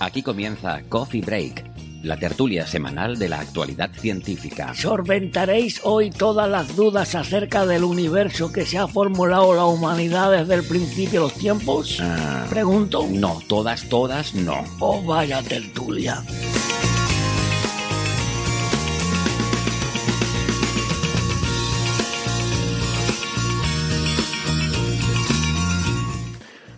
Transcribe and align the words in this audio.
Aquí 0.00 0.22
comienza 0.22 0.80
Coffee 0.88 1.22
Break, 1.22 1.64
la 2.04 2.16
tertulia 2.16 2.66
semanal 2.66 3.18
de 3.18 3.28
la 3.28 3.40
actualidad 3.40 3.90
científica. 3.92 4.72
¿Solventaréis 4.74 5.80
hoy 5.82 6.10
todas 6.10 6.48
las 6.48 6.76
dudas 6.76 7.14
acerca 7.14 7.66
del 7.66 7.82
universo 7.84 8.52
que 8.52 8.64
se 8.64 8.78
ha 8.78 8.86
formulado 8.86 9.54
la 9.54 9.64
humanidad 9.64 10.30
desde 10.32 10.54
el 10.54 10.64
principio 10.64 11.22
de 11.22 11.28
los 11.28 11.34
tiempos? 11.34 11.98
Ah, 12.00 12.46
Pregunto. 12.48 13.06
no, 13.10 13.40
todas, 13.48 13.88
todas, 13.88 14.34
no. 14.34 14.64
Oh, 14.78 15.02
vaya 15.02 15.42
tertulia. 15.42 16.22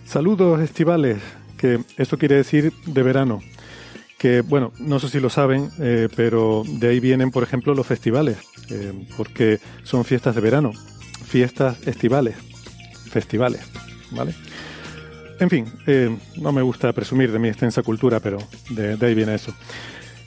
Saludos 0.04 0.60
estivales, 0.60 1.18
que 1.60 1.78
esto 1.98 2.16
quiere 2.16 2.36
decir 2.36 2.72
de 2.86 3.02
verano. 3.02 3.42
Que, 4.18 4.40
bueno, 4.40 4.72
no 4.78 4.98
sé 4.98 5.08
si 5.08 5.20
lo 5.20 5.28
saben, 5.28 5.70
eh, 5.78 6.08
pero 6.16 6.62
de 6.66 6.88
ahí 6.88 7.00
vienen, 7.00 7.30
por 7.30 7.42
ejemplo, 7.42 7.74
los 7.74 7.86
festivales, 7.86 8.38
eh, 8.70 8.92
porque 9.16 9.60
son 9.82 10.04
fiestas 10.04 10.34
de 10.34 10.40
verano, 10.40 10.72
fiestas 11.26 11.86
estivales, 11.86 12.36
festivales, 13.10 13.60
¿vale? 14.10 14.34
En 15.38 15.48
fin, 15.48 15.66
eh, 15.86 16.14
no 16.36 16.52
me 16.52 16.62
gusta 16.62 16.92
presumir 16.92 17.32
de 17.32 17.38
mi 17.38 17.48
extensa 17.48 17.82
cultura, 17.82 18.20
pero 18.20 18.38
de, 18.70 18.96
de 18.96 19.06
ahí 19.06 19.14
viene 19.14 19.34
eso. 19.34 19.54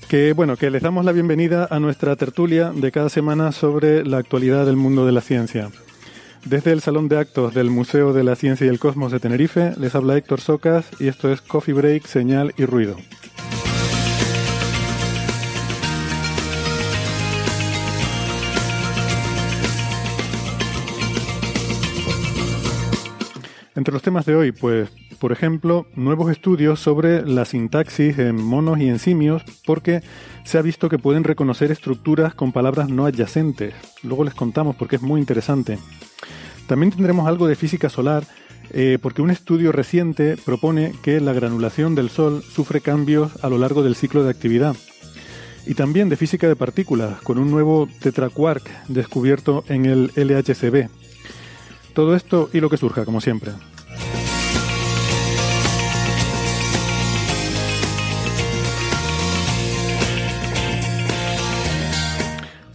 Que 0.07 0.33
bueno, 0.33 0.57
que 0.57 0.69
les 0.69 0.81
damos 0.81 1.05
la 1.05 1.11
bienvenida 1.11 1.67
a 1.69 1.79
nuestra 1.79 2.15
tertulia 2.15 2.71
de 2.71 2.91
cada 2.91 3.09
semana 3.09 3.51
sobre 3.51 4.05
la 4.05 4.17
actualidad 4.17 4.65
del 4.65 4.75
mundo 4.75 5.05
de 5.05 5.11
la 5.11 5.21
ciencia. 5.21 5.69
Desde 6.45 6.73
el 6.73 6.81
Salón 6.81 7.07
de 7.07 7.17
Actos 7.17 7.53
del 7.53 7.69
Museo 7.69 8.11
de 8.11 8.23
la 8.23 8.35
Ciencia 8.35 8.65
y 8.65 8.69
el 8.69 8.77
Cosmos 8.77 9.13
de 9.13 9.21
Tenerife, 9.21 9.73
les 9.77 9.95
habla 9.95 10.17
Héctor 10.17 10.41
Socas 10.41 10.85
y 10.99 11.07
esto 11.07 11.31
es 11.31 11.41
Coffee 11.41 11.73
Break, 11.73 12.05
Señal 12.05 12.53
y 12.57 12.65
Ruido. 12.65 12.97
Entre 23.75 23.93
los 23.93 24.01
temas 24.01 24.25
de 24.25 24.35
hoy, 24.35 24.51
pues, 24.51 24.89
por 25.19 25.31
ejemplo, 25.31 25.85
nuevos 25.95 26.31
estudios 26.31 26.79
sobre 26.79 27.25
la 27.25 27.45
sintaxis 27.45 28.17
en 28.19 28.35
monos 28.35 28.79
y 28.79 28.87
en 28.87 28.99
simios, 28.99 29.43
porque 29.65 30.01
se 30.43 30.57
ha 30.57 30.61
visto 30.61 30.89
que 30.89 30.99
pueden 30.99 31.23
reconocer 31.23 31.71
estructuras 31.71 32.35
con 32.35 32.51
palabras 32.51 32.89
no 32.89 33.05
adyacentes. 33.05 33.73
Luego 34.03 34.23
les 34.23 34.33
contamos 34.33 34.75
porque 34.75 34.97
es 34.97 35.01
muy 35.01 35.19
interesante. 35.19 35.79
También 36.67 36.91
tendremos 36.91 37.27
algo 37.27 37.47
de 37.47 37.55
física 37.55 37.89
solar, 37.89 38.23
eh, 38.71 38.97
porque 39.01 39.21
un 39.21 39.29
estudio 39.29 39.71
reciente 39.71 40.37
propone 40.37 40.93
que 41.03 41.19
la 41.19 41.33
granulación 41.33 41.95
del 41.95 42.09
Sol 42.09 42.43
sufre 42.43 42.81
cambios 42.81 43.43
a 43.43 43.49
lo 43.49 43.57
largo 43.57 43.83
del 43.83 43.95
ciclo 43.95 44.23
de 44.23 44.31
actividad. 44.31 44.75
Y 45.65 45.75
también 45.75 46.09
de 46.09 46.17
física 46.17 46.47
de 46.47 46.55
partículas, 46.55 47.21
con 47.21 47.37
un 47.37 47.51
nuevo 47.51 47.87
tetraquark 48.01 48.63
descubierto 48.87 49.63
en 49.69 49.85
el 49.85 50.11
LHCb. 50.15 50.89
Todo 51.93 52.15
esto 52.15 52.49
y 52.51 52.59
lo 52.59 52.69
que 52.69 52.77
surja, 52.77 53.05
como 53.05 53.21
siempre. 53.21 53.51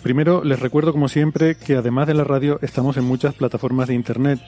Primero, 0.09 0.43
les 0.43 0.59
recuerdo 0.59 0.93
como 0.93 1.07
siempre 1.07 1.55
que 1.55 1.77
además 1.77 2.07
de 2.07 2.15
la 2.15 2.25
radio 2.25 2.59
estamos 2.63 2.97
en 2.97 3.05
muchas 3.05 3.35
plataformas 3.35 3.89
de 3.89 3.95
internet. 3.95 4.41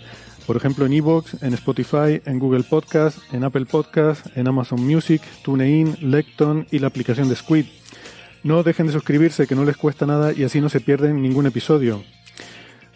Por 0.47 0.57
ejemplo, 0.57 0.87
en 0.87 0.95
Evox, 0.95 1.43
en 1.43 1.53
Spotify, 1.53 2.23
en 2.25 2.39
Google 2.39 2.63
Podcast, 2.63 3.19
en 3.35 3.45
Apple 3.45 3.67
Podcast, 3.67 4.27
en 4.39 4.49
Amazon 4.49 4.83
Music, 4.83 5.21
TuneIn, 5.43 5.99
Lecton 6.01 6.67
y 6.71 6.79
la 6.79 6.87
aplicación 6.87 7.29
de 7.29 7.37
Squid. 7.37 7.67
No 8.43 8.63
dejen 8.63 8.87
de 8.87 8.95
suscribirse, 8.95 9.47
que 9.47 9.55
no 9.55 9.67
les 9.67 9.77
cuesta 9.77 10.07
nada 10.07 10.33
y 10.33 10.45
así 10.45 10.63
no 10.63 10.71
se 10.71 10.81
pierden 10.81 11.21
ningún 11.21 11.45
episodio. 11.45 12.03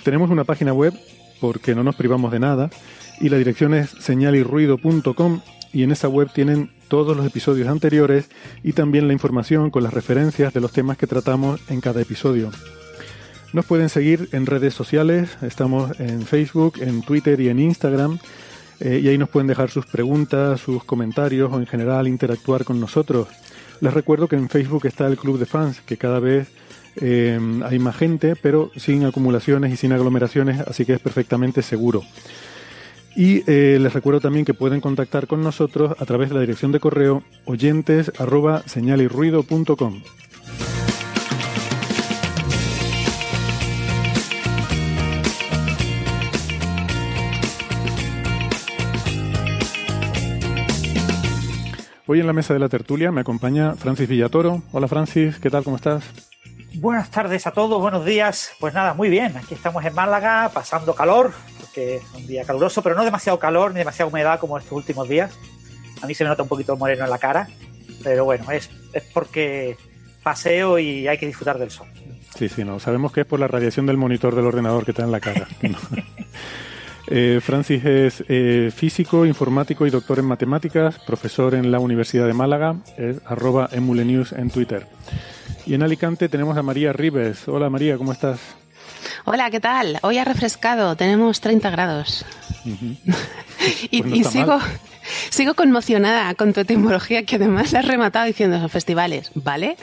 Tenemos 0.02 0.30
una 0.30 0.44
página 0.44 0.72
web, 0.72 0.94
porque 1.42 1.74
no 1.74 1.84
nos 1.84 1.96
privamos 1.96 2.32
de 2.32 2.40
nada, 2.40 2.70
y 3.20 3.28
la 3.28 3.36
dirección 3.36 3.74
es 3.74 3.90
señalirruido.com 3.90 5.42
y 5.74 5.82
en 5.82 5.90
esa 5.90 6.08
web 6.08 6.30
tienen 6.32 6.70
todos 6.88 7.16
los 7.16 7.26
episodios 7.26 7.68
anteriores 7.68 8.30
y 8.62 8.72
también 8.72 9.08
la 9.08 9.12
información 9.12 9.70
con 9.70 9.82
las 9.82 9.92
referencias 9.92 10.54
de 10.54 10.60
los 10.60 10.72
temas 10.72 10.96
que 10.96 11.08
tratamos 11.08 11.60
en 11.68 11.80
cada 11.80 12.00
episodio. 12.00 12.50
Nos 13.52 13.66
pueden 13.66 13.88
seguir 13.88 14.28
en 14.32 14.46
redes 14.46 14.72
sociales, 14.72 15.36
estamos 15.42 15.98
en 16.00 16.22
Facebook, 16.22 16.74
en 16.80 17.02
Twitter 17.02 17.40
y 17.40 17.48
en 17.48 17.58
Instagram, 17.58 18.18
eh, 18.80 19.00
y 19.02 19.08
ahí 19.08 19.18
nos 19.18 19.28
pueden 19.28 19.48
dejar 19.48 19.70
sus 19.70 19.86
preguntas, 19.86 20.60
sus 20.60 20.84
comentarios 20.84 21.52
o 21.52 21.58
en 21.58 21.66
general 21.66 22.06
interactuar 22.06 22.64
con 22.64 22.80
nosotros. 22.80 23.28
Les 23.80 23.92
recuerdo 23.92 24.28
que 24.28 24.36
en 24.36 24.48
Facebook 24.48 24.86
está 24.86 25.06
el 25.08 25.16
Club 25.16 25.38
de 25.38 25.46
Fans, 25.46 25.80
que 25.80 25.96
cada 25.96 26.20
vez 26.20 26.48
eh, 26.96 27.38
hay 27.64 27.78
más 27.80 27.96
gente, 27.96 28.36
pero 28.36 28.70
sin 28.76 29.04
acumulaciones 29.04 29.72
y 29.72 29.76
sin 29.76 29.92
aglomeraciones, 29.92 30.60
así 30.60 30.84
que 30.84 30.94
es 30.94 31.00
perfectamente 31.00 31.62
seguro. 31.62 32.02
Y 33.16 33.48
eh, 33.50 33.78
les 33.80 33.92
recuerdo 33.92 34.20
también 34.20 34.44
que 34.44 34.54
pueden 34.54 34.80
contactar 34.80 35.26
con 35.26 35.42
nosotros 35.42 35.94
a 35.98 36.04
través 36.04 36.30
de 36.30 36.34
la 36.34 36.40
dirección 36.40 36.72
de 36.72 36.80
correo 36.80 37.22
oyentes. 37.44 38.10
Hoy 52.06 52.20
en 52.20 52.26
la 52.26 52.32
mesa 52.32 52.52
de 52.52 52.60
la 52.60 52.68
tertulia 52.68 53.10
me 53.12 53.22
acompaña 53.22 53.74
Francis 53.74 54.08
Villatoro. 54.08 54.62
Hola 54.72 54.88
Francis, 54.88 55.38
¿qué 55.38 55.50
tal? 55.50 55.64
¿Cómo 55.64 55.76
estás? 55.76 56.04
Buenas 56.74 57.10
tardes 57.10 57.46
a 57.46 57.52
todos, 57.52 57.80
buenos 57.80 58.04
días. 58.04 58.50
Pues 58.58 58.74
nada, 58.74 58.94
muy 58.94 59.08
bien. 59.08 59.36
Aquí 59.36 59.54
estamos 59.54 59.84
en 59.84 59.94
Málaga, 59.94 60.50
pasando 60.52 60.94
calor, 60.94 61.32
porque 61.74 61.96
es 61.96 62.02
un 62.14 62.26
día 62.26 62.44
caluroso, 62.44 62.82
pero 62.82 62.94
no 62.94 63.04
demasiado 63.04 63.38
calor 63.38 63.72
ni 63.72 63.78
demasiada 63.78 64.08
humedad 64.08 64.38
como 64.38 64.58
estos 64.58 64.72
últimos 64.72 65.08
días. 65.08 65.36
A 66.02 66.06
mí 66.06 66.14
se 66.14 66.24
me 66.24 66.30
nota 66.30 66.42
un 66.42 66.48
poquito 66.48 66.76
moreno 66.76 67.04
en 67.04 67.10
la 67.10 67.18
cara, 67.18 67.48
pero 68.02 68.24
bueno, 68.24 68.50
es, 68.52 68.70
es 68.92 69.02
porque 69.12 69.76
paseo 70.22 70.78
y 70.78 71.08
hay 71.08 71.18
que 71.18 71.26
disfrutar 71.26 71.58
del 71.58 71.70
sol. 71.70 71.88
Sí, 72.36 72.48
sí, 72.48 72.64
no. 72.64 72.78
Sabemos 72.78 73.12
que 73.12 73.22
es 73.22 73.26
por 73.26 73.40
la 73.40 73.48
radiación 73.48 73.86
del 73.86 73.96
monitor 73.96 74.34
del 74.34 74.46
ordenador 74.46 74.84
que 74.84 74.92
da 74.92 75.04
en 75.04 75.12
la 75.12 75.20
cara. 75.20 75.48
Eh, 77.06 77.40
Francis 77.42 77.84
es 77.84 78.24
eh, 78.28 78.70
físico, 78.74 79.26
informático 79.26 79.86
y 79.86 79.90
doctor 79.90 80.20
en 80.20 80.24
matemáticas, 80.24 80.98
profesor 81.00 81.54
en 81.54 81.70
la 81.70 81.78
Universidad 81.78 82.26
de 82.26 82.32
Málaga, 82.32 82.76
es 82.96 83.20
arroba 83.26 83.68
emulenews 83.70 84.32
en 84.32 84.48
Twitter. 84.48 84.86
Y 85.66 85.74
en 85.74 85.82
Alicante 85.82 86.30
tenemos 86.30 86.56
a 86.56 86.62
María 86.62 86.94
Ribes. 86.94 87.46
Hola 87.46 87.68
María, 87.68 87.98
¿cómo 87.98 88.10
estás? 88.10 88.56
Hola, 89.24 89.50
¿qué 89.50 89.60
tal? 89.60 89.98
Hoy 90.02 90.18
ha 90.18 90.24
refrescado, 90.24 90.96
tenemos 90.96 91.40
30 91.40 91.70
grados. 91.70 92.24
y 93.90 94.02
Pues 94.02 94.10
no 94.10 94.16
y 94.16 94.20
está 94.20 94.30
sigo, 94.30 94.58
mal. 94.58 94.80
sigo 95.30 95.54
conmocionada 95.54 96.34
con 96.34 96.52
tu 96.52 96.60
etimología 96.60 97.24
que 97.24 97.36
además 97.36 97.72
la 97.72 97.80
has 97.80 97.88
rematado 97.88 98.26
diciendo 98.26 98.56
esos 98.56 98.70
festivales, 98.70 99.30
¿vale? 99.34 99.76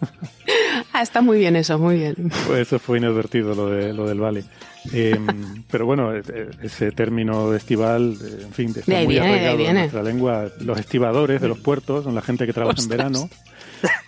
ah, 0.92 1.02
está 1.02 1.22
muy 1.22 1.38
bien 1.38 1.56
eso, 1.56 1.78
muy 1.78 1.96
bien. 1.98 2.14
Pues 2.46 2.60
eso 2.68 2.78
fue 2.78 2.98
inadvertido, 2.98 3.54
lo, 3.54 3.68
de, 3.68 3.92
lo 3.92 4.06
del 4.06 4.20
vale. 4.20 4.44
Eh, 4.92 5.18
pero 5.70 5.86
bueno, 5.86 6.14
eh, 6.14 6.22
eh, 6.32 6.50
ese 6.62 6.92
término 6.92 7.50
de 7.50 7.58
estival, 7.58 8.16
eh, 8.22 8.42
en 8.44 8.52
fin, 8.52 8.72
está 8.76 8.96
ahí 8.96 9.04
muy 9.06 9.14
viene, 9.14 9.26
de 9.26 9.32
ahí 9.32 9.34
arraigado 9.34 9.52
en 9.54 9.58
viene. 9.58 9.80
nuestra 9.80 10.02
lengua. 10.04 10.48
Los 10.60 10.78
estibadores 10.78 11.40
de 11.40 11.48
los 11.48 11.58
puertos 11.58 12.04
son 12.04 12.14
la 12.14 12.22
gente 12.22 12.46
que 12.46 12.52
trabaja 12.52 12.80
en 12.80 12.88
verano, 12.88 13.28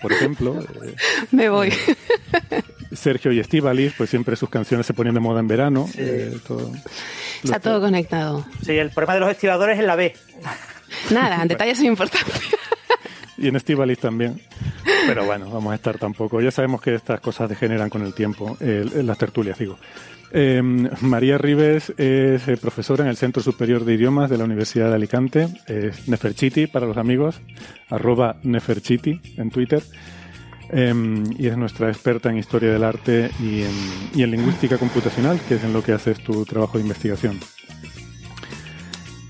por 0.01 0.13
ejemplo. 0.13 0.61
Eh, 0.85 0.95
Me 1.33 1.49
voy. 1.49 1.73
Sergio 2.95 3.33
y 3.33 3.41
Estivalis, 3.41 3.93
pues 3.97 4.11
siempre 4.11 4.37
sus 4.37 4.49
canciones 4.49 4.87
se 4.87 4.95
ponían 4.95 5.15
de 5.15 5.21
moda 5.21 5.41
en 5.41 5.49
verano. 5.49 5.89
eh, 5.97 6.37
todo. 6.47 6.73
Está 7.43 7.61
todo 7.61 7.81
conectado. 7.81 8.47
Sí, 8.63 8.73
el 8.73 8.91
problema 8.91 9.15
de 9.15 9.21
los 9.21 9.31
estibadores 9.31 9.79
es 9.79 9.85
la 9.85 9.97
B. 9.97 10.15
Nada, 11.11 11.45
detalles 11.45 11.79
sin 11.79 11.89
importancia. 11.89 12.35
y 13.37 13.49
en 13.49 13.57
Estivalis 13.57 13.99
también. 13.99 14.41
Pero 15.07 15.25
bueno, 15.27 15.51
vamos 15.51 15.73
a 15.73 15.75
estar 15.75 15.99
tampoco. 15.99 16.41
Ya 16.41 16.51
sabemos 16.51 16.81
que 16.81 16.95
estas 16.95 17.21
cosas 17.21 17.49
degeneran 17.49 17.91
con 17.91 18.03
el 18.03 18.15
tiempo, 18.15 18.57
las 18.61 19.19
tertulias, 19.19 19.59
digo. 19.59 19.79
Em, 20.37 20.89
María 21.03 21.39
Rives 21.39 21.91
es 21.91 22.49
eh, 22.49 22.57
profesora 22.61 23.05
en 23.05 23.11
el 23.11 23.17
Centro 23.17 23.41
Superior 23.41 23.85
de 23.85 23.95
Idiomas 23.95 24.29
de 24.29 24.37
la 24.37 24.43
Universidad 24.45 24.89
de 24.89 24.97
Alicante. 24.97 25.49
Es 25.69 26.09
Neferchiti 26.09 26.67
para 26.67 26.87
los 26.87 26.97
amigos, 26.97 27.41
arroba 27.89 28.37
Neferchiti 28.43 29.21
en 29.37 29.51
Twitter. 29.51 29.81
Em, 30.77 31.23
y 31.39 31.47
es 31.47 31.57
nuestra 31.57 31.89
experta 31.89 32.31
en 32.31 32.39
historia 32.39 32.73
del 32.73 32.83
arte 32.83 33.31
y 33.39 33.63
en, 34.21 34.31
lingüística 34.31 34.77
computacional, 34.77 35.39
que 35.47 35.55
es 35.55 35.63
en 35.63 35.73
lo 35.73 35.85
que 35.85 35.93
haces 35.93 36.19
tu 36.19 36.45
trabajo 36.45 36.79
de 36.79 36.83
investigación. 36.83 37.39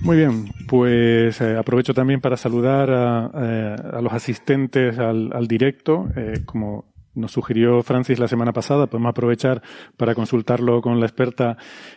Muy 0.01 0.17
bien, 0.17 0.51
pues 0.67 1.39
eh, 1.43 1.57
aprovecho 1.59 1.93
también 1.93 2.23
para 2.23 2.39
saludar 2.39 2.91
a, 2.91 3.31
eh, 3.35 3.77
los 4.01 4.13
asistentes 4.15 4.99
al, 4.99 5.31
al 5.35 5.47
directo. 5.47 6.09
como 6.47 6.94
nos 7.15 7.33
sugirió 7.33 7.83
Francis 7.83 8.19
la 8.19 8.29
semana 8.29 8.53
pasada, 8.53 8.87
podemos 8.87 9.11
aprovechar 9.11 9.63
para 9.97 10.15
consultarlo 10.15 10.81
con 10.81 11.01
la 11.01 11.07
experta, 11.07 11.57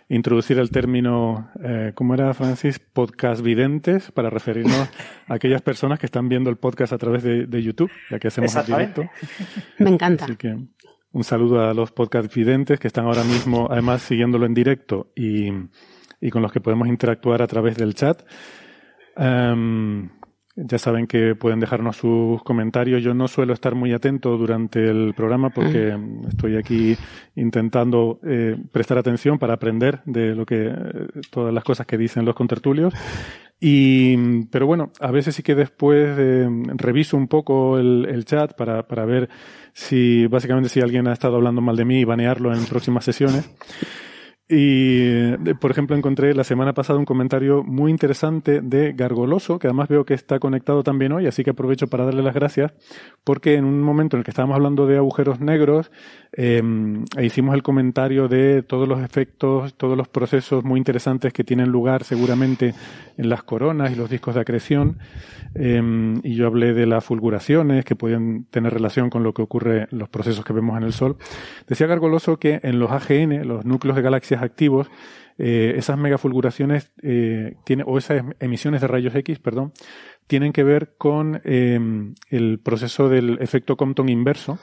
introducir 0.10 0.60
el 0.60 0.70
término, 0.70 1.50
eh, 1.64 1.92
¿cómo 1.96 2.14
era 2.14 2.34
Francis? 2.34 2.80
Podcast 2.80 3.42
videntes, 3.42 4.12
para 4.12 4.30
referirnos 4.30 4.90
a 5.28 5.34
aquellas 5.34 5.62
personas 5.62 6.00
que 6.00 6.06
están 6.06 6.30
viendo 6.30 6.50
el 6.50 6.58
podcast 6.58 6.94
a 6.94 6.98
través 6.98 7.24
de, 7.24 7.62
YouTube, 7.62 7.92
ya 8.10 8.20
que 8.20 8.28
hacemos 8.28 8.56
el 8.56 8.66
directo. 8.66 9.04
Me 9.80 9.90
encanta. 9.90 10.26
Así 10.26 10.36
que 10.36 10.56
un 11.12 11.24
saludo 11.24 11.68
a 11.68 11.74
los 11.74 11.92
podcast 11.92 12.34
videntes 12.34 12.80
que 12.80 12.88
están 12.88 13.06
ahora 13.06 13.24
mismo, 13.24 13.68
además, 13.72 14.02
siguiéndolo 14.02 14.46
en 14.46 14.54
directo 14.54 15.12
y, 15.16 15.50
y 16.22 16.30
con 16.30 16.42
los 16.42 16.52
que 16.52 16.62
podemos 16.62 16.88
interactuar 16.88 17.42
a 17.42 17.48
través 17.48 17.76
del 17.78 17.96
chat. 17.96 18.22
Em, 19.16 20.10
ya 20.58 20.80
saben 20.80 21.06
que 21.06 21.36
pueden 21.36 21.60
dejarnos 21.60 21.98
sus 21.98 22.42
comentarios. 22.44 23.04
Yo 23.04 23.14
no 23.14 23.28
suelo 23.28 23.54
estar 23.54 23.76
muy 23.76 23.94
atento 23.94 24.38
durante 24.38 24.84
el 24.84 25.14
programa 25.14 25.52
porque 25.52 25.96
mm. 25.96 26.28
estoy 26.30 26.58
aquí 26.58 26.98
intentando 27.36 28.20
eh, 28.24 28.58
prestar 28.72 28.98
atención 28.98 29.38
para 29.38 29.54
aprender 29.54 30.02
de 30.06 30.34
lo 30.34 30.46
que 30.46 30.74
todas 31.30 31.54
las 31.54 31.64
cosas 31.64 31.86
que 31.86 31.98
dicen 31.98 32.26
los 32.26 32.36
contertulios. 32.36 32.94
Y, 33.60 34.46
pero 34.46 34.68
bueno, 34.68 34.92
a 35.00 35.12
veces 35.12 35.36
sí 35.36 35.44
que 35.44 35.56
después 35.56 36.16
eh, 36.18 36.48
reviso 36.76 37.18
un 37.18 37.28
poco 37.28 37.78
el, 37.78 38.08
el 38.10 38.26
chat 38.26 38.56
para, 38.56 38.88
para 38.88 39.06
ver 39.06 39.30
si 39.74 40.28
básicamente 40.28 40.70
si 40.70 40.82
alguien 40.82 41.08
ha 41.08 41.14
estado 41.14 41.36
hablando 41.36 41.62
mal 41.62 41.76
de 41.76 41.86
mí 41.86 42.00
y 42.00 42.04
banearlo 42.04 42.54
en 42.54 42.66
próximas 42.66 43.04
sesiones. 43.04 43.50
Y, 44.50 45.02
eh, 45.02 45.38
por 45.60 45.72
ejemplo, 45.72 45.94
encontré 45.98 46.34
la 46.34 46.46
semana 46.46 46.74
pasada 46.74 46.98
un 46.98 47.04
comentario 47.04 47.64
muy 47.64 47.92
interesante 47.92 48.62
de 48.62 48.94
Gargoloso, 48.94 49.60
que 49.60 49.68
además 49.68 49.90
veo 49.90 50.06
que 50.06 50.14
está 50.14 50.40
conectado 50.40 50.84
también 50.84 51.12
hoy, 51.12 51.28
así 51.28 51.44
que 51.44 51.50
aprovecho 51.50 51.88
para 51.88 52.06
darle 52.06 52.24
las 52.24 52.34
gracias, 52.34 52.72
porque 53.26 53.56
en 53.56 53.66
un 53.66 53.82
momento 53.82 54.16
en 54.16 54.20
el 54.20 54.24
que 54.24 54.32
estábamos 54.32 54.56
hablando 54.56 54.88
de 54.88 54.96
agujeros 54.96 55.42
negros, 55.42 55.92
eh, 56.32 56.64
hicimos 57.22 57.56
el 57.56 57.64
comentario 57.64 58.30
de 58.30 58.64
todos 58.64 58.88
los 58.88 59.02
efectos, 59.02 59.74
todos 59.74 59.98
los 59.98 60.08
procesos 60.08 60.64
muy 60.64 60.78
interesantes 60.78 61.34
que 61.34 61.44
tienen 61.44 61.70
lugar 61.70 62.06
seguramente 62.06 62.74
en 63.18 63.30
las 63.30 63.44
coronas 63.44 63.92
y 63.92 63.96
los 63.96 64.10
discos 64.10 64.36
de 64.36 64.42
acreción, 64.42 64.98
eh, 65.56 65.82
y 66.24 66.36
yo 66.36 66.48
hablé 66.48 66.74
de 66.74 66.86
las 66.86 67.04
fulguraciones 67.04 67.84
que 67.84 67.98
pueden 67.98 68.46
tener 68.46 68.74
relación 68.74 69.10
con 69.10 69.24
lo 69.24 69.34
que 69.34 69.42
ocurre 69.42 69.88
los 69.92 70.08
procesos 70.08 70.46
que 70.46 70.54
vemos 70.54 70.78
en 70.78 70.84
el 70.84 70.94
Sol. 70.94 71.18
Decía 71.68 71.88
Gargoloso 71.88 72.38
que 72.38 72.62
en 72.64 72.80
los 72.80 72.92
AGN, 72.92 73.46
los 73.46 73.66
núcleos 73.66 73.98
de 73.98 74.04
galaxias 74.04 74.37
activos, 74.42 74.90
eh, 75.38 75.74
esas 75.78 75.98
megafulguraciones 75.98 76.92
eh, 77.04 77.56
o 77.86 77.98
esas 77.98 78.24
emisiones 78.40 78.82
de 78.82 78.88
rayos 78.88 79.16
X, 79.16 79.40
perdón, 79.40 79.72
tienen 80.26 80.52
que 80.52 80.64
ver 80.64 80.96
con 80.98 81.42
em, 81.44 82.16
el 82.30 82.60
proceso 82.60 83.08
del 83.08 83.38
efecto 83.42 83.78
Compton 83.78 84.10
inverso, 84.10 84.60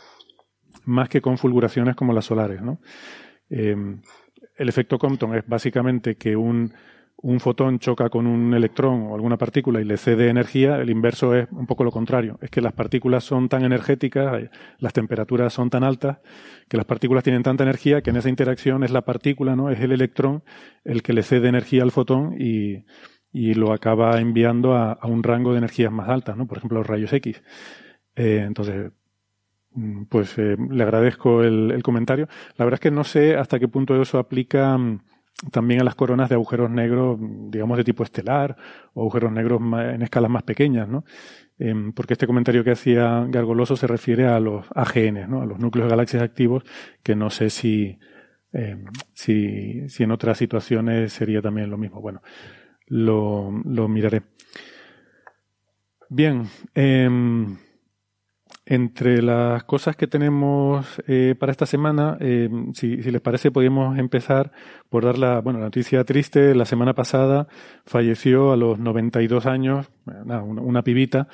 más 0.85 1.09
que 1.09 1.21
con 1.21 1.39
fulguraciones 1.39 1.97
como 1.97 2.13
las 2.13 2.27
solares. 2.27 2.61
Em, 3.49 4.03
el 4.57 4.69
efecto 4.69 4.99
Compton 4.99 5.35
es 5.35 5.47
básicamente 5.47 6.17
que 6.17 6.37
un 6.37 6.73
un 7.17 7.41
fotón 7.41 7.79
choca 7.79 8.11
con 8.11 8.27
un 8.27 8.53
electrón 8.55 9.07
o 9.09 9.15
alguna 9.15 9.39
partícula 9.39 9.81
y 9.81 9.85
le 9.85 9.97
cede 9.97 10.29
energía, 10.29 10.77
el 10.77 10.91
inverso 10.91 11.35
es 11.35 11.49
un 11.53 11.67
poco 11.67 11.85
lo 11.85 11.91
contrario. 11.91 12.39
Es 12.43 12.51
que 12.51 12.61
las 12.61 12.73
partículas 12.73 13.25
son 13.25 13.49
tan 13.49 13.65
energéticas, 13.65 14.43
eh, 14.43 14.51
las 14.79 14.93
temperaturas 14.93 15.53
son 15.53 15.71
tan 15.71 15.85
altas, 15.85 16.19
que 16.69 16.77
las 16.77 16.87
partículas 16.87 17.25
tienen 17.25 17.43
tanta 17.43 17.65
energía 17.65 18.03
que 18.03 18.11
en 18.11 18.17
esa 18.17 18.29
interacción 18.29 18.85
es 18.85 18.91
la 18.91 19.03
partícula, 19.03 19.57
¿no? 19.57 19.71
Es 19.71 19.81
el 19.81 19.93
electrón 19.93 20.43
el 20.85 21.03
que 21.03 21.13
le 21.13 21.23
cede 21.23 21.49
energía 21.49 21.83
al 21.83 21.93
fotón 21.93 22.35
y, 22.39 22.85
y 23.33 23.55
lo 23.55 23.73
acaba 23.73 24.21
enviando 24.21 24.75
a, 24.75 24.99
un 25.05 25.23
rango 25.23 25.53
de 25.53 25.59
energías 25.59 25.93
más 25.93 26.09
altas, 26.09 26.37
¿no? 26.37 26.47
Por 26.47 26.59
ejemplo, 26.59 26.79
los 26.79 26.87
rayos 26.87 27.13
X. 27.13 27.43
Eh, 28.17 28.45
entonces, 28.47 28.93
mm, 29.73 30.05
pues 30.05 30.37
eh, 30.39 30.57
le 30.71 30.83
agradezco 30.83 31.43
el, 31.43 31.71
el, 31.71 31.83
comentario. 31.83 32.29
La 32.57 32.65
verdad 32.65 32.79
es 32.79 32.81
que 32.81 32.91
no 32.91 33.05
sé 33.05 33.37
hasta 33.37 33.59
qué 33.59 33.69
punto 33.69 34.01
eso 34.01 34.19
aplica 34.19 34.77
mm, 34.77 35.01
también 35.51 35.81
a 35.81 35.85
las 35.85 35.95
coronas 35.95 36.29
de 36.29 36.37
agujeros 36.37 36.71
negros, 36.71 37.19
digamos, 37.51 37.77
de 37.77 37.85
tipo 37.85 38.03
estelar, 38.03 38.57
o 38.95 39.03
agujeros 39.03 39.33
negros 39.33 39.61
en 39.61 40.03
escalas 40.03 40.31
más 40.31 40.43
pequeñas, 40.43 40.89
¿no? 40.89 41.05
Em, 41.59 41.93
porque 41.93 42.15
este 42.15 42.27
comentario 42.27 42.65
que 42.65 42.73
hacía 42.73 43.25
Gargoloso 43.29 43.77
se 43.77 43.87
refiere 43.87 44.27
a 44.27 44.41
los 44.41 44.67
AGN, 44.75 45.29
¿no? 45.29 45.43
A 45.43 45.47
los 45.47 45.59
núcleos 45.59 45.87
de 45.87 45.91
galaxias 45.91 46.23
activos, 46.23 46.65
que 47.03 47.15
no 47.15 47.31
sé 47.31 47.51
si, 47.51 47.99
em, 48.53 48.85
si, 49.13 49.89
si 49.89 50.03
en 50.05 50.11
otras 50.11 50.39
situaciones 50.39 51.13
sería 51.13 51.43
también 51.43 51.71
lo 51.71 51.79
mismo. 51.79 52.01
Bueno, 52.01 52.23
lo, 52.87 53.51
lo 53.65 53.89
miraré. 53.89 54.23
Bien, 56.09 56.45
eh, 56.75 57.09
entre 58.67 59.21
las 59.21 59.65
cosas 59.65 59.95
que 59.95 60.07
tenemos 60.07 60.87
eh, 61.07 61.35
para 61.39 61.53
esta 61.53 61.67
semana, 61.67 62.17
eh, 62.21 62.49
si, 62.73 62.97
les 62.97 63.21
parece, 63.21 63.51
podríamos 63.51 63.99
empezar 63.99 64.53
por 64.89 65.05
dar 65.05 65.19
la, 65.19 65.41
bueno, 65.41 65.59
noticia 65.59 66.05
triste. 66.05 66.55
La 66.55 66.65
semana 66.65 66.95
pasada 66.95 67.47
falleció 67.85 68.53
a 68.53 68.57
los 68.57 68.79
92 68.79 69.47
años, 69.47 69.91
una, 70.07 70.43
una 70.43 70.83
pibita, 70.83 71.29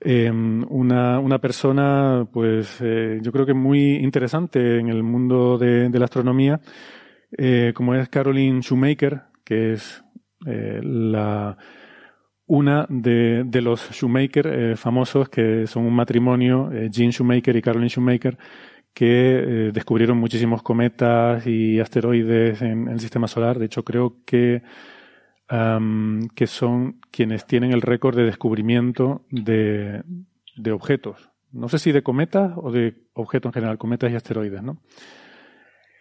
em, 0.00 0.64
una, 0.70 1.18
una 1.18 1.38
persona, 1.38 2.26
pues 2.32 2.78
eh, 2.80 3.18
yo 3.22 3.32
creo 3.32 3.44
que 3.44 3.54
muy 3.54 3.96
interesante 3.96 4.78
en 4.78 4.88
el 4.88 5.02
mundo 5.02 5.58
de, 5.58 5.90
de 5.90 5.98
la 5.98 6.06
astronomía, 6.06 6.60
como 7.74 7.94
es 7.94 8.10
Caroline 8.10 8.60
Shoemaker, 8.60 9.22
que 9.42 9.72
es 9.72 10.04
la 10.44 11.56
una 12.52 12.84
de, 12.90 13.44
de 13.46 13.62
los 13.62 13.90
Shoemaker 13.92 14.46
eh, 14.46 14.76
famosos, 14.76 15.30
que 15.30 15.66
son 15.66 15.86
un 15.86 15.94
matrimonio, 15.94 16.70
eh, 16.70 16.90
Gene 16.92 17.10
Shoemaker 17.10 17.56
y 17.56 17.62
Caroline 17.62 17.88
Shoemaker, 17.88 18.36
que 18.92 19.06
eh, 19.08 19.70
descubrieron 19.72 20.18
muchísimos 20.18 20.62
cometas 20.62 21.46
y 21.46 21.80
asteroides 21.80 22.60
en, 22.60 22.88
el 22.88 23.00
sistema 23.00 23.26
solar. 23.26 23.58
De 23.58 23.64
hecho, 23.64 23.84
creo 23.84 24.16
que, 24.26 24.62
que 25.48 26.46
son 26.46 27.00
quienes 27.10 27.46
tienen 27.46 27.72
el 27.72 27.80
récord 27.80 28.16
de 28.16 28.24
descubrimiento 28.24 29.22
de, 29.30 30.02
de 30.54 30.72
objetos. 30.72 31.30
No 31.52 31.70
sé 31.70 31.78
si 31.78 31.90
de 31.90 32.02
cometas 32.02 32.52
o 32.56 32.70
de 32.70 32.94
objetos 33.14 33.48
en 33.48 33.54
general, 33.54 33.78
cometas 33.78 34.12
y 34.12 34.14
asteroides, 34.14 34.62
¿no? 34.62 34.76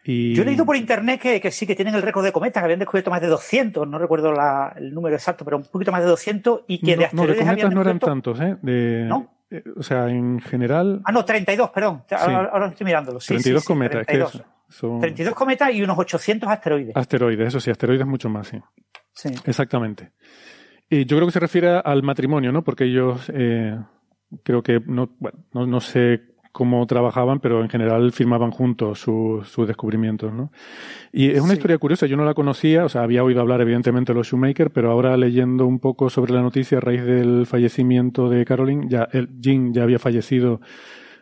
Yo 0.04 0.42
he 0.42 0.46
leído 0.46 0.66
por 0.66 0.76
internet 0.76 1.22
que, 1.22 1.52
sí 1.52 1.68
que 1.68 1.76
tienen 1.76 1.94
el 1.94 2.02
récord 2.02 2.26
de 2.26 2.32
cometas, 2.32 2.62
que 2.62 2.66
habían 2.66 2.80
descubierto 2.80 3.12
más 3.12 3.22
de 3.22 3.28
200, 3.28 3.88
no 3.88 4.00
recuerdo 4.00 4.34
el 4.76 4.94
número 4.94 5.16
exacto, 5.16 5.46
pero 5.46 5.58
un 5.58 5.64
poquito 5.64 5.92
más 5.92 6.02
de 6.02 6.08
200 6.08 6.62
y 6.68 6.80
que 6.80 6.98
de 6.98 7.06
asteroides 7.06 7.38
No, 7.38 7.44
de 7.44 7.50
cometas 7.50 7.74
no 7.74 7.82
eran 7.82 8.00
tantos, 8.00 8.40
¿eh? 8.42 8.58
¿No? 8.64 9.32
Eh, 9.52 9.64
o 9.76 9.84
sea, 9.84 10.08
en 10.10 10.40
general... 10.40 11.02
Ah, 11.04 11.12
no, 11.12 11.24
32, 11.24 11.70
perdón. 11.70 12.04
Ahora, 12.10 12.68
estoy 12.68 12.86
mirándolo. 12.86 13.20
32 13.20 13.64
cometas, 13.64 14.06
32. 14.08 14.44
son... 14.70 15.02
32 15.02 15.36
cometas 15.36 15.74
y 15.74 15.84
unos 15.84 16.00
800 16.00 16.50
asteroides. 16.50 16.96
Asteroides, 16.96 17.48
eso 17.50 17.60
sí, 17.60 17.70
asteroides 17.70 18.08
mucho 18.08 18.30
más, 18.30 18.48
sí. 18.48 18.58
Sí. 19.14 19.30
Exactamente. 19.46 20.12
Y 20.90 21.06
yo 21.06 21.18
creo 21.18 21.28
que 21.28 21.34
se 21.34 21.40
refiere 21.40 21.80
al 21.84 22.02
matrimonio, 22.02 22.52
¿no? 22.52 22.64
Porque 22.64 22.86
ellos... 22.86 23.30
Eh, 23.34 23.78
creo 24.44 24.64
que 24.64 24.80
no, 24.86 25.10
bueno, 25.20 25.40
no, 25.54 25.68
no 25.68 25.80
sé 25.80 26.31
cómo 26.52 26.86
trabajaban, 26.86 27.40
pero 27.40 27.62
en 27.62 27.70
general 27.70 28.12
firmaban 28.12 28.52
juntos 28.52 29.00
sus 29.00 29.68
descubrimientos, 29.68 30.34
¿no? 30.34 30.52
Y 31.12 31.30
es 31.30 31.42
una 31.42 31.54
historia 31.54 31.78
curiosa, 31.78 32.06
yo 32.08 32.18
no 32.18 32.26
la 32.26 32.34
conocía, 32.34 32.86
o 32.86 32.90
sea, 32.90 33.04
había 33.04 33.24
oído 33.24 33.42
hablar 33.42 33.62
evidentemente 33.62 34.12
de 34.12 34.18
los 34.18 34.28
Shoemaker, 34.28 34.72
pero 34.72 34.92
ahora 34.92 35.16
leyendo 35.18 35.66
un 35.66 35.80
poco 35.80 36.10
sobre 36.10 36.34
la 36.34 36.42
noticia 36.42 36.78
a 36.80 36.82
raíz 36.82 37.04
del 37.04 37.46
fallecimiento 37.46 38.30
de 38.30 38.46
Caroline, 38.46 38.88
ya 38.90 39.08
el 39.12 39.30
Jean 39.40 39.74
ya 39.74 39.84
había 39.84 40.00
fallecido 40.00 40.62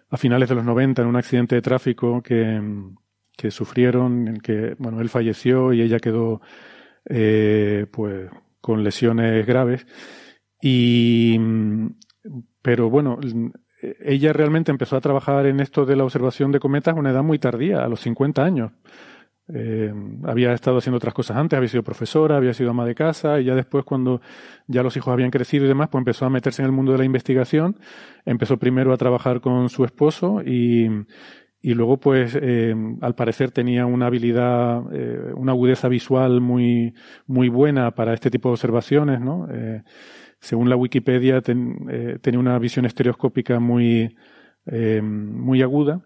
a 0.10 0.18
finales 0.18 0.50
de 0.50 0.56
los 0.56 0.66
90 0.66 1.02
en 1.02 1.08
un 1.08 1.16
accidente 1.16 1.56
de 1.56 1.62
tráfico 1.62 2.22
que, 2.22 2.60
que 3.38 3.52
sufrieron, 3.52 4.28
en 4.28 4.38
que, 4.38 4.76
bueno, 4.80 5.02
él 5.02 5.10
falleció 5.10 5.72
y 5.74 5.82
ella 5.82 6.00
quedó, 6.00 6.42
eh, 7.10 7.86
pues, 7.92 8.30
con 8.60 8.84
lesiones 8.84 9.46
graves. 9.46 9.86
Y, 10.62 11.40
pero 12.62 12.90
bueno, 12.90 13.20
ella 13.82 14.34
realmente 14.34 14.72
empezó 14.72 14.96
a 14.98 15.02
trabajar 15.02 15.46
en 15.46 15.60
esto 15.60 15.86
de 15.86 15.96
la 15.96 16.04
observación 16.04 16.52
de 16.52 16.60
cometas 16.60 16.96
a 16.96 17.00
una 17.00 17.12
edad 17.12 17.24
muy 17.24 17.40
tardía, 17.40 17.84
a 17.84 17.88
los 17.88 18.02
50 18.02 18.44
años. 18.44 18.72
eh, 19.52 19.92
había 20.26 20.54
estado 20.54 20.78
haciendo 20.78 20.98
otras 20.98 21.14
cosas 21.14 21.38
antes, 21.38 21.58
había 21.58 21.70
sido 21.70 21.84
profesora, 21.84 22.38
había 22.38 22.54
sido 22.54 22.70
ama 22.72 22.86
de 22.86 22.94
casa 22.96 23.40
y 23.40 23.46
ya 23.46 23.56
después 23.56 23.84
cuando 23.84 24.22
ya 24.68 24.84
los 24.84 24.96
hijos 24.98 25.12
habían 25.12 25.32
crecido 25.32 25.66
y 25.66 25.68
demás, 25.68 25.90
pues 25.92 26.02
empezó 26.02 26.26
a 26.26 26.30
meterse 26.30 26.62
en 26.62 26.68
el 26.68 26.72
mundo 26.72 26.92
de 26.92 27.00
la 27.00 27.06
investigación. 27.06 27.78
Empezó 28.26 28.58
primero 28.58 28.94
a 28.94 28.98
trabajar 28.98 29.42
con 29.42 29.70
su 29.70 29.86
esposo 29.86 30.42
y, 30.46 30.88
y 31.62 31.74
luego 31.74 31.98
pues 31.98 32.38
eh, 32.40 32.76
al 33.02 33.16
parecer 33.16 33.52
tenía 33.52 33.86
una 33.88 34.06
habilidad, 34.08 34.84
eh, 34.94 35.34
una 35.36 35.54
agudeza 35.54 35.88
visual 35.88 36.42
muy, 36.42 36.94
muy 37.26 37.50
buena 37.50 37.92
para 37.92 38.14
este 38.14 38.30
tipo 38.30 38.50
de 38.50 38.54
observaciones, 38.54 39.20
¿no? 39.20 39.48
Eh, 40.42 40.46
según 40.46 40.70
la 40.70 40.76
Wikipedia 40.76 41.42
ten, 41.42 42.20
tenía 42.22 42.40
una 42.40 42.58
visión 42.60 42.86
estereoscópica 42.86 43.60
muy, 43.60 44.16
muy 45.02 45.62
aguda 45.62 46.02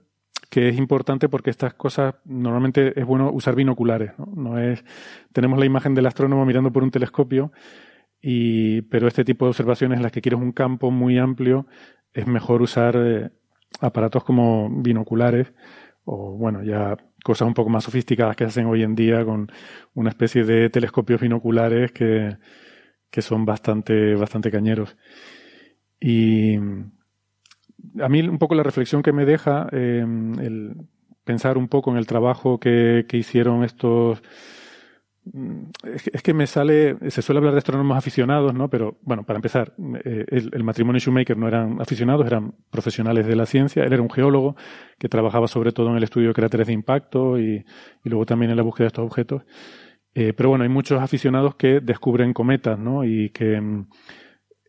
que 0.53 0.69
es 0.69 0.77
importante 0.77 1.29
porque 1.29 1.49
estas 1.49 1.73
cosas 1.73 2.13
normalmente 2.25 2.99
es 2.99 3.07
bueno 3.07 3.31
usar 3.31 3.55
binoculares, 3.55 4.11
¿no? 4.19 4.27
no 4.35 4.59
es 4.59 4.85
tenemos 5.31 5.57
la 5.57 5.65
imagen 5.65 5.95
del 5.95 6.05
astrónomo 6.05 6.45
mirando 6.45 6.71
por 6.71 6.83
un 6.83 6.91
telescopio 6.91 7.51
y 8.21 8.83
pero 8.83 9.07
este 9.07 9.25
tipo 9.25 9.45
de 9.45 9.49
observaciones 9.49 9.97
en 9.97 10.03
las 10.03 10.11
que 10.11 10.21
quieres 10.21 10.39
un 10.39 10.51
campo 10.51 10.91
muy 10.91 11.17
amplio 11.17 11.65
es 12.13 12.27
mejor 12.27 12.61
usar 12.61 12.95
eh, 12.97 13.31
aparatos 13.81 14.23
como 14.23 14.69
binoculares 14.69 15.51
o 16.05 16.37
bueno, 16.37 16.61
ya 16.61 16.97
cosas 17.23 17.47
un 17.47 17.55
poco 17.55 17.71
más 17.71 17.85
sofisticadas 17.85 18.35
que 18.35 18.43
hacen 18.43 18.67
hoy 18.67 18.83
en 18.83 18.93
día 18.93 19.25
con 19.25 19.51
una 19.95 20.11
especie 20.11 20.43
de 20.43 20.69
telescopios 20.69 21.19
binoculares 21.19 21.91
que, 21.91 22.37
que 23.13 23.21
son 23.21 23.45
bastante 23.45 24.15
bastante 24.15 24.49
cañeros. 24.49 24.97
Y 25.99 26.57
a 26.57 28.09
mí 28.09 28.21
un 28.23 28.39
poco 28.39 28.55
la 28.55 28.63
reflexión 28.63 29.03
que 29.03 29.13
me 29.13 29.23
deja 29.23 29.67
eh, 29.71 30.03
el 30.41 30.75
pensar 31.23 31.59
un 31.59 31.67
poco 31.67 31.91
en 31.91 31.97
el 31.97 32.07
trabajo 32.07 32.59
que, 32.59 33.05
que 33.07 33.17
hicieron 33.17 33.63
estos 33.63 34.23
mm, 35.25 35.65
es 36.11 36.23
que 36.23 36.33
me 36.33 36.47
sale, 36.47 36.97
se 37.11 37.21
suele 37.21 37.37
hablar 37.37 37.53
de 37.53 37.59
astrónomos 37.59 37.99
aficionados, 37.99 38.51
¿no? 38.55 38.67
Pero 38.71 38.97
bueno, 39.03 39.23
para 39.23 39.37
empezar, 39.37 39.75
eh, 40.03 40.25
el, 40.29 40.49
el, 40.51 40.63
matrimonio 40.63 40.99
Shoemaker 40.99 41.37
no 41.37 41.47
eran 41.47 41.79
aficionados, 41.79 42.25
eran 42.25 42.55
profesionales 42.71 43.27
de 43.27 43.35
la 43.35 43.45
ciencia. 43.45 43.83
Él 43.83 43.93
era 43.93 44.01
un 44.01 44.09
geólogo 44.09 44.55
que 44.97 45.07
trabajaba 45.07 45.47
sobre 45.47 45.71
todo 45.71 45.91
en 45.91 45.97
el 45.97 46.03
estudio 46.03 46.29
de 46.29 46.33
cráteres 46.33 46.65
de 46.65 46.73
impacto 46.73 47.37
y, 47.37 47.63
y 48.03 48.09
luego 48.09 48.25
también 48.25 48.49
en 48.49 48.57
la 48.57 48.63
búsqueda 48.63 48.85
de 48.85 48.87
estos 48.87 49.05
objetos. 49.05 49.43
Eh, 50.15 50.33
pero 50.33 50.49
bueno, 50.49 50.63
hay 50.63 50.69
muchos 50.69 51.01
aficionados 51.01 51.55
que 51.55 51.79
descubren 51.79 52.33
cometas, 52.33 52.77
¿no? 52.77 53.03
Y 53.03 53.29
que 53.29 53.59
mm, 53.59 53.87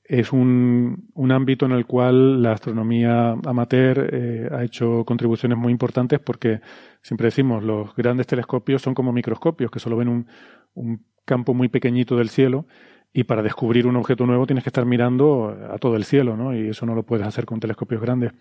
es 0.04 0.32
un, 0.32 1.10
un, 1.14 1.32
ámbito 1.32 1.66
en 1.66 1.72
el 1.72 1.86
cual 1.86 2.42
la 2.42 2.52
astronomía 2.52 3.32
amateur 3.44 4.08
eh, 4.12 4.48
ha 4.52 4.62
hecho 4.62 5.04
contribuciones 5.04 5.56
muy 5.56 5.72
importantes 5.72 6.20
porque 6.20 6.60
siempre 7.00 7.26
decimos 7.26 7.62
los 7.62 7.94
grandes 7.96 8.26
telescopios 8.26 8.82
son 8.82 8.94
como 8.94 9.12
microscopios 9.12 9.70
que 9.70 9.78
solo 9.78 9.96
ven 9.96 10.08
un, 10.08 10.26
un 10.74 11.04
campo 11.24 11.54
muy 11.54 11.68
pequeñito 11.68 12.16
del 12.16 12.28
cielo 12.28 12.66
y 13.12 13.24
para 13.24 13.42
descubrir 13.42 13.86
un 13.86 13.96
objeto 13.96 14.26
nuevo 14.26 14.46
tienes 14.46 14.64
que 14.64 14.70
estar 14.70 14.84
mirando 14.84 15.56
a 15.70 15.78
todo 15.78 15.96
el 15.96 16.04
cielo, 16.04 16.36
¿no? 16.36 16.54
Y 16.54 16.68
eso 16.68 16.84
no 16.84 16.94
lo 16.94 17.04
puedes 17.04 17.26
hacer 17.26 17.46
con 17.46 17.60
telescopios 17.60 18.00
grandes. 18.00 18.32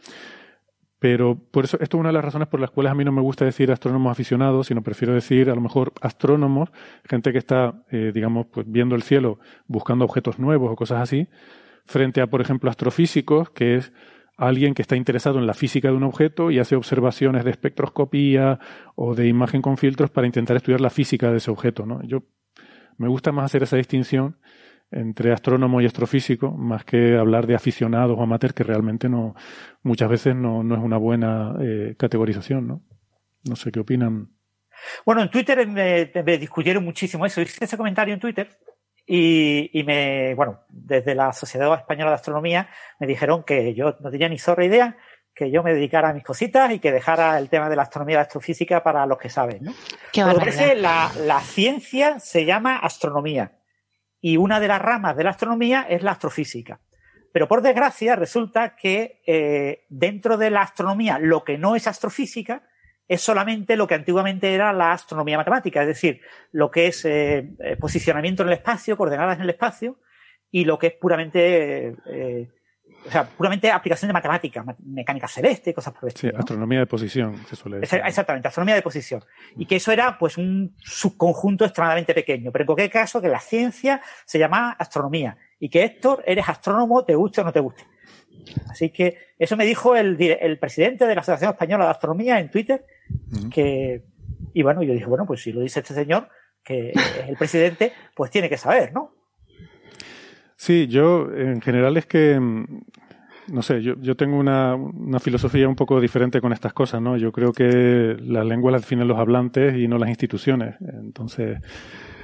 Pero 1.03 1.37
por 1.37 1.65
eso, 1.65 1.77
esto 1.81 1.97
es 1.97 1.99
una 1.99 2.07
de 2.07 2.13
las 2.13 2.23
razones 2.23 2.47
por 2.47 2.61
las 2.61 2.71
cuales 2.71 2.93
a 2.93 2.95
mí 2.95 3.03
no 3.03 3.11
me 3.11 3.19
gusta 3.19 3.43
decir 3.43 3.69
astrónomos 3.69 4.09
aficionados, 4.09 4.67
sino 4.67 4.81
prefiero 4.81 5.13
decir 5.13 5.49
a 5.49 5.53
lo 5.53 5.59
mejor 5.59 5.91
astrónomos, 5.99 6.69
gente 7.03 7.33
que 7.33 7.39
está, 7.39 7.83
eh, 7.91 8.13
digamos, 8.13 8.45
pues 8.45 8.65
viendo 8.71 8.95
el 8.95 9.03
cielo, 9.03 9.37
buscando 9.67 10.05
objetos 10.05 10.39
nuevos 10.39 10.71
o 10.71 10.77
cosas 10.77 11.01
así, 11.01 11.27
frente 11.83 12.21
a, 12.21 12.27
por 12.27 12.39
ejemplo, 12.39 12.69
astrofísicos, 12.69 13.49
que 13.49 13.75
es 13.75 13.91
alguien 14.37 14.73
que 14.73 14.81
está 14.81 14.95
interesado 14.95 15.39
en 15.39 15.45
la 15.45 15.53
física 15.53 15.89
de 15.89 15.95
un 15.95 16.03
objeto 16.03 16.51
y 16.51 16.59
hace 16.59 16.77
observaciones 16.77 17.43
de 17.43 17.51
espectroscopía 17.51 18.59
o 18.95 19.13
de 19.13 19.27
imagen 19.27 19.61
con 19.61 19.75
filtros 19.75 20.09
para 20.09 20.25
intentar 20.25 20.55
estudiar 20.55 20.79
la 20.79 20.89
física 20.89 21.31
de 21.31 21.37
ese 21.39 21.51
objeto, 21.51 21.85
¿no? 21.85 22.01
Yo 22.03 22.23
me 22.95 23.09
gusta 23.09 23.33
más 23.33 23.43
hacer 23.43 23.63
esa 23.63 23.75
distinción 23.75 24.37
entre 24.93 25.31
astrónomo 25.31 25.81
y 25.81 25.85
astrofísico, 25.85 26.51
más 26.51 26.85
que 26.85 27.17
hablar 27.17 27.47
de 27.47 27.55
aficionados 27.55 28.17
o 28.17 28.23
amateurs, 28.23 28.53
que 28.53 28.63
realmente 28.63 29.09
no, 29.09 29.35
muchas 29.81 30.09
veces 30.09 30.35
no, 30.35 30.63
no 30.63 30.75
es 30.75 30.81
una 30.81 30.97
buena 30.97 31.55
eh, 31.61 31.95
categorización, 31.97 32.67
¿no? 32.67 32.81
No 33.43 33.55
sé 33.55 33.71
qué 33.71 33.79
opinan. 33.79 34.29
Bueno, 35.05 35.21
en 35.21 35.29
Twitter 35.29 35.67
me, 35.67 36.11
me, 36.13 36.37
discutieron 36.37 36.83
muchísimo 36.83 37.25
eso. 37.25 37.41
Hice 37.41 37.65
ese 37.65 37.77
comentario 37.77 38.13
en 38.13 38.19
Twitter 38.19 38.49
y, 39.05 39.69
y, 39.77 39.83
me, 39.83 40.33
bueno, 40.35 40.61
desde 40.69 41.15
la 41.15 41.33
Sociedad 41.33 41.73
Española 41.73 42.11
de 42.11 42.15
Astronomía 42.15 42.69
me 42.99 43.07
dijeron 43.07 43.43
que 43.43 43.73
yo 43.73 43.97
no 43.99 44.11
tenía 44.11 44.29
ni 44.29 44.39
zorra 44.39 44.65
idea, 44.65 44.97
que 45.35 45.51
yo 45.51 45.63
me 45.63 45.73
dedicara 45.73 46.09
a 46.09 46.13
mis 46.13 46.23
cositas 46.23 46.71
y 46.71 46.79
que 46.79 46.91
dejara 46.91 47.37
el 47.37 47.49
tema 47.49 47.69
de 47.69 47.75
la 47.75 47.83
astronomía 47.83 48.13
y 48.13 48.17
la 48.17 48.21
astrofísica 48.21 48.83
para 48.83 49.05
los 49.05 49.17
que 49.17 49.29
saben, 49.29 49.63
¿no? 49.63 49.73
Qué 50.11 50.23
parece 50.23 50.75
la, 50.75 51.11
la 51.25 51.39
ciencia 51.41 52.19
se 52.19 52.45
llama 52.45 52.77
astronomía 52.77 53.51
y 54.25 54.37
una 54.37 54.61
de 54.61 54.69
las 54.69 54.81
ramas 54.81 55.17
de 55.17 55.25
la 55.25 55.31
astronomía 55.31 55.85
es 55.89 56.01
la 56.01 56.11
astrofísica. 56.11 56.79
Pero 57.33 57.49
por 57.49 57.61
desgracia 57.61 58.15
resulta 58.15 58.73
que 58.73 59.21
eh, 59.27 59.83
dentro 59.89 60.37
de 60.37 60.49
la 60.49 60.61
astronomía 60.61 61.19
lo 61.19 61.43
que 61.43 61.57
no 61.57 61.75
es 61.75 61.87
astrofísica 61.87 62.63
es 63.09 63.19
solamente 63.19 63.75
lo 63.75 63.85
que 63.85 63.95
antiguamente 63.95 64.53
era 64.53 64.71
la 64.71 64.93
astronomía 64.93 65.35
matemática, 65.35 65.81
es 65.81 65.87
decir, 65.87 66.21
lo 66.53 66.71
que 66.71 66.87
es 66.87 67.03
eh, 67.03 67.49
eh 67.59 67.75
posicionamiento 67.75 68.43
en 68.43 68.47
el 68.47 68.53
espacio, 68.53 68.95
coordenadas 68.95 69.35
en 69.35 69.43
el 69.43 69.49
espacio, 69.49 69.99
y 70.49 70.63
lo 70.63 70.79
que 70.79 70.87
es 70.87 70.93
puramente 70.93 71.97
o 73.05 73.11
sea, 73.11 73.25
puramente 73.25 73.69
aplicación 73.69 74.09
de 74.09 74.13
matemática, 74.13 74.63
mecánica 74.85 75.27
celeste, 75.27 75.73
cosas 75.73 75.93
por 75.93 76.03
el 76.03 76.07
estilo. 76.09 76.31
Sí, 76.31 76.37
astronomía 76.37 76.79
de 76.79 76.85
posición, 76.85 77.35
se 77.45 77.55
suele 77.55 77.79
decir. 77.79 78.01
Exactamente, 78.05 78.47
astronomía 78.47 78.75
de 78.75 78.81
posición. 78.81 79.23
Y 79.57 79.65
que 79.65 79.75
eso 79.75 79.91
era, 79.91 80.17
pues, 80.17 80.37
un 80.37 80.75
subconjunto 80.77 81.65
extremadamente 81.65 82.13
pequeño. 82.13 82.51
Pero 82.51 82.63
en 82.63 82.65
cualquier 82.67 82.89
caso, 82.91 83.21
que 83.21 83.27
la 83.27 83.39
ciencia 83.39 84.01
se 84.25 84.39
llama 84.39 84.71
astronomía. 84.71 85.37
Y 85.59 85.69
que 85.69 85.83
Héctor, 85.83 86.23
eres 86.25 86.47
astrónomo, 86.47 87.03
te 87.05 87.15
guste 87.15 87.41
o 87.41 87.43
no 87.43 87.51
te 87.51 87.59
guste. 87.59 87.83
Así 88.69 88.89
que 88.89 89.17
eso 89.37 89.55
me 89.55 89.65
dijo 89.65 89.95
el, 89.95 90.21
el 90.21 90.59
presidente 90.59 91.05
de 91.05 91.15
la 91.15 91.21
Asociación 91.21 91.51
Española 91.51 91.85
de 91.85 91.91
Astronomía 91.91 92.39
en 92.39 92.49
Twitter, 92.49 92.85
uh 93.09 93.35
-huh. 93.35 93.49
que, 93.49 94.03
y 94.53 94.63
bueno, 94.63 94.81
yo 94.83 94.93
dije, 94.93 95.05
bueno, 95.05 95.25
pues 95.25 95.41
si 95.41 95.51
lo 95.51 95.61
dice 95.61 95.79
este 95.79 95.93
señor, 95.93 96.29
que 96.63 96.91
es 96.91 97.27
el 97.27 97.37
presidente, 97.37 97.93
pues 98.15 98.31
tiene 98.31 98.49
que 98.49 98.57
saber, 98.57 98.91
¿no? 98.93 99.11
Sí, 100.55 100.87
yo 100.87 101.31
en 101.33 101.61
general 101.61 101.97
es 101.97 102.05
que, 102.05 102.39
no 102.39 103.61
sé, 103.61 103.81
yo, 103.81 103.95
yo 103.99 104.15
tengo 104.15 104.37
una, 104.37 104.75
una, 104.75 105.19
filosofía 105.19 105.67
un 105.67 105.75
poco 105.75 105.99
diferente 105.99 106.41
con 106.41 106.53
estas 106.53 106.73
cosas, 106.73 107.01
¿no? 107.01 107.17
Yo 107.17 107.31
creo 107.31 107.51
que 107.51 108.15
la 108.19 108.43
lengua 108.43 108.71
la 108.71 108.77
definen 108.77 109.07
los 109.07 109.19
hablantes 109.19 109.75
y 109.77 109.87
no 109.87 109.97
las 109.97 110.09
instituciones. 110.09 110.75
Entonces, 110.81 111.59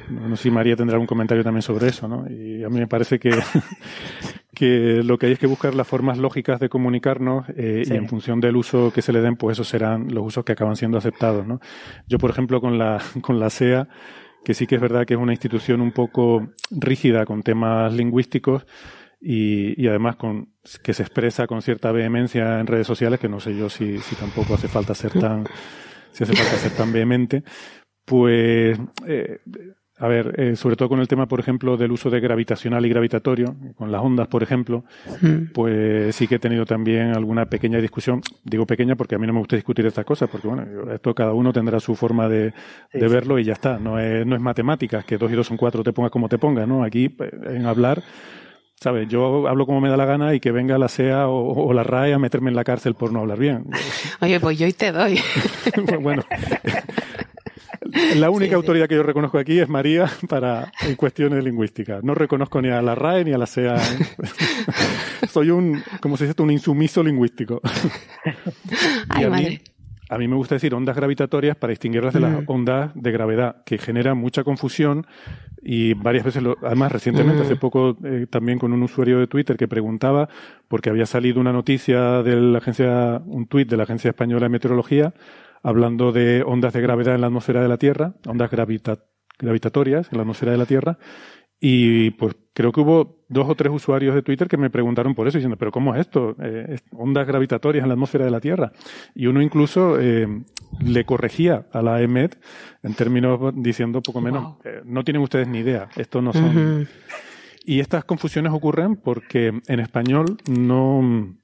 no 0.09 0.35
sé 0.35 0.43
si 0.43 0.51
María 0.51 0.75
tendrá 0.75 0.95
algún 0.95 1.07
comentario 1.07 1.43
también 1.43 1.61
sobre 1.61 1.87
eso, 1.87 2.07
¿no? 2.07 2.25
Y 2.29 2.63
a 2.63 2.69
mí 2.69 2.79
me 2.79 2.87
parece 2.87 3.19
que, 3.19 3.31
que 4.53 5.01
lo 5.03 5.17
que 5.17 5.27
hay 5.27 5.33
es 5.33 5.39
que 5.39 5.47
buscar 5.47 5.75
las 5.75 5.87
formas 5.87 6.17
lógicas 6.17 6.59
de 6.59 6.69
comunicarnos 6.69 7.45
eh, 7.55 7.83
sí. 7.85 7.93
y 7.93 7.97
en 7.97 8.07
función 8.07 8.39
del 8.39 8.55
uso 8.55 8.91
que 8.93 9.01
se 9.01 9.13
le 9.13 9.21
den, 9.21 9.35
pues 9.35 9.55
esos 9.55 9.67
serán 9.67 10.13
los 10.13 10.25
usos 10.25 10.43
que 10.43 10.53
acaban 10.53 10.75
siendo 10.75 10.97
aceptados, 10.97 11.45
¿no? 11.45 11.59
Yo, 12.07 12.17
por 12.17 12.29
ejemplo, 12.29 12.59
con 12.61 12.77
la, 12.77 12.99
con 13.21 13.39
la 13.39 13.49
SEA, 13.49 13.87
que 14.43 14.53
sí 14.53 14.67
que 14.67 14.75
es 14.75 14.81
verdad 14.81 15.05
que 15.05 15.13
es 15.13 15.19
una 15.19 15.33
institución 15.33 15.81
un 15.81 15.91
poco 15.91 16.49
rígida 16.71 17.25
con 17.25 17.43
temas 17.43 17.93
lingüísticos 17.93 18.65
y, 19.21 19.81
y, 19.81 19.87
además 19.87 20.15
con 20.15 20.53
que 20.81 20.93
se 20.93 21.03
expresa 21.03 21.45
con 21.45 21.61
cierta 21.61 21.91
vehemencia 21.91 22.59
en 22.59 22.67
redes 22.67 22.87
sociales, 22.87 23.19
que 23.19 23.27
no 23.27 23.39
sé 23.39 23.55
yo 23.55 23.69
si, 23.69 23.99
si 23.99 24.15
tampoco 24.15 24.53
hace 24.53 24.69
falta 24.69 24.95
ser 24.95 25.11
tan, 25.19 25.45
si 26.11 26.23
hace 26.23 26.33
falta 26.33 26.55
ser 26.55 26.71
tan 26.71 26.93
vehemente, 26.93 27.43
pues 28.05 28.79
eh, 29.05 29.39
a 29.99 30.07
ver, 30.07 30.33
eh, 30.39 30.55
sobre 30.55 30.77
todo 30.77 30.87
con 30.87 31.01
el 31.01 31.07
tema, 31.07 31.27
por 31.27 31.41
ejemplo, 31.41 31.75
del 31.75 31.91
uso 31.91 32.09
de 32.09 32.21
gravitacional 32.21 32.85
y 32.85 32.89
gravitatorio, 32.89 33.55
con 33.75 33.91
las 33.91 34.01
ondas, 34.01 34.27
por 34.29 34.41
ejemplo, 34.41 34.85
mm. 35.21 35.51
pues 35.53 36.15
sí 36.15 36.25
que 36.25 36.35
he 36.35 36.39
tenido 36.39 36.65
también 36.65 37.13
alguna 37.13 37.45
pequeña 37.47 37.79
discusión. 37.79 38.21
Digo 38.43 38.65
pequeña 38.65 38.95
porque 38.95 39.15
a 39.15 39.17
mí 39.17 39.27
no 39.27 39.33
me 39.33 39.39
gusta 39.39 39.57
discutir 39.57 39.85
estas 39.85 40.05
cosas, 40.05 40.29
porque 40.29 40.47
bueno, 40.47 40.65
esto 40.93 41.13
cada 41.13 41.33
uno 41.33 41.51
tendrá 41.51 41.81
su 41.81 41.95
forma 41.95 42.29
de, 42.29 42.45
de 42.45 42.53
sí, 42.93 43.13
verlo 43.13 43.37
y 43.39 43.43
ya 43.43 43.53
está. 43.53 43.77
No 43.77 43.99
es, 43.99 44.25
no 44.25 44.35
es 44.35 44.41
matemáticas, 44.41 45.03
que 45.03 45.17
dos 45.17 45.29
y 45.31 45.35
dos 45.35 45.47
son 45.47 45.57
cuatro, 45.57 45.83
te 45.83 45.91
pongas 45.91 46.11
como 46.11 46.29
te 46.29 46.37
pongas, 46.37 46.65
¿no? 46.65 46.83
Aquí, 46.83 47.09
pues, 47.09 47.31
en 47.33 47.65
hablar, 47.65 48.01
¿sabes? 48.75 49.09
Yo 49.09 49.49
hablo 49.49 49.65
como 49.65 49.81
me 49.81 49.89
da 49.89 49.97
la 49.97 50.05
gana 50.05 50.33
y 50.33 50.39
que 50.39 50.51
venga 50.51 50.77
la 50.77 50.87
SEA 50.87 51.27
o, 51.27 51.67
o, 51.67 51.73
la 51.73 51.83
RAE 51.83 52.13
a 52.13 52.19
meterme 52.19 52.49
en 52.49 52.55
la 52.55 52.63
cárcel 52.63 52.93
por 52.93 53.11
no 53.11 53.19
hablar 53.19 53.37
bien. 53.37 53.65
Oye, 54.21 54.39
pues 54.39 54.57
yo 54.57 54.65
hoy 54.65 54.73
te 54.73 54.93
doy. 54.93 55.19
bueno, 56.01 56.23
la 58.15 58.29
única 58.29 58.51
sí, 58.51 58.55
autoridad 58.55 58.85
sí. 58.85 58.89
que 58.89 58.95
yo 58.95 59.03
reconozco 59.03 59.37
aquí 59.37 59.59
es 59.59 59.69
María 59.69 60.09
para 60.29 60.71
en 60.81 60.95
cuestiones 60.95 61.43
lingüísticas. 61.43 62.03
No 62.03 62.15
reconozco 62.15 62.61
ni 62.61 62.69
a 62.69 62.81
la 62.81 62.95
RAE 62.95 63.25
ni 63.25 63.33
a 63.33 63.37
la 63.37 63.45
SEA. 63.45 63.77
Soy 65.29 65.51
un, 65.51 65.81
como 66.01 66.17
se 66.17 66.27
dice, 66.27 66.41
un 66.41 66.51
insumiso 66.51 67.03
lingüístico. 67.03 67.61
Ay, 69.09 69.23
a, 69.23 69.29
mí, 69.29 69.59
a 70.09 70.17
mí 70.17 70.27
me 70.27 70.35
gusta 70.35 70.55
decir 70.55 70.73
ondas 70.73 70.95
gravitatorias 70.95 71.55
para 71.55 71.71
distinguirlas 71.71 72.13
de 72.13 72.19
mm. 72.19 72.23
las 72.23 72.43
ondas 72.47 72.91
de 72.95 73.11
gravedad, 73.11 73.63
que 73.63 73.77
generan 73.77 74.17
mucha 74.17 74.43
confusión 74.43 75.05
y 75.61 75.93
varias 75.93 76.25
veces, 76.25 76.41
lo, 76.41 76.57
además 76.63 76.91
recientemente, 76.91 77.43
mm. 77.43 77.45
hace 77.45 77.55
poco, 77.55 77.97
eh, 78.03 78.25
también 78.29 78.57
con 78.59 78.73
un 78.73 78.81
usuario 78.81 79.19
de 79.19 79.27
Twitter 79.27 79.55
que 79.55 79.67
preguntaba, 79.67 80.29
porque 80.67 80.89
había 80.89 81.05
salido 81.05 81.39
una 81.39 81.53
noticia 81.53 82.23
de 82.23 82.35
la 82.35 82.57
agencia, 82.57 83.21
un 83.25 83.45
tuit 83.47 83.69
de 83.69 83.77
la 83.77 83.83
Agencia 83.83 84.09
Española 84.09 84.45
de 84.45 84.49
Meteorología, 84.49 85.13
hablando 85.63 86.11
de 86.11 86.43
ondas 86.45 86.73
de 86.73 86.81
gravedad 86.81 87.15
en 87.15 87.21
la 87.21 87.27
atmósfera 87.27 87.61
de 87.61 87.67
la 87.67 87.77
Tierra, 87.77 88.13
ondas 88.25 88.49
gravitatorias 88.49 90.11
en 90.11 90.17
la 90.17 90.21
atmósfera 90.21 90.51
de 90.51 90.57
la 90.57 90.65
Tierra, 90.65 90.97
y 91.61 92.11
pues 92.11 92.35
creo 92.53 92.71
que 92.71 92.79
hubo 92.79 93.25
dos 93.27 93.49
o 93.49 93.55
tres 93.55 93.71
usuarios 93.73 94.15
de 94.15 94.21
Twitter 94.21 94.47
que 94.47 94.57
me 94.57 94.69
preguntaron 94.69 95.13
por 95.13 95.27
eso, 95.27 95.37
diciendo, 95.37 95.57
pero 95.57 95.71
¿cómo 95.71 95.93
es 95.93 96.01
esto? 96.01 96.35
Eh, 96.41 96.77
ondas 96.91 97.27
gravitatorias 97.27 97.83
en 97.83 97.89
la 97.89 97.93
atmósfera 97.93 98.25
de 98.25 98.31
la 98.31 98.39
Tierra. 98.39 98.71
Y 99.13 99.27
uno 99.27 99.41
incluso 99.41 99.99
eh, 99.99 100.27
le 100.79 101.05
corregía 101.05 101.65
a 101.73 101.81
la 101.81 102.01
EMET 102.01 102.37
en 102.81 102.93
términos 102.93 103.53
diciendo 103.55 104.01
poco 104.01 104.21
menos, 104.21 104.55
eh, 104.63 104.81
no 104.85 105.03
tienen 105.03 105.21
ustedes 105.21 105.47
ni 105.47 105.59
idea, 105.59 105.89
esto 105.97 106.21
no 106.21 106.33
son... 106.33 106.87
Y 107.65 107.81
estas 107.81 108.03
confusiones 108.05 108.53
ocurren 108.53 108.95
porque 108.95 109.61
en 109.67 109.79
español 109.79 110.37
no... 110.49 111.35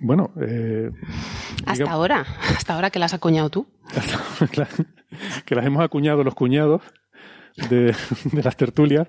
Bueno, 0.00 0.30
eh, 0.40 0.90
hasta 1.66 1.90
ahora, 1.90 2.24
hasta 2.56 2.74
ahora 2.74 2.90
que 2.90 2.98
las 2.98 3.12
has 3.12 3.18
acuñado 3.18 3.50
tú. 3.50 3.66
que 5.44 5.54
las 5.54 5.66
hemos 5.66 5.82
acuñado 5.82 6.24
los 6.24 6.34
cuñados 6.34 6.82
de, 7.68 7.94
las 8.42 8.56
tertulias. 8.56 9.08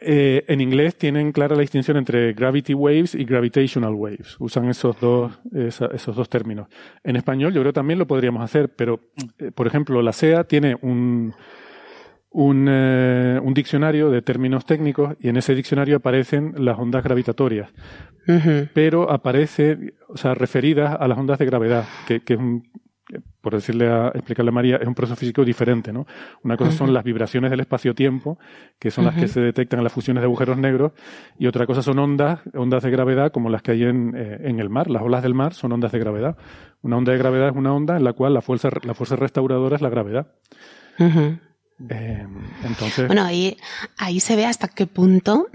Eh, 0.00 0.44
en 0.46 0.60
inglés 0.60 0.96
tienen 0.96 1.32
clara 1.32 1.56
la 1.56 1.60
distinción 1.60 1.96
entre 1.96 2.32
gravity 2.32 2.74
waves 2.74 3.14
y 3.14 3.24
gravitational 3.24 3.94
waves. 3.94 4.36
Usan 4.38 4.68
esos 4.68 4.98
dos, 5.00 5.38
esos 5.52 6.14
dos 6.14 6.28
términos. 6.28 6.68
En 7.02 7.16
español 7.16 7.52
yo 7.52 7.60
creo 7.60 7.72
también 7.72 7.98
lo 7.98 8.06
podríamos 8.06 8.42
hacer, 8.42 8.68
pero, 8.74 9.00
eh, 9.38 9.50
por 9.52 9.66
ejemplo, 9.66 10.02
la 10.02 10.12
SEA 10.12 10.44
tiene 10.44 10.76
un, 10.82 11.34
un, 12.30 12.66
eh, 12.68 13.40
un, 13.42 13.54
diccionario 13.54 14.10
de 14.10 14.22
términos 14.22 14.64
técnicos 14.66 15.16
y 15.20 15.28
en 15.28 15.36
ese 15.36 15.54
diccionario 15.54 15.96
aparecen 15.96 16.54
las 16.56 16.78
ondas 16.78 17.02
gravitatorias. 17.02 17.70
Pero 18.74 19.10
aparece, 19.10 19.94
o 20.08 20.16
sea, 20.18 20.34
referidas 20.34 20.94
a 21.00 21.08
las 21.08 21.16
ondas 21.16 21.38
de 21.38 21.46
gravedad, 21.46 21.86
que, 22.06 22.20
que 22.20 22.34
es 22.34 22.38
un, 22.38 22.62
por 23.40 23.54
decirle 23.54 23.88
a, 23.88 24.08
explicarle 24.08 24.50
a 24.50 24.52
María, 24.52 24.76
es 24.76 24.86
un 24.86 24.94
proceso 24.94 25.16
físico 25.16 25.44
diferente, 25.44 25.92
¿no? 25.92 26.06
Una 26.42 26.56
cosa 26.56 26.72
son 26.72 26.92
las 26.92 27.04
vibraciones 27.04 27.50
del 27.50 27.60
espacio-tiempo, 27.60 28.38
que 28.78 28.90
son 28.90 29.06
las 29.06 29.14
que 29.14 29.28
se 29.28 29.40
detectan 29.40 29.80
en 29.80 29.84
las 29.84 29.92
fusiones 29.92 30.20
de 30.20 30.26
agujeros 30.26 30.58
negros, 30.58 30.92
y 31.38 31.46
otra 31.46 31.66
cosa 31.66 31.82
son 31.82 31.98
ondas, 31.98 32.40
ondas 32.54 32.82
de 32.82 32.90
gravedad, 32.90 33.32
como 33.32 33.48
las 33.48 33.62
que 33.62 33.72
hay 33.72 33.84
en, 33.84 34.14
eh, 34.14 34.38
en 34.42 34.60
el 34.60 34.68
mar. 34.68 34.90
Las 34.90 35.02
olas 35.02 35.22
del 35.22 35.34
mar 35.34 35.54
son 35.54 35.72
ondas 35.72 35.92
de 35.92 35.98
gravedad. 35.98 36.36
Una 36.82 36.96
onda 36.96 37.12
de 37.12 37.18
gravedad 37.18 37.48
es 37.48 37.56
una 37.56 37.72
onda 37.72 37.96
en 37.96 38.04
la 38.04 38.12
cual 38.12 38.34
la 38.34 38.42
fuerza, 38.42 38.68
la 38.82 38.94
fuerza 38.94 39.16
restauradora 39.16 39.76
es 39.76 39.82
la 39.82 39.88
gravedad. 39.88 40.26
Eh, 41.90 42.26
entonces. 42.64 43.06
Bueno, 43.06 43.24
ahí, 43.24 43.56
ahí 43.96 44.20
se 44.20 44.36
ve 44.36 44.46
hasta 44.46 44.68
qué 44.68 44.86
punto 44.86 45.48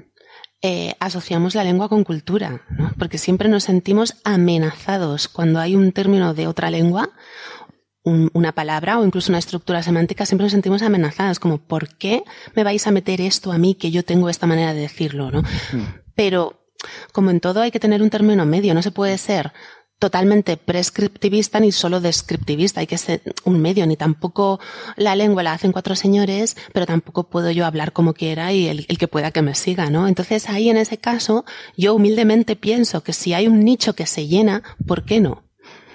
eh, 0.61 0.95
asociamos 0.99 1.55
la 1.55 1.63
lengua 1.65 1.89
con 1.89 2.05
cultura, 2.05 2.61
¿no? 2.69 2.91
Porque 2.97 3.17
siempre 3.17 3.49
nos 3.49 3.65
sentimos 3.65 4.15
amenazados 4.23 5.27
cuando 5.27 5.59
hay 5.59 5.75
un 5.75 5.91
término 5.91 6.33
de 6.33 6.47
otra 6.47 6.71
lengua, 6.71 7.09
una 8.05 8.51
palabra 8.51 8.99
o 8.99 9.05
incluso 9.05 9.31
una 9.31 9.39
estructura 9.39 9.81
semántica, 9.81 10.25
siempre 10.25 10.43
nos 10.43 10.51
sentimos 10.51 10.81
amenazados, 10.81 11.39
como 11.39 11.57
¿por 11.57 11.95
qué 11.97 12.23
me 12.55 12.63
vais 12.63 12.85
a 12.85 12.91
meter 12.91 13.21
esto 13.21 13.51
a 13.51 13.57
mí 13.57 13.75
que 13.75 13.91
yo 13.91 14.03
tengo 14.03 14.29
esta 14.29 14.47
manera 14.47 14.73
de 14.73 14.81
decirlo, 14.81 15.31
¿no? 15.31 15.43
Pero 16.15 16.63
como 17.11 17.31
en 17.31 17.39
todo 17.39 17.61
hay 17.61 17.71
que 17.71 17.79
tener 17.79 18.01
un 18.01 18.09
término 18.09 18.45
medio, 18.45 18.73
no 18.73 18.81
se 18.81 18.91
puede 18.91 19.17
ser 19.17 19.53
totalmente 19.99 20.57
prescriptivista 20.57 21.59
ni 21.59 21.71
solo 21.71 22.01
descriptivista. 22.01 22.81
Hay 22.81 22.87
que 22.87 22.97
ser 22.97 23.21
un 23.45 23.61
medio, 23.61 23.85
ni 23.87 23.95
tampoco 23.95 24.59
la 24.97 25.15
lengua 25.15 25.43
la 25.43 25.53
hacen 25.53 25.71
cuatro 25.71 25.95
señores, 25.95 26.57
pero 26.73 26.85
tampoco 26.85 27.29
puedo 27.29 27.51
yo 27.51 27.65
hablar 27.65 27.93
como 27.93 28.13
quiera 28.13 28.51
y 28.51 28.67
el, 28.67 28.85
que 28.85 29.07
pueda 29.07 29.31
que 29.31 29.41
me 29.41 29.55
siga, 29.55 29.89
¿no? 29.89 30.07
Entonces 30.07 30.49
ahí 30.49 30.69
en 30.69 30.77
ese 30.77 30.97
caso, 30.97 31.45
yo 31.77 31.95
humildemente 31.95 32.55
pienso 32.55 33.01
que 33.01 33.13
si 33.13 33.33
hay 33.33 33.47
un 33.47 33.61
nicho 33.61 33.95
que 33.95 34.05
se 34.05 34.27
llena, 34.27 34.61
¿por 34.85 35.05
qué 35.05 35.21
no? 35.21 35.43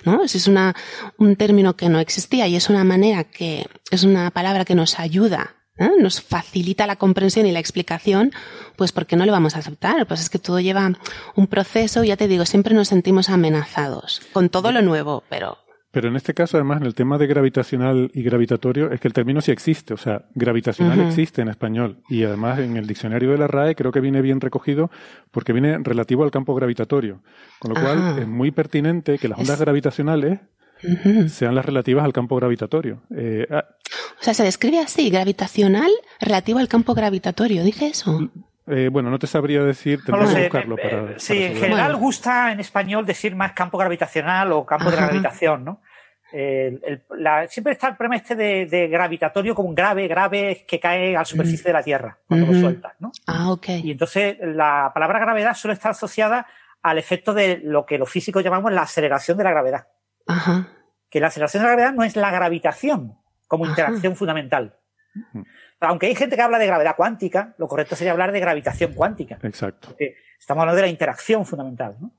¿No? 0.04 0.26
Si 0.26 0.38
es 0.38 0.46
una, 0.46 0.74
un 1.18 1.36
término 1.36 1.76
que 1.76 1.90
no 1.90 1.98
existía 1.98 2.46
y 2.46 2.56
es 2.56 2.70
una 2.70 2.84
manera 2.84 3.24
que, 3.24 3.66
es 3.90 4.04
una 4.04 4.30
palabra 4.30 4.64
que 4.64 4.74
nos 4.74 4.98
ayuda 4.98 5.57
¿eh? 5.78 5.90
nos 5.98 6.20
facilita 6.20 6.86
la 6.86 6.96
comprensión 6.96 7.46
y 7.46 7.52
la 7.52 7.60
explicación, 7.60 8.32
pues 8.76 8.92
¿por 8.92 9.06
qué 9.06 9.16
no 9.16 9.24
le 9.24 9.32
vamos 9.32 9.56
a 9.56 9.60
aceptar? 9.60 10.06
Pues 10.06 10.20
es 10.20 10.30
que 10.30 10.38
todo 10.38 10.60
lleva 10.60 10.92
un 11.34 11.46
proceso, 11.46 12.04
ya 12.04 12.16
te 12.16 12.28
digo, 12.28 12.44
siempre 12.44 12.74
nos 12.74 12.88
sentimos 12.88 13.28
amenazados 13.28 14.22
con 14.32 14.48
todo 14.48 14.72
lo 14.72 14.82
nuevo, 14.82 15.24
pero... 15.28 15.58
Pero 15.90 16.10
en 16.10 16.16
este 16.16 16.34
caso, 16.34 16.58
además, 16.58 16.82
en 16.82 16.86
el 16.86 16.94
tema 16.94 17.16
de 17.16 17.26
gravitacional 17.26 18.10
y 18.12 18.22
gravitatorio, 18.22 18.92
es 18.92 19.00
que 19.00 19.08
el 19.08 19.14
término 19.14 19.40
sí 19.40 19.52
existe, 19.52 19.94
o 19.94 19.96
sea, 19.96 20.26
gravitacional 20.34 21.00
existe 21.00 21.40
en 21.40 21.48
español. 21.48 22.02
Y 22.10 22.24
además 22.24 22.58
en 22.58 22.76
el 22.76 22.86
diccionario 22.86 23.32
de 23.32 23.38
la 23.38 23.46
RAE 23.46 23.74
creo 23.74 23.90
que 23.90 24.00
viene 24.00 24.20
bien 24.20 24.38
recogido 24.42 24.90
porque 25.30 25.54
viene 25.54 25.78
relativo 25.82 26.24
al 26.24 26.30
campo 26.30 26.54
gravitatorio. 26.54 27.22
Con 27.58 27.72
lo 27.72 27.80
cual 27.80 28.18
es 28.18 28.28
muy 28.28 28.50
pertinente 28.50 29.18
que 29.18 29.28
las 29.28 29.38
ondas 29.38 29.58
gravitacionales 29.58 30.40
sean 31.28 31.54
las 31.54 31.64
relativas 31.64 32.04
al 32.04 32.12
campo 32.12 32.36
gravitatorio. 32.36 33.02
Eh, 33.16 33.46
ah, 33.50 33.64
o 34.20 34.22
sea, 34.22 34.34
se 34.34 34.44
describe 34.44 34.78
así, 34.78 35.10
gravitacional 35.10 35.90
relativo 36.20 36.58
al 36.58 36.68
campo 36.68 36.94
gravitatorio, 36.94 37.62
¿dice 37.62 37.86
eso? 37.86 38.30
Eh, 38.66 38.88
bueno, 38.90 39.10
no 39.10 39.18
te 39.18 39.26
sabría 39.26 39.62
decir, 39.62 40.00
tendría 40.04 40.34
que 40.34 40.42
buscarlo 40.42 40.76
eh, 40.78 40.82
para. 40.82 41.18
sí, 41.18 41.42
en 41.42 41.56
general 41.56 41.96
gusta 41.96 42.52
en 42.52 42.60
español 42.60 43.06
decir 43.06 43.34
más 43.34 43.52
campo 43.52 43.78
gravitacional 43.78 44.52
o 44.52 44.66
campo 44.66 44.90
de 44.90 44.96
gravitación, 44.96 45.64
¿no? 45.64 45.80
siempre 46.30 47.72
está 47.72 47.88
el 47.88 47.96
problema 47.96 48.16
este 48.16 48.36
de, 48.36 48.88
gravitatorio 48.88 49.54
como 49.54 49.70
un 49.70 49.74
grave, 49.74 50.06
grave 50.06 50.66
que 50.68 50.78
cae 50.78 51.16
a 51.16 51.20
la 51.20 51.24
superficie 51.24 51.64
de 51.64 51.72
la 51.72 51.82
Tierra 51.82 52.18
cuando 52.28 52.52
lo 52.52 52.60
sueltas, 52.60 52.92
¿no? 52.98 53.12
Ah, 53.26 53.50
ok. 53.50 53.68
Y 53.82 53.92
entonces 53.92 54.36
la 54.42 54.90
palabra 54.92 55.20
gravedad 55.20 55.54
suele 55.54 55.72
estar 55.72 55.92
asociada 55.92 56.46
al 56.82 56.98
efecto 56.98 57.32
de 57.32 57.60
lo 57.64 57.86
que 57.86 57.96
los 57.96 58.10
físicos 58.10 58.44
llamamos 58.44 58.72
la 58.72 58.82
aceleración 58.82 59.38
de 59.38 59.44
la 59.44 59.50
gravedad. 59.52 59.86
Ajá. 60.28 60.68
Que 61.10 61.20
la 61.20 61.28
aceleración 61.28 61.62
de 61.62 61.68
la 61.68 61.74
gravedad 61.74 61.94
no 61.94 62.04
es 62.04 62.14
la 62.16 62.30
gravitación 62.30 63.18
como 63.48 63.66
interacción 63.66 64.14
fundamental. 64.14 64.76
Aunque 65.80 66.06
hay 66.06 66.14
gente 66.14 66.36
que 66.36 66.42
habla 66.42 66.58
de 66.58 66.66
gravedad 66.66 66.94
cuántica, 66.96 67.54
lo 67.58 67.66
correcto 67.66 67.96
sería 67.96 68.12
hablar 68.12 68.30
de 68.30 68.40
gravitación 68.40 68.92
cuántica. 68.92 69.38
Exacto. 69.42 69.96
estamos 70.38 70.62
hablando 70.62 70.76
de 70.76 70.82
la 70.82 70.88
interacción 70.88 71.44
fundamental. 71.44 71.96
¿no? 71.98 72.12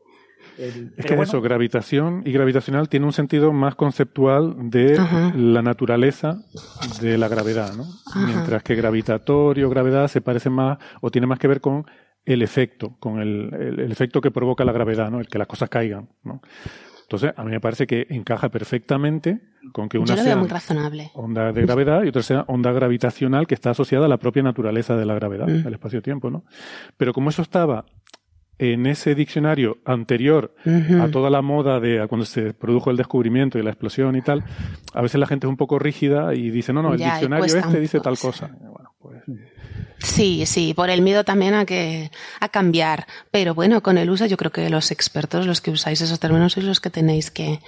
es 0.58 1.06
que 1.06 1.13
eso, 1.13 1.41
gravitación 1.41 2.24
y 2.26 2.32
gravitacional 2.32 2.89
tiene 2.89 3.06
un 3.06 3.13
sentido 3.13 3.54
más 3.54 3.76
conceptual 3.76 4.69
de 4.69 4.98
la 5.36 5.62
naturaleza 5.62 6.41
de 7.02 7.17
la 7.17 7.28
gravedad, 7.28 7.74
¿no? 7.76 7.86
Mientras 8.26 8.63
que 8.63 8.76
gravitatorio, 8.76 9.69
gravedad 9.69 10.08
se 10.08 10.22
parece 10.22 10.50
más 10.50 10.78
o 11.02 11.12
tiene 11.12 11.28
más 11.28 11.39
que 11.39 11.48
ver 11.48 11.62
con 11.62 11.86
el 12.26 12.41
efecto, 12.41 12.98
con 13.00 13.22
el, 13.22 13.54
el 13.54 13.91
efecto 13.91 14.22
que 14.22 14.32
provoca 14.32 14.65
la 14.65 14.72
gravedad, 14.72 15.10
¿no? 15.10 15.19
El 15.19 15.28
que 15.28 15.38
las 15.38 15.48
cosas 15.48 15.69
caigan, 15.69 16.10
¿no? 16.24 16.41
Entonces, 17.10 17.34
a 17.36 17.43
mí 17.43 17.50
me 17.50 17.60
parece 17.60 17.88
que 17.88 18.06
encaja 18.12 18.50
perfectamente 18.50 19.39
con 19.74 19.89
que 19.89 19.98
una 19.98 20.15
sea 20.15 20.39
onda 21.15 21.52
de 21.52 21.63
gravedad 21.63 22.04
y 22.04 22.10
otra 22.10 22.22
sea 22.22 22.45
onda 22.48 22.72
gravitacional 22.72 23.48
que 23.48 23.56
está 23.56 23.72
asociada 23.72 24.06
a 24.06 24.08
la 24.08 24.17
propia 24.17 24.43
naturaleza 24.43 24.95
de 24.95 25.08
la 25.08 25.15
gravedad, 25.15 25.48
mm. 25.48 25.65
el 25.65 25.74
espacio-tiempo, 25.74 26.30
¿no? 26.30 26.43
Pero 26.98 27.12
como 27.12 27.32
eso 27.32 27.41
estaba 27.41 27.86
en 28.60 28.86
ese 28.86 29.15
diccionario 29.15 29.80
anterior 29.86 30.54
a 31.02 31.08
toda 31.08 31.32
la 31.32 31.41
moda 31.41 31.80
de 31.80 32.06
cuando 32.08 32.26
se 32.26 32.54
produjo 32.54 32.91
el 32.91 32.98
descubrimiento 32.98 33.58
y 33.58 33.63
la 33.63 33.72
explosión 33.72 34.15
y 34.15 34.22
tal, 34.22 34.43
a 34.93 35.02
veces 35.02 35.19
la 35.19 35.26
gente 35.26 35.48
es 35.48 35.50
un 35.50 35.58
poco 35.58 35.80
rígida 35.80 36.36
y 36.36 36.52
dice, 36.52 36.74
no, 36.74 36.84
no, 36.84 36.93
el 36.93 37.00
diccionario 37.00 37.45
este 37.45 37.80
dice 37.80 38.02
tal 38.02 38.19
cosa. 38.19 38.52
Bueno, 38.60 38.88
pues 39.00 39.24
Sí, 40.00 40.46
sí, 40.46 40.74
por 40.74 40.90
el 40.90 41.02
miedo 41.02 41.24
también 41.24 41.54
a 41.54 41.66
que 41.66 42.12
a 42.40 42.50
cambiar, 42.50 43.08
pero 43.32 43.54
bueno, 43.54 43.82
con 43.82 43.98
el 43.98 44.10
uso 44.10 44.26
yo 44.26 44.38
creo 44.38 44.52
que 44.52 44.70
los 44.70 44.92
expertos, 44.92 45.46
los 45.46 45.62
que 45.62 45.72
usáis 45.72 46.02
esos 46.02 46.20
términos 46.20 46.54
sois 46.54 46.66
los 46.66 46.80
que 46.80 46.90
tenéis 46.90 47.32
que, 47.32 47.60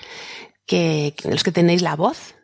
que 0.66 1.14
los 1.26 1.44
que 1.44 1.52
tenéis 1.52 1.82
la 1.82 1.96
voz. 1.96 2.36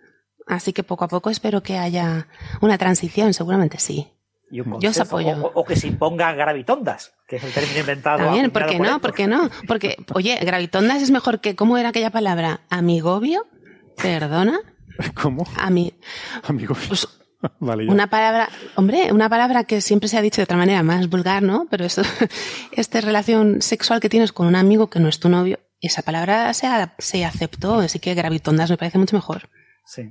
Así 0.46 0.72
que 0.72 0.84
poco 0.84 1.06
a 1.06 1.08
poco 1.08 1.30
espero 1.30 1.62
que 1.62 1.78
haya 1.78 2.28
una 2.62 2.78
transición, 2.78 3.34
seguramente 3.34 3.80
sí. 3.80 4.08
yo 4.50 4.90
os 4.90 5.00
apoyo. 5.00 5.52
O, 5.54 5.66
que 5.66 5.76
se 5.76 5.88
imponga 5.88 6.32
gravitondas, 6.34 7.14
que 7.28 7.36
es 7.36 7.44
el 7.44 7.52
término 7.52 7.80
inventado. 7.80 8.20
También, 8.20 8.52
¿por 8.52 8.66
qué 8.66 8.80
no? 8.80 9.02
¿Por 9.02 9.14
qué 9.14 9.28
no? 9.28 9.50
Porque, 9.68 9.98
oye, 10.14 10.38
gravitondas 10.42 11.02
es 11.02 11.12
mejor 11.12 11.42
que, 11.42 11.56
¿cómo 11.56 11.78
era 11.78 11.90
aquella 11.90 12.12
palabra? 12.12 12.62
Amigobio, 12.70 13.46
perdona. 14.02 14.60
¿Cómo? 15.22 15.46
Ami, 15.58 15.94
Amigobio. 16.44 16.84
Pues, 16.88 17.08
una 17.60 18.08
palabra, 18.08 18.50
hombre, 18.76 19.12
una 19.12 19.30
palabra 19.30 19.64
que 19.64 19.82
siempre 19.82 20.10
se 20.10 20.18
ha 20.18 20.22
dicho 20.22 20.42
de 20.42 20.46
otra 20.46 20.58
manera, 20.58 20.84
más 20.84 21.10
vulgar, 21.10 21.44
¿no? 21.44 21.68
Pero 21.70 21.86
eso, 21.86 22.02
esta 22.72 23.02
relación 23.02 23.62
sexual 23.62 24.00
que 24.00 24.10
tienes 24.10 24.32
con 24.32 24.48
un 24.48 24.56
amigo 24.56 24.90
que 24.90 25.00
no 25.00 25.08
es 25.08 25.20
tu 25.20 25.30
novio, 25.30 25.60
esa 25.82 26.02
palabra 26.02 26.54
se, 26.54 26.68
se 26.98 27.26
aceptó, 27.26 27.76
así 27.76 28.00
que 28.00 28.16
gravitondas 28.16 28.70
me 28.70 28.78
parece 28.78 28.98
mucho 28.98 29.16
mejor. 29.16 29.50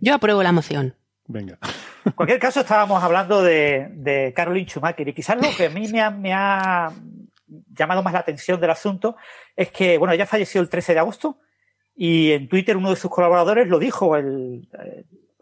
Yo 0.00 0.14
apruebo 0.14 0.42
la 0.42 0.52
moción. 0.52 0.94
Venga. 1.26 1.58
En 2.04 2.12
cualquier 2.12 2.38
caso, 2.38 2.60
estábamos 2.60 3.02
hablando 3.02 3.42
de, 3.42 3.88
de 3.90 4.32
Caroline 4.34 4.68
Schumacher 4.68 5.08
y 5.08 5.12
quizás 5.12 5.36
lo 5.36 5.54
que 5.56 5.66
a 5.66 5.70
mí 5.70 5.88
me 5.88 6.00
ha, 6.00 6.10
me 6.10 6.32
ha 6.32 6.92
llamado 7.46 8.02
más 8.02 8.12
la 8.12 8.20
atención 8.20 8.60
del 8.60 8.70
asunto 8.70 9.16
es 9.54 9.70
que, 9.70 9.98
bueno, 9.98 10.14
ella 10.14 10.26
falleció 10.26 10.60
el 10.60 10.68
13 10.68 10.94
de 10.94 10.98
agosto 11.00 11.40
y 11.94 12.32
en 12.32 12.48
Twitter 12.48 12.76
uno 12.76 12.90
de 12.90 12.96
sus 12.96 13.10
colaboradores 13.10 13.68
lo 13.68 13.78
dijo 13.78 14.16
el, 14.16 14.68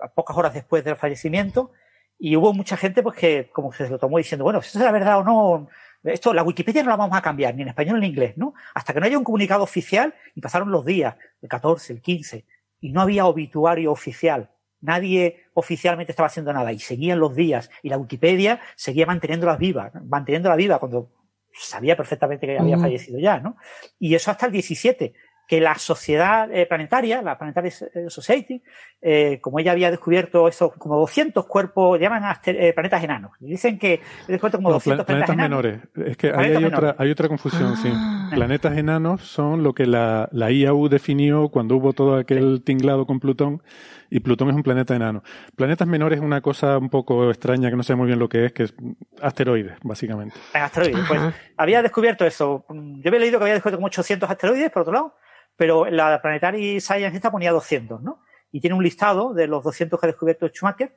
pocas 0.09 0.37
horas 0.37 0.55
después 0.55 0.85
del 0.85 0.97
fallecimiento, 0.97 1.73
y 2.19 2.37
hubo 2.37 2.53
mucha 2.53 2.77
gente 2.77 3.03
pues 3.03 3.17
que 3.17 3.51
como 3.53 3.73
se 3.73 3.89
lo 3.89 3.99
tomó 3.99 4.19
diciendo, 4.19 4.45
bueno, 4.45 4.63
si 4.63 4.69
esto 4.69 4.79
es 4.79 4.85
la 4.85 4.93
verdad 4.93 5.19
o 5.19 5.25
no, 5.25 5.69
esto, 6.05 6.35
la 6.35 6.43
Wikipedia 6.43 6.83
no 6.83 6.91
la 6.91 6.97
vamos 6.97 7.17
a 7.17 7.23
cambiar, 7.23 7.55
ni 7.55 7.63
en 7.63 7.69
español 7.69 8.01
ni 8.01 8.07
en 8.07 8.13
inglés, 8.13 8.37
¿no? 8.37 8.55
Hasta 8.75 8.93
que 8.93 9.01
no 9.01 9.07
haya 9.07 9.19
un 9.19 9.25
comunicado 9.25 9.63
oficial, 9.63 10.15
y 10.35 10.41
pasaron 10.41 10.71
los 10.71 10.85
días, 10.85 11.17
el 11.41 11.49
14, 11.49 11.95
el 11.95 12.03
15, 12.03 12.45
y 12.81 12.93
no 12.93 13.01
había 13.01 13.27
obituario 13.27 13.91
oficial. 13.91 14.51
Nadie 14.81 15.47
oficialmente 15.55 16.13
estaba 16.13 16.27
haciendo 16.27 16.53
nada 16.53 16.71
y 16.71 16.79
seguían 16.79 17.19
los 17.19 17.35
días 17.35 17.71
y 17.83 17.89
la 17.89 17.97
Wikipedia 17.97 18.61
seguía 18.77 19.07
manteniéndolas 19.07 19.59
vivas, 19.59 19.93
manteniéndola 20.05 20.57
viva 20.57 20.79
cuando 20.79 21.11
sabía 21.51 21.97
perfectamente 21.97 22.47
que 22.47 22.59
había 22.59 22.77
fallecido 22.77 23.19
ya, 23.19 23.39
¿no? 23.39 23.57
Y 23.99 24.15
eso 24.15 24.31
hasta 24.31 24.45
el 24.45 24.53
17 24.53 25.15
que 25.47 25.61
la 25.61 25.75
sociedad 25.77 26.51
eh, 26.51 26.67
planetaria, 26.67 27.23
la 27.23 27.37
Planetary 27.37 27.71
Society, 28.09 28.63
eh, 29.03 29.39
como 29.41 29.59
ella 29.59 29.73
había 29.73 29.91
descubierto 29.91 30.49
esos 30.49 30.73
como 30.75 30.97
200 30.99 31.47
cuerpos, 31.47 32.01
llaman 32.01 32.25
a 32.25 32.41
eh, 32.47 32.73
planetas 32.73 33.05
enanos. 33.05 33.33
Dicen 33.41 33.79
que 33.79 34.01
he 34.27 34.33
descubierto 34.33 34.59
como 34.59 34.73
200 34.73 35.05
planetas, 35.05 35.37
menores. 35.37 35.81
Es 35.95 36.17
que 36.17 36.33
ahí 36.35 36.55
hay 36.55 36.65
otra, 36.65 36.97
hay 36.99 37.11
otra 37.11 37.29
confusión, 37.29 37.77
sí. 37.77 37.91
Ah. 37.93 38.31
Planetas 38.35 38.77
enanos 38.77 39.23
son 39.23 39.63
lo 39.63 39.75
que 39.75 39.87
la, 39.87 40.29
la 40.33 40.51
IAU 40.51 40.89
definió 40.89 41.49
cuando 41.49 41.77
hubo 41.77 41.93
todo 41.93 42.17
aquel 42.17 42.63
tinglado 42.65 43.07
con 43.07 43.21
Plutón 43.21 43.63
y 44.11 44.21
Plutón 44.21 44.49
es 44.51 44.55
un 44.55 44.63
planeta 44.63 44.95
enano. 44.95 45.23
Planetas 45.57 45.89
menores 45.89 46.19
es 46.19 46.25
una 46.25 46.41
cosa 46.41 46.79
un 46.79 46.89
poco 46.89 47.31
extraña 47.31 47.69
que 47.69 47.77
no 47.77 47.83
sé 47.83 47.95
muy 47.95 48.07
bien 48.07 48.19
lo 48.19 48.29
que 48.29 48.47
es, 48.47 48.53
que 48.53 48.63
es 48.63 48.75
asteroides, 49.21 49.77
básicamente. 49.83 50.37
Asteroides, 50.53 51.05
pues 51.09 51.21
había 51.57 51.83
descubierto 51.83 52.25
eso. 52.25 52.65
Yo 52.69 53.09
había 53.09 53.21
leído 53.21 53.39
que 53.39 53.45
había 53.45 53.55
descubierto 53.55 53.79
como 53.79 53.89
800 53.89 54.31
asteroides, 54.31 54.71
por 54.71 54.83
otro 54.83 54.95
lado, 54.95 55.15
pero 55.57 55.87
la 55.87 56.21
Planetary 56.21 56.81
Science 56.81 57.17
esta 57.17 57.31
ponía 57.31 57.53
200, 57.53 58.03
¿no? 58.03 58.21
Y 58.51 58.61
tiene 58.61 58.77
un 58.77 58.83
listado 58.83 59.35
de 59.35 59.47
los 59.47 59.65
200 59.65 59.99
que 59.99 60.07
ha 60.07 60.09
descubierto 60.09 60.49
Schumacher. 60.49 60.97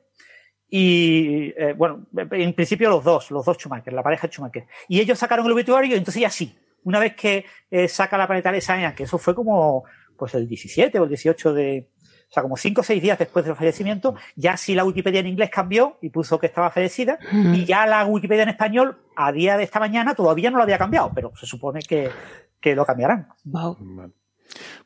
Y, 0.70 1.52
eh, 1.56 1.74
bueno, 1.76 2.06
en 2.14 2.52
principio 2.52 2.90
los 2.90 3.02
dos, 3.02 3.30
los 3.30 3.44
dos 3.44 3.56
Schumacher, 3.56 3.92
la 3.92 4.02
pareja 4.02 4.28
Schumacher. 4.28 4.66
Y 4.88 5.00
ellos 5.00 5.18
sacaron 5.18 5.46
el 5.46 5.52
obituario 5.52 5.94
y 5.94 5.98
entonces 5.98 6.22
ya 6.22 6.30
sí. 6.30 6.56
Una 6.84 7.00
vez 7.00 7.14
que 7.14 7.44
eh, 7.70 7.88
saca 7.88 8.16
la 8.16 8.26
Planetary 8.26 8.60
Science, 8.60 8.94
que 8.94 9.02
eso 9.04 9.18
fue 9.18 9.34
como, 9.34 9.84
pues 10.16 10.34
el 10.34 10.46
17 10.46 10.98
o 10.98 11.04
el 11.04 11.08
18 11.08 11.52
de, 11.52 11.90
o 12.28 12.32
sea, 12.32 12.42
como 12.42 12.56
cinco 12.56 12.82
o 12.82 12.84
seis 12.84 13.00
días 13.00 13.18
después 13.18 13.44
del 13.44 13.56
fallecimiento, 13.56 14.14
ya 14.36 14.56
sí 14.56 14.74
la 14.74 14.84
Wikipedia 14.84 15.20
en 15.20 15.28
inglés 15.28 15.50
cambió 15.50 15.96
y 16.02 16.10
puso 16.10 16.38
que 16.38 16.46
estaba 16.46 16.70
fallecida, 16.70 17.18
y 17.32 17.64
ya 17.64 17.86
la 17.86 18.04
Wikipedia 18.04 18.42
en 18.42 18.50
español, 18.50 18.98
a 19.16 19.32
día 19.32 19.56
de 19.56 19.64
esta 19.64 19.80
mañana, 19.80 20.14
todavía 20.14 20.50
no 20.50 20.58
lo 20.58 20.62
había 20.62 20.76
cambiado, 20.76 21.10
pero 21.14 21.32
se 21.34 21.46
supone 21.46 21.80
que, 21.80 22.10
que 22.60 22.74
lo 22.74 22.84
cambiarán. 22.84 23.28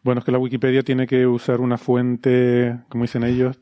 Bueno, 0.03 0.21
es 0.21 0.25
que 0.25 0.33
la 0.33 0.39
Wikipedia 0.39 0.83
tiene 0.83 1.07
que 1.07 1.27
usar 1.27 1.61
una 1.61 1.79
fuente, 1.79 2.79
como 2.89 3.05
dicen 3.05 3.25
ellos. 3.25 3.59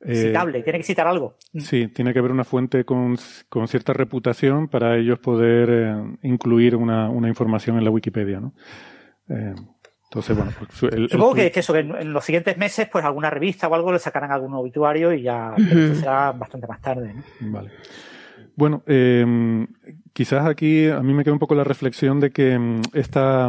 Eh, 0.00 0.14
Citable, 0.14 0.62
tiene 0.62 0.78
que 0.78 0.84
citar 0.84 1.06
algo. 1.06 1.36
Sí, 1.56 1.88
tiene 1.88 2.12
que 2.12 2.18
haber 2.18 2.32
una 2.32 2.44
fuente 2.44 2.84
con, 2.84 3.16
con 3.48 3.68
cierta 3.68 3.92
reputación 3.92 4.68
para 4.68 4.96
ellos 4.96 5.18
poder 5.18 5.68
eh, 5.70 6.16
incluir 6.22 6.76
una, 6.76 7.08
una, 7.08 7.28
información 7.28 7.78
en 7.78 7.84
la 7.84 7.90
Wikipedia, 7.90 8.38
¿no? 8.38 8.52
Eh, 9.30 9.54
entonces, 10.04 10.36
bueno, 10.36 10.52
pues 10.58 10.92
el, 10.92 11.08
Supongo 11.08 11.34
que, 11.34 11.50
eso, 11.54 11.72
que 11.72 11.80
en, 11.80 12.12
los 12.12 12.24
siguientes 12.24 12.56
meses, 12.56 12.88
pues 12.92 13.04
alguna 13.04 13.30
revista 13.30 13.66
o 13.66 13.74
algo 13.74 13.92
le 13.92 13.98
sacarán 13.98 14.30
algún 14.30 14.54
obituario 14.54 15.12
y 15.12 15.22
ya 15.22 15.54
será 15.56 16.30
bastante 16.32 16.68
más 16.68 16.80
tarde. 16.80 17.14
¿no? 17.14 17.50
Vale. 17.50 17.72
Bueno, 18.54 18.82
eh, 18.86 19.66
quizás 20.12 20.46
aquí 20.46 20.86
a 20.88 21.00
mí 21.00 21.12
me 21.14 21.24
queda 21.24 21.32
un 21.32 21.40
poco 21.40 21.54
la 21.54 21.64
reflexión 21.64 22.20
de 22.20 22.30
que 22.30 22.56
mm, 22.58 22.82
esta 22.92 23.48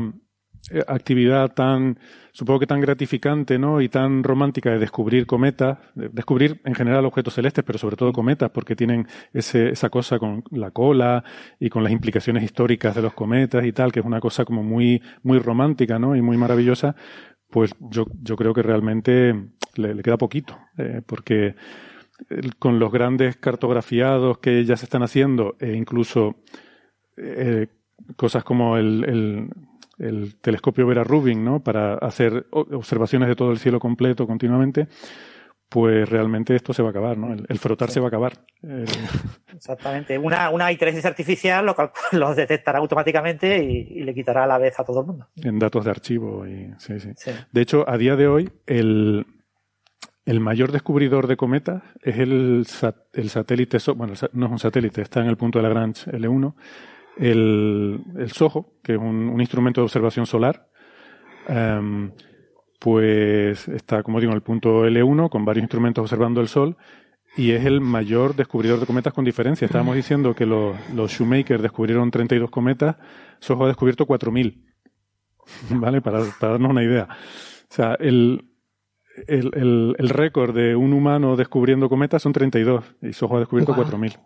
actividad 0.87 1.53
tan, 1.53 1.99
supongo 2.31 2.61
que 2.61 2.67
tan 2.67 2.81
gratificante, 2.81 3.59
¿no? 3.59 3.81
Y 3.81 3.89
tan 3.89 4.23
romántica 4.23 4.71
de 4.71 4.79
descubrir 4.79 5.25
cometas, 5.25 5.77
de 5.93 6.09
descubrir 6.09 6.59
en 6.65 6.73
general 6.73 7.05
objetos 7.05 7.35
celestes, 7.35 7.63
pero 7.63 7.77
sobre 7.77 7.95
todo 7.95 8.11
cometas, 8.11 8.49
porque 8.49 8.75
tienen 8.75 9.07
ese, 9.33 9.69
esa 9.69 9.89
cosa 9.89 10.17
con 10.17 10.43
la 10.51 10.71
cola 10.71 11.23
y 11.59 11.69
con 11.69 11.83
las 11.83 11.91
implicaciones 11.91 12.43
históricas 12.43 12.95
de 12.95 13.03
los 13.03 13.13
cometas 13.13 13.65
y 13.65 13.71
tal, 13.71 13.91
que 13.91 13.99
es 13.99 14.05
una 14.05 14.19
cosa 14.19 14.43
como 14.43 14.63
muy, 14.63 15.01
muy 15.23 15.39
romántica, 15.39 15.99
¿no? 15.99 16.15
Y 16.15 16.21
muy 16.21 16.37
maravillosa. 16.37 16.95
Pues 17.49 17.75
yo, 17.79 18.05
yo 18.21 18.35
creo 18.35 18.53
que 18.53 18.63
realmente 18.63 19.35
le, 19.75 20.01
queda 20.01 20.17
poquito, 20.17 20.57
eh, 20.77 21.01
porque 21.05 21.55
con 22.59 22.79
los 22.79 22.91
grandes 22.91 23.37
cartografiados 23.37 24.39
que 24.39 24.65
ya 24.65 24.77
se 24.77 24.85
están 24.85 25.03
haciendo, 25.03 25.55
e 25.59 25.73
incluso 25.73 26.37
eh, 27.17 27.67
cosas 28.15 28.43
como 28.43 28.77
el 28.77 29.49
telescopio 30.41 30.87
Vera 30.87 31.03
Rubin, 31.03 31.43
¿no? 31.43 31.63
Para 31.63 31.95
hacer 31.95 32.47
observaciones 32.51 33.29
de 33.29 33.35
todo 33.35 33.51
el 33.51 33.59
cielo 33.59 33.79
completo 33.79 34.27
continuamente, 34.27 34.87
pues 35.69 36.07
realmente 36.07 36.55
esto 36.55 36.73
se 36.73 36.81
va 36.81 36.89
a 36.89 36.91
acabar, 36.91 37.17
¿no? 37.17 37.33
El, 37.33 37.59
frotar 37.59 37.89
se 37.89 37.99
va 37.99 38.07
a 38.07 38.09
acabar. 38.09 38.33
Exactamente. 39.53 40.17
Una, 40.17 40.49
una 40.49 40.71
inteligencia 40.71 41.09
artificial 41.09 41.65
lo, 41.65 41.75
lo 42.11 42.35
detectará 42.35 42.79
automáticamente 42.79 43.63
y, 43.63 44.03
le 44.03 44.13
quitará 44.13 44.43
a 44.43 44.47
la 44.47 44.57
vez 44.57 44.79
a 44.79 44.83
todo 44.83 45.01
el 45.01 45.07
mundo. 45.07 45.27
En 45.43 45.59
datos 45.59 45.83
de 45.85 45.91
archivo 45.91 46.47
y 46.47 46.71
sí, 46.77 46.99
sí. 46.99 47.31
De 47.51 47.61
hecho, 47.61 47.89
a 47.89 47.97
día 47.97 48.15
de 48.15 48.27
hoy, 48.27 48.51
el, 48.67 49.25
el 50.25 50.39
mayor 50.39 50.71
descubridor 50.71 51.27
de 51.27 51.37
cometas 51.37 51.83
es 52.01 52.19
el, 52.19 52.65
el 53.13 53.29
satélite, 53.29 53.77
bueno, 53.95 54.13
no 54.33 54.45
es 54.45 54.51
un 54.51 54.59
satélite, 54.59 55.01
está 55.01 55.21
en 55.21 55.27
el 55.27 55.37
punto 55.37 55.59
de 55.59 55.63
Lagrange 55.63 56.11
L1, 56.11 56.53
el, 57.17 58.01
el 58.17 58.31
SOHO, 58.31 58.73
que 58.83 58.93
es 58.93 58.99
un, 58.99 59.39
instrumento 59.39 59.81
de 59.81 59.85
observación 59.85 60.25
solar, 60.25 60.67
em, 61.47 62.11
pues 62.79 63.67
está, 63.67 64.03
como 64.03 64.19
digo, 64.19 64.31
en 64.31 64.35
el 64.35 64.43
punto 64.43 64.85
L1 64.85 65.29
con 65.29 65.45
varios 65.45 65.63
instrumentos 65.63 66.01
observando 66.03 66.41
el 66.41 66.47
Sol 66.47 66.77
y 67.37 67.51
es 67.51 67.65
el 67.65 67.81
mayor 67.81 68.35
descubridor 68.35 68.79
de 68.79 68.85
cometas 68.85 69.13
con 69.13 69.25
diferencia. 69.25 69.65
Estábamos 69.65 69.95
diciendo 69.95 70.33
que 70.33 70.45
los, 70.45 70.75
los 70.93 71.11
Shoemaker 71.11 71.61
descubrieron 71.61 72.11
32 72.11 72.49
cometas, 72.49 72.95
SOHO 73.39 73.65
ha 73.65 73.67
descubierto 73.67 74.05
4.000. 74.05 74.61
¿Vale? 75.71 76.01
Para, 76.01 76.19
para, 76.39 76.53
darnos 76.53 76.71
una 76.71 76.83
idea. 76.83 77.07
O 77.09 77.73
sea, 77.73 77.95
el, 77.99 78.45
el, 79.27 79.51
el, 79.53 79.95
el 79.97 80.09
récord 80.09 80.55
de 80.55 80.75
un 80.75 80.93
humano 80.93 81.35
descubriendo 81.35 81.89
cometas 81.89 82.21
son 82.21 82.33
32 82.33 82.83
y 83.01 83.13
SOHO 83.13 83.37
ha 83.37 83.39
descubierto 83.39 83.73
4.000. 83.73 84.17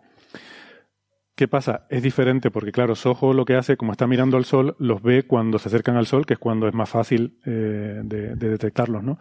¿Qué 1.40 1.48
pasa? 1.48 1.86
Es 1.88 2.02
diferente 2.02 2.50
porque, 2.50 2.70
claro, 2.70 2.94
Soho 2.94 3.32
lo 3.32 3.46
que 3.46 3.54
hace, 3.54 3.78
como 3.78 3.92
está 3.92 4.06
mirando 4.06 4.36
al 4.36 4.44
Sol, 4.44 4.76
los 4.78 5.00
ve 5.00 5.22
cuando 5.22 5.58
se 5.58 5.70
acercan 5.70 5.96
al 5.96 6.04
Sol, 6.04 6.26
que 6.26 6.34
es 6.34 6.38
cuando 6.38 6.68
es 6.68 6.74
más 6.74 6.90
fácil 6.90 7.38
eh, 7.46 8.02
de, 8.04 8.34
detectarlos, 8.34 9.02
¿no? 9.02 9.18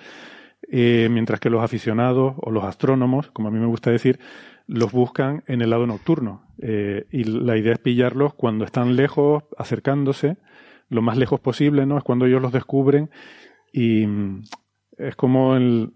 Eh, 0.70 1.08
mientras 1.10 1.40
que 1.40 1.50
los 1.50 1.64
aficionados 1.64 2.34
o 2.42 2.52
los 2.52 2.66
astrónomos, 2.66 3.32
como 3.32 3.48
a 3.48 3.52
mí 3.52 3.60
me 3.60 3.68
gusta 3.68 3.90
decir, 3.90 4.20
los 4.68 4.92
buscan 4.92 5.46
en 5.48 5.62
el 5.62 5.70
lado 5.70 5.88
nocturno. 5.88 6.44
Eh, 6.62 7.08
y 7.10 7.24
la 7.24 7.56
idea 7.56 7.72
es 7.72 7.80
pillarlos 7.80 8.34
cuando 8.34 8.66
están 8.66 8.98
lejos, 8.98 9.46
acercándose, 9.58 10.36
lo 10.90 11.02
más 11.02 11.16
lejos 11.16 11.40
posible, 11.40 11.86
¿no? 11.86 11.98
Es 11.98 12.04
cuando 12.04 12.26
ellos 12.26 12.42
los 12.42 12.52
descubren 12.52 13.12
y 13.72 14.06
mm, 14.06 14.44
es 14.98 15.16
como 15.16 15.56
el, 15.56 15.94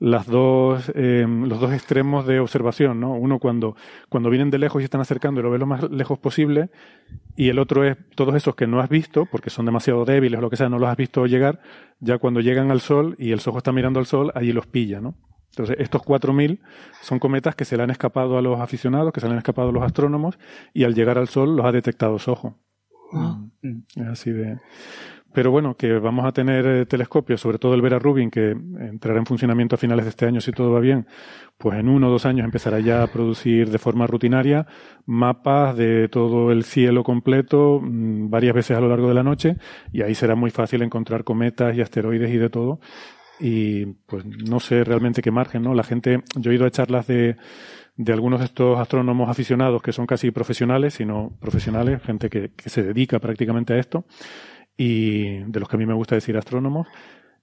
las 0.00 0.26
dos, 0.26 0.90
eh, 0.94 1.26
los 1.28 1.60
dos 1.60 1.72
extremos 1.72 2.26
de 2.26 2.40
observación, 2.40 3.00
¿no? 3.00 3.12
Uno 3.12 3.38
cuando, 3.38 3.76
cuando 4.08 4.30
vienen 4.30 4.50
de 4.50 4.58
lejos 4.58 4.80
y 4.80 4.84
están 4.84 5.02
acercando 5.02 5.40
y 5.40 5.44
lo 5.44 5.50
ves 5.50 5.60
lo 5.60 5.66
más 5.66 5.90
lejos 5.90 6.18
posible, 6.18 6.70
y 7.36 7.50
el 7.50 7.58
otro 7.58 7.84
es 7.84 7.98
todos 8.16 8.34
esos 8.34 8.54
que 8.54 8.66
no 8.66 8.80
has 8.80 8.88
visto, 8.88 9.26
porque 9.30 9.50
son 9.50 9.66
demasiado 9.66 10.06
débiles 10.06 10.38
o 10.38 10.40
lo 10.40 10.48
que 10.48 10.56
sea, 10.56 10.70
no 10.70 10.78
los 10.78 10.88
has 10.88 10.96
visto 10.96 11.26
llegar, 11.26 11.60
ya 12.00 12.16
cuando 12.16 12.40
llegan 12.40 12.70
al 12.70 12.80
Sol 12.80 13.14
y 13.18 13.32
el 13.32 13.40
Sojo 13.40 13.58
está 13.58 13.72
mirando 13.72 14.00
al 14.00 14.06
Sol, 14.06 14.32
allí 14.34 14.52
los 14.52 14.66
pilla, 14.66 15.02
¿no? 15.02 15.14
Entonces, 15.50 15.76
estos 15.80 16.00
4.000 16.02 16.60
son 17.02 17.18
cometas 17.18 17.54
que 17.54 17.66
se 17.66 17.76
le 17.76 17.82
han 17.82 17.90
escapado 17.90 18.38
a 18.38 18.42
los 18.42 18.58
aficionados, 18.58 19.12
que 19.12 19.20
se 19.20 19.26
le 19.26 19.32
han 19.32 19.38
escapado 19.38 19.68
a 19.68 19.72
los 19.72 19.82
astrónomos, 19.82 20.38
y 20.72 20.84
al 20.84 20.94
llegar 20.94 21.18
al 21.18 21.28
Sol 21.28 21.56
los 21.56 21.66
ha 21.66 21.72
detectado 21.72 22.18
Soho. 22.18 22.56
Ah. 23.12 23.38
Es 23.62 24.06
así 24.06 24.30
de... 24.30 24.58
Pero 25.32 25.52
bueno, 25.52 25.76
que 25.76 25.92
vamos 25.92 26.26
a 26.26 26.32
tener 26.32 26.66
eh, 26.66 26.86
telescopios, 26.86 27.40
sobre 27.40 27.58
todo 27.58 27.74
el 27.74 27.82
Vera 27.82 27.98
Rubin, 27.98 28.30
que 28.30 28.50
entrará 28.50 29.18
en 29.18 29.26
funcionamiento 29.26 29.76
a 29.76 29.78
finales 29.78 30.04
de 30.04 30.10
este 30.10 30.26
año 30.26 30.40
si 30.40 30.50
todo 30.50 30.72
va 30.72 30.80
bien, 30.80 31.06
pues 31.56 31.78
en 31.78 31.88
uno 31.88 32.08
o 32.08 32.10
dos 32.10 32.26
años 32.26 32.44
empezará 32.44 32.80
ya 32.80 33.02
a 33.02 33.06
producir 33.06 33.70
de 33.70 33.78
forma 33.78 34.06
rutinaria 34.06 34.66
mapas 35.06 35.76
de 35.76 36.08
todo 36.08 36.50
el 36.50 36.64
cielo 36.64 37.04
completo 37.04 37.80
mm, 37.80 38.28
varias 38.30 38.54
veces 38.54 38.76
a 38.76 38.80
lo 38.80 38.88
largo 38.88 39.08
de 39.08 39.14
la 39.14 39.22
noche 39.22 39.56
y 39.92 40.02
ahí 40.02 40.14
será 40.14 40.34
muy 40.34 40.50
fácil 40.50 40.82
encontrar 40.82 41.22
cometas 41.22 41.76
y 41.76 41.80
asteroides 41.80 42.32
y 42.32 42.38
de 42.38 42.50
todo. 42.50 42.80
Y 43.38 43.86
pues 44.06 44.24
no 44.26 44.60
sé 44.60 44.84
realmente 44.84 45.22
qué 45.22 45.30
margen, 45.30 45.62
¿no? 45.62 45.74
La 45.74 45.82
gente, 45.82 46.22
yo 46.36 46.50
he 46.50 46.56
ido 46.56 46.66
a 46.66 46.70
charlas 46.70 47.06
de, 47.06 47.36
de 47.96 48.12
algunos 48.12 48.40
de 48.40 48.46
estos 48.46 48.78
astrónomos 48.78 49.30
aficionados 49.30 49.80
que 49.80 49.92
son 49.92 50.06
casi 50.06 50.30
profesionales, 50.30 50.94
sino 50.94 51.32
profesionales, 51.40 52.02
gente 52.02 52.28
que, 52.28 52.50
que 52.54 52.68
se 52.68 52.82
dedica 52.82 53.18
prácticamente 53.18 53.74
a 53.74 53.78
esto 53.78 54.04
y 54.82 55.40
de 55.44 55.60
los 55.60 55.68
que 55.68 55.76
a 55.76 55.78
mí 55.78 55.84
me 55.84 55.92
gusta 55.92 56.14
decir 56.14 56.38
astrónomos. 56.38 56.88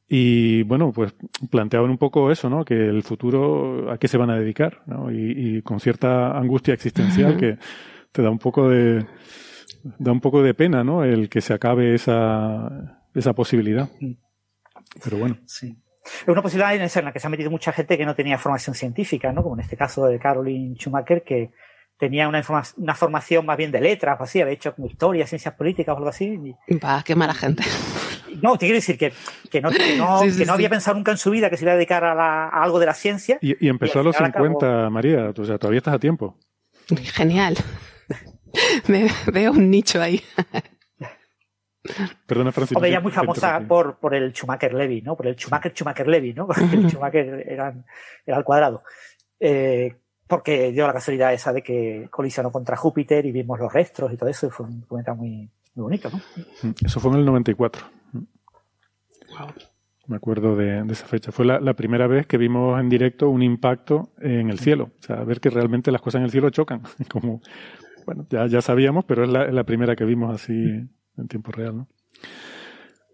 Y 0.10 0.63
bueno, 0.63 0.91
pues 0.91 1.13
planteaban 1.52 1.91
un 1.91 2.00
poco 2.00 2.32
eso, 2.32 2.50
¿no? 2.50 2.65
Que 2.65 2.73
el 2.73 3.04
futuro, 3.04 3.91
¿a 3.91 4.00
qué 4.00 4.08
se 4.08 4.17
van 4.17 4.32
a 4.32 4.39
dedicar? 4.39 4.82
¿no? 4.88 5.12
Y, 5.12 5.62
con 5.62 5.80
cierta 5.80 6.36
angustia 6.36 6.73
existencial 6.73 7.38
que 7.38 7.60
te 8.12 8.23
da 8.23 8.32
un 8.32 8.39
poco 8.39 8.69
de, 8.69 9.06
da 10.00 10.12
un 10.12 10.19
poco 10.19 10.41
de 10.41 10.56
pena, 10.56 10.84
¿no? 10.84 11.04
El 11.04 11.30
que 11.30 11.41
se 11.41 11.54
acabe 11.54 11.93
esa, 11.93 13.06
esa 13.13 13.34
posibilidad. 13.34 13.88
Pero 15.04 15.17
bueno. 15.17 15.38
Sí. 15.45 15.78
Es 16.04 16.28
una 16.28 16.41
posibilidad 16.41 16.73
en 16.73 17.06
la 17.06 17.13
que 17.13 17.19
se 17.19 17.28
ha 17.28 17.30
metido 17.30 17.52
mucha 17.52 17.71
gente 17.71 18.00
que 18.00 18.06
no 18.06 18.15
tenía 18.15 18.39
formación 18.39 18.73
científica, 18.73 19.32
¿no? 19.32 19.43
Como 19.43 19.58
en 19.58 19.62
este 19.62 19.78
caso 19.78 20.08
de 20.08 20.17
Caroline 20.17 20.76
Schumacher, 20.76 21.21
que, 21.23 21.52
tenía 21.97 22.27
una, 22.27 22.43
una 22.77 22.95
formación 22.95 23.45
más 23.45 23.57
bien 23.57 23.71
de 23.71 23.81
letras 23.81 24.19
o 24.19 24.23
así, 24.23 24.41
había 24.41 24.53
hecho 24.53 24.75
como 24.75 24.88
historia, 24.88 25.25
ciencias 25.25 25.53
políticas 25.55 25.93
o 25.93 25.97
algo 25.97 26.10
así. 26.10 26.55
Y, 26.67 26.79
qué 27.03 27.15
mala 27.15 27.33
gente. 27.33 27.63
no, 28.41 28.53
te 28.53 28.65
quiero 28.65 28.75
decir 28.75 28.97
que, 28.97 29.62
no, 29.62 29.69
no, 30.45 30.53
había 30.53 30.69
pensado 30.69 30.95
nunca 30.95 31.12
en 31.12 31.17
su 31.17 31.31
vida 31.31 31.49
que 31.49 31.57
se 31.57 31.65
iba 31.65 31.71
a 31.71 31.75
dedicar 31.75 32.03
a, 32.03 32.49
algo 32.49 32.79
de 32.79 32.86
la 32.86 32.93
ciencia. 32.93 33.39
Y, 33.41 33.67
empezó 33.67 33.99
a 33.99 34.03
los 34.03 34.15
50, 34.15 34.89
María, 34.89 35.33
o 35.36 35.45
sea, 35.45 35.57
todavía 35.57 35.79
estás 35.79 35.95
a 35.95 35.99
tiempo. 35.99 36.38
Genial. 37.13 37.57
Me 38.88 39.07
veo 39.31 39.51
un 39.51 39.69
nicho 39.69 40.01
ahí. 40.01 40.21
Perdona, 42.25 42.51
Francis. 42.51 42.77
O 42.77 42.83
ella 42.83 42.99
muy 42.99 43.12
famosa 43.12 43.62
por, 43.67 43.97
por 43.97 44.13
el 44.13 44.33
Schumacher 44.33 44.73
Levy, 44.73 45.01
¿no? 45.01 45.15
Por 45.15 45.27
el 45.27 45.36
Schumacher 45.36 45.73
Schumacher 45.73 46.07
Levy, 46.07 46.33
¿no? 46.33 46.47
Porque 46.47 46.63
el 46.73 46.89
Schumacher 46.89 47.45
era, 47.47 47.73
era 48.25 48.38
al 48.38 48.43
cuadrado. 48.43 48.83
Eh, 49.39 49.95
porque 50.28 50.72
dio 50.72 50.86
la 50.86 50.94
casualidad 50.94 51.34
esa 51.34 51.54
de 51.54 51.62
que 51.62 52.08
colisionó 52.12 52.52
contra 52.52 52.76
Júpiter 52.76 53.26
y 53.26 53.32
vimos 53.32 53.60
los 53.60 53.72
restos 53.72 54.12
y 54.12 54.18
todo 54.18 54.30
eso, 54.30 54.48
y 54.48 54.50
fue 54.50 54.66
un 54.66 54.82
cometa 54.82 55.13
muy, 55.13 55.50
muy 55.76 55.84
bonito, 55.84 56.10
¿no? 56.10 56.18
Mm, 56.63 56.74
eso 56.86 57.00
fue 57.00 57.12
en 57.12 57.20
el 57.20 57.26
94. 57.26 57.86
Me 60.08 60.16
acuerdo 60.16 60.56
de, 60.56 60.84
esa 60.90 61.06
fecha. 61.06 61.32
Fue 61.32 61.46
la, 61.46 61.74
primera 61.74 62.08
vez 62.08 62.26
que 62.28 62.38
vimos 62.38 62.80
en 62.80 62.88
directo 62.88 63.30
un 63.30 63.44
impacto 63.44 64.10
en 64.20 64.50
el 64.50 64.58
cielo. 64.58 64.92
O 65.00 65.04
sea, 65.04 65.18
ver 65.24 65.42
que 65.42 65.50
realmente 65.50 65.92
las 65.92 66.02
cosas 66.02 66.20
en 66.20 66.26
el 66.26 66.32
cielo 66.32 66.50
chocan. 66.50 66.82
Como, 67.12 67.42
bueno, 68.06 68.26
ya, 68.30 68.48
ya 68.48 68.62
sabíamos, 68.62 69.04
pero 69.06 69.26
es 69.26 69.30
la, 69.30 69.63
primera 69.66 69.96
que 69.96 70.06
vimos 70.06 70.34
así 70.34 70.54
en 70.54 71.28
tiempo 71.28 71.52
real, 71.52 71.78
¿no? 71.78 71.88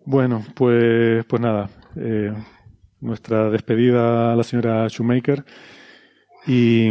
Bueno, 0.06 0.44
pues, 0.56 1.26
pues 1.26 1.42
nada. 1.42 1.70
Eh, 1.96 2.32
nuestra 3.00 3.50
despedida 3.50 4.34
a 4.34 4.36
la 4.36 4.44
señora 4.44 4.88
Shoemaker. 4.88 5.44
Y, 6.46 6.90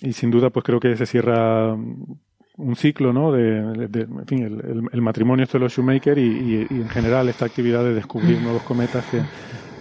y 0.00 0.12
sin 0.12 0.30
duda, 0.30 0.50
pues 0.50 0.64
creo 0.64 0.80
que 0.80 0.96
se 0.96 1.06
cierra 1.06 1.74
un 1.74 2.76
ciclo, 2.76 3.12
¿no? 3.12 3.32
De, 3.32 3.58
en 3.58 4.26
fin, 4.26 4.42
el, 4.42 4.88
el, 4.92 5.02
matrimonio 5.02 5.44
esto 5.44 5.58
de 5.58 5.64
los 5.64 5.72
Shoemaker 5.72 6.18
y, 6.18 6.66
y, 6.70 6.80
en 6.80 6.88
general 6.88 7.28
esta 7.28 7.44
actividad 7.46 7.82
de 7.82 7.94
descubrir 7.94 8.40
nuevos 8.40 8.62
cometas 8.62 9.04
que 9.06 9.22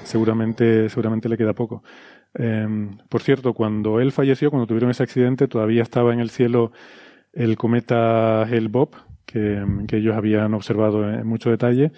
seguramente, 0.04 0.90
seguramente 0.90 1.30
le 1.30 1.38
queda 1.38 1.54
poco. 1.54 1.84
Em, 2.34 2.98
por 3.10 3.22
cierto, 3.22 3.54
cuando 3.54 4.00
él 4.00 4.12
falleció, 4.12 4.50
cuando 4.50 4.68
tuvieron 4.68 4.90
ese 4.90 5.04
accidente, 5.04 5.48
todavía 5.48 5.84
estaba 5.84 6.14
en 6.14 6.20
el 6.20 6.30
cielo 6.30 6.72
el 7.34 7.58
cometa 7.58 8.44
Hale-Bopp, 8.44 8.96
que, 9.26 9.64
que, 9.88 9.98
ellos 9.98 10.16
habían 10.16 10.54
observado 10.54 11.10
en 11.10 11.26
mucho 11.28 11.50
detalle, 11.50 11.92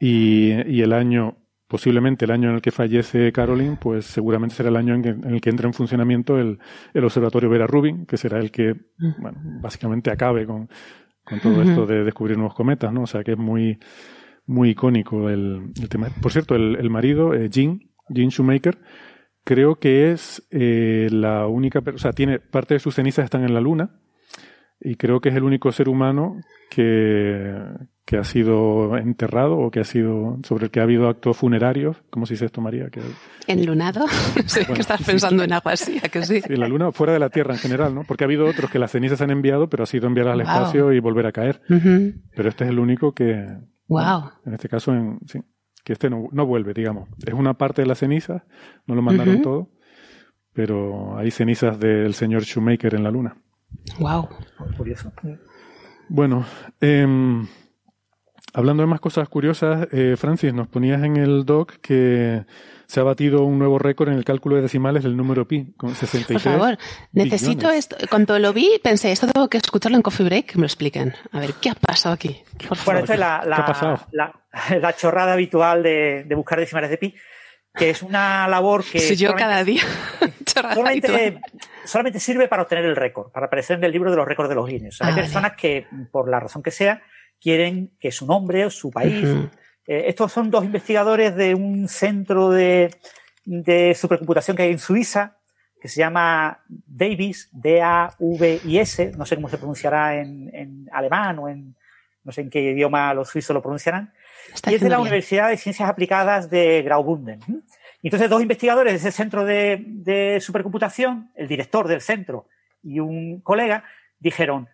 y, 0.00 0.52
y 0.68 0.82
el 0.82 0.92
año 0.92 1.36
posiblemente 1.74 2.24
el 2.24 2.30
año 2.30 2.50
en 2.50 2.54
el 2.54 2.62
que 2.62 2.70
fallece 2.70 3.32
Caroline, 3.32 3.76
pues 3.80 4.04
seguramente 4.06 4.54
será 4.54 4.68
el 4.68 4.76
año 4.76 4.94
en, 4.94 5.24
el 5.24 5.40
que 5.40 5.50
entra 5.50 5.66
en 5.66 5.74
funcionamiento 5.74 6.38
el, 6.38 6.60
observatorio 7.02 7.50
Vera 7.50 7.66
Rubin, 7.66 8.06
que 8.06 8.16
será 8.16 8.38
el 8.38 8.52
que, 8.52 8.74
mm. 8.74 9.20
bueno, 9.20 9.38
básicamente 9.60 10.12
acabe 10.12 10.46
con, 10.46 10.68
todo 11.42 11.62
esto 11.62 11.84
de 11.84 12.04
descubrir 12.04 12.36
nuevos 12.36 12.54
cometas, 12.54 12.92
¿no? 12.92 13.02
O 13.02 13.06
sea 13.08 13.24
que 13.24 13.32
es 13.32 13.38
muy, 13.38 13.80
muy 14.46 14.70
icónico 14.70 15.28
el, 15.28 15.72
tema. 15.88 16.10
Por 16.22 16.30
cierto, 16.30 16.54
el, 16.54 16.90
marido, 16.90 17.34
eh, 17.34 17.48
Jean, 17.50 17.80
Jean 18.08 18.28
Shoemaker, 18.28 18.78
creo 19.42 19.74
que 19.74 20.12
es 20.12 20.46
eh, 20.52 21.08
la 21.10 21.48
única, 21.48 21.82
o 21.92 21.98
sea, 21.98 22.12
tiene 22.12 22.38
parte 22.38 22.74
de 22.74 22.78
sus 22.78 22.94
cenizas 22.94 23.24
están 23.24 23.42
en 23.42 23.52
la 23.52 23.60
luna 23.60 23.98
y 24.84 24.96
creo 24.96 25.20
que 25.20 25.30
es 25.30 25.34
el 25.34 25.42
único 25.42 25.72
ser 25.72 25.88
humano 25.88 26.40
que, 26.70 27.54
que 28.04 28.18
ha 28.18 28.24
sido 28.24 28.98
enterrado 28.98 29.56
o 29.56 29.70
que 29.70 29.80
ha 29.80 29.84
sido 29.84 30.38
sobre 30.44 30.66
el 30.66 30.70
que 30.70 30.80
ha 30.80 30.82
habido 30.82 31.08
actos 31.08 31.38
funerarios, 31.38 31.96
¿cómo 32.10 32.26
se 32.26 32.34
dice 32.34 32.44
esto, 32.44 32.60
María? 32.60 32.90
Que, 32.90 33.00
¿Enlunado? 33.46 34.06
sé 34.46 34.66
que 34.74 34.80
estás 34.80 35.02
pensando 35.02 35.42
en 35.42 35.54
algo 35.54 35.70
así, 35.70 35.98
que 36.00 36.22
sí? 36.22 36.42
En 36.44 36.60
la 36.60 36.68
luna 36.68 36.92
fuera 36.92 37.14
de 37.14 37.18
la 37.18 37.30
Tierra 37.30 37.54
en 37.54 37.60
general, 37.60 37.94
¿no? 37.94 38.04
Porque 38.04 38.24
ha 38.24 38.26
habido 38.26 38.46
otros 38.46 38.70
que 38.70 38.78
las 38.78 38.90
cenizas 38.90 39.22
han 39.22 39.30
enviado, 39.30 39.68
pero 39.70 39.84
ha 39.84 39.86
sido 39.86 40.06
enviar 40.06 40.28
al 40.28 40.42
espacio 40.42 40.92
y 40.92 41.00
volver 41.00 41.26
a 41.26 41.32
caer. 41.32 41.62
Pero 41.66 42.48
este 42.48 42.64
es 42.64 42.70
el 42.70 42.78
único 42.78 43.12
que... 43.12 43.46
Wow. 43.88 44.30
En 44.44 44.54
este 44.54 44.68
caso, 44.68 44.92
en, 44.92 45.18
sí, 45.26 45.40
que 45.82 45.94
este 45.94 46.08
no, 46.10 46.28
no, 46.32 46.46
vuelve, 46.46 46.72
digamos. 46.72 47.08
Es 47.24 47.34
una 47.34 47.54
parte 47.54 47.82
de 47.82 47.88
las 47.88 47.98
cenizas, 47.98 48.42
no 48.86 48.94
lo 48.94 49.02
mandaron 49.02 49.42
todo, 49.42 49.70
pero 50.52 51.16
hay 51.18 51.30
cenizas 51.30 51.78
del 51.78 52.14
señor 52.14 52.42
Shoemaker 52.42 52.94
en 52.94 53.04
la 53.04 53.10
luna. 53.10 53.36
Wow. 53.98 54.28
Curioso. 54.76 55.12
Bueno, 56.08 56.44
eh, 56.80 57.06
Hablando 58.56 58.84
de 58.84 58.86
más 58.86 59.00
cosas 59.00 59.28
curiosas, 59.28 59.88
eh, 59.90 60.14
Francis, 60.16 60.54
nos 60.54 60.68
ponías 60.68 61.02
en 61.02 61.16
el 61.16 61.44
doc 61.44 61.72
que 61.82 62.44
se 62.86 63.00
ha 63.00 63.02
batido 63.02 63.42
un 63.42 63.58
nuevo 63.58 63.80
récord 63.80 64.10
en 64.10 64.14
el 64.14 64.24
cálculo 64.24 64.54
de 64.54 64.62
decimales 64.62 65.02
del 65.02 65.16
número 65.16 65.48
pi, 65.48 65.72
con 65.76 65.92
63 65.92 66.40
Por 66.40 66.52
favor, 66.52 66.78
necesito 67.10 67.68
esto. 67.68 67.96
Cuando 68.08 68.38
lo 68.38 68.52
vi, 68.52 68.78
pensé, 68.80 69.10
esto 69.10 69.26
tengo 69.26 69.48
que 69.48 69.56
escucharlo 69.56 69.96
en 69.96 70.02
Coffee 70.02 70.24
Break, 70.24 70.46
que 70.46 70.54
me 70.54 70.60
lo 70.60 70.66
expliquen. 70.66 71.14
A 71.32 71.40
ver, 71.40 71.54
¿qué 71.60 71.70
ha 71.70 71.74
pasado 71.74 72.14
aquí? 72.14 72.44
bueno, 72.86 73.00
esto 73.00 73.14
es 73.14 73.18
la, 73.18 73.42
la, 74.80 74.92
chorrada 74.92 75.32
habitual 75.32 75.82
de, 75.82 76.24
buscar 76.36 76.60
decimales 76.60 76.90
de 76.90 76.98
pi, 76.98 77.14
que 77.74 77.90
es 77.90 78.02
una 78.02 78.46
labor 78.48 78.84
que... 78.84 79.00
Soy 79.00 79.16
yo 79.16 79.34
cada 79.34 79.64
día. 79.64 79.82
solamente, 80.74 81.40
solamente, 81.84 82.20
sirve 82.20 82.48
para 82.48 82.62
obtener 82.62 82.84
el 82.84 82.96
récord, 82.96 83.30
para 83.30 83.46
aparecer 83.46 83.78
en 83.78 83.84
el 83.84 83.92
libro 83.92 84.10
de 84.10 84.16
los 84.16 84.26
récords 84.26 84.48
de 84.48 84.54
los 84.54 84.68
Guinness. 84.68 85.02
hay 85.02 85.12
ah, 85.12 85.16
personas 85.16 85.52
que, 85.56 85.86
por 86.10 86.28
la 86.28 86.40
razón 86.40 86.62
que 86.62 86.70
sea, 86.70 87.02
quieren 87.40 87.92
que 87.98 88.12
su 88.12 88.26
nombre 88.26 88.64
o 88.64 88.70
su 88.70 88.90
país. 88.90 89.26
Eh, 89.86 90.04
estos 90.06 90.32
son 90.32 90.50
dos 90.50 90.64
investigadores 90.64 91.34
de 91.36 91.54
un 91.54 91.88
centro 91.88 92.50
de, 92.50 92.90
supercomputación 93.94 94.56
que 94.56 94.64
hay 94.64 94.72
en 94.72 94.78
Suiza, 94.78 95.38
que 95.80 95.88
se 95.88 96.00
llama 96.00 96.62
Davis, 96.68 97.50
D-A-V-I-S, 97.52 99.12
no 99.18 99.26
sé 99.26 99.34
cómo 99.34 99.48
se 99.48 99.58
pronunciará 99.58 100.16
en, 100.16 100.88
alemán 100.92 101.38
o 101.38 101.48
en 101.48 101.76
no 102.22 102.32
sé 102.32 102.40
en 102.40 102.48
qué 102.48 102.62
idioma 102.62 103.12
los 103.12 103.28
suizos 103.28 103.52
lo 103.52 103.60
pronunciarán, 103.60 104.14
y 104.66 104.74
es 104.74 104.80
de 104.80 104.88
la 104.88 104.98
Universidad 104.98 105.48
de 105.48 105.56
Ciencias 105.56 105.88
Aplicadas 105.88 106.50
de 106.50 106.82
Graubünden. 106.82 107.40
Entonces, 108.02 108.28
dos 108.28 108.42
investigadores 108.42 108.92
de 108.92 108.98
ese 108.98 109.16
centro 109.16 109.44
de, 109.44 109.82
de 109.86 110.40
supercomputación, 110.40 111.30
el 111.34 111.48
director 111.48 111.88
del 111.88 112.00
centro 112.00 112.48
y 112.82 113.00
un 113.00 113.40
colega, 113.40 113.84
dijeron, 114.18 114.68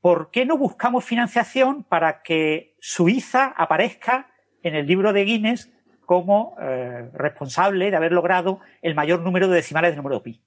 ¿por 0.00 0.30
qué 0.30 0.46
no 0.46 0.56
buscamos 0.56 1.04
financiación 1.04 1.84
para 1.84 2.22
que 2.22 2.76
Suiza 2.80 3.54
aparezca 3.56 4.30
en 4.62 4.74
el 4.74 4.86
libro 4.86 5.12
de 5.12 5.24
Guinness 5.24 5.70
como 6.06 6.56
eh, 6.60 7.08
responsable 7.14 7.90
de 7.90 7.96
haber 7.96 8.12
logrado 8.12 8.60
el 8.82 8.94
mayor 8.94 9.20
número 9.20 9.48
de 9.48 9.56
decimales 9.56 9.90
del 9.90 9.98
número 9.98 10.22
pi? 10.22 10.42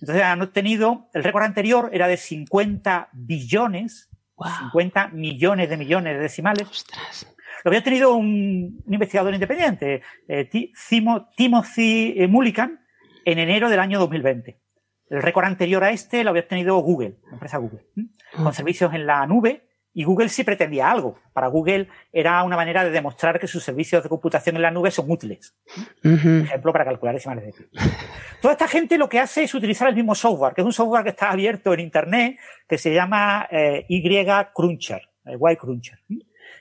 Entonces 0.00 0.22
han 0.22 0.40
obtenido, 0.42 1.08
el 1.12 1.24
récord 1.24 1.42
anterior 1.42 1.90
era 1.92 2.06
de 2.06 2.16
50 2.16 3.08
billones, 3.12 4.08
50 4.60 5.08
millones 5.08 5.68
de 5.68 5.76
millones 5.76 6.16
de 6.16 6.22
decimales. 6.22 6.86
Lo 7.64 7.70
había 7.70 7.82
tenido 7.82 8.14
un, 8.14 8.82
investigador 8.88 9.34
independiente, 9.34 10.02
eh, 10.28 10.48
Timothy 11.36 12.26
Mullican, 12.28 12.80
en 13.24 13.38
enero 13.38 13.68
del 13.68 13.80
año 13.80 13.98
2020. 13.98 14.58
El 15.10 15.22
récord 15.22 15.46
anterior 15.46 15.82
a 15.84 15.90
este 15.90 16.22
lo 16.22 16.30
había 16.30 16.42
obtenido 16.42 16.76
Google, 16.78 17.16
la 17.26 17.34
empresa 17.34 17.58
Google, 17.58 17.86
con 18.36 18.52
servicios 18.52 18.92
en 18.94 19.06
la 19.06 19.26
nube. 19.26 19.64
Y 19.94 20.04
Google 20.04 20.28
sí 20.28 20.44
pretendía 20.44 20.90
algo. 20.90 21.18
Para 21.32 21.48
Google 21.48 21.88
era 22.12 22.44
una 22.44 22.56
manera 22.56 22.84
de 22.84 22.90
demostrar 22.90 23.40
que 23.40 23.48
sus 23.48 23.64
servicios 23.64 24.02
de 24.02 24.08
computación 24.08 24.54
en 24.54 24.62
la 24.62 24.70
nube 24.70 24.92
son 24.92 25.10
útiles. 25.10 25.56
Por 26.02 26.12
ejemplo, 26.12 26.72
para 26.72 26.84
calcular 26.84 27.14
decimales 27.14 27.46
de 27.46 27.52
pi. 27.52 27.64
Toda 28.40 28.52
esta 28.52 28.68
gente 28.68 28.96
lo 28.96 29.08
que 29.08 29.18
hace 29.18 29.42
es 29.42 29.54
utilizar 29.54 29.88
el 29.88 29.96
mismo 29.96 30.14
software, 30.14 30.54
que 30.54 30.60
es 30.60 30.66
un 30.66 30.72
software 30.72 31.02
que 31.02 31.10
está 31.10 31.30
abierto 31.30 31.74
en 31.74 31.80
Internet, 31.80 32.38
que 32.68 32.78
se 32.78 32.94
llama 32.94 33.48
eh, 33.50 33.86
Y 33.88 34.00
Cruncher, 34.54 35.02
eh, 35.24 35.36
Y 35.36 35.56
Cruncher. 35.56 35.98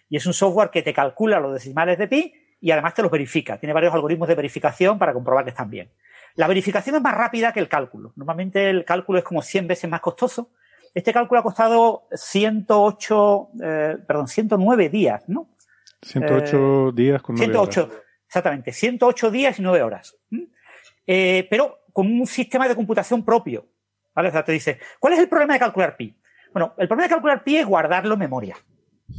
Y 0.09 0.17
es 0.17 0.25
un 0.25 0.33
software 0.33 0.69
que 0.69 0.81
te 0.81 0.93
calcula 0.93 1.39
los 1.39 1.53
decimales 1.53 1.97
de 1.97 2.07
pi 2.07 2.33
y 2.59 2.71
además 2.71 2.93
te 2.93 3.01
los 3.01 3.11
verifica. 3.11 3.59
Tiene 3.59 3.73
varios 3.73 3.93
algoritmos 3.93 4.27
de 4.27 4.35
verificación 4.35 4.97
para 4.97 5.13
comprobar 5.13 5.43
que 5.43 5.51
están 5.51 5.69
bien. 5.69 5.91
La 6.35 6.47
verificación 6.47 6.95
es 6.95 7.01
más 7.01 7.15
rápida 7.15 7.51
que 7.51 7.59
el 7.59 7.67
cálculo. 7.67 8.13
Normalmente 8.15 8.69
el 8.69 8.85
cálculo 8.85 9.19
es 9.19 9.25
como 9.25 9.41
100 9.41 9.67
veces 9.67 9.89
más 9.89 10.01
costoso. 10.01 10.51
Este 10.93 11.13
cálculo 11.13 11.39
ha 11.39 11.43
costado 11.43 12.07
108, 12.11 13.49
eh, 13.63 13.97
perdón, 14.07 14.27
109 14.27 14.89
días, 14.89 15.23
¿no? 15.27 15.49
108 16.01 16.89
eh, 16.89 16.91
días 16.93 17.21
con 17.21 17.35
9 17.35 17.45
108, 17.45 17.89
exactamente, 18.27 18.71
108 18.71 19.31
días 19.31 19.59
y 19.59 19.61
9 19.61 19.81
horas. 19.81 20.15
Eh, 21.05 21.47
pero 21.49 21.79
con 21.91 22.07
un 22.07 22.27
sistema 22.27 22.67
de 22.67 22.75
computación 22.75 23.25
propio. 23.25 23.65
¿Vale? 24.13 24.29
O 24.29 24.31
sea, 24.31 24.43
te 24.43 24.51
dice, 24.51 24.79
¿cuál 24.99 25.13
es 25.13 25.19
el 25.19 25.29
problema 25.29 25.53
de 25.53 25.59
calcular 25.59 25.95
pi? 25.95 26.19
Bueno, 26.51 26.73
el 26.77 26.87
problema 26.87 27.07
de 27.07 27.13
calcular 27.13 27.43
pi 27.43 27.57
es 27.57 27.65
guardarlo 27.65 28.13
en 28.13 28.19
memoria. 28.19 28.55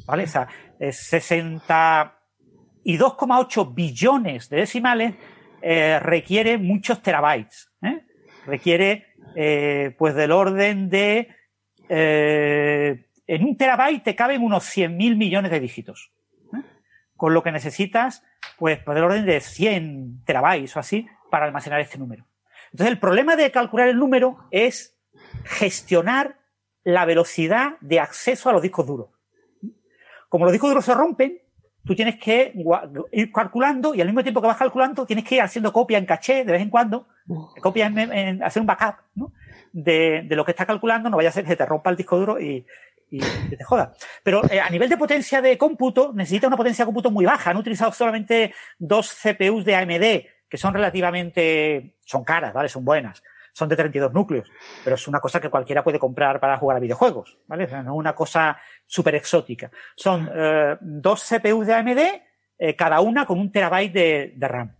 ¿Vale? 0.06 0.24
O 0.24 0.26
sea, 0.26 0.48
es 0.78 1.12
62,8 1.12 3.74
billones 3.74 4.48
de 4.48 4.56
decimales 4.58 5.14
eh, 5.60 5.98
requiere 6.00 6.58
muchos 6.58 7.02
terabytes. 7.02 7.70
¿eh? 7.82 8.04
Requiere, 8.46 9.06
eh, 9.34 9.94
pues, 9.98 10.14
del 10.14 10.32
orden 10.32 10.88
de. 10.88 11.28
en 11.88 13.44
un 13.44 13.56
terabyte 13.56 14.04
te 14.04 14.14
caben 14.14 14.42
unos 14.42 14.64
100.000 14.64 15.16
millones 15.16 15.50
de 15.50 15.60
dígitos. 15.60 16.12
Con 17.16 17.34
lo 17.34 17.42
que 17.42 17.50
necesitas, 17.50 18.22
pues, 18.58 18.78
pues, 18.84 18.94
del 18.94 19.04
orden 19.04 19.26
de 19.26 19.40
100 19.40 20.24
terabytes 20.24 20.76
o 20.76 20.80
así 20.80 21.08
para 21.30 21.46
almacenar 21.46 21.80
este 21.80 21.98
número. 21.98 22.26
Entonces, 22.70 22.92
el 22.92 23.00
problema 23.00 23.34
de 23.34 23.50
calcular 23.50 23.88
el 23.88 23.98
número 23.98 24.46
es 24.50 24.96
gestionar 25.44 26.38
la 26.84 27.04
velocidad 27.04 27.72
de 27.80 28.00
acceso 28.00 28.48
a 28.48 28.52
los 28.52 28.62
discos 28.62 28.86
duros. 28.86 29.17
Como 30.28 30.44
los 30.44 30.52
discos 30.52 30.70
duros 30.70 30.84
se 30.84 30.94
rompen, 30.94 31.38
tú 31.84 31.94
tienes 31.94 32.16
que 32.16 32.52
ir 33.12 33.32
calculando 33.32 33.94
y 33.94 34.00
al 34.00 34.08
mismo 34.08 34.22
tiempo 34.22 34.40
que 34.40 34.46
vas 34.46 34.56
calculando 34.56 35.06
tienes 35.06 35.24
que 35.24 35.36
ir 35.36 35.40
haciendo 35.40 35.72
copia 35.72 35.98
en 35.98 36.06
caché 36.06 36.44
de 36.44 36.52
vez 36.52 36.62
en 36.62 36.70
cuando, 36.70 37.08
copia 37.62 37.86
en, 37.86 38.42
hacer 38.42 38.60
un 38.60 38.66
backup 38.66 38.96
¿no? 39.14 39.32
de, 39.72 40.26
lo 40.30 40.44
que 40.44 40.50
está 40.50 40.66
calculando, 40.66 41.08
no 41.08 41.16
vaya 41.16 41.30
a 41.30 41.32
ser 41.32 41.44
que 41.44 41.56
te 41.56 41.64
rompa 41.64 41.90
el 41.90 41.96
disco 41.96 42.18
duro 42.18 42.40
y, 42.40 42.66
te 43.10 43.64
joda. 43.64 43.94
Pero 44.22 44.42
eh, 44.50 44.60
a 44.60 44.68
nivel 44.68 44.90
de 44.90 44.98
potencia 44.98 45.40
de 45.40 45.56
cómputo, 45.56 46.12
necesita 46.12 46.46
una 46.46 46.58
potencia 46.58 46.84
de 46.84 46.88
cómputo 46.88 47.10
muy 47.10 47.24
baja. 47.24 47.50
Han 47.50 47.56
utilizado 47.56 47.90
solamente 47.90 48.52
dos 48.78 49.10
CPUs 49.10 49.64
de 49.64 49.76
AMD, 49.76 50.26
que 50.46 50.58
son 50.58 50.74
relativamente, 50.74 51.94
son 52.04 52.22
caras, 52.22 52.52
¿vale? 52.52 52.68
Son 52.68 52.84
buenas 52.84 53.22
son 53.58 53.68
de 53.68 53.74
32 53.74 54.12
núcleos, 54.12 54.48
pero 54.84 54.94
es 54.94 55.08
una 55.08 55.18
cosa 55.18 55.40
que 55.40 55.50
cualquiera 55.50 55.82
puede 55.82 55.98
comprar 55.98 56.38
para 56.38 56.56
jugar 56.58 56.76
a 56.76 56.80
videojuegos, 56.80 57.38
¿vale? 57.48 57.64
O 57.64 57.68
sea, 57.68 57.82
no 57.82 57.94
es 57.94 57.98
una 57.98 58.14
cosa 58.14 58.56
súper 58.86 59.16
exótica. 59.16 59.68
Son 59.96 60.30
eh, 60.32 60.76
dos 60.80 61.24
CPUs 61.28 61.66
de 61.66 61.74
AMD, 61.74 61.98
eh, 62.56 62.76
cada 62.76 63.00
una 63.00 63.26
con 63.26 63.40
un 63.40 63.50
terabyte 63.50 63.92
de, 63.92 64.48
RAM. 64.48 64.76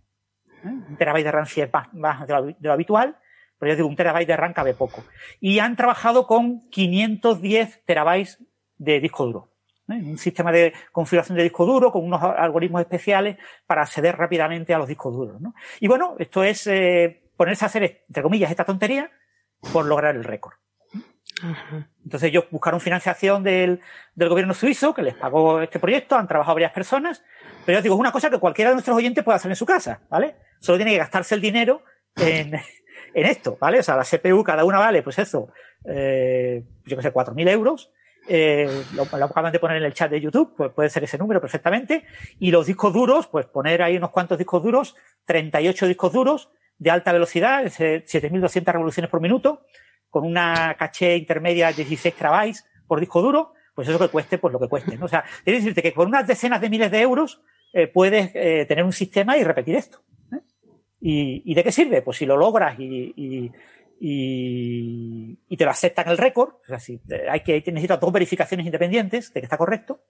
¿eh? 0.63 0.67
Un 0.67 0.95
terabyte 0.97 1.25
de 1.25 1.31
RAM 1.31 1.45
si 1.45 1.59
es 1.59 1.69
más, 1.91 2.25
de, 2.25 2.55
lo, 2.61 2.71
habitual, 2.71 3.17
pero 3.57 3.73
yo 3.73 3.75
digo, 3.75 3.89
un 3.89 3.97
terabyte 3.97 4.29
de 4.29 4.37
RAM 4.37 4.53
cabe 4.53 4.73
poco. 4.73 5.03
Y 5.41 5.59
han 5.59 5.75
trabajado 5.75 6.25
con 6.25 6.61
510 6.69 7.83
terabytes 7.83 8.41
de 8.77 9.01
disco 9.01 9.25
duro. 9.25 9.49
Un 9.89 10.17
sistema 10.19 10.53
de 10.53 10.71
configuración 10.93 11.35
de 11.35 11.43
disco 11.43 11.65
duro 11.65 11.91
con 11.91 12.05
unos 12.05 12.21
algoritmos 12.21 12.79
especiales 12.79 13.37
para 13.65 13.81
acceder 13.81 14.15
rápidamente 14.15 14.73
a 14.73 14.77
los 14.77 14.87
discos 14.87 15.13
duros. 15.13 15.41
¿no? 15.41 15.53
Y 15.81 15.87
bueno, 15.87 16.15
esto 16.19 16.43
es 16.43 16.69
ponerse 17.39 17.63
a 17.63 17.67
hacer, 17.67 18.03
entre 18.05 18.21
comillas, 18.21 18.51
esta 18.51 18.65
tontería 18.65 19.09
por 19.71 19.85
lograr 19.85 20.13
el 20.13 20.25
récord. 20.25 20.55
Entonces 22.03 22.29
ellos 22.29 22.43
buscaron 22.51 22.81
financiación 22.81 23.43
del, 23.43 23.79
gobierno 24.13 24.53
suizo, 24.53 24.93
que 24.93 25.03
les 25.03 25.13
pagó 25.15 25.61
este 25.61 25.79
proyecto, 25.79 26.17
han 26.17 26.27
trabajado 26.27 26.55
varias 26.55 26.73
personas, 26.73 27.23
pero 27.65 27.77
yo 27.77 27.83
digo, 27.83 27.95
es 27.95 27.99
una 28.01 28.11
cosa 28.11 28.29
que 28.29 28.39
cualquiera 28.39 28.71
de 28.71 28.75
nuestros 28.75 28.97
oyentes 28.97 29.23
puede 29.23 29.37
hacer 29.37 29.49
en 29.49 29.55
su 29.55 29.65
casa, 29.65 30.01
¿vale? 30.09 30.35
Solo 30.59 30.79
tiene 30.79 30.91
que 30.91 30.97
gastarse 30.97 31.33
el 31.33 31.39
dinero 31.39 31.81
en, 32.17 32.59
esto, 33.13 33.57
¿vale? 33.57 33.79
O 33.79 33.83
sea, 33.83 33.95
la 33.95 34.03
CPU 34.03 34.43
cada 34.43 34.65
una 34.65 34.79
vale, 34.79 35.01
pues 35.01 35.17
eso, 35.17 35.47
eh, 35.85 36.65
yo 36.83 36.97
que 36.97 37.03
sé, 37.03 37.13
4.000 37.13 37.49
euros, 37.51 37.89
eh, 38.27 38.83
lo, 38.95 39.03
acaban 39.03 39.53
de 39.53 39.59
poner 39.59 39.77
en 39.77 39.83
el 39.83 39.93
chat 39.93 40.11
de 40.11 40.19
YouTube, 40.19 40.55
pues 40.57 40.73
puede 40.73 40.89
ser 40.89 41.05
ese 41.05 41.17
número 41.17 41.39
perfectamente, 41.39 42.03
y 42.37 42.51
los 42.51 42.67
discos 42.67 42.91
duros, 42.91 43.27
pues 43.27 43.45
poner 43.45 43.81
ahí 43.81 43.95
unos 43.95 44.09
cuantos 44.09 44.37
discos 44.37 44.61
duros, 44.61 44.97
38 45.23 45.87
discos 45.87 46.11
duros, 46.11 46.49
de 46.79 46.89
alta 46.89 47.11
velocidad, 47.11 47.65
7.200 47.65 48.71
revoluciones 48.71 49.11
por 49.11 49.21
minuto, 49.21 49.65
con 50.09 50.25
una 50.25 50.75
caché 50.79 51.17
intermedia 51.17 51.67
de 51.67 51.73
16 51.73 52.15
terabytes 52.15 52.65
por 52.87 52.99
disco 52.99 53.21
duro, 53.21 53.53
pues 53.75 53.87
eso 53.87 53.99
que 53.99 54.07
cueste, 54.07 54.37
pues 54.37 54.51
lo 54.51 54.59
que 54.59 54.67
cueste. 54.67 54.97
¿no? 54.97 55.05
O 55.05 55.07
sea, 55.07 55.23
quiere 55.43 55.59
decirte 55.59 55.81
que 55.81 55.93
con 55.93 56.07
unas 56.07 56.25
decenas 56.25 56.59
de 56.61 56.69
miles 56.69 56.89
de 56.89 57.01
euros 57.01 57.41
eh, 57.73 57.87
puedes 57.87 58.31
eh, 58.33 58.65
tener 58.67 58.83
un 58.83 58.93
sistema 58.93 59.37
y 59.37 59.43
repetir 59.43 59.75
esto. 59.75 60.01
¿eh? 60.33 60.39
¿Y, 61.01 61.53
de 61.53 61.63
qué 61.63 61.71
sirve? 61.71 62.01
Pues 62.01 62.17
si 62.17 62.25
lo 62.25 62.37
logras 62.37 62.79
y, 62.79 63.13
y, 63.15 63.51
y, 63.99 65.57
te 65.57 65.65
lo 65.65 65.71
aceptan 65.71 66.07
el 66.07 66.17
récord, 66.17 66.55
o 66.55 66.65
sea, 66.65 66.79
si 66.79 66.99
hay 67.29 67.41
que 67.41 67.61
necesitas 67.67 67.99
dos 67.99 68.11
verificaciones 68.11 68.65
independientes 68.65 69.33
de 69.33 69.41
que 69.41 69.45
está 69.45 69.57
correcto, 69.57 70.01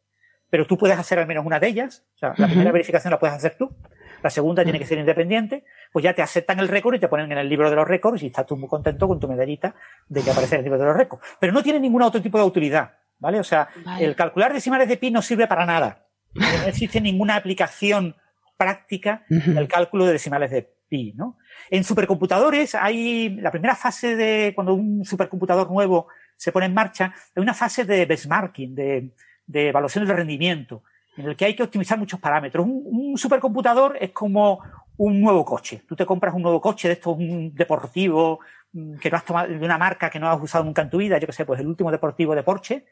pero 0.49 0.65
tú 0.65 0.77
puedes 0.77 0.97
hacer 0.97 1.19
al 1.19 1.27
menos 1.27 1.45
una 1.45 1.59
de 1.59 1.67
ellas. 1.67 2.05
O 2.15 2.17
sea, 2.17 2.33
la 2.37 2.47
primera 2.47 2.71
verificación 2.71 3.11
la 3.11 3.19
puedes 3.19 3.35
hacer 3.35 3.55
tú 3.57 3.75
la 4.21 4.29
segunda 4.29 4.63
tiene 4.63 4.79
que 4.79 4.85
ser 4.85 4.97
independiente, 4.97 5.63
pues 5.91 6.03
ya 6.03 6.13
te 6.13 6.21
aceptan 6.21 6.59
el 6.59 6.67
récord 6.67 6.95
y 6.95 6.99
te 6.99 7.07
ponen 7.07 7.31
en 7.31 7.37
el 7.37 7.49
libro 7.49 7.69
de 7.69 7.75
los 7.75 7.87
récords 7.87 8.21
y 8.23 8.27
estás 8.27 8.45
tú 8.45 8.57
muy 8.57 8.67
contento 8.67 9.07
con 9.07 9.19
tu 9.19 9.27
medallita 9.27 9.75
de 10.07 10.21
que 10.21 10.31
aparece 10.31 10.55
en 10.55 10.59
el 10.59 10.65
libro 10.65 10.79
de 10.79 10.85
los 10.85 10.95
récords. 10.95 11.23
Pero 11.39 11.53
no 11.53 11.63
tiene 11.63 11.79
ningún 11.79 12.01
otro 12.01 12.21
tipo 12.21 12.37
de 12.37 12.43
autoridad, 12.43 12.97
¿vale? 13.19 13.39
O 13.39 13.43
sea, 13.43 13.69
el 13.99 14.15
calcular 14.15 14.53
decimales 14.53 14.87
de 14.87 14.97
pi 14.97 15.11
no 15.11 15.21
sirve 15.21 15.47
para 15.47 15.65
nada. 15.65 16.05
No 16.33 16.45
existe 16.67 17.01
ninguna 17.01 17.35
aplicación 17.35 18.15
práctica 18.57 19.23
del 19.29 19.67
cálculo 19.67 20.05
de 20.05 20.13
decimales 20.13 20.51
de 20.51 20.69
pi, 20.89 21.13
¿no? 21.15 21.37
En 21.69 21.83
supercomputadores 21.83 22.75
hay 22.75 23.29
la 23.29 23.51
primera 23.51 23.75
fase 23.75 24.15
de 24.15 24.53
cuando 24.53 24.73
un 24.73 25.05
supercomputador 25.05 25.71
nuevo 25.71 26.07
se 26.35 26.51
pone 26.51 26.65
en 26.65 26.73
marcha, 26.73 27.13
hay 27.35 27.41
una 27.41 27.53
fase 27.53 27.85
de 27.85 28.05
benchmarking, 28.05 28.75
de, 28.75 29.11
de 29.45 29.69
evaluación 29.69 30.05
del 30.05 30.17
rendimiento 30.17 30.83
en 31.19 31.27
el 31.27 31.35
que 31.35 31.45
hay 31.45 31.55
que 31.55 31.63
optimizar 31.63 31.97
muchos 31.97 32.19
parámetros. 32.19 32.65
Un, 32.65 33.17
supercomputador 33.17 33.97
es 33.99 34.11
como 34.11 34.59
un 34.97 35.19
nuevo 35.19 35.43
coche. 35.43 35.83
Tú 35.87 35.95
te 35.95 36.05
compras 36.05 36.33
un 36.33 36.41
nuevo 36.41 36.61
coche 36.61 36.87
de 36.87 36.93
estos, 36.95 37.17
un 37.17 37.53
deportivo 37.53 38.39
mm, 38.71 38.95
que 38.95 39.09
no 39.09 39.17
has 39.17 39.25
tomado, 39.25 39.47
de 39.47 39.65
una 39.65 39.77
marca 39.77 40.09
que 40.09 40.19
no 40.19 40.29
has 40.29 40.41
usado 40.41 40.63
nunca 40.63 40.81
en 40.81 40.89
tu 40.89 40.97
vida, 40.97 41.17
yo 41.17 41.27
que 41.27 41.33
sé, 41.33 41.45
pues 41.45 41.59
el 41.59 41.67
último 41.67 41.91
deportivo 41.91 42.35
de 42.35 42.43
Porsche, 42.43 42.85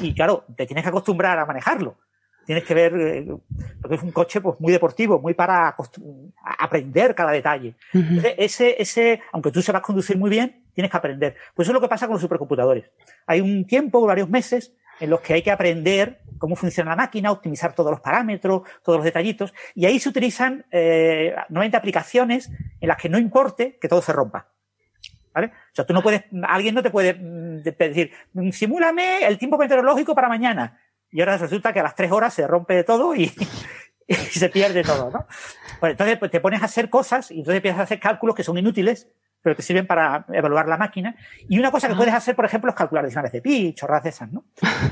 y 0.00 0.14
claro, 0.14 0.44
te 0.56 0.66
tienes 0.66 0.82
que 0.82 0.88
acostumbrar 0.88 1.38
a 1.38 1.46
manejarlo. 1.46 1.96
Tienes 2.44 2.64
que 2.64 2.74
ver, 2.74 2.94
eh, 2.96 3.26
porque 3.80 3.96
es 3.96 4.02
un 4.02 4.10
coche 4.10 4.40
pues 4.40 4.58
muy 4.58 4.72
deportivo, 4.72 5.20
muy 5.20 5.34
para 5.34 5.76
aprender 6.58 7.14
cada 7.14 7.30
detalle. 7.30 7.74
Entonces, 7.92 8.34
ese, 8.38 8.80
ese, 8.80 9.20
aunque 9.32 9.50
tú 9.50 9.60
sepas 9.60 9.82
conducir 9.82 10.16
muy 10.16 10.30
bien, 10.30 10.64
tienes 10.72 10.90
que 10.90 10.96
aprender. 10.96 11.36
Pues 11.54 11.66
eso 11.66 11.72
es 11.72 11.74
lo 11.74 11.80
que 11.80 11.88
pasa 11.88 12.06
con 12.06 12.14
los 12.14 12.22
supercomputadores. 12.22 12.90
Hay 13.26 13.42
un 13.42 13.66
tiempo, 13.66 14.00
varios 14.06 14.30
meses, 14.30 14.72
en 14.98 15.10
los 15.10 15.20
que 15.20 15.34
hay 15.34 15.42
que 15.42 15.50
aprender 15.50 16.20
cómo 16.38 16.56
funciona 16.56 16.90
la 16.90 16.96
máquina, 16.96 17.30
optimizar 17.30 17.74
todos 17.74 17.90
los 17.90 18.00
parámetros, 18.00 18.62
todos 18.82 18.98
los 18.98 19.04
detallitos, 19.04 19.52
y 19.74 19.86
ahí 19.86 19.98
se 19.98 20.08
utilizan 20.08 20.66
eh, 20.70 21.34
aplicaciones 21.72 22.50
en 22.80 22.88
las 22.88 22.96
que 22.96 23.08
no 23.08 23.18
importe 23.18 23.78
que 23.80 23.88
todo 23.88 24.02
se 24.02 24.12
rompa. 24.12 24.48
¿Vale? 25.34 25.48
O 25.48 25.74
sea, 25.74 25.86
tú 25.86 25.92
no 25.92 26.02
puedes, 26.02 26.24
alguien 26.42 26.74
no 26.74 26.82
te 26.82 26.90
puede 26.90 27.14
mm, 27.14 27.62
decir, 27.62 28.12
mm, 28.32 28.50
simúlame 28.50 29.24
el 29.24 29.38
tiempo 29.38 29.58
meteorológico 29.58 30.14
para 30.14 30.28
mañana. 30.28 30.80
Y 31.10 31.20
ahora 31.20 31.36
resulta 31.36 31.72
que 31.72 31.80
a 31.80 31.82
las 31.82 31.94
tres 31.94 32.10
horas 32.10 32.34
se 32.34 32.46
rompe 32.46 32.82
todo 32.84 33.14
y, 33.14 33.32
se 34.08 34.48
pierde 34.48 34.82
todo, 34.82 35.10
¿no? 35.10 35.26
Pues 35.80 35.92
entonces 35.92 36.18
pues, 36.18 36.30
te 36.30 36.40
pones 36.40 36.62
a 36.62 36.64
hacer 36.64 36.88
cosas 36.88 37.30
y 37.30 37.38
entonces 37.38 37.56
empiezas 37.56 37.80
a 37.80 37.82
hacer 37.84 38.00
cálculos 38.00 38.34
que 38.34 38.42
son 38.42 38.56
inútiles 38.58 39.06
pero 39.42 39.56
te 39.56 39.62
sirven 39.62 39.86
para 39.86 40.26
evaluar 40.32 40.68
la 40.68 40.76
máquina. 40.76 41.14
Y 41.48 41.58
una 41.58 41.70
cosa 41.70 41.88
que 41.88 41.94
puedes 41.94 42.14
hacer, 42.14 42.34
por 42.34 42.44
ejemplo, 42.44 42.70
es 42.70 42.76
calcular 42.76 43.04
decimales 43.04 43.32
de 43.32 43.40
pi, 43.40 43.72
chorradas 43.72 44.04
de 44.04 44.10
esas, 44.10 44.32
¿no? 44.32 44.44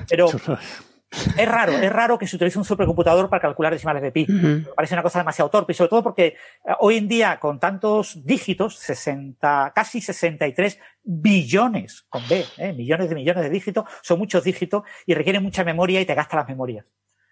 Pero 0.08 0.28
es 1.10 1.48
raro, 1.48 1.72
es 1.72 1.92
raro 1.92 2.18
que 2.18 2.26
se 2.26 2.36
utilice 2.36 2.58
un 2.58 2.64
supercomputador 2.64 3.28
para 3.28 3.40
calcular 3.40 3.72
decimales 3.72 4.02
de 4.02 4.12
pi. 4.12 4.26
Parece 4.74 4.94
una 4.94 5.02
cosa 5.02 5.20
demasiado 5.20 5.50
torpe, 5.50 5.72
y 5.72 5.74
sobre 5.74 5.90
todo 5.90 6.02
porque 6.02 6.26
eh, 6.26 6.36
hoy 6.80 6.96
en 6.96 7.08
día, 7.08 7.38
con 7.38 7.60
tantos 7.60 8.24
dígitos, 8.24 8.76
60, 8.78 9.72
casi 9.74 10.00
63 10.00 10.78
billones, 11.02 12.06
con 12.08 12.22
B, 12.28 12.44
¿eh? 12.58 12.72
millones 12.72 13.08
de 13.08 13.14
millones 13.14 13.44
de 13.44 13.50
dígitos, 13.50 13.84
son 14.02 14.18
muchos 14.18 14.44
dígitos 14.44 14.82
y 15.06 15.14
requieren 15.14 15.42
mucha 15.42 15.64
memoria 15.64 16.00
y 16.00 16.06
te 16.06 16.14
gasta 16.14 16.36
las 16.36 16.48
memorias. 16.48 16.84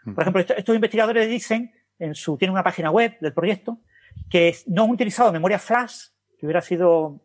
Por 0.05 0.21
ejemplo, 0.21 0.43
estos 0.43 0.75
investigadores 0.75 1.29
dicen, 1.29 1.73
en 1.99 2.15
su, 2.15 2.37
tienen 2.37 2.53
una 2.53 2.63
página 2.63 2.91
web 2.91 3.17
del 3.21 3.33
proyecto, 3.33 3.79
que 4.31 4.55
no 4.67 4.85
han 4.85 4.91
utilizado 4.91 5.33
memoria 5.33 5.59
flash 5.59 6.09
hubiera 6.45 6.61
sido 6.61 7.21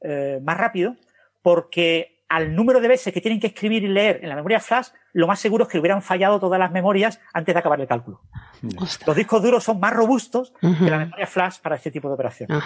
eh, 0.00 0.40
más 0.42 0.56
rápido, 0.56 0.96
porque 1.42 2.19
al 2.30 2.54
número 2.54 2.80
de 2.80 2.86
veces 2.86 3.12
que 3.12 3.20
tienen 3.20 3.40
que 3.40 3.48
escribir 3.48 3.82
y 3.82 3.88
leer 3.88 4.20
en 4.22 4.28
la 4.28 4.36
memoria 4.36 4.60
flash, 4.60 4.86
lo 5.12 5.26
más 5.26 5.40
seguro 5.40 5.64
es 5.64 5.68
que 5.68 5.80
hubieran 5.80 6.00
fallado 6.00 6.38
todas 6.38 6.60
las 6.60 6.70
memorias 6.70 7.20
antes 7.32 7.52
de 7.52 7.58
acabar 7.58 7.80
el 7.80 7.88
cálculo. 7.88 8.20
Los 8.62 9.16
discos 9.16 9.42
duros 9.42 9.64
son 9.64 9.80
más 9.80 9.92
robustos 9.92 10.52
que 10.60 10.88
la 10.88 10.98
memoria 10.98 11.26
flash 11.26 11.58
para 11.60 11.74
este 11.74 11.90
tipo 11.90 12.06
de 12.06 12.14
operaciones. 12.14 12.62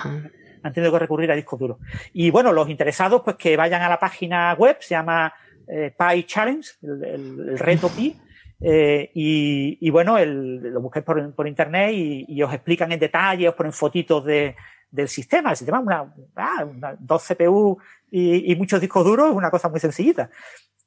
Han 0.63 0.73
tenido 0.75 0.93
que 0.93 0.99
recurrir 0.99 1.33
a 1.33 1.35
discos 1.35 1.59
duros. 1.59 1.79
Y 2.13 2.29
bueno, 2.29 2.53
los 2.53 2.69
interesados, 2.69 3.23
pues 3.23 3.37
que 3.37 3.57
vayan 3.57 3.81
a 3.81 3.89
la 3.89 3.99
página 3.99 4.53
web, 4.53 4.77
se 4.81 4.91
llama 4.91 5.33
eh, 5.67 5.95
Pi 5.97 6.25
Challenge, 6.25 6.69
el, 6.83 7.59
reto 7.59 7.89
Pi, 7.89 8.15
eh, 8.61 9.11
y, 9.15 9.89
bueno, 9.89 10.23
lo 10.23 10.81
busquéis 10.83 11.07
por, 11.07 11.49
internet 11.49 11.91
y, 11.95 12.27
y, 12.29 12.43
os 12.43 12.53
explican 12.53 12.93
en 12.93 13.01
detalle, 13.01 13.49
os 13.49 13.55
ponen 13.55 13.73
fotitos 13.73 14.27
de, 14.27 14.57
del 14.95 15.09
sistema. 15.09 15.51
El 15.51 15.57
sistema 15.57 15.81
una, 15.81 16.15
ah, 16.37 16.65
una 16.65 16.97
dos 16.99 17.27
CPU 17.27 17.77
y, 18.11 18.55
muchos 18.55 18.81
discos 18.81 19.05
duros 19.05 19.31
es 19.31 19.37
una 19.37 19.51
cosa 19.51 19.69
muy 19.69 19.81
sencillita. 19.81 20.31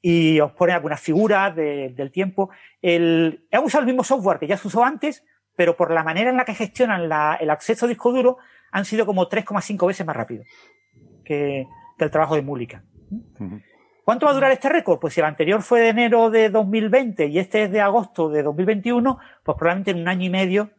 Y 0.02 0.40
os 0.40 0.54
pone 0.54 0.72
algunas 0.72 1.02
figuras 1.02 1.54
del 1.56 2.12
tiempo. 2.12 2.50
El, 2.82 3.46
he 3.52 3.60
usado 3.60 3.82
el 3.82 3.88
mismo 3.88 4.04
software 4.04 4.40
que 4.40 4.48
ya 4.48 4.56
se 4.56 4.68
usó 4.68 4.84
antes, 4.84 5.26
pero 5.56 5.76
por 5.76 5.92
la 5.92 6.04
manera 6.04 6.30
en 6.30 6.38
la 6.38 6.46
que 6.46 6.54
gestionan 6.54 7.02
el 7.40 7.50
acceso 7.50 7.86
a 7.86 7.90
disco 7.90 8.12
duro, 8.12 8.38
han 8.72 8.86
sido 8.86 9.06
como 9.06 9.28
3,5 9.28 9.88
veces 9.88 10.06
más 10.06 10.16
rápido 10.16 10.44
que, 11.26 11.66
el 12.00 12.12
trabajo 12.12 12.36
de 12.36 12.44
Múlica. 12.44 12.84
¿Cuánto 14.06 14.28
va 14.28 14.32
a 14.32 14.36
durar 14.36 14.52
este 14.52 14.70
récord? 14.70 15.00
Pues 15.00 15.16
si 15.16 15.20
el 15.20 15.26
anterior 15.26 15.62
fue 15.64 15.82
de 15.82 15.90
enero 15.90 16.30
de 16.30 16.50
2020 16.50 17.26
y 17.26 17.40
este 17.40 17.64
es 17.64 17.72
de 17.72 17.82
agosto 17.82 18.30
de 18.30 18.44
2021, 18.44 19.18
pues 19.44 19.58
probablemente 19.58 19.92
en 19.92 20.00
un 20.00 20.08
año 20.08 20.26
y 20.26 20.30
medio 20.30 20.70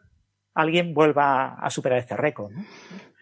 alguien 0.55 0.95
vuelva 0.95 1.55
a 1.55 1.69
superar 1.71 1.99
este 1.99 2.17
récord. 2.17 2.53
¿no? 2.53 2.65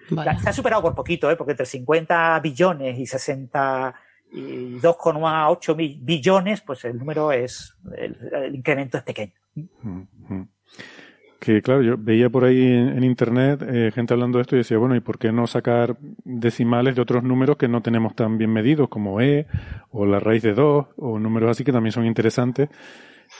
Se 0.09 0.49
ha 0.49 0.53
superado 0.53 0.83
por 0.83 0.95
poquito, 0.95 1.31
¿eh? 1.31 1.37
porque 1.37 1.53
entre 1.53 1.67
50 1.67 2.41
billones 2.41 2.99
y 2.99 3.07
60 3.07 3.95
y 4.33 4.79
2,8 4.79 6.01
billones, 6.01 6.61
pues 6.61 6.85
el 6.85 6.99
número 6.99 7.33
es, 7.33 7.77
el, 7.97 8.55
incremento 8.55 8.99
es 8.99 9.05
pequeño. 9.05 9.33
Que 11.39 11.63
claro, 11.63 11.83
yo 11.83 11.97
veía 11.99 12.31
por 12.31 12.45
ahí 12.45 12.61
en, 12.61 13.05
internet 13.05 13.63
eh, 13.69 13.93
gente 13.95 14.15
hablando 14.15 14.39
de 14.39 14.43
esto 14.43 14.57
y 14.57 14.59
decía, 14.59 14.79
bueno, 14.79 14.97
¿y 14.97 15.01
por 15.01 15.19
qué 15.19 15.33
no 15.33 15.47
sacar 15.47 15.97
decimales 16.25 16.97
de 16.97 17.03
otros 17.03 17.23
números 17.23 17.57
que 17.57 17.69
no 17.69 17.83
tenemos 17.83 18.15
tan 18.15 18.39
bien 18.39 18.53
medidos, 18.53 18.89
como 18.89 19.21
E, 19.21 19.47
o 19.91 20.07
la 20.07 20.19
raíz 20.19 20.43
de 20.43 20.55
2, 20.55 20.87
o 20.97 21.19
números 21.19 21.51
así 21.51 21.63
que 21.63 21.73
también 21.73 21.93
son 21.93 22.07
interesantes? 22.07 22.69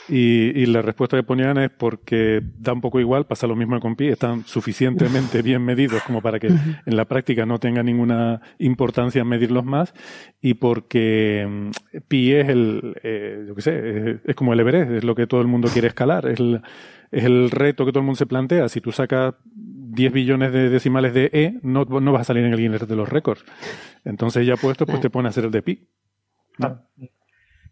Y, 0.09 0.65
la 0.67 0.81
respuesta 0.81 1.17
que 1.17 1.23
ponían 1.23 1.57
es 1.57 1.69
porque 1.69 2.41
da 2.59 2.73
un 2.73 2.81
poco 2.81 2.99
igual, 2.99 3.25
pasa 3.25 3.47
lo 3.47 3.55
mismo 3.55 3.79
con 3.79 3.95
pi, 3.95 4.07
están 4.07 4.45
suficientemente 4.45 5.41
bien 5.41 5.63
medidos 5.63 6.01
como 6.03 6.21
para 6.21 6.39
que 6.39 6.47
en 6.47 6.95
la 6.95 7.05
práctica 7.05 7.45
no 7.45 7.59
tenga 7.59 7.83
ninguna 7.83 8.41
importancia 8.59 9.23
medirlos 9.23 9.65
más 9.65 9.93
y 10.41 10.55
porque 10.55 11.45
mm, 11.49 11.99
pi 12.07 12.33
es 12.33 12.47
el, 12.47 12.95
eh, 13.03 13.45
yo 13.47 13.55
qué 13.55 13.61
sé, 13.61 14.19
es, 14.23 14.35
como 14.35 14.53
el 14.53 14.59
Everest, 14.59 14.91
es 14.91 15.03
lo 15.03 15.15
que 15.15 15.27
todo 15.27 15.41
el 15.41 15.47
mundo 15.47 15.69
quiere 15.71 15.89
escalar, 15.89 16.27
es 16.27 16.39
el, 16.39 16.61
es 17.11 17.23
el 17.25 17.51
reto 17.51 17.85
que 17.85 17.91
todo 17.91 17.99
el 17.99 18.05
mundo 18.05 18.17
se 18.17 18.25
plantea. 18.25 18.69
Si 18.69 18.81
tú 18.81 18.91
sacas 18.91 19.35
10 19.45 20.13
billones 20.13 20.53
de 20.53 20.69
decimales 20.69 21.13
de 21.13 21.29
E, 21.33 21.59
no, 21.63 21.85
no 21.85 22.11
vas 22.11 22.21
a 22.21 22.25
salir 22.25 22.45
en 22.45 22.53
el 22.53 22.59
Guinness 22.59 22.87
de 22.87 22.95
los 22.95 23.09
récords. 23.09 23.43
Entonces 24.05 24.45
ya 24.45 24.55
puesto, 24.55 24.85
pues 24.85 25.01
te 25.01 25.09
pone 25.09 25.27
a 25.27 25.31
hacer 25.31 25.45
el 25.45 25.51
de 25.51 25.61
pi. 25.61 25.87
Ese 26.57 27.16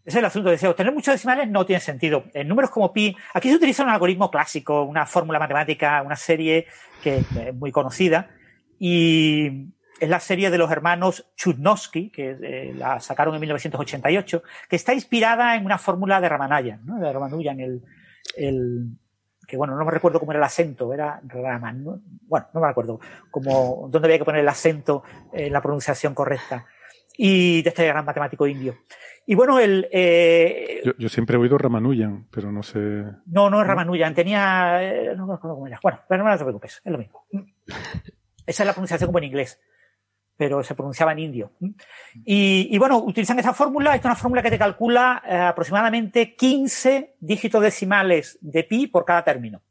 es 0.06 0.14
el 0.14 0.24
asunto. 0.24 0.50
Decía, 0.50 0.70
obtener 0.70 0.94
muchos 0.94 1.12
decimales 1.12 1.48
no 1.48 1.66
tiene 1.66 1.80
sentido. 1.80 2.24
En 2.32 2.48
números 2.48 2.70
como 2.70 2.92
pi, 2.92 3.14
aquí 3.34 3.50
se 3.50 3.56
utiliza 3.56 3.82
un 3.82 3.90
algoritmo 3.90 4.30
clásico, 4.30 4.84
una 4.84 5.04
fórmula 5.04 5.38
matemática, 5.38 6.00
una 6.02 6.16
serie 6.16 6.66
que 7.02 7.18
es 7.18 7.54
muy 7.54 7.72
conocida. 7.72 8.30
Y 8.78 9.72
es 9.98 10.08
la 10.08 10.20
serie 10.20 10.50
de 10.50 10.58
los 10.58 10.70
hermanos 10.70 11.26
Chudnovsky, 11.36 12.10
que 12.10 12.36
eh, 12.40 12.74
la 12.76 13.00
sacaron 13.00 13.34
en 13.34 13.40
1988, 13.40 14.42
que 14.68 14.76
está 14.76 14.94
inspirada 14.94 15.56
en 15.56 15.64
una 15.64 15.78
fórmula 15.78 16.20
de 16.20 16.28
Ramanujan, 16.28 16.84
¿no? 16.84 16.98
de 16.98 17.12
Ramanujan, 17.12 17.60
el, 17.60 17.82
que 19.46 19.56
bueno, 19.56 19.76
no 19.76 19.84
me 19.84 19.90
recuerdo 19.90 20.20
cómo 20.20 20.32
era 20.32 20.40
el 20.40 20.44
acento, 20.44 20.92
era 20.92 21.20
Raman, 21.24 21.84
bueno, 22.22 22.46
no 22.52 22.60
me 22.60 22.68
acuerdo 22.68 23.00
cómo, 23.30 23.88
dónde 23.90 24.08
había 24.08 24.18
que 24.18 24.24
poner 24.24 24.40
el 24.40 24.48
acento 24.48 25.04
en 25.32 25.52
la 25.52 25.62
pronunciación 25.62 26.14
correcta, 26.14 26.66
y 27.16 27.62
de 27.62 27.68
este 27.68 27.86
gran 27.86 28.04
matemático 28.04 28.46
indio. 28.46 28.76
Y 29.26 29.34
bueno, 29.34 29.58
el... 29.58 29.88
Eh, 29.90 30.82
yo, 30.98 31.08
siempre 31.08 31.36
he 31.36 31.40
oído 31.40 31.58
Ramanujan, 31.58 32.28
pero 32.30 32.52
no 32.52 32.62
sé... 32.62 32.78
No, 33.26 33.50
no 33.50 33.60
es 33.60 33.66
Ramanujan, 33.66 34.14
tenía... 34.14 34.82
Eh, 34.82 35.16
no 35.16 35.26
me 35.26 35.34
acuerdo 35.34 35.56
cómo 35.56 35.66
era. 35.66 35.80
Bueno, 35.82 36.00
pero 36.08 36.22
no 36.22 36.38
te 36.38 36.44
preocupes, 36.44 36.80
es 36.84 36.92
lo 36.92 36.98
mismo. 36.98 37.26
Esa 38.46 38.62
es 38.62 38.66
la 38.66 38.72
pronunciación 38.72 39.08
como 39.08 39.18
en 39.18 39.24
inglés, 39.24 39.60
pero 40.36 40.62
se 40.62 40.76
pronunciaba 40.76 41.10
en 41.10 41.18
indio. 41.18 41.52
Y, 42.24 42.68
y 42.70 42.78
bueno, 42.78 42.98
utilizan 42.98 43.40
esa 43.40 43.52
fórmula, 43.52 43.96
esta 43.96 44.08
es 44.08 44.12
una 44.12 44.22
fórmula 44.22 44.42
que 44.42 44.50
te 44.50 44.58
calcula 44.58 45.20
eh, 45.26 45.36
aproximadamente 45.36 46.36
15 46.36 47.16
dígitos 47.18 47.60
decimales 47.60 48.38
de 48.40 48.62
pi 48.62 48.86
por 48.86 49.04
cada 49.04 49.24
término. 49.24 49.62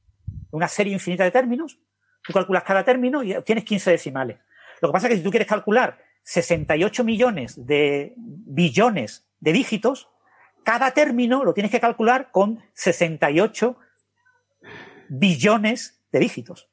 Una 0.51 0.67
serie 0.67 0.91
infinita 0.91 1.23
de 1.23 1.31
términos, 1.31 1.79
tú 2.21 2.33
calculas 2.33 2.63
cada 2.63 2.83
término 2.83 3.23
y 3.23 3.33
obtienes 3.33 3.63
15 3.63 3.91
decimales. 3.91 4.37
Lo 4.81 4.89
que 4.89 4.93
pasa 4.93 5.07
es 5.07 5.11
que 5.11 5.17
si 5.17 5.23
tú 5.23 5.29
quieres 5.29 5.47
calcular 5.47 5.97
68 6.25 7.03
millones 7.03 7.65
de 7.67 8.13
billones 8.17 9.25
de 9.39 9.53
dígitos, 9.53 10.09
cada 10.63 10.91
término 10.91 11.43
lo 11.43 11.53
tienes 11.53 11.71
que 11.71 11.79
calcular 11.79 12.31
con 12.31 12.63
68 12.73 13.77
billones 15.07 16.01
de 16.11 16.19
dígitos. 16.19 16.67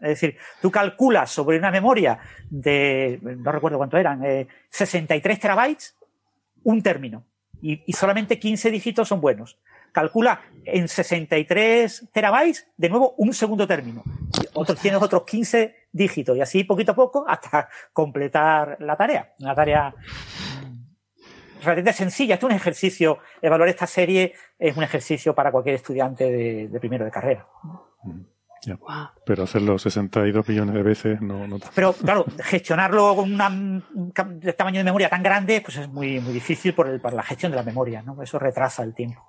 Es 0.00 0.08
decir, 0.08 0.36
tú 0.60 0.70
calculas 0.70 1.30
sobre 1.30 1.58
una 1.58 1.70
memoria 1.70 2.18
de, 2.50 3.18
no 3.22 3.52
recuerdo 3.52 3.78
cuánto 3.78 3.96
eran, 3.96 4.22
63 4.70 5.36
eh, 5.36 5.40
terabytes, 5.40 5.96
un 6.62 6.82
término. 6.82 7.24
Y, 7.60 7.92
solamente 7.92 8.38
15 8.38 8.70
dígitos 8.70 9.08
son 9.08 9.20
buenos. 9.20 9.58
Calcula 9.92 10.42
en 10.64 10.88
63 10.88 12.08
terabytes, 12.12 12.66
de 12.76 12.88
nuevo, 12.88 13.14
un 13.16 13.32
segundo 13.32 13.66
término. 13.66 14.02
Otros, 14.54 14.78
tienes 14.80 15.02
otros 15.02 15.24
15 15.24 15.74
dígitos. 15.92 16.36
Y 16.36 16.40
así, 16.40 16.64
poquito 16.64 16.92
a 16.92 16.94
poco, 16.94 17.24
hasta 17.26 17.68
completar 17.92 18.76
la 18.80 18.96
tarea. 18.96 19.34
Una 19.40 19.54
tarea 19.54 19.94
relativamente 21.64 21.92
sencilla. 21.92 22.34
Este 22.34 22.46
es 22.46 22.50
un 22.50 22.56
ejercicio, 22.56 23.18
evaluar 23.40 23.68
esta 23.68 23.86
serie 23.86 24.34
es 24.58 24.76
un 24.76 24.82
ejercicio 24.82 25.34
para 25.34 25.50
cualquier 25.50 25.76
estudiante 25.76 26.30
de, 26.30 26.80
primero 26.80 27.04
de 27.04 27.10
carrera. 27.10 27.46
Pero 29.26 29.42
hacerlo 29.42 29.78
62 29.78 30.48
millones 30.48 30.74
de 30.74 30.82
veces 30.82 31.20
no, 31.20 31.46
no 31.46 31.58
Pero 31.74 31.92
claro, 31.92 32.24
gestionarlo 32.42 33.14
con 33.14 33.32
un 33.32 34.12
tamaño 34.56 34.78
de 34.78 34.84
memoria 34.84 35.10
tan 35.10 35.22
grande, 35.22 35.60
pues 35.60 35.76
es 35.76 35.88
muy, 35.88 36.18
muy 36.20 36.32
difícil 36.32 36.72
por, 36.72 36.88
el, 36.88 36.98
por 37.00 37.12
la 37.12 37.22
gestión 37.22 37.52
de 37.52 37.56
la 37.56 37.62
memoria, 37.62 38.00
¿no? 38.00 38.22
Eso 38.22 38.38
retrasa 38.38 38.82
el 38.82 38.94
tiempo. 38.94 39.22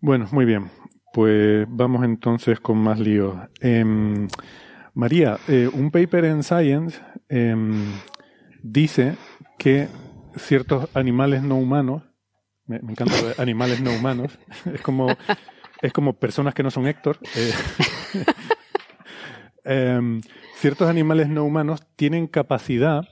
Bueno, 0.00 0.28
muy 0.30 0.44
bien. 0.44 0.70
Pues 1.12 1.66
vamos 1.68 2.04
entonces 2.04 2.60
con 2.60 2.78
más 2.78 2.98
líos. 2.98 3.36
Em, 3.60 4.28
María, 4.94 5.38
eh, 5.48 5.68
un 5.72 5.90
paper 5.90 6.24
en 6.26 6.42
Science 6.42 7.00
em, 7.28 7.92
dice 8.62 9.16
que 9.58 9.88
ciertos 10.36 10.88
animales 10.94 11.42
no 11.42 11.56
humanos, 11.56 12.02
me, 12.66 12.76
encanta 12.76 13.14
animales 13.38 13.80
no 13.80 13.92
humanos, 13.92 14.38
es 14.72 14.80
como, 14.82 15.08
es 15.82 15.92
como 15.92 16.14
personas 16.14 16.54
que 16.54 16.62
no 16.62 16.70
son 16.70 16.86
Héctor. 16.86 17.18
Eh, 17.34 17.52
em, 19.64 20.20
ciertos 20.54 20.88
animales 20.88 21.28
no 21.28 21.44
humanos 21.44 21.82
tienen 21.96 22.26
capacidad 22.26 23.08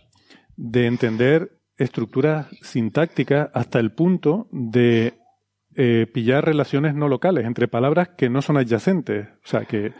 de 0.57 0.87
entender 0.87 1.59
estructuras 1.77 2.49
sintácticas 2.63 3.51
hasta 3.55 3.79
el 3.79 3.93
punto 3.93 4.49
de 4.51 5.15
eh, 5.81 6.07
pillar 6.13 6.45
relaciones 6.45 6.95
no 6.95 7.09
locales 7.09 7.47
entre 7.47 7.69
palabras 7.69 8.11
que 8.17 8.29
no 8.29 8.43
son 8.43 8.59
adyacentes. 8.59 9.29
O 9.45 9.47
sea, 9.47 9.65
que, 9.65 9.93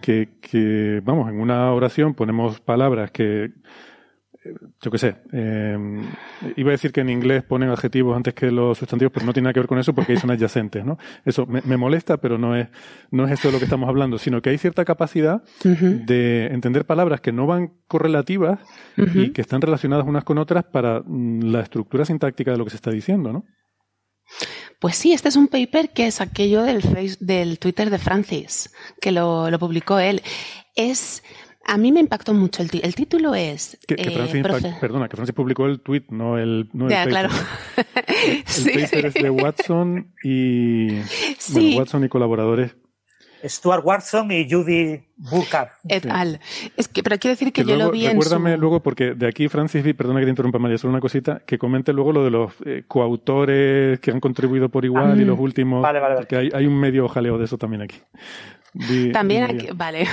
que, 0.00 0.38
que, 0.40 1.00
vamos, 1.02 1.28
en 1.30 1.40
una 1.40 1.72
oración 1.72 2.14
ponemos 2.14 2.60
palabras 2.60 3.10
que 3.10 3.50
yo 4.80 4.90
qué 4.90 4.98
sé, 4.98 5.16
eh, 5.32 5.76
iba 6.56 6.70
a 6.70 6.72
decir 6.72 6.92
que 6.92 7.00
en 7.00 7.08
inglés 7.10 7.44
ponen 7.44 7.70
adjetivos 7.70 8.16
antes 8.16 8.34
que 8.34 8.50
los 8.50 8.76
sustantivos, 8.76 9.12
pero 9.12 9.24
no 9.24 9.32
tiene 9.32 9.44
nada 9.44 9.52
que 9.52 9.60
ver 9.60 9.68
con 9.68 9.78
eso 9.78 9.94
porque 9.94 10.12
ahí 10.12 10.18
son 10.18 10.30
adyacentes, 10.30 10.84
¿no? 10.84 10.98
Eso 11.24 11.46
me, 11.46 11.76
molesta, 11.76 12.16
pero 12.16 12.38
no 12.38 12.56
es, 12.56 12.68
no 13.10 13.24
es 13.26 13.32
eso 13.32 13.48
de 13.48 13.52
lo 13.52 13.58
que 13.58 13.64
estamos 13.64 13.88
hablando, 13.88 14.18
sino 14.18 14.42
que 14.42 14.50
hay 14.50 14.58
cierta 14.58 14.84
capacidad 14.84 15.42
de 15.62 16.46
entender 16.46 16.84
palabras 16.84 17.20
que 17.20 17.32
no 17.32 17.46
van 17.46 17.72
correlativas 17.86 18.60
y 18.96 19.30
que 19.30 19.40
están 19.40 19.60
relacionadas 19.60 20.06
unas 20.06 20.24
con 20.24 20.38
otras 20.38 20.64
para 20.64 21.02
mm, 21.04 21.44
la 21.44 21.60
estructura 21.60 22.04
sintáctica 22.04 22.50
de 22.50 22.58
lo 22.58 22.64
que 22.64 22.70
se 22.70 22.76
está 22.76 22.90
diciendo, 22.90 23.32
¿no? 23.32 23.44
Pues 24.82 24.96
sí, 24.96 25.12
este 25.12 25.28
es 25.28 25.36
un 25.36 25.46
paper 25.46 25.90
que 25.90 26.08
es 26.08 26.20
aquello 26.20 26.64
del, 26.64 26.82
del 27.20 27.60
Twitter 27.60 27.88
de 27.88 27.98
Francis, 27.98 28.74
que 29.00 29.12
lo, 29.12 29.48
lo 29.48 29.56
publicó 29.60 30.00
él. 30.00 30.22
Es, 30.74 31.22
a 31.64 31.78
mí 31.78 31.92
me 31.92 32.00
impactó 32.00 32.34
mucho 32.34 32.64
el, 32.64 32.70
el 32.82 32.92
título 32.96 33.36
es. 33.36 33.78
Que, 33.86 33.94
eh, 33.94 34.42
perdona, 34.80 35.08
que 35.08 35.14
Francis 35.14 35.36
publicó 35.36 35.66
el 35.66 35.82
tweet, 35.82 36.06
no 36.08 36.36
el, 36.36 36.68
no 36.72 36.88
el 36.88 36.94
paper. 36.94 37.08
Claro. 37.08 37.28
El, 38.26 38.72
paper 38.82 39.06
es 39.06 39.14
de 39.14 39.30
Watson 39.30 40.12
y 40.24 40.88
bueno, 41.52 41.78
Watson 41.78 42.04
y 42.04 42.08
colaboradores. 42.08 42.74
Stuart 43.44 43.84
Watson 43.84 44.30
y 44.32 44.50
Judy 44.50 45.00
Burkhardt. 45.16 45.70
Et 45.88 46.06
al. 46.06 46.40
Es 46.76 46.88
que, 46.88 47.02
pero 47.02 47.18
quiero 47.18 47.32
decir 47.32 47.52
que, 47.52 47.64
yo 47.64 47.76
lo 47.76 47.90
vi 47.90 48.06
en 48.06 48.12
Recuérdame 48.12 48.56
luego, 48.56 48.80
porque 48.80 49.14
de 49.14 49.26
aquí 49.26 49.48
Francis, 49.48 49.82
perdona 49.94 50.20
que 50.20 50.26
te 50.26 50.30
interrumpa 50.30 50.58
María, 50.58 50.78
solo 50.78 50.92
una 50.92 51.00
cosita, 51.00 51.42
que 51.46 51.58
comente 51.58 51.92
luego 51.92 52.12
lo 52.12 52.24
de 52.24 52.30
los 52.30 52.52
eh, 52.64 52.84
coautores 52.86 54.00
que 54.00 54.10
han 54.10 54.20
contribuido 54.20 54.68
por 54.68 54.84
igual 54.84 55.20
y 55.20 55.24
los 55.24 55.38
últimos. 55.38 55.82
Vale, 55.82 56.00
vale, 56.00 56.14
vale. 56.14 56.26
Que 56.26 56.36
hay, 56.36 56.50
hay 56.52 56.66
un 56.66 56.78
medio 56.78 57.08
jaleo 57.08 57.38
de 57.38 57.44
eso 57.44 57.58
también 57.58 57.82
aquí. 57.82 57.98
También 59.12 59.44
aquí, 59.44 59.68
vale, 59.74 60.08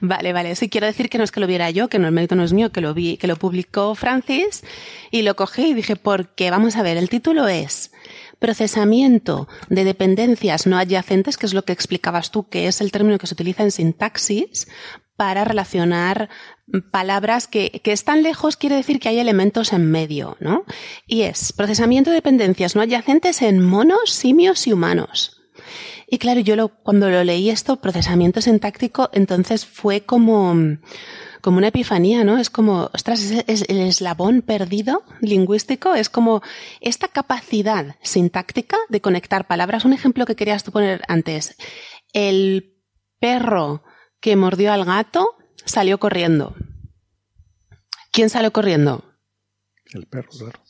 vale, 0.00 0.32
vale. 0.32 0.54
Sí, 0.56 0.68
quiero 0.68 0.86
decir 0.86 1.08
que 1.08 1.18
no 1.18 1.24
es 1.24 1.32
que 1.32 1.40
lo 1.40 1.46
viera 1.46 1.70
yo, 1.70 1.88
que 1.88 1.98
no 1.98 2.06
el 2.06 2.12
mérito 2.12 2.36
no 2.36 2.44
es 2.44 2.52
mío, 2.52 2.70
que 2.70 2.80
lo 2.80 2.92
vi, 2.92 3.16
que 3.16 3.26
lo 3.26 3.36
publicó 3.36 3.94
Francis 3.94 4.62
y 5.10 5.22
lo 5.22 5.36
cogí 5.36 5.70
y 5.70 5.74
dije, 5.74 5.96
porque 5.96 6.50
vamos 6.50 6.76
a 6.76 6.82
ver, 6.82 6.96
el 6.96 7.08
título 7.08 7.48
es 7.48 7.93
procesamiento 8.44 9.48
de 9.70 9.84
dependencias 9.84 10.66
no 10.66 10.76
adyacentes, 10.76 11.38
que 11.38 11.46
es 11.46 11.54
lo 11.54 11.64
que 11.64 11.72
explicabas 11.72 12.30
tú, 12.30 12.46
que 12.46 12.66
es 12.66 12.82
el 12.82 12.92
término 12.92 13.16
que 13.16 13.26
se 13.26 13.32
utiliza 13.32 13.62
en 13.62 13.70
sintaxis 13.70 14.68
para 15.16 15.46
relacionar 15.46 16.28
palabras 16.90 17.48
que, 17.48 17.80
que 17.82 17.92
están 17.92 18.22
lejos, 18.22 18.58
quiere 18.58 18.76
decir 18.76 19.00
que 19.00 19.08
hay 19.08 19.18
elementos 19.18 19.72
en 19.72 19.90
medio, 19.90 20.36
¿no? 20.40 20.66
Y 21.06 21.22
es 21.22 21.54
procesamiento 21.54 22.10
de 22.10 22.16
dependencias 22.16 22.76
no 22.76 22.82
adyacentes 22.82 23.40
en 23.40 23.62
monos, 23.62 24.10
simios 24.10 24.66
y 24.66 24.74
humanos. 24.74 25.40
Y 26.06 26.18
claro, 26.18 26.40
yo 26.40 26.68
cuando 26.68 27.08
lo 27.08 27.24
leí 27.24 27.48
esto, 27.48 27.80
procesamiento 27.80 28.42
sintáctico, 28.42 29.08
entonces 29.14 29.64
fue 29.64 30.02
como, 30.02 30.54
como 31.44 31.58
una 31.58 31.68
epifanía, 31.68 32.24
¿no? 32.24 32.38
Es 32.38 32.48
como, 32.48 32.88
ostras, 32.94 33.20
es, 33.20 33.66
el 33.68 33.78
eslabón 33.80 34.40
perdido 34.40 35.04
lingüístico, 35.20 35.94
es 35.94 36.08
como 36.08 36.40
esta 36.80 37.08
capacidad 37.08 37.96
sintáctica 38.02 38.78
de 38.88 39.02
conectar 39.02 39.46
palabras. 39.46 39.84
Un 39.84 39.92
ejemplo 39.92 40.24
que 40.24 40.36
querías 40.36 40.64
tú 40.64 40.72
poner 40.72 41.02
antes. 41.06 41.54
El 42.14 42.80
perro 43.20 43.84
que 44.20 44.36
mordió 44.36 44.72
al 44.72 44.86
gato 44.86 45.36
salió 45.66 46.00
corriendo. 46.00 46.56
¿Quién 48.10 48.30
salió 48.30 48.50
corriendo? 48.50 49.04
El 49.92 50.06
perro, 50.06 50.30
claro. 50.30 50.63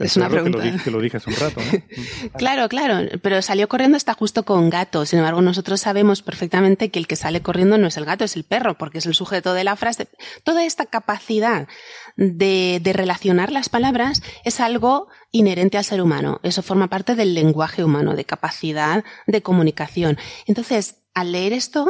Es 0.00 0.16
una 0.16 0.28
pregunta. 0.28 0.58
Que 0.82 0.90
lo, 0.90 1.00
dije 1.00 1.18
hace 1.18 1.30
un 1.30 1.36
rato. 1.36 1.60
claro, 2.38 2.68
claro, 2.68 3.08
pero 3.22 3.42
salió 3.42 3.68
corriendo 3.68 3.96
está 3.96 4.14
justo 4.14 4.44
con 4.44 4.70
gato. 4.70 5.04
Sin 5.06 5.18
embargo, 5.18 5.42
nosotros 5.42 5.80
sabemos 5.80 6.22
perfectamente 6.22 6.90
que 6.90 6.98
el 6.98 7.06
que 7.06 7.16
sale 7.16 7.42
corriendo 7.42 7.78
no 7.78 7.86
es 7.86 7.96
el 7.96 8.04
gato, 8.04 8.24
es 8.24 8.36
el 8.36 8.44
perro, 8.44 8.78
porque 8.78 8.98
es 8.98 9.06
el 9.06 9.14
sujeto 9.14 9.54
de 9.54 9.64
la 9.64 9.76
frase. 9.76 10.08
Toda 10.42 10.64
esta 10.64 10.86
capacidad 10.86 11.68
de, 12.16 12.80
de 12.82 12.92
relacionar 12.92 13.52
las 13.52 13.68
palabras 13.68 14.22
es 14.44 14.60
algo 14.60 15.08
inherente 15.30 15.78
al 15.78 15.84
ser 15.84 16.00
humano. 16.00 16.40
Eso 16.42 16.62
forma 16.62 16.88
parte 16.88 17.14
del 17.14 17.34
lenguaje 17.34 17.84
humano, 17.84 18.16
de 18.16 18.24
capacidad 18.24 19.04
de 19.26 19.42
comunicación. 19.42 20.18
Entonces, 20.46 20.96
al 21.14 21.32
leer 21.32 21.52
esto, 21.52 21.86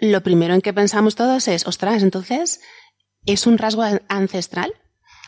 lo 0.00 0.22
primero 0.22 0.54
en 0.54 0.60
que 0.60 0.72
pensamos 0.72 1.14
todos 1.14 1.48
es, 1.48 1.66
ostras, 1.66 2.02
entonces, 2.02 2.60
¿es 3.26 3.46
un 3.46 3.58
rasgo 3.58 3.84
ancestral? 4.08 4.74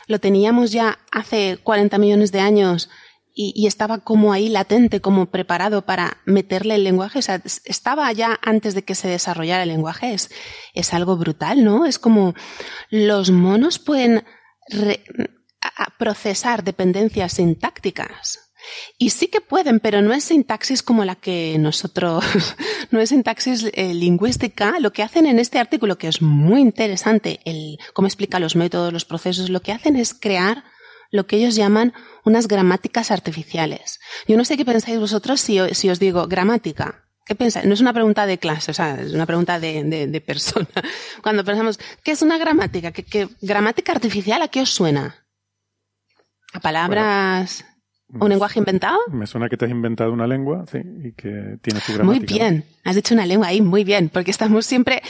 Lo 0.07 0.19
teníamos 0.19 0.71
ya 0.71 0.99
hace 1.11 1.57
40 1.63 1.97
millones 1.97 2.31
de 2.31 2.39
años 2.39 2.89
y, 3.37 3.67
estaba 3.67 3.97
como 3.97 4.31
ahí 4.31 4.47
latente, 4.47 5.01
como 5.01 5.25
preparado 5.25 5.81
para 5.81 6.19
meterle 6.25 6.75
el 6.75 6.85
lenguaje. 6.85 7.19
O 7.19 7.21
sea, 7.21 7.41
estaba 7.65 8.09
ya 8.13 8.39
antes 8.41 8.75
de 8.75 8.83
que 8.83 8.95
se 8.95 9.09
desarrollara 9.09 9.63
el 9.63 9.69
lenguaje. 9.69 10.13
Es, 10.13 10.31
es 10.73 10.93
algo 10.93 11.17
brutal, 11.17 11.65
¿no? 11.65 11.85
Es 11.85 11.99
como 11.99 12.33
los 12.89 13.31
monos 13.31 13.77
pueden 13.77 14.23
procesar 15.97 16.63
dependencias 16.63 17.33
sintácticas 17.33 18.44
y 18.97 19.09
sí 19.09 19.27
que 19.27 19.41
pueden, 19.41 19.79
pero 19.79 20.01
no 20.01 20.13
es 20.13 20.25
sintaxis 20.25 20.83
como 20.83 21.05
la 21.05 21.15
que 21.15 21.57
nosotros, 21.59 22.23
no 22.91 22.99
es 22.99 23.09
sintaxis 23.09 23.69
eh, 23.73 23.93
lingüística. 23.93 24.79
Lo 24.79 24.93
que 24.93 25.03
hacen 25.03 25.25
en 25.25 25.39
este 25.39 25.59
artículo, 25.59 25.97
que 25.97 26.07
es 26.07 26.21
muy 26.21 26.61
interesante, 26.61 27.39
el 27.45 27.77
cómo 27.93 28.07
explica 28.07 28.39
los 28.39 28.55
métodos, 28.55 28.93
los 28.93 29.05
procesos, 29.05 29.49
lo 29.49 29.61
que 29.61 29.71
hacen 29.71 29.95
es 29.95 30.13
crear 30.13 30.63
lo 31.11 31.27
que 31.27 31.37
ellos 31.37 31.55
llaman 31.55 31.93
unas 32.23 32.47
gramáticas 32.47 33.11
artificiales. 33.11 33.99
Yo 34.27 34.37
no 34.37 34.45
sé 34.45 34.57
qué 34.57 34.65
pensáis 34.65 34.99
vosotros 34.99 35.39
si, 35.41 35.59
si 35.73 35.89
os 35.89 35.99
digo 35.99 36.27
gramática. 36.27 37.05
¿Qué 37.25 37.33
pensáis? 37.33 37.65
No 37.65 37.73
es 37.73 37.81
una 37.81 37.93
pregunta 37.93 38.27
de 38.27 38.37
clase, 38.37 38.69
o 38.69 38.73
sea, 38.73 39.01
es 39.01 39.13
una 39.13 39.25
pregunta 39.25 39.59
de, 39.59 39.83
de, 39.83 40.21
persona. 40.21 40.67
Cuando 41.23 41.43
pensamos, 41.43 41.79
¿qué 42.03 42.11
es 42.11 42.21
una 42.21 42.37
gramática? 42.37 42.91
¿Qué, 42.91 43.27
gramática 43.41 43.93
artificial 43.93 44.41
a 44.43 44.47
qué 44.47 44.61
os 44.61 44.69
suena? 44.69 45.25
¿A 46.53 46.59
palabras? 46.59 47.65
¿Un 48.07 48.29
lenguaje 48.29 48.59
inventado? 48.59 48.97
Me 49.11 49.25
suena 49.25 49.49
que 49.49 49.57
te 49.57 49.65
has 49.65 49.71
inventado 49.71 50.13
una 50.13 50.27
lengua, 50.27 50.63
sí, 50.71 50.77
y 50.77 51.11
que 51.13 51.57
tiene 51.61 51.79
su 51.79 51.93
gramática. 51.93 52.03
Muy 52.03 52.19
bien, 52.19 52.63
has 52.83 52.95
dicho 52.95 53.13
una 53.13 53.25
lengua 53.25 53.47
ahí, 53.47 53.61
muy 53.61 53.83
bien, 53.83 54.09
porque 54.09 54.31
estamos 54.31 54.65
siempre, 54.65 55.01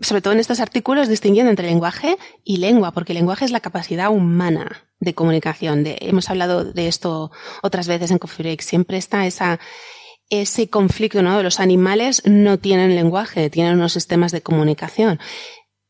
sobre 0.00 0.20
todo 0.20 0.34
en 0.34 0.40
estos 0.40 0.60
artículos, 0.60 1.08
distinguiendo 1.08 1.50
entre 1.50 1.66
lenguaje 1.66 2.18
y 2.44 2.58
lengua, 2.58 2.92
porque 2.92 3.12
el 3.12 3.18
lenguaje 3.18 3.46
es 3.46 3.50
la 3.52 3.60
capacidad 3.60 4.10
humana 4.10 4.84
de 5.00 5.14
comunicación. 5.14 5.82
De, 5.82 5.96
hemos 6.02 6.28
hablado 6.28 6.64
de 6.64 6.88
esto 6.88 7.30
otras 7.62 7.88
veces 7.88 8.10
en 8.10 8.18
Coffee 8.18 8.44
Break. 8.44 8.60
Siempre 8.60 8.98
está 8.98 9.26
esa, 9.26 9.58
ese 10.28 10.68
conflicto, 10.68 11.22
¿no? 11.22 11.42
Los 11.42 11.58
animales 11.58 12.22
no 12.26 12.58
tienen 12.58 12.94
lenguaje, 12.94 13.50
tienen 13.50 13.74
unos 13.74 13.94
sistemas 13.94 14.30
de 14.30 14.42
comunicación. 14.42 15.18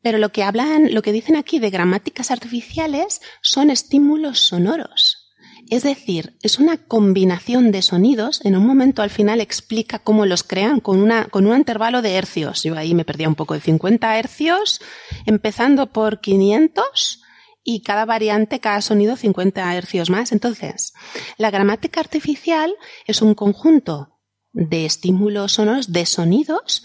Pero 0.01 0.19
lo 0.19 0.31
que 0.31 0.45
hablan, 0.45 0.95
lo 0.95 1.03
que 1.03 1.13
dicen 1.13 1.35
aquí 1.35 1.59
de 1.59 1.71
gramáticas 1.71 2.31
artificiales 2.31 3.21
son 3.43 3.71
estímulos 3.71 4.39
sonoros. 4.39 5.26
Es 5.69 5.83
decir, 5.83 6.37
es 6.43 6.59
una 6.59 6.77
combinación 6.77 7.73
de 7.73 7.83
sonidos. 7.83 8.41
En 8.45 8.57
un 8.57 8.67
momento 8.67 9.03
al 9.03 9.11
final 9.11 9.41
explica 9.41 9.99
cómo 9.99 10.25
los 10.25 10.43
crean 10.43 10.81
con, 10.81 11.01
una, 11.01 11.27
con 11.27 11.47
un 11.47 11.57
intervalo 11.57 12.03
de 12.03 12.15
hercios. 12.15 12.63
Yo 12.63 12.77
ahí 12.77 12.95
me 12.95 13.05
perdía 13.05 13.29
un 13.29 13.35
poco 13.35 13.55
de 13.55 13.61
50 13.61 14.19
hercios, 14.19 14.81
empezando 15.27 15.93
por 15.93 16.21
500 16.21 17.23
y 17.65 17.83
cada 17.83 18.05
variante, 18.05 18.61
cada 18.61 18.81
sonido 18.81 19.17
50 19.17 19.75
hercios 19.75 20.09
más. 20.09 20.31
Entonces, 20.31 20.93
la 21.37 21.51
gramática 21.51 22.01
artificial 22.01 22.73
es 23.07 23.21
un 23.21 23.35
conjunto 23.35 24.21
de 24.53 24.87
estímulos 24.87 25.53
sonoros, 25.53 25.93
de 25.93 26.07
sonidos 26.07 26.85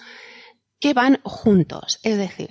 que 0.80 0.96
van 0.96 1.22
juntos. 1.24 2.00
Es 2.02 2.18
decir, 2.18 2.50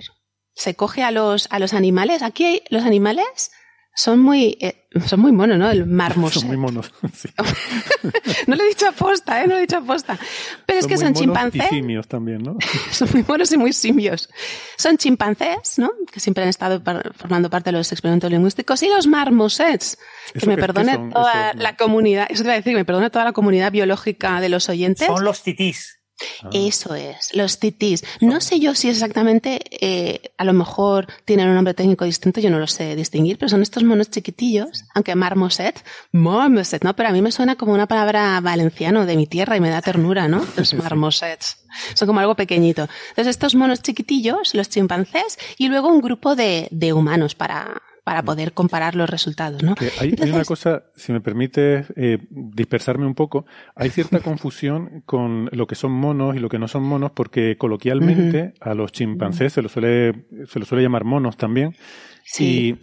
se 0.53 0.75
coge 0.75 1.03
a 1.03 1.11
los, 1.11 1.47
a 1.51 1.59
los 1.59 1.73
animales. 1.73 2.21
Aquí 2.21 2.63
los 2.69 2.83
animales 2.83 3.51
son 3.93 4.19
muy, 4.19 4.57
eh, 4.61 4.87
son 5.05 5.19
muy 5.19 5.31
monos, 5.31 5.57
¿no? 5.57 5.69
El 5.69 5.85
marmoset. 5.85 6.41
Son 6.41 6.47
muy 6.47 6.57
monos, 6.57 6.93
sí. 7.13 7.29
no 8.47 8.55
lo 8.55 8.63
he 8.63 8.69
dicho 8.69 8.87
aposta, 8.87 9.41
¿eh? 9.43 9.47
No 9.47 9.53
lo 9.53 9.57
he 9.57 9.61
dicho 9.61 9.77
aposta. 9.77 10.17
Pero 10.65 10.79
es 10.79 10.87
que 10.87 10.97
son 10.97 11.13
chimpancés. 11.13 11.65
Y 11.71 11.75
simios 11.75 12.07
también, 12.07 12.41
¿no? 12.41 12.57
son 12.91 13.09
muy 13.13 13.23
monos 13.27 13.51
y 13.51 13.57
muy 13.57 13.73
simios. 13.73 14.29
Son 14.77 14.97
chimpancés, 14.97 15.77
¿no? 15.77 15.91
Que 16.11 16.19
siempre 16.19 16.43
han 16.43 16.49
estado 16.49 16.81
formando 17.15 17.49
parte 17.49 17.71
de 17.71 17.77
los 17.77 17.91
experimentos 17.91 18.31
lingüísticos. 18.31 18.81
Y 18.83 18.89
los 18.89 19.07
marmosets. 19.07 19.97
Que 20.33 20.47
me 20.47 20.57
perdone 20.57 20.97
toda 21.11 21.53
la 21.53 21.75
comunidad, 21.75 22.27
eso 22.29 22.43
te 22.43 22.47
iba 22.47 22.53
a 22.53 22.57
decir, 22.57 22.73
me 22.73 22.85
perdone 22.85 23.09
toda 23.09 23.25
la 23.25 23.33
comunidad 23.33 23.71
biológica 23.71 24.39
de 24.39 24.49
los 24.49 24.69
oyentes. 24.69 25.07
Son 25.07 25.23
los 25.23 25.43
titís. 25.43 26.00
Ah. 26.43 26.49
Eso 26.51 26.95
es, 26.95 27.33
los 27.33 27.59
titis. 27.59 28.03
No 28.19 28.41
sé 28.41 28.59
yo 28.59 28.75
si 28.75 28.89
exactamente, 28.89 29.59
eh, 29.71 30.31
a 30.37 30.43
lo 30.43 30.53
mejor 30.53 31.07
tienen 31.25 31.47
un 31.47 31.55
nombre 31.55 31.73
técnico 31.73 32.05
distinto, 32.05 32.39
yo 32.41 32.49
no 32.49 32.59
lo 32.59 32.67
sé 32.67 32.95
distinguir, 32.95 33.37
pero 33.37 33.49
son 33.49 33.61
estos 33.61 33.83
monos 33.83 34.09
chiquitillos, 34.09 34.85
aunque 34.93 35.15
marmoset, 35.15 35.83
marmoset, 36.11 36.83
¿no? 36.83 36.95
Pero 36.95 37.09
a 37.09 37.11
mí 37.11 37.21
me 37.21 37.31
suena 37.31 37.55
como 37.55 37.73
una 37.73 37.87
palabra 37.87 38.39
valenciano 38.41 39.05
de 39.05 39.15
mi 39.15 39.27
tierra 39.27 39.57
y 39.57 39.61
me 39.61 39.69
da 39.69 39.81
ternura, 39.81 40.27
¿no? 40.27 40.45
Los 40.55 40.73
marmosets. 40.73 41.57
Son 41.93 42.07
como 42.07 42.19
algo 42.19 42.35
pequeñito. 42.35 42.87
Entonces 43.09 43.27
estos 43.27 43.55
monos 43.55 43.81
chiquitillos, 43.81 44.53
los 44.53 44.69
chimpancés, 44.69 45.39
y 45.57 45.69
luego 45.69 45.87
un 45.87 46.01
grupo 46.01 46.35
de, 46.35 46.67
de 46.69 46.91
humanos 46.91 47.33
para, 47.33 47.81
para 48.03 48.23
poder 48.23 48.53
comparar 48.53 48.95
los 48.95 49.09
resultados, 49.09 49.61
¿no? 49.61 49.75
Hay, 49.99 50.15
una 50.29 50.43
cosa, 50.43 50.83
si 50.95 51.11
me 51.11 51.21
permite 51.21 51.85
eh, 51.95 52.17
dispersarme 52.29 53.05
un 53.05 53.13
poco, 53.13 53.45
hay 53.75 53.89
cierta 53.89 54.19
confusión 54.21 55.03
con 55.05 55.49
lo 55.51 55.67
que 55.67 55.75
son 55.75 55.91
monos 55.91 56.35
y 56.35 56.39
lo 56.39 56.49
que 56.49 56.57
no 56.57 56.67
son 56.67 56.83
monos, 56.83 57.11
porque 57.11 57.57
coloquialmente 57.57 58.53
a 58.59 58.73
los 58.73 58.91
chimpancés 58.91 59.53
se 59.53 59.61
los 59.61 59.71
suele, 59.71 60.25
se 60.47 60.59
los 60.59 60.67
suele 60.67 60.83
llamar 60.83 61.03
monos 61.03 61.37
también. 61.37 61.75
Sí 62.23 62.79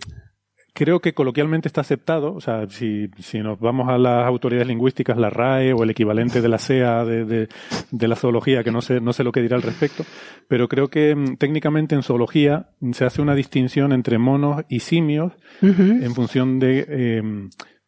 creo 0.78 1.00
que 1.00 1.12
coloquialmente 1.12 1.66
está 1.66 1.80
aceptado, 1.80 2.32
o 2.32 2.40
sea, 2.40 2.68
si, 2.68 3.10
si 3.18 3.40
nos 3.40 3.58
vamos 3.58 3.88
a 3.88 3.98
las 3.98 4.24
autoridades 4.24 4.68
lingüísticas, 4.68 5.18
la 5.18 5.28
RAE 5.28 5.72
o 5.72 5.82
el 5.82 5.90
equivalente 5.90 6.40
de 6.40 6.48
la 6.48 6.58
SEA 6.58 7.04
de, 7.04 7.24
de, 7.24 7.48
de 7.90 8.08
la 8.08 8.14
zoología, 8.14 8.62
que 8.62 8.70
no 8.70 8.80
sé, 8.80 9.00
no 9.00 9.12
sé 9.12 9.24
lo 9.24 9.32
que 9.32 9.42
dirá 9.42 9.56
al 9.56 9.62
respecto, 9.62 10.04
pero 10.46 10.68
creo 10.68 10.86
que 10.86 11.16
mm, 11.16 11.36
técnicamente 11.36 11.96
en 11.96 12.04
zoología 12.04 12.68
se 12.92 13.04
hace 13.04 13.20
una 13.20 13.34
distinción 13.34 13.92
entre 13.92 14.18
monos 14.18 14.62
y 14.68 14.78
simios 14.78 15.32
en 15.60 16.14
función 16.14 16.60
de, 16.60 16.86
eh, 16.88 17.22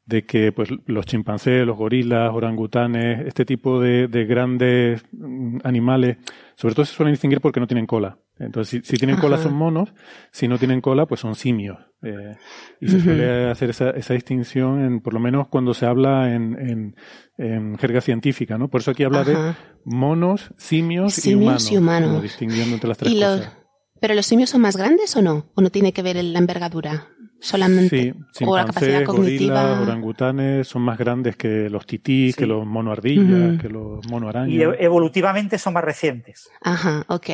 de 0.05 0.22
que 0.24 0.51
pues 0.51 0.70
los 0.86 1.07
chimpancés, 1.07 1.64
los 1.64 1.76
gorilas, 1.76 2.32
orangutanes, 2.34 3.24
este 3.24 3.45
tipo 3.45 3.80
de, 3.80 4.09
de 4.09 4.24
grandes 4.24 5.05
mm, 5.12 5.59
animales, 5.62 6.16
sobre 6.57 6.74
todo 6.74 6.84
se 6.84 6.95
suelen 6.95 7.12
distinguir 7.12 7.41
porque 7.41 7.61
no 7.61 7.68
tienen 7.68 7.86
cola. 7.86 8.18
Entonces, 8.41 8.82
si, 8.84 8.97
tienen 8.97 9.18
cola 9.18 9.36
son 9.36 9.55
monos, 9.55 9.93
si 10.32 10.49
no 10.49 10.59
tienen 10.59 10.80
cola, 10.80 11.07
pues 11.07 11.20
son 11.20 11.34
simios. 11.34 11.78
Eh, 12.03 12.37
y 12.81 12.89
se 12.89 13.01
suele 13.01 13.51
hacer 13.51 13.71
esa, 13.71 13.91
esa 13.91 14.15
distinción, 14.15 14.85
en, 14.85 15.01
por 15.01 15.15
lo 15.15 15.21
menos 15.21 15.49
cuando 15.49 15.75
se 15.75 15.87
habla 15.87 16.35
en, 16.35 16.57
en, 16.59 16.97
en 17.37 17.79
jerga 17.79 18.01
científica, 18.01 18.59
¿no? 18.59 18.69
Por 18.69 18.81
eso 18.81 18.93
aquí 18.93 19.05
habla 19.05 19.25
de 19.25 19.37
monos, 19.85 20.53
simios, 20.57 21.25
y 21.27 21.35
humanos. 21.35 21.71
Y 21.73 21.77
humanos. 21.77 22.23
distinguiendo 22.23 22.75
entre 22.75 22.89
las 22.89 22.99
tres 22.99 23.13
cosas. 23.15 23.57
¿Pero 24.01 24.15
los 24.15 24.25
simios 24.25 24.49
son 24.49 24.63
más 24.63 24.77
grandes 24.77 25.15
o 25.17 25.23
no? 25.23 25.51
¿O 25.55 25.61
no 25.61 25.71
tiene 25.71 25.93
que 25.93 26.03
ver 26.03 26.17
la 26.25 26.39
envergadura? 26.39 27.09
Solamente. 27.39 28.15
Sí, 28.33 28.45
o 28.45 28.57
la 28.57 28.67
capacidad 28.67 29.05
cognitiva. 29.05 29.63
Gorilas, 29.63 29.89
orangutanes 29.89 30.69
son 30.69 30.83
más 30.83 30.99
grandes 30.99 31.37
que 31.37 31.71
los 31.71 31.87
titís, 31.87 32.37
que 32.37 32.47
los 32.47 32.67
monoardillas, 32.67 33.61
que 33.61 33.69
los 33.69 34.07
monoarañas. 34.11 34.51
Y 34.51 34.63
evolutivamente 34.63 35.59
son 35.59 35.75
más 35.75 35.85
recientes. 35.85 36.51
Ajá, 36.63 37.05
ok. 37.09 37.31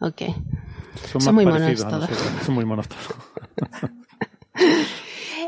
Ok. 0.00 0.22
Son, 1.18 1.34
muy 1.34 1.46
monos 1.46 1.84
todos. 1.84 2.10
Son 2.44 2.54
muy 2.54 2.64
monos 2.64 2.86
todos. 2.88 3.90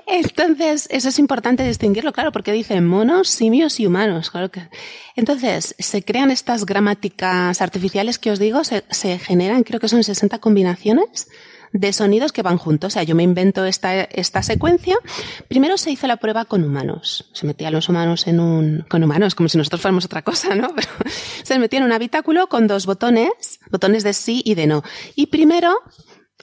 Entonces, 0.07 0.89
eso 0.91 1.09
es 1.09 1.19
importante 1.19 1.65
distinguirlo, 1.65 2.13
claro, 2.13 2.33
porque 2.33 2.53
dicen 2.53 2.87
monos, 2.87 3.29
simios 3.29 3.79
y 3.81 3.87
humanos. 3.87 4.31
Claro 4.31 4.51
que... 4.51 4.69
Entonces, 5.17 5.75
se 5.79 6.03
crean 6.03 6.31
estas 6.31 6.67
gramáticas 6.67 7.63
artificiales 7.63 8.19
que 8.19 8.31
os 8.31 8.39
digo, 8.39 8.65
se, 8.65 8.85
se 8.91 9.19
generan, 9.19 9.63
creo 9.63 9.81
que 9.81 9.89
son 9.89 10.03
60 10.03 10.39
combinaciones 10.39 11.29
de 11.73 11.93
sonidos 11.93 12.33
que 12.33 12.43
van 12.43 12.59
juntos. 12.59 12.89
O 12.89 12.95
sea, 12.95 13.03
yo 13.03 13.15
me 13.15 13.23
invento 13.23 13.65
esta, 13.65 14.03
esta 14.03 14.43
secuencia. 14.43 14.97
Primero 15.49 15.77
se 15.77 15.91
hizo 15.91 16.07
la 16.07 16.17
prueba 16.17 16.45
con 16.45 16.65
humanos. 16.65 17.31
Se 17.33 17.47
metían 17.47 17.73
los 17.73 17.89
humanos 17.89 18.27
en 18.27 18.41
un, 18.41 18.85
con 18.89 19.03
humanos, 19.03 19.35
como 19.35 19.49
si 19.49 19.59
nosotros 19.59 19.81
fuéramos 19.81 20.05
otra 20.05 20.23
cosa, 20.23 20.55
¿no? 20.55 20.69
Pero 20.75 20.89
se 21.43 21.59
metían 21.59 21.83
en 21.83 21.87
un 21.87 21.93
habitáculo 21.93 22.49
con 22.49 22.67
dos 22.67 22.87
botones, 22.87 23.61
botones 23.71 24.05
de 24.05 24.13
sí 24.13 24.43
y 24.45 24.55
de 24.55 24.67
no. 24.67 24.83
Y 25.15 25.27
primero, 25.27 25.79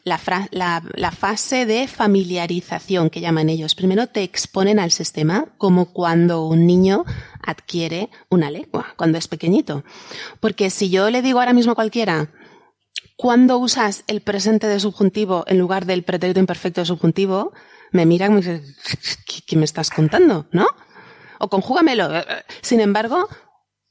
la, 0.03 0.19
la, 0.51 0.83
la, 0.95 1.11
fase 1.11 1.65
de 1.65 1.87
familiarización 1.87 3.09
que 3.09 3.21
llaman 3.21 3.49
ellos. 3.49 3.75
Primero 3.75 4.07
te 4.07 4.23
exponen 4.23 4.79
al 4.79 4.91
sistema 4.91 5.47
como 5.57 5.93
cuando 5.93 6.45
un 6.45 6.65
niño 6.65 7.05
adquiere 7.41 8.09
una 8.29 8.49
lengua, 8.49 8.93
cuando 8.97 9.17
es 9.17 9.27
pequeñito. 9.27 9.83
Porque 10.39 10.69
si 10.69 10.89
yo 10.89 11.09
le 11.09 11.21
digo 11.21 11.39
ahora 11.39 11.53
mismo 11.53 11.73
a 11.73 11.75
cualquiera, 11.75 12.29
cuando 13.21 13.57
usas 13.57 14.05
el 14.07 14.21
presente 14.21 14.65
de 14.67 14.79
subjuntivo 14.79 15.43
en 15.45 15.59
lugar 15.59 15.85
del 15.85 16.03
pretérito 16.03 16.39
imperfecto 16.39 16.79
de 16.79 16.85
subjuntivo, 16.85 17.51
me 17.91 18.05
mira 18.05 18.27
y 18.27 18.29
me 18.29 18.37
dice, 18.37 18.63
¿qué, 19.45 19.57
me 19.57 19.65
estás 19.65 19.89
contando? 19.89 20.47
¿No? 20.53 20.65
O 21.37 21.49
conjúgamelo. 21.49 22.09
Sin 22.61 22.79
embargo, 22.79 23.27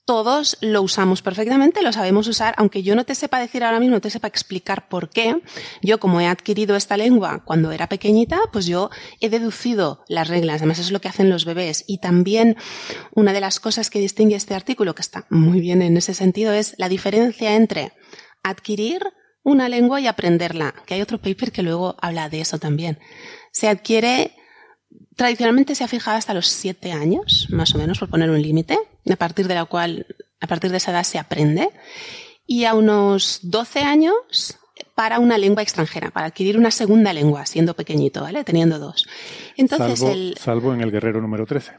todos 0.07 0.57
lo 0.63 0.81
usamos 0.81 1.21
perfectamente, 1.21 1.83
lo 1.83 1.93
sabemos 1.93 2.27
usar, 2.27 2.55
aunque 2.57 2.83
yo 2.83 2.95
no 2.95 3.05
te 3.05 3.15
sepa 3.15 3.39
decir 3.39 3.65
ahora 3.65 3.81
mismo, 3.81 3.97
no 3.97 4.01
te 4.01 4.09
sepa 4.09 4.29
explicar 4.29 4.89
por 4.89 5.11
qué. 5.11 5.43
Yo, 5.83 6.01
como 6.01 6.23
he 6.23 6.27
adquirido 6.27 6.75
esta 6.75 6.97
lengua 6.97 7.45
cuando 7.45 7.71
era 7.71 7.87
pequeñita, 7.87 8.41
pues 8.51 8.65
yo 8.65 8.89
he 9.21 9.29
deducido 9.29 10.05
las 10.09 10.29
reglas. 10.29 10.63
Además, 10.63 10.79
es 10.79 10.91
lo 10.91 11.03
que 11.03 11.09
hacen 11.09 11.29
los 11.29 11.45
bebés. 11.45 11.85
Y 11.87 11.99
también 11.99 12.57
una 13.15 13.35
de 13.35 13.43
las 13.43 13.61
cosas 13.61 13.91
que 13.91 14.01
distingue 14.01 14.37
este 14.37 14.55
artículo, 14.55 14.95
que 14.95 15.03
está 15.03 15.27
muy 15.29 15.61
bien 15.61 15.83
en 15.83 15.99
ese 15.99 16.15
sentido, 16.15 16.55
es 16.55 16.75
la 16.79 16.89
diferencia 16.89 17.57
entre 17.57 17.93
adquirir 18.43 19.03
una 19.51 19.69
lengua 19.69 20.01
y 20.01 20.07
aprenderla. 20.07 20.75
Que 20.87 20.95
hay 20.95 21.03
otro 21.03 21.19
paper 21.19 21.53
que 21.53 21.63
luego 21.63 21.97
habla 22.01 22.29
de 22.29 22.41
eso 22.41 22.59
también. 22.59 22.99
Se 23.53 23.69
adquiere 23.69 24.33
tradicionalmente 25.17 25.75
se 25.75 25.85
ha 25.85 25.89
fijado 25.89 26.17
hasta 26.17 26.33
los 26.33 26.47
siete 26.47 26.93
años, 26.93 27.49
más 27.51 27.75
o 27.75 27.79
menos, 27.79 27.99
por 27.99 28.09
poner 28.09 28.31
un 28.31 28.41
límite, 28.41 28.79
a 29.11 29.17
partir 29.17 29.49
de 29.49 29.55
la 29.55 29.65
cual, 29.65 30.07
a 30.41 30.47
partir 30.47 30.71
de 30.71 30.77
esa 30.77 30.93
edad 30.93 31.03
se 31.03 31.19
aprende, 31.19 31.71
y 32.47 32.65
a 32.65 32.75
unos 32.75 33.41
12 33.43 33.81
años 33.81 34.59
para 34.95 35.19
una 35.19 35.37
lengua 35.37 35.63
extranjera, 35.63 36.11
para 36.11 36.27
adquirir 36.27 36.57
una 36.57 36.71
segunda 36.71 37.13
lengua, 37.13 37.47
siendo 37.47 37.75
pequeñito, 37.75 38.23
¿vale? 38.23 38.45
Teniendo 38.45 38.79
dos. 38.79 39.09
Entonces 39.57 39.99
salvo, 39.99 40.15
el... 40.15 40.37
salvo 40.39 40.73
en 40.73 40.83
el 40.83 40.93
guerrero 40.93 41.21
número 41.21 41.47
13. 41.47 41.73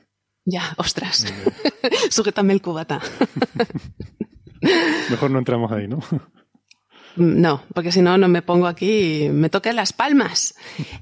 Ya, 0.46 0.74
ostras. 0.78 1.26
Sujétame 2.10 2.54
el 2.54 2.62
cubata. 2.62 3.02
Mejor 5.10 5.32
no 5.32 5.40
entramos 5.40 5.72
ahí, 5.72 5.88
¿no? 5.88 6.00
No, 7.16 7.64
porque 7.74 7.92
si 7.92 8.02
no, 8.02 8.18
no 8.18 8.28
me 8.28 8.42
pongo 8.42 8.68
aquí 8.68 9.26
y 9.26 9.30
me 9.30 9.50
toquen 9.50 9.76
las 9.76 9.94
palmas. 9.94 10.56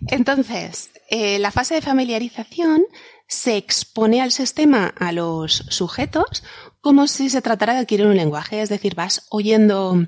Entonces, 0.08 0.89
eh, 1.10 1.39
la 1.39 1.51
fase 1.51 1.76
de 1.76 1.82
familiarización 1.82 2.84
se 3.28 3.58
expone 3.58 4.22
al 4.22 4.32
sistema, 4.32 4.93
a 4.97 5.12
los 5.12 5.66
sujetos, 5.70 6.43
como 6.82 7.08
si 7.08 7.30
se 7.30 7.41
tratara 7.41 7.74
de 7.74 7.80
adquirir 7.80 8.05
un 8.05 8.16
lenguaje. 8.16 8.62
Es 8.62 8.70
decir, 8.70 8.95
vas 8.95 9.28
oyendo 9.30 10.08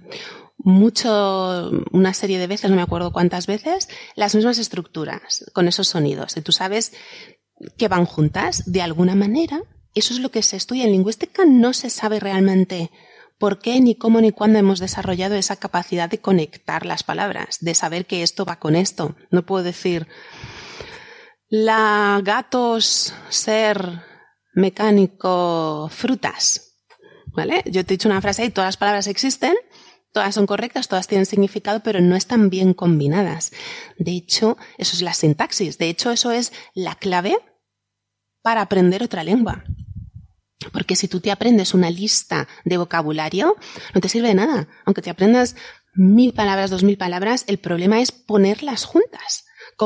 mucho, 0.57 1.71
una 1.91 2.13
serie 2.13 2.39
de 2.39 2.47
veces, 2.47 2.69
no 2.69 2.75
me 2.75 2.81
acuerdo 2.81 3.11
cuántas 3.11 3.47
veces, 3.47 3.89
las 4.15 4.35
mismas 4.35 4.57
estructuras 4.57 5.45
con 5.53 5.67
esos 5.67 5.87
sonidos. 5.87 6.37
Y 6.37 6.41
tú 6.41 6.51
sabes 6.51 6.93
que 7.77 7.87
van 7.87 8.05
juntas 8.05 8.63
de 8.71 8.81
alguna 8.81 9.15
manera. 9.15 9.61
Eso 9.95 10.13
es 10.13 10.19
lo 10.19 10.31
que 10.31 10.43
se 10.43 10.57
estudia 10.57 10.85
en 10.85 10.91
lingüística. 10.91 11.45
No 11.45 11.73
se 11.73 11.89
sabe 11.89 12.19
realmente 12.19 12.91
por 13.39 13.59
qué, 13.59 13.79
ni 13.79 13.95
cómo, 13.95 14.21
ni 14.21 14.31
cuándo 14.31 14.59
hemos 14.59 14.79
desarrollado 14.79 15.35
esa 15.35 15.55
capacidad 15.55 16.09
de 16.09 16.19
conectar 16.19 16.85
las 16.85 17.03
palabras, 17.03 17.57
de 17.61 17.73
saber 17.73 18.05
que 18.05 18.21
esto 18.21 18.45
va 18.45 18.59
con 18.59 18.75
esto. 18.75 19.15
No 19.31 19.45
puedo 19.45 19.63
decir, 19.63 20.07
la 21.47 22.21
gatos 22.23 23.13
ser 23.29 24.03
mecánico 24.53 25.89
frutas. 25.91 26.65
¿Vale? 27.31 27.63
Yo 27.65 27.85
te 27.85 27.93
he 27.93 27.97
dicho 27.97 28.09
una 28.09 28.21
frase 28.21 28.43
y 28.45 28.49
todas 28.49 28.69
las 28.69 28.77
palabras 28.77 29.07
existen, 29.07 29.55
todas 30.11 30.35
son 30.35 30.45
correctas, 30.45 30.87
todas 30.87 31.07
tienen 31.07 31.25
significado, 31.25 31.81
pero 31.81 32.01
no 32.01 32.15
están 32.15 32.49
bien 32.49 32.73
combinadas. 32.73 33.51
De 33.97 34.11
hecho, 34.11 34.57
eso 34.77 34.95
es 34.95 35.01
la 35.01 35.13
sintaxis. 35.13 35.77
De 35.77 35.89
hecho, 35.89 36.11
eso 36.11 36.31
es 36.31 36.51
la 36.73 36.95
clave 36.95 37.37
para 38.41 38.61
aprender 38.61 39.03
otra 39.03 39.23
lengua. 39.23 39.63
Porque 40.73 40.95
si 40.95 41.07
tú 41.07 41.21
te 41.21 41.31
aprendes 41.31 41.73
una 41.73 41.89
lista 41.89 42.47
de 42.65 42.77
vocabulario, 42.77 43.55
no 43.93 44.01
te 44.01 44.09
sirve 44.09 44.29
de 44.29 44.35
nada. 44.35 44.67
Aunque 44.85 45.01
te 45.01 45.09
aprendas 45.09 45.55
mil 45.93 46.33
palabras, 46.33 46.69
dos 46.69 46.83
mil 46.83 46.97
palabras, 46.97 47.45
el 47.47 47.59
problema 47.59 48.01
es 48.01 48.11
ponerlas 48.11 48.85
juntas. 48.85 49.45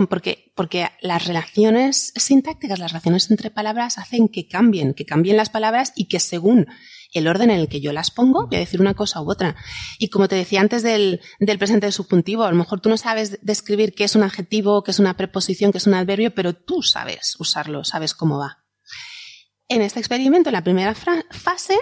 porque, 0.09 0.51
porque 0.55 0.89
las 1.01 1.27
relaciones 1.27 2.11
sintácticas, 2.15 2.79
las 2.79 2.91
relaciones 2.91 3.29
entre 3.29 3.51
palabras 3.51 3.99
hacen 3.99 4.27
que 4.27 4.47
cambien, 4.47 4.95
que 4.95 5.05
cambien 5.05 5.37
las 5.37 5.51
palabras 5.51 5.93
y 5.95 6.07
que 6.07 6.19
según 6.19 6.65
el 7.13 7.27
orden 7.27 7.51
en 7.51 7.59
el 7.59 7.67
que 7.67 7.79
yo 7.79 7.93
las 7.93 8.09
pongo, 8.09 8.47
voy 8.47 8.55
a 8.55 8.59
decir 8.59 8.81
una 8.81 8.95
cosa 8.95 9.21
u 9.21 9.29
otra. 9.29 9.55
Y 9.99 10.09
como 10.09 10.27
te 10.27 10.35
decía 10.35 10.61
antes 10.61 10.81
del, 10.81 11.21
del 11.39 11.59
presente 11.59 11.91
subjuntivo, 11.91 12.43
a 12.43 12.49
lo 12.49 12.57
mejor 12.57 12.81
tú 12.81 12.89
no 12.89 12.97
sabes 12.97 13.37
describir 13.43 13.93
qué 13.93 14.05
es 14.05 14.15
un 14.15 14.23
adjetivo, 14.23 14.81
qué 14.81 14.89
es 14.89 14.97
una 14.97 15.15
preposición, 15.15 15.71
qué 15.71 15.77
es 15.77 15.85
un 15.85 15.93
adverbio, 15.93 16.33
pero 16.33 16.53
tú 16.53 16.81
sabes 16.81 17.35
usarlo, 17.37 17.83
sabes 17.83 18.15
cómo 18.15 18.39
va. 18.39 18.62
En 19.73 19.81
este 19.81 19.99
experimento, 19.99 20.49
en 20.49 20.53
la 20.53 20.63
primera 20.63 20.93
fase, 20.93 21.75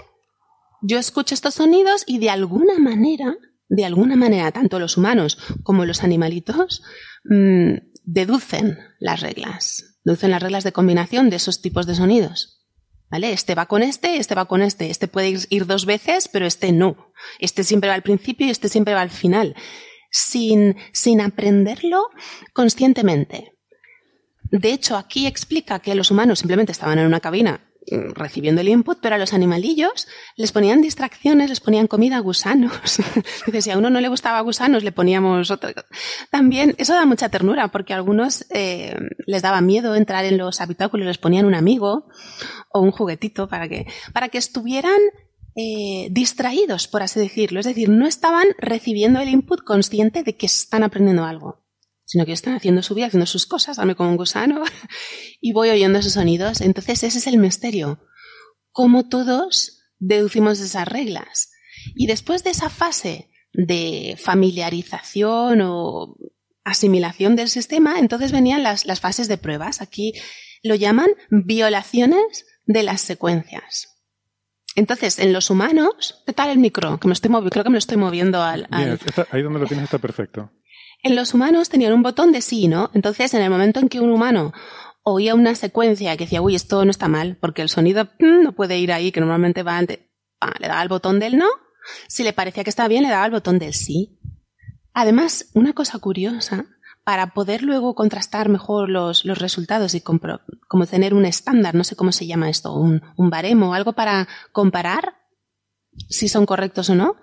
yo 0.81 0.97
escucho 0.97 1.35
estos 1.35 1.55
sonidos 1.55 2.05
y 2.07 2.19
de 2.19 2.29
alguna 2.29 2.79
manera, 2.79 3.35
de 3.67 3.83
alguna 3.83 4.15
manera, 4.15 4.49
tanto 4.53 4.79
los 4.79 4.95
humanos 4.95 5.37
como 5.63 5.83
los 5.83 6.01
animalitos 6.01 6.83
mm, 7.25 7.73
deducen 8.05 8.79
las 9.01 9.19
reglas, 9.19 9.97
deducen 10.05 10.31
las 10.31 10.41
reglas 10.41 10.63
de 10.63 10.71
combinación 10.71 11.29
de 11.29 11.35
esos 11.35 11.61
tipos 11.61 11.85
de 11.85 11.95
sonidos. 11.95 12.61
¿Vale? 13.09 13.33
Este 13.33 13.55
va 13.55 13.65
con 13.65 13.83
este, 13.83 14.15
este 14.15 14.35
va 14.35 14.45
con 14.45 14.61
este. 14.61 14.89
Este 14.89 15.09
puede 15.09 15.37
ir 15.49 15.65
dos 15.65 15.85
veces, 15.85 16.29
pero 16.29 16.45
este 16.45 16.71
no. 16.71 17.11
Este 17.39 17.65
siempre 17.65 17.89
va 17.89 17.95
al 17.95 18.03
principio 18.03 18.47
y 18.47 18.51
este 18.51 18.69
siempre 18.69 18.93
va 18.93 19.01
al 19.01 19.09
final. 19.09 19.53
Sin, 20.09 20.77
sin 20.93 21.19
aprenderlo 21.19 22.07
conscientemente. 22.53 23.51
De 24.49 24.71
hecho, 24.71 24.95
aquí 24.95 25.27
explica 25.27 25.79
que 25.79 25.93
los 25.93 26.09
humanos 26.09 26.39
simplemente 26.39 26.71
estaban 26.71 26.97
en 26.97 27.05
una 27.05 27.19
cabina 27.19 27.67
recibiendo 27.87 28.61
el 28.61 28.69
input, 28.69 28.99
pero 29.01 29.15
a 29.15 29.17
los 29.17 29.33
animalillos 29.33 30.07
les 30.35 30.51
ponían 30.51 30.81
distracciones, 30.81 31.49
les 31.49 31.59
ponían 31.59 31.87
comida 31.87 32.17
a 32.17 32.19
gusanos. 32.19 32.73
si 33.59 33.71
a 33.71 33.77
uno 33.77 33.89
no 33.89 34.01
le 34.01 34.07
gustaba 34.07 34.39
gusanos, 34.41 34.83
le 34.83 34.91
poníamos 34.91 35.51
otra. 35.51 35.73
También, 36.29 36.75
eso 36.77 36.93
da 36.93 37.05
mucha 37.05 37.29
ternura, 37.29 37.69
porque 37.69 37.93
a 37.93 37.97
algunos 37.97 38.45
eh, 38.51 38.95
les 39.25 39.41
daba 39.41 39.61
miedo 39.61 39.95
entrar 39.95 40.25
en 40.25 40.37
los 40.37 40.61
habitáculos, 40.61 41.07
les 41.07 41.17
ponían 41.17 41.45
un 41.45 41.55
amigo 41.55 42.07
o 42.69 42.81
un 42.81 42.91
juguetito 42.91 43.47
para 43.47 43.67
que, 43.67 43.87
para 44.13 44.29
que 44.29 44.37
estuvieran 44.37 44.99
eh, 45.55 46.07
distraídos, 46.11 46.87
por 46.87 47.03
así 47.03 47.19
decirlo. 47.19 47.59
Es 47.59 47.65
decir, 47.65 47.89
no 47.89 48.07
estaban 48.07 48.47
recibiendo 48.57 49.19
el 49.19 49.29
input 49.29 49.63
consciente 49.63 50.23
de 50.23 50.37
que 50.37 50.45
están 50.45 50.83
aprendiendo 50.83 51.25
algo 51.25 51.60
sino 52.11 52.25
que 52.25 52.33
están 52.33 52.55
haciendo 52.55 52.83
su 52.83 52.93
vida, 52.93 53.05
haciendo 53.05 53.25
sus 53.25 53.45
cosas, 53.45 53.77
dame 53.77 53.95
como 53.95 54.09
un 54.09 54.17
gusano, 54.17 54.65
y 55.39 55.53
voy 55.53 55.69
oyendo 55.69 55.99
esos 55.99 56.11
sonidos. 56.11 56.59
Entonces 56.59 57.03
ese 57.03 57.19
es 57.19 57.27
el 57.27 57.37
misterio. 57.37 58.01
Cómo 58.71 59.07
todos 59.07 59.79
deducimos 59.97 60.59
esas 60.59 60.89
reglas. 60.89 61.51
Y 61.95 62.07
después 62.07 62.43
de 62.43 62.49
esa 62.49 62.69
fase 62.69 63.29
de 63.53 64.17
familiarización 64.21 65.61
o 65.61 66.17
asimilación 66.65 67.37
del 67.37 67.47
sistema, 67.47 67.97
entonces 67.97 68.33
venían 68.33 68.61
las, 68.61 68.85
las 68.85 68.99
fases 68.99 69.29
de 69.29 69.37
pruebas. 69.37 69.81
Aquí 69.81 70.11
lo 70.63 70.75
llaman 70.75 71.11
violaciones 71.29 72.45
de 72.65 72.83
las 72.83 72.99
secuencias. 72.99 73.87
Entonces, 74.75 75.17
en 75.17 75.31
los 75.31 75.49
humanos, 75.49 76.21
¿qué 76.25 76.33
tal 76.33 76.49
el 76.49 76.57
micro? 76.57 76.99
Que 76.99 77.07
me 77.07 77.13
estoy 77.13 77.31
creo 77.49 77.63
que 77.63 77.69
me 77.69 77.75
lo 77.75 77.79
estoy 77.79 77.95
moviendo 77.95 78.43
al. 78.43 78.67
ahí 79.31 79.41
donde 79.41 79.59
lo 79.59 79.65
tienes 79.65 79.85
está 79.85 79.97
perfecto. 79.97 80.51
En 81.03 81.15
los 81.15 81.33
humanos 81.33 81.69
tenían 81.69 81.93
un 81.93 82.03
botón 82.03 82.31
de 82.31 82.41
sí, 82.41 82.67
¿no? 82.67 82.91
Entonces, 82.93 83.33
en 83.33 83.41
el 83.41 83.49
momento 83.49 83.79
en 83.79 83.89
que 83.89 83.99
un 83.99 84.11
humano 84.11 84.53
oía 85.03 85.33
una 85.33 85.55
secuencia 85.55 86.15
que 86.15 86.25
decía, 86.25 86.41
uy, 86.41 86.55
esto 86.55 86.85
no 86.85 86.91
está 86.91 87.07
mal, 87.07 87.37
porque 87.41 87.61
el 87.61 87.69
sonido 87.69 88.05
mm, 88.19 88.43
no 88.43 88.51
puede 88.53 88.77
ir 88.77 88.91
ahí, 88.91 89.11
que 89.11 89.19
normalmente 89.19 89.63
va 89.63 89.77
antes, 89.77 89.99
le 90.59 90.67
daba 90.67 90.83
el 90.83 90.89
botón 90.89 91.19
del 91.19 91.37
no. 91.37 91.47
Si 92.07 92.23
le 92.23 92.33
parecía 92.33 92.63
que 92.63 92.69
estaba 92.69 92.87
bien, 92.87 93.03
le 93.03 93.09
daba 93.09 93.25
el 93.25 93.31
botón 93.31 93.57
del 93.57 93.73
sí. 93.73 94.19
Además, 94.93 95.49
una 95.55 95.73
cosa 95.73 95.97
curiosa, 95.99 96.65
para 97.03 97.33
poder 97.33 97.63
luego 97.63 97.95
contrastar 97.95 98.49
mejor 98.49 98.89
los, 98.89 99.25
los 99.25 99.39
resultados 99.39 99.95
y 99.95 100.01
como 100.01 100.85
tener 100.85 101.15
un 101.15 101.25
estándar, 101.25 101.73
no 101.73 101.83
sé 101.83 101.95
cómo 101.95 102.11
se 102.11 102.27
llama 102.27 102.49
esto, 102.49 102.73
un, 102.73 103.01
un 103.17 103.29
baremo, 103.29 103.73
algo 103.73 103.93
para 103.93 104.27
comparar 104.51 105.15
si 106.09 106.27
son 106.27 106.45
correctos 106.45 106.89
o 106.89 106.95
no, 106.95 107.15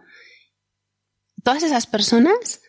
todas 1.44 1.62
esas 1.62 1.86
personas 1.86 2.60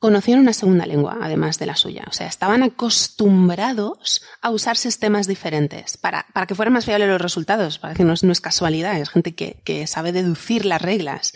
conocían 0.00 0.40
una 0.40 0.54
segunda 0.54 0.86
lengua, 0.86 1.18
además 1.20 1.58
de 1.58 1.66
la 1.66 1.76
suya. 1.76 2.04
O 2.08 2.12
sea, 2.12 2.26
estaban 2.26 2.62
acostumbrados 2.62 4.22
a 4.40 4.50
usar 4.50 4.78
sistemas 4.78 5.26
diferentes 5.26 5.98
para, 5.98 6.26
para 6.32 6.46
que 6.46 6.54
fueran 6.54 6.72
más 6.72 6.86
fiables 6.86 7.08
los 7.08 7.20
resultados, 7.20 7.78
para 7.78 7.94
que 7.94 8.02
no 8.02 8.14
es, 8.14 8.24
no 8.24 8.32
es 8.32 8.40
casualidad, 8.40 8.98
es 8.98 9.10
gente 9.10 9.34
que, 9.34 9.60
que, 9.62 9.86
sabe 9.86 10.12
deducir 10.12 10.64
las 10.64 10.80
reglas, 10.80 11.34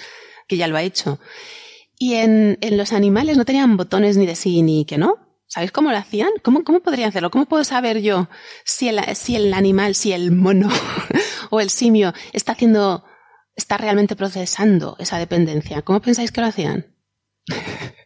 que 0.49 0.57
ya 0.57 0.67
lo 0.67 0.79
ha 0.79 0.83
hecho. 0.83 1.21
Y 1.99 2.15
en, 2.15 2.59
en, 2.63 2.79
los 2.79 2.95
animales 2.95 3.37
no 3.37 3.45
tenían 3.45 3.77
botones 3.77 4.17
ni 4.17 4.27
de 4.27 4.35
sí 4.35 4.63
ni 4.63 4.87
que 4.87 4.97
no. 4.97 5.19
¿Sabéis 5.47 5.71
cómo 5.71 5.91
lo 5.91 5.99
hacían? 5.99 6.31
¿Cómo, 6.43 6.65
cómo 6.65 6.81
podrían 6.81 7.11
hacerlo? 7.11 7.31
¿Cómo 7.31 7.45
puedo 7.45 7.65
saber 7.65 8.01
yo 8.01 8.29
si 8.65 8.89
el, 8.89 8.99
si 9.15 9.37
el 9.37 9.53
animal, 9.53 9.95
si 9.95 10.13
el 10.13 10.33
mono 10.33 10.71
o 11.51 11.61
el 11.61 11.69
simio 11.69 12.15
está 12.33 12.53
haciendo, 12.53 13.05
está 13.55 13.77
realmente 13.77 14.17
procesando 14.17 14.97
esa 14.99 15.19
dependencia? 15.19 15.83
¿Cómo 15.83 16.01
pensáis 16.01 16.33
que 16.33 16.41
lo 16.41 16.47
hacían? 16.47 16.87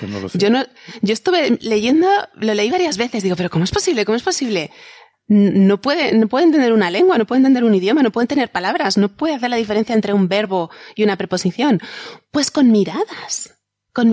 Pues 0.00 0.32
yo 0.34 0.50
no, 0.50 0.64
yo 1.02 1.12
estuve 1.12 1.58
leyendo, 1.60 2.08
lo 2.34 2.54
leí 2.54 2.70
varias 2.70 2.96
veces, 2.96 3.22
digo, 3.22 3.36
pero 3.36 3.50
¿cómo 3.50 3.64
es 3.64 3.70
posible? 3.70 4.04
¿Cómo 4.04 4.16
es 4.16 4.22
posible? 4.22 4.70
No 5.26 5.80
puede, 5.80 6.16
no 6.16 6.28
puede 6.28 6.46
entender 6.46 6.72
una 6.72 6.90
lengua, 6.90 7.18
no 7.18 7.26
puede 7.26 7.40
entender 7.40 7.64
un 7.64 7.74
idioma, 7.74 8.02
no 8.02 8.12
puede 8.12 8.26
tener 8.26 8.50
palabras, 8.50 8.96
no 8.96 9.08
puede 9.08 9.34
hacer 9.34 9.50
la 9.50 9.56
diferencia 9.56 9.94
entre 9.94 10.14
un 10.14 10.28
verbo 10.28 10.70
y 10.94 11.02
una 11.02 11.16
preposición. 11.16 11.80
Pues 12.30 12.50
con 12.50 12.70
miradas. 12.70 13.54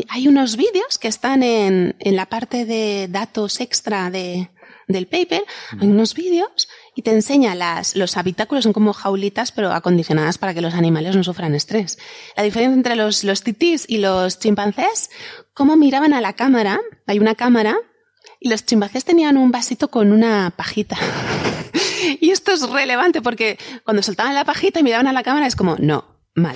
hay 0.10 0.28
unos 0.28 0.58
vídeos 0.58 0.98
que 1.00 1.08
están 1.08 1.44
en, 1.44 1.96
en 2.00 2.16
la 2.16 2.26
parte 2.26 2.66
de 2.66 3.08
datos 3.10 3.62
extra 3.62 4.10
de, 4.10 4.50
del 4.88 5.08
paper, 5.08 5.44
hay 5.80 5.88
unos 5.88 6.14
vídeos 6.14 6.68
y 6.96 7.02
te 7.02 7.12
enseña 7.12 7.54
las, 7.56 7.96
los 7.96 8.18
habitáculos 8.18 8.64
son 8.64 8.74
como 8.74 8.94
jaulitas 8.94 9.52
pero 9.52 9.72
acondicionadas 9.72 10.38
para 10.38 10.54
que 10.54 10.62
los 10.62 10.74
animales 10.74 11.16
no 11.16 11.24
sufran 11.24 11.54
estrés. 11.54 11.98
La 12.36 12.44
diferencia 12.44 12.76
entre 12.76 12.96
los, 12.96 13.24
los 13.24 13.44
titís 13.44 13.86
y 13.88 13.98
los 13.98 14.40
chimpancés, 14.40 15.12
cómo 15.54 15.76
miraban 15.76 16.14
a 16.14 16.22
la 16.22 16.34
cámara, 16.34 16.80
hay 17.06 17.20
una 17.20 17.36
cámara, 17.36 17.78
y 18.40 18.50
los 18.50 18.66
chimpancés 18.66 19.06
tenían 19.06 19.38
un 19.38 19.52
vasito 19.52 19.90
con 19.90 20.12
una 20.12 20.54
pajita. 20.56 20.98
y 22.22 22.32
esto 22.32 22.54
es 22.54 22.68
relevante 22.70 23.22
porque 23.22 23.60
cuando 23.84 24.02
soltaban 24.02 24.34
la 24.34 24.46
pajita 24.46 24.80
y 24.80 24.84
miraban 24.84 25.08
a 25.08 25.14
la 25.14 25.24
cámara 25.24 25.48
es 25.48 25.56
como, 25.56 25.76
no, 25.78 26.06
mal 26.34 26.56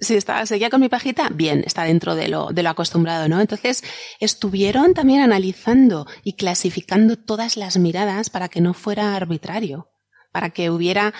si 0.00 0.16
estaba, 0.16 0.46
seguía 0.46 0.70
con 0.70 0.80
mi 0.80 0.88
pajita, 0.88 1.28
bien, 1.30 1.62
está 1.66 1.84
dentro 1.84 2.14
de 2.14 2.28
lo, 2.28 2.48
de 2.48 2.62
lo 2.62 2.70
acostumbrado, 2.70 3.28
¿no? 3.28 3.40
Entonces, 3.40 3.82
estuvieron 4.20 4.94
también 4.94 5.20
analizando 5.20 6.06
y 6.22 6.34
clasificando 6.34 7.16
todas 7.16 7.56
las 7.56 7.78
miradas 7.78 8.30
para 8.30 8.48
que 8.48 8.60
no 8.60 8.74
fuera 8.74 9.16
arbitrario, 9.16 9.88
para 10.32 10.50
que 10.50 10.70
hubiera 10.70 11.14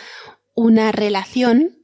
una 0.54 0.92
relación 0.92 1.76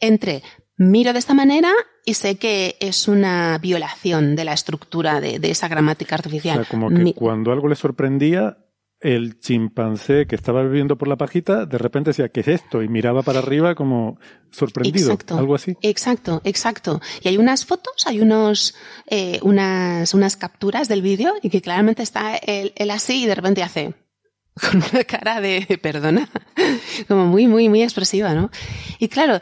entre 0.00 0.42
miro 0.76 1.12
de 1.12 1.18
esta 1.18 1.34
manera 1.34 1.72
y 2.04 2.14
sé 2.14 2.38
que 2.38 2.76
es 2.80 3.06
una 3.06 3.58
violación 3.58 4.34
de 4.34 4.44
la 4.44 4.54
estructura 4.54 5.20
de, 5.20 5.38
esa 5.42 5.68
gramática 5.68 6.14
artificial. 6.14 6.60
O 6.60 6.64
sea, 6.64 6.70
como 6.70 6.88
que 6.88 7.12
cuando 7.14 7.52
algo 7.52 7.68
le 7.68 7.76
sorprendía, 7.76 8.58
el 9.00 9.38
chimpancé 9.38 10.26
que 10.26 10.36
estaba 10.36 10.62
viviendo 10.62 10.96
por 10.98 11.08
la 11.08 11.16
pajita 11.16 11.64
de 11.64 11.78
repente 11.78 12.10
decía, 12.10 12.28
¿qué 12.28 12.40
es 12.40 12.48
esto? 12.48 12.82
Y 12.82 12.88
miraba 12.88 13.22
para 13.22 13.38
arriba 13.38 13.74
como 13.74 14.18
sorprendido, 14.50 15.16
algo 15.30 15.54
así. 15.54 15.76
Exacto, 15.80 16.42
exacto. 16.44 17.00
Y 17.22 17.28
hay 17.28 17.38
unas 17.38 17.64
fotos, 17.64 18.06
hay 18.06 18.20
unos, 18.20 18.74
eh, 19.06 19.40
unas, 19.42 20.12
unas 20.12 20.36
capturas 20.36 20.88
del 20.88 21.02
vídeo 21.02 21.34
y 21.42 21.48
que 21.48 21.62
claramente 21.62 22.02
está 22.02 22.36
él, 22.36 22.72
él 22.76 22.90
así 22.90 23.24
y 23.24 23.26
de 23.26 23.34
repente 23.34 23.62
hace 23.62 23.94
con 24.60 24.82
una 24.92 25.04
cara 25.04 25.40
de 25.40 25.78
perdona, 25.82 26.28
como 27.08 27.26
muy, 27.26 27.46
muy, 27.46 27.68
muy 27.68 27.82
expresiva, 27.82 28.34
¿no? 28.34 28.50
Y 28.98 29.08
claro, 29.08 29.40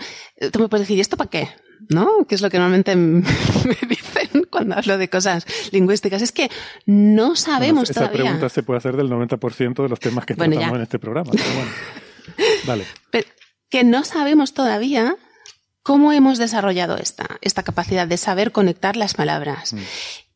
tú 0.52 0.60
me 0.60 0.68
puedes 0.68 0.86
decir, 0.86 0.98
¿y 0.98 1.00
esto 1.00 1.16
para 1.16 1.30
qué? 1.30 1.48
¿No? 1.88 2.26
Que 2.26 2.34
es 2.34 2.42
lo 2.42 2.50
que 2.50 2.58
normalmente 2.58 2.96
me 2.96 3.88
dicen 3.88 4.46
cuando 4.50 4.76
hablo 4.76 4.98
de 4.98 5.08
cosas 5.08 5.46
lingüísticas. 5.72 6.22
Es 6.22 6.32
que 6.32 6.50
no 6.86 7.36
sabemos 7.36 7.90
esa 7.90 8.00
todavía. 8.00 8.20
Esa 8.20 8.24
pregunta 8.24 8.48
se 8.48 8.62
puede 8.62 8.78
hacer 8.78 8.96
del 8.96 9.10
90% 9.10 9.82
de 9.82 9.88
los 9.88 10.00
temas 10.00 10.26
que 10.26 10.34
tratamos 10.34 10.76
en 10.76 10.82
este 10.82 10.98
programa. 10.98 11.30
Vale. 12.66 12.84
que 13.70 13.84
no 13.84 14.04
sabemos 14.04 14.52
todavía 14.54 15.16
cómo 15.82 16.12
hemos 16.12 16.38
desarrollado 16.38 16.98
esta, 16.98 17.38
esta 17.40 17.62
capacidad 17.62 18.06
de 18.06 18.18
saber 18.18 18.52
conectar 18.52 18.96
las 18.96 19.14
palabras. 19.14 19.72
Mm. 19.72 19.78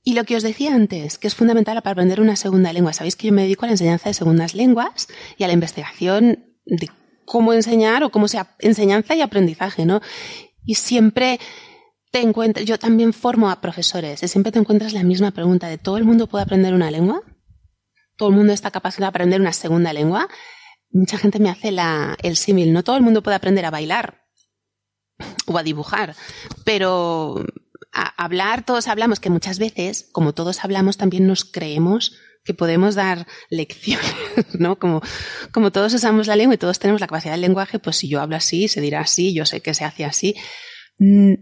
Y 0.04 0.14
lo 0.14 0.24
que 0.24 0.34
os 0.34 0.42
decía 0.42 0.74
antes, 0.74 1.18
que 1.18 1.28
es 1.28 1.34
fundamental 1.34 1.80
para 1.82 1.92
aprender 1.92 2.20
una 2.20 2.34
segunda 2.34 2.72
lengua. 2.72 2.92
Sabéis 2.92 3.14
que 3.14 3.28
yo 3.28 3.32
me 3.32 3.42
dedico 3.42 3.64
a 3.64 3.68
la 3.68 3.74
enseñanza 3.74 4.08
de 4.08 4.14
segundas 4.14 4.54
lenguas 4.54 5.08
y 5.36 5.44
a 5.44 5.46
la 5.46 5.52
investigación 5.52 6.44
de 6.64 6.90
cómo 7.24 7.52
enseñar 7.52 8.02
o 8.02 8.10
cómo 8.10 8.28
sea 8.28 8.56
enseñanza 8.58 9.14
y 9.14 9.20
aprendizaje, 9.20 9.86
¿no? 9.86 10.00
Y 10.64 10.76
siempre 10.76 11.40
te 12.10 12.20
encuentras, 12.20 12.66
yo 12.66 12.78
también 12.78 13.12
formo 13.12 13.50
a 13.50 13.60
profesores, 13.60 14.22
y 14.22 14.28
siempre 14.28 14.52
te 14.52 14.58
encuentras 14.58 14.92
la 14.92 15.02
misma 15.02 15.30
pregunta 15.30 15.68
de 15.68 15.78
¿todo 15.78 15.96
el 15.96 16.04
mundo 16.04 16.26
puede 16.26 16.44
aprender 16.44 16.74
una 16.74 16.90
lengua? 16.90 17.22
¿Todo 18.16 18.28
el 18.28 18.36
mundo 18.36 18.52
está 18.52 18.70
capacitado 18.70 19.06
de 19.06 19.08
aprender 19.08 19.40
una 19.40 19.52
segunda 19.52 19.92
lengua? 19.92 20.28
Mucha 20.90 21.16
gente 21.16 21.38
me 21.38 21.48
hace 21.48 21.72
la, 21.72 22.16
el 22.22 22.36
símil, 22.36 22.72
no 22.72 22.82
todo 22.82 22.96
el 22.96 23.02
mundo 23.02 23.22
puede 23.22 23.36
aprender 23.36 23.64
a 23.64 23.70
bailar 23.70 24.22
o 25.46 25.56
a 25.56 25.62
dibujar, 25.62 26.14
pero 26.64 27.44
a 27.92 28.24
hablar, 28.24 28.64
todos 28.64 28.88
hablamos, 28.88 29.20
que 29.20 29.30
muchas 29.30 29.58
veces, 29.58 30.08
como 30.12 30.32
todos 30.34 30.64
hablamos, 30.64 30.96
también 30.98 31.26
nos 31.26 31.44
creemos 31.44 32.12
que 32.44 32.54
podemos 32.54 32.94
dar 32.94 33.26
lecciones, 33.50 34.14
¿no? 34.58 34.78
Como, 34.78 35.00
como 35.52 35.70
todos 35.70 35.94
usamos 35.94 36.26
la 36.26 36.36
lengua 36.36 36.54
y 36.54 36.58
todos 36.58 36.78
tenemos 36.78 37.00
la 37.00 37.06
capacidad 37.06 37.32
del 37.32 37.40
lenguaje, 37.40 37.78
pues 37.78 37.96
si 37.96 38.08
yo 38.08 38.20
hablo 38.20 38.36
así, 38.36 38.68
se 38.68 38.80
dirá 38.80 39.00
así, 39.00 39.32
yo 39.32 39.46
sé 39.46 39.60
que 39.60 39.74
se 39.74 39.84
hace 39.84 40.04
así. 40.04 40.34
Mm, 40.98 41.34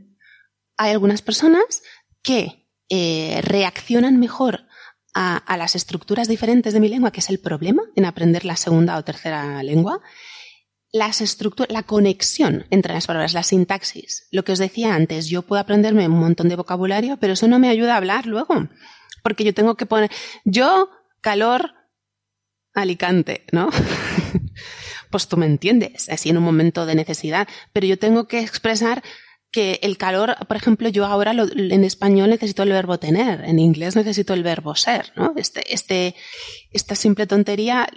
hay 0.76 0.90
algunas 0.90 1.22
personas 1.22 1.82
que 2.22 2.68
eh, 2.88 3.40
reaccionan 3.42 4.18
mejor 4.18 4.66
a, 5.14 5.36
a, 5.36 5.56
las 5.56 5.74
estructuras 5.74 6.28
diferentes 6.28 6.72
de 6.72 6.80
mi 6.80 6.88
lengua, 6.88 7.10
que 7.10 7.20
es 7.20 7.30
el 7.30 7.40
problema 7.40 7.82
en 7.96 8.04
aprender 8.04 8.44
la 8.44 8.56
segunda 8.56 8.96
o 8.96 9.04
tercera 9.04 9.62
lengua. 9.62 10.00
Las 10.92 11.20
estructuras, 11.20 11.72
la 11.72 11.84
conexión 11.84 12.66
entre 12.70 12.92
las 12.92 13.06
palabras, 13.06 13.32
la 13.32 13.44
sintaxis. 13.44 14.26
Lo 14.32 14.44
que 14.44 14.52
os 14.52 14.58
decía 14.58 14.94
antes, 14.94 15.28
yo 15.28 15.42
puedo 15.42 15.60
aprenderme 15.60 16.08
un 16.08 16.18
montón 16.18 16.48
de 16.48 16.56
vocabulario, 16.56 17.16
pero 17.18 17.34
eso 17.34 17.46
no 17.46 17.58
me 17.58 17.68
ayuda 17.68 17.94
a 17.94 17.96
hablar 17.96 18.26
luego 18.26 18.68
porque 19.22 19.44
yo 19.44 19.54
tengo 19.54 19.76
que 19.76 19.86
poner, 19.86 20.10
yo, 20.44 20.90
calor, 21.20 21.74
Alicante, 22.72 23.44
¿no? 23.50 23.70
pues 25.10 25.26
tú 25.26 25.36
me 25.36 25.46
entiendes, 25.46 26.08
así 26.08 26.30
en 26.30 26.38
un 26.38 26.44
momento 26.44 26.86
de 26.86 26.94
necesidad, 26.94 27.48
pero 27.72 27.86
yo 27.86 27.98
tengo 27.98 28.28
que 28.28 28.40
expresar 28.40 29.02
que 29.50 29.80
el 29.82 29.98
calor, 29.98 30.36
por 30.46 30.56
ejemplo, 30.56 30.88
yo 30.88 31.04
ahora 31.06 31.32
en 31.32 31.84
español 31.84 32.30
necesito 32.30 32.62
el 32.62 32.70
verbo 32.70 32.98
tener, 32.98 33.42
en 33.44 33.58
inglés 33.58 33.96
necesito 33.96 34.34
el 34.34 34.44
verbo 34.44 34.76
ser, 34.76 35.12
¿no? 35.16 35.34
Este, 35.36 35.74
este, 35.74 36.14
esta 36.70 36.94
simple 36.94 37.26
tontería 37.26 37.88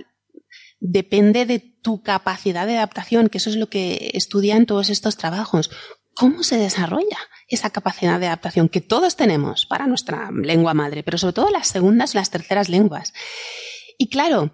depende 0.80 1.46
de 1.46 1.60
tu 1.60 2.02
capacidad 2.02 2.66
de 2.66 2.78
adaptación, 2.78 3.30
que 3.30 3.38
eso 3.38 3.52
es 3.52 3.56
lo 3.56 3.70
que 3.70 4.12
estudian 4.16 4.66
todos 4.66 4.90
estos 4.90 5.16
trabajos. 5.16 5.70
¿Cómo 6.16 6.44
se 6.44 6.58
desarrolla? 6.58 7.18
esa 7.54 7.70
capacidad 7.70 8.20
de 8.20 8.28
adaptación 8.28 8.70
que 8.70 8.82
todos 8.82 9.16
tenemos 9.16 9.66
para 9.66 9.88
nuestra 9.88 10.32
lengua 10.32 10.74
madre, 10.74 11.04
pero 11.04 11.18
sobre 11.18 11.34
todo 11.34 11.50
las 11.50 11.68
segundas 11.68 12.14
y 12.14 12.18
las 12.18 12.30
terceras 12.30 12.70
lenguas. 12.70 13.14
Y 13.98 14.10
claro, 14.10 14.52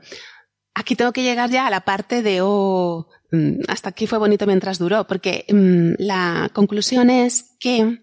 aquí 0.74 0.96
tengo 0.96 1.14
que 1.14 1.24
llegar 1.24 1.50
ya 1.50 1.68
a 1.68 1.70
la 1.70 1.82
parte 1.82 2.22
de, 2.22 2.40
oh, 2.42 3.08
mm, 3.32 3.62
hasta 3.68 3.90
aquí 3.90 4.08
fue 4.08 4.18
bonito 4.18 4.46
mientras 4.46 4.80
duró, 4.80 5.08
porque 5.08 5.46
mm, 5.50 6.04
la 6.04 6.50
conclusión 6.54 7.10
es 7.10 7.56
que 7.60 8.00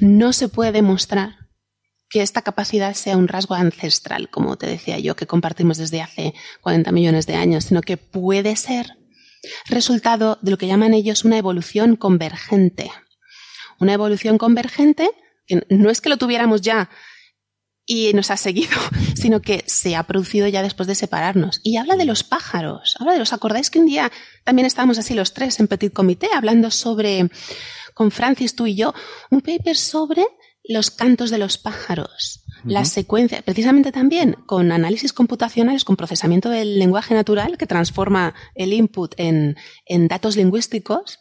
no 0.00 0.32
se 0.32 0.48
puede 0.48 0.72
demostrar 0.72 1.36
que 2.08 2.22
esta 2.22 2.42
capacidad 2.42 2.94
sea 2.94 3.16
un 3.16 3.26
rasgo 3.26 3.56
ancestral, 3.56 4.30
como 4.30 4.56
te 4.56 4.66
decía 4.66 4.98
yo, 4.98 5.16
que 5.16 5.26
compartimos 5.26 5.76
desde 5.76 6.02
hace 6.02 6.34
40 6.60 6.92
millones 6.92 7.26
de 7.26 7.34
años, 7.34 7.64
sino 7.64 7.80
que 7.80 7.96
puede 7.96 8.54
ser 8.54 8.96
resultado 9.66 10.38
de 10.42 10.50
lo 10.50 10.58
que 10.58 10.66
llaman 10.66 10.94
ellos 10.94 11.24
una 11.24 11.38
evolución 11.38 11.96
convergente. 11.96 12.90
Una 13.78 13.92
evolución 13.92 14.38
convergente, 14.38 15.10
que 15.46 15.66
no 15.68 15.90
es 15.90 16.00
que 16.00 16.08
lo 16.08 16.16
tuviéramos 16.16 16.60
ya 16.60 16.90
y 17.84 18.12
nos 18.14 18.30
ha 18.30 18.36
seguido, 18.36 18.76
sino 19.14 19.40
que 19.40 19.62
se 19.66 19.94
ha 19.96 20.02
producido 20.02 20.48
ya 20.48 20.62
después 20.62 20.86
de 20.86 20.94
separarnos. 20.94 21.60
Y 21.62 21.76
habla 21.76 21.96
de 21.96 22.04
los 22.04 22.24
pájaros. 22.24 22.96
Habla 22.98 23.12
de 23.12 23.18
los. 23.20 23.32
¿Acordáis 23.32 23.70
que 23.70 23.78
un 23.78 23.86
día 23.86 24.10
también 24.44 24.66
estábamos 24.66 24.98
así 24.98 25.14
los 25.14 25.32
tres 25.32 25.60
en 25.60 25.68
Petit 25.68 25.92
Comité 25.92 26.28
hablando 26.34 26.70
sobre, 26.70 27.30
con 27.94 28.10
Francis, 28.10 28.56
tú 28.56 28.66
y 28.66 28.74
yo, 28.74 28.94
un 29.30 29.40
paper 29.40 29.76
sobre 29.76 30.24
los 30.68 30.90
cantos 30.90 31.30
de 31.30 31.38
los 31.38 31.58
pájaros. 31.58 32.44
La 32.66 32.84
secuencia, 32.84 33.42
precisamente 33.42 33.92
también 33.92 34.36
con 34.46 34.72
análisis 34.72 35.12
computacionales, 35.12 35.84
con 35.84 35.96
procesamiento 35.96 36.50
del 36.50 36.78
lenguaje 36.78 37.14
natural 37.14 37.56
que 37.58 37.66
transforma 37.66 38.34
el 38.54 38.72
input 38.72 39.14
en, 39.16 39.56
en 39.86 40.08
datos 40.08 40.36
lingüísticos 40.36 41.20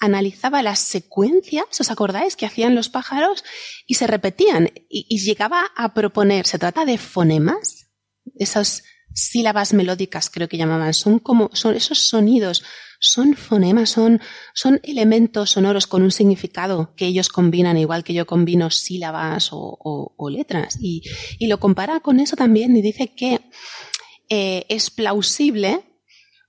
analizaba 0.00 0.62
las 0.62 0.78
secuencias, 0.78 1.66
¿os 1.80 1.90
acordáis? 1.90 2.36
Que 2.36 2.46
hacían 2.46 2.74
los 2.74 2.88
pájaros 2.88 3.44
y 3.86 3.94
se 3.94 4.06
repetían 4.06 4.70
y, 4.88 5.18
llegaba 5.18 5.72
a 5.76 5.94
proponer, 5.94 6.46
se 6.46 6.58
trata 6.58 6.84
de 6.84 6.98
fonemas, 6.98 7.90
esas 8.36 8.84
sílabas 9.12 9.72
melódicas 9.72 10.30
creo 10.30 10.48
que 10.48 10.58
llamaban, 10.58 10.94
son 10.94 11.18
como, 11.18 11.50
son 11.52 11.74
esos 11.74 11.98
sonidos, 11.98 12.62
son 13.00 13.34
fonemas, 13.34 13.90
son, 13.90 14.20
son 14.54 14.80
elementos 14.82 15.50
sonoros 15.50 15.86
con 15.86 16.02
un 16.02 16.10
significado 16.10 16.94
que 16.96 17.06
ellos 17.06 17.28
combinan, 17.28 17.76
igual 17.76 18.04
que 18.04 18.14
yo 18.14 18.26
combino 18.26 18.70
sílabas 18.70 19.50
o, 19.52 20.28
letras. 20.30 20.78
Y, 20.80 21.02
lo 21.46 21.58
compara 21.58 22.00
con 22.00 22.20
eso 22.20 22.36
también 22.36 22.76
y 22.76 22.82
dice 22.82 23.14
que 23.14 23.40
eh, 24.28 24.66
es 24.68 24.90
plausible 24.90 25.84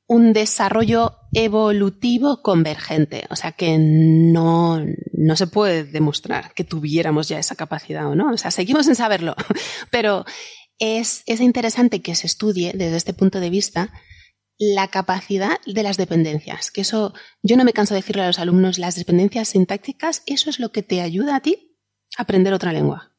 un 0.08 0.34
desarrollo 0.34 1.18
evolutivo 1.34 2.42
convergente. 2.42 3.26
O 3.30 3.36
sea 3.36 3.52
que 3.52 3.78
no, 3.78 4.84
no 5.14 5.36
se 5.36 5.48
puede 5.48 5.84
demostrar 5.84 6.54
que 6.56 6.64
tuviéramos 6.64 7.30
ya 7.30 7.38
esa 7.38 7.56
capacidad 7.56 8.08
o 8.08 8.16
no. 8.16 8.32
O 8.32 8.38
sea, 8.38 8.50
seguimos 8.50 8.88
sin 8.88 8.96
saberlo. 8.96 9.36
Pero 9.92 10.26
es, 10.80 11.22
es 11.28 11.42
interesante 11.42 12.02
que 12.02 12.16
se 12.16 12.26
estudie 12.26 12.74
desde 12.74 12.98
este 12.98 13.14
punto 13.14 13.40
de 13.40 13.52
vista 13.52 13.94
la 14.60 14.90
capacidad 14.90 15.60
de 15.66 15.84
las 15.84 15.98
dependencias. 15.98 16.70
Que 16.70 16.82
eso, 16.82 17.14
yo 17.42 17.56
no 17.58 17.64
me 17.64 17.74
canso 17.74 17.94
de 17.94 18.02
decirle 18.02 18.24
a 18.24 18.28
los 18.28 18.40
alumnos, 18.40 18.78
las 18.78 18.96
dependencias 18.96 19.50
sintácticas, 19.50 20.22
eso 20.26 20.50
es 20.50 20.60
lo 20.60 20.72
que 20.72 20.84
te 20.84 21.02
ayuda 21.02 21.38
a 21.38 21.40
ti 21.40 21.78
a 22.18 22.24
aprender 22.24 22.54
otra 22.54 22.74
lengua. 22.74 23.16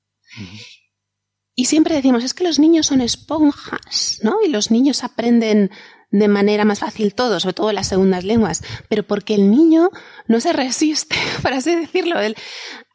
Y 1.54 1.64
siempre 1.64 1.94
decimos, 1.94 2.22
es 2.22 2.34
que 2.34 2.44
los 2.44 2.58
niños 2.58 2.86
son 2.86 3.00
esponjas, 3.00 4.20
¿no? 4.22 4.36
Y 4.44 4.50
los 4.50 4.70
niños 4.70 5.02
aprenden 5.02 5.70
de 6.10 6.28
manera 6.28 6.64
más 6.64 6.80
fácil 6.80 7.14
todo, 7.14 7.40
sobre 7.40 7.54
todo 7.54 7.72
las 7.72 7.88
segundas 7.88 8.24
lenguas, 8.24 8.62
pero 8.88 9.04
porque 9.04 9.34
el 9.34 9.50
niño 9.50 9.90
no 10.26 10.40
se 10.40 10.52
resiste, 10.52 11.16
por 11.42 11.52
así 11.52 11.74
decirlo. 11.74 12.20
Él, 12.20 12.36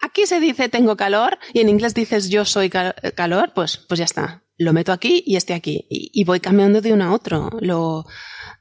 aquí 0.01 0.25
se 0.25 0.39
dice 0.39 0.69
tengo 0.69 0.95
calor 0.97 1.39
y 1.53 1.61
en 1.61 1.69
inglés 1.69 1.93
dices 1.93 2.29
yo 2.29 2.45
soy 2.45 2.69
calor, 2.69 3.53
pues, 3.55 3.77
pues 3.77 3.97
ya 3.97 4.05
está. 4.05 4.43
Lo 4.57 4.71
meto 4.71 4.93
aquí 4.93 5.23
y 5.25 5.35
este 5.35 5.53
aquí. 5.53 5.85
Y, 5.89 6.23
voy 6.23 6.39
cambiando 6.39 6.79
de 6.79 6.93
uno 6.93 7.05
a 7.05 7.13
otro. 7.13 7.49
Lo 7.59 8.05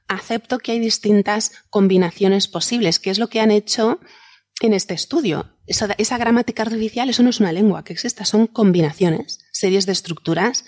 acepto 0.09 0.59
que 0.59 0.72
hay 0.72 0.78
distintas 0.78 1.52
combinaciones 1.70 2.48
posibles, 2.48 2.98
que 2.98 3.11
es 3.11 3.18
lo 3.18 3.28
que 3.28 3.40
han 3.40 3.50
hecho 3.50 4.00
en 4.61 4.72
este 4.72 4.94
estudio. 4.94 5.57
Esa, 5.66 6.18
gramática 6.18 6.62
artificial, 6.62 7.09
eso 7.09 7.22
no 7.22 7.30
es 7.30 7.40
una 7.40 7.52
lengua 7.52 7.84
que 7.84 7.92
exista, 7.92 8.24
son 8.24 8.46
combinaciones, 8.46 9.40
series 9.52 9.86
de 9.86 9.92
estructuras 9.92 10.64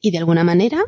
y 0.00 0.10
de 0.10 0.18
alguna 0.18 0.44
manera 0.44 0.84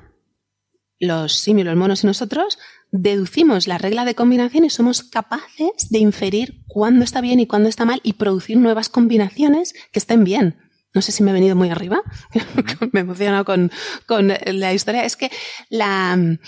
los 1.00 1.34
simios, 1.34 1.66
los 1.66 1.76
monos 1.76 2.02
y 2.02 2.08
nosotros 2.08 2.58
deducimos 2.90 3.68
la 3.68 3.78
regla 3.78 4.04
de 4.04 4.14
combinación 4.14 4.64
y 4.64 4.70
somos 4.70 5.02
capaces 5.02 5.88
de 5.90 5.98
inferir 5.98 6.64
cuándo 6.66 7.04
está 7.04 7.20
bien 7.20 7.40
y 7.40 7.46
cuándo 7.46 7.68
está 7.68 7.84
mal 7.84 8.00
y 8.02 8.14
producir 8.14 8.56
nuevas 8.56 8.88
combinaciones 8.88 9.74
que 9.92 9.98
estén 9.98 10.24
bien. 10.24 10.67
No 10.94 11.02
sé 11.02 11.12
si 11.12 11.22
me 11.22 11.30
he 11.30 11.34
venido 11.34 11.54
muy 11.54 11.68
arriba, 11.68 12.00
me 12.92 13.00
he 13.00 13.02
emocionado 13.02 13.44
con, 13.44 13.70
con, 14.06 14.28
la 14.28 14.72
historia. 14.72 15.04
Es 15.04 15.16
que 15.16 15.30
la, 15.68 16.16
no 16.16 16.38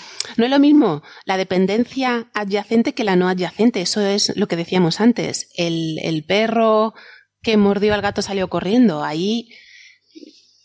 es 0.44 0.50
lo 0.50 0.58
mismo 0.58 1.02
la 1.26 1.36
dependencia 1.36 2.30
adyacente 2.32 2.94
que 2.94 3.04
la 3.04 3.16
no 3.16 3.28
adyacente. 3.28 3.82
Eso 3.82 4.00
es 4.00 4.34
lo 4.36 4.48
que 4.48 4.56
decíamos 4.56 5.00
antes. 5.00 5.50
El, 5.56 5.98
el 6.02 6.24
perro 6.24 6.94
que 7.42 7.56
mordió 7.56 7.94
al 7.94 8.02
gato 8.02 8.22
salió 8.22 8.48
corriendo. 8.48 9.04
Ahí 9.04 9.50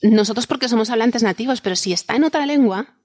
nosotros 0.01 0.47
porque 0.47 0.69
somos 0.69 0.89
hablantes 0.89 1.23
nativos, 1.23 1.61
pero 1.61 1.75
si 1.75 1.93
está 1.93 2.15
en 2.15 2.23
otra 2.23 2.45
lengua, 2.45 2.95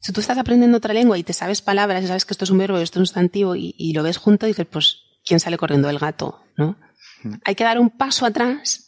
si 0.00 0.12
tú 0.12 0.20
estás 0.20 0.38
aprendiendo 0.38 0.78
otra 0.78 0.94
lengua 0.94 1.18
y 1.18 1.24
te 1.24 1.32
sabes 1.32 1.62
palabras 1.62 2.04
y 2.04 2.06
sabes 2.06 2.24
que 2.24 2.34
esto 2.34 2.44
es 2.44 2.50
un 2.50 2.58
verbo 2.58 2.78
y 2.78 2.82
esto 2.82 2.98
es 2.98 3.00
un 3.00 3.06
sustantivo 3.06 3.56
y, 3.56 3.92
lo 3.92 4.02
ves 4.02 4.18
junto, 4.18 4.46
dices, 4.46 4.66
pues, 4.70 4.98
¿quién 5.24 5.40
sale 5.40 5.58
corriendo? 5.58 5.88
El 5.90 5.98
gato, 5.98 6.44
¿no? 6.56 6.78
Hay 7.44 7.54
que 7.54 7.64
dar 7.64 7.80
un 7.80 7.90
paso 7.90 8.26
atrás 8.26 8.85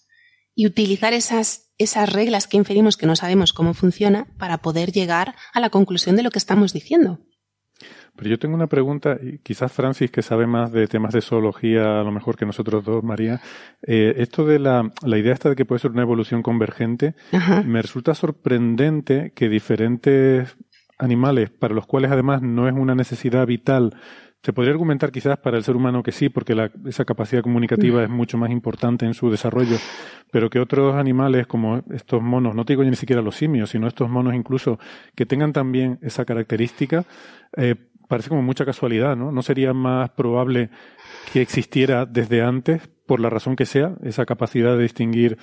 y 0.59 0.67
utilizar 0.67 1.13
esas, 1.13 1.71
esas 1.79 2.13
reglas 2.13 2.49
que 2.49 2.57
inferimos 2.57 2.97
que 2.97 3.07
no 3.07 3.15
sabemos 3.15 3.53
cómo 3.53 3.75
funciona 3.75 4.27
para 4.39 4.59
poder 4.59 4.91
llegar 4.91 5.37
a 5.55 5.61
la 5.61 5.71
conclusión 5.71 6.17
de 6.17 6.25
lo 6.25 6.33
que 6.33 6.41
estamos 6.41 6.73
diciendo. 6.73 7.21
Pero 8.17 8.29
yo 8.29 8.41
tengo 8.41 8.57
una 8.57 8.67
pregunta, 8.67 9.19
y 9.23 9.39
quizás 9.39 9.71
Francis, 9.71 10.11
que 10.11 10.21
sabe 10.21 10.49
más 10.49 10.73
de 10.73 10.89
temas 10.89 11.13
de 11.13 11.21
zoología 11.21 12.01
a 12.01 12.03
lo 12.03 12.11
mejor 12.11 12.37
que 12.37 12.45
nosotros 12.45 12.85
dos, 12.85 13.05
María. 13.05 13.41
Eh, 13.87 14.15
esto 14.17 14.45
de 14.47 14.59
la, 14.59 14.91
la 15.07 15.17
idea 15.17 15.33
esta 15.33 15.49
de 15.49 15.55
que 15.55 15.65
puede 15.65 15.79
ser 15.79 15.93
una 15.93 16.03
evolución 16.03 16.43
convergente, 16.43 17.15
me 17.65 17.81
resulta 17.81 18.17
sorprendente 18.17 19.33
que 19.37 19.49
diferentes 19.49 20.57
animales 20.99 21.51
para 21.51 21.73
los 21.73 21.87
cuales 21.87 22.11
además 22.11 22.43
no 22.43 22.67
es 22.67 22.75
una 22.75 22.97
necesidad 22.97 23.47
vital 23.47 23.95
se 24.43 24.53
podría 24.53 24.73
argumentar 24.73 25.11
quizás 25.11 25.37
para 25.39 25.57
el 25.57 25.65
ser 25.65 25.75
humano 25.75 26.03
que 26.03 26.13
sí, 26.13 26.29
porque 26.29 26.55
la, 26.55 26.71
esa 26.87 27.05
capacidad 27.05 27.43
comunicativa 27.43 28.03
es 28.05 28.09
mucho 28.09 28.39
más 28.39 28.51
importante 28.51 29.05
en 29.05 29.15
su 29.15 29.31
desarrollo, 29.31 29.77
pero 30.31 30.49
que 30.49 30.61
otros 30.61 30.95
animales 30.95 31.47
como 31.47 31.83
estos 31.91 32.23
monos, 32.23 32.55
no 32.55 32.65
te 32.65 32.75
digo 32.75 32.85
ni 32.85 32.95
siquiera 32.95 33.21
los 33.21 33.37
simios, 33.37 33.71
sino 33.71 33.89
estos 33.89 34.09
monos 34.09 34.35
incluso, 34.35 34.79
que 35.17 35.27
tengan 35.27 35.53
también 35.53 35.99
esa 36.03 36.25
característica, 36.25 37.05
eh, 37.57 37.75
parece 38.07 38.29
como 38.29 38.43
mucha 38.43 38.65
casualidad, 38.65 39.17
¿no? 39.17 39.33
¿No 39.33 39.43
sería 39.43 39.75
más 39.75 40.11
probable 40.11 40.71
que 41.33 41.43
existiera 41.43 42.07
desde 42.07 42.43
antes, 42.43 42.89
por 43.07 43.21
la 43.21 43.31
razón 43.31 43.57
que 43.57 43.67
sea, 43.67 43.97
esa 44.05 44.25
capacidad 44.25 44.77
de 44.77 44.83
distinguir 44.85 45.39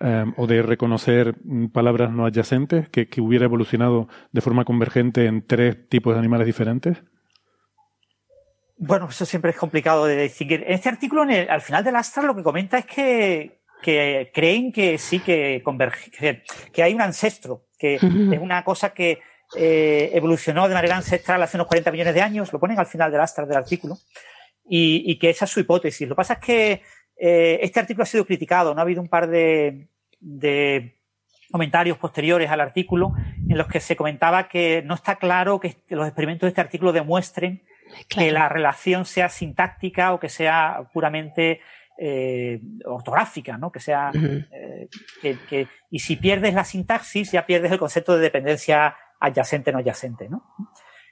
eh, 0.00 0.24
o 0.36 0.46
de 0.46 0.62
reconocer 0.62 1.34
palabras 1.72 2.12
no 2.12 2.24
adyacentes, 2.24 2.88
que, 2.88 3.08
que, 3.08 3.20
hubiera 3.20 3.46
evolucionado 3.46 4.08
de 4.30 4.40
forma 4.40 4.64
convergente 4.64 5.26
en 5.26 5.44
tres 5.44 5.88
tipos 5.88 6.14
de 6.14 6.20
animales 6.20 6.46
diferentes? 6.46 7.02
Bueno, 8.78 9.08
eso 9.10 9.26
siempre 9.26 9.50
es 9.50 9.56
complicado 9.56 10.06
de 10.06 10.22
distinguir. 10.22 10.62
En 10.66 10.72
este 10.72 10.88
artículo, 10.88 11.22
al 11.22 11.60
final 11.60 11.84
del 11.84 11.96
Astra, 11.96 12.22
lo 12.22 12.34
que 12.34 12.42
comenta 12.42 12.78
es 12.78 12.86
que, 12.86 13.60
que 13.82 14.30
creen 14.32 14.72
que 14.72 14.98
sí 14.98 15.18
que 15.18 15.60
converge, 15.64 16.42
que, 16.72 16.82
hay 16.82 16.94
un 16.94 17.00
ancestro, 17.00 17.66
que 17.76 17.96
es 17.96 18.02
una 18.40 18.62
cosa 18.64 18.94
que 18.94 19.18
eh, 19.56 20.10
evolucionó 20.14 20.68
de 20.68 20.74
manera 20.74 20.96
ancestral 20.96 21.42
hace 21.42 21.56
unos 21.56 21.66
40 21.66 21.90
millones 21.90 22.14
de 22.14 22.22
años, 22.22 22.52
lo 22.52 22.60
ponen 22.60 22.78
al 22.78 22.86
final 22.86 23.10
del 23.10 23.20
Astra 23.20 23.46
del 23.46 23.56
artículo, 23.56 23.98
y, 24.68 25.10
y 25.10 25.18
que 25.18 25.30
esa 25.30 25.44
es 25.44 25.50
su 25.50 25.60
hipótesis. 25.60 26.08
Lo 26.08 26.14
que 26.14 26.18
pasa 26.18 26.34
es 26.34 26.40
que 26.40 26.82
eh, 27.18 27.58
este 27.62 27.80
artículo 27.80 28.04
ha 28.04 28.06
sido 28.06 28.24
criticado, 28.24 28.74
no 28.74 28.80
ha 28.80 28.82
habido 28.82 29.02
un 29.02 29.08
par 29.08 29.28
de, 29.28 29.88
comentarios 31.50 31.98
posteriores 31.98 32.50
al 32.50 32.60
artículo 32.60 33.14
en 33.48 33.56
los 33.56 33.66
que 33.66 33.80
se 33.80 33.96
comentaba 33.96 34.48
que 34.48 34.82
no 34.84 34.94
está 34.94 35.16
claro 35.16 35.58
que 35.58 35.76
los 35.88 36.06
experimentos 36.06 36.46
de 36.46 36.48
este 36.48 36.60
artículo 36.60 36.92
demuestren 36.92 37.62
que 38.08 38.32
la 38.32 38.48
relación 38.48 39.04
sea 39.04 39.28
sintáctica 39.28 40.12
o 40.12 40.20
que 40.20 40.28
sea 40.28 40.88
puramente 40.92 41.60
eh, 42.00 42.60
ortográfica, 42.84 43.58
¿no? 43.58 43.72
Que 43.72 43.80
sea 43.80 44.12
eh, 44.14 44.88
que, 45.48 45.66
y 45.90 45.98
si 45.98 46.16
pierdes 46.16 46.54
la 46.54 46.64
sintaxis 46.64 47.32
ya 47.32 47.44
pierdes 47.44 47.72
el 47.72 47.78
concepto 47.78 48.14
de 48.14 48.22
dependencia 48.22 48.94
adyacente 49.20 49.72
no 49.72 49.78
adyacente, 49.78 50.28
¿no? 50.28 50.44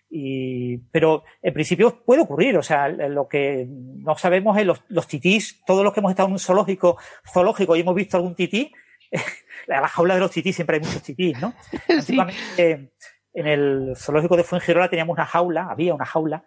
Y, 0.08 0.78
pero 0.92 1.24
en 1.42 1.52
principio 1.52 2.04
puede 2.04 2.22
ocurrir, 2.22 2.56
o 2.56 2.62
sea, 2.62 2.88
lo 2.88 3.26
que 3.26 3.66
no 3.68 4.16
sabemos 4.16 4.56
es 4.56 4.64
los, 4.64 4.84
los 4.88 5.08
titís, 5.08 5.64
todos 5.64 5.82
los 5.82 5.92
que 5.92 5.98
hemos 5.98 6.12
estado 6.12 6.28
en 6.28 6.34
un 6.34 6.38
zoológico, 6.38 6.96
zoológico 7.32 7.74
y 7.74 7.80
hemos 7.80 7.96
visto 7.96 8.16
algún 8.16 8.36
tití, 8.36 8.72
en 9.10 9.20
la 9.66 9.88
jaula 9.88 10.14
de 10.14 10.20
los 10.20 10.30
titís 10.30 10.54
siempre 10.54 10.76
hay 10.76 10.82
muchos 10.84 11.02
titís, 11.02 11.40
¿no? 11.40 11.54
Antiguamente, 11.88 12.92
en 13.34 13.46
el 13.46 13.92
zoológico 13.96 14.36
de 14.36 14.44
Fuengirola 14.44 14.88
teníamos 14.88 15.14
una 15.14 15.26
jaula, 15.26 15.66
había 15.68 15.94
una 15.94 16.06
jaula 16.06 16.44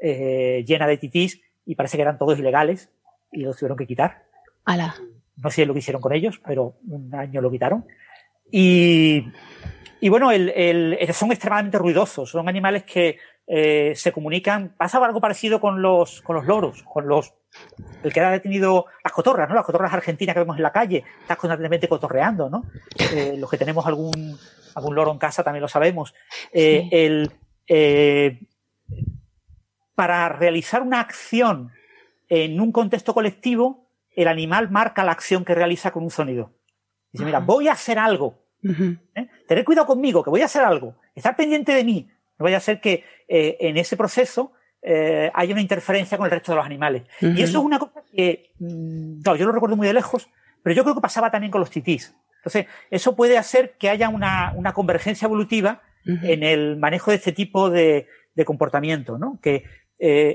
eh, 0.00 0.64
llena 0.66 0.86
de 0.86 0.96
titís 0.96 1.40
y 1.64 1.74
parece 1.74 1.96
que 1.96 2.02
eran 2.02 2.18
todos 2.18 2.38
ilegales 2.38 2.90
y 3.32 3.42
los 3.42 3.56
tuvieron 3.56 3.78
que 3.78 3.86
quitar. 3.86 4.24
Ala. 4.64 4.94
No 5.36 5.50
sé 5.50 5.66
lo 5.66 5.72
que 5.72 5.80
hicieron 5.80 6.02
con 6.02 6.12
ellos, 6.12 6.40
pero 6.44 6.78
un 6.88 7.14
año 7.14 7.40
lo 7.40 7.50
quitaron. 7.50 7.86
Y 8.50 9.24
y 10.00 10.08
bueno, 10.08 10.30
el, 10.30 10.50
el, 10.50 11.12
son 11.12 11.32
extremadamente 11.32 11.78
ruidosos, 11.78 12.30
son 12.30 12.48
animales 12.48 12.84
que 12.84 13.18
eh, 13.46 13.92
se 13.96 14.12
comunican. 14.12 14.74
Pasa 14.76 15.04
algo 15.04 15.20
parecido 15.20 15.60
con 15.60 15.82
los, 15.82 16.22
con 16.22 16.36
los 16.36 16.46
loros, 16.46 16.82
con 16.84 17.08
los. 17.08 17.34
El 18.02 18.12
que 18.12 18.20
ha 18.20 18.30
detenido 18.30 18.86
las 19.02 19.12
cotorras, 19.12 19.48
¿no? 19.48 19.54
Las 19.54 19.64
cotorras 19.64 19.92
argentinas 19.92 20.34
que 20.34 20.40
vemos 20.40 20.56
en 20.56 20.62
la 20.62 20.72
calle, 20.72 21.04
están 21.20 21.36
constantemente 21.36 21.88
cotorreando, 21.88 22.48
¿no? 22.48 22.64
Eh, 23.12 23.34
los 23.38 23.50
que 23.50 23.56
tenemos 23.56 23.86
algún, 23.86 24.38
algún 24.74 24.94
loro 24.94 25.10
en 25.10 25.18
casa 25.18 25.42
también 25.42 25.62
lo 25.62 25.68
sabemos. 25.68 26.14
Eh, 26.52 26.88
el, 26.92 27.32
eh, 27.66 28.40
para 29.98 30.28
realizar 30.28 30.80
una 30.82 31.00
acción 31.00 31.72
en 32.28 32.60
un 32.60 32.70
contexto 32.70 33.12
colectivo, 33.12 33.90
el 34.14 34.28
animal 34.28 34.70
marca 34.70 35.02
la 35.02 35.10
acción 35.10 35.44
que 35.44 35.56
realiza 35.56 35.90
con 35.90 36.04
un 36.04 36.12
sonido. 36.12 36.52
Dice, 37.10 37.24
mira, 37.24 37.40
voy 37.40 37.66
a 37.66 37.72
hacer 37.72 37.98
algo. 37.98 38.38
¿Eh? 38.62 39.26
Tener 39.48 39.64
cuidado 39.64 39.88
conmigo, 39.88 40.22
que 40.22 40.30
voy 40.30 40.42
a 40.42 40.44
hacer 40.44 40.62
algo. 40.62 40.94
Estar 41.16 41.34
pendiente 41.34 41.74
de 41.74 41.82
mí. 41.82 42.08
No 42.38 42.44
vaya 42.44 42.58
a 42.58 42.60
ser 42.60 42.80
que 42.80 43.02
eh, 43.26 43.56
en 43.58 43.76
ese 43.76 43.96
proceso 43.96 44.52
eh, 44.82 45.32
haya 45.34 45.52
una 45.52 45.62
interferencia 45.62 46.16
con 46.16 46.26
el 46.26 46.30
resto 46.30 46.52
de 46.52 46.56
los 46.58 46.64
animales. 46.64 47.02
Y 47.20 47.42
eso 47.42 47.58
es 47.58 47.64
una 47.64 47.80
cosa 47.80 48.04
que, 48.14 48.52
mm, 48.60 49.20
yo 49.36 49.46
lo 49.46 49.50
recuerdo 49.50 49.74
muy 49.74 49.88
de 49.88 49.94
lejos, 49.94 50.30
pero 50.62 50.76
yo 50.76 50.84
creo 50.84 50.94
que 50.94 51.00
pasaba 51.00 51.32
también 51.32 51.50
con 51.50 51.60
los 51.60 51.70
titís. 51.70 52.14
Entonces, 52.36 52.66
eso 52.92 53.16
puede 53.16 53.36
hacer 53.36 53.74
que 53.80 53.90
haya 53.90 54.08
una, 54.10 54.72
convergencia 54.74 55.26
evolutiva 55.26 55.82
en 56.04 56.44
el 56.44 56.76
manejo 56.76 57.10
de 57.10 57.16
este 57.16 57.32
tipo 57.32 57.68
de, 57.68 58.06
comportamiento, 58.46 59.18
¿no? 59.18 59.40
Que 59.42 59.64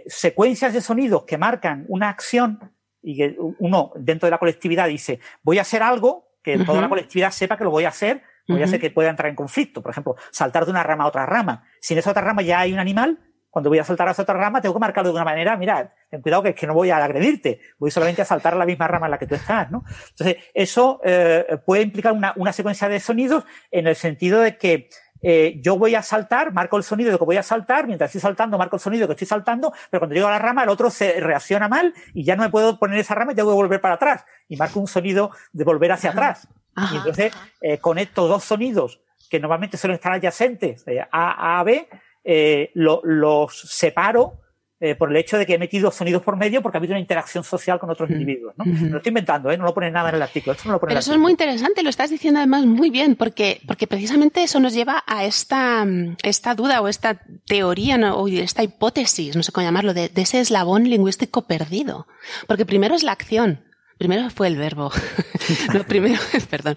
secuencias 0.08 0.74
de 0.74 0.82
sonidos 0.82 1.24
que 1.24 1.38
marcan 1.38 1.86
una 1.88 2.10
acción 2.10 2.74
y 3.02 3.18
que 3.18 3.36
uno 3.60 3.92
dentro 3.96 4.28
de 4.28 4.32
la 4.32 4.38
colectividad 4.38 4.88
dice, 4.88 5.20
voy 5.44 5.58
a 5.58 5.62
hacer 5.62 5.84
algo, 5.84 6.32
que 6.42 6.58
toda 6.60 6.82
la 6.82 6.90
colectividad 6.90 7.32
sepa 7.32 7.58
que 7.58 7.64
lo 7.64 7.72
voy 7.72 7.86
a 7.86 7.90
hacer, 7.90 8.22
voy 8.48 8.62
a 8.62 8.66
hacer 8.66 8.80
que 8.80 8.92
pueda 8.92 9.10
entrar 9.10 9.30
en 9.30 9.36
conflicto. 9.36 9.82
Por 9.82 9.92
ejemplo, 9.92 10.16
saltar 10.32 10.66
de 10.66 10.72
una 10.72 10.84
rama 10.84 11.06
a 11.06 11.08
otra 11.08 11.26
rama. 11.26 11.64
Si 11.80 11.94
en 11.94 12.00
esa 12.00 12.12
otra 12.12 12.22
rama 12.22 12.42
ya 12.42 12.60
hay 12.60 12.74
un 12.74 12.80
animal, 12.80 13.20
cuando 13.50 13.70
voy 13.70 13.78
a 13.78 13.84
saltar 13.84 14.08
a 14.08 14.12
esa 14.12 14.24
otra 14.24 14.34
rama, 14.34 14.62
tengo 14.62 14.74
que 14.74 14.80
marcarlo 14.80 15.12
de 15.12 15.16
una 15.16 15.26
manera, 15.26 15.56
mira, 15.58 15.94
ten 16.10 16.22
cuidado 16.22 16.42
que 16.44 16.50
es 16.50 16.56
que 16.56 16.66
no 16.66 16.74
voy 16.74 16.90
a 16.90 16.98
agredirte, 16.98 17.62
voy 17.78 17.92
solamente 17.92 18.24
a 18.24 18.26
saltar 18.26 18.54
a 18.54 18.58
la 18.58 18.66
misma 18.66 18.88
rama 18.88 19.06
en 19.06 19.12
la 19.12 19.20
que 19.20 19.28
tú 19.28 19.36
estás, 19.36 19.70
¿no? 19.70 19.84
Entonces, 20.10 20.38
eso 20.56 21.00
eh, 21.04 21.60
puede 21.66 21.84
implicar 21.84 22.14
una, 22.14 22.34
una, 22.36 22.52
secuencia 22.52 22.90
de 22.90 23.00
sonidos 23.00 23.46
en 23.70 23.86
el 23.86 23.96
sentido 23.96 24.42
de 24.42 24.58
que 24.58 24.90
eh, 25.24 25.60
yo 25.62 25.78
voy 25.78 25.96
a 25.96 26.02
saltar, 26.02 26.52
marco 26.52 26.78
el 26.78 26.84
sonido 26.84 27.12
de 27.12 27.18
que 27.18 27.24
voy 27.24 27.38
a 27.38 27.44
saltar, 27.44 27.88
mientras 27.88 28.10
estoy 28.10 28.22
saltando, 28.22 28.58
marco 28.58 28.76
el 28.76 28.82
sonido 28.82 29.04
de 29.04 29.08
que 29.08 29.14
estoy 29.14 29.28
saltando, 29.28 29.74
pero 29.90 30.02
cuando 30.02 30.14
llego 30.14 30.28
a 30.28 30.32
la 30.32 30.40
rama, 30.40 30.64
el 30.64 30.70
otro 30.70 30.90
se 30.90 31.20
reacciona 31.20 31.68
mal 31.70 31.94
y 32.14 32.24
ya 32.24 32.36
no 32.36 32.44
me 32.44 32.50
puedo 32.50 32.78
poner 32.78 33.00
esa 33.00 33.16
rama 33.16 33.32
y 33.32 33.36
tengo 33.36 33.50
que 33.50 33.56
volver 33.56 33.82
para 33.82 33.96
atrás. 33.96 34.26
Y 34.48 34.58
marco 34.58 34.80
un 34.80 34.88
sonido 34.88 35.32
de 35.54 35.64
volver 35.64 35.94
hacia 35.94 36.12
atrás. 36.12 36.48
Y 36.92 36.98
entonces 36.98 37.34
eh, 37.62 37.78
conecto 37.78 38.28
dos 38.28 38.44
sonidos 38.44 39.00
que 39.30 39.40
normalmente 39.40 39.78
suelen 39.78 39.96
estar 39.96 40.12
adyacentes, 40.12 40.86
A 41.12 41.60
a 41.60 41.64
B, 41.64 41.88
eh, 42.24 42.72
los 42.74 43.60
separo 43.60 44.43
eh, 44.86 44.96
por 44.96 45.10
el 45.10 45.16
hecho 45.16 45.38
de 45.38 45.46
que 45.46 45.54
he 45.54 45.58
metido 45.58 45.90
sonidos 45.92 46.22
por 46.22 46.36
medio 46.36 46.62
porque 46.62 46.76
ha 46.76 46.80
habido 46.80 46.92
una 46.92 47.00
interacción 47.00 47.42
social 47.42 47.80
con 47.80 47.90
otros 47.90 48.10
individuos. 48.10 48.54
¿no? 48.58 48.66
lo 48.66 48.98
estoy 48.98 49.12
inventando, 49.12 49.50
¿eh? 49.50 49.58
no 49.58 49.64
lo 49.64 49.74
pone 49.74 49.90
nada 49.90 50.10
en 50.10 50.16
el 50.16 50.22
artículo. 50.22 50.52
Esto 50.52 50.68
no 50.68 50.74
lo 50.74 50.80
pone 50.82 50.90
Pero 50.90 51.00
eso 51.00 51.14
es 51.14 51.20
muy 51.20 51.32
interesante, 51.32 51.84
lo 51.84 51.90
estás 51.90 52.10
diciendo 52.10 52.42
además 52.42 52.66
muy 52.66 52.90
bien, 52.90 53.16
porque, 53.16 53.62
porque 53.66 53.88
precisamente 53.88 54.44
eso 54.44 54.60
nos 54.60 54.74
lleva 54.74 55.02
a 55.08 55.24
esta, 55.24 55.88
esta 56.22 56.54
duda 56.54 56.82
o 56.82 56.90
esta 56.90 57.22
teoría 57.46 57.96
o 58.14 58.28
esta 58.28 58.62
hipótesis, 58.62 59.38
no 59.38 59.44
sé 59.44 59.54
cómo 59.54 59.66
llamarlo, 59.66 59.94
de, 59.94 60.10
de 60.10 60.22
ese 60.22 60.42
eslabón 60.42 60.90
lingüístico 60.90 61.48
perdido. 61.48 62.06
Porque 62.46 62.66
primero 62.66 62.94
es 62.94 63.04
la 63.04 63.14
acción, 63.14 63.64
primero 63.98 64.30
fue 64.32 64.48
el 64.48 64.58
verbo. 64.58 64.92
no, 65.74 65.86
primero, 65.86 66.20
perdón. 66.50 66.76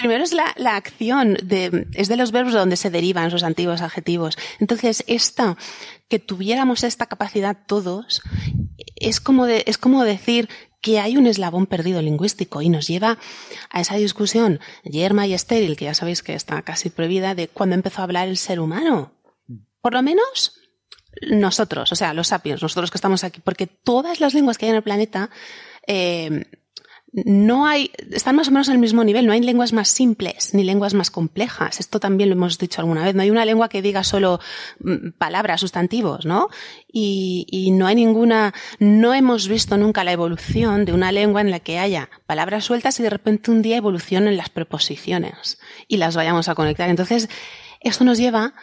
Primero 0.00 0.24
es 0.24 0.32
la, 0.32 0.54
la 0.56 0.76
acción, 0.76 1.36
de, 1.42 1.86
es 1.92 2.08
de 2.08 2.16
los 2.16 2.32
verbos 2.32 2.54
donde 2.54 2.76
se 2.76 2.88
derivan 2.88 3.26
esos 3.26 3.42
antiguos 3.42 3.82
adjetivos. 3.82 4.38
Entonces, 4.58 5.04
esta, 5.06 5.58
que 6.08 6.18
tuviéramos 6.18 6.84
esta 6.84 7.04
capacidad 7.04 7.58
todos, 7.66 8.22
es 8.96 9.20
como, 9.20 9.44
de, 9.44 9.62
es 9.66 9.76
como 9.76 10.02
decir 10.04 10.48
que 10.80 11.00
hay 11.00 11.18
un 11.18 11.26
eslabón 11.26 11.66
perdido 11.66 12.00
lingüístico 12.00 12.62
y 12.62 12.70
nos 12.70 12.86
lleva 12.86 13.18
a 13.68 13.80
esa 13.82 13.96
discusión 13.96 14.60
yerma 14.84 15.26
y 15.26 15.34
estéril, 15.34 15.76
que 15.76 15.84
ya 15.84 15.94
sabéis 15.94 16.22
que 16.22 16.34
está 16.34 16.62
casi 16.62 16.88
prohibida, 16.88 17.34
de 17.34 17.48
cuando 17.48 17.74
empezó 17.74 18.00
a 18.00 18.04
hablar 18.04 18.28
el 18.28 18.38
ser 18.38 18.58
humano. 18.58 19.12
Por 19.82 19.92
lo 19.92 20.02
menos 20.02 20.54
nosotros, 21.28 21.92
o 21.92 21.94
sea, 21.94 22.14
los 22.14 22.28
sapiens, 22.28 22.62
nosotros 22.62 22.90
que 22.90 22.96
estamos 22.96 23.22
aquí, 23.22 23.42
porque 23.44 23.66
todas 23.66 24.20
las 24.20 24.32
lenguas 24.32 24.56
que 24.56 24.66
hay 24.66 24.70
en 24.70 24.76
el 24.76 24.82
planeta 24.82 25.28
eh, 25.86 26.46
no 27.12 27.66
hay, 27.66 27.90
están 28.12 28.36
más 28.36 28.48
o 28.48 28.50
menos 28.52 28.68
al 28.68 28.78
mismo 28.78 29.02
nivel, 29.02 29.26
no 29.26 29.32
hay 29.32 29.40
lenguas 29.40 29.72
más 29.72 29.88
simples 29.88 30.54
ni 30.54 30.62
lenguas 30.62 30.94
más 30.94 31.10
complejas. 31.10 31.80
Esto 31.80 31.98
también 31.98 32.28
lo 32.30 32.36
hemos 32.36 32.58
dicho 32.58 32.80
alguna 32.80 33.04
vez. 33.04 33.14
No 33.14 33.22
hay 33.22 33.30
una 33.30 33.44
lengua 33.44 33.68
que 33.68 33.82
diga 33.82 34.04
solo 34.04 34.38
mm, 34.78 35.10
palabras, 35.18 35.60
sustantivos, 35.60 36.24
¿no? 36.24 36.48
Y, 36.90 37.46
y 37.50 37.72
no 37.72 37.86
hay 37.86 37.96
ninguna, 37.96 38.54
no 38.78 39.12
hemos 39.12 39.48
visto 39.48 39.76
nunca 39.76 40.04
la 40.04 40.12
evolución 40.12 40.84
de 40.84 40.92
una 40.92 41.10
lengua 41.10 41.40
en 41.40 41.50
la 41.50 41.60
que 41.60 41.78
haya 41.78 42.10
palabras 42.26 42.64
sueltas 42.64 43.00
y 43.00 43.02
de 43.02 43.10
repente 43.10 43.50
un 43.50 43.62
día 43.62 43.76
evolucionen 43.76 44.36
las 44.36 44.48
preposiciones 44.48 45.58
y 45.88 45.96
las 45.96 46.14
vayamos 46.14 46.48
a 46.48 46.54
conectar. 46.54 46.88
Entonces, 46.88 47.28
esto 47.80 48.04
nos 48.04 48.18
lleva 48.18 48.54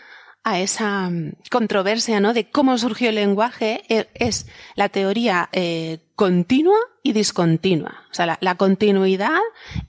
a 0.47 0.61
esa 0.61 1.09
mm, 1.09 1.33
controversia, 1.51 2.21
¿no? 2.21 2.33
De 2.33 2.49
cómo 2.49 2.77
surgió 2.77 3.09
el 3.09 3.15
lenguaje 3.15 3.83
e, 3.89 4.07
es 4.13 4.47
la 4.75 4.87
teoría 4.87 5.49
eh, 5.51 5.99
continua 6.15 6.77
y 7.03 7.11
discontinua. 7.11 8.05
O 8.09 8.13
sea, 8.13 8.37
la, 8.39 8.55
continuidad 8.55 9.41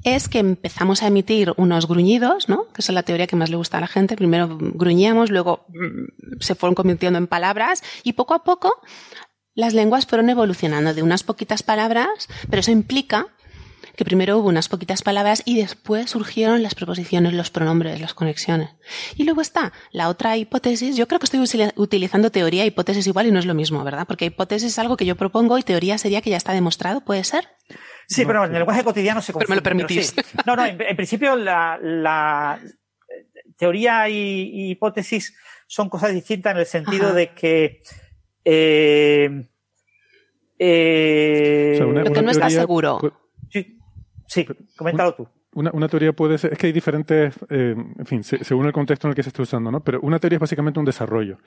es 0.03 0.29
que 0.29 0.41
empezamos 0.41 1.05
a 1.05 1.07
emitir 1.07 1.55
unos 1.57 1.87
gruñidos, 1.87 2.49
¿no? 2.49 2.67
Que 2.73 2.81
es 2.83 2.89
la 2.89 3.05
teoría 3.05 3.29
que 3.29 3.37
más 3.37 3.51
le 3.51 3.57
gusta 3.57 3.79
a 3.79 3.81
la 3.81 3.87
gente. 3.87 4.17
Primero 4.17 4.59
gruñíamos, 4.59 5.31
luego 5.31 5.65
mm, 5.69 6.41
se 6.41 6.57
fueron 6.57 6.75
convirtiendo 6.75 7.19
en 7.21 7.29
palabras 7.29 7.85
y 8.03 8.15
poco 8.15 8.35
a 8.35 8.43
poco 8.43 8.73
las 9.55 9.75
lenguas 9.75 10.07
fueron 10.07 10.29
evolucionando 10.29 10.93
de 10.93 11.05
unas 11.05 11.23
poquitas 11.23 11.63
palabras, 11.63 12.29
pero 12.51 12.61
eso 12.61 12.73
implica 12.73 13.29
que 13.99 14.05
primero 14.05 14.39
hubo 14.39 14.49
unas 14.49 14.69
poquitas 14.69 15.03
palabras 15.03 15.43
y 15.45 15.57
después 15.57 16.11
surgieron 16.11 16.63
las 16.63 16.77
preposiciones, 16.77 17.33
los 17.33 17.51
pronombres, 17.51 18.01
las 18.01 18.15
conexiones. 18.15 18.71
Y 19.17 19.25
luego 19.25 19.41
está 19.41 19.73
la 19.91 20.09
otra 20.09 20.37
hipótesis. 20.37 20.97
Yo 20.97 21.09
creo 21.09 21.19
que 21.19 21.27
estoy 21.27 21.41
utilizando 21.75 22.31
teoría 22.31 22.63
e 22.63 22.69
hipótesis 22.69 23.09
igual 23.09 23.27
y 23.27 23.33
no 23.33 23.41
es 23.41 23.45
lo 23.45 23.55
mismo, 23.55 23.83
¿verdad? 23.83 24.07
Porque 24.07 24.27
hipótesis 24.27 24.71
es 24.71 24.79
algo 24.79 24.97
que 24.97 25.05
yo 25.05 25.17
propongo 25.17 25.59
y 25.59 25.65
teoría 25.65 25.99
sería 25.99 26.23
que 26.23 26.31
ya 26.31 26.37
está 26.37 26.53
demostrado, 26.53 27.01
¿puede 27.01 27.25
ser? 27.25 27.49
Sí, 28.07 28.25
pero 28.25 28.45
en 28.45 28.53
el 28.53 28.59
lenguaje 28.59 28.85
cotidiano 28.85 29.21
se 29.21 29.33
confunde. 29.33 29.61
Pero 29.61 29.75
me 29.75 29.83
lo 29.83 29.89
permitís. 29.89 30.15
No, 30.47 30.55
no, 30.55 30.65
en, 30.65 30.97
principio 30.97 31.35
la, 31.35 32.61
teoría 33.59 34.09
y, 34.09 34.71
hipótesis 34.71 35.35
son 35.67 35.89
cosas 35.89 36.13
distintas 36.15 36.53
en 36.53 36.59
el 36.59 36.67
sentido 36.67 37.13
de 37.13 37.35
que 37.35 37.83
eh, 38.45 39.49
eh, 40.57 41.79
lo 41.81 42.13
que 42.13 42.23
no 42.23 42.31
está 42.31 42.49
seguro. 42.49 43.01
Sí, 43.51 43.78
coméntalo 44.77 45.15
tú. 45.15 45.29
Una, 45.55 45.89
teoría 45.89 46.13
puede 46.13 46.39
ser, 46.39 46.53
es 46.53 46.59
que 46.59 46.69
hay 46.69 46.73
diferentes, 46.73 47.35
eh, 47.49 47.75
en 47.75 48.07
fin, 48.07 48.23
según 48.23 48.67
el 48.67 48.73
contexto 48.73 49.09
en 49.09 49.11
el 49.11 49.17
que 49.17 49.23
se 49.23 49.31
esté 49.31 49.43
usando, 49.43 49.73
¿no? 49.73 49.81
Pero 49.81 49.99
una 50.03 50.19
teoría 50.19 50.37
es 50.37 50.41
básicamente 50.41 50.79
un 50.79 50.85
desarrollo. 50.85 51.39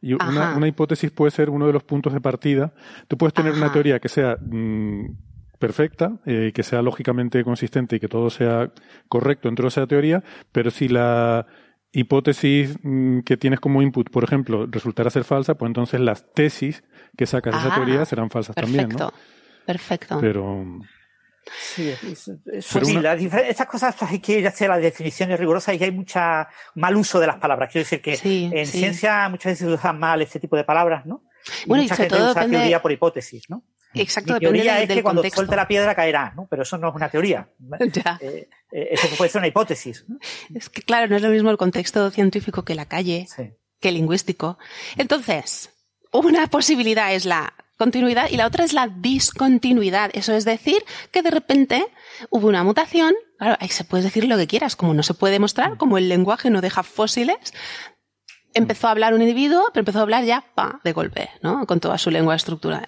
Y 0.00 0.14
una, 0.14 0.66
hipótesis 0.66 1.10
puede 1.10 1.30
ser 1.30 1.50
uno 1.50 1.66
de 1.66 1.72
los 1.72 1.84
puntos 1.84 2.12
de 2.12 2.20
partida. 2.20 2.72
Tú 3.06 3.16
puedes 3.16 3.34
tener 3.34 3.52
una 3.52 3.70
teoría 3.70 4.00
que 4.00 4.08
sea 4.08 4.36
mm, 4.40 5.04
perfecta, 5.58 6.18
eh, 6.24 6.52
que 6.52 6.62
sea 6.62 6.82
lógicamente 6.82 7.44
consistente 7.44 7.96
y 7.96 8.00
que 8.00 8.08
todo 8.08 8.30
sea 8.30 8.72
correcto 9.08 9.48
dentro 9.48 9.64
de 9.64 9.68
esa 9.68 9.86
teoría, 9.86 10.24
pero 10.50 10.70
si 10.70 10.88
la 10.88 11.46
hipótesis 11.92 12.76
mm, 12.82 13.20
que 13.20 13.36
tienes 13.36 13.60
como 13.60 13.82
input, 13.82 14.10
por 14.10 14.24
ejemplo, 14.24 14.66
resultara 14.66 15.10
ser 15.10 15.24
falsa, 15.24 15.54
pues 15.54 15.68
entonces 15.68 16.00
las 16.00 16.32
tesis 16.32 16.82
que 17.16 17.26
sacas 17.26 17.54
de 17.54 17.68
esa 17.68 17.74
teoría 17.76 18.04
serán 18.04 18.30
falsas 18.30 18.56
también, 18.56 18.88
¿no? 18.88 19.12
Perfecto. 19.66 20.18
Pero 20.20 20.64
Sí, 21.74 21.90
es, 21.90 22.30
estas 22.52 23.66
cosas 23.66 23.96
hay 24.02 24.18
que 24.20 24.38
ir 24.38 24.46
hacia 24.46 24.68
las 24.68 24.80
definiciones 24.80 25.38
rigurosas 25.38 25.74
y 25.74 25.78
que 25.78 25.84
hay 25.84 25.90
mucha 25.90 26.48
mal 26.74 26.96
uso 26.96 27.18
de 27.18 27.26
las 27.26 27.36
palabras. 27.36 27.70
Quiero 27.72 27.84
decir 27.84 28.00
que 28.00 28.18
en 28.52 28.66
ciencia 28.66 29.28
muchas 29.28 29.52
veces 29.52 29.66
se 29.66 29.74
usan 29.74 29.98
mal 29.98 30.22
este 30.22 30.38
tipo 30.38 30.56
de 30.56 30.64
palabras, 30.64 31.06
¿no? 31.06 31.24
bueno, 31.66 31.82
mucha 31.82 31.94
y 31.94 31.96
gente 31.96 32.22
usa 32.22 32.48
teoría 32.48 32.82
por 32.82 32.92
hipótesis, 32.92 33.48
¿no? 33.48 33.64
Exacto, 33.94 34.34
Mi 34.34 34.40
teoría 34.40 34.82
es 34.82 34.88
que 34.88 35.02
cuando 35.02 35.22
suelte 35.28 35.56
la 35.56 35.66
piedra 35.66 35.94
caerá, 35.94 36.32
¿no? 36.36 36.46
Pero 36.48 36.62
eso 36.62 36.78
no 36.78 36.90
es 36.90 36.94
una 36.94 37.08
teoría. 37.08 37.48
Eh, 38.20 38.48
eh, 38.72 38.88
eso 38.92 39.08
puede 39.16 39.30
ser 39.30 39.40
una 39.40 39.48
hipótesis. 39.48 40.04
Es 40.54 40.68
que 40.68 40.82
claro, 40.82 41.08
no 41.08 41.16
es 41.16 41.22
lo 41.22 41.28
mismo 41.28 41.50
el 41.50 41.56
contexto 41.56 42.10
científico 42.10 42.64
que 42.64 42.76
la 42.76 42.86
calle, 42.86 43.26
que 43.80 43.88
el 43.88 43.94
lingüístico. 43.94 44.58
Entonces, 44.96 45.70
una 46.12 46.46
posibilidad 46.46 47.12
es 47.12 47.24
la 47.24 47.52
continuidad 47.80 48.28
y 48.30 48.36
la 48.36 48.46
otra 48.46 48.62
es 48.62 48.74
la 48.74 48.88
discontinuidad. 48.88 50.10
Eso 50.12 50.34
es 50.34 50.44
decir, 50.44 50.84
que 51.10 51.22
de 51.22 51.30
repente 51.30 51.86
hubo 52.28 52.46
una 52.46 52.62
mutación. 52.62 53.14
Claro, 53.38 53.56
ahí 53.58 53.68
se 53.68 53.84
puede 53.84 54.02
decir 54.02 54.28
lo 54.28 54.36
que 54.36 54.46
quieras, 54.46 54.76
como 54.76 54.92
no 54.92 55.02
se 55.02 55.14
puede 55.14 55.32
demostrar, 55.32 55.78
como 55.78 55.96
el 55.96 56.10
lenguaje 56.10 56.50
no 56.50 56.60
deja 56.60 56.82
fósiles. 56.82 57.54
Empezó 58.52 58.88
a 58.88 58.90
hablar 58.90 59.14
un 59.14 59.22
individuo, 59.22 59.62
pero 59.72 59.80
empezó 59.80 60.00
a 60.00 60.02
hablar 60.02 60.24
ya 60.24 60.44
pa, 60.54 60.80
de 60.84 60.92
golpe, 60.92 61.30
¿no? 61.42 61.66
Con 61.66 61.80
toda 61.80 61.96
su 61.96 62.10
lengua 62.10 62.34
estructurada. 62.34 62.86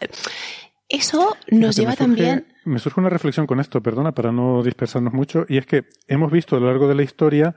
Eso 0.90 1.38
nos 1.50 1.74
lleva 1.74 1.96
también. 1.96 2.48
Me 2.66 2.78
surge 2.78 3.00
una 3.00 3.08
reflexión 3.08 3.46
con 3.46 3.60
esto, 3.60 3.80
perdona, 3.80 4.12
para 4.12 4.30
no 4.30 4.62
dispersarnos 4.62 5.14
mucho, 5.14 5.46
y 5.48 5.56
es 5.56 5.64
que 5.64 5.84
hemos 6.06 6.30
visto 6.30 6.54
a 6.54 6.60
lo 6.60 6.66
largo 6.66 6.86
de 6.86 6.96
la 6.96 7.02
historia, 7.02 7.54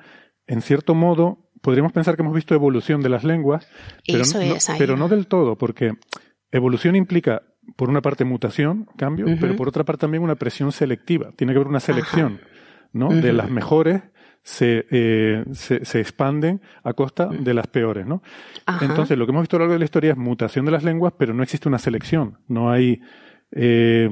en 0.48 0.62
cierto 0.62 0.96
modo, 0.96 1.50
podríamos 1.62 1.92
pensar 1.92 2.16
que 2.16 2.22
hemos 2.22 2.34
visto 2.34 2.56
evolución 2.56 3.02
de 3.02 3.10
las 3.10 3.26
lenguas, 3.26 3.68
pero, 4.08 4.24
pero 4.78 4.96
no 4.96 5.10
del 5.10 5.28
todo, 5.28 5.58
porque 5.58 5.92
Evolución 6.56 6.96
implica, 6.96 7.44
por 7.76 7.90
una 7.90 8.02
parte, 8.02 8.24
mutación, 8.24 8.88
cambio, 8.98 9.26
pero 9.40 9.56
por 9.56 9.68
otra 9.68 9.84
parte 9.84 10.02
también 10.02 10.24
una 10.24 10.36
presión 10.36 10.72
selectiva. 10.72 11.32
Tiene 11.36 11.52
que 11.52 11.58
haber 11.58 11.68
una 11.68 11.82
selección, 11.82 12.40
¿no? 12.94 13.10
De 13.10 13.34
las 13.34 13.50
mejores 13.50 14.04
se, 14.42 14.86
eh, 14.92 15.44
se, 15.52 15.84
se, 15.84 16.00
expanden 16.00 16.62
a 16.84 16.94
costa 16.94 17.28
de 17.28 17.54
las 17.54 17.68
peores, 17.68 18.06
¿no? 18.06 18.22
Entonces, 18.80 19.18
lo 19.18 19.26
que 19.26 19.32
hemos 19.32 19.42
visto 19.42 19.58
a 19.58 19.60
lo 19.60 19.66
largo 19.66 19.74
de 19.74 19.80
la 19.80 19.86
historia 19.86 20.12
es 20.12 20.18
mutación 20.18 20.66
de 20.66 20.72
las 20.72 20.84
lenguas, 20.84 21.14
pero 21.18 21.34
no 21.34 21.44
existe 21.44 21.68
una 21.68 21.80
selección. 21.80 22.38
No 22.48 22.72
hay 22.72 23.02
eh, 23.52 24.08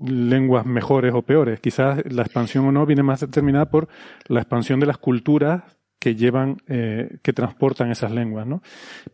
lenguas 0.00 0.64
mejores 0.64 1.12
o 1.12 1.22
peores. 1.22 1.60
Quizás 1.60 2.02
la 2.10 2.22
expansión 2.22 2.64
o 2.66 2.72
no 2.72 2.86
viene 2.86 3.02
más 3.02 3.20
determinada 3.20 3.68
por 3.68 3.88
la 4.28 4.40
expansión 4.40 4.80
de 4.80 4.86
las 4.86 4.98
culturas 4.98 5.64
que 6.04 6.14
llevan, 6.14 6.58
eh, 6.68 7.16
que 7.22 7.32
transportan 7.32 7.90
esas 7.90 8.10
lenguas, 8.10 8.46
¿no? 8.46 8.62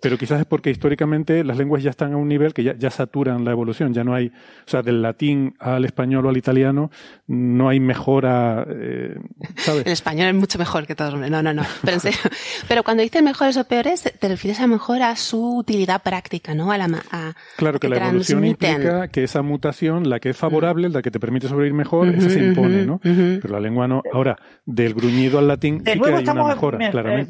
Pero 0.02 0.18
quizás 0.18 0.40
es 0.40 0.44
porque 0.44 0.70
históricamente 0.70 1.44
las 1.44 1.56
lenguas 1.56 1.84
ya 1.84 1.90
están 1.90 2.14
a 2.14 2.16
un 2.16 2.26
nivel 2.26 2.52
que 2.52 2.64
ya, 2.64 2.74
ya 2.74 2.90
saturan 2.90 3.44
la 3.44 3.52
evolución, 3.52 3.94
ya 3.94 4.02
no 4.02 4.12
hay, 4.12 4.26
o 4.26 4.68
sea, 4.68 4.82
del 4.82 5.00
latín 5.00 5.54
al 5.60 5.84
español 5.84 6.26
o 6.26 6.30
al 6.30 6.36
italiano 6.36 6.90
no 7.28 7.68
hay 7.68 7.78
mejora, 7.78 8.66
eh, 8.68 9.14
¿sabes? 9.54 9.86
El 9.86 9.92
español 9.92 10.30
es 10.30 10.34
mucho 10.34 10.58
mejor 10.58 10.84
que 10.84 10.96
todo 10.96 11.16
No, 11.16 11.42
no, 11.44 11.54
no. 11.54 11.62
Pero, 11.84 11.98
pero 12.68 12.82
cuando 12.82 13.04
dices 13.04 13.22
mejores 13.22 13.56
o 13.56 13.62
peores, 13.62 14.12
te 14.18 14.26
refieres 14.28 14.58
a 14.58 14.66
mejor 14.66 15.00
a 15.02 15.14
su 15.14 15.58
utilidad 15.58 16.02
práctica, 16.02 16.56
¿no? 16.56 16.72
A 16.72 16.78
la, 16.78 17.04
a, 17.12 17.34
claro 17.56 17.78
que, 17.78 17.88
la 17.88 17.98
evolución 17.98 18.44
implica 18.44 19.06
que 19.06 19.22
esa 19.22 19.42
mutación, 19.42 20.10
la 20.10 20.18
que 20.18 20.30
es 20.30 20.36
favorable, 20.36 20.88
la 20.88 21.02
que 21.02 21.12
te 21.12 21.20
permite 21.20 21.46
sobrevivir 21.46 21.74
mejor, 21.74 22.08
esa 22.08 22.30
se 22.30 22.40
impone, 22.40 22.84
¿no? 22.84 22.98
Pero 23.00 23.48
la 23.48 23.60
lengua 23.60 23.86
no. 23.86 24.02
Ahora, 24.12 24.36
del 24.66 24.92
gruñido 24.92 25.38
al 25.38 25.46
latín 25.46 25.78
sí 25.78 25.84
que 25.84 26.12
hay 26.12 26.24
una 26.24 26.34
mejora. 26.34 26.79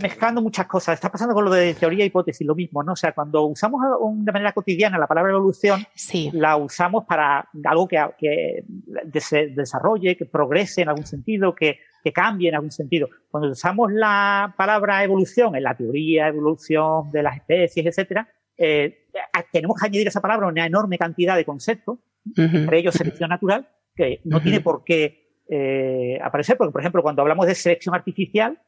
Mezclando 0.00 0.42
muchas 0.42 0.66
cosas. 0.66 0.94
Está 0.94 1.10
pasando 1.10 1.34
con 1.34 1.44
lo 1.44 1.50
de 1.50 1.74
teoría 1.74 2.04
e 2.04 2.06
hipótesis, 2.06 2.46
lo 2.46 2.54
mismo, 2.54 2.82
¿no? 2.82 2.92
O 2.92 2.96
sea, 2.96 3.12
cuando 3.12 3.44
usamos 3.44 3.82
de 4.16 4.32
manera 4.32 4.52
cotidiana 4.52 4.98
la 4.98 5.06
palabra 5.06 5.32
evolución, 5.32 5.84
la 6.32 6.56
usamos 6.56 7.04
para 7.04 7.48
algo 7.64 7.88
que, 7.88 7.98
que 8.18 9.20
se 9.20 9.48
desarrolle, 9.48 10.16
que 10.16 10.26
progrese 10.26 10.82
en 10.82 10.88
algún 10.88 11.06
sentido, 11.06 11.54
que, 11.54 11.78
que 12.02 12.12
cambie 12.12 12.48
en 12.48 12.54
algún 12.54 12.70
sentido. 12.70 13.08
Cuando 13.30 13.50
usamos 13.50 13.92
la 13.92 14.54
palabra 14.56 15.02
evolución 15.04 15.56
en 15.56 15.64
la 15.64 15.76
teoría, 15.76 16.28
evolución 16.28 17.10
de 17.10 17.22
las 17.22 17.36
especies, 17.36 17.86
etcétera, 17.86 18.28
eh, 18.56 19.06
tenemos 19.50 19.80
que 19.80 19.86
añadir 19.86 20.06
a 20.06 20.10
esa 20.10 20.20
palabra 20.20 20.46
una 20.46 20.66
enorme 20.66 20.98
cantidad 20.98 21.36
de 21.36 21.44
conceptos, 21.44 21.98
entre 22.36 22.78
ellos 22.78 22.94
selección 22.94 23.30
natural, 23.30 23.68
que 23.94 24.20
no 24.24 24.40
tiene 24.40 24.60
por 24.60 24.84
qué 24.84 25.42
eh, 25.48 26.18
aparecer, 26.22 26.56
porque, 26.56 26.72
por 26.72 26.80
ejemplo, 26.80 27.02
cuando 27.02 27.22
hablamos 27.22 27.46
de 27.46 27.54
selección 27.54 27.94
artificial, 27.94 28.60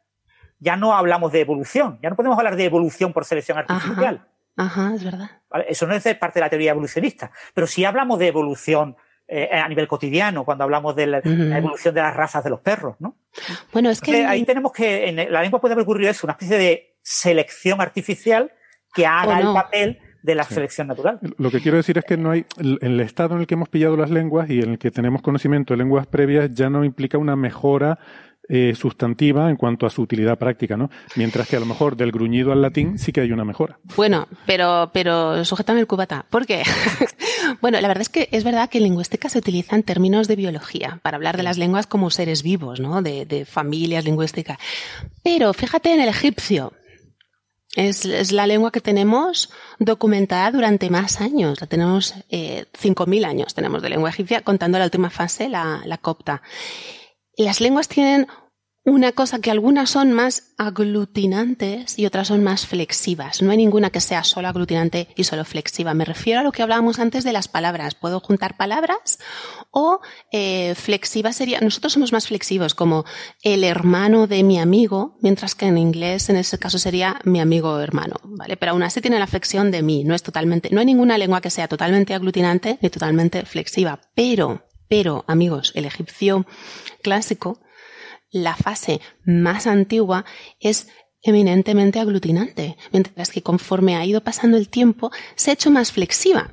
ya 0.62 0.76
no 0.76 0.94
hablamos 0.94 1.32
de 1.32 1.40
evolución, 1.40 1.98
ya 2.02 2.08
no 2.08 2.16
podemos 2.16 2.38
hablar 2.38 2.54
de 2.54 2.64
evolución 2.64 3.12
por 3.12 3.24
selección 3.24 3.58
artificial. 3.58 4.24
Ajá, 4.56 4.94
es 4.94 5.02
verdad. 5.02 5.30
Eso 5.68 5.86
no 5.86 5.94
es 5.94 6.04
parte 6.16 6.38
de 6.38 6.40
la 6.40 6.50
teoría 6.50 6.70
evolucionista, 6.70 7.32
pero 7.52 7.66
si 7.66 7.84
hablamos 7.84 8.18
de 8.20 8.28
evolución 8.28 8.96
eh, 9.26 9.48
a 9.52 9.68
nivel 9.68 9.88
cotidiano, 9.88 10.44
cuando 10.44 10.62
hablamos 10.62 10.94
de 10.94 11.06
la, 11.06 11.18
evolución 11.18 11.94
de 11.94 12.02
las 12.02 12.14
razas 12.14 12.44
de 12.44 12.50
los 12.50 12.60
perros, 12.60 12.96
¿no? 13.00 13.16
Bueno, 13.72 13.90
es 13.90 14.00
que... 14.00 14.24
ahí 14.24 14.44
tenemos 14.44 14.72
que, 14.72 15.08
en 15.08 15.32
la 15.32 15.42
lengua 15.42 15.60
puede 15.60 15.72
haber 15.72 15.82
ocurrido 15.82 16.10
eso, 16.10 16.26
una 16.26 16.32
especie 16.32 16.58
de 16.58 16.96
selección 17.02 17.80
artificial 17.80 18.52
que 18.94 19.06
haga 19.06 19.40
el 19.40 19.52
papel 19.52 19.98
de 20.22 20.34
la 20.36 20.44
selección 20.44 20.86
natural. 20.86 21.18
Lo 21.38 21.50
que 21.50 21.60
quiero 21.60 21.76
decir 21.76 21.98
es 21.98 22.04
que 22.04 22.16
no 22.16 22.30
hay 22.30 22.46
el, 22.58 23.00
estado 23.00 23.34
en 23.34 23.40
el 23.40 23.46
que 23.46 23.54
hemos 23.54 23.68
pillado 23.68 23.96
las 23.96 24.10
lenguas 24.10 24.48
y 24.50 24.60
en 24.60 24.70
el 24.70 24.78
que 24.78 24.90
tenemos 24.90 25.20
conocimiento 25.22 25.74
de 25.74 25.78
lenguas 25.78 26.06
previas 26.06 26.52
ya 26.52 26.70
no 26.70 26.84
implica 26.84 27.18
una 27.18 27.34
mejora 27.34 27.98
eh, 28.49 28.74
sustantiva 28.74 29.49
en 29.51 29.57
cuanto 29.57 29.86
a 29.86 29.90
su 29.90 30.03
utilidad 30.03 30.36
práctica, 30.36 30.76
¿no? 30.76 30.90
Mientras 31.14 31.49
que 31.49 31.57
a 31.57 31.61
lo 31.61 31.66
mejor 31.66 31.97
del 31.97 32.11
gruñido 32.11 32.51
al 32.53 32.61
latín 32.61 32.99
sí 32.99 33.12
que 33.12 33.20
hay 33.20 33.30
una 33.30 33.45
mejora. 33.45 33.78
Bueno, 33.97 34.26
pero, 34.47 34.90
pero 34.93 35.45
sujétame 35.45 35.80
el 35.80 35.86
cubata. 35.86 36.26
¿Por 36.28 36.45
qué? 36.45 36.64
bueno, 37.61 37.80
la 37.80 37.88
verdad 37.88 38.03
es 38.03 38.09
que 38.09 38.28
es 38.32 38.43
verdad 38.43 38.68
que 38.68 38.78
en 38.78 38.84
lingüística 38.84 39.28
se 39.28 39.38
utilizan 39.38 39.84
términos 39.84 40.26
de 40.26 40.36
biología 40.36 40.99
para 41.03 41.16
hablar 41.16 41.36
de 41.36 41.45
las 41.45 41.57
lenguas 41.57 41.86
como 41.86 42.11
seres 42.11 42.43
vivos, 42.43 42.80
¿no? 42.80 43.01
De, 43.01 43.26
de 43.26 43.45
familias 43.45 44.05
lingüísticas. 44.05 44.59
Pero 45.22 45.53
fíjate 45.53 45.95
en 45.95 46.01
el 46.01 46.09
egipcio. 46.09 46.72
Es, 47.74 48.05
es, 48.05 48.32
la 48.32 48.47
lengua 48.47 48.70
que 48.70 48.82
tenemos 48.82 49.51
documentada 49.78 50.51
durante 50.51 50.90
más 50.90 51.22
años. 51.22 51.59
La 51.61 51.66
tenemos 51.66 52.14
eh, 52.28 52.66
5.000 52.78 53.24
años, 53.24 53.55
tenemos 53.55 53.80
de 53.80 53.88
lengua 53.88 54.11
egipcia, 54.11 54.43
contando 54.43 54.78
la 54.78 54.84
última 54.84 55.09
fase, 55.09 55.49
la, 55.49 55.80
la 55.86 55.97
copta 55.97 56.43
las 57.37 57.61
lenguas 57.61 57.89
tienen 57.89 58.26
una 58.85 59.12
cosa 59.12 59.41
que 59.41 59.51
algunas 59.51 59.91
son 59.91 60.12
más 60.12 60.55
aglutinantes 60.59 61.99
y 61.99 62.07
otras 62.07 62.28
son 62.28 62.43
más 62.43 62.66
flexivas. 62.66 63.41
No 63.41 63.53
hay 63.53 63.57
ninguna 63.57 63.91
que 63.91 64.01
sea 64.01 64.24
solo 64.24 64.49
aglutinante 64.49 65.09
y 65.14 65.22
solo 65.22 65.45
flexiva. 65.45 65.95
Me 65.95 66.05
refiero 66.05 66.41
a 66.41 66.43
lo 66.43 66.51
que 66.51 66.62
hablábamos 66.62 66.99
antes 66.99 67.22
de 67.22 67.33
las 67.33 67.47
palabras. 67.47 67.95
Puedo 67.95 68.18
juntar 68.18 68.57
palabras 68.57 69.20
o 69.70 70.01
eh, 70.33 70.74
flexiva 70.74 71.33
sería. 71.33 71.61
Nosotros 71.61 71.93
somos 71.93 72.12
más 72.12 72.26
flexivos, 72.26 72.74
como 72.74 73.05
el 73.43 73.62
hermano 73.62 74.26
de 74.26 74.43
mi 74.43 74.59
amigo, 74.59 75.16
mientras 75.20 75.55
que 75.55 75.66
en 75.66 75.78
inglés 75.78 76.28
en 76.28 76.37
ese 76.37 76.59
caso 76.59 76.78
sería 76.78 77.20
mi 77.22 77.41
amigo 77.41 77.78
hermano, 77.78 78.16
¿vale? 78.24 78.57
Pero 78.57 78.72
aún 78.72 78.83
así 78.83 79.01
tiene 79.01 79.20
la 79.20 79.28
flexión 79.28 79.70
de 79.70 79.83
mí. 79.83 80.03
No 80.03 80.16
es 80.16 80.24
totalmente. 80.24 80.70
No 80.72 80.80
hay 80.80 80.87
ninguna 80.87 81.18
lengua 81.18 81.41
que 81.41 81.51
sea 81.51 81.68
totalmente 81.68 82.14
aglutinante 82.14 82.78
ni 82.83 82.91
totalmente 82.91 83.45
flexiva. 83.45 84.01
Pero 84.16 84.64
pero, 84.93 85.24
amigos, 85.26 85.72
el 85.74 85.86
egipcio 85.86 86.45
clásico, 87.01 87.59
la 88.30 88.55
fase 88.55 89.01
más 89.24 89.66
antigua 89.66 90.26
es 90.61 90.86
eminentemente 91.22 91.99
aglutinante, 91.99 92.76
mientras 92.93 93.30
que 93.30 93.43
conforme 93.43 93.97
ha 93.97 94.05
ido 94.05 94.22
pasando 94.22 94.59
el 94.59 94.68
tiempo 94.68 95.11
se 95.34 95.49
ha 95.49 95.55
hecho 95.55 95.70
más 95.70 95.93
flexiva. 95.93 96.51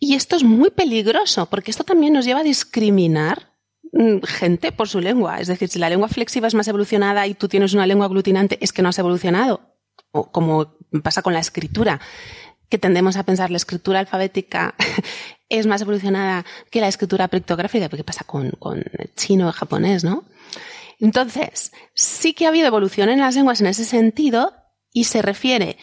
Y 0.00 0.16
esto 0.16 0.34
es 0.34 0.42
muy 0.42 0.70
peligroso, 0.70 1.46
porque 1.46 1.70
esto 1.70 1.84
también 1.84 2.12
nos 2.12 2.24
lleva 2.24 2.40
a 2.40 2.42
discriminar 2.42 3.52
mm, 3.92 4.24
gente 4.24 4.72
por 4.72 4.88
su 4.88 4.98
lengua. 4.98 5.38
Es 5.38 5.46
decir, 5.46 5.68
si 5.68 5.78
la 5.78 5.90
lengua 5.90 6.08
flexiva 6.08 6.48
es 6.48 6.56
más 6.56 6.66
evolucionada 6.66 7.28
y 7.28 7.34
tú 7.34 7.46
tienes 7.46 7.72
una 7.72 7.86
lengua 7.86 8.06
aglutinante, 8.06 8.58
es 8.60 8.72
que 8.72 8.82
no 8.82 8.88
has 8.88 8.98
evolucionado. 8.98 9.76
O 10.10 10.32
como 10.32 10.76
pasa 11.04 11.22
con 11.22 11.34
la 11.34 11.38
escritura, 11.38 12.00
que 12.68 12.78
tendemos 12.78 13.16
a 13.16 13.22
pensar 13.22 13.52
la 13.52 13.58
escritura 13.58 14.00
alfabética 14.00 14.74
es 15.50 15.66
más 15.66 15.82
evolucionada 15.82 16.46
que 16.70 16.80
la 16.80 16.88
escritura 16.88 17.28
pictográfica, 17.28 17.90
porque 17.90 18.04
pasa 18.04 18.24
con, 18.24 18.52
con 18.52 18.82
chino 19.16 19.52
japonés, 19.52 20.04
¿no? 20.04 20.24
Entonces, 21.00 21.72
sí 21.94 22.32
que 22.34 22.46
ha 22.46 22.48
habido 22.48 22.66
evolución 22.66 23.08
en 23.08 23.20
las 23.20 23.34
lenguas 23.34 23.60
en 23.60 23.66
ese 23.66 23.84
sentido 23.84 24.54
y 24.92 25.04
se 25.04 25.22
refiere 25.22 25.76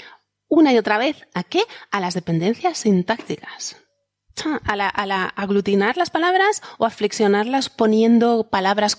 una 0.48 0.72
y 0.74 0.78
otra 0.78 0.98
vez 0.98 1.28
a 1.34 1.44
qué? 1.44 1.64
A 1.92 2.00
las 2.00 2.14
dependencias 2.14 2.80
sintácticas. 2.80 3.78
A 4.64 4.76
la, 4.76 4.88
a 4.88 5.06
la 5.08 5.26
aglutinar 5.26 5.98
las 5.98 6.12
palabras 6.12 6.62
o 6.78 6.86
a 6.86 6.92
flexionarlas 6.92 7.70
poniendo 7.70 8.50
palabras 8.50 8.96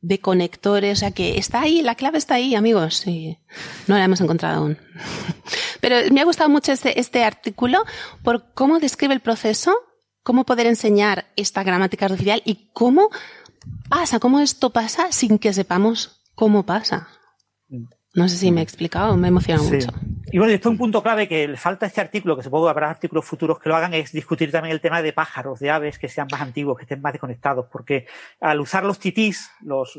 de 0.00 0.20
conectores. 0.20 0.98
O 0.98 1.00
sea 1.00 1.12
que 1.12 1.38
está 1.38 1.60
ahí, 1.60 1.82
la 1.82 1.94
clave 1.94 2.18
está 2.18 2.34
ahí, 2.34 2.56
amigos. 2.56 3.06
Y 3.06 3.38
no 3.86 3.96
la 3.96 4.04
hemos 4.04 4.20
encontrado 4.20 4.58
aún. 4.58 4.78
Pero 5.80 5.96
me 6.12 6.20
ha 6.20 6.24
gustado 6.24 6.50
mucho 6.50 6.72
este, 6.72 6.98
este 6.98 7.24
artículo 7.24 7.84
por 8.24 8.52
cómo 8.54 8.80
describe 8.80 9.14
el 9.14 9.20
proceso 9.20 9.72
cómo 10.22 10.44
poder 10.44 10.66
enseñar 10.66 11.26
esta 11.36 11.62
gramática 11.62 12.06
artificial 12.06 12.42
y 12.44 12.70
cómo 12.72 13.10
pasa, 13.88 14.18
cómo 14.18 14.40
esto 14.40 14.70
pasa 14.70 15.12
sin 15.12 15.38
que 15.38 15.52
sepamos 15.52 16.22
cómo 16.34 16.64
pasa. 16.64 17.08
No 18.14 18.28
sé 18.28 18.36
si 18.36 18.52
me 18.52 18.60
he 18.60 18.64
explicado, 18.64 19.16
me 19.16 19.28
emociona 19.28 19.62
mucho. 19.62 19.88
Y 20.30 20.38
bueno, 20.38 20.50
después 20.50 20.70
un 20.70 20.78
punto 20.78 21.02
clave 21.02 21.28
que 21.28 21.48
le 21.48 21.56
falta 21.56 21.86
a 21.86 21.88
este 21.88 22.00
artículo, 22.02 22.36
que 22.36 22.42
supongo 22.42 22.66
que 22.66 22.70
habrá 22.70 22.90
artículos 22.90 23.24
futuros 23.24 23.58
que 23.58 23.70
lo 23.70 23.76
hagan, 23.76 23.94
es 23.94 24.12
discutir 24.12 24.50
también 24.50 24.72
el 24.72 24.80
tema 24.80 25.00
de 25.00 25.14
pájaros, 25.14 25.60
de 25.60 25.70
aves 25.70 25.98
que 25.98 26.08
sean 26.08 26.28
más 26.30 26.42
antiguos, 26.42 26.76
que 26.76 26.82
estén 26.82 27.00
más 27.00 27.12
desconectados, 27.12 27.66
porque 27.72 28.06
al 28.40 28.60
usar 28.60 28.84
los 28.84 28.98
titís, 28.98 29.50
los 29.62 29.96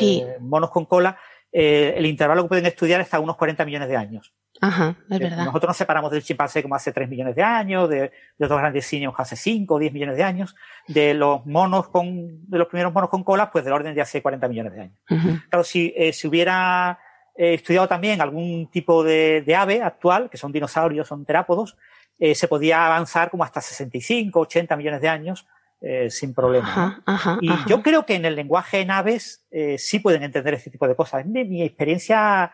eh, 0.00 0.36
monos 0.40 0.70
con 0.70 0.86
cola, 0.86 1.18
eh, 1.50 1.94
el 1.96 2.06
intervalo 2.06 2.42
que 2.42 2.48
pueden 2.48 2.66
estudiar 2.66 3.00
está 3.00 3.16
a 3.16 3.20
unos 3.20 3.36
40 3.36 3.64
millones 3.64 3.88
de 3.88 3.96
años. 3.96 4.34
Ajá, 4.60 4.96
es 5.08 5.16
eh, 5.16 5.22
verdad. 5.22 5.44
Nosotros 5.44 5.70
nos 5.70 5.76
separamos 5.76 6.10
del 6.10 6.22
chimpancé 6.22 6.62
como 6.62 6.74
hace 6.74 6.92
3 6.92 7.08
millones 7.08 7.36
de 7.36 7.42
años, 7.42 7.88
de, 7.88 8.10
otros 8.40 8.58
grandes 8.58 8.86
simios 8.86 9.14
hace 9.16 9.36
5 9.36 9.74
o 9.74 9.78
10 9.78 9.92
millones 9.92 10.16
de 10.16 10.22
años, 10.22 10.56
de 10.86 11.14
los 11.14 11.46
monos 11.46 11.88
con, 11.88 12.48
de 12.48 12.58
los 12.58 12.68
primeros 12.68 12.92
monos 12.92 13.10
con 13.10 13.24
colas, 13.24 13.50
pues 13.52 13.64
del 13.64 13.74
orden 13.74 13.94
de 13.94 14.00
hace 14.00 14.22
40 14.22 14.48
millones 14.48 14.72
de 14.74 14.80
años. 14.80 14.98
Claro, 15.48 15.64
si 15.64 15.92
eh, 15.96 16.12
se 16.12 16.28
hubiera 16.28 16.98
eh, 17.36 17.54
estudiado 17.54 17.88
también 17.88 18.20
algún 18.20 18.68
tipo 18.70 19.04
de, 19.04 19.44
ave 19.56 19.82
actual, 19.82 20.28
que 20.30 20.36
son 20.36 20.52
dinosaurios, 20.52 21.06
son 21.06 21.24
terápodos, 21.24 21.76
se 22.34 22.48
podía 22.48 22.84
avanzar 22.84 23.30
como 23.30 23.44
hasta 23.44 23.60
65, 23.60 24.40
80 24.40 24.76
millones 24.76 25.00
de 25.00 25.08
años 25.08 25.46
sin 26.08 26.34
problema. 26.34 27.00
y 27.40 27.48
yo 27.68 27.80
creo 27.80 28.04
que 28.04 28.16
en 28.16 28.24
el 28.24 28.34
lenguaje 28.34 28.80
en 28.80 28.90
aves 28.90 29.44
sí 29.76 30.00
pueden 30.00 30.24
entender 30.24 30.54
este 30.54 30.68
tipo 30.68 30.88
de 30.88 30.96
cosas. 30.96 31.22
De 31.26 31.44
mi 31.44 31.62
experiencia 31.62 32.46
eh, 32.46 32.50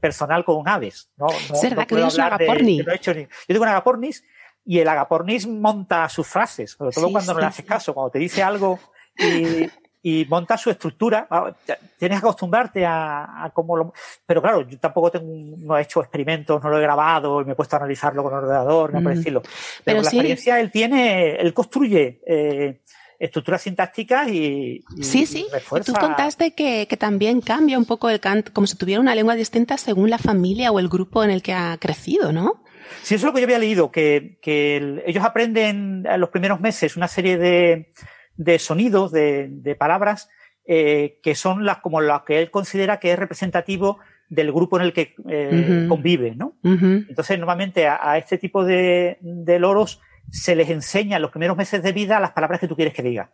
personal 0.00 0.44
con 0.44 0.68
aves. 0.68 1.10
No, 1.16 1.26
no, 1.26 1.56
¿Será 1.56 1.86
que 1.86 1.94
un 1.94 2.02
agapornis? 2.02 2.84
yo 3.02 3.14
tengo 3.46 3.62
un 3.62 3.68
agapornis 3.68 4.24
y 4.64 4.78
el 4.78 4.88
agapornis 4.88 5.46
monta 5.46 6.08
sus 6.08 6.26
frases, 6.26 6.72
sobre 6.72 6.92
todo 6.92 7.10
cuando 7.10 7.34
no 7.34 7.40
le 7.40 7.46
haces 7.46 7.64
caso, 7.64 7.92
cuando 7.92 8.10
te 8.10 8.18
dice 8.18 8.42
algo 8.42 8.78
y, 9.18 9.68
y 10.02 10.26
monta 10.26 10.58
su 10.58 10.70
estructura. 10.70 11.26
Ah, 11.30 11.50
tienes 11.98 12.20
que 12.20 12.26
acostumbrarte 12.26 12.84
a, 12.86 13.50
cómo 13.54 13.76
lo. 13.76 13.94
Pero 14.26 14.42
claro, 14.42 14.60
yo 14.68 14.78
tampoco 14.78 15.10
tengo, 15.10 15.56
no 15.58 15.78
he 15.78 15.82
hecho 15.82 16.00
experimentos, 16.00 16.62
no 16.62 16.68
lo 16.68 16.78
he 16.78 16.82
grabado 16.82 17.40
y 17.40 17.46
me 17.46 17.52
he 17.52 17.54
puesto 17.54 17.76
a 17.76 17.78
analizarlo 17.78 18.22
con 18.22 18.32
el 18.32 18.40
ordenador, 18.40 18.92
no 18.92 19.00
mm. 19.00 19.02
por 19.02 19.14
decirlo. 19.14 19.42
Pero, 19.82 20.02
la 20.02 20.08
experiencia 20.08 20.60
él 20.60 20.70
tiene, 20.70 21.36
él 21.36 21.54
construye 21.54 22.20
eh, 22.26 22.80
estructuras 23.18 23.62
sintácticas 23.62 24.28
y, 24.28 24.84
sí, 25.00 25.26
sí. 25.26 25.46
Tú 25.84 25.92
contaste 25.92 26.54
que, 26.54 26.86
que, 26.88 26.96
también 26.96 27.40
cambia 27.40 27.78
un 27.78 27.84
poco 27.84 28.10
el 28.10 28.20
canto, 28.20 28.52
como 28.52 28.66
si 28.66 28.76
tuviera 28.76 29.00
una 29.00 29.14
lengua 29.14 29.34
distinta 29.34 29.76
según 29.78 30.10
la 30.10 30.18
familia 30.18 30.72
o 30.72 30.78
el 30.78 30.88
grupo 30.88 31.24
en 31.24 31.30
el 31.30 31.42
que 31.42 31.52
ha 31.52 31.76
crecido, 31.78 32.32
¿no? 32.32 32.62
Sí, 33.02 33.14
eso 33.14 33.26
es 33.26 33.30
lo 33.30 33.34
que 33.34 33.40
yo 33.40 33.46
había 33.46 33.58
leído, 33.58 33.90
que, 33.90 34.38
que 34.42 35.02
ellos 35.06 35.24
aprenden 35.24 36.04
en 36.06 36.20
los 36.20 36.30
primeros 36.30 36.60
meses 36.60 36.96
una 36.96 37.08
serie 37.08 37.38
de, 37.38 37.92
de 38.36 38.58
sonidos, 38.58 39.12
de, 39.12 39.48
de 39.50 39.74
palabras, 39.74 40.28
eh, 40.66 41.20
que 41.22 41.34
son 41.34 41.64
las 41.64 41.78
como 41.78 42.00
las 42.00 42.22
que 42.22 42.40
él 42.40 42.50
considera 42.50 42.98
que 42.98 43.12
es 43.12 43.18
representativo 43.18 43.98
del 44.28 44.52
grupo 44.52 44.78
en 44.78 44.84
el 44.84 44.92
que 44.92 45.14
eh, 45.28 45.86
convive, 45.88 46.34
¿no? 46.34 46.56
Entonces, 46.62 47.38
normalmente 47.38 47.86
a, 47.86 47.98
a, 48.00 48.18
este 48.18 48.38
tipo 48.38 48.64
de, 48.64 49.18
de 49.20 49.58
loros 49.58 50.00
se 50.30 50.54
les 50.54 50.68
enseña 50.70 51.16
en 51.16 51.22
los 51.22 51.30
primeros 51.30 51.56
meses 51.56 51.82
de 51.82 51.92
vida 51.92 52.20
las 52.20 52.32
palabras 52.32 52.60
que 52.60 52.68
tú 52.68 52.76
quieres 52.76 52.94
que 52.94 53.02
diga. 53.02 53.32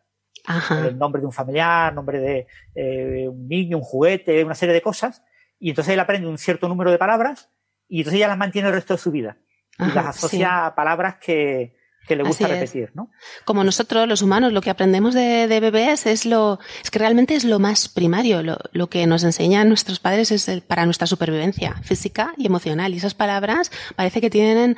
El 0.70 0.98
nombre 0.98 1.20
de 1.20 1.26
un 1.26 1.32
familiar, 1.32 1.94
nombre 1.94 2.18
de 2.18 2.46
eh, 2.74 3.28
un 3.28 3.46
niño, 3.46 3.76
un 3.76 3.82
juguete, 3.82 4.44
una 4.44 4.54
serie 4.54 4.74
de 4.74 4.82
cosas. 4.82 5.22
Y 5.58 5.70
entonces 5.70 5.94
él 5.94 6.00
aprende 6.00 6.26
un 6.26 6.38
cierto 6.38 6.68
número 6.68 6.90
de 6.90 6.98
palabras 6.98 7.50
y 7.88 7.98
entonces 7.98 8.20
ya 8.20 8.28
las 8.28 8.38
mantiene 8.38 8.68
el 8.68 8.74
resto 8.74 8.94
de 8.94 8.98
su 8.98 9.10
vida. 9.10 9.36
y 9.78 9.92
las 9.92 10.06
asocia 10.06 10.66
a 10.66 10.74
palabras 10.74 11.16
que, 11.16 11.76
que 12.06 12.16
le 12.16 12.22
gusta 12.24 12.48
repetir, 12.48 12.90
¿no? 12.94 13.10
Como 13.44 13.62
nosotros, 13.62 14.08
los 14.08 14.22
humanos, 14.22 14.52
lo 14.52 14.62
que 14.62 14.70
aprendemos 14.70 15.14
de, 15.14 15.46
bebés 15.60 16.06
es 16.06 16.26
lo, 16.26 16.58
es 16.82 16.90
que 16.90 16.98
realmente 16.98 17.34
es 17.34 17.44
lo 17.44 17.58
más 17.58 17.88
primario, 17.88 18.42
lo, 18.42 18.58
lo 18.72 18.88
que 18.88 19.06
nos 19.06 19.22
enseñan 19.22 19.68
nuestros 19.68 20.00
padres 20.00 20.32
es 20.32 20.48
el, 20.48 20.62
para 20.62 20.84
nuestra 20.86 21.06
supervivencia 21.06 21.76
física 21.82 22.34
y 22.36 22.46
emocional. 22.46 22.92
Y 22.94 22.96
esas 22.96 23.14
palabras 23.14 23.70
parece 23.96 24.20
que 24.20 24.30
tienen, 24.30 24.76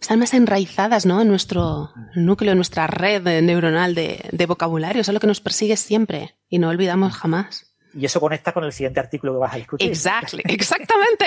están 0.00 0.18
más 0.18 0.34
enraizadas, 0.34 1.06
¿no? 1.06 1.20
En 1.22 1.28
nuestro 1.28 1.90
núcleo, 2.14 2.52
en 2.52 2.58
nuestra 2.58 2.86
red 2.86 3.22
neuronal 3.42 3.94
de, 3.94 4.28
de 4.32 4.46
vocabulario. 4.46 5.02
es 5.02 5.08
lo 5.08 5.20
que 5.20 5.26
nos 5.26 5.40
persigue 5.40 5.76
siempre 5.76 6.36
y 6.48 6.58
no 6.58 6.68
olvidamos 6.68 7.14
jamás. 7.14 7.72
Y 7.94 8.06
eso 8.06 8.20
conecta 8.20 8.52
con 8.52 8.64
el 8.64 8.72
siguiente 8.72 9.00
artículo 9.00 9.34
que 9.34 9.38
vas 9.38 9.54
a 9.54 9.56
discutir. 9.56 9.88
Exactly, 9.88 10.42
exactamente. 10.48 11.26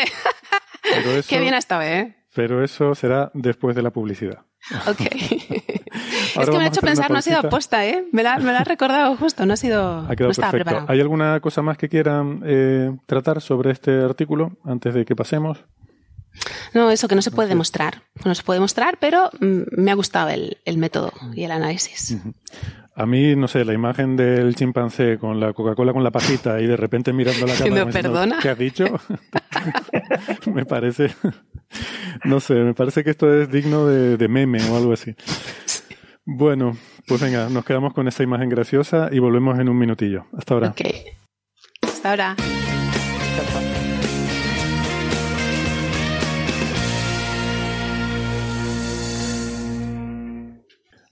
Qué 1.27 1.39
bien 1.39 1.53
ha 1.53 1.59
estado, 1.59 1.83
¿eh? 1.83 2.15
Pero 2.33 2.63
eso 2.63 2.93
será 2.95 3.31
después 3.33 3.75
de 3.75 3.81
la 3.81 3.91
publicidad. 3.91 4.45
Ok. 4.87 5.01
es 6.41 6.49
que 6.49 6.57
me 6.57 6.63
ha 6.63 6.67
hecho 6.67 6.81
pensar, 6.81 7.11
no 7.11 7.17
ha 7.17 7.21
sido 7.21 7.39
aposta, 7.39 7.85
¿eh? 7.85 8.05
Me 8.11 8.23
la, 8.23 8.37
me 8.37 8.51
la 8.51 8.59
has 8.59 8.67
recordado 8.67 9.15
justo, 9.15 9.45
no 9.45 9.53
ha 9.53 9.57
sido. 9.57 9.99
Ha 9.99 10.15
quedado 10.15 10.33
perfecto. 10.33 10.85
¿Hay 10.87 10.99
alguna 10.99 11.39
cosa 11.39 11.61
más 11.61 11.77
que 11.77 11.89
quieran 11.89 12.41
eh, 12.45 12.95
tratar 13.05 13.41
sobre 13.41 13.71
este 13.71 14.03
artículo 14.03 14.57
antes 14.63 14.93
de 14.93 15.05
que 15.05 15.15
pasemos? 15.15 15.65
No, 16.73 16.91
eso 16.91 17.07
que 17.07 17.15
no 17.15 17.21
se 17.21 17.31
puede 17.31 17.49
demostrar. 17.49 18.03
No 18.25 18.35
se 18.35 18.43
puede 18.43 18.57
demostrar, 18.57 18.97
pero 18.99 19.29
mm, 19.39 19.81
me 19.81 19.91
ha 19.91 19.95
gustado 19.95 20.29
el, 20.29 20.77
método 20.77 21.13
y 21.33 21.43
el 21.43 21.51
análisis. 21.51 22.17
A 22.97 23.05
mí, 23.05 23.35
no 23.35 23.49
sé, 23.49 23.65
la 23.65 23.73
imagen 23.73 24.15
del 24.15 24.55
chimpancé 24.55 25.17
con 25.17 25.37
la 25.37 25.51
Coca-Cola 25.51 25.91
con 25.91 26.01
la 26.03 26.11
pajita 26.11 26.61
y 26.61 26.65
de 26.65 26.77
repente 26.77 27.11
mirando 27.11 27.45
la 27.45 27.53
cámara. 27.57 27.85
perdona. 27.87 28.39
¿Qué 28.41 28.49
has 28.49 28.57
dicho? 28.57 28.85
me 30.53 30.65
parece. 30.65 31.13
No 32.23 32.39
sé, 32.39 32.53
me 32.53 32.73
parece 32.73 33.03
que 33.03 33.09
esto 33.09 33.33
es 33.33 33.51
digno 33.51 33.85
de, 33.85 34.27
meme 34.29 34.59
o 34.69 34.77
algo 34.77 34.93
así. 34.93 35.13
Bueno, 36.23 36.77
pues 37.05 37.19
venga, 37.21 37.49
nos 37.49 37.65
quedamos 37.65 37.93
con 37.93 38.07
esta 38.07 38.23
imagen 38.23 38.47
graciosa 38.49 39.09
y 39.11 39.19
volvemos 39.19 39.59
en 39.59 39.67
un 39.67 39.77
minutillo. 39.77 40.27
Hasta 40.37 40.53
ahora. 40.53 40.69
Ok. 40.69 40.81
Hasta 41.81 42.09
ahora. 42.11 42.35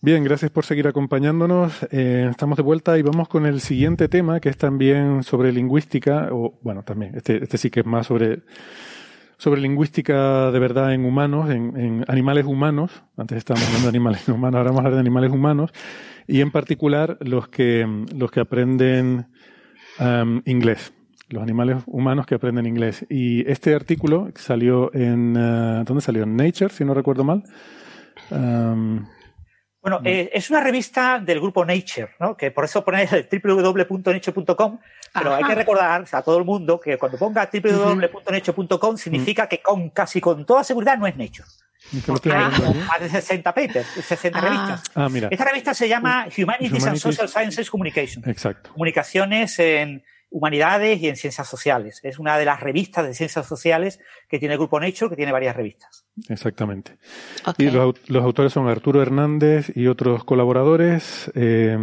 Bien, 0.04 0.22
gracias 0.22 0.52
por 0.52 0.66
seguir 0.66 0.86
acompañándonos. 0.86 1.88
Eh, 1.90 2.28
estamos 2.30 2.58
de 2.58 2.62
vuelta 2.62 2.98
y 2.98 3.02
vamos 3.02 3.30
con 3.30 3.46
el 3.46 3.62
siguiente 3.62 4.10
tema, 4.10 4.42
que 4.42 4.50
es 4.50 4.58
también 4.58 5.24
sobre 5.24 5.54
lingüística, 5.54 6.28
o 6.30 6.60
bueno, 6.62 6.84
también, 6.84 7.16
este, 7.16 7.42
este 7.42 7.58
sí 7.58 7.70
que 7.70 7.80
es 7.80 7.86
más 7.86 8.08
sobre, 8.08 8.42
sobre 9.38 9.62
lingüística 9.62 10.52
de 10.52 10.60
verdad 10.60 10.94
en 10.94 11.06
humanos, 11.06 11.50
en, 11.50 12.04
animales 12.10 12.46
humanos. 12.46 12.92
Antes 13.16 13.38
estábamos 13.38 13.66
hablando 13.68 13.86
de 13.86 13.90
animales 13.92 14.28
humanos, 14.28 14.58
ahora 14.58 14.72
vamos 14.72 14.80
a 14.80 14.82
hablar 14.82 14.96
de 14.96 15.00
animales 15.00 15.32
humanos, 15.32 15.72
y 16.28 16.42
en 16.42 16.52
particular 16.52 17.18
los 17.22 17.48
que, 17.48 17.88
los 18.14 18.30
que 18.30 18.42
aprenden 18.42 19.28
um, 20.02 20.42
inglés 20.44 20.92
los 21.30 21.42
animales 21.42 21.78
humanos 21.88 22.26
que 22.26 22.36
aprenden 22.36 22.66
inglés. 22.66 23.06
Y 23.10 23.50
este 23.50 23.74
artículo 23.74 24.30
salió 24.36 24.94
en, 24.94 25.38
uh, 25.38 25.86
¿dónde 25.86 26.02
salió? 26.02 26.24
En 26.24 26.36
Nature, 26.36 26.70
si 26.74 26.84
no 26.84 26.94
recuerdo 26.94 27.24
mal. 27.24 27.44
Um, 28.30 29.06
bueno, 29.84 30.00
eh, 30.06 30.30
es 30.32 30.50
una 30.50 30.62
revista 30.62 31.20
del 31.20 31.42
grupo 31.42 31.66
Nature, 31.66 32.12
¿no? 32.18 32.38
Que 32.38 32.52
por 32.52 32.64
eso 32.64 32.86
ponéis 32.86 33.10
www.nature.com, 33.44 34.80
pero 35.14 35.36
hay 35.36 35.44
que 35.44 35.56
recordar 35.56 36.06
a 36.10 36.22
todo 36.22 36.38
el 36.38 36.46
mundo 36.46 36.80
que 36.80 36.98
cuando 36.98 37.18
ponga 37.18 37.50
www.nature.com 37.52 38.98
significa 38.98 39.50
que 39.50 39.62
con 39.62 39.90
casi 39.90 40.22
con 40.22 40.46
toda 40.46 40.64
seguridad 40.64 40.98
no 40.98 41.06
es 41.06 41.18
Nature. 41.18 41.50
Porque 42.08 42.32
hay 42.32 42.50
más 42.88 43.02
de 43.02 43.10
60 43.10 43.54
papers, 43.54 43.88
60 44.08 44.40
ah. 44.40 44.42
revistas. 44.42 44.84
Ah, 44.96 45.10
mira. 45.10 45.28
Esta 45.30 45.44
revista 45.44 45.74
se 45.74 45.90
llama 45.90 46.28
Humanities, 46.36 46.88
and 46.88 46.98
Social 46.98 47.28
Sciences 47.28 47.70
Communication. 47.70 48.24
Exacto. 48.26 48.72
Comunicaciones 48.72 49.60
en 49.60 50.02
humanidades 50.34 51.00
y 51.00 51.08
en 51.08 51.16
ciencias 51.16 51.48
sociales. 51.48 52.00
Es 52.02 52.18
una 52.18 52.38
de 52.38 52.46
las 52.46 52.60
revistas 52.60 53.06
de 53.06 53.14
ciencias 53.14 53.46
sociales 53.46 54.00
que 54.28 54.40
tiene 54.40 54.56
el 54.56 54.60
Grupo 54.60 54.80
Nature, 54.80 55.12
que 55.12 55.16
tiene 55.16 55.32
varias 55.32 55.56
revistas. 55.56 56.06
Exactamente. 56.28 56.98
Y 57.60 57.70
los, 57.70 57.96
autores 58.16 58.52
son 58.52 58.68
Arturo 58.68 59.02
Hernández 59.02 59.72
y 59.76 59.86
otros 59.86 60.24
colaboradores, 60.24 61.32
eh, 61.36 61.78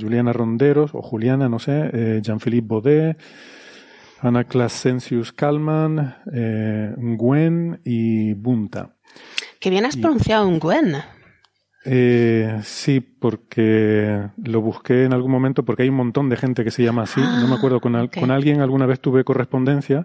Juliana 0.00 0.32
Ronderos, 0.32 0.92
o 0.94 1.02
Juliana, 1.02 1.48
no 1.48 1.58
sé, 1.58 1.90
eh, 1.92 2.20
Jean-Philippe 2.22 2.66
Baudet, 2.68 3.18
Ana 4.20 4.44
Clasensius 4.44 5.32
Kalman, 5.32 6.16
eh, 6.32 6.94
Nguen 6.96 7.80
y 7.84 8.34
Bunta. 8.34 8.94
Que 9.58 9.68
bien 9.68 9.84
has 9.84 9.96
pronunciado 9.96 10.48
Nguen. 10.48 10.96
Eh, 11.88 12.58
sí, 12.64 13.00
porque 13.00 14.28
lo 14.44 14.60
busqué 14.60 15.04
en 15.04 15.12
algún 15.12 15.30
momento 15.30 15.64
porque 15.64 15.84
hay 15.84 15.88
un 15.88 15.94
montón 15.94 16.28
de 16.28 16.36
gente 16.36 16.64
que 16.64 16.72
se 16.72 16.82
llama 16.82 17.02
así. 17.02 17.20
no 17.20 17.46
me 17.46 17.54
ah, 17.54 17.56
acuerdo, 17.58 17.80
con, 17.80 18.08
con 18.08 18.30
alguien 18.32 18.60
alguna 18.60 18.86
vez 18.86 18.98
tuve 19.00 19.22
correspondencia 19.22 20.04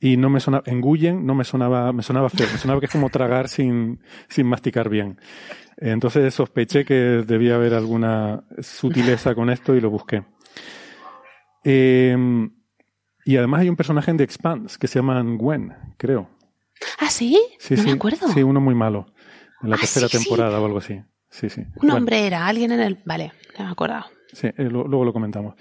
y 0.00 0.16
no 0.16 0.28
me 0.28 0.40
sonaba, 0.40 0.64
en 0.66 0.80
Guyen 0.80 1.24
no 1.24 1.36
me 1.36 1.44
sonaba, 1.44 1.92
me 1.92 2.02
sonaba 2.02 2.28
feo, 2.30 2.48
me 2.50 2.58
sonaba 2.58 2.80
que 2.80 2.86
es 2.86 2.92
como 2.92 3.10
tragar 3.10 3.48
sin, 3.48 4.00
sin 4.28 4.46
masticar 4.48 4.88
bien. 4.88 5.20
Entonces 5.76 6.34
sospeché 6.34 6.84
que 6.84 6.94
debía 6.94 7.54
haber 7.54 7.74
alguna 7.74 8.42
sutileza 8.58 9.36
con 9.36 9.50
esto 9.50 9.76
y 9.76 9.80
lo 9.80 9.90
busqué. 9.90 10.24
Eh, 11.62 12.16
y 13.24 13.36
además 13.36 13.60
hay 13.60 13.68
un 13.68 13.76
personaje 13.76 14.10
en 14.10 14.16
The 14.16 14.24
Expanse 14.24 14.78
que 14.80 14.88
se 14.88 14.98
llama 14.98 15.22
Gwen, 15.22 15.74
creo. 15.96 16.28
¿Ah, 16.98 17.08
sí? 17.08 17.40
Sí, 17.58 17.76
sí. 17.76 17.86
me 17.86 17.92
acuerdo. 17.92 18.28
Sí, 18.28 18.42
uno 18.42 18.60
muy 18.60 18.74
malo 18.74 19.06
en 19.64 19.70
la 19.70 19.76
ah, 19.76 19.80
tercera 19.80 20.08
temporada 20.08 20.60
o 20.60 20.66
algo 20.66 20.78
así. 20.78 21.00
Sí, 21.30 21.48
sí. 21.48 21.62
Un 21.82 21.90
hombre 21.90 22.26
era, 22.26 22.46
alguien 22.46 22.70
en 22.70 22.80
el... 22.80 22.98
Vale, 23.04 23.32
me 23.58 23.64
he 23.64 23.68
acordado. 23.68 24.04
Sí, 24.32 24.46
eh, 24.46 24.68
luego 24.70 25.04
lo 25.04 25.12
comentamos. 25.12 25.54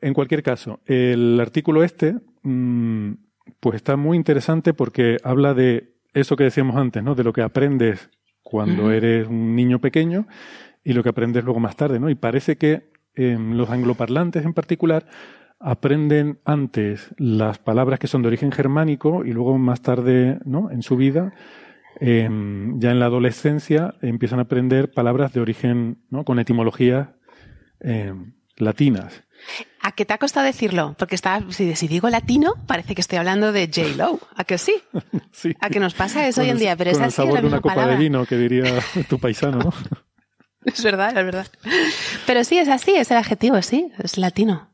En 0.00 0.14
cualquier 0.14 0.42
caso, 0.42 0.80
el 0.86 1.40
artículo 1.40 1.82
este, 1.82 2.14
mm, 2.42 3.12
pues 3.60 3.76
está 3.76 3.96
muy 3.96 4.16
interesante 4.16 4.74
porque 4.74 5.16
habla 5.24 5.54
de 5.54 5.94
eso 6.12 6.36
que 6.36 6.44
decíamos 6.44 6.76
antes, 6.76 7.02
¿no? 7.02 7.14
De 7.14 7.24
lo 7.24 7.32
que 7.32 7.42
aprendes 7.42 8.10
cuando 8.42 8.92
eres 8.92 9.26
un 9.26 9.56
niño 9.56 9.80
pequeño 9.80 10.28
y 10.84 10.92
lo 10.92 11.02
que 11.02 11.08
aprendes 11.08 11.44
luego 11.44 11.58
más 11.58 11.76
tarde, 11.76 11.98
¿no? 11.98 12.08
Y 12.10 12.14
parece 12.14 12.56
que 12.56 12.90
em, 13.14 13.54
los 13.54 13.70
angloparlantes 13.70 14.44
en 14.44 14.54
particular 14.54 15.06
aprenden 15.58 16.38
antes 16.44 17.10
las 17.16 17.58
palabras 17.58 17.98
que 17.98 18.06
son 18.06 18.22
de 18.22 18.28
origen 18.28 18.52
germánico 18.52 19.24
y 19.24 19.32
luego 19.32 19.58
más 19.58 19.80
tarde, 19.80 20.38
¿no? 20.44 20.70
En 20.70 20.82
su 20.82 20.96
vida 20.96 21.32
Em, 22.00 22.78
ya 22.78 22.90
en 22.90 22.98
la 22.98 23.06
adolescencia 23.06 23.94
empiezan 24.02 24.38
a 24.38 24.42
aprender 24.42 24.90
palabras 24.90 25.32
de 25.32 25.40
origen, 25.40 26.04
¿no? 26.10 26.24
Con 26.24 26.38
etimologías 26.38 27.08
em, 27.80 28.34
latinas. 28.56 29.24
¿A 29.80 29.92
qué 29.92 30.04
te 30.04 30.12
ha 30.12 30.18
costado 30.18 30.46
decirlo? 30.46 30.94
Porque 30.98 31.14
está, 31.14 31.40
si, 31.50 31.88
digo 31.88 32.10
latino, 32.10 32.54
parece 32.66 32.94
que 32.94 33.00
estoy 33.00 33.18
hablando 33.18 33.52
de 33.52 33.66
J. 33.66 33.96
Lo. 33.96 34.18
¿A 34.34 34.44
que 34.44 34.58
sí? 34.58 34.74
sí. 35.32 35.54
¿A 35.60 35.70
que 35.70 35.80
nos 35.80 35.94
pasa 35.94 36.26
eso 36.26 36.42
hoy 36.42 36.50
en 36.50 36.58
día? 36.58 36.76
Pero 36.76 36.92
con 36.92 37.00
es 37.00 37.06
el 37.06 37.12
sabor 37.12 37.40
de 37.40 37.46
una 37.46 37.60
copa 37.60 37.86
de 37.86 37.96
vino, 37.96 38.26
que 38.26 38.36
diría 38.36 38.64
tu 39.08 39.18
paisano, 39.18 39.58
¿no? 39.58 39.72
es 40.64 40.82
verdad, 40.82 41.16
es 41.16 41.24
verdad. 41.24 41.46
Pero 42.26 42.44
sí, 42.44 42.58
es 42.58 42.68
así, 42.68 42.92
es 42.96 43.10
el 43.10 43.16
adjetivo, 43.16 43.62
sí, 43.62 43.92
es 43.98 44.18
latino. 44.18 44.70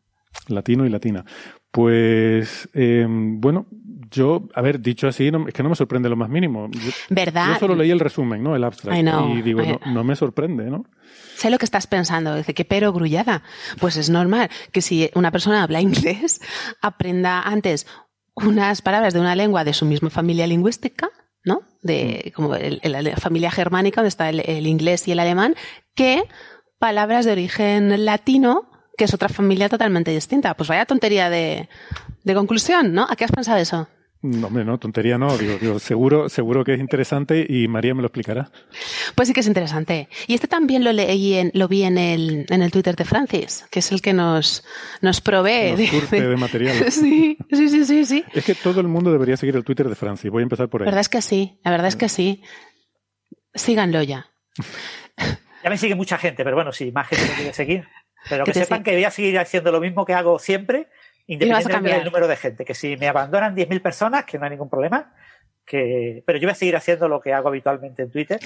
Latino 0.48 0.86
y 0.86 0.88
latina. 0.88 1.24
Pues, 1.70 2.68
eh, 2.74 3.06
bueno, 3.08 3.66
yo, 4.12 4.48
a 4.54 4.62
ver, 4.62 4.80
dicho 4.80 5.08
así, 5.08 5.30
es 5.48 5.54
que 5.54 5.62
no 5.62 5.70
me 5.70 5.74
sorprende 5.74 6.08
lo 6.08 6.16
más 6.16 6.28
mínimo. 6.28 6.68
¿Verdad? 7.08 7.54
Yo 7.54 7.58
solo 7.58 7.74
leí 7.74 7.90
el 7.90 8.00
resumen, 8.00 8.42
¿no? 8.42 8.54
El 8.54 8.64
abstract. 8.64 8.98
y 8.98 9.42
digo, 9.42 9.62
no, 9.86 10.04
me 10.04 10.14
sorprende, 10.14 10.70
¿no? 10.70 10.84
Sé 11.36 11.50
lo 11.50 11.58
que 11.58 11.64
estás 11.64 11.86
pensando. 11.86 12.36
Dice, 12.36 12.54
que 12.54 12.64
pero 12.64 12.92
grullada. 12.92 13.42
Pues 13.80 13.96
es 13.96 14.10
normal 14.10 14.50
que 14.70 14.82
si 14.82 15.10
una 15.14 15.30
persona 15.30 15.62
habla 15.62 15.80
inglés, 15.80 16.40
aprenda 16.80 17.40
antes 17.40 17.86
unas 18.34 18.82
palabras 18.82 19.14
de 19.14 19.20
una 19.20 19.34
lengua 19.34 19.64
de 19.64 19.72
su 19.72 19.84
misma 19.84 20.10
familia 20.10 20.46
lingüística, 20.46 21.10
¿no? 21.44 21.62
De, 21.82 22.26
mm. 22.26 22.30
como 22.34 22.54
la 22.56 23.16
familia 23.16 23.50
germánica, 23.50 24.00
donde 24.00 24.08
está 24.08 24.28
el 24.28 24.66
inglés 24.66 25.08
y 25.08 25.12
el 25.12 25.18
alemán, 25.18 25.56
que 25.94 26.22
palabras 26.78 27.24
de 27.24 27.32
origen 27.32 28.04
latino 28.04 28.68
que 28.96 29.04
es 29.04 29.14
otra 29.14 29.28
familia 29.28 29.68
totalmente 29.68 30.10
distinta. 30.10 30.54
Pues 30.54 30.68
vaya 30.68 30.86
tontería 30.86 31.30
de, 31.30 31.68
de 32.24 32.34
conclusión, 32.34 32.92
¿no? 32.92 33.06
¿A 33.08 33.16
qué 33.16 33.24
has 33.24 33.32
pensado 33.32 33.58
eso? 33.58 33.88
No, 34.22 34.46
hombre, 34.46 34.64
no, 34.64 34.78
tontería 34.78 35.18
no. 35.18 35.36
Digo, 35.36 35.80
seguro, 35.80 36.28
seguro 36.28 36.64
que 36.64 36.74
es 36.74 36.80
interesante 36.80 37.44
y 37.48 37.66
María 37.66 37.92
me 37.92 38.02
lo 38.02 38.06
explicará. 38.06 38.50
Pues 39.16 39.26
sí 39.26 39.34
que 39.34 39.40
es 39.40 39.48
interesante. 39.48 40.08
Y 40.28 40.34
este 40.34 40.46
también 40.46 40.84
lo 40.84 40.92
leí 40.92 41.34
en, 41.34 41.50
lo 41.54 41.66
vi 41.66 41.82
en 41.82 41.98
el, 41.98 42.46
en 42.48 42.62
el 42.62 42.70
Twitter 42.70 42.94
de 42.94 43.04
Francis, 43.04 43.66
que 43.68 43.80
es 43.80 43.90
el 43.90 44.00
que 44.00 44.12
nos, 44.12 44.64
nos 45.00 45.20
provee 45.20 45.74
de, 45.74 46.36
material. 46.36 46.76
sí, 46.92 47.36
sí, 47.50 47.68
sí, 47.68 47.84
sí, 47.84 48.04
sí. 48.04 48.24
Es 48.32 48.44
que 48.44 48.54
todo 48.54 48.80
el 48.80 48.86
mundo 48.86 49.10
debería 49.10 49.36
seguir 49.36 49.56
el 49.56 49.64
Twitter 49.64 49.88
de 49.88 49.96
Francis. 49.96 50.30
Voy 50.30 50.42
a 50.42 50.44
empezar 50.44 50.68
por 50.68 50.82
ahí. 50.82 50.86
La 50.86 50.92
verdad 50.92 51.00
es 51.00 51.08
que 51.08 51.20
sí, 51.20 51.58
la 51.64 51.72
verdad 51.72 51.88
es 51.88 51.96
que 51.96 52.08
sí. 52.08 52.42
Síganlo 53.54 54.02
ya. 54.02 54.30
Ya 55.64 55.70
me 55.70 55.76
sigue 55.76 55.96
mucha 55.96 56.16
gente, 56.16 56.44
pero 56.44 56.54
bueno, 56.54 56.70
si 56.72 56.92
más 56.92 57.08
gente 57.08 57.26
me 57.28 57.34
quiere 57.34 57.52
seguir. 57.52 57.88
Pero 58.28 58.44
que 58.44 58.54
sepan 58.54 58.84
que 58.84 58.92
voy 58.92 59.04
a 59.04 59.10
seguir 59.10 59.38
haciendo 59.38 59.72
lo 59.72 59.80
mismo 59.80 60.04
que 60.04 60.14
hago 60.14 60.38
siempre, 60.38 60.88
independientemente 61.26 61.96
del 61.96 62.04
número 62.04 62.28
de 62.28 62.36
gente. 62.36 62.64
Que 62.64 62.74
si 62.74 62.96
me 62.96 63.08
abandonan 63.08 63.56
10.000 63.56 63.82
personas, 63.82 64.24
que 64.24 64.38
no 64.38 64.44
hay 64.44 64.50
ningún 64.50 64.70
problema, 64.70 65.14
que, 65.64 66.22
pero 66.26 66.38
yo 66.38 66.46
voy 66.46 66.52
a 66.52 66.56
seguir 66.56 66.76
haciendo 66.76 67.08
lo 67.08 67.20
que 67.20 67.32
hago 67.32 67.48
habitualmente 67.48 68.02
en 68.02 68.10
Twitter, 68.10 68.40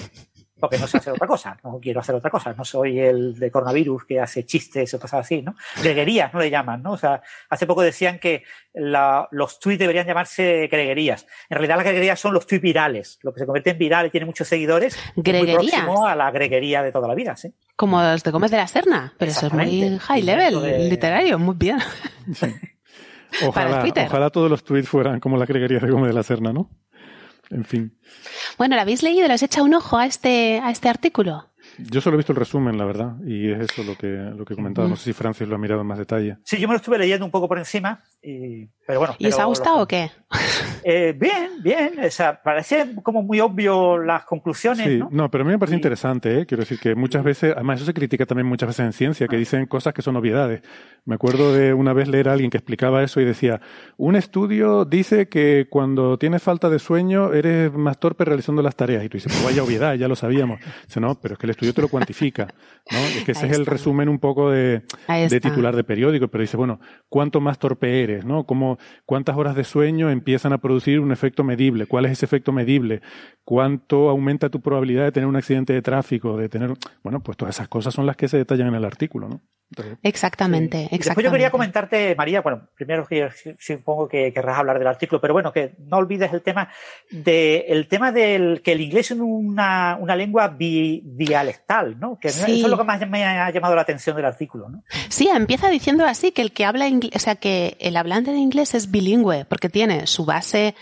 porque 0.59 0.77
no 0.77 0.87
sé 0.87 0.97
hacer 0.97 1.13
otra 1.13 1.27
cosa, 1.27 1.57
no 1.63 1.79
quiero 1.79 1.99
hacer 1.99 2.15
otra 2.15 2.29
cosa, 2.29 2.53
no 2.53 2.65
soy 2.65 2.99
el 2.99 3.37
de 3.37 3.51
coronavirus 3.51 4.05
que 4.05 4.19
hace 4.19 4.45
chistes 4.45 4.93
o 4.93 4.99
cosas 4.99 5.21
así, 5.21 5.41
¿no? 5.41 5.55
Greguerías 5.81 6.33
no 6.33 6.39
le 6.39 6.49
llaman, 6.49 6.81
¿no? 6.81 6.93
O 6.93 6.97
sea, 6.97 7.21
hace 7.49 7.67
poco 7.67 7.81
decían 7.81 8.19
que 8.19 8.43
los 8.73 9.59
tweets 9.59 9.79
deberían 9.79 10.05
llamarse 10.05 10.67
greguerías. 10.71 11.25
En 11.49 11.57
realidad 11.57 11.77
las 11.77 11.85
greguerías 11.85 12.19
son 12.19 12.33
los 12.33 12.45
tweets 12.45 12.61
virales, 12.61 13.19
lo 13.21 13.33
que 13.33 13.39
se 13.39 13.45
convierte 13.45 13.71
en 13.71 13.77
viral 13.77 14.07
y 14.07 14.09
tiene 14.09 14.25
muchos 14.25 14.47
seguidores, 14.47 14.97
greguerías. 15.15 15.57
muy 15.57 15.69
próximo 15.69 16.07
a 16.07 16.15
la 16.15 16.31
greguería 16.31 16.81
de 16.81 16.91
toda 16.91 17.07
la 17.07 17.15
vida, 17.15 17.35
¿sí? 17.35 17.53
Como 17.75 18.01
los 18.01 18.23
de 18.23 18.31
Gómez 18.31 18.51
de 18.51 18.57
la 18.57 18.67
Serna, 18.67 19.13
pero 19.17 19.31
eso 19.31 19.47
es 19.47 19.53
muy 19.53 19.97
high 19.99 20.23
level, 20.23 20.89
literario, 20.89 21.37
muy 21.39 21.55
bien. 21.55 21.77
Ojalá, 23.45 23.85
ojalá 24.05 24.29
todos 24.29 24.49
los 24.49 24.63
tweets 24.63 24.87
fueran 24.87 25.19
como 25.19 25.37
la 25.37 25.45
greguería 25.45 25.79
de 25.79 25.91
Gómez 25.91 26.09
de 26.09 26.13
la 26.15 26.23
Serna, 26.23 26.53
¿no? 26.53 26.69
En 27.49 27.63
fin. 27.63 27.97
Bueno, 28.57 28.75
¿lo 28.75 28.81
habéis 28.81 29.03
leído? 29.03 29.27
¿Le 29.27 29.33
has 29.33 29.43
echado 29.43 29.65
un 29.65 29.73
ojo 29.73 29.97
a 29.97 30.05
este, 30.05 30.59
a 30.59 30.71
este 30.71 30.89
artículo? 30.89 31.49
Yo 31.77 32.01
solo 32.01 32.15
he 32.15 32.17
visto 32.17 32.31
el 32.31 32.37
resumen, 32.39 32.77
la 32.77 32.85
verdad, 32.85 33.15
y 33.25 33.51
es 33.51 33.59
eso 33.59 33.83
lo 33.83 33.95
que, 33.95 34.07
lo 34.07 34.45
que 34.45 34.55
comentaba. 34.55 34.87
No 34.87 34.95
sé 34.95 35.05
si 35.05 35.13
Francis 35.13 35.47
lo 35.47 35.55
ha 35.55 35.59
mirado 35.59 35.81
en 35.81 35.87
más 35.87 35.99
detalle. 35.99 36.37
Sí, 36.43 36.57
yo 36.57 36.67
me 36.67 36.73
lo 36.73 36.77
estuve 36.77 36.97
leyendo 36.97 37.25
un 37.25 37.31
poco 37.31 37.47
por 37.47 37.57
encima 37.57 38.03
y 38.21 38.67
Pero 38.87 38.99
bueno, 38.99 39.15
¿Y 39.19 39.27
os 39.27 39.37
ha 39.37 39.43
gustado 39.43 39.81
o 39.81 39.87
qué? 39.87 40.09
Eh, 40.89 41.13
bien, 41.17 41.61
bien. 41.61 41.99
O 42.01 42.09
sea, 42.09 42.41
parece 42.41 42.95
como 43.03 43.21
muy 43.21 43.41
obvio 43.41 43.97
las 43.97 44.23
conclusiones. 44.23 44.87
Sí, 44.87 45.01
¿no? 45.11 45.29
pero 45.29 45.43
a 45.43 45.45
mí 45.45 45.51
me 45.51 45.59
parece 45.59 45.75
interesante, 45.75 46.39
¿eh? 46.39 46.45
Quiero 46.45 46.61
decir 46.61 46.79
que 46.79 46.95
muchas 46.95 47.25
veces, 47.25 47.51
además 47.53 47.77
eso 47.77 47.87
se 47.87 47.93
critica 47.93 48.25
también 48.25 48.47
muchas 48.47 48.67
veces 48.67 48.85
en 48.85 48.93
ciencia, 48.93 49.27
que 49.27 49.35
ah. 49.35 49.39
dicen 49.39 49.65
cosas 49.65 49.93
que 49.93 50.01
son 50.01 50.15
obviedades. 50.15 50.61
Me 51.03 51.15
acuerdo 51.15 51.53
de 51.53 51.73
una 51.73 51.91
vez 51.91 52.07
leer 52.07 52.29
a 52.29 52.33
alguien 52.33 52.49
que 52.49 52.57
explicaba 52.57 53.03
eso 53.03 53.19
y 53.19 53.25
decía, 53.25 53.59
un 53.97 54.15
estudio 54.15 54.85
dice 54.85 55.27
que 55.27 55.67
cuando 55.69 56.17
tienes 56.17 56.41
falta 56.41 56.69
de 56.69 56.79
sueño 56.79 57.33
eres 57.33 57.73
más 57.73 57.99
torpe 57.99 58.23
realizando 58.23 58.61
las 58.61 58.77
tareas. 58.77 59.03
Y 59.03 59.09
tú 59.09 59.17
dices, 59.17 59.33
pues 59.33 59.43
vaya 59.43 59.63
obviedad, 59.63 59.95
ya 59.95 60.07
lo 60.07 60.15
sabíamos. 60.15 60.61
Dice, 60.85 61.01
no, 61.01 61.15
pero 61.19 61.33
es 61.33 61.39
que 61.39 61.47
el 61.47 61.51
estudio 61.51 61.73
te 61.73 61.81
lo 61.81 61.89
cuantifica. 61.89 62.47
¿no? 62.91 62.97
Es 62.97 63.25
que 63.25 63.33
ese 63.33 63.47
es 63.47 63.57
el 63.57 63.65
resumen 63.65 64.07
un 64.07 64.19
poco 64.19 64.51
de, 64.51 64.83
de 65.07 65.39
titular 65.41 65.75
de 65.75 65.83
periódico, 65.83 66.29
pero 66.29 66.43
dice, 66.43 66.55
bueno, 66.55 66.79
¿cuánto 67.09 67.41
más 67.41 67.59
torpe 67.59 68.03
eres? 68.03 68.23
¿no? 68.23 68.45
¿Cómo, 68.45 68.76
¿Cuántas 69.05 69.37
horas 69.37 69.55
de 69.55 69.63
sueño 69.63 70.09
empiezan 70.09 70.53
a 70.53 70.57
producir 70.57 70.99
un 70.99 71.11
efecto 71.11 71.43
medible? 71.43 71.85
¿Cuál 71.85 72.05
es 72.05 72.13
ese 72.13 72.25
efecto 72.25 72.51
medible? 72.51 73.01
¿Cuánto 73.43 74.09
aumenta 74.09 74.49
tu 74.49 74.61
probabilidad 74.61 75.05
de 75.05 75.11
tener 75.11 75.27
un 75.27 75.35
accidente 75.35 75.73
de 75.73 75.81
tráfico? 75.81 76.37
De 76.37 76.49
tener, 76.49 76.73
bueno, 77.03 77.21
pues 77.21 77.37
todas 77.37 77.55
esas 77.55 77.67
cosas 77.67 77.93
son 77.93 78.05
las 78.05 78.17
que 78.17 78.27
se 78.27 78.37
detallan 78.37 78.67
en 78.67 78.75
el 78.75 78.85
artículo, 78.85 79.29
¿no? 79.29 79.41
exactamente, 80.01 80.83
exactamente. 80.83 80.97
Después 80.97 81.25
yo 81.25 81.31
quería 81.31 81.51
comentarte, 81.51 82.15
María, 82.15 82.41
bueno, 82.41 82.69
primero 82.75 83.05
supongo 83.59 84.07
que 84.07 84.31
querrás 84.31 84.59
hablar 84.59 84.79
del 84.79 84.87
artículo, 84.87 85.19
pero 85.19 85.33
bueno, 85.33 85.51
que 85.51 85.73
no 85.79 85.97
olvides 85.97 86.31
el 86.31 86.41
tema 86.41 86.69
de 87.11 87.65
el 87.67 87.87
tema 87.87 88.11
del 88.11 88.61
que 88.61 88.71
el 88.71 88.81
inglés 88.81 89.11
es 89.11 89.19
una, 89.19 89.97
una 89.99 90.15
lengua 90.15 90.55
dialectal, 90.57 91.99
¿no? 91.99 92.17
Que 92.19 92.29
eso 92.29 92.45
es 92.45 92.61
lo 92.61 92.77
que 92.77 92.83
más 92.83 93.07
me 93.09 93.25
ha 93.25 93.51
llamado 93.51 93.75
la 93.75 93.81
atención 93.81 94.15
del 94.15 94.25
artículo, 94.25 94.69
¿no? 94.69 94.83
Sí, 95.09 95.27
empieza 95.27 95.69
diciendo 95.69 96.05
así 96.05 96.31
que 96.31 96.41
el 96.41 96.53
que 96.53 96.63
habla 96.63 96.87
inglés, 96.87 97.11
o 97.15 97.19
sea, 97.19 97.35
que 97.35 97.75
el 97.79 97.97
hablante 97.97 98.31
de 98.31 98.37
inglés 98.37 98.66
es 98.73 98.91
bilingüe, 98.91 99.45
porque 99.45 99.69
tiene 99.69 100.07
su 100.07 100.25
base 100.25 100.75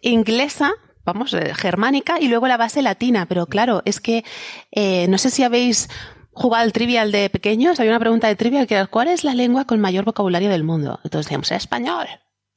inglesa, 0.00 0.72
vamos, 1.04 1.34
eh, 1.34 1.54
germánica, 1.54 2.20
y 2.20 2.28
luego 2.28 2.48
la 2.48 2.56
base 2.56 2.82
latina. 2.82 3.26
Pero 3.26 3.46
claro, 3.46 3.82
es 3.84 4.00
que 4.00 4.24
eh, 4.72 5.06
no 5.08 5.18
sé 5.18 5.30
si 5.30 5.42
habéis 5.42 5.88
jugado 6.32 6.64
al 6.64 6.72
trivial 6.72 7.12
de 7.12 7.30
pequeños. 7.30 7.80
Hay 7.80 7.88
una 7.88 7.98
pregunta 7.98 8.28
de 8.28 8.36
trivial 8.36 8.66
que 8.66 8.74
era, 8.74 8.86
¿cuál 8.86 9.08
es 9.08 9.24
la 9.24 9.34
lengua 9.34 9.64
con 9.64 9.80
mayor 9.80 10.04
vocabulario 10.04 10.50
del 10.50 10.64
mundo? 10.64 11.00
Entonces 11.04 11.26
decíamos, 11.26 11.50
español. 11.50 12.06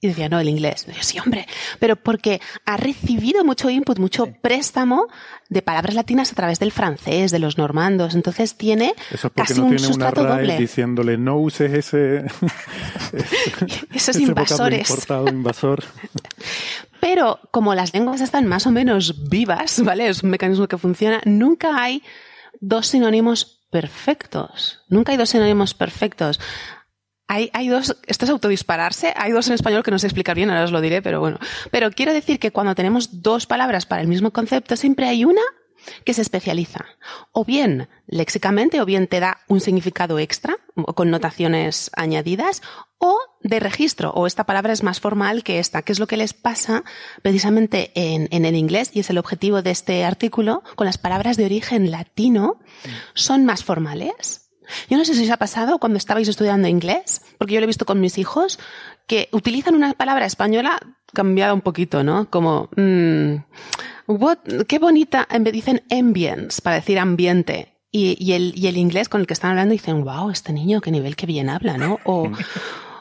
Y 0.03 0.07
decía, 0.07 0.29
no, 0.29 0.39
el 0.39 0.49
inglés. 0.49 0.87
Y 0.89 0.93
yo, 0.93 1.03
sí, 1.03 1.19
hombre, 1.19 1.47
pero 1.77 1.95
porque 1.95 2.41
ha 2.65 2.75
recibido 2.75 3.45
mucho 3.45 3.69
input, 3.69 3.99
mucho 3.99 4.25
préstamo 4.41 5.07
de 5.47 5.61
palabras 5.61 5.93
latinas 5.93 6.31
a 6.31 6.35
través 6.35 6.57
del 6.57 6.71
francés, 6.71 7.29
de 7.29 7.37
los 7.37 7.59
normandos. 7.59 8.15
Entonces 8.15 8.55
tiene 8.55 8.95
Eso 9.11 9.27
es 9.27 9.33
casi 9.35 9.59
no 9.59 9.65
un 9.65 9.75
tiene 9.75 9.85
sustrato 9.85 10.21
una 10.21 10.37
doble. 10.37 10.57
diciéndole, 10.57 11.17
no 11.19 11.37
uses 11.37 11.71
ese... 11.71 12.25
Esos 13.93 14.15
invasores. 14.19 14.89
Importado, 14.89 15.27
invasor. 15.29 15.83
Pero 16.99 17.39
como 17.51 17.75
las 17.75 17.93
lenguas 17.93 18.21
están 18.21 18.47
más 18.47 18.65
o 18.65 18.71
menos 18.71 19.29
vivas, 19.29 19.83
¿vale? 19.83 20.07
Es 20.09 20.23
un 20.23 20.31
mecanismo 20.31 20.67
que 20.67 20.79
funciona, 20.79 21.21
nunca 21.25 21.79
hay 21.79 22.01
dos 22.59 22.87
sinónimos 22.87 23.61
perfectos. 23.69 24.79
Nunca 24.89 25.11
hay 25.11 25.17
dos 25.17 25.29
sinónimos 25.29 25.73
perfectos. 25.73 26.39
Hay, 27.33 27.49
hay, 27.53 27.69
dos, 27.69 27.95
esto 28.07 28.25
es 28.25 28.31
autodispararse, 28.31 29.13
hay 29.15 29.31
dos 29.31 29.47
en 29.47 29.53
español 29.53 29.83
que 29.83 29.91
no 29.91 29.97
sé 29.99 30.07
explicar 30.07 30.35
bien, 30.35 30.49
ahora 30.49 30.65
os 30.65 30.73
lo 30.73 30.81
diré, 30.81 31.01
pero 31.01 31.21
bueno. 31.21 31.39
Pero 31.71 31.89
quiero 31.91 32.11
decir 32.11 32.39
que 32.39 32.51
cuando 32.51 32.75
tenemos 32.75 33.21
dos 33.21 33.45
palabras 33.45 33.85
para 33.85 34.01
el 34.01 34.09
mismo 34.09 34.31
concepto, 34.31 34.75
siempre 34.75 35.07
hay 35.07 35.23
una 35.23 35.39
que 36.03 36.13
se 36.13 36.21
especializa. 36.21 36.83
O 37.31 37.45
bien 37.45 37.87
léxicamente, 38.05 38.81
o 38.81 38.85
bien 38.85 39.07
te 39.07 39.21
da 39.21 39.37
un 39.47 39.61
significado 39.61 40.19
extra, 40.19 40.57
o 40.75 40.93
con 40.93 41.09
notaciones 41.09 41.89
añadidas, 41.95 42.61
o 42.97 43.17
de 43.39 43.61
registro, 43.61 44.11
o 44.11 44.27
esta 44.27 44.43
palabra 44.43 44.73
es 44.73 44.83
más 44.83 44.99
formal 44.99 45.45
que 45.45 45.59
esta, 45.59 45.83
que 45.83 45.93
es 45.93 45.99
lo 45.99 46.07
que 46.07 46.17
les 46.17 46.33
pasa 46.33 46.83
precisamente 47.21 47.93
en, 47.95 48.27
en 48.31 48.43
el 48.43 48.57
inglés, 48.57 48.91
y 48.93 48.99
es 48.99 49.09
el 49.09 49.17
objetivo 49.17 49.61
de 49.61 49.71
este 49.71 50.03
artículo, 50.03 50.63
con 50.75 50.85
las 50.85 50.97
palabras 50.97 51.37
de 51.37 51.45
origen 51.45 51.91
latino, 51.91 52.59
son 53.13 53.45
más 53.45 53.63
formales 53.63 54.50
yo 54.89 54.97
no 54.97 55.05
sé 55.05 55.13
si 55.15 55.23
os 55.23 55.29
ha 55.31 55.37
pasado 55.37 55.79
cuando 55.79 55.97
estabais 55.97 56.27
estudiando 56.27 56.67
inglés, 56.67 57.21
porque 57.37 57.53
yo 57.53 57.59
lo 57.59 57.65
he 57.65 57.67
visto 57.67 57.85
con 57.85 57.99
mis 57.99 58.17
hijos, 58.17 58.59
que 59.07 59.29
utilizan 59.31 59.75
una 59.75 59.93
palabra 59.93 60.25
española 60.25 60.79
cambiada 61.13 61.53
un 61.53 61.61
poquito, 61.61 62.03
¿no? 62.03 62.29
Como, 62.29 62.69
mm, 62.75 63.35
what, 64.07 64.37
qué 64.67 64.79
bonita, 64.79 65.27
dicen 65.51 65.83
ambience, 65.91 66.61
para 66.61 66.77
decir 66.77 66.99
ambiente. 66.99 67.77
Y, 67.93 68.15
y, 68.23 68.33
el, 68.33 68.53
y 68.55 68.67
el 68.67 68.77
inglés 68.77 69.09
con 69.09 69.19
el 69.19 69.27
que 69.27 69.33
están 69.33 69.51
hablando 69.51 69.73
dicen, 69.73 70.03
wow, 70.05 70.29
este 70.29 70.53
niño, 70.53 70.79
qué 70.79 70.91
nivel, 70.91 71.17
qué 71.17 71.25
bien 71.25 71.49
habla, 71.49 71.77
¿no? 71.77 71.99
O, 72.05 72.31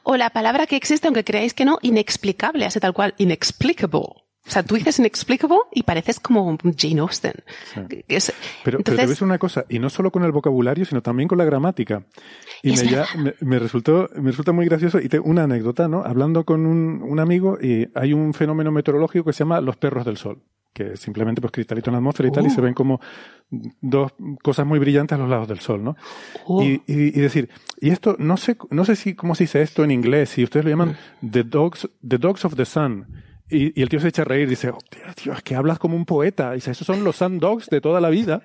o 0.02 0.16
la 0.16 0.30
palabra 0.30 0.66
que 0.66 0.74
existe, 0.74 1.06
aunque 1.06 1.22
creáis 1.22 1.54
que 1.54 1.64
no, 1.64 1.78
inexplicable, 1.82 2.66
hace 2.66 2.80
tal 2.80 2.92
cual, 2.92 3.14
inexplicable. 3.18 4.24
O 4.50 4.52
sea, 4.52 4.64
tú 4.64 4.74
dices 4.74 4.98
inexplicable 4.98 5.58
y 5.72 5.84
pareces 5.84 6.18
como 6.18 6.58
Jane 6.76 7.00
Austen. 7.00 7.34
pero, 7.72 8.80
pero, 8.80 8.82
te 8.82 9.06
ves 9.06 9.22
una 9.22 9.38
cosa, 9.38 9.64
y 9.68 9.78
no 9.78 9.88
solo 9.88 10.10
con 10.10 10.24
el 10.24 10.32
vocabulario, 10.32 10.84
sino 10.84 11.02
también 11.02 11.28
con 11.28 11.38
la 11.38 11.44
gramática. 11.44 12.02
Y 12.60 12.70
me, 12.70 12.88
ya, 12.88 13.06
me, 13.38 13.60
resultó, 13.60 14.10
me 14.16 14.32
resulta 14.32 14.50
muy 14.50 14.66
gracioso, 14.66 14.98
y 14.98 15.08
tengo 15.08 15.26
una 15.26 15.44
anécdota, 15.44 15.86
¿no? 15.86 16.02
Hablando 16.02 16.44
con 16.44 16.66
un, 16.66 17.00
un, 17.00 17.20
amigo, 17.20 17.58
y 17.62 17.86
hay 17.94 18.12
un 18.12 18.34
fenómeno 18.34 18.72
meteorológico 18.72 19.26
que 19.26 19.32
se 19.32 19.44
llama 19.44 19.60
los 19.60 19.76
perros 19.76 20.04
del 20.04 20.16
sol, 20.16 20.42
que 20.72 20.96
simplemente 20.96 21.40
pues 21.40 21.52
cristalito 21.52 21.90
en 21.90 21.92
la 21.92 21.98
atmósfera 21.98 22.28
y 22.28 22.32
tal, 22.32 22.46
y 22.46 22.50
se 22.50 22.60
uh. 22.60 22.64
ven 22.64 22.74
como 22.74 23.00
dos 23.50 24.14
cosas 24.42 24.66
muy 24.66 24.80
brillantes 24.80 25.14
a 25.16 25.20
los 25.20 25.30
lados 25.30 25.46
del 25.46 25.60
sol, 25.60 25.84
¿no? 25.84 25.96
Uh. 26.48 26.62
Y, 26.64 26.82
y, 26.88 27.16
y, 27.16 27.20
decir, 27.20 27.50
y 27.80 27.90
esto, 27.90 28.16
no 28.18 28.36
sé, 28.36 28.56
no 28.70 28.84
sé 28.84 28.96
si, 28.96 29.14
cómo 29.14 29.36
se 29.36 29.44
dice 29.44 29.62
esto 29.62 29.84
en 29.84 29.92
inglés, 29.92 30.30
si 30.30 30.42
ustedes 30.42 30.64
lo 30.64 30.70
llaman 30.70 30.96
mm. 31.20 31.30
the 31.30 31.44
dogs, 31.44 31.88
the 32.04 32.18
dogs 32.18 32.44
of 32.44 32.56
the 32.56 32.64
sun 32.64 33.06
y, 33.50 33.78
y, 33.78 33.82
el 33.82 33.88
tío 33.88 34.00
se 34.00 34.08
echa 34.08 34.22
a 34.22 34.24
reír 34.24 34.48
dice, 34.48 34.70
oh, 34.70 34.78
tío, 35.14 35.32
es 35.32 35.42
que 35.42 35.54
hablas 35.54 35.78
como 35.78 35.96
un 35.96 36.04
poeta. 36.04 36.52
Y 36.52 36.56
dice, 36.56 36.70
esos 36.70 36.86
son 36.86 37.04
los 37.04 37.18
dogs 37.18 37.68
de 37.68 37.80
toda 37.80 38.00
la 38.00 38.10
vida. 38.10 38.42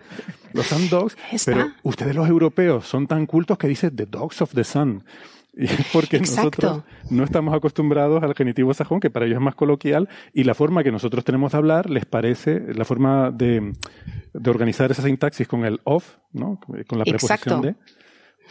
Los 0.53 0.69
dogs. 0.89 1.17
Pero 1.45 1.71
ustedes 1.83 2.15
los 2.15 2.27
europeos 2.27 2.87
son 2.87 3.07
tan 3.07 3.25
cultos 3.25 3.57
que 3.57 3.67
dicen 3.67 3.95
the 3.95 4.05
dogs 4.05 4.41
of 4.41 4.53
the 4.53 4.63
sun. 4.63 5.03
Y 5.57 5.65
es 5.65 5.87
porque 5.93 6.19
nosotros 6.19 6.83
no 7.09 7.23
estamos 7.23 7.55
acostumbrados 7.55 8.21
al 8.21 8.35
genitivo 8.35 8.73
sajón, 8.73 8.99
que 8.99 9.09
para 9.09 9.25
ellos 9.25 9.37
es 9.37 9.41
más 9.41 9.55
coloquial, 9.55 10.09
y 10.33 10.43
la 10.43 10.53
forma 10.53 10.83
que 10.83 10.91
nosotros 10.91 11.23
tenemos 11.23 11.53
de 11.53 11.57
hablar 11.57 11.89
les 11.89 12.05
parece, 12.05 12.73
la 12.73 12.83
forma 12.83 13.31
de, 13.31 13.71
de 14.33 14.49
organizar 14.49 14.91
esa 14.91 15.01
sintaxis 15.01 15.47
con 15.47 15.63
el 15.63 15.79
of, 15.85 16.17
¿no? 16.33 16.59
Con 16.87 16.99
la 16.99 17.05
preposición 17.05 17.61
de. 17.61 17.75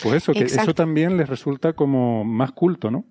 Pues 0.02 0.14
eso, 0.14 0.32
que 0.32 0.44
eso 0.44 0.74
también 0.74 1.18
les 1.18 1.28
resulta 1.28 1.74
como 1.74 2.24
más 2.24 2.52
culto, 2.52 2.90
¿no? 2.90 3.05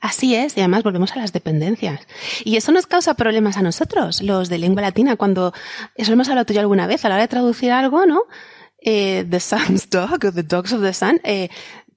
Así 0.00 0.34
es, 0.34 0.56
y 0.56 0.60
además 0.60 0.82
volvemos 0.82 1.12
a 1.12 1.16
las 1.16 1.32
dependencias. 1.32 2.00
Y 2.44 2.56
eso 2.56 2.72
nos 2.72 2.86
causa 2.86 3.14
problemas 3.14 3.56
a 3.56 3.62
nosotros, 3.62 4.22
los 4.22 4.48
de 4.48 4.58
lengua 4.58 4.82
latina, 4.82 5.16
cuando, 5.16 5.52
eso 5.94 6.12
hemos 6.12 6.28
hablado 6.28 6.46
tú 6.46 6.52
ya 6.52 6.60
alguna 6.60 6.86
vez, 6.86 7.04
a 7.04 7.08
la 7.08 7.16
hora 7.16 7.22
de 7.22 7.28
traducir 7.28 7.72
algo, 7.72 8.06
¿no? 8.06 8.22
Eh, 8.80 9.26
the 9.28 9.40
Sun's 9.40 9.88
Dog, 9.90 10.20
the 10.20 10.42
Dogs 10.42 10.72
of 10.72 10.82
the 10.82 10.92
Sun, 10.92 11.20
eh, 11.24 11.48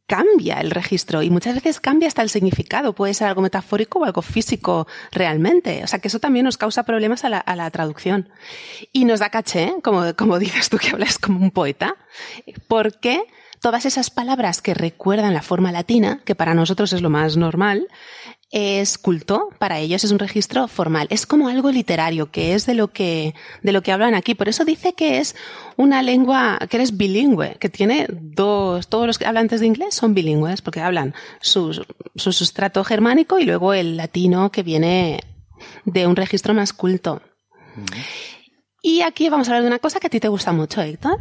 cambia 0.07 0.61
el 0.61 0.71
registro 0.71 1.21
y 1.21 1.29
muchas 1.29 1.55
veces 1.55 1.79
cambia 1.81 2.07
hasta 2.07 2.21
el 2.21 2.29
significado. 2.29 2.93
Puede 2.93 3.13
ser 3.13 3.27
algo 3.27 3.41
metafórico 3.41 3.99
o 3.99 4.05
algo 4.05 4.21
físico 4.21 4.87
realmente. 5.11 5.83
O 5.83 5.87
sea 5.87 5.99
que 5.99 6.07
eso 6.07 6.19
también 6.19 6.45
nos 6.45 6.57
causa 6.57 6.83
problemas 6.83 7.25
a 7.25 7.29
la, 7.29 7.39
a 7.39 7.55
la 7.57 7.69
traducción. 7.71 8.29
Y 8.93 9.03
nos 9.03 9.19
da 9.19 9.29
caché, 9.29 9.75
como, 9.83 10.15
como 10.15 10.39
dices 10.39 10.69
tú 10.69 10.77
que 10.77 10.89
hablas 10.89 11.19
como 11.19 11.39
un 11.39 11.51
poeta, 11.51 11.95
porque 12.67 13.21
todas 13.61 13.85
esas 13.85 14.09
palabras 14.09 14.61
que 14.61 14.73
recuerdan 14.73 15.33
la 15.33 15.41
forma 15.41 15.71
latina, 15.71 16.21
que 16.25 16.35
para 16.35 16.53
nosotros 16.53 16.93
es 16.93 17.01
lo 17.01 17.09
más 17.09 17.37
normal, 17.37 17.87
es 18.49 18.97
culto, 18.97 19.49
para 19.59 19.79
ellos 19.79 20.03
es 20.03 20.11
un 20.11 20.19
registro 20.19 20.67
formal, 20.67 21.07
es 21.09 21.25
como 21.25 21.49
algo 21.49 21.69
literario, 21.69 22.31
que 22.31 22.53
es 22.53 22.65
de 22.65 22.75
lo 22.75 22.89
que, 22.89 23.35
de 23.61 23.71
lo 23.73 23.81
que 23.81 23.91
hablan 23.91 24.15
aquí. 24.15 24.35
Por 24.35 24.47
eso 24.47 24.63
dice 24.63 24.93
que 24.93 25.19
es 25.19 25.35
una 25.75 26.01
lengua, 26.01 26.59
que 26.69 26.77
eres 26.77 26.95
bilingüe, 26.95 27.57
que 27.59 27.69
tiene 27.69 28.07
dos, 28.09 28.87
todos 28.87 29.05
los 29.07 29.21
hablantes 29.21 29.59
de 29.59 29.67
inglés 29.67 29.95
son 29.95 30.13
bilingües, 30.13 30.61
porque 30.61 30.81
hablan 30.81 31.13
su, 31.41 31.85
su 32.15 32.31
sustrato 32.31 32.83
germánico 32.83 33.39
y 33.39 33.45
luego 33.45 33.73
el 33.73 33.97
latino 33.97 34.51
que 34.51 34.63
viene 34.63 35.19
de 35.83 36.07
un 36.07 36.15
registro 36.15 36.53
más 36.53 36.71
culto. 36.71 37.21
Y 38.81 39.01
aquí 39.01 39.27
vamos 39.29 39.47
a 39.47 39.51
hablar 39.51 39.63
de 39.63 39.67
una 39.67 39.79
cosa 39.79 39.99
que 39.99 40.07
a 40.07 40.09
ti 40.09 40.19
te 40.19 40.29
gusta 40.29 40.53
mucho, 40.53 40.81
Héctor 40.81 41.17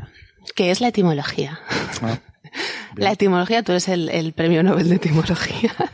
que 0.52 0.70
es 0.70 0.80
la 0.80 0.88
etimología. 0.88 1.60
Ah, 2.02 2.18
la 2.96 3.12
etimología, 3.12 3.62
tú 3.62 3.72
eres 3.72 3.88
el, 3.88 4.32
premio 4.34 4.62
Nobel 4.62 4.88
de 4.88 4.96
etimología. 4.96 5.72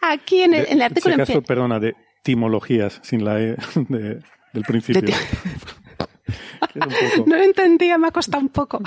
Aquí 0.00 0.42
en 0.42 0.54
el, 0.54 0.82
artículo... 0.82 1.26
Si 1.26 1.40
perdona, 1.40 1.80
de 1.80 1.94
etimologías, 2.20 3.00
sin 3.02 3.24
la 3.24 3.40
E 3.40 3.56
del 4.52 4.64
principio. 4.66 5.14
no 7.26 7.36
lo 7.36 7.42
entendía, 7.42 7.98
me 7.98 8.08
ha 8.08 8.10
costado 8.10 8.42
un 8.42 8.48
poco. 8.48 8.80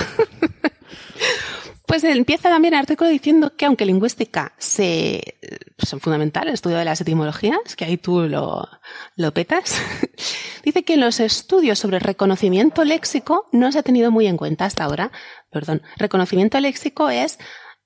Pues 1.90 2.04
empieza 2.04 2.50
también 2.50 2.76
el 2.76 2.82
artículo 2.82 3.10
diciendo 3.10 3.56
que 3.58 3.66
aunque 3.66 3.84
lingüística 3.84 4.54
se, 4.60 5.40
es 5.76 5.90
fundamental 6.00 6.48
el 6.48 6.54
estudio 6.54 6.78
de 6.78 6.86
las 6.86 7.02
etimologías, 7.02 7.76
que 7.76 7.84
ahí 7.84 7.98
tú 7.98 8.30
lo, 8.30 8.70
lo 9.16 9.34
petas, 9.34 9.82
dice 10.64 10.84
que 10.84 10.98
los 10.98 11.20
estudios 11.20 11.80
sobre 11.80 11.98
reconocimiento 11.98 12.84
léxico 12.84 13.48
no 13.52 13.72
se 13.72 13.80
ha 13.80 13.82
tenido 13.82 14.12
muy 14.12 14.28
en 14.28 14.38
cuenta 14.38 14.66
hasta 14.66 14.84
ahora. 14.84 15.12
Perdón, 15.50 15.82
reconocimiento 15.98 16.60
léxico 16.60 17.10
es 17.10 17.40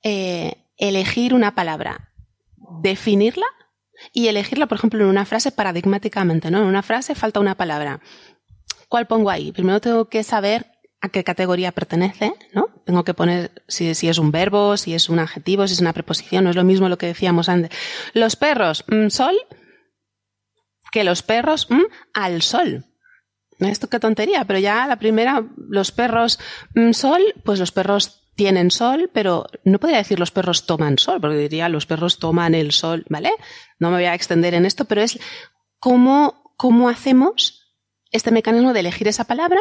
eh, 0.03 0.65
elegir 0.75 1.33
una 1.33 1.55
palabra 1.55 2.11
definirla 2.81 3.45
y 4.11 4.27
elegirla, 4.27 4.67
por 4.67 4.79
ejemplo, 4.79 5.01
en 5.01 5.09
una 5.09 5.23
frase 5.23 5.53
paradigmáticamente, 5.53 6.51
¿no? 6.51 6.57
En 6.57 6.65
una 6.65 6.83
frase 6.83 7.15
falta 7.15 7.39
una 7.39 7.55
palabra. 7.55 8.01
¿Cuál 8.89 9.07
pongo 9.07 9.29
ahí? 9.29 9.53
Primero 9.53 9.79
tengo 9.79 10.09
que 10.09 10.23
saber 10.23 10.72
a 11.03 11.09
qué 11.09 11.25
categoría 11.25 11.73
pertenece, 11.73 12.33
¿no? 12.53 12.69
Tengo 12.85 13.03
que 13.03 13.13
poner 13.13 13.51
si, 13.67 13.89
es 13.89 14.17
un 14.17 14.31
verbo, 14.31 14.77
si 14.77 14.93
es 14.93 15.09
un 15.09 15.19
adjetivo, 15.19 15.67
si 15.67 15.73
es 15.73 15.81
una 15.81 15.91
preposición, 15.91 16.45
no 16.45 16.49
es 16.49 16.55
lo 16.55 16.63
mismo 16.63 16.87
lo 16.87 16.97
que 16.97 17.07
decíamos 17.07 17.49
antes. 17.49 17.77
Los 18.13 18.37
perros, 18.37 18.85
mm, 18.87 19.09
sol, 19.09 19.35
que 20.93 21.03
los 21.03 21.21
perros, 21.21 21.67
mm, 21.69 21.83
al 22.13 22.41
sol. 22.41 22.85
Esto 23.59 23.89
qué 23.89 23.99
tontería, 23.99 24.45
pero 24.45 24.59
ya 24.59 24.87
la 24.87 24.95
primera, 24.95 25.45
los 25.57 25.91
perros, 25.91 26.39
mm, 26.73 26.93
sol, 26.93 27.21
pues 27.43 27.59
los 27.59 27.73
perros 27.73 28.31
tienen 28.35 28.71
sol, 28.71 29.11
pero 29.13 29.47
no 29.65 29.79
podría 29.79 29.97
decir 29.97 30.19
los 30.19 30.31
perros 30.31 30.65
toman 30.65 30.97
sol, 30.97 31.19
porque 31.19 31.35
diría 31.35 31.67
los 31.67 31.85
perros 31.85 32.17
toman 32.17 32.55
el 32.55 32.71
sol, 32.71 33.03
¿vale? 33.09 33.31
No 33.77 33.89
me 33.89 33.97
voy 33.97 34.05
a 34.05 34.15
extender 34.15 34.53
en 34.53 34.65
esto, 34.65 34.85
pero 34.85 35.01
es 35.01 35.19
cómo, 35.79 36.53
cómo 36.55 36.87
hacemos 36.87 37.75
este 38.11 38.31
mecanismo 38.31 38.71
de 38.71 38.79
elegir 38.79 39.09
esa 39.09 39.25
palabra 39.25 39.59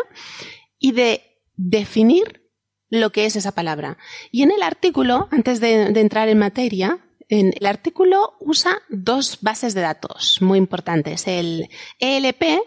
y 0.79 0.93
de 0.93 1.32
definir 1.63 2.43
lo 2.91 3.11
que 3.11 3.25
es 3.25 3.37
esa 3.37 3.53
palabra. 3.53 3.97
Y 4.31 4.43
en 4.43 4.51
el 4.51 4.63
artículo, 4.63 5.29
antes 5.31 5.61
de, 5.61 5.85
entrar 5.99 6.29
en 6.29 6.39
materia, 6.39 6.99
en 7.29 7.55
el 7.59 7.67
artículo 7.67 8.35
usa 8.41 8.83
dos 8.91 9.39
bases 9.41 9.75
de 9.75 9.81
datos 9.81 10.39
muy 10.43 10.59
importantes. 10.59 11.27
El 11.27 11.69
ELP, 11.99 12.61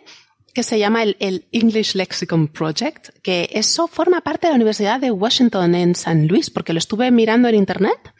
que 0.53 0.63
se 0.63 0.79
llama 0.79 1.03
el, 1.03 1.47
English 1.51 1.93
Lexicon 1.95 2.47
Project, 2.47 3.09
que 3.21 3.49
eso 3.51 3.87
forma 3.87 4.21
parte 4.21 4.47
de 4.47 4.51
la 4.51 4.55
Universidad 4.55 4.99
de 4.99 5.11
Washington 5.11 5.75
en 5.75 5.93
San 5.93 6.27
Luis, 6.27 6.49
porque 6.49 6.73
lo 6.73 6.79
estuve 6.79 7.11
mirando 7.11 7.47
en 7.47 7.55
Internet 7.55 8.13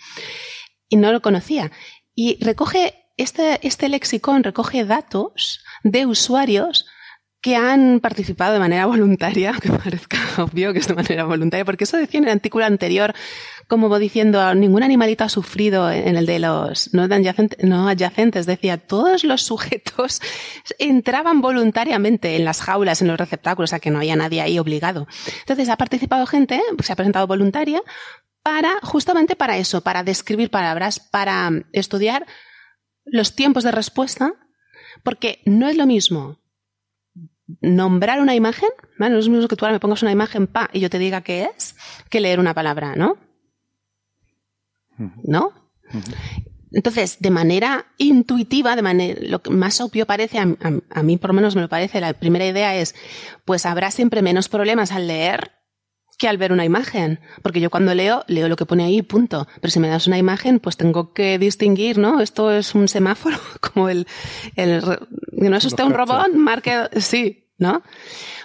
y 0.87 0.97
no 0.97 1.11
lo 1.11 1.21
conocía. 1.21 1.71
Y 2.13 2.37
recoge, 2.43 2.93
este, 3.17 3.65
este 3.65 3.89
lexicon 3.89 4.43
recoge 4.43 4.85
datos 4.85 5.63
de 5.83 6.05
usuarios 6.05 6.85
que 7.45 7.55
han 7.55 7.99
participado 7.99 8.53
de 8.53 8.59
manera 8.59 8.87
voluntaria, 8.87 9.53
que 9.61 9.69
parezca 9.69 10.17
obvio 10.39 10.73
que 10.73 10.79
es 10.79 10.87
de 10.87 10.95
manera 10.95 11.25
voluntaria, 11.25 11.63
porque 11.63 11.83
eso 11.83 11.95
decía 11.95 12.17
en 12.17 12.23
el 12.23 12.31
artículo 12.31 12.65
anterior, 12.65 13.13
como 13.67 13.99
diciendo, 13.99 14.55
ningún 14.55 14.81
animalito 14.81 15.23
ha 15.23 15.29
sufrido 15.29 15.91
en 15.91 16.15
el 16.15 16.25
de 16.25 16.39
los 16.39 16.91
no, 16.95 17.03
adyacentes, 17.03 18.47
decía, 18.47 18.79
todos 18.79 19.23
los 19.23 19.43
sujetos 19.43 20.21
entraban 20.79 21.41
voluntariamente 21.41 22.35
en 22.35 22.45
las 22.45 22.61
jaulas, 22.61 23.03
en 23.03 23.09
los 23.09 23.19
receptáculos, 23.19 23.69
o 23.69 23.73
sea 23.73 23.79
que 23.79 23.91
no 23.91 23.99
había 23.99 24.15
nadie 24.15 24.41
ahí 24.41 24.57
obligado. 24.57 25.07
Entonces 25.41 25.69
ha 25.69 25.77
participado 25.77 26.25
gente, 26.25 26.59
se 26.81 26.93
ha 26.93 26.95
presentado 26.95 27.27
voluntaria, 27.27 27.79
para, 28.41 28.79
justamente 28.81 29.35
para 29.35 29.59
eso, 29.59 29.81
para 29.81 30.01
describir 30.01 30.49
palabras, 30.49 30.99
para 30.99 31.51
estudiar 31.73 32.25
los 33.05 33.35
tiempos 33.35 33.63
de 33.63 33.71
respuesta, 33.71 34.33
porque 35.03 35.43
no 35.45 35.69
es 35.69 35.77
lo 35.77 35.85
mismo 35.85 36.39
nombrar 37.61 38.21
una 38.21 38.35
imagen, 38.35 38.69
¿vale? 38.97 39.13
No 39.13 39.19
es 39.19 39.27
lo 39.27 39.33
mismo 39.33 39.47
que 39.47 39.55
tú 39.55 39.65
ahora 39.65 39.73
me 39.73 39.79
pongas 39.79 40.01
una 40.01 40.11
imagen 40.11 40.47
pa 40.47 40.69
y 40.73 40.79
yo 40.79 40.89
te 40.89 40.99
diga 40.99 41.21
qué 41.21 41.49
es, 41.55 41.75
que 42.09 42.19
leer 42.19 42.39
una 42.39 42.53
palabra, 42.53 42.95
¿no? 42.95 43.17
¿No? 45.23 45.51
Entonces, 46.71 47.17
de 47.19 47.29
manera 47.31 47.85
intuitiva, 47.97 48.75
de 48.75 48.81
manera, 48.81 49.19
lo 49.23 49.41
que 49.41 49.49
más 49.49 49.79
obvio 49.81 50.05
parece, 50.05 50.39
a, 50.39 50.47
a, 50.89 51.03
mí 51.03 51.17
por 51.17 51.29
lo 51.29 51.35
menos 51.35 51.55
me 51.55 51.61
lo 51.61 51.69
parece, 51.69 52.01
la 52.01 52.13
primera 52.13 52.45
idea 52.45 52.75
es, 52.75 52.95
pues 53.45 53.65
habrá 53.65 53.91
siempre 53.91 54.21
menos 54.21 54.49
problemas 54.49 54.91
al 54.91 55.07
leer 55.07 55.51
que 56.17 56.27
al 56.27 56.37
ver 56.37 56.51
una 56.51 56.65
imagen. 56.65 57.19
Porque 57.41 57.59
yo 57.59 57.69
cuando 57.69 57.93
leo, 57.93 58.23
leo 58.27 58.47
lo 58.47 58.55
que 58.55 58.65
pone 58.65 58.83
ahí, 58.83 59.01
punto. 59.01 59.47
Pero 59.61 59.71
si 59.71 59.79
me 59.79 59.87
das 59.87 60.07
una 60.07 60.17
imagen, 60.17 60.59
pues 60.59 60.77
tengo 60.77 61.13
que 61.13 61.37
distinguir, 61.37 61.97
¿no? 61.97 62.21
Esto 62.21 62.51
es 62.51 62.75
un 62.75 62.87
semáforo, 62.87 63.37
como 63.61 63.89
el, 63.89 64.07
el 64.55 64.81
¿no 65.31 65.57
es 65.57 65.65
usted 65.65 65.83
un 65.83 65.93
robot? 65.93 66.33
Marque, 66.33 66.89
sí, 66.97 67.49
¿no? 67.57 67.83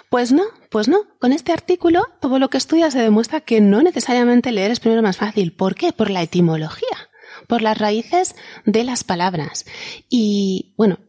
Pues 0.09 0.31
no, 0.31 0.43
pues 0.69 0.87
no. 0.87 1.03
Con 1.19 1.31
este 1.31 1.53
artículo, 1.53 2.05
todo 2.19 2.37
lo 2.37 2.49
que 2.49 2.57
estudia 2.57 2.91
se 2.91 2.99
demuestra 2.99 3.41
que 3.41 3.61
no 3.61 3.81
necesariamente 3.81 4.51
leer 4.51 4.71
es 4.71 4.79
primero 4.79 5.01
más 5.01 5.17
fácil. 5.17 5.53
¿Por 5.53 5.75
qué? 5.75 5.93
Por 5.93 6.09
la 6.09 6.21
etimología, 6.21 7.09
por 7.47 7.61
las 7.61 7.77
raíces 7.77 8.35
de 8.65 8.83
las 8.83 9.05
palabras. 9.05 9.65
Y, 10.09 10.73
bueno, 10.77 10.99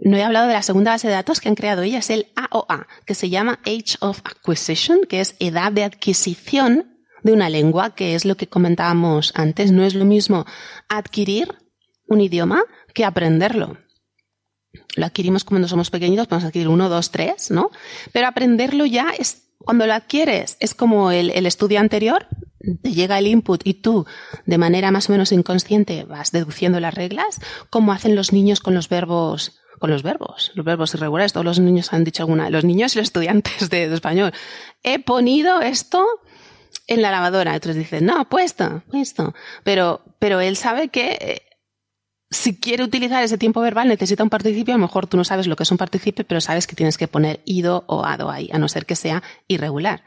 no 0.00 0.16
he 0.16 0.22
hablado 0.22 0.46
de 0.46 0.54
la 0.54 0.62
segunda 0.62 0.92
base 0.92 1.08
de 1.08 1.14
datos 1.14 1.40
que 1.40 1.48
han 1.48 1.54
creado 1.54 1.82
ellas, 1.82 2.10
el 2.10 2.28
AOA, 2.36 2.86
que 3.04 3.14
se 3.14 3.30
llama 3.30 3.60
Age 3.64 3.96
of 4.00 4.20
Acquisition, 4.24 5.00
que 5.08 5.20
es 5.20 5.36
edad 5.40 5.72
de 5.72 5.84
adquisición 5.84 6.98
de 7.22 7.32
una 7.32 7.48
lengua, 7.48 7.94
que 7.94 8.14
es 8.14 8.24
lo 8.24 8.36
que 8.36 8.48
comentábamos 8.48 9.32
antes. 9.34 9.72
No 9.72 9.84
es 9.84 9.94
lo 9.94 10.04
mismo 10.04 10.46
adquirir 10.88 11.54
un 12.06 12.20
idioma 12.20 12.62
que 12.94 13.04
aprenderlo. 13.04 13.78
Lo 14.96 15.06
adquirimos 15.06 15.44
cuando 15.44 15.66
somos 15.66 15.90
pequeñitos, 15.90 16.28
podemos 16.28 16.48
adquirir 16.48 16.68
uno, 16.68 16.88
dos, 16.88 17.10
tres, 17.10 17.50
¿no? 17.50 17.70
Pero 18.12 18.28
aprenderlo 18.28 18.86
ya 18.86 19.10
es, 19.18 19.50
cuando 19.58 19.86
lo 19.86 19.94
adquieres, 19.94 20.56
es 20.60 20.74
como 20.74 21.10
el, 21.10 21.30
el 21.30 21.46
estudio 21.46 21.80
anterior, 21.80 22.26
te 22.82 22.92
llega 22.92 23.18
el 23.18 23.26
input 23.26 23.60
y 23.64 23.74
tú, 23.74 24.06
de 24.46 24.58
manera 24.58 24.90
más 24.90 25.08
o 25.08 25.12
menos 25.12 25.32
inconsciente, 25.32 26.04
vas 26.04 26.32
deduciendo 26.32 26.80
las 26.80 26.94
reglas, 26.94 27.40
como 27.70 27.92
hacen 27.92 28.14
los 28.14 28.32
niños 28.32 28.60
con 28.60 28.74
los 28.74 28.88
verbos 28.88 29.57
con 29.78 29.90
los 29.90 30.02
verbos, 30.02 30.52
los 30.54 30.64
verbos 30.64 30.94
irregulares. 30.94 31.32
Todos 31.32 31.44
los 31.44 31.60
niños 31.60 31.92
han 31.92 32.04
dicho 32.04 32.22
alguna, 32.22 32.50
los 32.50 32.64
niños 32.64 32.94
y 32.94 32.98
los 32.98 33.08
estudiantes 33.08 33.70
de, 33.70 33.92
español. 33.92 34.32
He 34.82 34.98
ponido 34.98 35.60
esto 35.60 36.04
en 36.86 37.02
la 37.02 37.10
lavadora. 37.10 37.54
Otros 37.54 37.76
dicen, 37.76 38.06
no, 38.06 38.28
puesto, 38.28 38.82
puesto. 38.90 39.34
Pero, 39.64 40.02
pero 40.18 40.40
él 40.40 40.56
sabe 40.56 40.88
que 40.88 41.18
eh, 41.20 41.42
si 42.30 42.58
quiere 42.58 42.84
utilizar 42.84 43.22
ese 43.22 43.38
tiempo 43.38 43.60
verbal 43.60 43.88
necesita 43.88 44.22
un 44.22 44.30
participio. 44.30 44.74
A 44.74 44.78
lo 44.78 44.82
mejor 44.82 45.06
tú 45.06 45.16
no 45.16 45.24
sabes 45.24 45.46
lo 45.46 45.56
que 45.56 45.62
es 45.62 45.70
un 45.70 45.78
participio, 45.78 46.24
pero 46.26 46.40
sabes 46.40 46.66
que 46.66 46.76
tienes 46.76 46.98
que 46.98 47.08
poner 47.08 47.40
ido 47.44 47.84
o 47.86 48.04
ado 48.04 48.30
ahí, 48.30 48.50
a 48.52 48.58
no 48.58 48.68
ser 48.68 48.86
que 48.86 48.96
sea 48.96 49.22
irregular. 49.46 50.02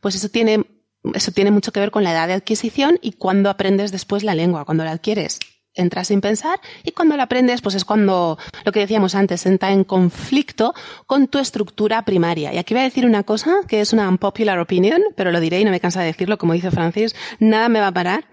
Pues 0.00 0.14
eso 0.14 0.28
tiene, 0.28 0.66
eso 1.14 1.32
tiene 1.32 1.50
mucho 1.50 1.72
que 1.72 1.80
ver 1.80 1.90
con 1.90 2.04
la 2.04 2.12
edad 2.12 2.28
de 2.28 2.34
adquisición 2.34 2.98
y 3.02 3.12
cuando 3.12 3.50
aprendes 3.50 3.92
después 3.92 4.22
la 4.22 4.34
lengua, 4.34 4.64
cuando 4.64 4.84
la 4.84 4.92
adquieres 4.92 5.38
entras 5.74 6.08
sin 6.08 6.20
pensar 6.20 6.60
y 6.84 6.92
cuando 6.92 7.16
la 7.16 7.24
aprendes, 7.24 7.62
pues 7.62 7.74
es 7.74 7.84
cuando 7.84 8.38
lo 8.64 8.72
que 8.72 8.80
decíamos 8.80 9.14
antes 9.14 9.46
entra 9.46 9.72
en 9.72 9.84
conflicto 9.84 10.74
con 11.06 11.28
tu 11.28 11.38
estructura 11.38 12.04
primaria. 12.04 12.52
Y 12.52 12.58
aquí 12.58 12.74
voy 12.74 12.82
a 12.82 12.84
decir 12.84 13.06
una 13.06 13.22
cosa 13.22 13.60
que 13.66 13.80
es 13.80 13.92
una 13.92 14.08
unpopular 14.08 14.58
opinion, 14.58 15.02
pero 15.16 15.30
lo 15.30 15.40
diré 15.40 15.60
y 15.60 15.64
no 15.64 15.70
me 15.70 15.80
cansa 15.80 16.00
de 16.00 16.06
decirlo, 16.06 16.38
como 16.38 16.52
dice 16.52 16.70
Francis, 16.70 17.14
nada 17.38 17.68
me 17.68 17.80
va 17.80 17.88
a 17.88 17.92
parar. 17.92 18.24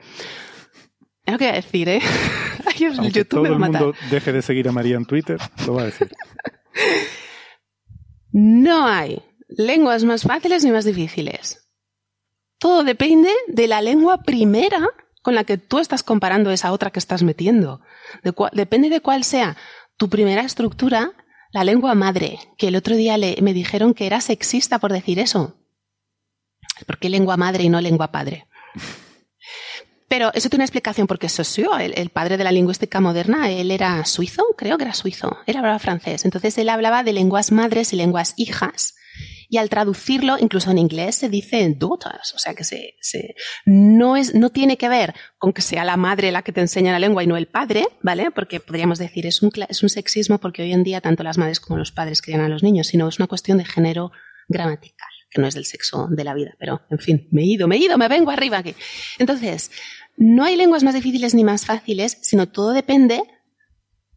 Es 1.26 1.34
lo 1.34 1.38
que 1.38 1.46
voy 1.46 1.54
a 1.54 1.56
decir, 1.56 1.90
¿eh? 1.90 2.02
YouTube 2.78 3.28
todo 3.28 3.46
el 3.46 3.60
mundo 3.60 3.94
deje 4.10 4.32
de 4.32 4.42
seguir 4.42 4.68
a 4.70 4.72
María 4.72 4.96
en 4.96 5.06
Twitter, 5.06 5.38
lo 5.66 5.76
va 5.76 5.84
a 5.84 5.86
decir. 5.86 6.10
no 8.32 8.88
hay 8.88 9.22
lenguas 9.48 10.04
más 10.04 10.24
fáciles 10.24 10.64
ni 10.64 10.72
más 10.72 10.86
difíciles. 10.86 11.70
Todo 12.58 12.84
depende 12.84 13.32
de 13.48 13.68
la 13.68 13.82
lengua 13.82 14.24
primera 14.24 14.88
con 15.22 15.36
la 15.36 15.44
que 15.44 15.58
tú 15.58 15.80
estás 15.80 16.04
comparando 16.04 16.52
esa 16.52 16.72
otra 16.72 16.92
que 16.92 17.00
estás 17.00 17.24
metiendo. 17.24 17.82
depende 18.54 18.90
de 18.90 19.02
cuál 19.02 19.24
sea 19.24 19.58
tu 19.98 20.10
primera 20.10 20.42
estructura, 20.42 21.12
la 21.52 21.64
lengua 21.64 21.96
madre, 21.96 22.40
que 22.58 22.68
el 22.68 22.76
otro 22.76 22.96
día 22.96 23.18
me 23.42 23.54
dijeron 23.54 23.94
que 23.94 24.06
era 24.06 24.22
sexista 24.22 24.80
por 24.80 24.94
decir 24.94 25.20
eso. 25.20 25.58
¿Por 26.86 26.98
qué 26.98 27.10
lengua 27.10 27.38
madre 27.38 27.64
y 27.64 27.70
no 27.70 27.82
lengua 27.82 28.12
padre? 28.12 28.48
Pero 30.08 30.32
eso 30.34 30.50
tiene 30.50 30.62
una 30.62 30.66
explicación 30.66 31.06
porque 31.06 31.30
Saussure, 31.30 31.86
el, 31.86 31.94
el, 31.96 32.10
padre 32.10 32.38
de 32.38 32.44
la 32.44 32.52
lingüística 32.52 33.00
moderna, 33.00 33.52
él 33.52 33.70
era 33.70 34.04
suizo, 34.06 34.44
creo 34.58 34.78
que 34.78 34.86
era 34.86 34.94
suizo, 34.94 35.38
él 35.46 35.58
hablaba 35.58 35.78
francés. 35.78 36.26
Entonces 36.26 36.58
él 36.58 36.70
hablaba 36.70 37.04
de 37.04 37.14
lenguas 37.14 37.52
madres 37.52 37.94
y 37.94 37.96
lenguas 37.96 38.34
hijas 38.38 38.96
y 39.50 39.58
al 39.58 39.68
traducirlo, 39.68 40.38
incluso 40.40 40.70
en 40.70 40.78
inglés, 40.78 41.16
se 41.16 41.28
dice 41.28 41.76
daughters, 41.76 42.36
o 42.36 42.38
sea 42.38 42.54
que 42.54 42.64
se, 42.64 42.96
se, 43.02 43.36
no, 43.66 44.16
es, 44.16 44.36
no 44.36 44.52
tiene 44.52 44.78
que 44.78 44.88
ver 44.88 45.16
con 45.40 45.54
que 45.54 45.64
sea 45.64 45.84
la 45.84 45.98
madre 45.98 46.32
la 46.32 46.44
que 46.44 46.52
te 46.52 46.62
enseña 46.62 46.92
la 46.92 47.00
lengua 47.00 47.24
y 47.24 47.28
no 47.28 47.36
el 47.36 47.48
padre, 47.48 47.88
¿vale? 48.04 48.30
Porque 48.30 48.60
podríamos 48.60 49.00
decir, 49.00 49.26
es 49.26 49.42
un, 49.42 49.52
es 49.68 49.82
un 49.82 49.90
sexismo 49.90 50.38
porque 50.38 50.62
hoy 50.62 50.72
en 50.72 50.84
día 50.84 51.02
tanto 51.02 51.24
las 51.24 51.40
madres 51.40 51.60
como 51.60 51.78
los 51.78 51.92
padres 51.92 52.22
crían 52.22 52.42
a 52.42 52.50
los 52.50 52.62
niños, 52.62 52.88
sino 52.88 53.08
es 53.08 53.18
una 53.18 53.26
cuestión 53.26 53.58
de 53.58 53.66
género 53.66 54.12
gramatical, 54.48 55.10
que 55.32 55.42
no 55.42 55.48
es 55.48 55.56
del 55.56 55.66
sexo 55.66 56.08
de 56.12 56.24
la 56.24 56.36
vida, 56.36 56.56
pero 56.60 56.82
en 56.92 57.00
fin, 57.00 57.28
me 57.32 57.42
he 57.42 57.46
ido, 57.46 57.68
me 57.68 57.78
he 57.78 57.80
ido, 57.80 57.98
me 57.98 58.08
vengo 58.08 58.30
arriba 58.30 58.60
aquí. 58.60 58.76
Entonces, 59.18 59.72
no 60.16 60.44
hay 60.44 60.58
lenguas 60.58 60.84
más 60.84 60.94
difíciles 60.94 61.34
ni 61.34 61.44
más 61.44 61.66
fáciles, 61.66 62.20
sino 62.22 62.50
todo 62.50 62.72
depende 62.72 63.24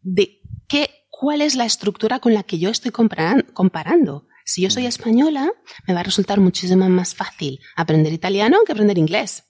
de 0.02 0.42
qué, 0.68 1.06
cuál 1.09 1.40
es 1.40 1.54
la 1.54 1.64
estructura 1.64 2.18
con 2.18 2.34
la 2.34 2.42
que 2.42 2.59
yo 2.59 2.68
estoy 2.68 2.90
comparando. 2.90 4.26
Si 4.44 4.62
yo 4.62 4.70
soy 4.70 4.86
española, 4.86 5.51
me 5.86 5.94
va 5.94 6.01
a 6.01 6.05
resultar 6.05 6.40
muchísimo 6.40 6.89
más 6.89 7.14
fácil 7.14 7.60
aprender 7.77 8.12
italiano 8.12 8.59
que 8.66 8.73
aprender 8.73 8.98
inglés. 8.98 9.44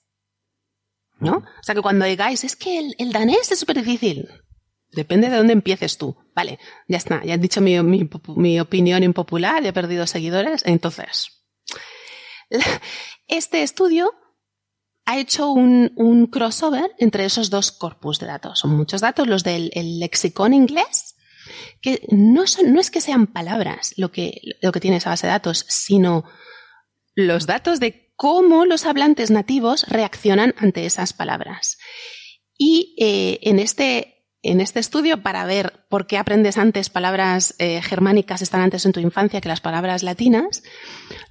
¿No? 1.19 1.37
O 1.37 1.63
sea 1.63 1.73
que 1.73 1.81
cuando 1.81 2.05
digáis, 2.05 2.43
es 2.43 2.55
que 2.55 2.91
el, 2.97 3.11
danés 3.11 3.51
es 3.51 3.59
súper 3.59 3.77
difícil. 3.77 4.27
Depende 4.91 5.29
de 5.29 5.37
dónde 5.37 5.53
empieces 5.53 5.97
tú. 5.97 6.17
Vale, 6.35 6.59
ya 6.87 6.97
está, 6.97 7.23
ya 7.23 7.35
he 7.35 7.37
dicho 7.37 7.61
mi, 7.61 7.79
mi 8.35 8.59
opinión 8.59 9.03
impopular, 9.03 9.63
ya 9.63 9.69
he 9.69 9.73
perdido 9.73 10.05
seguidores. 10.05 10.63
Entonces, 10.65 11.45
este 13.27 13.63
estudio 13.63 14.11
ha 15.05 15.17
hecho 15.17 15.51
un, 15.51 16.27
crossover 16.31 16.91
entre 16.97 17.25
esos 17.25 17.49
dos 17.49 17.71
corpus 17.71 18.19
de 18.19 18.27
datos. 18.27 18.59
Son 18.59 18.75
muchos 18.75 19.01
datos, 19.01 19.27
los 19.27 19.43
del 19.43 19.71
lexicón 19.99 20.53
inglés, 20.53 21.12
que 21.81 22.05
no, 22.09 22.47
son, 22.47 22.73
no 22.73 22.79
es 22.79 22.91
que 22.91 23.01
sean 23.01 23.27
palabras 23.27 23.93
lo 23.97 24.11
que, 24.11 24.41
lo 24.61 24.71
que 24.71 24.79
tiene 24.79 24.97
esa 24.97 25.09
base 25.09 25.27
de 25.27 25.31
datos, 25.33 25.65
sino 25.67 26.23
los 27.15 27.45
datos 27.45 27.79
de 27.79 28.13
cómo 28.15 28.65
los 28.65 28.85
hablantes 28.85 29.31
nativos 29.31 29.85
reaccionan 29.87 30.53
ante 30.57 30.85
esas 30.85 31.13
palabras. 31.13 31.77
Y 32.57 32.95
eh, 32.99 33.39
en, 33.43 33.59
este, 33.59 34.25
en 34.41 34.61
este 34.61 34.79
estudio, 34.79 35.21
para 35.23 35.45
ver 35.45 35.85
por 35.89 36.07
qué 36.07 36.17
aprendes 36.17 36.57
antes 36.57 36.89
palabras 36.89 37.55
eh, 37.57 37.81
germánicas 37.81 38.41
están 38.41 38.61
antes 38.61 38.85
en 38.85 38.91
tu 38.91 38.99
infancia 38.99 39.41
que 39.41 39.49
las 39.49 39.61
palabras 39.61 40.03
latinas, 40.03 40.63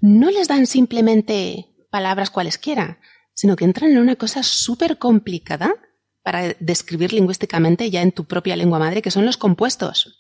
no 0.00 0.30
les 0.30 0.48
dan 0.48 0.66
simplemente 0.66 1.68
palabras 1.90 2.30
cualesquiera, 2.30 3.00
sino 3.34 3.56
que 3.56 3.64
entran 3.64 3.92
en 3.92 3.98
una 3.98 4.16
cosa 4.16 4.42
súper 4.42 4.98
complicada 4.98 5.74
para 6.22 6.54
describir 6.60 7.12
lingüísticamente 7.12 7.90
ya 7.90 8.02
en 8.02 8.12
tu 8.12 8.24
propia 8.24 8.56
lengua 8.56 8.78
madre, 8.78 9.02
que 9.02 9.10
son 9.10 9.26
los 9.26 9.36
compuestos. 9.36 10.18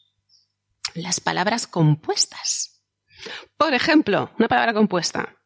Las 0.94 1.20
palabras 1.20 1.66
compuestas. 1.66 2.82
Por 3.56 3.72
ejemplo, 3.72 4.30
una 4.38 4.48
palabra 4.48 4.74
compuesta. 4.74 5.36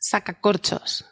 Sacacorchos. 0.00 1.06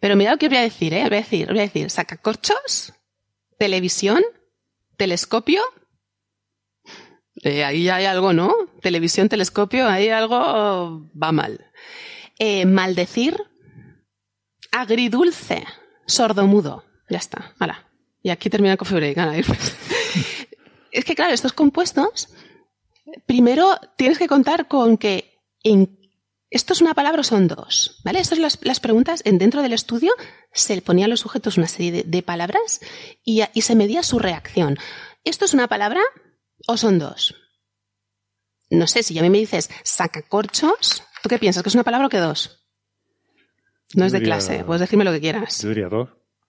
Pero 0.00 0.16
mira 0.16 0.32
lo 0.32 0.38
que 0.38 0.48
voy 0.48 0.58
a 0.58 0.62
decir, 0.62 0.94
¿eh? 0.94 1.04
Voy 1.08 1.18
a 1.18 1.20
decir, 1.20 1.48
voy 1.48 1.58
a 1.58 1.62
decir, 1.62 1.90
sacacorchos, 1.90 2.94
televisión, 3.58 4.22
telescopio. 4.96 5.62
Eh, 7.42 7.64
ahí 7.64 7.88
hay 7.90 8.06
algo, 8.06 8.32
¿no? 8.32 8.54
Televisión, 8.80 9.28
telescopio, 9.28 9.86
ahí 9.86 10.08
algo 10.08 11.10
va 11.10 11.32
mal. 11.32 11.70
Eh, 12.38 12.64
maldecir, 12.64 13.36
agridulce, 14.72 15.66
sordomudo. 16.06 16.84
Ya 17.08 17.18
está, 17.18 17.54
hala. 17.58 17.88
Y 18.22 18.30
aquí 18.30 18.50
termina 18.50 18.72
el 18.72 18.78
coffee 18.78 18.96
break. 18.96 19.16
es 20.92 21.04
que, 21.04 21.14
claro, 21.14 21.32
estos 21.32 21.52
compuestos, 21.52 22.28
primero 23.26 23.78
tienes 23.96 24.18
que 24.18 24.28
contar 24.28 24.68
con 24.68 24.96
que 24.96 25.40
en 25.62 25.98
¿Esto 26.52 26.72
es 26.72 26.80
una 26.80 26.94
palabra 26.94 27.20
o 27.20 27.24
son 27.24 27.46
dos? 27.46 28.00
¿Vale? 28.02 28.18
Estas 28.18 28.38
son 28.38 28.48
las, 28.62 28.80
preguntas. 28.80 29.22
En, 29.24 29.38
dentro 29.38 29.62
del 29.62 29.72
estudio 29.72 30.12
se 30.52 30.82
ponían 30.82 31.06
a 31.06 31.10
los 31.10 31.20
sujetos 31.20 31.56
una 31.58 31.68
serie 31.68 32.02
de, 32.02 32.22
palabras 32.22 32.80
y, 33.22 33.42
y, 33.54 33.62
se 33.62 33.76
medía 33.76 34.02
su 34.02 34.18
reacción. 34.18 34.76
¿Esto 35.22 35.44
es 35.44 35.54
una 35.54 35.68
palabra 35.68 36.00
o 36.66 36.76
son 36.76 36.98
dos? 36.98 37.36
No 38.68 38.88
sé, 38.88 39.04
si 39.04 39.16
a 39.16 39.22
mí 39.22 39.30
me 39.30 39.38
dices 39.38 39.70
sacacorchos, 39.84 41.04
¿Tú 41.22 41.28
qué 41.28 41.38
piensas? 41.38 41.62
¿Que 41.62 41.68
es 41.68 41.74
una 41.74 41.84
palabra 41.84 42.06
o 42.06 42.10
que 42.10 42.18
dos? 42.18 42.59
No 43.94 44.04
es 44.04 44.12
de 44.12 44.22
clase, 44.22 44.64
puedes 44.64 44.80
decirme 44.80 45.04
lo 45.04 45.12
que 45.12 45.20
quieras. 45.20 45.62
Yo 45.62 45.68
diría 45.68 45.88
dos. 45.88 46.08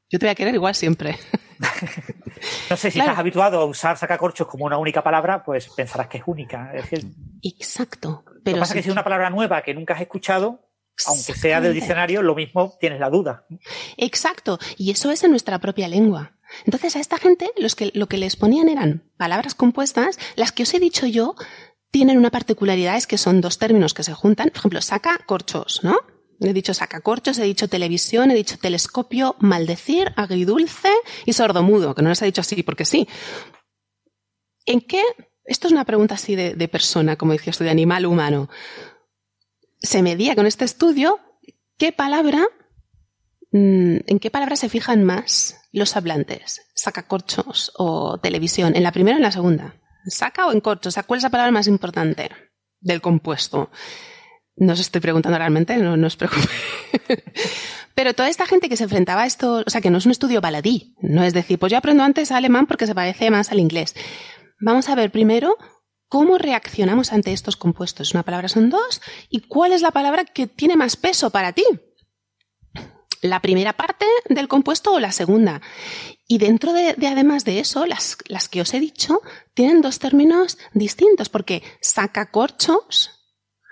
Yo 0.09 0.19
te 0.19 0.26
voy 0.26 0.31
a 0.31 0.35
querer 0.35 0.53
igual 0.53 0.76
siempre. 0.76 1.18
no 2.69 2.77
sé, 2.77 2.91
si 2.91 2.99
estás 2.99 3.18
habituado 3.18 3.59
a 3.59 3.65
usar 3.65 3.97
sacacorchos 3.97 4.45
como 4.47 4.65
una 4.65 4.77
única 4.77 5.03
palabra, 5.03 5.43
pues 5.43 5.69
pensarás 5.69 6.07
que 6.07 6.18
es 6.18 6.23
única. 6.26 6.72
Exacto. 7.41 8.23
Pero 8.43 8.57
lo 8.57 8.59
que 8.59 8.59
pasa 8.59 8.73
es 8.73 8.77
que 8.77 8.84
si 8.84 8.89
es 8.89 8.93
una 8.93 9.03
palabra 9.03 9.30
nueva 9.30 9.61
que 9.61 9.73
nunca 9.73 9.93
has 9.93 10.01
escuchado, 10.01 10.59
aunque 11.07 11.34
sea 11.34 11.61
del 11.61 11.73
diccionario, 11.73 12.22
lo 12.22 12.35
mismo 12.35 12.77
tienes 12.80 12.99
la 12.99 13.09
duda. 13.09 13.45
Exacto. 13.97 14.59
Y 14.77 14.91
eso 14.91 15.11
es 15.11 15.23
en 15.23 15.31
nuestra 15.31 15.59
propia 15.59 15.88
lengua. 15.88 16.34
Entonces 16.65 16.95
a 16.95 16.99
esta 16.99 17.18
gente 17.18 17.51
los 17.57 17.76
que, 17.76 17.91
lo 17.93 18.07
que 18.07 18.18
les 18.18 18.35
ponían 18.35 18.68
eran 18.68 19.03
palabras 19.18 19.55
compuestas, 19.55 20.19
las 20.35 20.51
que 20.51 20.63
os 20.63 20.73
he 20.73 20.80
dicho 20.80 21.07
yo 21.07 21.35
tienen 21.89 22.18
una 22.18 22.31
particularidad, 22.31 22.97
es 22.97 23.07
que 23.07 23.18
son 23.18 23.41
dos 23.41 23.57
términos 23.57 23.93
que 23.93 24.03
se 24.03 24.13
juntan. 24.13 24.49
Por 24.49 24.57
ejemplo, 24.57 24.81
saca 24.81 25.18
corchos, 25.26 25.81
¿no? 25.84 25.97
He 26.41 26.53
dicho 26.53 26.73
saca 26.73 27.01
corchos, 27.01 27.38
he 27.38 27.43
dicho 27.43 27.68
televisión, 27.68 28.31
he 28.31 28.35
dicho 28.35 28.57
telescopio, 28.57 29.35
maldecir, 29.39 30.11
agridulce 30.15 30.89
y 31.26 31.34
sordomudo, 31.34 31.93
que 31.93 32.01
no 32.01 32.09
les 32.09 32.22
ha 32.23 32.26
dicho 32.26 32.41
así 32.41 32.63
porque 32.63 32.84
sí. 32.84 33.07
¿En 34.65 34.81
qué? 34.81 35.03
Esto 35.45 35.68
es 35.68 35.73
una 35.73 35.85
pregunta 35.85 36.15
así 36.15 36.35
de, 36.35 36.68
persona, 36.68 37.15
como 37.15 37.34
decía 37.34 37.51
esto, 37.51 37.63
de 37.63 37.69
animal 37.69 38.07
humano. 38.07 38.49
Se 39.80 40.01
medía 40.01 40.35
con 40.35 40.47
este 40.47 40.65
estudio 40.65 41.19
qué 41.77 41.91
palabra, 41.91 42.47
mm, 43.51 43.97
en 44.07 44.19
qué 44.19 44.31
palabra 44.31 44.55
se 44.55 44.69
fijan 44.69 45.03
más 45.03 45.57
los 45.72 45.95
hablantes, 45.95 46.61
sacacorchos 46.73 47.72
o 47.77 48.19
televisión, 48.19 48.76
en 48.76 48.84
la 48.84 48.91
primera 48.91 49.18
o 49.18 49.19
en 49.19 49.23
la 49.23 49.31
segunda. 49.31 49.76
¿Saca 50.07 50.47
o 50.47 50.51
en 50.51 50.61
corto? 50.61 50.89
O 50.89 50.91
sea, 50.91 51.03
¿cuál 51.03 51.19
es 51.19 51.23
la 51.23 51.30
palabra 51.30 51.51
más 51.51 51.68
importante 51.68 52.31
del 52.80 52.99
compuesto? 52.99 53.69
No 54.56 54.73
os 54.73 54.80
estoy 54.80 55.02
preguntando 55.02 55.38
realmente, 55.38 55.78
no, 55.78 56.06
os 56.06 56.15
preocupéis. 56.18 56.49
Pero 57.95 58.14
toda 58.14 58.30
esta 58.30 58.45
gente 58.45 58.69
que 58.69 58.78
se 58.78 58.84
enfrentaba 58.84 59.23
a 59.23 59.26
esto, 59.26 59.64
o 59.65 59.69
sea, 59.69 59.82
que 59.82 59.90
no 59.90 59.98
es 59.98 60.06
un 60.06 60.11
estudio 60.11 60.41
baladí, 60.41 60.95
no 61.02 61.23
es 61.23 61.34
decir, 61.34 61.60
pues 61.60 61.72
yo 61.72 61.78
aprendo 61.78 62.03
antes 62.03 62.32
alemán 62.32 62.68
porque 62.68 62.88
se 62.88 62.95
parece 62.95 63.32
más 63.32 63.52
al 63.52 63.60
inglés. 63.60 63.95
Vamos 64.60 64.90
a 64.90 64.95
ver 64.95 65.11
primero 65.11 65.57
cómo 66.07 66.38
reaccionamos 66.38 67.11
ante 67.11 67.34
estos 67.34 67.57
compuestos. 67.57 68.14
Una 68.14 68.23
palabra 68.23 68.48
son 68.48 68.69
dos 68.69 69.02
y 69.30 69.41
cuál 69.41 69.73
es 69.73 69.82
la 69.82 69.91
palabra 69.91 70.26
que 70.26 70.48
tiene 70.48 70.76
más 70.76 70.95
peso 70.95 71.30
para 71.30 71.53
ti 71.53 71.64
la 73.22 73.40
primera 73.40 73.73
parte 73.73 74.06
del 74.30 74.48
compuesto 74.48 74.94
o 74.94 74.99
la 74.99 75.11
segunda. 75.11 75.61
Y 76.28 76.38
dentro 76.38 76.73
de, 76.73 76.95
además 77.07 77.45
de 77.45 77.60
eso, 77.60 77.86
las, 77.86 78.18
las, 78.28 78.49
que 78.49 78.61
os 78.61 78.73
he 78.73 78.80
dicho 78.80 79.22
tienen 79.53 79.82
dos 79.82 79.99
términos 79.99 80.57
distintos, 80.73 81.30
porque 81.30 81.61
saca 81.82 82.32
corchos, 82.32 83.20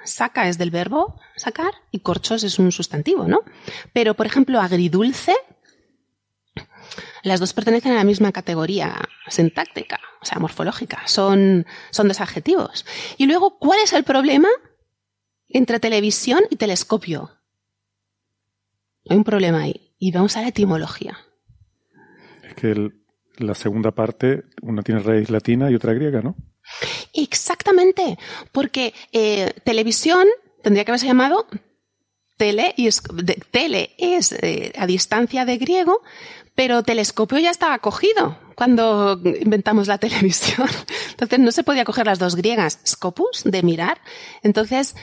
saca 0.09 0.47
es 0.47 0.57
del 0.57 0.71
verbo 0.71 1.19
sacar 1.35 1.71
y 1.91 1.99
corchos 1.99 2.43
es 2.43 2.59
un 2.59 2.71
sustantivo, 2.71 3.27
¿no? 3.27 3.43
Pero, 3.93 4.13
por 4.13 4.25
ejemplo, 4.25 4.59
agridulce, 4.59 5.33
las 7.23 7.39
dos 7.39 7.53
pertenecen 7.53 7.93
a 7.93 7.95
la 7.95 8.03
misma 8.03 8.31
categoría 8.31 8.95
sintáctica, 9.27 9.99
o 10.21 10.25
sea, 10.25 10.39
morfológica, 10.39 11.01
son, 11.05 11.65
son 11.91 12.07
dos 12.07 12.21
adjetivos. 12.21 12.85
Y 13.17 13.25
luego, 13.25 13.59
¿cuál 13.59 13.79
es 13.83 13.93
el 13.93 14.03
problema 14.03 14.49
entre 15.47 15.79
televisión 15.79 16.41
y 16.49 16.55
telescopio? 16.55 17.31
Hay 19.09 19.17
un 19.17 19.23
problema 19.23 19.61
ahí. 19.61 19.95
Y 19.97 20.11
vamos 20.11 20.37
a 20.37 20.41
la 20.41 20.49
etimología. 20.49 21.17
Es 22.43 22.53
que 22.53 22.91
la 23.37 23.55
segunda 23.55 23.91
parte, 23.91 24.43
una 24.61 24.81
tiene 24.81 25.01
raíz 25.01 25.29
latina 25.29 25.69
y 25.69 25.75
otra 25.75 25.93
griega, 25.93 26.21
¿no? 26.21 26.35
Exactamente, 27.13 28.17
porque 28.51 28.93
eh, 29.11 29.53
televisión 29.63 30.27
tendría 30.61 30.85
que 30.85 30.91
haberse 30.91 31.07
llamado 31.07 31.47
tele, 32.37 32.73
y 32.77 32.87
es, 32.87 33.01
tele 33.51 33.91
es 33.97 34.31
eh, 34.31 34.71
a 34.77 34.87
distancia 34.87 35.45
de 35.45 35.57
griego, 35.57 36.01
pero 36.55 36.83
telescopio 36.83 37.39
ya 37.39 37.51
estaba 37.51 37.79
cogido 37.79 38.37
cuando 38.55 39.19
inventamos 39.23 39.87
la 39.87 39.97
televisión. 40.05 40.67
Entonces 41.11 41.39
no 41.39 41.51
se 41.51 41.63
podía 41.63 41.85
coger 41.85 42.05
las 42.05 42.19
dos 42.19 42.35
griegas, 42.35 42.79
scopus, 42.85 43.43
de 43.43 43.63
mirar. 43.63 44.01
Entonces 44.43 44.95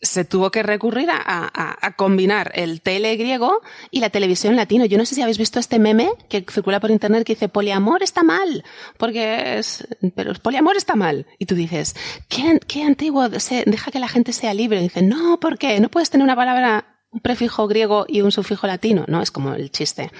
se 0.00 0.24
tuvo 0.24 0.50
que 0.50 0.62
recurrir 0.62 1.08
a, 1.10 1.94
combinar 1.96 2.52
el 2.54 2.82
tele 2.82 3.16
griego 3.16 3.62
y 3.90 4.00
la 4.00 4.10
televisión 4.10 4.54
latino. 4.54 4.84
Yo 4.84 4.98
no 4.98 5.06
sé 5.06 5.14
si 5.14 5.22
habéis 5.22 5.38
visto 5.38 5.58
este 5.58 5.78
meme 5.78 6.10
que 6.28 6.44
circula 6.50 6.80
por 6.80 6.90
internet 6.90 7.24
que 7.24 7.34
dice 7.34 7.48
poliamor 7.48 8.02
está 8.02 8.22
mal, 8.22 8.64
porque 8.98 9.58
es, 9.58 9.86
pero 10.14 10.34
poliamor 10.34 10.76
está 10.76 10.96
mal. 10.96 11.26
Y 11.38 11.46
tú 11.46 11.54
dices, 11.54 11.96
qué, 12.28 12.60
qué 12.66 12.82
antiguo, 12.82 13.28
deja 13.28 13.90
que 13.90 13.98
la 13.98 14.08
gente 14.08 14.32
sea 14.32 14.52
libre. 14.52 14.90
Y 14.94 15.02
no, 15.02 15.40
¿por 15.40 15.58
qué? 15.58 15.80
No 15.80 15.88
puedes 15.88 16.10
tener 16.10 16.24
una 16.24 16.36
palabra, 16.36 17.00
un 17.10 17.20
prefijo 17.20 17.66
griego 17.66 18.04
y 18.08 18.20
un 18.20 18.32
sufijo 18.32 18.66
latino. 18.66 19.04
No, 19.08 19.22
es 19.22 19.30
como 19.30 19.54
el 19.54 19.70
chiste. 19.70 20.10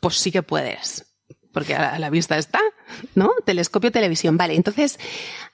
Pues 0.00 0.16
sí 0.16 0.32
que 0.32 0.42
puedes 0.42 1.06
porque 1.52 1.74
a 1.74 1.98
la 1.98 2.08
vista 2.08 2.38
está, 2.38 2.60
¿no? 3.14 3.30
Telescopio, 3.44 3.92
televisión. 3.92 4.36
Vale, 4.36 4.54
entonces 4.54 4.98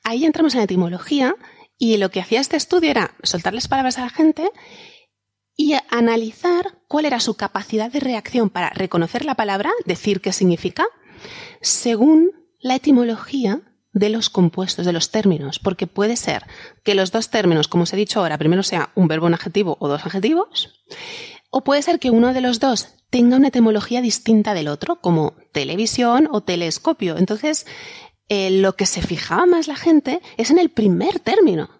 ahí 0.04 0.24
entramos 0.24 0.54
en 0.54 0.58
la 0.58 0.64
etimología 0.64 1.34
y 1.78 1.96
lo 1.96 2.10
que 2.10 2.20
hacía 2.20 2.40
este 2.40 2.56
estudio 2.56 2.90
era 2.90 3.14
soltarles 3.22 3.68
palabras 3.68 3.98
a 3.98 4.02
la 4.02 4.10
gente 4.10 4.50
y 5.56 5.74
analizar 5.90 6.78
cuál 6.88 7.04
era 7.04 7.20
su 7.20 7.34
capacidad 7.34 7.90
de 7.90 8.00
reacción 8.00 8.50
para 8.50 8.70
reconocer 8.70 9.24
la 9.24 9.34
palabra, 9.34 9.70
decir 9.86 10.20
qué 10.20 10.32
significa, 10.32 10.86
según 11.60 12.32
la 12.60 12.76
etimología 12.76 13.62
de 13.92 14.08
los 14.08 14.30
compuestos, 14.30 14.86
de 14.86 14.92
los 14.92 15.10
términos, 15.10 15.58
porque 15.58 15.86
puede 15.86 16.16
ser 16.16 16.44
que 16.84 16.94
los 16.94 17.10
dos 17.10 17.30
términos, 17.30 17.68
como 17.68 17.84
os 17.84 17.92
he 17.92 17.96
dicho 17.96 18.20
ahora, 18.20 18.38
primero 18.38 18.62
sea 18.62 18.90
un 18.94 19.08
verbo, 19.08 19.26
un 19.26 19.34
adjetivo 19.34 19.76
o 19.80 19.88
dos 19.88 20.04
adjetivos, 20.04 20.84
o 21.50 21.64
puede 21.64 21.82
ser 21.82 21.98
que 21.98 22.10
uno 22.10 22.32
de 22.32 22.40
los 22.40 22.60
dos 22.60 22.94
tenga 23.10 23.36
una 23.36 23.48
etimología 23.48 24.02
distinta 24.02 24.54
del 24.54 24.68
otro, 24.68 25.00
como 25.00 25.34
televisión 25.52 26.28
o 26.30 26.42
telescopio. 26.42 27.16
Entonces, 27.16 27.66
eh, 28.28 28.50
lo 28.50 28.76
que 28.76 28.86
se 28.86 29.02
fijaba 29.02 29.46
más 29.46 29.68
la 29.68 29.76
gente 29.76 30.20
es 30.36 30.50
en 30.50 30.58
el 30.58 30.70
primer 30.70 31.20
término. 31.20 31.70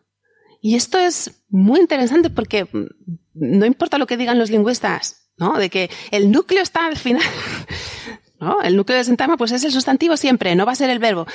Y 0.60 0.74
esto 0.76 0.98
es 0.98 1.44
muy 1.48 1.80
interesante 1.80 2.30
porque 2.30 2.64
mm, 2.64 2.86
no 3.34 3.66
importa 3.66 3.98
lo 3.98 4.06
que 4.06 4.16
digan 4.16 4.38
los 4.38 4.50
lingüistas, 4.50 5.30
¿no? 5.36 5.54
De 5.54 5.70
que 5.70 5.90
el 6.10 6.30
núcleo 6.30 6.62
está 6.62 6.86
al 6.86 6.96
final. 6.96 7.22
¿No? 8.40 8.62
El 8.62 8.76
núcleo 8.76 8.96
de 8.96 9.02
sintagma 9.02 9.36
pues 9.36 9.50
es 9.50 9.64
el 9.64 9.72
sustantivo 9.72 10.16
siempre, 10.16 10.54
no 10.54 10.64
va 10.64 10.70
a 10.70 10.76
ser 10.76 10.90
el 10.90 11.00
verbo. 11.00 11.26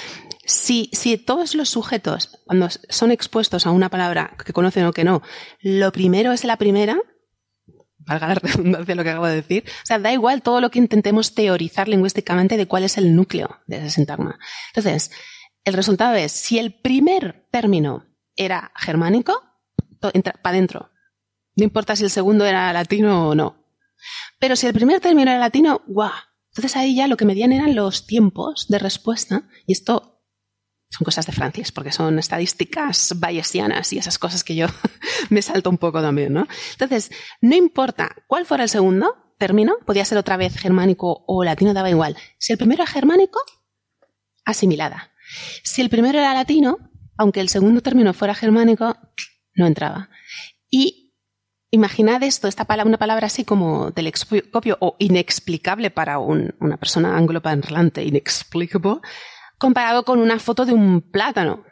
Si, 0.45 0.89
si 0.93 1.17
todos 1.17 1.53
los 1.53 1.67
sujetos, 1.67 2.39
cuando 2.45 2.69
son 2.87 3.11
expuestos 3.11 3.67
a 3.67 3.71
una 3.71 3.89
palabra 3.89 4.37
que 4.45 4.53
conocen 4.53 4.85
o 4.85 4.93
que 4.93 5.03
no, 5.03 5.21
lo 5.59 5.91
primero 5.91 6.31
es 6.31 6.45
la 6.45 6.55
primera, 6.55 6.97
valga 8.05 8.27
la 8.27 8.35
redundancia 8.41 8.95
lo 8.95 9.03
que 9.03 9.09
acabo 9.09 9.27
de 9.27 9.35
decir. 9.35 9.63
O 9.67 9.85
sea, 9.85 9.99
da 9.99 10.11
igual 10.11 10.41
todo 10.41 10.61
lo 10.61 10.71
que 10.71 10.79
intentemos 10.79 11.33
teorizar 11.33 11.87
lingüísticamente 11.87 12.57
de 12.57 12.67
cuál 12.67 12.83
es 12.83 12.97
el 12.97 13.15
núcleo 13.15 13.59
de 13.67 13.77
ese 13.77 13.89
sintagma. 13.91 14.39
Entonces, 14.75 15.11
el 15.63 15.73
resultado 15.73 16.15
es, 16.15 16.31
si 16.31 16.59
el 16.59 16.73
primer 16.73 17.47
término 17.51 18.05
era 18.35 18.71
germánico, 18.75 19.41
para 20.11 20.39
adentro. 20.43 20.91
No 21.55 21.63
importa 21.63 21.95
si 21.95 22.03
el 22.03 22.09
segundo 22.09 22.45
era 22.45 22.73
latino 22.73 23.29
o 23.29 23.35
no. 23.35 23.63
Pero 24.39 24.55
si 24.55 24.67
el 24.67 24.73
primer 24.73 24.99
término 24.99 25.31
era 25.31 25.39
latino, 25.39 25.81
¡guau! 25.87 26.11
Entonces 26.49 26.75
ahí 26.75 26.95
ya 26.95 27.07
lo 27.07 27.17
que 27.17 27.25
medían 27.25 27.51
eran 27.51 27.75
los 27.75 28.05
tiempos 28.05 28.67
de 28.67 28.79
respuesta, 28.79 29.47
y 29.65 29.73
esto 29.73 30.12
son 30.95 31.05
cosas 31.05 31.25
de 31.25 31.31
Francis, 31.31 31.71
porque 31.71 31.91
son 31.91 32.19
estadísticas 32.19 33.13
bayesianas 33.15 33.91
y 33.93 33.97
esas 33.97 34.19
cosas 34.19 34.43
que 34.43 34.53
yo 34.53 34.67
me 35.31 35.41
salto 35.41 35.71
un 35.71 35.79
poco 35.79 36.03
también, 36.03 36.33
¿no? 36.33 36.47
Entonces, 36.73 37.09
no 37.41 37.55
importa 37.55 38.15
cuál 38.27 38.45
fuera 38.45 38.63
el 38.63 38.69
segundo 38.69 39.33
término, 39.39 39.73
podía 39.87 40.05
ser 40.05 40.19
otra 40.19 40.37
vez 40.37 40.55
germánico 40.55 41.23
o 41.25 41.43
latino, 41.43 41.73
daba 41.73 41.89
igual. 41.89 42.15
Si 42.37 42.53
el 42.53 42.59
primero 42.59 42.83
era 42.83 42.91
germánico, 42.91 43.39
asimilada. 44.45 45.11
Si 45.63 45.81
el 45.81 45.89
primero 45.89 46.19
era 46.19 46.35
latino, 46.35 46.77
aunque 47.17 47.39
el 47.39 47.49
segundo 47.49 47.81
término 47.81 48.13
fuera 48.13 48.35
germánico, 48.35 48.95
no 49.55 49.65
entraba. 49.65 50.09
Y 50.69 51.15
imaginad 51.71 52.21
esto, 52.21 52.47
esta 52.47 52.65
palabra, 52.65 52.87
una 52.87 52.99
palabra 52.99 53.25
así 53.25 53.43
como 53.45 53.91
telescopio 53.93 54.77
o 54.79 54.95
inexplicable 54.99 55.89
para 55.89 56.19
una 56.19 56.77
persona 56.77 57.17
angloparlante, 57.17 58.03
inexplicable, 58.03 59.01
comparado 59.57 60.05
con 60.05 60.19
una 60.19 60.39
foto 60.39 60.65
de 60.65 60.73
un 60.73 61.01
plátano. 61.01 61.63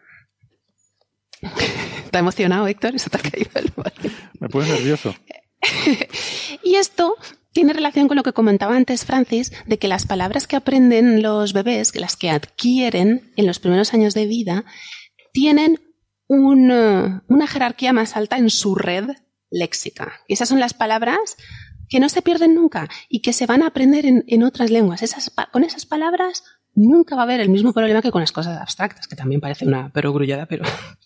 ¿Está 2.06 2.20
emocionado, 2.20 2.68
Héctor? 2.68 2.96
Eso 2.96 3.10
te 3.10 3.18
ha 3.18 3.22
caído 3.22 3.52
el 3.56 3.72
Me 4.40 4.50
pone 4.50 4.70
nervioso. 4.70 5.16
y 6.64 6.76
esto 6.76 7.16
tiene 7.54 7.74
relación 7.74 8.08
con 8.08 8.18
lo 8.18 8.24
que 8.24 8.34
comentaba 8.34 8.76
antes 8.76 9.06
Francis, 9.06 9.52
de 9.66 9.78
que 9.78 9.88
las 9.88 10.06
palabras 10.06 10.48
que 10.48 10.56
aprenden 10.56 11.22
los 11.22 11.54
bebés, 11.54 11.96
las 11.96 12.16
que 12.16 12.30
adquieren 12.30 13.34
en 13.36 13.48
los 13.48 13.60
primeros 13.60 13.94
años 13.94 14.14
de 14.14 14.26
vida, 14.26 14.66
tienen 15.34 15.80
una, 16.28 17.24
jerarquía 17.48 17.94
más 17.94 18.16
alta 18.16 18.38
en 18.38 18.50
su 18.50 18.76
red 18.76 19.10
léxica. 19.50 20.14
Y 20.28 20.34
esas 20.34 20.48
son 20.48 20.60
las 20.60 20.74
palabras 20.74 21.36
que 21.90 22.00
no 22.00 22.08
se 22.08 22.22
pierden 22.22 22.56
nunca 22.56 22.90
y 23.10 23.22
que 23.22 23.34
se 23.34 23.46
van 23.46 23.64
a 23.64 23.68
aprender 23.68 24.06
en, 24.06 24.44
otras 24.44 24.70
lenguas. 24.70 25.02
con 25.52 25.64
esas 25.66 25.86
palabras 25.86 26.44
nunca 26.74 27.16
va 27.16 27.22
a 27.22 27.26
haber 27.26 27.40
el 27.40 27.50
mismo 27.50 27.74
problema 27.74 28.02
que 28.02 28.12
con 28.12 28.22
las 28.22 28.32
cosas 28.32 28.60
abstractas, 28.60 29.08
que 29.08 29.16
también 29.16 29.42
parece 29.42 29.66
una 29.66 29.92
perogrullada, 29.92 30.46
pero. 30.46 30.64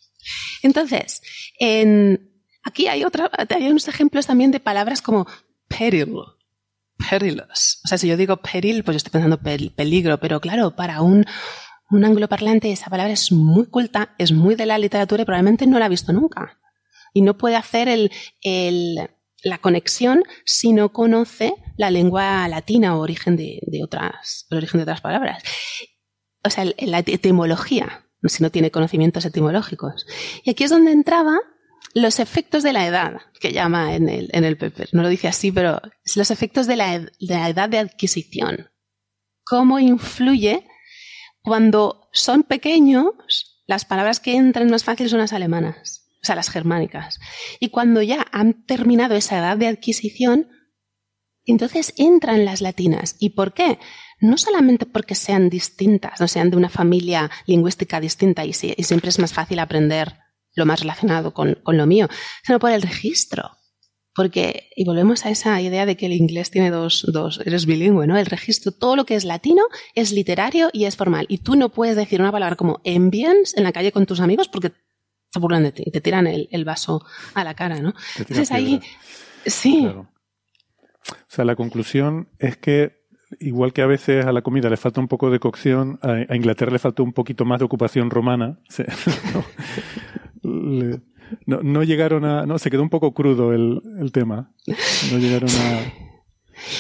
Entonces, 0.64 1.22
aquí 2.64 2.88
hay 2.88 3.04
otra, 3.04 3.30
hay 3.50 3.68
unos 3.68 3.88
ejemplos 3.88 4.26
también 4.26 4.52
de 4.52 4.60
palabras 4.60 5.02
como 5.02 5.28
peril, 5.68 6.16
perilous. 6.98 7.82
O 7.84 7.88
sea, 7.88 7.98
si 7.98 8.08
yo 8.08 8.18
digo 8.18 8.38
peril, 8.38 8.84
pues 8.84 8.96
yo 8.96 8.98
estoy 8.98 9.12
pensando 9.12 9.40
peligro, 9.40 10.20
pero 10.20 10.40
claro, 10.40 10.76
para 10.76 11.02
un, 11.02 11.26
un 11.90 12.06
angloparlante 12.06 12.72
esa 12.72 12.90
palabra 12.90 13.14
es 13.14 13.32
muy 13.32 13.68
culta, 13.68 14.16
es 14.18 14.32
muy 14.32 14.56
de 14.56 14.66
la 14.66 14.78
literatura 14.78 15.22
y 15.22 15.26
probablemente 15.26 15.68
no 15.68 15.80
la 15.80 15.86
ha 15.86 15.90
visto 15.90 16.14
nunca. 16.14 16.60
Y 17.14 17.22
no 17.22 17.38
puede 17.38 17.56
hacer 17.56 17.88
el, 17.88 18.12
el, 18.42 19.10
la 19.44 19.60
conexión 19.60 20.24
si 20.44 20.74
no 20.74 20.92
conoce 20.92 21.54
la 21.78 21.92
lengua 21.92 22.48
latina 22.48 22.96
o 22.96 23.02
origen 23.02 23.36
de, 23.36 23.62
otras, 23.84 24.48
origen 24.52 24.80
de 24.80 24.84
otras 24.84 25.02
palabras. 25.02 25.44
O 26.44 26.50
sea, 26.50 26.66
la 26.66 27.00
etimología, 27.00 28.06
si 28.24 28.44
no 28.44 28.52
tiene 28.52 28.72
conocimientos 28.72 29.26
etimológicos. 29.26 30.06
Y 30.44 30.52
aquí 30.52 30.64
es 30.64 30.70
donde 30.70 30.92
entraba 30.92 31.38
los 31.94 32.20
efectos 32.20 32.64
de 32.64 32.74
la 32.74 32.86
edad, 32.86 33.22
que 33.40 33.52
llama 33.52 33.96
en 33.96 34.10
el, 34.10 34.30
en 34.34 34.44
el 34.44 34.58
paper. 34.58 34.90
No 34.92 35.02
lo 35.02 35.10
dice 35.10 35.28
así, 35.28 35.52
pero 35.52 35.82
los 36.16 36.32
efectos 36.32 36.68
de 36.68 36.76
la, 36.76 37.00
de 37.00 37.12
la 37.20 37.50
edad 37.50 37.70
de 37.70 37.80
adquisición. 37.80 38.70
Cómo 39.44 39.80
influye 39.80 40.68
cuando 41.42 42.10
son 42.12 42.44
pequeños, 42.44 43.62
las 43.68 43.86
palabras 43.86 44.20
que 44.20 44.36
entran 44.36 44.70
más 44.70 44.84
fácil 44.84 45.10
son 45.10 45.20
las 45.20 45.34
alemanas 45.34 46.06
o 46.16 46.28
sea, 46.28 46.36
las 46.36 46.50
germánicas. 46.50 47.20
Y 47.60 47.70
cuando 47.70 48.02
ya 48.02 48.26
han 48.32 48.66
terminado 48.66 49.14
esa 49.14 49.38
edad 49.38 49.58
de 49.58 49.68
adquisición, 49.68 50.50
entonces 51.46 51.94
entran 51.98 52.46
las 52.46 52.62
latinas. 52.62 53.16
¿Y 53.20 53.32
por 53.32 53.54
qué? 53.54 53.80
No 54.20 54.38
solamente 54.38 54.86
porque 54.86 55.16
sean 55.16 55.50
distintas, 55.50 56.20
no 56.20 56.28
sean 56.28 56.50
de 56.50 56.58
una 56.58 56.70
familia 56.70 57.30
lingüística 57.46 58.00
distinta 58.00 58.46
y, 58.46 58.54
siempre 58.54 59.10
es 59.10 59.20
más 59.20 59.34
fácil 59.34 59.60
aprender 59.60 60.18
lo 60.54 60.66
más 60.66 60.80
relacionado 60.80 61.34
con, 61.34 61.60
lo 61.66 61.86
mío, 61.86 62.08
sino 62.44 62.60
por 62.60 62.72
el 62.72 62.82
registro. 62.82 63.52
Porque, 64.16 64.70
y 64.78 64.86
volvemos 64.86 65.26
a 65.26 65.30
esa 65.30 65.60
idea 65.60 65.86
de 65.86 65.98
que 65.98 66.06
el 66.06 66.14
inglés 66.14 66.50
tiene 66.50 66.72
dos, 66.72 67.06
dos, 67.12 67.42
eres 67.46 67.66
bilingüe, 67.66 68.08
¿no? 68.08 68.18
El 68.18 68.26
registro, 68.26 68.72
todo 68.72 68.96
lo 68.96 69.06
que 69.06 69.16
es 69.16 69.26
latino 69.26 69.64
es 69.94 70.14
literario 70.14 70.70
y 70.72 70.86
es 70.86 70.96
formal. 70.96 71.26
Y 71.28 71.40
tú 71.40 71.58
no 71.58 71.68
puedes 71.68 71.98
decir 71.98 72.22
una 72.22 72.32
palabra 72.32 72.56
como 72.56 72.80
ambience 72.86 73.58
en 73.58 73.66
la 73.66 73.74
calle 73.74 73.92
con 73.92 74.06
tus 74.06 74.22
amigos 74.22 74.48
porque 74.48 74.72
se 75.30 75.40
burlan 75.40 75.64
de 75.64 75.74
ti 75.74 75.84
y 75.86 75.92
te 75.92 76.00
tiran 76.00 76.28
el, 76.28 76.64
vaso 76.64 77.06
a 77.34 77.44
la 77.44 77.56
cara, 77.56 77.82
¿no? 77.82 77.94
Entonces 78.18 78.52
ahí, 78.54 78.80
sí. 79.46 79.86
O 81.12 81.28
sea, 81.28 81.46
la 81.46 81.56
conclusión 81.56 82.30
es 82.40 82.58
que 82.58 83.06
igual 83.40 83.74
que 83.74 83.82
a 83.82 83.88
veces 83.88 84.26
a 84.26 84.32
la 84.32 84.42
comida 84.42 84.70
le 84.70 84.78
falta 84.78 85.02
un 85.02 85.08
poco 85.08 85.30
de 85.30 85.40
cocción, 85.40 86.00
a, 86.02 86.34
Inglaterra 86.36 86.72
le 86.72 86.80
falta 86.80 87.04
un 87.04 87.14
poquito 87.14 87.46
más 87.46 87.60
de 87.60 87.66
ocupación 87.66 88.10
romana. 88.10 88.60
no, 90.44 91.84
llegaron 91.84 92.26
a. 92.26 92.46
No, 92.46 92.58
se 92.58 92.70
quedó 92.70 92.82
un 92.82 92.90
poco 92.90 93.14
crudo 93.14 93.54
el, 93.54 94.12
tema. 94.12 94.52
No 95.12 95.18
llegaron 95.18 95.50
a. 95.50 95.94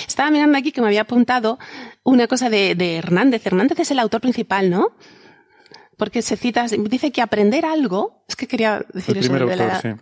Estaba 0.07 0.31
mirando 0.31 0.57
aquí 0.57 0.71
que 0.71 0.81
me 0.81 0.87
había 0.87 1.01
apuntado 1.01 1.59
una 2.03 2.27
cosa 2.27 2.49
de, 2.49 2.75
de 2.75 2.95
Hernández. 2.95 3.45
Hernández 3.45 3.79
es 3.79 3.91
el 3.91 3.99
autor 3.99 4.21
principal, 4.21 4.69
¿no? 4.69 4.93
porque 5.97 6.21
se 6.21 6.35
cita, 6.37 6.65
dice 6.67 7.11
que 7.11 7.21
aprender 7.21 7.65
algo, 7.65 8.23
es 8.27 8.35
que 8.35 8.47
quería 8.47 8.85
decir 8.93 9.17
eso 9.17 9.33
de 9.33 9.55
la 9.55 9.63
edad. 9.63 9.99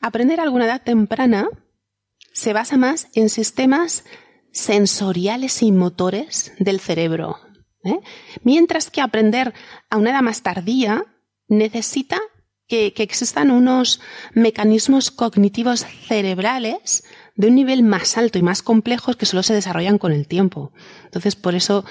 Aprender 0.00 0.40
alguna 0.40 0.66
edad 0.66 0.82
temprana 0.82 1.48
se 2.34 2.52
basa 2.52 2.76
más 2.76 3.08
en 3.14 3.30
sistemas 3.30 4.04
sensoriales 4.52 5.62
y 5.62 5.72
motores 5.72 6.52
del 6.58 6.80
cerebro. 6.80 7.38
¿eh? 7.84 8.00
Mientras 8.42 8.90
que 8.90 9.00
aprender 9.00 9.54
a 9.88 9.96
una 9.96 10.10
edad 10.10 10.22
más 10.22 10.42
tardía 10.42 11.06
necesita 11.48 12.20
que, 12.66 12.92
que, 12.92 13.02
existan 13.02 13.50
unos 13.50 14.00
mecanismos 14.32 15.10
cognitivos 15.10 15.86
cerebrales 16.06 17.04
de 17.36 17.48
un 17.48 17.54
nivel 17.54 17.82
más 17.82 18.16
alto 18.16 18.38
y 18.38 18.42
más 18.42 18.62
complejos 18.62 19.16
que 19.16 19.26
solo 19.26 19.42
se 19.42 19.54
desarrollan 19.54 19.98
con 19.98 20.12
el 20.12 20.26
tiempo. 20.26 20.72
Entonces, 21.04 21.36
por 21.36 21.54
eso 21.54 21.84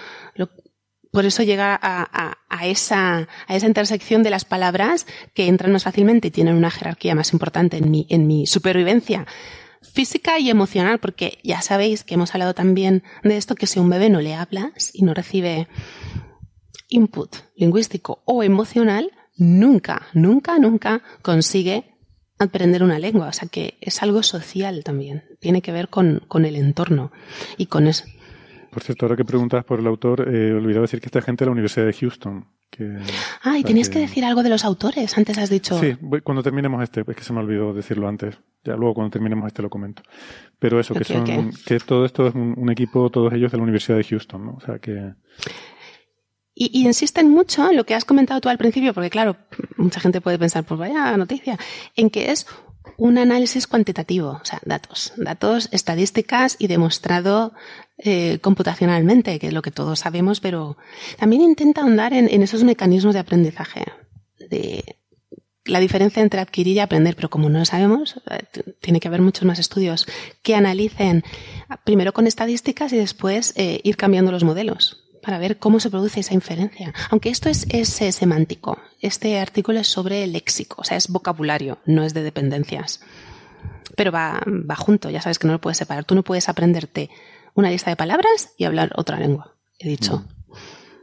por 1.12 1.26
eso 1.26 1.44
llega 1.44 1.80
a, 1.80 2.66
esa, 2.66 3.28
a 3.48 3.56
esa 3.56 3.68
intersección 3.68 4.24
de 4.24 4.32
las 4.32 4.46
palabras 4.46 5.06
que 5.36 5.48
entran 5.48 5.72
más 5.72 5.84
fácilmente 5.84 6.30
y 6.30 6.32
tienen 6.32 6.56
una 6.56 6.72
jerarquía 6.72 7.14
más 7.14 7.34
importante 7.34 7.78
en 7.78 7.92
mi, 7.92 8.08
en 8.10 8.26
mi 8.26 8.48
supervivencia 8.48 9.28
física 9.84 10.40
y 10.40 10.50
emocional, 10.50 11.00
porque 11.00 11.40
ya 11.44 11.62
sabéis 11.62 12.04
que 12.04 12.16
hemos 12.16 12.34
hablado 12.34 12.54
también 12.54 13.04
de 13.24 13.38
esto, 13.38 13.56
que 13.56 13.68
si 13.68 13.80
un 13.80 13.90
bebé 13.90 14.10
no 14.10 14.22
le 14.22 14.36
hablas 14.36 14.92
y 14.94 15.04
no 15.04 15.14
recibe 15.14 15.68
input 16.90 17.36
lingüístico 17.56 18.22
o 18.26 18.44
emocional, 18.44 19.12
nunca, 19.38 20.08
nunca, 20.14 20.60
nunca 20.60 21.02
consigue 21.22 21.86
aprender 22.40 22.84
una 22.84 23.00
lengua. 23.00 23.28
O 23.28 23.34
sea 23.34 23.48
que 23.48 23.78
es 23.82 24.02
algo 24.04 24.24
social 24.24 24.84
también. 24.84 25.24
Tiene 25.40 25.62
que 25.62 25.72
ver 25.72 25.90
con, 25.90 26.24
con 26.28 26.46
el 26.46 26.56
entorno 26.56 27.12
y 27.58 27.68
con 27.68 27.88
eso. 27.88 28.06
Por 28.72 28.84
cierto, 28.84 29.06
ahora 29.06 29.16
que 29.16 29.26
preguntas 29.26 29.64
por 29.66 29.80
el 29.80 29.88
autor, 29.88 30.28
eh, 30.28 30.50
he 30.50 30.54
olvidado 30.54 30.82
decir 30.82 31.00
que 31.00 31.06
esta 31.06 31.22
gente 31.22 31.44
de 31.44 31.48
la 31.48 31.52
Universidad 31.52 31.86
de 31.86 31.94
Houston. 31.94 32.48
Que, 32.76 32.98
ah, 33.44 33.58
y 33.60 33.64
tenías 33.64 33.90
que... 33.90 34.00
decir 34.00 34.26
algo 34.26 34.42
de 34.42 34.50
los 34.50 34.66
autores, 34.66 35.16
antes 35.16 35.38
has 35.38 35.50
dicho. 35.50 35.80
Sí, 35.80 35.96
cuando 36.24 36.42
terminemos 36.42 36.82
este, 36.82 37.02
es 37.02 37.16
que 37.16 37.24
se 37.24 37.32
me 37.32 37.40
olvidó 37.40 37.72
decirlo 37.72 38.08
antes. 38.08 38.36
Ya 38.64 38.76
luego 38.76 38.96
cuando 38.96 39.12
terminemos 39.12 39.46
este 39.46 39.62
lo 39.62 39.70
comento. 39.70 40.02
Pero 40.58 40.80
eso, 40.80 40.96
que 40.96 41.04
son, 41.04 41.52
que 41.66 41.80
todo 41.80 42.06
esto 42.06 42.28
es 42.28 42.34
un, 42.34 42.72
equipo, 42.72 43.10
todos 43.12 43.32
ellos 43.34 43.52
de 43.52 43.58
la 43.58 43.64
Universidad 43.64 43.98
de 43.98 44.06
Houston, 44.06 44.46
¿no? 44.46 44.54
O 44.56 44.62
sea 44.62 44.80
que. 44.80 45.14
Y, 46.56 46.80
y, 46.80 46.86
insisten 46.86 47.30
mucho 47.30 47.70
en 47.70 47.78
lo 47.78 47.86
que 47.86 47.94
has 47.94 48.06
comentado 48.06 48.42
tú 48.42 48.50
al 48.50 48.58
principio, 48.58 48.94
porque 48.94 49.10
claro, 49.10 49.38
mucha 49.78 50.00
gente 50.00 50.22
puede 50.22 50.40
pensar, 50.40 50.64
pues 50.64 50.80
vaya 50.80 51.16
noticia, 51.18 51.58
en 51.96 52.10
que 52.10 52.32
es 52.32 52.48
un 52.98 53.18
análisis 53.18 53.68
cuantitativo, 53.68 54.40
o 54.42 54.46
sea, 54.46 54.60
datos, 54.66 55.14
datos, 55.18 55.70
estadísticas 55.72 56.56
y 56.60 56.68
demostrado 56.68 57.54
eh, 58.06 58.40
computacionalmente, 58.42 59.40
que 59.40 59.48
es 59.48 59.54
lo 59.54 59.62
que 59.62 59.72
todos 59.72 60.00
sabemos, 60.00 60.42
pero 60.42 60.76
también 61.18 61.42
intenta 61.42 61.82
ahondar 61.82 62.12
en, 62.12 62.28
esos 62.44 62.66
mecanismos 62.66 63.14
de 63.14 63.22
aprendizaje, 63.22 63.86
de 64.50 64.98
la 65.64 65.80
diferencia 65.80 66.22
entre 66.22 66.42
adquirir 66.42 66.76
y 66.76 66.80
aprender, 66.82 67.16
pero 67.16 67.30
como 67.30 67.48
no 67.48 67.60
lo 67.60 67.66
sabemos, 67.66 68.16
eh, 68.30 68.40
tiene 68.82 69.00
que 69.00 69.08
haber 69.08 69.22
muchos 69.22 69.46
más 69.46 69.58
estudios 69.58 70.06
que 70.42 70.54
analicen 70.54 71.24
primero 71.86 72.12
con 72.12 72.28
estadísticas 72.28 72.92
y 72.92 72.98
después 72.98 73.54
eh, 73.56 73.80
ir 73.86 73.96
cambiando 73.96 74.34
los 74.34 74.44
modelos 74.44 75.06
para 75.22 75.38
ver 75.38 75.58
cómo 75.58 75.80
se 75.80 75.90
produce 75.90 76.20
esa 76.20 76.34
inferencia. 76.34 76.94
Aunque 77.10 77.30
esto 77.30 77.48
es, 77.48 77.66
es, 77.70 77.88
semántico. 77.88 78.80
Este 79.00 79.40
artículo 79.40 79.80
es 79.80 79.88
sobre 79.88 80.28
léxico, 80.28 80.82
o 80.82 80.84
sea, 80.84 80.98
es 80.98 81.08
vocabulario, 81.08 81.78
no 81.86 82.04
es 82.04 82.14
de 82.14 82.24
dependencias. 82.24 83.00
pero 83.96 84.12
va, 84.12 84.44
va 84.46 84.76
junto, 84.76 85.10
ya 85.10 85.22
sabes 85.22 85.40
que 85.40 85.48
no 85.48 85.54
lo 85.54 85.62
puedes 85.62 85.78
separar. 85.78 86.04
Tú 86.04 86.16
no 86.16 86.24
puedes 86.24 86.50
aprenderte 86.50 87.10
una 87.54 87.70
lista 87.70 87.90
de 87.90 87.96
palabras 87.96 88.54
y 88.58 88.66
hablar 88.66 88.92
otra 88.96 89.20
lengua, 89.20 89.56
he 89.80 89.88
dicho. 89.88 90.26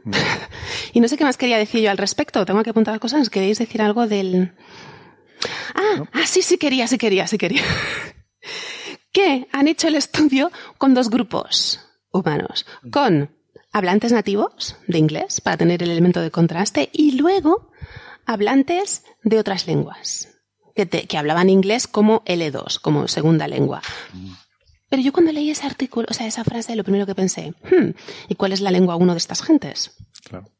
Mm. 0.03 0.09
Mm. 0.09 0.13
y 0.93 0.99
no 0.99 1.07
sé 1.07 1.17
qué 1.17 1.23
más 1.23 1.37
quería 1.37 1.57
decir 1.57 1.81
yo 1.81 1.91
al 1.91 1.97
respecto. 1.97 2.45
Tengo 2.45 2.63
que 2.63 2.71
apuntar 2.71 2.99
cosas. 2.99 3.29
¿Queréis 3.29 3.59
decir 3.59 3.81
algo 3.81 4.07
del...? 4.07 4.53
Ah, 5.73 6.03
ah, 6.13 6.25
sí, 6.25 6.41
sí 6.41 6.57
quería, 6.57 6.87
sí 6.87 6.97
quería, 6.97 7.27
sí 7.27 7.37
quería. 7.37 7.63
que 9.11 9.47
han 9.51 9.67
hecho 9.67 9.87
el 9.87 9.95
estudio 9.95 10.51
con 10.77 10.93
dos 10.93 11.09
grupos 11.09 11.79
humanos. 12.11 12.65
Con 12.91 13.35
hablantes 13.71 14.11
nativos 14.11 14.75
de 14.87 14.97
inglés, 14.97 15.41
para 15.41 15.57
tener 15.57 15.81
el 15.83 15.91
elemento 15.91 16.21
de 16.21 16.31
contraste, 16.31 16.89
y 16.93 17.13
luego 17.13 17.71
hablantes 18.25 19.03
de 19.23 19.39
otras 19.39 19.67
lenguas, 19.67 20.29
que, 20.75 20.87
que 20.87 21.17
hablaban 21.17 21.49
inglés 21.49 21.87
como 21.87 22.23
L2, 22.25 22.79
como 22.79 23.07
segunda 23.07 23.47
lengua. 23.47 23.81
Pero 24.91 25.03
yo 25.03 25.13
cuando 25.13 25.31
leí 25.31 25.49
ese 25.49 25.65
artículo, 25.65 26.05
o 26.09 26.13
sea, 26.13 26.27
esa 26.27 26.43
frase, 26.43 26.75
lo 26.75 26.83
primero 26.83 27.05
que 27.05 27.15
pensé, 27.15 27.53
hmm, 27.63 27.91
¿y 28.27 28.35
cuál 28.35 28.51
es 28.51 28.59
la 28.59 28.71
lengua 28.71 28.97
uno 28.97 29.13
de 29.13 29.19
estas 29.19 29.41
gentes? 29.41 29.95
Claro. 30.25 30.51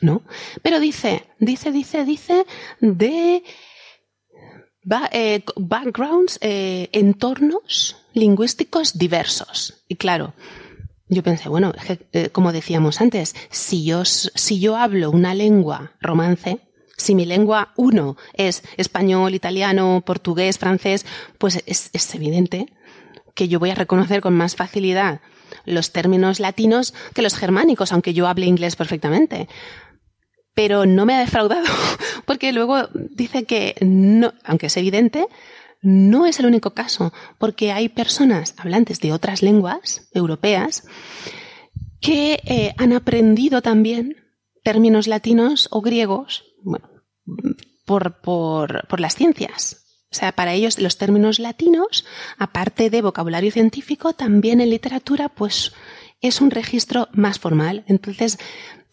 ¿No? 0.00 0.22
Pero 0.62 0.80
dice, 0.80 1.26
dice, 1.38 1.70
dice, 1.70 2.06
dice 2.06 2.46
de 2.80 3.42
eh, 5.12 5.44
backgrounds, 5.56 6.38
eh, 6.40 6.88
entornos 6.92 7.98
lingüísticos 8.14 8.96
diversos. 8.96 9.84
Y 9.88 9.96
claro, 9.96 10.32
yo 11.08 11.22
pensé, 11.22 11.50
bueno, 11.50 11.74
eh, 12.14 12.30
como 12.30 12.50
decíamos 12.50 13.02
antes, 13.02 13.36
si 13.50 13.84
yo, 13.84 14.06
si 14.06 14.58
yo 14.58 14.78
hablo 14.78 15.10
una 15.10 15.34
lengua 15.34 15.92
romance, 16.00 16.60
si 16.96 17.14
mi 17.14 17.26
lengua 17.26 17.74
uno 17.76 18.16
es 18.32 18.62
español, 18.78 19.34
italiano, 19.34 20.02
portugués, 20.06 20.58
francés, 20.58 21.04
pues 21.36 21.62
es, 21.66 21.90
es 21.92 22.14
evidente 22.14 22.72
que 23.34 23.48
yo 23.48 23.58
voy 23.58 23.70
a 23.70 23.74
reconocer 23.74 24.20
con 24.20 24.34
más 24.34 24.56
facilidad 24.56 25.20
los 25.64 25.92
términos 25.92 26.40
latinos 26.40 26.94
que 27.14 27.22
los 27.22 27.34
germánicos, 27.34 27.92
aunque 27.92 28.14
yo 28.14 28.26
hable 28.26 28.46
inglés 28.46 28.76
perfectamente. 28.76 29.48
Pero 30.54 30.86
no 30.86 31.04
me 31.04 31.14
ha 31.14 31.20
defraudado, 31.20 31.66
porque 32.26 32.52
luego 32.52 32.88
dice 32.92 33.44
que 33.44 33.74
no, 33.80 34.32
aunque 34.44 34.66
es 34.66 34.76
evidente, 34.76 35.26
no 35.82 36.26
es 36.26 36.38
el 36.40 36.46
único 36.46 36.70
caso, 36.70 37.12
porque 37.38 37.72
hay 37.72 37.88
personas 37.88 38.54
hablantes 38.56 39.00
de 39.00 39.12
otras 39.12 39.42
lenguas 39.42 40.08
europeas 40.14 40.84
que 42.00 42.40
eh, 42.44 42.74
han 42.78 42.92
aprendido 42.92 43.62
también 43.62 44.16
términos 44.62 45.06
latinos 45.06 45.68
o 45.70 45.82
griegos 45.82 46.44
por, 47.84 48.20
por, 48.20 48.86
por 48.88 49.00
las 49.00 49.14
ciencias. 49.14 49.83
O 50.14 50.16
sea, 50.16 50.30
para 50.30 50.52
ellos 50.52 50.78
los 50.78 50.96
términos 50.96 51.40
latinos, 51.40 52.04
aparte 52.38 52.88
de 52.88 53.02
vocabulario 53.02 53.50
científico, 53.50 54.12
también 54.12 54.60
en 54.60 54.70
literatura, 54.70 55.28
pues 55.28 55.72
es 56.20 56.40
un 56.40 56.52
registro 56.52 57.08
más 57.10 57.40
formal. 57.40 57.82
Entonces, 57.88 58.38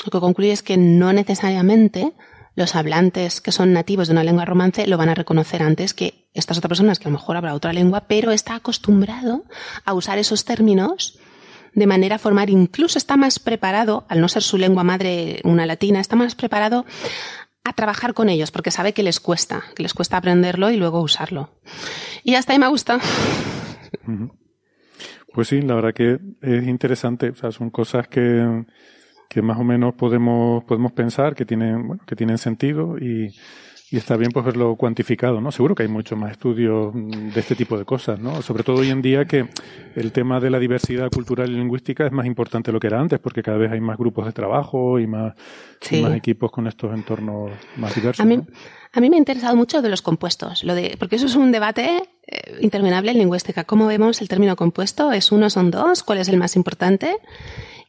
lo 0.03 0.09
que 0.09 0.19
concluye 0.19 0.51
es 0.51 0.63
que 0.63 0.77
no 0.77 1.13
necesariamente 1.13 2.13
los 2.55 2.75
hablantes 2.75 3.39
que 3.39 3.51
son 3.51 3.71
nativos 3.71 4.07
de 4.07 4.13
una 4.13 4.23
lengua 4.23 4.45
romance 4.45 4.87
lo 4.87 4.97
van 4.97 5.09
a 5.09 5.13
reconocer 5.13 5.61
antes 5.61 5.93
que 5.93 6.27
estas 6.33 6.57
otras 6.57 6.69
personas 6.69 6.97
que 6.97 7.07
a 7.07 7.11
lo 7.11 7.19
mejor 7.19 7.37
habla 7.37 7.53
otra 7.53 7.71
lengua, 7.71 8.05
pero 8.07 8.31
está 8.31 8.55
acostumbrado 8.55 9.45
a 9.85 9.93
usar 9.93 10.17
esos 10.17 10.43
términos 10.43 11.19
de 11.73 11.85
manera 11.85 12.17
formal, 12.17 12.49
incluso 12.49 12.97
está 12.97 13.15
más 13.15 13.37
preparado, 13.37 14.05
al 14.09 14.21
no 14.21 14.27
ser 14.27 14.41
su 14.41 14.57
lengua 14.57 14.83
madre 14.83 15.39
una 15.43 15.67
latina, 15.67 15.99
está 15.99 16.15
más 16.15 16.33
preparado 16.33 16.85
a 17.63 17.73
trabajar 17.73 18.13
con 18.13 18.29
ellos 18.29 18.51
porque 18.51 18.71
sabe 18.71 18.93
que 18.93 19.03
les 19.03 19.19
cuesta, 19.19 19.63
que 19.75 19.83
les 19.83 19.93
cuesta 19.93 20.17
aprenderlo 20.17 20.71
y 20.71 20.77
luego 20.77 21.01
usarlo. 21.01 21.49
Y 22.23 22.35
hasta 22.35 22.53
ahí 22.53 22.59
me 22.59 22.67
gusta. 22.67 22.99
Pues 25.33 25.47
sí, 25.47 25.61
la 25.61 25.75
verdad 25.75 25.93
que 25.93 26.19
es 26.41 26.67
interesante, 26.67 27.29
o 27.29 27.35
sea, 27.35 27.51
son 27.51 27.69
cosas 27.69 28.07
que 28.07 28.65
que 29.31 29.41
más 29.41 29.57
o 29.57 29.63
menos 29.63 29.93
podemos, 29.93 30.65
podemos 30.65 30.91
pensar 30.91 31.35
que 31.35 31.45
tienen, 31.45 31.87
bueno, 31.87 32.03
que 32.05 32.17
tienen 32.17 32.37
sentido 32.37 32.97
y, 32.97 33.33
y 33.91 33.97
está 33.97 34.15
bien 34.15 34.31
pues 34.31 34.45
verlo 34.45 34.77
cuantificado, 34.77 35.41
¿no? 35.41 35.51
Seguro 35.51 35.75
que 35.75 35.83
hay 35.83 35.89
muchos 35.89 36.17
más 36.17 36.31
estudios 36.31 36.93
de 36.93 37.37
este 37.37 37.55
tipo 37.55 37.77
de 37.77 37.83
cosas, 37.83 38.19
¿no? 38.19 38.41
Sobre 38.41 38.63
todo 38.63 38.77
hoy 38.77 38.89
en 38.89 39.01
día 39.01 39.25
que 39.25 39.49
el 39.95 40.13
tema 40.13 40.39
de 40.39 40.49
la 40.49 40.59
diversidad 40.59 41.11
cultural 41.11 41.51
y 41.51 41.55
lingüística 41.55 42.05
es 42.05 42.11
más 42.13 42.25
importante 42.25 42.71
de 42.71 42.73
lo 42.73 42.79
que 42.79 42.87
era 42.87 43.01
antes, 43.01 43.19
porque 43.19 43.43
cada 43.43 43.57
vez 43.57 43.69
hay 43.69 43.81
más 43.81 43.97
grupos 43.97 44.25
de 44.25 44.31
trabajo 44.31 44.97
y 44.97 45.07
más, 45.07 45.35
más 46.01 46.15
equipos 46.15 46.51
con 46.51 46.67
estos 46.67 46.93
entornos 46.93 47.51
más 47.75 47.93
diversos. 47.93 48.23
A 48.23 48.25
mí, 48.25 48.39
a 48.93 49.01
mí 49.01 49.09
me 49.09 49.17
ha 49.17 49.19
interesado 49.19 49.57
mucho 49.57 49.81
de 49.81 49.89
los 49.89 50.01
compuestos, 50.01 50.63
lo 50.63 50.73
de, 50.73 50.95
porque 50.97 51.17
eso 51.17 51.25
es 51.25 51.35
un 51.35 51.51
debate 51.51 52.03
eh, 52.27 52.57
interminable 52.61 53.11
en 53.11 53.17
lingüística. 53.17 53.65
¿Cómo 53.65 53.87
vemos 53.87 54.21
el 54.21 54.29
término 54.29 54.55
compuesto? 54.55 55.11
¿Es 55.11 55.33
uno, 55.33 55.49
son 55.49 55.69
dos? 55.69 56.03
¿Cuál 56.03 56.19
es 56.19 56.29
el 56.29 56.37
más 56.37 56.55
importante? 56.55 57.17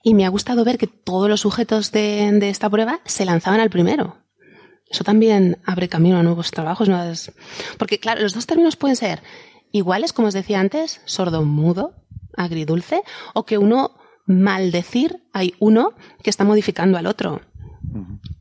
Y 0.02 0.14
me 0.14 0.26
ha 0.26 0.30
gustado 0.30 0.64
ver 0.64 0.78
que 0.78 0.88
todos 0.88 1.28
los 1.28 1.42
sujetos 1.42 1.92
de, 1.92 2.36
esta 2.48 2.68
prueba 2.68 2.98
se 3.04 3.24
lanzaban 3.24 3.60
al 3.60 3.70
primero. 3.70 4.16
Eso 4.92 5.04
también 5.04 5.58
abre 5.64 5.88
camino 5.88 6.18
a 6.18 6.22
nuevos 6.22 6.50
trabajos. 6.50 6.88
Nuevas... 6.88 7.32
Porque, 7.78 7.98
claro, 7.98 8.20
los 8.20 8.34
dos 8.34 8.46
términos 8.46 8.76
pueden 8.76 8.96
ser 8.96 9.22
iguales, 9.72 10.12
como 10.12 10.28
os 10.28 10.34
decía 10.34 10.60
antes, 10.60 11.00
sordo-mudo, 11.06 11.94
agridulce, 12.36 13.02
o 13.34 13.44
que 13.44 13.58
uno 13.58 13.96
maldecir, 14.26 15.24
hay 15.32 15.54
uno 15.58 15.94
que 16.22 16.30
está 16.30 16.44
modificando 16.44 16.98
al 16.98 17.06
otro. 17.06 17.40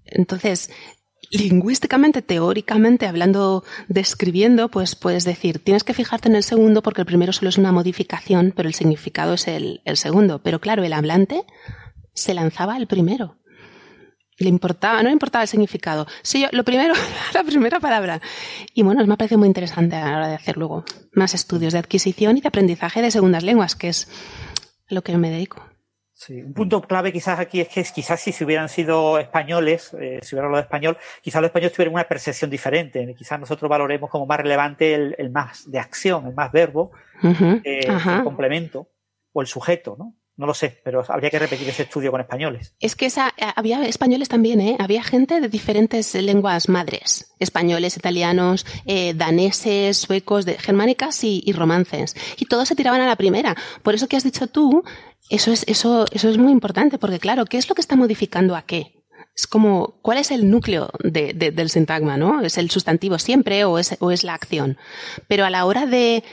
Entonces, 0.05 0.69
lingüísticamente, 1.31 2.21
teóricamente, 2.21 3.07
hablando, 3.07 3.63
describiendo, 3.87 4.69
pues 4.69 4.95
puedes 4.95 5.23
decir, 5.23 5.59
tienes 5.59 5.83
que 5.83 5.93
fijarte 5.93 6.27
en 6.29 6.35
el 6.35 6.43
segundo 6.43 6.83
porque 6.83 7.01
el 7.01 7.07
primero 7.07 7.31
solo 7.31 7.49
es 7.49 7.57
una 7.57 7.71
modificación, 7.71 8.53
pero 8.55 8.67
el 8.67 8.75
significado 8.75 9.33
es 9.33 9.47
el, 9.47 9.81
segundo. 9.95 10.41
Pero 10.43 10.59
claro, 10.59 10.83
el 10.83 10.93
hablante 10.93 11.45
se 12.13 12.33
lanzaba 12.33 12.75
al 12.75 12.87
primero. 12.87 13.37
Le 14.41 14.49
importaba, 14.49 15.03
no 15.03 15.09
le 15.09 15.13
importaba 15.13 15.43
el 15.43 15.47
significado. 15.47 16.07
Sí, 16.23 16.41
yo, 16.41 16.47
lo 16.51 16.63
primero, 16.63 16.93
la 17.33 17.43
primera 17.43 17.79
palabra. 17.79 18.19
Y 18.73 18.81
bueno, 18.81 19.05
me 19.05 19.15
parece 19.17 19.37
muy 19.37 19.47
interesante 19.47 19.95
a 19.95 20.09
la 20.09 20.17
hora 20.17 20.27
de 20.27 20.35
hacer 20.35 20.57
luego 20.57 20.83
más 21.13 21.35
estudios 21.35 21.73
de 21.73 21.79
adquisición 21.79 22.37
y 22.37 22.41
de 22.41 22.47
aprendizaje 22.47 23.01
de 23.01 23.11
segundas 23.11 23.43
lenguas, 23.43 23.75
que 23.75 23.89
es 23.89 24.09
lo 24.89 25.03
que 25.03 25.15
me 25.17 25.29
dedico. 25.29 25.63
Sí, 26.13 26.41
un 26.41 26.53
punto 26.53 26.81
clave 26.81 27.11
quizás 27.11 27.39
aquí 27.39 27.61
es 27.61 27.69
que 27.69 27.83
quizás 27.83 28.19
si 28.19 28.31
se 28.31 28.45
hubieran 28.45 28.69
sido 28.69 29.17
españoles, 29.17 29.95
eh, 29.99 30.19
si 30.21 30.35
hubieran 30.35 30.49
hablado 30.49 30.63
español, 30.63 30.97
quizás 31.21 31.41
los 31.41 31.49
españoles 31.49 31.73
tuvieran 31.73 31.93
una 31.95 32.03
percepción 32.03 32.49
diferente. 32.49 33.15
Quizás 33.17 33.39
nosotros 33.39 33.69
valoremos 33.69 34.09
como 34.09 34.25
más 34.25 34.39
relevante 34.39 34.93
el, 34.93 35.31
más 35.31 35.69
de 35.69 35.79
acción, 35.79 36.27
el 36.27 36.33
más 36.33 36.51
verbo, 36.51 36.91
eh, 37.23 37.87
el 37.87 38.23
complemento 38.23 38.89
o 39.33 39.41
el 39.41 39.47
sujeto, 39.47 39.95
¿no? 39.97 40.15
No 40.37 40.47
lo 40.47 40.53
sé, 40.53 40.81
pero 40.83 41.03
habría 41.07 41.29
que 41.29 41.39
repetir 41.39 41.69
ese 41.69 41.83
estudio 41.83 42.09
con 42.09 42.21
españoles. 42.21 42.75
Es 42.79 42.95
que 42.95 43.05
esa, 43.05 43.29
eh, 43.37 43.45
había 43.55 43.85
españoles 43.85 44.29
también, 44.29 44.61
¿eh? 44.61 44.77
Había 44.79 45.03
gente 45.03 45.39
de 45.39 45.49
diferentes 45.49 46.15
lenguas 46.15 46.69
madres. 46.69 47.33
Españoles, 47.39 47.97
italianos, 47.97 48.65
daneses, 49.15 49.97
suecos, 49.97 50.45
de, 50.45 50.57
germánicas 50.57 51.23
y, 51.23 51.51
romances. 51.53 52.15
Y 52.37 52.45
todos 52.45 52.67
se 52.67 52.75
tiraban 52.75 53.01
a 53.01 53.07
la 53.07 53.15
primera. 53.15 53.55
Por 53.83 53.93
eso 53.93 54.07
que 54.07 54.17
has 54.17 54.23
dicho 54.23 54.47
tú, 54.47 54.83
eso 55.29 55.51
es, 55.51 55.63
eso, 55.67 56.05
eso 56.11 56.29
es 56.29 56.37
muy 56.37 56.51
importante, 56.51 56.97
porque 56.97 57.19
claro, 57.19 57.45
¿qué 57.45 57.57
es 57.57 57.69
lo 57.69 57.75
que 57.75 57.81
está 57.81 57.95
modificando 57.95 58.55
a 58.55 58.63
qué? 58.63 59.01
Es 59.35 59.47
como, 59.47 59.99
¿cuál 60.01 60.17
es 60.17 60.29
el 60.31 60.49
núcleo 60.49 60.89
de, 60.99 61.33
del 61.33 61.69
sintagma, 61.69 62.17
no? 62.17 62.41
¿Es 62.41 62.57
el 62.57 62.69
sustantivo 62.69 63.17
siempre 63.17 63.63
o 63.63 63.79
es, 63.79 63.95
o 63.99 64.11
es 64.11 64.23
la 64.23 64.33
acción? 64.33 64.77
Pero 65.27 65.45
a 65.45 65.49
la 65.49 65.65
hora 65.65 65.85
de, 65.85 66.23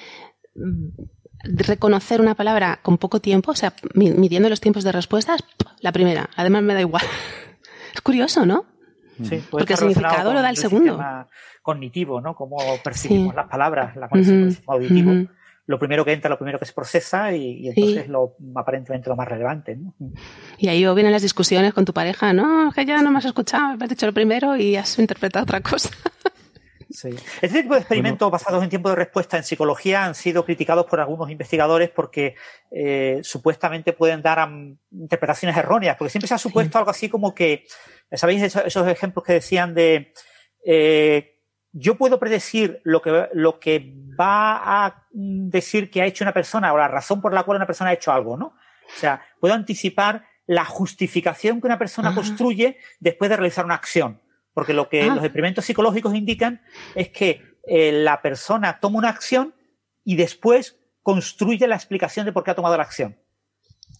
reconocer 1.44 2.20
una 2.20 2.34
palabra 2.34 2.80
con 2.82 2.98
poco 2.98 3.20
tiempo, 3.20 3.52
o 3.52 3.54
sea, 3.54 3.72
midiendo 3.94 4.48
los 4.48 4.60
tiempos 4.60 4.84
de 4.84 4.92
respuestas, 4.92 5.42
la 5.80 5.92
primera. 5.92 6.28
Además 6.36 6.62
me 6.62 6.74
da 6.74 6.80
igual. 6.80 7.02
Es 7.94 8.02
curioso, 8.02 8.46
¿no? 8.46 8.66
Sí, 9.24 9.42
Porque 9.50 9.72
el 9.72 9.78
significado 9.78 10.32
lo 10.32 10.40
da 10.40 10.50
el, 10.50 10.56
segundo. 10.56 11.02
Cognitivo, 11.62 12.20
¿no? 12.20 12.36
Cómo 12.36 12.58
percibimos 12.84 13.34
las 13.34 13.48
palabras, 13.48 13.96
la 13.96 14.08
conexión 14.08 14.56
auditivo 14.68 15.28
lo 15.68 15.78
primero 15.78 16.02
que 16.02 16.14
entra, 16.14 16.30
lo 16.30 16.38
primero 16.38 16.58
que 16.58 16.64
se 16.64 16.72
procesa 16.72 17.30
y, 17.34 17.68
entonces 17.68 18.08
lo 18.08 18.36
aparentemente 18.54 19.10
lo 19.10 19.16
más 19.16 19.28
relevante. 19.28 19.76
¿no? 19.76 19.94
Y 20.56 20.68
ahí 20.68 20.82
vienen 20.94 21.12
las 21.12 21.20
discusiones 21.20 21.74
con 21.74 21.84
tu 21.84 21.92
pareja, 21.92 22.32
no, 22.32 22.72
que 22.74 22.86
ya 22.86 23.02
no 23.02 23.10
me 23.10 23.18
has 23.18 23.26
escuchado, 23.26 23.76
me 23.76 23.84
has 23.84 23.90
dicho 23.90 24.06
lo 24.06 24.14
primero 24.14 24.56
y 24.56 24.76
has 24.76 24.98
interpretado 24.98 25.42
otra 25.42 25.60
cosa. 25.60 25.90
Sí. 26.90 27.10
Este 27.42 27.62
tipo 27.62 27.74
de 27.74 27.80
experimentos 27.80 28.30
basados 28.30 28.62
en 28.62 28.70
tiempo 28.70 28.88
de 28.88 28.96
respuesta 28.96 29.36
en 29.36 29.44
psicología 29.44 30.04
han 30.04 30.14
sido 30.14 30.44
criticados 30.44 30.86
por 30.86 31.00
algunos 31.00 31.30
investigadores 31.30 31.90
porque 31.90 32.34
eh, 32.70 33.20
supuestamente 33.22 33.92
pueden 33.92 34.22
dar 34.22 34.48
interpretaciones 34.90 35.56
erróneas, 35.56 35.96
porque 35.96 36.10
siempre 36.10 36.28
se 36.28 36.34
ha 36.34 36.38
supuesto 36.38 36.78
algo 36.78 36.90
así 36.90 37.08
como 37.08 37.34
que, 37.34 37.66
¿sabéis 38.12 38.42
esos, 38.42 38.88
ejemplos 38.88 39.24
que 39.24 39.34
decían 39.34 39.74
de 39.74 40.12
eh, 40.64 41.38
yo 41.72 41.96
puedo 41.96 42.18
predecir 42.18 42.80
lo 42.84 43.02
que, 43.02 43.28
lo 43.34 43.60
que 43.60 43.94
va 44.18 44.84
a 44.84 45.06
decir 45.12 45.90
que 45.90 46.02
ha 46.02 46.06
hecho 46.06 46.24
una 46.24 46.32
persona 46.32 46.72
o 46.72 46.78
la 46.78 46.88
razón 46.88 47.20
por 47.20 47.34
la 47.34 47.42
cual 47.42 47.56
una 47.56 47.66
persona 47.66 47.90
ha 47.90 47.94
hecho 47.94 48.12
algo, 48.12 48.36
¿no? 48.36 48.46
O 48.46 48.98
sea, 48.98 49.22
puedo 49.38 49.54
anticipar 49.54 50.24
la 50.46 50.64
justificación 50.64 51.60
que 51.60 51.66
una 51.66 51.78
persona 51.78 52.14
construye 52.14 52.78
después 53.00 53.28
de 53.28 53.36
realizar 53.36 53.66
una 53.66 53.74
acción. 53.74 54.22
Porque 54.58 54.74
lo 54.74 54.88
que 54.88 55.02
ah. 55.02 55.14
los 55.14 55.22
experimentos 55.22 55.64
psicológicos 55.64 56.16
indican 56.16 56.60
es 56.96 57.10
que 57.10 57.60
eh, 57.64 57.92
la 57.92 58.20
persona 58.20 58.80
toma 58.80 58.98
una 58.98 59.08
acción 59.08 59.54
y 60.02 60.16
después 60.16 60.80
construye 61.00 61.68
la 61.68 61.76
explicación 61.76 62.26
de 62.26 62.32
por 62.32 62.42
qué 62.42 62.50
ha 62.50 62.56
tomado 62.56 62.76
la 62.76 62.82
acción, 62.82 63.16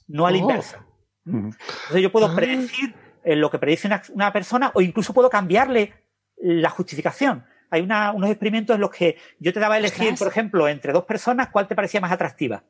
no 0.09 0.26
a 0.26 0.32
la 0.32 0.39
oh. 0.39 0.40
inversa. 0.40 0.85
Entonces 1.24 2.02
yo 2.02 2.10
puedo 2.10 2.26
ah. 2.26 2.35
predecir 2.35 2.93
eh, 3.22 3.36
lo 3.36 3.52
que 3.52 3.60
predice 3.60 3.89
una, 4.12 4.32
persona 4.32 4.72
o 4.74 4.80
incluso 4.80 5.14
puedo 5.14 5.30
cambiarle 5.30 5.94
la 6.39 6.70
justificación. 6.70 7.44
Hay 7.70 7.82
unos 7.82 8.28
experimentos 8.28 8.74
en 8.74 8.80
los 8.80 8.90
que 8.90 9.16
yo 9.39 9.52
te 9.52 9.60
daba 9.60 9.76
a 9.76 9.78
elegir, 9.78 10.12
por 10.18 10.26
ejemplo, 10.26 10.66
entre 10.66 10.93
dos 10.93 11.05
personas, 11.05 11.51
cuál 11.51 11.68
te 11.68 11.76
parecía 11.76 12.01
más 12.01 12.10
atractiva. 12.10 12.64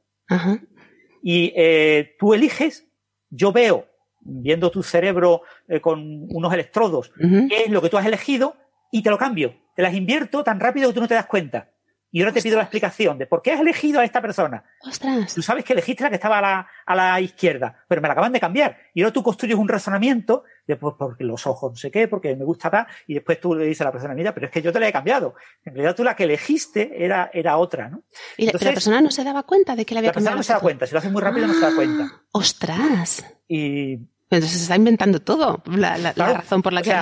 Y 1.22 1.54
eh, 1.56 2.16
tú 2.18 2.34
eliges, 2.34 2.86
yo 3.30 3.50
veo, 3.50 3.87
viendo 4.28 4.70
tu 4.70 4.82
cerebro 4.82 5.42
eh, 5.66 5.80
con 5.80 6.26
unos 6.30 6.52
electrodos, 6.52 7.10
qué 7.18 7.64
es 7.64 7.70
lo 7.70 7.80
que 7.82 7.88
tú 7.88 7.98
has 7.98 8.06
elegido 8.06 8.56
y 8.90 9.02
te 9.02 9.10
lo 9.10 9.18
cambio. 9.18 9.54
Te 9.74 9.82
las 9.82 9.94
invierto 9.94 10.44
tan 10.44 10.60
rápido 10.60 10.88
que 10.88 10.94
tú 10.94 11.00
no 11.00 11.08
te 11.08 11.14
das 11.14 11.26
cuenta. 11.26 11.70
Y 12.10 12.22
ahora 12.22 12.32
te 12.32 12.40
pido 12.40 12.56
la 12.56 12.62
explicación 12.62 13.18
de 13.18 13.26
por 13.26 13.42
qué 13.42 13.52
has 13.52 13.60
elegido 13.60 14.00
a 14.00 14.04
esta 14.04 14.22
persona. 14.22 14.64
Ostras. 14.80 15.34
Tú 15.34 15.42
sabes 15.42 15.62
que 15.62 15.74
elegiste 15.74 16.02
la 16.02 16.08
que 16.08 16.16
estaba 16.16 16.38
a 16.38 16.40
la, 16.40 16.68
a 16.86 16.94
la 16.94 17.20
izquierda, 17.20 17.84
pero 17.86 18.00
me 18.00 18.08
la 18.08 18.12
acaban 18.12 18.32
de 18.32 18.40
cambiar. 18.40 18.78
Y 18.94 19.02
ahora 19.02 19.12
tú 19.12 19.22
construyes 19.22 19.58
un 19.58 19.68
razonamiento 19.68 20.44
de 20.66 20.76
pues, 20.76 20.94
porque 20.98 21.24
los 21.24 21.46
ojos 21.46 21.72
no 21.72 21.76
sé 21.76 21.90
qué, 21.90 22.08
porque 22.08 22.34
me 22.34 22.46
gusta 22.46 22.70
tal, 22.70 22.86
y 23.06 23.14
después 23.14 23.38
tú 23.38 23.54
le 23.54 23.66
dices 23.66 23.82
a 23.82 23.84
la 23.84 23.92
persona, 23.92 24.14
mira, 24.14 24.32
pero 24.32 24.46
es 24.46 24.52
que 24.52 24.62
yo 24.62 24.72
te 24.72 24.80
la 24.80 24.88
he 24.88 24.92
cambiado. 24.92 25.34
En 25.62 25.74
realidad 25.74 25.94
tú 25.94 26.02
la 26.02 26.16
que 26.16 26.24
elegiste 26.24 27.04
era, 27.04 27.30
era 27.32 27.58
otra, 27.58 27.90
¿no? 27.90 28.04
Y 28.38 28.46
la, 28.46 28.52
la 28.52 28.72
persona 28.72 29.02
no 29.02 29.10
se 29.10 29.22
daba 29.22 29.42
cuenta 29.42 29.76
de 29.76 29.84
que 29.84 29.92
la 29.92 30.00
había 30.00 30.12
cambiado. 30.12 30.34
La 30.34 30.38
persona 30.38 30.38
no 30.38 30.42
se 30.42 30.52
da 30.54 30.60
cuenta, 30.60 30.86
si 30.86 30.92
lo 30.92 30.98
hace 31.00 31.10
muy 31.10 31.20
rápido 31.20 31.46
no 31.46 31.52
se 31.52 31.60
da 31.60 31.74
cuenta. 31.74 32.22
¡Ostras! 32.32 33.36
Y 33.46 33.98
entonces 34.30 34.58
se 34.58 34.62
está 34.64 34.76
inventando 34.76 35.20
todo, 35.20 35.62
la, 35.66 36.12
razón 36.12 36.60
por 36.60 36.72
la 36.72 36.82
que 36.82 36.94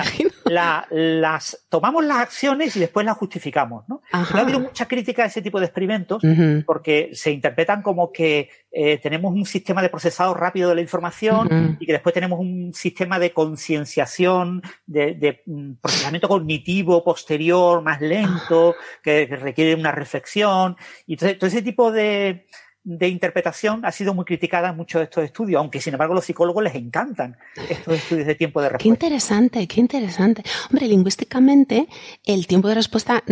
las 0.45 1.65
tomamos 1.69 2.05
las 2.05 2.17
acciones 2.19 2.75
y 2.75 2.79
después 2.79 3.05
las 3.05 3.17
justificamos, 3.17 3.83
¿no? 3.87 4.01
ha 4.11 4.23
habido 4.39 4.59
mucha 4.59 4.87
crítica 4.87 5.23
a 5.23 5.25
ese 5.25 5.41
tipo 5.41 5.59
de 5.59 5.65
experimentos 5.65 6.21
porque 6.65 7.09
se 7.13 7.31
interpretan 7.31 7.81
como 7.81 8.11
que 8.11 8.49
eh, 8.71 8.99
tenemos 8.99 9.33
un 9.33 9.45
sistema 9.45 9.81
de 9.81 9.89
procesado 9.89 10.33
rápido 10.33 10.69
de 10.69 10.75
la 10.75 10.81
información 10.81 11.77
y 11.79 11.85
que 11.85 11.93
después 11.93 12.13
tenemos 12.13 12.39
un 12.39 12.73
sistema 12.73 13.19
de 13.19 13.33
concienciación, 13.33 14.61
de, 14.85 15.41
mm, 15.45 15.73
procesamiento 15.81 16.27
cognitivo 16.27 17.03
posterior 17.03 17.81
más 17.81 18.01
lento, 18.01 18.75
que, 19.03 19.25
requiere 19.25 19.75
una 19.75 19.91
reflexión. 19.91 20.77
Y 21.05 21.17
todo 21.17 21.47
ese 21.47 21.61
tipo 21.61 21.91
de, 21.91 22.45
de 22.87 23.09
interpretación 23.09 23.83
ha 23.83 23.91
sido 23.91 24.13
muy 24.13 24.23
criticada 24.23 24.69
en 24.69 24.77
muchos 24.77 24.99
de 24.99 25.03
estos 25.03 25.21
estudios, 25.25 25.59
aunque 25.59 25.81
sin 25.81 25.93
embargo 25.93 26.13
los 26.13 26.23
psicólogos 26.23 26.63
les 26.63 26.73
encantan 26.75 27.35
estos 27.69 27.95
estudios 27.95 28.25
de 28.25 28.35
tiempo 28.35 28.61
de 28.61 28.69
respuesta. 28.69 28.83
Qué 28.83 28.87
interesante, 28.87 29.67
qué 29.67 29.81
interesante. 29.81 30.43
Hombre, 30.69 30.87
lingüísticamente 30.87 31.89
el 32.23 32.47
tiempo 32.47 32.69
de 32.69 32.75
respuesta 32.75 33.25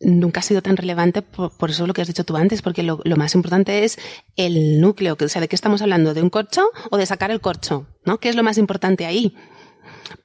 nunca 0.00 0.40
ha 0.40 0.42
sido 0.42 0.62
tan 0.62 0.78
relevante 0.78 1.20
por, 1.20 1.68
eso 1.68 1.86
lo 1.86 1.92
que 1.92 2.00
has 2.00 2.08
dicho 2.08 2.24
tú 2.24 2.38
antes, 2.38 2.62
porque 2.62 2.82
lo, 2.82 3.02
más 3.18 3.34
importante 3.34 3.84
es 3.84 3.98
el 4.36 4.80
núcleo, 4.80 5.16
que, 5.16 5.26
o 5.26 5.28
sea, 5.28 5.42
¿de 5.42 5.48
qué 5.48 5.56
estamos 5.56 5.82
hablando? 5.82 6.14
¿De 6.14 6.22
un 6.22 6.30
corcho 6.30 6.70
o 6.90 6.96
de 6.96 7.04
sacar 7.04 7.30
el 7.30 7.42
corcho? 7.42 7.86
¿No? 8.06 8.18
¿Qué 8.18 8.30
es 8.30 8.34
lo 8.34 8.42
más 8.42 8.56
importante 8.56 9.04
ahí? 9.04 9.36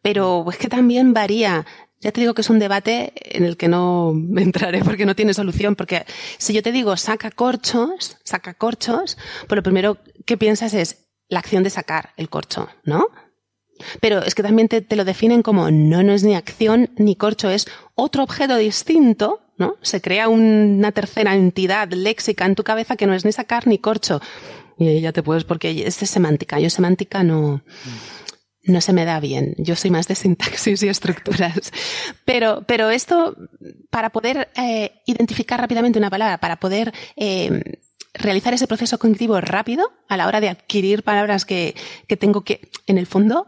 Pero 0.01 0.45
es 0.49 0.57
que 0.57 0.69
también 0.69 1.13
varía 1.13 1.65
ya 1.99 2.11
te 2.11 2.21
digo 2.21 2.33
que 2.33 2.41
es 2.41 2.49
un 2.49 2.59
debate 2.59 3.13
en 3.15 3.43
el 3.43 3.57
que 3.57 3.67
no 3.67 4.13
entraré 4.37 4.83
porque 4.83 5.05
no 5.05 5.15
tiene 5.15 5.33
solución, 5.33 5.75
porque 5.75 6.05
si 6.37 6.53
yo 6.53 6.61
te 6.61 6.71
digo 6.71 6.95
saca 6.97 7.31
corchos, 7.31 8.17
saca 8.23 8.53
corchos, 8.53 9.17
pues 9.47 9.55
lo 9.55 9.63
primero 9.63 9.97
que 10.25 10.37
piensas 10.37 10.73
es 10.73 11.07
la 11.29 11.39
acción 11.39 11.63
de 11.63 11.69
sacar 11.69 12.11
el 12.17 12.29
corcho, 12.29 12.69
¿no? 12.83 13.07
Pero 14.01 14.23
es 14.23 14.33
que 14.33 14.43
también 14.43 14.67
te, 14.67 14.83
lo 14.95 15.05
definen 15.05 15.43
como 15.43 15.69
no, 15.69 16.01
no 16.01 16.13
es 16.13 16.23
ni 16.23 16.35
acción 16.35 16.89
ni 16.97 17.15
corcho, 17.15 17.49
es 17.49 17.67
otro 17.95 18.23
objeto 18.23 18.55
distinto, 18.55 19.41
¿no? 19.57 19.75
Se 19.81 20.01
crea 20.01 20.29
una 20.29 20.91
tercera 20.91 21.35
entidad 21.35 21.89
léxica 21.91 22.45
en 22.45 22.55
tu 22.55 22.63
cabeza 22.63 22.95
que 22.95 23.05
no 23.05 23.13
es 23.13 23.25
ni 23.25 23.31
sacar 23.31 23.67
ni 23.67 23.77
corcho. 23.77 24.19
Y 24.79 25.01
ya 25.01 25.11
te 25.11 25.23
puedes, 25.23 25.43
porque 25.43 25.85
es 25.85 25.95
semántica. 25.95 26.59
Yo 26.59 26.69
semántica 26.69 27.23
no, 27.23 27.61
no 28.67 28.81
se 28.81 28.93
me 28.93 29.05
da 29.05 29.19
bien. 29.19 29.55
Yo 29.57 29.75
soy 29.75 29.91
más 29.91 30.07
de 30.07 30.15
sintaxis 30.15 30.83
y 30.83 30.89
estructuras. 30.89 31.71
Pero, 32.25 32.63
pero 32.67 32.89
esto, 32.89 33.35
para 33.89 34.11
poder 34.11 34.49
eh, 34.55 35.01
identificar 35.05 35.59
rápidamente 35.59 35.97
una 35.97 36.09
palabra, 36.09 36.37
para 36.37 36.57
poder 36.57 36.93
eh, 37.15 37.79
realizar 38.13 38.53
ese 38.53 38.67
proceso 38.67 38.99
cognitivo 38.99 39.39
rápido 39.41 39.91
a 40.07 40.17
la 40.17 40.27
hora 40.27 40.41
de 40.41 40.49
adquirir 40.49 41.03
palabras 41.03 41.45
que, 41.45 41.75
que 42.07 42.17
tengo 42.17 42.41
que, 42.43 42.69
en 42.85 42.97
el 42.97 43.07
fondo, 43.07 43.47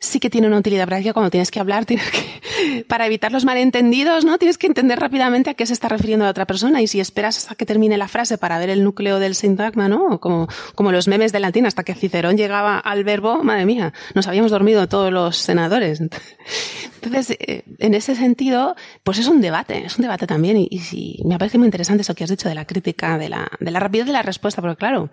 sí 0.00 0.20
que 0.20 0.30
tiene 0.30 0.46
una 0.46 0.58
utilidad 0.58 0.86
práctica 0.86 1.12
cuando 1.12 1.30
tienes 1.30 1.50
que 1.50 1.60
hablar, 1.60 1.84
tienes 1.86 2.10
que, 2.10 2.84
para 2.84 3.06
evitar 3.06 3.32
los 3.32 3.44
malentendidos, 3.44 4.24
¿no? 4.24 4.38
Tienes 4.38 4.58
que 4.58 4.66
entender 4.66 4.98
rápidamente 4.98 5.50
a 5.50 5.54
qué 5.54 5.66
se 5.66 5.72
está 5.72 5.88
refiriendo 5.88 6.24
la 6.24 6.30
otra 6.30 6.46
persona 6.46 6.80
y 6.80 6.86
si 6.86 7.00
esperas 7.00 7.38
hasta 7.38 7.54
que 7.54 7.66
termine 7.66 7.96
la 7.96 8.08
frase 8.08 8.38
para 8.38 8.58
ver 8.58 8.70
el 8.70 8.84
núcleo 8.84 9.18
del 9.18 9.34
sintagma, 9.34 9.88
¿no? 9.88 10.20
Como, 10.20 10.48
como 10.74 10.92
los 10.92 11.08
memes 11.08 11.32
de 11.32 11.40
latín, 11.40 11.66
hasta 11.66 11.84
que 11.84 11.94
Cicerón 11.94 12.36
llegaba 12.36 12.78
al 12.78 13.04
verbo, 13.04 13.42
madre 13.42 13.66
mía, 13.66 13.92
nos 14.14 14.26
habíamos 14.26 14.50
dormido 14.50 14.88
todos 14.88 15.12
los 15.12 15.36
senadores. 15.36 16.00
Entonces, 16.00 17.36
eh, 17.40 17.62
en 17.78 17.94
ese 17.94 18.14
sentido, 18.14 18.76
pues 19.02 19.18
es 19.18 19.28
un 19.28 19.40
debate, 19.40 19.84
es 19.84 19.98
un 19.98 20.02
debate 20.02 20.26
también 20.26 20.56
y, 20.56 20.68
y, 20.70 21.22
me 21.24 21.38
parece 21.38 21.58
muy 21.58 21.66
interesante 21.66 22.02
eso 22.02 22.14
que 22.14 22.24
has 22.24 22.30
dicho 22.30 22.48
de 22.48 22.54
la 22.54 22.66
crítica, 22.66 23.18
de 23.18 23.28
la, 23.28 23.50
de 23.60 23.70
la 23.70 23.80
rapidez 23.80 24.06
de 24.06 24.12
la 24.12 24.22
respuesta, 24.22 24.62
porque 24.62 24.76
claro, 24.76 25.10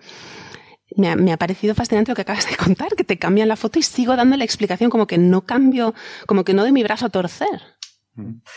me 0.96 1.32
ha, 1.32 1.38
parecido 1.38 1.76
fascinante 1.76 2.12
lo 2.12 2.16
que 2.16 2.22
acabas 2.22 2.50
de 2.50 2.56
contar, 2.56 2.90
que 2.96 3.04
te 3.04 3.18
cambian 3.18 3.48
la 3.48 3.56
foto 3.56 3.80
y 3.80 3.82
sigo 3.82 4.16
dando 4.16 4.38
la 4.38 4.44
explicación 4.44 4.90
como 4.90 5.08
que 5.08 5.18
no 5.18 5.42
cambio, 5.42 5.94
como 6.26 6.44
que 6.44 6.54
no 6.54 6.64
de 6.64 6.72
mi 6.72 6.84
brazo 6.84 7.08
a 7.08 7.10
torcer. 7.10 7.62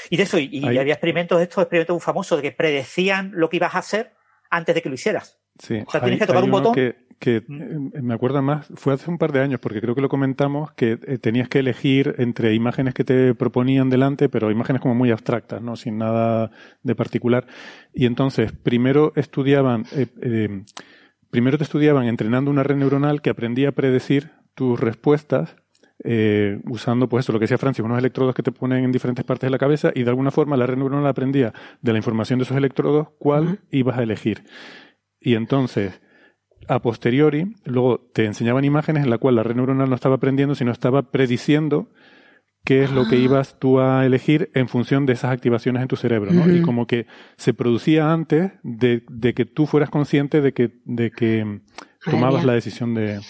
Y 0.08 0.16
de 0.16 0.22
eso, 0.22 0.38
y, 0.38 0.64
había 0.64 0.92
experimentos 0.92 1.38
de 1.38 1.44
estos 1.44 1.62
experimentos 1.62 1.94
muy 1.94 2.00
famosos 2.00 2.38
de 2.38 2.42
que 2.42 2.52
predecían 2.52 3.32
lo 3.34 3.48
que 3.48 3.56
ibas 3.56 3.74
a 3.74 3.78
hacer 3.78 4.12
antes 4.50 4.74
de 4.74 4.82
que 4.82 4.88
lo 4.88 4.94
hicieras. 4.94 5.40
Sí. 5.58 5.82
O 5.84 5.90
sea, 5.90 6.00
tienes 6.00 6.20
que 6.20 6.26
tocar 6.26 6.44
un 6.44 6.50
botón. 6.50 6.74
Que, 6.74 7.42
mm. 7.48 7.96
eh, 7.96 8.02
me 8.02 8.14
acuerdo 8.14 8.40
más, 8.42 8.68
fue 8.76 8.94
hace 8.94 9.10
un 9.10 9.18
par 9.18 9.32
de 9.32 9.40
años, 9.40 9.58
porque 9.58 9.80
creo 9.80 9.96
que 9.96 10.00
lo 10.00 10.08
comentamos, 10.08 10.70
que 10.74 11.00
eh, 11.04 11.18
tenías 11.18 11.48
que 11.48 11.58
elegir 11.58 12.14
entre 12.18 12.54
imágenes 12.54 12.94
que 12.94 13.02
te 13.02 13.34
proponían 13.34 13.90
delante, 13.90 14.28
pero 14.28 14.52
imágenes 14.52 14.80
como 14.80 14.94
muy 14.94 15.10
abstractas, 15.10 15.60
¿no? 15.60 15.74
Sin 15.74 15.98
nada 15.98 16.52
de 16.84 16.94
particular. 16.94 17.48
Y 17.92 18.06
entonces, 18.06 18.52
primero 18.52 19.12
estudiaban, 19.16 19.84
eh, 19.90 20.62
primero 21.30 21.58
te 21.58 21.64
estudiaban 21.64 22.06
entrenando 22.06 22.50
una 22.50 22.62
red 22.62 22.76
neuronal 22.76 23.22
que 23.22 23.30
aprendía 23.30 23.70
a 23.70 23.72
predecir 23.72 24.30
tus 24.54 24.78
respuestas 24.78 25.56
eh, 26.04 26.60
usando, 26.66 27.08
pues 27.08 27.24
eso, 27.24 27.32
lo 27.32 27.38
que 27.38 27.44
decía 27.44 27.58
Francis, 27.58 27.84
unos 27.84 27.98
electrodos 27.98 28.34
que 28.34 28.42
te 28.42 28.52
ponen 28.52 28.84
en 28.84 28.92
diferentes 28.92 29.24
partes 29.24 29.48
de 29.48 29.50
la 29.50 29.58
cabeza 29.58 29.90
y 29.94 30.04
de 30.04 30.10
alguna 30.10 30.30
forma 30.30 30.56
la 30.56 30.66
red 30.66 30.76
neuronal 30.76 31.06
aprendía 31.06 31.52
de 31.82 31.92
la 31.92 31.98
información 31.98 32.38
de 32.38 32.44
esos 32.44 32.56
electrodos 32.56 33.08
cuál 33.18 33.60
ibas 33.70 33.98
a 33.98 34.02
elegir. 34.02 34.44
Y 35.20 35.34
entonces, 35.34 36.00
a 36.68 36.80
posteriori, 36.80 37.56
luego 37.64 38.08
te 38.12 38.24
enseñaban 38.24 38.64
imágenes 38.64 39.02
en 39.02 39.10
la 39.10 39.18
cual 39.18 39.36
la 39.36 39.42
red 39.42 39.56
neuronal 39.56 39.88
no 39.88 39.94
estaba 39.96 40.16
aprendiendo, 40.16 40.54
sino 40.54 40.70
estaba 40.70 41.10
prediciendo 41.10 41.88
qué 42.64 42.82
es 42.82 42.90
lo 42.90 43.06
que 43.08 43.16
ah. 43.16 43.20
ibas 43.20 43.58
tú 43.58 43.80
a 43.80 44.04
elegir 44.04 44.50
en 44.54 44.68
función 44.68 45.06
de 45.06 45.14
esas 45.14 45.32
activaciones 45.32 45.82
en 45.82 45.88
tu 45.88 45.96
cerebro, 45.96 46.32
¿no? 46.32 46.52
Y 46.52 46.62
como 46.62 46.86
que 46.86 47.06
se 47.36 47.54
producía 47.54 48.12
antes 48.12 48.52
de, 48.62 49.02
que 49.34 49.44
tú 49.46 49.66
fueras 49.66 49.90
consciente 49.90 50.40
de 50.40 50.52
que, 50.52 50.72
de 50.84 51.10
que 51.10 51.60
tomabas 52.04 52.44
la 52.44 52.52
decisión 52.52 52.94
de... 52.94 53.20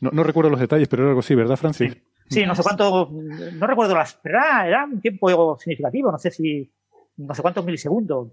No, 0.00 0.24
recuerdo 0.24 0.50
los 0.50 0.60
detalles, 0.60 0.88
pero 0.88 1.02
era 1.02 1.10
algo 1.10 1.20
así, 1.20 1.34
¿verdad, 1.34 1.56
Francis? 1.56 1.96
Sí. 2.28 2.46
no 2.46 2.54
sé 2.54 2.62
cuánto, 2.62 3.10
no 3.10 3.66
recuerdo 3.66 3.94
las, 3.94 4.18
pero 4.22 4.38
era, 4.38 4.84
un 4.84 5.00
tiempo 5.00 5.56
significativo, 5.58 6.10
no 6.10 6.18
sé 6.18 6.30
si, 6.30 6.72
no 7.16 7.34
sé 7.34 7.42
cuántos 7.42 7.64
milisegundos, 7.64 8.28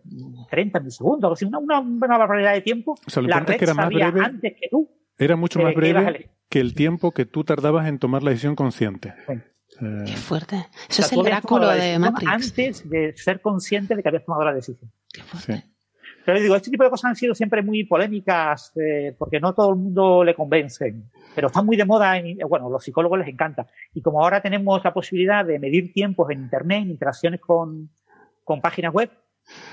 30 0.50 0.80
milisegundos, 0.80 1.42
una, 1.42 1.60
una, 1.60 1.80
una 1.82 2.18
barbaridad 2.18 2.54
de 2.54 2.62
tiempo. 2.62 2.98
O 3.06 3.10
sea, 3.10 3.22
lo 3.22 3.30
la 3.30 3.42
red 3.42 3.58
que 3.58 3.66
era 3.66 3.74
más 3.74 3.90
breve, 3.90 4.22
antes 4.24 4.54
que 4.60 4.70
tú. 4.70 4.90
Era 5.18 5.36
mucho 5.36 5.60
más 5.60 5.74
breve 5.74 6.30
que, 6.48 6.60
el 6.60 6.74
tiempo 6.74 7.12
que 7.12 7.26
tú 7.26 7.44
tardabas 7.44 7.88
en 7.88 8.00
tomar 8.00 8.24
la 8.24 8.30
decisión 8.30 8.56
consciente. 8.56 9.14
Qué 9.80 10.16
fuerte. 10.16 10.68
Eso 10.90 11.02
es 11.02 11.12
el 11.12 11.20
oráculo 11.20 11.70
de 11.70 12.00
Matrix. 12.00 12.32
Antes 12.32 12.90
de 12.90 13.14
ser 13.16 13.42
consciente 13.42 13.96
de 13.96 14.02
que 14.02 14.10
habías 14.10 14.26
tomado 14.26 14.44
la 14.44 14.54
decisión. 14.54 14.92
Qué 15.12 15.22
fuerte. 15.22 15.66
Pero 16.26 16.42
digo, 16.42 16.56
este 16.58 16.70
tipo 16.70 16.84
de 16.84 16.90
cosas 16.90 17.10
han 17.10 17.16
sido 17.16 17.34
siempre 17.34 17.62
muy 17.62 17.86
polémicas 17.86 18.74
eh, 18.76 19.16
porque 19.18 19.40
no 19.40 19.54
todo 19.54 19.70
el 19.70 19.78
mundo 19.78 20.26
le 20.26 20.36
convencen. 20.36 21.10
Pero 21.34 21.48
están 21.48 21.66
muy 21.66 21.78
de 21.78 21.86
moda, 21.86 22.18
en, 22.18 22.38
bueno, 22.50 22.70
los 22.70 22.84
psicólogos 22.84 23.20
les 23.20 23.30
encanta. 23.30 23.68
Y 23.94 24.02
como 24.02 24.22
ahora 24.22 24.42
tenemos 24.42 24.84
la 24.84 24.94
posibilidad 24.94 25.46
de 25.46 25.58
medir 25.58 25.94
tiempos 25.94 26.30
en 26.32 26.40
Internet, 26.40 26.82
en 26.82 26.90
interacciones 26.90 27.40
con, 27.40 27.90
con 28.44 28.60
páginas 28.60 28.94
web, 28.94 29.10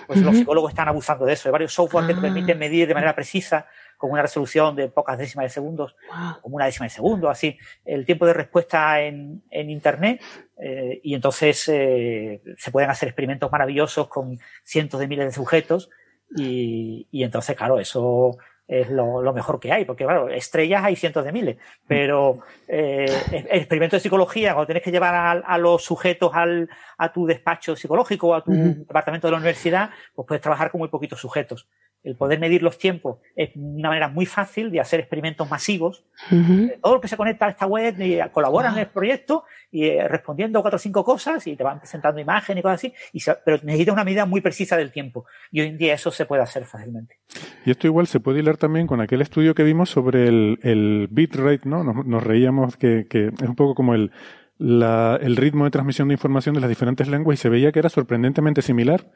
pues 0.06 0.22
los 0.22 0.36
psicólogos 0.36 0.70
están 0.70 0.86
abusando 0.88 1.24
de 1.24 1.32
eso. 1.32 1.48
Hay 1.48 1.52
varios 1.52 1.72
software 1.72 2.06
que 2.06 2.12
te 2.12 2.20
ah. 2.20 2.22
permiten 2.22 2.58
medir 2.58 2.86
de 2.86 2.94
manera 2.94 3.16
precisa 3.16 3.66
con 4.04 4.12
una 4.12 4.20
resolución 4.20 4.76
de 4.76 4.88
pocas 4.88 5.16
décimas 5.16 5.44
de 5.44 5.48
segundos, 5.48 5.96
como 6.42 6.56
una 6.56 6.66
décima 6.66 6.84
de 6.84 6.90
segundo, 6.90 7.30
así, 7.30 7.56
el 7.86 8.04
tiempo 8.04 8.26
de 8.26 8.34
respuesta 8.34 9.00
en, 9.00 9.42
en 9.50 9.70
Internet. 9.70 10.20
Eh, 10.58 11.00
y 11.02 11.14
entonces 11.14 11.66
eh, 11.72 12.42
se 12.58 12.70
pueden 12.70 12.90
hacer 12.90 13.08
experimentos 13.08 13.50
maravillosos 13.50 14.08
con 14.08 14.38
cientos 14.62 15.00
de 15.00 15.08
miles 15.08 15.24
de 15.24 15.32
sujetos. 15.32 15.88
Y, 16.36 17.08
y 17.10 17.24
entonces, 17.24 17.56
claro, 17.56 17.80
eso 17.80 18.36
es 18.68 18.90
lo, 18.90 19.22
lo, 19.22 19.32
mejor 19.32 19.58
que 19.58 19.72
hay, 19.72 19.86
porque 19.86 20.04
claro, 20.04 20.28
estrellas 20.28 20.84
hay 20.84 20.96
cientos 20.96 21.24
de 21.24 21.32
miles, 21.32 21.56
pero 21.88 22.40
eh, 22.68 23.06
experimentos 23.32 24.00
de 24.00 24.02
psicología, 24.02 24.52
cuando 24.52 24.66
tienes 24.66 24.82
que 24.82 24.92
llevar 24.92 25.14
a, 25.14 25.30
a, 25.30 25.56
los 25.56 25.82
sujetos 25.82 26.30
al, 26.34 26.68
a 26.98 27.10
tu 27.10 27.24
despacho 27.24 27.74
psicológico 27.74 28.28
o 28.28 28.34
a 28.34 28.44
tu 28.44 28.52
departamento 28.52 29.28
de 29.28 29.32
la 29.32 29.38
universidad, 29.38 29.88
pues 30.14 30.28
puedes 30.28 30.42
trabajar 30.42 30.70
con 30.70 30.80
muy 30.80 30.88
poquitos 30.88 31.18
sujetos. 31.18 31.66
El 32.04 32.16
poder 32.16 32.38
medir 32.38 32.62
los 32.62 32.78
tiempos 32.78 33.18
es 33.34 33.50
una 33.54 33.88
manera 33.88 34.08
muy 34.08 34.26
fácil 34.26 34.70
de 34.70 34.78
hacer 34.78 35.00
experimentos 35.00 35.50
masivos. 35.50 36.04
Eh, 36.30 36.78
todo 36.82 36.94
lo 36.94 37.00
que 37.00 37.08
se 37.08 37.16
conecta 37.16 37.46
a 37.46 37.50
esta 37.50 37.66
web 37.66 38.00
y 38.00 38.20
colaboran 38.30 38.74
en 38.74 38.80
el 38.80 38.86
proyecto 38.86 39.44
y 39.72 39.86
eh, 39.86 40.06
respondiendo 40.06 40.60
cuatro 40.60 40.76
o 40.76 40.78
cinco 40.78 41.02
cosas 41.02 41.46
y 41.46 41.56
te 41.56 41.64
van 41.64 41.80
presentando 41.80 42.20
imágenes 42.20 42.60
y 42.60 42.62
cosas 42.62 42.74
así, 42.76 42.94
y 43.12 43.20
pero 43.44 43.58
necesita 43.64 43.92
una 43.92 44.04
medida 44.04 44.26
muy 44.26 44.40
precisa 44.40 44.76
del 44.76 44.92
tiempo. 44.92 45.24
Y 45.50 45.62
hoy 45.62 45.68
en 45.68 45.78
día 45.78 45.94
eso 45.94 46.10
se 46.10 46.26
puede 46.26 46.42
hacer 46.42 46.64
fácilmente. 46.64 47.18
Y 47.64 47.70
esto 47.70 47.86
igual 47.86 48.06
se 48.06 48.20
puede 48.20 48.40
hilar 48.40 48.58
también 48.58 48.86
con 48.86 49.00
aquel 49.00 49.22
estudio 49.22 49.54
que 49.54 49.64
vimos 49.64 49.88
sobre 49.90 50.28
el, 50.28 50.58
el 50.62 51.08
bitrate, 51.10 51.68
¿no? 51.68 51.82
Nos, 51.82 52.22
reíamos 52.22 52.76
que, 52.76 53.06
que 53.08 53.26
es 53.28 53.48
un 53.48 53.56
poco 53.56 53.74
como 53.74 53.94
el 53.94 54.12
la, 54.58 55.18
el 55.20 55.36
ritmo 55.36 55.64
de 55.64 55.70
transmisión 55.70 56.08
de 56.08 56.14
información 56.14 56.54
de 56.54 56.60
las 56.60 56.68
diferentes 56.68 57.08
lenguas 57.08 57.38
y 57.38 57.42
se 57.42 57.48
veía 57.48 57.72
que 57.72 57.80
era 57.80 57.88
sorprendentemente 57.88 58.62
similar. 58.62 59.06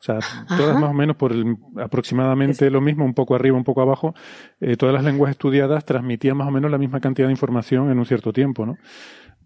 O 0.00 0.02
sea, 0.02 0.18
todas 0.56 0.78
más 0.78 0.90
o 0.90 0.94
menos 0.94 1.16
por 1.16 1.34
aproximadamente 1.76 2.70
lo 2.70 2.80
mismo, 2.80 3.04
un 3.04 3.14
poco 3.14 3.34
arriba, 3.34 3.56
un 3.56 3.64
poco 3.64 3.82
abajo, 3.82 4.14
eh, 4.60 4.76
todas 4.76 4.94
las 4.94 5.04
lenguas 5.04 5.30
estudiadas 5.30 5.84
transmitían 5.84 6.36
más 6.36 6.48
o 6.48 6.50
menos 6.50 6.70
la 6.70 6.78
misma 6.78 7.00
cantidad 7.00 7.28
de 7.28 7.32
información 7.32 7.90
en 7.90 7.98
un 7.98 8.06
cierto 8.06 8.32
tiempo, 8.32 8.66
¿no? 8.66 8.76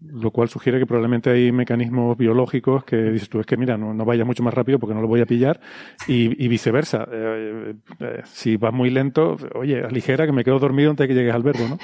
Lo 0.05 0.31
cual 0.31 0.49
sugiere 0.49 0.79
que 0.79 0.85
probablemente 0.85 1.29
hay 1.29 1.51
mecanismos 1.53 2.17
biológicos 2.17 2.83
que 2.83 2.97
dices 2.97 3.29
tú, 3.29 3.39
es 3.39 3.45
que 3.45 3.55
mira, 3.55 3.77
no, 3.77 3.93
no 3.93 4.03
vaya 4.03 4.25
mucho 4.25 4.43
más 4.43 4.53
rápido 4.53 4.77
porque 4.77 4.93
no 4.93 5.01
lo 5.01 5.07
voy 5.07 5.21
a 5.21 5.25
pillar 5.25 5.61
y, 6.07 6.43
y 6.43 6.47
viceversa. 6.49 7.07
Eh, 7.09 7.73
eh, 7.99 8.21
si 8.25 8.57
vas 8.57 8.73
muy 8.73 8.89
lento, 8.89 9.37
oye, 9.55 9.81
aligera 9.83 10.25
que 10.25 10.33
me 10.33 10.43
quedo 10.43 10.59
dormido 10.59 10.89
antes 10.89 11.07
de 11.07 11.07
que 11.07 11.19
llegues 11.19 11.33
al 11.33 11.43
verbo, 11.43 11.67
¿no? 11.69 11.77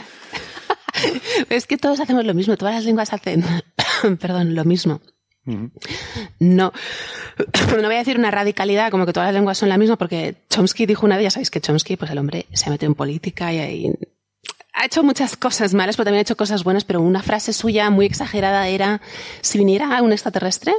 es 1.50 1.68
que 1.68 1.78
todos 1.78 2.00
hacemos 2.00 2.26
lo 2.26 2.34
mismo, 2.34 2.58
todas 2.58 2.76
las 2.76 2.86
lenguas 2.86 3.14
hacen, 3.14 3.44
perdón, 4.20 4.56
lo 4.56 4.66
mismo. 4.66 5.02
No, 5.46 5.70
no 6.40 7.84
voy 7.84 7.96
a 7.96 8.00
decir 8.00 8.18
una 8.18 8.32
radicalidad 8.32 8.92
como 8.92 9.06
que 9.06 9.14
todas 9.14 9.28
las 9.28 9.36
lenguas 9.36 9.58
son 9.58 9.70
la 9.70 9.78
misma, 9.78 9.98
porque 9.98 10.46
Chomsky 10.50 10.86
dijo 10.86 11.06
una 11.06 11.16
de 11.16 11.22
ellas, 11.22 11.34
sabéis 11.34 11.50
que 11.50 11.62
Chomsky, 11.62 11.96
pues 11.96 12.12
el 12.12 12.18
hombre 12.18 12.46
se 12.54 12.68
ha 12.68 12.70
metido 12.72 12.92
en 12.92 12.96
política 12.96 13.52
y, 13.54 13.92
ha 14.80 14.86
hecho 14.86 15.04
muchas 15.04 15.36
cosas 15.36 15.74
malas, 15.74 15.98
pero 15.98 16.06
también 16.06 16.20
ha 16.20 16.22
hecho 16.22 16.38
cosas 16.38 16.64
buenas, 16.64 16.86
pero 16.86 17.02
una 17.02 17.22
frase 17.22 17.52
suya 17.52 17.90
muy 17.90 18.06
exagerada 18.06 18.68
era, 18.70 19.02
si 19.42 19.58
viniera 19.58 20.02
un 20.02 20.14
extraterrestre, 20.14 20.74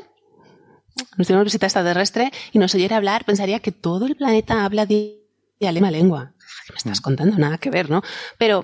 nos 1.19 1.27
diera 1.27 1.39
una 1.39 1.45
visita 1.45 1.67
extraterrestre 1.67 2.33
y 2.53 2.59
nos 2.59 2.75
oyera 2.75 2.97
hablar, 2.97 3.25
pensaría 3.27 3.61
que 3.61 3.73
todo 3.73 4.07
el 4.07 4.17
planeta 4.17 4.65
habla 4.65 4.87
de, 4.87 5.19
lengua. 5.61 6.33
¿Qué 6.67 6.73
me 6.73 6.77
estás 6.79 7.01
mm. 7.01 7.03
contando? 7.03 7.37
Nada 7.37 7.59
que 7.59 7.69
ver, 7.69 7.91
¿no? 7.91 8.03
Pero 8.39 8.63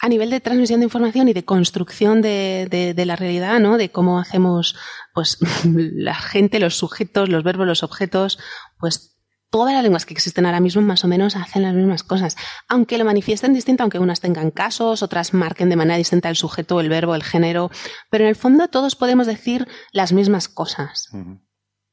a 0.00 0.08
nivel 0.08 0.30
de 0.30 0.40
transmisión 0.40 0.80
de 0.80 0.84
información 0.84 1.28
y 1.28 1.34
de 1.34 1.44
construcción 1.44 2.22
de, 2.22 2.94
de, 2.96 3.04
la 3.04 3.16
realidad, 3.16 3.60
¿no? 3.60 3.76
De 3.76 3.90
cómo 3.90 4.18
hacemos, 4.18 4.74
pues, 5.12 5.38
la 5.64 6.14
gente, 6.14 6.58
los 6.58 6.76
sujetos, 6.76 7.28
los 7.28 7.44
verbos, 7.44 7.66
los 7.66 7.82
objetos, 7.82 8.38
pues, 8.78 9.18
todas 9.50 9.74
las 9.74 9.82
lenguas 9.82 10.06
que 10.06 10.14
existen 10.14 10.46
ahora 10.46 10.60
mismo 10.60 10.80
más 10.80 11.04
o 11.04 11.08
menos 11.08 11.36
hacen 11.36 11.62
las 11.62 11.74
mismas 11.74 12.02
cosas. 12.02 12.36
Aunque 12.66 12.96
lo 12.96 13.04
manifiesten 13.04 13.52
distinto, 13.52 13.82
aunque 13.82 13.98
unas 13.98 14.20
tengan 14.20 14.50
casos, 14.50 15.02
otras 15.02 15.34
marquen 15.34 15.68
de 15.68 15.76
manera 15.76 15.98
distinta 15.98 16.30
el 16.30 16.36
sujeto, 16.36 16.80
el 16.80 16.88
verbo, 16.88 17.14
el 17.14 17.22
género, 17.22 17.70
pero 18.10 18.24
en 18.24 18.30
el 18.30 18.36
fondo 18.36 18.68
todos 18.68 18.96
podemos 18.96 19.26
decir 19.26 19.68
las 19.92 20.12
mismas 20.12 20.48
cosas. 20.48 21.10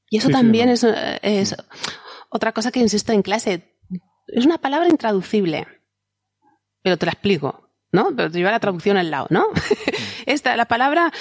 Y 0.10 0.18
eso 0.18 0.30
también 0.30 0.70
es, 0.70 0.86
es 1.24 1.58
otra 2.30 2.54
cosa 2.54 2.72
que 2.72 2.80
insisto 2.80 3.12
en 3.12 3.24
clase. 3.24 3.76
Es 4.28 4.46
una 4.46 4.60
palabra 4.60 4.88
intraducible. 4.88 5.68
Pero 6.84 6.98
te 6.98 7.06
la 7.06 7.12
explico. 7.14 7.67
¿No? 7.92 8.14
Pero 8.16 8.32
te 8.32 8.38
lleva 8.38 8.52
la 8.52 8.60
traducción 8.60 8.98
al 8.98 9.12
lado, 9.12 9.28
¿no? 9.30 9.46
Esta, 10.26 10.56
la 10.56 10.66
palabra 10.66 11.12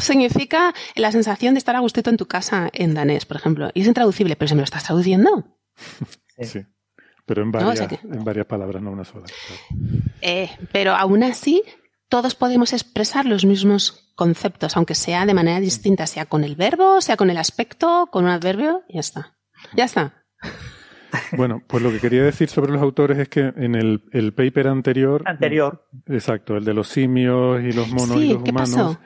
significa 0.00 0.74
la 0.94 1.12
sensación 1.12 1.54
de 1.54 1.58
estar 1.58 1.76
a 1.76 1.80
gustito 1.80 2.10
en 2.10 2.16
tu 2.16 2.26
casa 2.26 2.68
en 2.72 2.94
danés, 2.94 3.26
por 3.26 3.36
ejemplo. 3.36 3.70
Y 3.74 3.82
es 3.82 3.86
intraducible, 3.86 4.36
pero 4.36 4.48
si 4.48 4.54
me 4.54 4.60
lo 4.60 4.64
estás 4.64 4.84
traduciendo. 4.84 5.44
Sí. 6.38 6.64
Pero 7.26 7.42
en 7.42 7.52
varias, 7.52 7.80
en 8.02 8.24
varias 8.24 8.46
palabras, 8.46 8.82
no 8.82 8.90
una 8.90 9.04
sola. 9.04 9.26
Eh, 10.20 10.50
pero 10.72 10.94
aún 10.94 11.22
así, 11.22 11.62
todos 12.08 12.34
podemos 12.34 12.72
expresar 12.72 13.24
los 13.24 13.44
mismos 13.44 14.12
conceptos, 14.16 14.76
aunque 14.76 14.94
sea 14.94 15.26
de 15.26 15.34
manera 15.34 15.60
distinta, 15.60 16.06
sea 16.06 16.26
con 16.26 16.44
el 16.44 16.56
verbo, 16.56 17.00
sea 17.00 17.16
con 17.16 17.30
el 17.30 17.36
aspecto, 17.36 18.08
con 18.10 18.24
un 18.24 18.30
adverbio, 18.30 18.82
y 18.88 18.94
ya 18.94 19.00
está. 19.00 19.38
Ya 19.74 19.84
está. 19.84 20.19
Bueno, 21.36 21.62
pues 21.66 21.82
lo 21.82 21.90
que 21.90 21.98
quería 21.98 22.22
decir 22.22 22.48
sobre 22.48 22.72
los 22.72 22.82
autores 22.82 23.18
es 23.18 23.28
que 23.28 23.52
en 23.56 23.74
el, 23.74 24.02
el 24.12 24.32
paper 24.32 24.68
anterior. 24.68 25.22
Anterior. 25.26 25.86
Exacto, 26.06 26.56
el 26.56 26.64
de 26.64 26.74
los 26.74 26.88
simios 26.88 27.62
y 27.62 27.72
los 27.72 27.88
monos 27.88 28.16
y 28.16 28.32
los 28.32 28.42
humanos. 28.42 28.98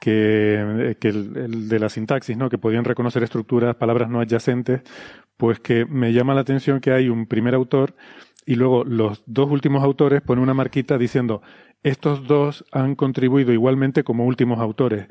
Que, 0.00 0.96
que 1.00 1.08
el, 1.08 1.36
el, 1.36 1.68
de 1.68 1.78
la 1.78 1.88
sintaxis, 1.88 2.36
¿no? 2.36 2.50
Que 2.50 2.58
podían 2.58 2.84
reconocer 2.84 3.22
estructuras, 3.22 3.76
palabras 3.76 4.10
no 4.10 4.20
adyacentes, 4.20 4.82
pues 5.38 5.60
que 5.60 5.86
me 5.86 6.12
llama 6.12 6.34
la 6.34 6.42
atención 6.42 6.80
que 6.80 6.92
hay 6.92 7.08
un 7.08 7.26
primer 7.26 7.54
autor 7.54 7.94
y 8.44 8.56
luego 8.56 8.84
los 8.84 9.22
dos 9.26 9.50
últimos 9.50 9.82
autores 9.82 10.20
ponen 10.20 10.42
una 10.42 10.52
marquita 10.52 10.98
diciendo 10.98 11.42
estos 11.82 12.26
dos 12.26 12.64
han 12.72 12.94
contribuido 12.94 13.52
igualmente 13.52 14.04
como 14.04 14.24
últimos 14.24 14.58
autores. 14.58 15.06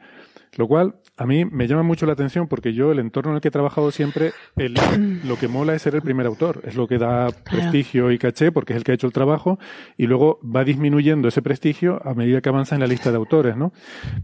Lo 0.56 0.68
cual 0.68 0.95
a 1.15 1.26
mí 1.27 1.45
me 1.45 1.68
llama 1.68 1.84
mucho 1.84 2.06
la 2.06 2.14
atención 2.14 2.48
porque 2.48 2.73
yo, 2.73 2.91
el 2.91 2.99
entorno 2.99 3.31
en 3.31 3.35
el 3.35 3.41
que 3.41 3.49
he 3.49 3.52
trabajado 3.52 3.91
siempre, 3.91 4.31
el, 4.56 4.73
lo 5.27 5.38
que 5.38 5.48
mola 5.48 5.76
es 5.76 5.81
ser 5.84 5.95
el 5.95 6.02
primer 6.02 6.26
autor. 6.26 6.61
Es 6.65 6.76
lo 6.76 6.88
que 6.88 6.98
da 6.98 7.27
prestigio 7.30 8.11
y 8.11 8.18
caché 8.18 8.52
porque 8.52 8.73
es 8.73 8.77
el 8.77 8.84
que 8.84 8.94
ha 8.94 8.95
hecho 8.95 9.07
el 9.07 9.14
trabajo 9.14 9.60
y 9.95 10.07
luego 10.07 10.40
va 10.44 10.64
disminuyendo 10.64 11.27
ese 11.27 11.41
prestigio 11.41 12.02
a 12.03 12.14
medida 12.15 12.41
que 12.41 12.49
avanza 12.49 12.76
en 12.76 12.81
la 12.81 12.88
lista 12.88 13.11
de 13.11 13.18
autores, 13.18 13.56
¿no? 13.56 13.73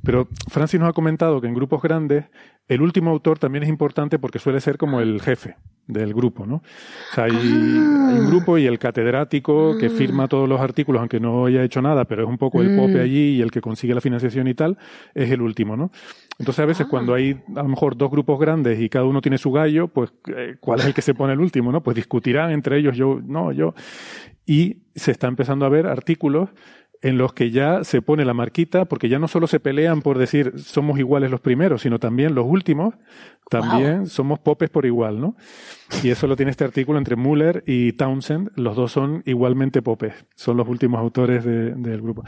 Pero 0.04 0.28
Francis 0.50 0.80
nos 0.80 0.90
ha 0.90 0.94
comentado 0.94 1.42
que 1.42 1.48
en 1.48 1.54
grupos 1.54 1.82
grandes 1.82 2.26
el 2.68 2.82
último 2.82 3.12
autor 3.12 3.40
también 3.40 3.64
es 3.64 3.70
importante 3.70 4.20
porque 4.20 4.40
suele 4.40 4.60
ser 4.60 4.78
como 4.78 5.00
el 5.00 5.22
jefe 5.22 5.58
del 5.88 6.14
grupo, 6.14 6.46
¿no? 6.46 6.56
O 6.56 7.16
sea, 7.16 7.24
hay, 7.26 7.32
ah. 7.34 8.10
hay 8.10 8.20
un 8.20 8.28
grupo 8.28 8.58
y 8.58 8.68
el 8.68 8.78
catedrático 8.78 9.76
que 9.78 9.90
firma 9.90 10.28
todos 10.28 10.48
los 10.48 10.62
artículos, 10.62 11.00
aunque 11.00 11.20
no 11.20 11.48
haya 11.48 11.64
hecho 11.64 11.82
nada, 11.82 12.06
pero 12.06 12.24
es 12.24 12.30
un 12.30 12.38
poco 12.38 12.62
el 12.62 12.76
pope 12.76 13.00
mm. 13.00 13.02
allí 13.02 13.38
y 13.38 13.42
el 13.42 13.50
que 13.50 13.60
consigue 13.60 13.96
la 13.96 14.02
financiación 14.02 14.48
y 14.48 14.54
tal, 14.54 14.78
es 15.16 15.32
el 15.32 15.42
último, 15.42 15.76
¿no? 15.76 15.92
Entonces 16.38 16.64
a 16.64 16.66
veces 16.66 16.79
cuando 16.88 17.14
hay 17.14 17.42
a 17.56 17.64
lo 17.64 17.70
mejor 17.70 17.98
dos 17.98 18.12
grupos 18.12 18.40
grandes 18.40 18.80
y 18.80 18.90
cada 18.90 19.06
uno 19.06 19.22
tiene 19.22 19.38
su 19.38 19.52
gallo, 19.52 19.88
pues 19.88 20.12
eh, 20.36 20.56
¿cuál 20.60 20.80
es 20.80 20.86
el 20.86 20.94
que 20.94 21.02
se 21.02 21.14
pone 21.14 21.34
el 21.34 21.40
último, 21.40 21.72
no? 21.72 21.82
Pues 21.82 21.96
discutirán 21.96 22.52
entre 22.52 22.78
ellos, 22.78 22.96
yo, 22.96 23.20
no, 23.24 23.52
yo. 23.52 23.74
Y 24.46 24.84
se 24.96 25.12
está 25.12 25.28
empezando 25.28 25.66
a 25.66 25.70
ver 25.70 25.88
artículos 25.88 26.50
en 27.02 27.18
los 27.18 27.34
que 27.34 27.52
ya 27.52 27.84
se 27.84 28.02
pone 28.02 28.26
la 28.26 28.34
marquita, 28.34 28.86
porque 28.86 29.08
ya 29.08 29.20
no 29.20 29.28
solo 29.28 29.48
se 29.48 29.60
pelean 29.60 30.02
por 30.02 30.18
decir 30.18 30.54
somos 30.58 31.00
iguales 31.00 31.32
los 31.32 31.40
primeros, 31.40 31.82
sino 31.82 31.98
también 31.98 32.36
los 32.36 32.46
últimos, 32.46 32.96
también 33.50 34.08
somos 34.08 34.40
popes 34.40 34.70
por 34.70 34.86
igual, 34.86 35.22
¿no? 35.22 35.36
Y 36.04 36.10
eso 36.10 36.28
lo 36.28 36.36
tiene 36.36 36.52
este 36.52 36.66
artículo 36.66 36.98
entre 36.98 37.16
Muller 37.16 37.64
y 37.66 37.94
Townsend, 37.94 38.52
los 38.56 38.76
dos 38.76 38.92
son 38.92 39.24
igualmente 39.26 39.82
popes, 39.82 40.14
son 40.36 40.58
los 40.58 40.68
últimos 40.68 41.00
autores 41.00 41.46
del 41.46 42.02
grupo. 42.02 42.24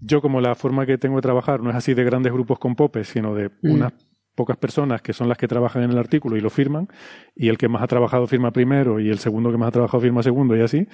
Yo 0.00 0.20
como 0.20 0.40
la 0.40 0.54
forma 0.54 0.84
que 0.84 0.98
tengo 0.98 1.16
de 1.16 1.22
trabajar 1.22 1.60
no 1.60 1.70
es 1.70 1.76
así 1.76 1.94
de 1.94 2.04
grandes 2.04 2.32
grupos 2.32 2.58
con 2.58 2.74
popes, 2.74 3.08
sino 3.08 3.34
de 3.34 3.50
mm. 3.62 3.70
unas 3.70 3.92
pocas 4.34 4.56
personas 4.56 5.02
que 5.02 5.12
son 5.12 5.28
las 5.28 5.36
que 5.36 5.48
trabajan 5.48 5.82
en 5.82 5.90
el 5.90 5.98
artículo 5.98 6.36
y 6.36 6.40
lo 6.40 6.48
firman, 6.48 6.88
y 7.34 7.48
el 7.48 7.58
que 7.58 7.68
más 7.68 7.82
ha 7.82 7.88
trabajado 7.88 8.26
firma 8.28 8.52
primero 8.52 9.00
y 9.00 9.10
el 9.10 9.18
segundo 9.18 9.50
que 9.50 9.56
más 9.56 9.68
ha 9.68 9.72
trabajado 9.72 10.00
firma 10.00 10.22
segundo 10.22 10.56
y 10.56 10.60
así, 10.60 10.86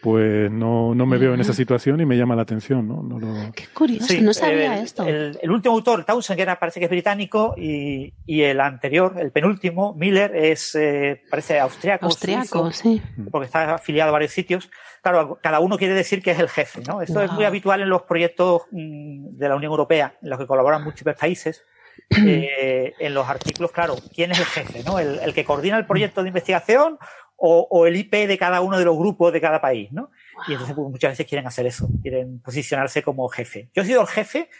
pues 0.00 0.50
no, 0.50 0.94
no 0.94 1.06
me 1.06 1.18
veo 1.18 1.34
en 1.34 1.40
esa 1.40 1.52
situación 1.52 2.00
y 2.00 2.06
me 2.06 2.16
llama 2.16 2.36
la 2.36 2.42
atención, 2.42 2.86
¿no? 2.86 3.02
no 3.02 3.18
lo... 3.18 3.52
Qué 3.52 3.66
curioso, 3.74 4.14
no 4.20 4.32
sabía 4.32 4.80
esto. 4.80 5.04
El, 5.04 5.50
último 5.50 5.74
autor, 5.74 6.04
Townsend, 6.04 6.36
que 6.36 6.42
era, 6.42 6.58
parece 6.58 6.78
que 6.78 6.84
es 6.84 6.90
británico, 6.90 7.54
y, 7.56 8.14
y 8.24 8.42
el 8.42 8.60
anterior, 8.60 9.16
el 9.18 9.32
penúltimo, 9.32 9.94
Miller, 9.94 10.36
es, 10.36 10.74
eh, 10.76 11.22
parece 11.28 11.58
austriaco. 11.58 12.06
Austriaco, 12.06 12.70
sí. 12.70 13.02
Porque 13.30 13.46
está 13.46 13.74
afiliado 13.74 14.10
a 14.10 14.12
varios 14.12 14.32
sitios. 14.32 14.70
Claro, 15.02 15.38
cada 15.42 15.58
uno 15.58 15.76
quiere 15.76 15.94
decir 15.94 16.22
que 16.22 16.30
es 16.30 16.38
el 16.38 16.48
jefe, 16.48 16.82
¿no? 16.86 17.02
Esto 17.02 17.20
es 17.22 17.32
muy 17.32 17.44
habitual 17.44 17.80
en 17.80 17.88
los 17.88 18.02
proyectos 18.02 18.62
mm, 18.70 19.36
de 19.36 19.48
la 19.48 19.56
Unión 19.56 19.72
Europea, 19.72 20.16
en 20.22 20.30
los 20.30 20.38
que 20.38 20.46
colaboran 20.46 20.84
múltiples 20.84 21.16
países. 21.16 21.64
Eh, 22.10 22.94
en 23.00 23.12
los 23.12 23.28
artículos, 23.28 23.72
claro, 23.72 23.96
¿quién 24.14 24.30
es 24.30 24.38
el 24.38 24.46
jefe? 24.46 24.82
¿no? 24.84 24.98
El, 24.98 25.18
el, 25.18 25.34
que 25.34 25.44
coordina 25.44 25.76
el 25.76 25.84
proyecto 25.84 26.22
de 26.22 26.28
investigación 26.28 26.96
o, 27.40 27.86
el 27.86 27.96
IP 27.96 28.12
de 28.26 28.36
cada 28.36 28.60
uno 28.60 28.78
de 28.78 28.84
los 28.84 28.98
grupos 28.98 29.32
de 29.32 29.40
cada 29.40 29.60
país, 29.60 29.92
¿no? 29.92 30.10
Y 30.48 30.52
entonces 30.52 30.74
pues, 30.74 30.90
muchas 30.90 31.12
veces 31.12 31.26
quieren 31.26 31.46
hacer 31.46 31.66
eso, 31.66 31.88
quieren 32.02 32.40
posicionarse 32.40 33.02
como 33.02 33.28
jefe. 33.28 33.68
Yo 33.74 33.82
he 33.82 33.86
sido 33.86 34.00
el 34.00 34.08
jefe 34.08 34.50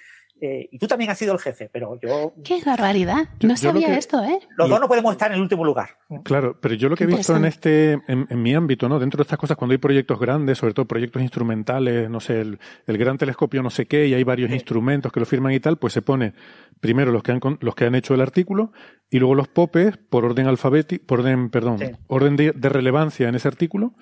eh, 0.41 0.69
y 0.71 0.79
tú 0.79 0.87
también 0.87 1.11
has 1.11 1.19
sido 1.19 1.33
el 1.33 1.41
jefe, 1.41 1.69
pero 1.73 1.99
yo... 2.01 2.33
¡Qué 2.45 2.61
barbaridad! 2.65 3.29
No 3.43 3.57
sabía 3.57 3.99
esto, 3.99 4.23
¿eh? 4.23 4.39
Los 4.57 4.69
dos 4.69 4.81
no 4.81 4.87
podemos 4.87 5.13
estar 5.13 5.31
en 5.31 5.37
el 5.37 5.43
último 5.43 5.65
lugar. 5.65 5.91
Claro, 6.23 6.57
pero 6.61 6.75
yo 6.75 6.89
lo 6.89 6.97
que 6.97 7.05
he 7.05 7.07
visto 7.07 7.37
en 7.37 7.45
este, 7.45 7.99
en, 8.07 8.27
mi 8.43 8.55
ámbito, 8.55 8.89
¿no? 8.89 8.99
Dentro 8.99 9.19
de 9.19 9.23
estas 9.23 9.39
cosas, 9.39 9.57
cuando 9.57 9.73
hay 9.73 9.79
proyectos 9.79 10.19
grandes, 10.19 10.59
sobre 10.59 10.75
todo 10.75 10.87
proyectos 10.87 11.23
instrumentales, 11.23 12.09
no 12.09 12.21
sé, 12.21 12.41
el, 12.41 12.59
gran 12.87 13.19
telescopio 13.19 13.63
no 13.63 13.71
sé 13.71 13.87
qué, 13.87 14.07
y 14.07 14.15
hay 14.15 14.25
varios 14.25 14.51
instrumentos 14.51 15.13
que 15.13 15.21
lo 15.21 15.27
firman 15.27 15.53
y 15.53 15.61
tal, 15.61 15.77
pues 15.77 15.93
se 15.93 16.03
pone 16.03 16.35
primero 16.81 17.11
los 17.11 17.23
que 17.23 17.33
han, 17.33 17.41
los 17.61 17.75
que 17.75 17.87
han 17.87 17.95
hecho 17.95 18.15
el 18.15 18.21
artículo, 18.21 18.73
y 19.11 19.19
luego 19.19 19.35
los 19.35 19.49
popes 19.49 19.97
por 19.97 20.25
orden 20.25 20.47
alfabético, 20.47 21.05
por 21.07 21.21
orden, 21.21 21.51
perdón, 21.51 21.79
orden 22.07 22.37
de 22.37 22.69
relevancia 22.69 23.29
en 23.29 23.35
ese 23.35 23.49
artículo, 23.49 23.95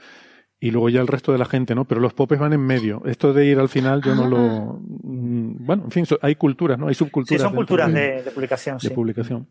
y 0.58 0.70
luego 0.70 0.88
ya 0.88 1.00
el 1.00 1.06
resto 1.06 1.32
de 1.32 1.38
la 1.38 1.44
gente, 1.44 1.74
¿no? 1.74 1.84
Pero 1.84 2.00
los 2.00 2.14
popes 2.14 2.38
van 2.38 2.52
en 2.52 2.60
medio. 2.60 3.02
Esto 3.04 3.32
de 3.32 3.44
ir 3.44 3.58
al 3.58 3.68
final 3.68 4.02
yo 4.02 4.14
no 4.14 4.26
lo... 4.26 4.38
Ah. 4.38 4.78
Mm, 5.02 5.66
bueno, 5.66 5.84
en 5.84 5.90
fin, 5.90 6.06
hay 6.22 6.34
culturas, 6.36 6.78
¿no? 6.78 6.88
Hay 6.88 6.94
subculturas. 6.94 7.40
Sí, 7.40 7.46
son 7.46 7.54
culturas 7.54 7.92
de, 7.92 8.30
publicación. 8.34 8.78
De 8.78 8.90
publicación. 8.90 9.48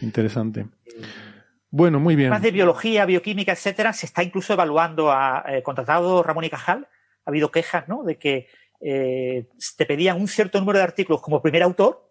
Interesante. 0.00 0.66
Bueno, 1.70 2.00
muy 2.00 2.16
bien. 2.16 2.30
Más 2.30 2.42
de 2.42 2.50
biología, 2.50 3.04
bioquímica, 3.04 3.52
etcétera, 3.52 3.92
se 3.92 4.06
está 4.06 4.22
incluso 4.22 4.52
evaluando 4.52 5.12
a 5.12 5.44
eh, 5.48 5.62
contratado 5.62 6.22
Ramón 6.22 6.44
y 6.44 6.50
Cajal. 6.50 6.88
Ha 7.24 7.30
habido 7.30 7.50
quejas, 7.50 7.88
¿no? 7.88 8.02
De 8.02 8.18
que 8.18 8.48
eh, 8.80 9.48
te 9.76 9.86
pedían 9.86 10.20
un 10.20 10.28
cierto 10.28 10.58
número 10.58 10.78
de 10.78 10.84
artículos 10.84 11.20
como 11.20 11.42
primer 11.42 11.62
autor 11.62 12.10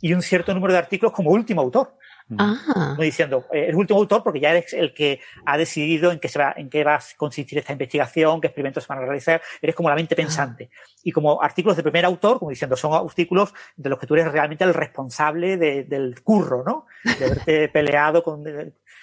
y 0.00 0.12
un 0.12 0.22
cierto 0.22 0.52
número 0.52 0.72
de 0.72 0.80
artículos 0.80 1.12
como 1.12 1.30
último 1.30 1.60
autor. 1.60 1.96
Ah. 2.38 2.94
No 2.96 3.02
diciendo, 3.02 3.46
eh, 3.52 3.66
el 3.68 3.74
último 3.74 4.00
autor 4.00 4.22
porque 4.22 4.40
ya 4.40 4.50
eres 4.50 4.72
el 4.72 4.94
que 4.94 5.20
ha 5.44 5.56
decidido 5.56 6.12
en 6.12 6.18
qué, 6.18 6.28
se 6.28 6.38
va, 6.38 6.54
en 6.56 6.70
qué 6.70 6.84
va 6.84 6.96
a 6.96 7.00
consistir 7.16 7.58
esta 7.58 7.72
investigación, 7.72 8.40
qué 8.40 8.48
experimentos 8.48 8.84
se 8.84 8.88
van 8.88 8.98
a 8.98 9.02
realizar, 9.02 9.40
eres 9.60 9.74
como 9.74 9.88
la 9.88 9.94
mente 9.94 10.16
pensante. 10.16 10.70
Y 11.02 11.12
como 11.12 11.42
artículos 11.42 11.76
de 11.76 11.82
primer 11.82 12.04
autor, 12.04 12.38
como 12.38 12.50
diciendo, 12.50 12.76
son 12.76 12.94
artículos 12.94 13.52
de 13.76 13.90
los 13.90 13.98
que 13.98 14.06
tú 14.06 14.14
eres 14.14 14.30
realmente 14.30 14.64
el 14.64 14.74
responsable 14.74 15.56
del 15.56 16.22
curro, 16.22 16.64
¿no? 16.64 16.86
De 17.18 17.24
haberte 17.24 17.68
peleado 17.72 18.22
con... 18.22 18.46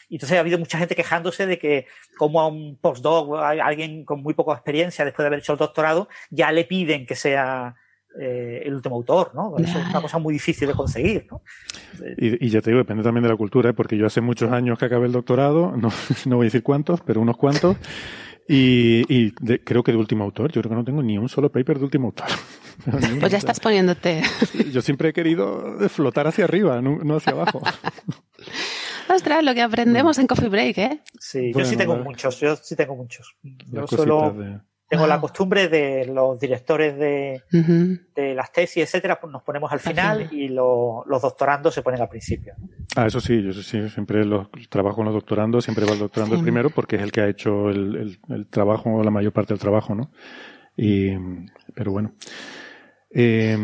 y 0.09 0.15
entonces 0.15 0.37
ha 0.37 0.41
habido 0.41 0.57
mucha 0.57 0.77
gente 0.77 0.95
quejándose 0.95 1.45
de 1.45 1.59
que 1.59 1.87
como 2.17 2.41
a 2.41 2.47
un 2.47 2.77
postdoc, 2.77 3.35
a 3.35 3.49
alguien 3.49 4.05
con 4.05 4.21
muy 4.21 4.33
poca 4.33 4.53
experiencia 4.53 5.05
después 5.05 5.23
de 5.23 5.27
haber 5.27 5.39
hecho 5.39 5.53
el 5.53 5.59
doctorado, 5.59 6.09
ya 6.29 6.51
le 6.51 6.65
piden 6.65 7.05
que 7.05 7.15
sea 7.15 7.75
eh, 8.19 8.63
el 8.65 8.73
último 8.73 8.95
autor, 8.95 9.31
¿no? 9.35 9.57
es 9.57 9.73
una 9.75 10.01
cosa 10.01 10.17
muy 10.17 10.33
difícil 10.33 10.67
de 10.67 10.73
conseguir, 10.73 11.27
¿no? 11.29 11.41
Y, 12.17 12.49
ya 12.49 12.61
te 12.61 12.71
digo, 12.71 12.79
depende 12.79 13.03
también 13.03 13.23
de 13.23 13.29
la 13.29 13.35
cultura, 13.35 13.69
¿eh? 13.69 13.73
porque 13.73 13.97
yo 13.97 14.05
hace 14.05 14.21
muchos 14.21 14.51
años 14.51 14.79
que 14.79 14.85
acabé 14.85 15.05
el 15.07 15.11
doctorado, 15.11 15.73
no, 15.77 15.89
no 16.25 16.35
voy 16.35 16.45
a 16.45 16.47
decir 16.47 16.63
cuántos, 16.63 17.01
pero 17.01 17.21
unos 17.21 17.37
cuantos, 17.37 17.77
y, 18.51 19.31
creo 19.31 19.83
que 19.83 19.91
de 19.91 19.97
último 19.97 20.23
autor, 20.23 20.51
yo 20.51 20.61
creo 20.61 20.71
que 20.71 20.75
no 20.75 20.83
tengo 20.83 21.03
ni 21.03 21.19
un 21.19 21.29
solo 21.29 21.51
paper 21.51 21.77
de 21.77 21.83
último 21.83 22.07
autor. 22.07 22.27
pues 23.19 23.31
ya 23.31 23.37
estás 23.37 23.59
poniéndote. 23.59 24.23
Yo 24.71 24.81
siempre 24.81 25.09
he 25.09 25.13
querido 25.13 25.77
flotar 25.87 26.25
hacia 26.25 26.45
arriba, 26.45 26.81
no, 26.81 27.15
hacia 27.15 27.33
abajo. 27.33 27.61
Ostras, 29.07 29.43
lo 29.43 29.53
que 29.53 29.61
aprendemos 29.61 30.17
en 30.17 30.25
Coffee 30.25 30.49
Break, 30.49 30.77
¿eh? 30.79 30.99
Sí, 31.19 31.51
yo 31.53 31.63
sí 31.63 31.77
tengo 31.77 31.95
muchos, 31.97 32.39
yo 32.39 32.55
sí 32.55 32.75
tengo 32.75 32.95
muchos. 32.95 33.35
Yo 33.43 33.85
solo... 33.85 34.35
Tengo 34.89 35.05
la 35.05 35.21
costumbre 35.21 35.67
de 35.67 36.05
los 36.05 36.39
directores 36.39 36.97
de, 36.97 37.43
de, 38.15 38.33
las 38.33 38.51
tesis, 38.51 38.83
etcétera, 38.83 39.19
pues 39.19 39.31
nos 39.31 39.43
ponemos 39.43 39.71
al 39.71 39.79
final 39.79 40.27
y 40.31 40.47
los 40.47 41.21
doctorandos 41.21 41.75
se 41.75 41.83
ponen 41.83 42.01
al 42.01 42.09
principio. 42.09 42.55
Ah, 42.95 43.05
eso 43.05 43.21
sí, 43.21 43.41
yo 43.43 43.53
sí, 43.53 43.87
siempre 43.87 44.25
los, 44.25 44.47
trabajo 44.67 44.97
con 44.97 45.05
los 45.05 45.13
doctorandos, 45.13 45.63
siempre 45.63 45.85
va 45.85 45.93
el 45.93 45.99
doctorando 45.99 46.35
el 46.35 46.41
primero 46.41 46.71
porque 46.71 46.95
es 46.95 47.03
el 47.03 47.11
que 47.11 47.21
ha 47.21 47.27
hecho 47.27 47.69
el, 47.69 47.95
el, 47.95 48.19
el, 48.29 48.47
trabajo, 48.47 49.03
la 49.03 49.11
mayor 49.11 49.31
parte 49.31 49.53
del 49.53 49.59
trabajo, 49.59 49.93
¿no? 49.93 50.09
Y, 50.75 51.11
pero 51.75 51.91
bueno. 51.91 52.13
Eh, 53.11 53.57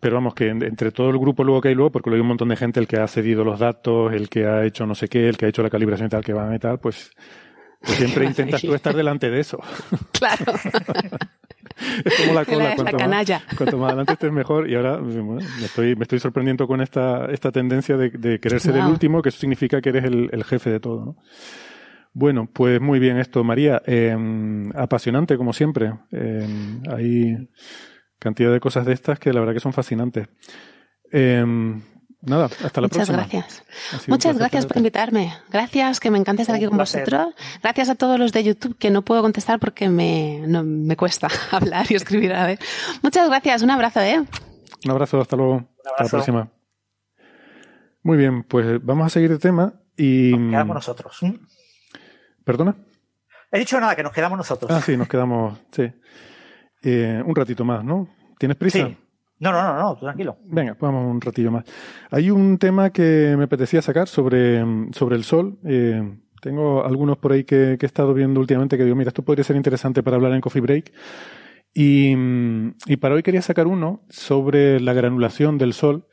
pero 0.00 0.14
vamos, 0.14 0.34
que 0.34 0.48
entre 0.48 0.92
todo 0.92 1.10
el 1.10 1.18
grupo 1.18 1.44
luego 1.44 1.60
que 1.60 1.68
hay 1.68 1.74
luego, 1.74 1.92
porque 1.92 2.08
lo 2.10 2.16
hay 2.16 2.22
un 2.22 2.28
montón 2.28 2.48
de 2.48 2.56
gente, 2.56 2.80
el 2.80 2.88
que 2.88 2.98
ha 2.98 3.06
cedido 3.06 3.44
los 3.44 3.58
datos, 3.58 4.12
el 4.12 4.28
que 4.28 4.46
ha 4.46 4.64
hecho 4.64 4.86
no 4.86 4.94
sé 4.94 5.08
qué, 5.08 5.28
el 5.28 5.36
que 5.36 5.46
ha 5.46 5.48
hecho 5.50 5.62
la 5.62 5.70
calibración 5.70 6.06
y 6.06 6.10
tal, 6.10 6.24
que 6.24 6.32
va 6.32 6.52
a 6.52 6.58
tal, 6.58 6.78
pues 6.80 7.10
pues 7.80 7.98
siempre 7.98 8.24
intentas 8.26 8.60
tú 8.60 8.74
estar 8.74 8.94
delante 8.94 9.30
de 9.30 9.40
eso. 9.40 9.58
Claro. 10.12 10.44
es 12.04 12.20
como 12.20 12.34
la 12.34 12.44
cola. 12.44 12.76
Cuanto, 12.76 13.08
Más, 13.08 13.26
cuanto 13.56 13.78
más 13.78 13.88
adelante 13.88 14.12
estés 14.12 14.32
mejor. 14.32 14.68
Y 14.68 14.74
ahora 14.74 14.98
me, 14.98 15.42
estoy, 15.64 15.96
me 15.96 16.02
estoy 16.02 16.18
sorprendiendo 16.20 16.66
con 16.66 16.82
esta, 16.82 17.26
esta 17.26 17.50
tendencia 17.50 17.96
de, 17.96 18.38
querer 18.38 18.60
ser 18.60 18.76
el 18.76 18.84
último, 18.84 19.22
que 19.22 19.30
eso 19.30 19.38
significa 19.38 19.80
que 19.80 19.88
eres 19.88 20.04
el, 20.04 20.44
jefe 20.44 20.68
de 20.68 20.80
todo. 20.80 21.04
¿no? 21.06 21.16
Bueno, 22.12 22.50
pues 22.52 22.82
muy 22.82 22.98
bien 22.98 23.16
esto, 23.16 23.42
María. 23.44 23.80
Em, 23.86 24.70
apasionante, 24.76 25.38
como 25.38 25.54
siempre. 25.54 25.94
Eh, 26.12 26.46
hay 26.90 27.48
cantidad 28.18 28.52
de 28.52 28.60
cosas 28.60 28.84
de 28.84 28.92
estas 28.92 29.18
que 29.18 29.32
la 29.32 29.40
verdad 29.40 29.54
que 29.54 29.60
son 29.60 29.72
fascinantes. 29.72 30.28
Em, 31.10 31.80
Nada, 32.22 32.46
hasta 32.46 32.80
la 32.80 32.86
Muchas 32.86 33.08
próxima. 33.08 33.16
Gracias. 33.16 33.64
Muchas 34.06 34.36
gracias 34.36 34.66
por 34.66 34.76
invitarme. 34.76 35.32
Gracias, 35.50 36.00
que 36.00 36.10
me 36.10 36.18
encanta 36.18 36.42
estar 36.42 36.54
aquí 36.54 36.66
con 36.66 36.76
vosotros. 36.76 37.34
Gracias 37.62 37.88
a 37.88 37.94
todos 37.94 38.18
los 38.18 38.32
de 38.32 38.44
YouTube 38.44 38.76
que 38.76 38.90
no 38.90 39.02
puedo 39.02 39.22
contestar 39.22 39.58
porque 39.58 39.88
me, 39.88 40.42
me 40.46 40.96
cuesta 40.96 41.28
hablar 41.50 41.86
y 41.88 41.94
escribir 41.94 42.32
a 42.34 42.40
la 42.40 42.46
vez. 42.46 42.60
Muchas 43.02 43.28
gracias. 43.28 43.62
Un 43.62 43.70
abrazo, 43.70 44.00
¿eh? 44.00 44.22
Un 44.84 44.90
abrazo. 44.90 45.20
Hasta 45.20 45.36
luego. 45.36 45.64
Hasta 45.84 46.04
la 46.04 46.08
próxima. 46.10 46.52
Muy 48.02 48.16
bien, 48.16 48.44
pues 48.44 48.84
vamos 48.84 49.06
a 49.06 49.10
seguir 49.10 49.30
de 49.30 49.38
tema 49.38 49.74
y. 49.96 50.32
Nos 50.32 50.50
quedamos 50.50 50.74
nosotros. 50.74 51.18
¿Perdona? 52.44 52.76
He 53.52 53.58
dicho 53.58 53.80
nada, 53.80 53.96
que 53.96 54.02
nos 54.02 54.12
quedamos 54.12 54.38
nosotros. 54.38 54.70
Ah, 54.70 54.80
sí, 54.80 54.96
nos 54.96 55.08
quedamos, 55.08 55.58
sí. 55.72 55.90
Eh, 56.82 57.22
un 57.24 57.34
ratito 57.34 57.64
más, 57.64 57.84
¿no? 57.84 58.08
¿Tienes 58.38 58.56
prisa? 58.56 58.78
Sí. 58.86 58.96
No, 59.40 59.52
no, 59.52 59.62
no, 59.62 59.82
no, 59.82 59.96
tranquilo. 59.96 60.36
Venga, 60.44 60.74
pues 60.74 60.92
vamos 60.92 61.10
un 61.10 61.20
ratillo 61.20 61.50
más. 61.50 61.64
Hay 62.10 62.30
un 62.30 62.58
tema 62.58 62.90
que 62.90 63.34
me 63.38 63.44
apetecía 63.44 63.80
sacar 63.80 64.06
sobre, 64.06 64.62
sobre 64.92 65.16
el 65.16 65.24
sol. 65.24 65.58
Eh, 65.64 66.18
tengo 66.42 66.84
algunos 66.84 67.16
por 67.16 67.32
ahí 67.32 67.44
que, 67.44 67.78
he 67.80 67.86
estado 67.86 68.12
viendo 68.12 68.38
últimamente 68.38 68.76
que 68.76 68.84
digo, 68.84 68.96
mira, 68.96 69.08
esto 69.08 69.22
podría 69.22 69.42
ser 69.42 69.56
interesante 69.56 70.02
para 70.02 70.16
hablar 70.16 70.34
en 70.34 70.42
Coffee 70.42 70.60
Break. 70.60 70.92
Y, 71.72 72.14
y 72.86 72.96
para 72.98 73.14
hoy 73.14 73.22
quería 73.22 73.40
sacar 73.40 73.66
uno 73.66 74.02
sobre 74.10 74.78
la 74.78 74.92
granulación 74.92 75.56
del 75.56 75.72
sol. 75.72 76.06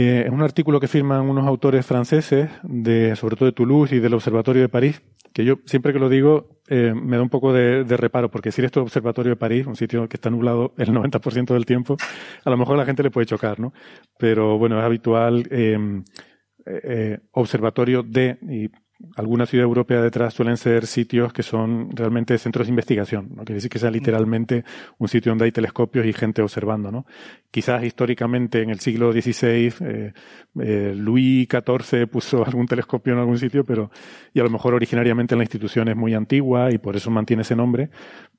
Eh, 0.00 0.22
es 0.26 0.30
un 0.30 0.42
artículo 0.42 0.78
que 0.78 0.86
firman 0.86 1.28
unos 1.28 1.44
autores 1.44 1.84
franceses, 1.84 2.48
de, 2.62 3.16
sobre 3.16 3.34
todo 3.34 3.46
de 3.46 3.52
Toulouse 3.52 3.96
y 3.96 3.98
del 3.98 4.14
Observatorio 4.14 4.62
de 4.62 4.68
París, 4.68 5.02
que 5.32 5.44
yo 5.44 5.56
siempre 5.64 5.92
que 5.92 5.98
lo 5.98 6.08
digo 6.08 6.60
eh, 6.68 6.94
me 6.94 7.16
da 7.16 7.22
un 7.24 7.28
poco 7.28 7.52
de, 7.52 7.82
reparo, 7.96 8.30
porque 8.30 8.50
decir 8.50 8.64
esto 8.64 8.80
Observatorio 8.80 9.30
de 9.30 9.36
París, 9.36 9.66
un 9.66 9.74
sitio 9.74 10.08
que 10.08 10.16
está 10.16 10.30
nublado 10.30 10.72
el 10.78 10.90
90% 10.90 11.52
del 11.52 11.66
tiempo, 11.66 11.96
a 12.44 12.48
lo 12.48 12.56
mejor 12.56 12.76
a 12.76 12.78
la 12.78 12.86
gente 12.86 13.02
le 13.02 13.10
puede 13.10 13.26
chocar, 13.26 13.58
¿no? 13.58 13.72
Pero 14.20 14.56
bueno, 14.56 14.78
es 14.78 14.84
habitual 14.84 15.48
eh, 15.50 15.76
eh, 16.64 17.18
Observatorio 17.32 18.04
de, 18.04 18.38
y 18.42 18.70
alguna 19.14 19.46
ciudad 19.46 19.64
europea 19.64 20.02
detrás 20.02 20.34
suelen 20.34 20.56
ser 20.56 20.86
sitios 20.86 21.32
que 21.32 21.44
son 21.44 21.90
realmente 21.94 22.36
centros 22.36 22.66
de 22.66 22.70
investigación, 22.70 23.28
no 23.30 23.44
quiere 23.44 23.54
decir 23.54 23.70
que 23.70 23.78
sea 23.78 23.90
literalmente 23.90 24.64
un 24.98 25.08
sitio 25.08 25.30
donde 25.30 25.44
hay 25.44 25.52
telescopios 25.52 26.04
y 26.06 26.12
gente 26.12 26.42
observando, 26.42 26.90
¿no? 26.90 27.06
Quizás 27.50 27.84
históricamente 27.84 28.62
en 28.62 28.70
el 28.70 28.80
siglo 28.80 29.12
XVI 29.12 29.72
eh, 29.80 30.12
eh, 30.60 30.94
Luis 30.96 31.48
XIV 31.48 32.08
puso 32.08 32.44
algún 32.46 32.66
telescopio 32.66 33.12
en 33.12 33.20
algún 33.20 33.38
sitio, 33.38 33.64
pero 33.64 33.90
y 34.34 34.40
a 34.40 34.42
lo 34.42 34.50
mejor 34.50 34.74
originariamente 34.74 35.36
la 35.36 35.44
institución 35.44 35.88
es 35.88 35.96
muy 35.96 36.14
antigua 36.14 36.72
y 36.72 36.78
por 36.78 36.96
eso 36.96 37.10
mantiene 37.10 37.42
ese 37.42 37.54
nombre, 37.54 37.90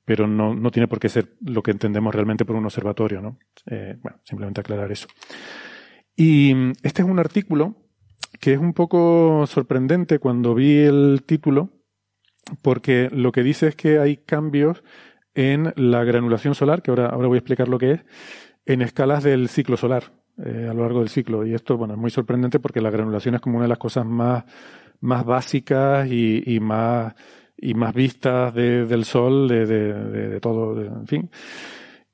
pero 0.04 0.26
no, 0.26 0.54
no 0.54 0.70
tiene 0.70 0.88
por 0.88 1.00
qué 1.00 1.08
ser 1.08 1.36
lo 1.40 1.62
que 1.62 1.70
entendemos 1.70 2.14
realmente 2.14 2.44
por 2.44 2.56
un 2.56 2.64
observatorio, 2.66 3.22
¿no? 3.22 3.38
Eh, 3.66 3.96
bueno, 4.02 4.18
simplemente 4.24 4.60
aclarar 4.60 4.92
eso. 4.92 5.08
Y 6.14 6.52
este 6.82 7.00
es 7.00 7.08
un 7.08 7.18
artículo 7.18 7.76
que 8.40 8.54
es 8.54 8.58
un 8.58 8.72
poco 8.72 9.46
sorprendente 9.46 10.18
cuando 10.18 10.54
vi 10.54 10.78
el 10.78 11.22
título, 11.26 11.70
porque 12.62 13.08
lo 13.12 13.32
que 13.32 13.42
dice 13.42 13.68
es 13.68 13.76
que 13.76 13.98
hay 13.98 14.16
cambios 14.16 14.82
en 15.34 15.72
la 15.76 16.02
granulación 16.04 16.54
solar, 16.54 16.82
que 16.82 16.90
ahora, 16.90 17.06
ahora 17.06 17.28
voy 17.28 17.36
a 17.36 17.40
explicar 17.40 17.68
lo 17.68 17.78
que 17.78 17.92
es, 17.92 18.00
en 18.66 18.82
escalas 18.82 19.22
del 19.22 19.48
ciclo 19.48 19.76
solar 19.76 20.12
eh, 20.44 20.66
a 20.68 20.74
lo 20.74 20.82
largo 20.82 21.00
del 21.00 21.08
ciclo. 21.08 21.46
Y 21.46 21.54
esto, 21.54 21.76
bueno, 21.76 21.94
es 21.94 22.00
muy 22.00 22.10
sorprendente 22.10 22.58
porque 22.58 22.80
la 22.80 22.90
granulación 22.90 23.34
es 23.34 23.40
como 23.40 23.56
una 23.56 23.64
de 23.66 23.70
las 23.70 23.78
cosas 23.78 24.06
más, 24.06 24.44
más 25.00 25.24
básicas 25.24 26.08
y, 26.10 26.42
y 26.46 26.60
más 26.60 27.14
y 27.62 27.74
más 27.74 27.92
vistas 27.92 28.54
de, 28.54 28.86
del 28.86 29.04
sol, 29.04 29.46
de, 29.46 29.66
de, 29.66 29.92
de 30.28 30.40
todo, 30.40 30.80
en 30.80 31.06
fin. 31.06 31.30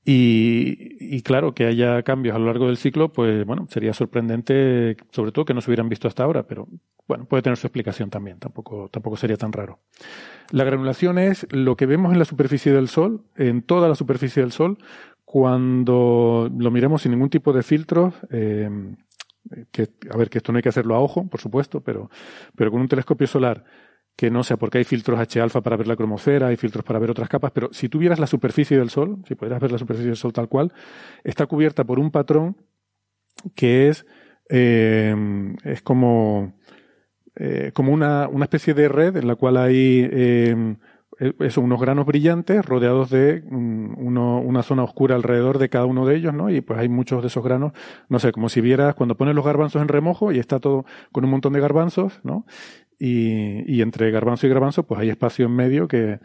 Y, 0.09 1.21
claro, 1.23 1.53
que 1.53 1.67
haya 1.67 2.01
cambios 2.05 2.37
a 2.37 2.39
lo 2.39 2.47
largo 2.47 2.69
del 2.69 2.77
ciclo, 2.77 3.13
pues 3.13 3.45
bueno, 3.45 3.67
sería 3.69 3.93
sorprendente, 3.93 4.97
sobre 5.11 5.33
todo 5.33 5.45
que 5.45 5.53
no 5.53 5.61
se 5.61 5.69
hubieran 5.69 5.89
visto 5.89 6.07
hasta 6.07 6.23
ahora, 6.23 6.45
pero 6.45 6.69
bueno, 7.09 7.25
puede 7.25 7.43
tener 7.43 7.57
su 7.57 7.67
explicación 7.67 8.09
también, 8.09 8.39
tampoco, 8.39 8.89
tampoco 8.89 9.17
sería 9.17 9.37
tan 9.37 9.53
raro. 9.53 9.81
La 10.53 10.63
granulación 10.63 11.19
es 11.19 11.49
lo 11.51 11.77
que 11.77 11.87
vemos 11.87 12.13
en 12.13 12.21
la 12.21 12.25
superficie 12.25 12.71
del 12.71 12.87
Sol, 12.87 13.25
en 13.35 13.63
toda 13.63 13.89
la 13.89 13.97
superficie 13.97 14.43
del 14.43 14.53
Sol, 14.53 14.79
cuando 15.25 16.49
lo 16.57 16.71
miremos 16.71 17.03
sin 17.03 17.11
ningún 17.11 17.31
tipo 17.31 17.53
de 17.53 17.65
filtros, 17.65 18.15
eh, 18.31 18.71
que, 19.73 19.89
a 20.09 20.17
ver, 20.17 20.31
que 20.31 20.39
esto 20.39 20.53
no 20.53 20.59
hay 20.59 20.63
que 20.63 20.69
hacerlo 20.69 20.95
a 20.95 21.01
ojo, 21.01 21.27
por 21.27 21.41
supuesto, 21.41 21.81
pero, 21.81 22.11
pero 22.55 22.71
con 22.71 22.81
un 22.81 22.87
telescopio 22.87 23.27
solar 23.27 23.65
que 24.17 24.31
no 24.31 24.43
sea 24.43 24.57
porque 24.57 24.79
hay 24.79 24.85
filtros 24.85 25.21
H-alfa 25.21 25.61
para 25.61 25.77
ver 25.77 25.87
la 25.87 25.95
cromosfera, 25.95 26.49
hay 26.49 26.57
filtros 26.57 26.85
para 26.85 26.99
ver 26.99 27.11
otras 27.11 27.29
capas, 27.29 27.53
pero 27.53 27.69
si 27.73 27.89
tuvieras 27.89 28.19
la 28.19 28.27
superficie 28.27 28.79
del 28.79 28.89
Sol, 28.89 29.19
si 29.29 29.35
pudieras 29.35 29.61
ver 29.61 29.73
la 29.73 29.79
superficie 29.79 30.09
del 30.09 30.17
Sol 30.17 30.33
tal 30.33 30.49
cual, 30.49 30.73
está 31.23 31.47
cubierta 31.47 31.85
por 31.85 31.99
un 31.99 32.11
patrón 32.11 32.57
que 33.55 33.89
es, 33.89 34.07
eh, 34.49 35.15
es 35.65 35.83
como, 35.83 36.55
eh, 37.37 37.73
como 37.75 37.93
una, 37.93 38.27
una, 38.29 38.47
especie 38.47 38.73
de 38.73 38.89
red 38.89 39.17
en 39.17 39.27
la 39.27 39.35
cual 39.35 39.59
hay 39.59 40.09
eh, 40.11 40.77
eso, 41.41 41.61
unos 41.61 41.81
granos 41.81 42.05
brillantes 42.05 42.65
rodeados 42.65 43.11
de 43.11 43.43
uno, 43.51 44.41
una 44.41 44.63
zona 44.63 44.83
oscura 44.85 45.15
alrededor 45.15 45.59
de 45.59 45.69
cada 45.69 45.87
uno 45.87 46.07
de 46.07 46.17
ellos, 46.17 46.35
¿no? 46.35 46.51
Y 46.51 46.61
pues 46.61 46.79
hay 46.79 46.89
muchos 46.89 47.23
de 47.23 47.29
esos 47.29 47.43
granos, 47.43 47.73
no 48.09 48.19
sé, 48.19 48.33
como 48.33 48.49
si 48.49 48.61
vieras 48.61 48.95
cuando 48.95 49.17
pones 49.17 49.35
los 49.35 49.45
garbanzos 49.45 49.81
en 49.81 49.89
remojo 49.89 50.31
y 50.33 50.39
está 50.39 50.59
todo 50.59 50.85
con 51.13 51.25
un 51.25 51.31
montón 51.31 51.55
de 51.55 51.61
garbanzos, 51.61 52.21
¿no? 52.23 52.45
Y, 52.99 53.71
y, 53.73 53.83
entre 53.83 54.11
garbanzo 54.11 54.47
y 54.47 54.51
garbanzo 54.51 54.87
pues 54.87 55.01
hay 55.01 55.11
espacio 55.11 55.47
en 55.47 55.53
medio 55.53 55.89
que 55.89 56.19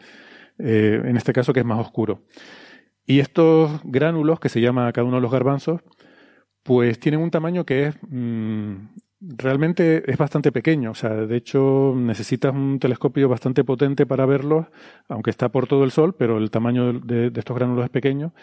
eh, 0.58 1.00
en 1.04 1.16
este 1.16 1.32
caso 1.32 1.52
que 1.52 1.60
es 1.60 1.66
más 1.66 1.80
oscuro. 1.80 2.22
Y 3.06 3.20
estos 3.20 3.80
gránulos 3.84 4.40
que 4.40 4.48
se 4.48 4.60
llama 4.60 4.92
cada 4.92 5.06
uno 5.06 5.16
de 5.16 5.22
los 5.22 5.32
garbanzos 5.32 5.80
pues 6.62 6.98
tienen 6.98 7.20
un 7.20 7.30
tamaño 7.30 7.64
que 7.64 7.86
es 7.88 7.96
mm, 8.08 8.76
realmente 9.20 10.10
es 10.10 10.16
bastante 10.16 10.52
pequeño. 10.52 10.90
O 10.90 10.94
sea, 10.94 11.10
de 11.10 11.36
hecho, 11.36 11.94
necesitas 11.96 12.54
un 12.54 12.78
telescopio 12.78 13.28
bastante 13.28 13.64
potente 13.64 14.06
para 14.06 14.26
verlos, 14.26 14.66
aunque 15.08 15.30
está 15.30 15.50
por 15.50 15.66
todo 15.66 15.84
el 15.84 15.90
Sol, 15.90 16.14
pero 16.16 16.38
el 16.38 16.50
tamaño 16.50 16.92
de, 16.92 17.32
estos 17.34 17.56
gránulos 17.56 17.84
es 17.84 17.90
pequeño. 17.90 18.34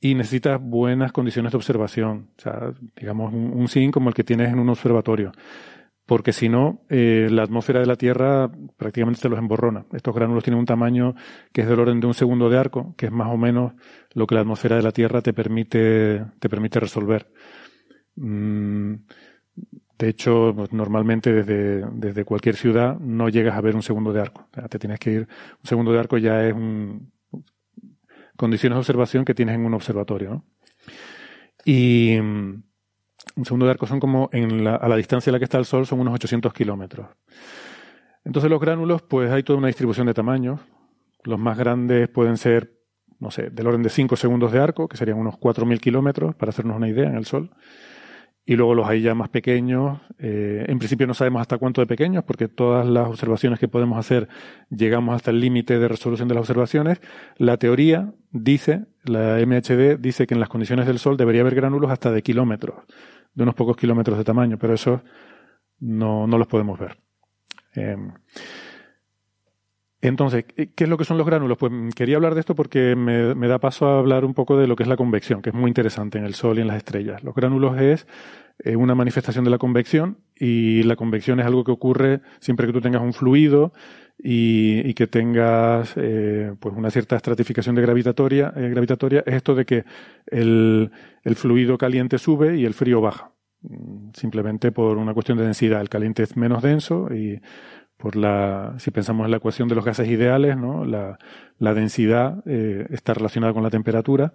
Y 0.00 0.14
necesitas 0.14 0.60
buenas 0.60 1.12
condiciones 1.12 1.52
de 1.52 1.56
observación. 1.56 2.30
O 2.36 2.40
sea, 2.40 2.72
digamos, 2.96 3.32
un, 3.32 3.52
un 3.52 3.68
SIN 3.68 3.92
como 3.92 4.08
el 4.08 4.14
que 4.14 4.24
tienes 4.24 4.52
en 4.52 4.58
un 4.58 4.68
observatorio 4.68 5.32
porque 6.12 6.34
si 6.34 6.50
no, 6.50 6.82
eh, 6.90 7.28
la 7.30 7.42
atmósfera 7.42 7.80
de 7.80 7.86
la 7.86 7.96
Tierra 7.96 8.50
prácticamente 8.76 9.22
te 9.22 9.30
los 9.30 9.38
emborrona. 9.38 9.86
Estos 9.94 10.14
gránulos 10.14 10.44
tienen 10.44 10.60
un 10.60 10.66
tamaño 10.66 11.14
que 11.54 11.62
es 11.62 11.66
del 11.66 11.80
orden 11.80 12.00
de 12.00 12.06
un 12.06 12.12
segundo 12.12 12.50
de 12.50 12.58
arco, 12.58 12.94
que 12.98 13.06
es 13.06 13.12
más 13.12 13.28
o 13.28 13.38
menos 13.38 13.72
lo 14.12 14.26
que 14.26 14.34
la 14.34 14.42
atmósfera 14.42 14.76
de 14.76 14.82
la 14.82 14.92
Tierra 14.92 15.22
te 15.22 15.32
permite, 15.32 16.22
te 16.38 16.50
permite 16.50 16.80
resolver. 16.80 17.32
Mm, 18.16 18.92
de 19.98 20.08
hecho, 20.10 20.52
pues, 20.54 20.70
normalmente 20.74 21.32
desde, 21.32 21.86
desde, 21.94 22.26
cualquier 22.26 22.56
ciudad 22.56 22.98
no 22.98 23.30
llegas 23.30 23.56
a 23.56 23.62
ver 23.62 23.74
un 23.74 23.82
segundo 23.82 24.12
de 24.12 24.20
arco. 24.20 24.46
te 24.68 24.78
tienes 24.78 24.98
que 24.98 25.12
ir. 25.12 25.20
Un 25.20 25.66
segundo 25.66 25.92
de 25.92 25.98
arco 25.98 26.18
ya 26.18 26.46
es 26.46 26.52
un, 26.52 27.10
condiciones 28.36 28.76
de 28.76 28.80
observación 28.80 29.24
que 29.24 29.32
tienes 29.32 29.54
en 29.54 29.64
un 29.64 29.72
observatorio. 29.72 30.44
Y 31.64 32.18
un 33.36 33.44
segundo 33.44 33.66
de 33.66 33.72
arco 33.72 33.86
son 33.86 34.00
como 34.00 34.28
en 34.32 34.64
la, 34.64 34.76
a 34.76 34.88
la 34.88 34.96
distancia 34.96 35.30
a 35.30 35.32
la 35.32 35.38
que 35.38 35.44
está 35.44 35.58
el 35.58 35.64
Sol 35.64 35.86
son 35.86 36.00
unos 36.00 36.14
800 36.14 36.52
kilómetros. 36.52 37.06
Entonces 38.24 38.50
los 38.50 38.60
gránulos, 38.60 39.02
pues 39.02 39.30
hay 39.30 39.42
toda 39.42 39.58
una 39.58 39.68
distribución 39.68 40.06
de 40.06 40.14
tamaños. 40.14 40.60
Los 41.24 41.38
más 41.38 41.58
grandes 41.58 42.08
pueden 42.08 42.36
ser, 42.36 42.72
no 43.18 43.30
sé, 43.30 43.50
del 43.50 43.66
orden 43.66 43.82
de 43.82 43.90
5 43.90 44.16
segundos 44.16 44.52
de 44.52 44.60
arco, 44.60 44.88
que 44.88 44.96
serían 44.96 45.18
unos 45.18 45.34
4.000 45.36 45.80
kilómetros, 45.80 46.34
para 46.34 46.50
hacernos 46.50 46.76
una 46.76 46.88
idea, 46.88 47.08
en 47.08 47.16
el 47.16 47.26
Sol. 47.26 47.50
Y 48.44 48.56
luego 48.56 48.74
los 48.74 48.88
hay 48.88 49.02
ya 49.02 49.14
más 49.14 49.28
pequeños. 49.28 50.00
Eh, 50.18 50.64
en 50.66 50.78
principio 50.78 51.06
no 51.06 51.14
sabemos 51.14 51.40
hasta 51.40 51.58
cuánto 51.58 51.80
de 51.80 51.86
pequeños, 51.86 52.24
porque 52.24 52.48
todas 52.48 52.86
las 52.86 53.08
observaciones 53.08 53.60
que 53.60 53.68
podemos 53.68 53.98
hacer 53.98 54.28
llegamos 54.68 55.14
hasta 55.14 55.30
el 55.30 55.40
límite 55.40 55.78
de 55.78 55.88
resolución 55.88 56.28
de 56.28 56.34
las 56.34 56.42
observaciones. 56.42 57.00
La 57.36 57.56
teoría 57.56 58.12
dice, 58.32 58.86
la 59.04 59.38
MHD 59.46 59.98
dice 59.98 60.26
que 60.26 60.34
en 60.34 60.40
las 60.40 60.48
condiciones 60.48 60.86
del 60.86 60.98
Sol 60.98 61.16
debería 61.16 61.42
haber 61.42 61.54
gránulos 61.54 61.90
hasta 61.90 62.10
de 62.10 62.22
kilómetros 62.22 62.84
de 63.34 63.42
unos 63.42 63.54
pocos 63.54 63.76
kilómetros 63.76 64.18
de 64.18 64.24
tamaño, 64.24 64.58
pero 64.58 64.74
eso 64.74 65.02
no, 65.80 66.26
no 66.26 66.38
los 66.38 66.46
podemos 66.46 66.78
ver. 66.78 66.98
Eh, 67.74 67.96
entonces, 70.02 70.44
¿qué 70.44 70.84
es 70.84 70.88
lo 70.88 70.98
que 70.98 71.04
son 71.04 71.16
los 71.16 71.24
gránulos? 71.24 71.56
Pues 71.56 71.72
quería 71.94 72.16
hablar 72.16 72.34
de 72.34 72.40
esto 72.40 72.56
porque 72.56 72.96
me, 72.96 73.46
da 73.46 73.60
paso 73.60 73.86
a 73.86 74.00
hablar 74.00 74.24
un 74.24 74.34
poco 74.34 74.58
de 74.58 74.66
lo 74.66 74.74
que 74.74 74.82
es 74.82 74.88
la 74.88 74.96
convección, 74.96 75.42
que 75.42 75.50
es 75.50 75.54
muy 75.54 75.68
interesante 75.68 76.18
en 76.18 76.24
el 76.24 76.34
Sol 76.34 76.58
y 76.58 76.60
en 76.60 76.66
las 76.66 76.78
estrellas. 76.78 77.22
Los 77.22 77.36
gránulos 77.36 77.80
es 77.80 78.08
eh, 78.58 78.74
una 78.74 78.96
manifestación 78.96 79.44
de 79.44 79.50
la 79.50 79.58
convección 79.58 80.18
y 80.34 80.82
la 80.82 80.96
convección 80.96 81.38
es 81.38 81.46
algo 81.46 81.62
que 81.62 81.70
ocurre 81.70 82.20
siempre 82.40 82.66
que 82.66 82.72
tú 82.72 82.80
tengas 82.80 83.00
un 83.00 83.12
fluido 83.12 83.72
y, 84.18 84.92
que 84.94 85.06
tengas 85.06 85.94
eh, 85.94 86.52
pues 86.58 86.74
una 86.76 86.90
cierta 86.90 87.14
estratificación 87.14 87.76
de 87.76 87.82
gravitatoria, 87.82 88.52
eh, 88.56 88.70
gravitatoria, 88.70 89.22
es 89.24 89.34
esto 89.34 89.54
de 89.54 89.64
que 89.64 89.84
el, 90.26 90.90
el 91.22 91.36
fluido 91.36 91.78
caliente 91.78 92.18
sube 92.18 92.56
y 92.56 92.64
el 92.64 92.74
frío 92.74 93.00
baja 93.00 93.30
mm, 93.62 94.10
simplemente 94.14 94.72
por 94.72 94.98
una 94.98 95.14
cuestión 95.14 95.38
de 95.38 95.44
densidad. 95.44 95.80
El 95.80 95.88
caliente 95.88 96.24
es 96.24 96.36
menos 96.36 96.60
denso 96.60 97.06
y 97.14 97.40
por 98.02 98.16
la, 98.16 98.74
si 98.78 98.90
pensamos 98.90 99.24
en 99.26 99.30
la 99.30 99.36
ecuación 99.36 99.68
de 99.68 99.76
los 99.76 99.84
gases 99.84 100.08
ideales, 100.08 100.56
¿no? 100.56 100.84
la, 100.84 101.20
la 101.60 101.72
densidad 101.72 102.42
eh, 102.46 102.84
está 102.90 103.14
relacionada 103.14 103.52
con 103.52 103.62
la 103.62 103.70
temperatura 103.70 104.34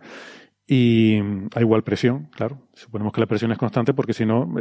y 0.65 1.19
a 1.53 1.59
igual 1.59 1.83
presión, 1.83 2.29
claro. 2.31 2.69
Suponemos 2.73 3.11
que 3.11 3.19
la 3.19 3.27
presión 3.27 3.51
es 3.51 3.57
constante 3.57 3.93
porque 3.93 4.13
si 4.13 4.25
no, 4.25 4.55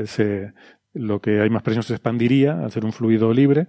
lo 0.92 1.20
que 1.20 1.40
hay 1.40 1.50
más 1.50 1.62
presión 1.62 1.84
se 1.84 1.92
expandiría 1.92 2.64
al 2.64 2.72
ser 2.72 2.84
un 2.84 2.92
fluido 2.92 3.32
libre 3.32 3.68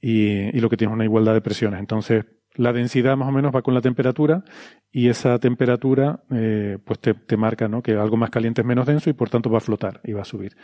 y, 0.00 0.52
lo 0.60 0.70
que 0.70 0.76
tiene 0.76 0.92
es 0.92 0.94
una 0.94 1.04
igualdad 1.04 1.34
de 1.34 1.40
presiones. 1.40 1.80
Entonces, 1.80 2.26
la 2.60 2.74
densidad 2.74 3.16
más 3.16 3.26
o 3.26 3.32
menos 3.32 3.54
va 3.54 3.62
con 3.62 3.72
la 3.72 3.80
temperatura 3.80 4.44
y 4.92 5.08
esa 5.08 5.38
temperatura 5.38 6.20
eh, 6.30 6.76
pues 6.84 7.00
te, 7.00 7.36
marca 7.38 7.68
¿no? 7.68 7.82
que 7.82 7.92
algo 7.92 8.18
más 8.18 8.28
caliente 8.28 8.60
es 8.60 8.66
menos 8.66 8.86
denso 8.86 9.08
y 9.08 9.14
por 9.14 9.30
tanto 9.30 9.48
va 9.48 9.58
a 9.58 9.62
flotar 9.62 10.02
y 10.04 10.12
va 10.12 10.20
a 10.20 10.26
subir. 10.26 10.58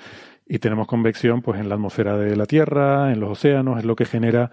Y 0.46 0.58
tenemos 0.58 0.86
convección 0.86 1.40
pues 1.40 1.58
en 1.58 1.70
la 1.70 1.76
atmósfera 1.76 2.18
de 2.18 2.36
la 2.36 2.44
Tierra, 2.44 3.10
en 3.12 3.20
los 3.20 3.30
océanos, 3.30 3.78
es 3.78 3.86
lo 3.86 3.96
que 3.96 4.04
genera 4.04 4.50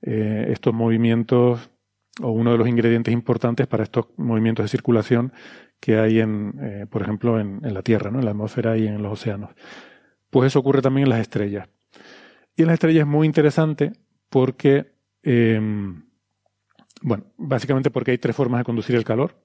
eh, 0.00 0.46
estos 0.48 0.72
movimientos 0.72 1.70
o 2.22 2.30
uno 2.30 2.52
de 2.52 2.58
los 2.58 2.66
ingredientes 2.66 3.12
importantes 3.12 3.66
para 3.66 3.82
estos 3.82 4.06
movimientos 4.16 4.64
de 4.64 4.68
circulación 4.68 5.34
que 5.80 5.98
hay 5.98 6.20
en, 6.20 6.54
eh, 6.58 6.86
por 6.88 7.02
ejemplo, 7.02 7.38
en, 7.38 7.60
la 7.62 7.82
Tierra, 7.82 8.10
¿no? 8.10 8.18
en 8.18 8.24
la 8.24 8.30
atmósfera 8.30 8.78
y 8.78 8.86
en 8.86 9.02
los 9.02 9.12
océanos. 9.12 9.50
Pues 10.30 10.46
eso 10.46 10.60
ocurre 10.60 10.80
también 10.80 11.04
en 11.04 11.10
las 11.10 11.20
estrellas. 11.20 11.68
Y 12.56 12.62
en 12.62 12.68
las 12.68 12.74
estrellas 12.74 13.02
es 13.02 13.06
muy 13.06 13.26
interesante 13.26 13.92
porque, 14.30 14.94
bueno, 17.02 17.24
básicamente 17.36 17.90
porque 17.90 18.12
hay 18.12 18.18
tres 18.18 18.34
formas 18.34 18.60
de 18.60 18.64
conducir 18.64 18.96
el 18.96 19.04
calor, 19.04 19.44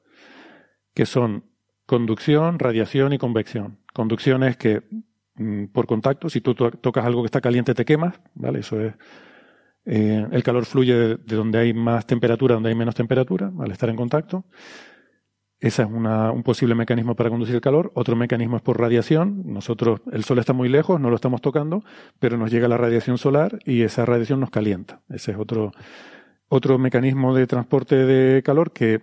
que 0.93 1.05
son 1.05 1.45
conducción, 1.85 2.59
radiación 2.59 3.13
y 3.13 3.17
convección. 3.17 3.79
Conducción 3.93 4.43
es 4.43 4.57
que 4.57 4.83
mm, 5.35 5.65
por 5.65 5.85
contacto, 5.85 6.29
si 6.29 6.41
tú 6.41 6.55
tocas 6.55 7.05
algo 7.05 7.21
que 7.21 7.27
está 7.27 7.41
caliente 7.41 7.73
te 7.73 7.85
quemas, 7.85 8.19
¿vale? 8.35 8.59
Eso 8.59 8.79
es 8.79 8.93
eh, 9.85 10.25
el 10.31 10.43
calor 10.43 10.65
fluye 10.65 10.95
de, 10.95 11.17
donde 11.17 11.59
hay 11.59 11.73
más 11.73 12.05
temperatura, 12.05 12.55
donde 12.55 12.69
hay 12.69 12.75
menos 12.75 12.95
temperatura, 12.95 13.51
al 13.59 13.71
estar 13.71 13.89
en 13.89 13.95
contacto. 13.95 14.45
Ese 15.59 15.81
es 15.81 15.87
un 15.87 16.43
posible 16.43 16.75
mecanismo 16.75 17.15
para 17.15 17.29
conducir 17.29 17.55
el 17.55 17.61
calor. 17.61 17.93
Otro 17.95 18.17
mecanismo 18.17 18.57
es 18.57 18.61
por 18.61 18.77
radiación. 18.77 19.43
Nosotros, 19.45 20.01
el 20.11 20.25
sol 20.25 20.39
está 20.39 20.51
muy 20.51 20.67
lejos, 20.67 20.99
no 20.99 21.09
lo 21.09 21.15
estamos 21.15 21.39
tocando, 21.39 21.85
pero 22.19 22.37
nos 22.37 22.51
llega 22.51 22.67
la 22.67 22.75
radiación 22.75 23.17
solar 23.17 23.59
y 23.63 23.83
esa 23.83 24.05
radiación 24.05 24.41
nos 24.41 24.49
calienta. 24.49 25.03
Ese 25.07 25.31
es 25.31 25.37
otro, 25.37 25.71
otro 26.55 26.77
mecanismo 26.77 27.33
de 27.33 27.47
transporte 27.47 27.95
de 27.95 28.43
calor 28.43 28.73
que 28.73 29.01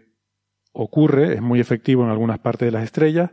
ocurre, 0.73 1.35
es 1.35 1.43
muy 1.43 1.59
efectivo 1.59 2.05
en 2.05 2.11
algunas 2.11 2.39
partes 2.39 2.67
de 2.67 2.71
las 2.71 2.85
estrellas. 2.85 3.33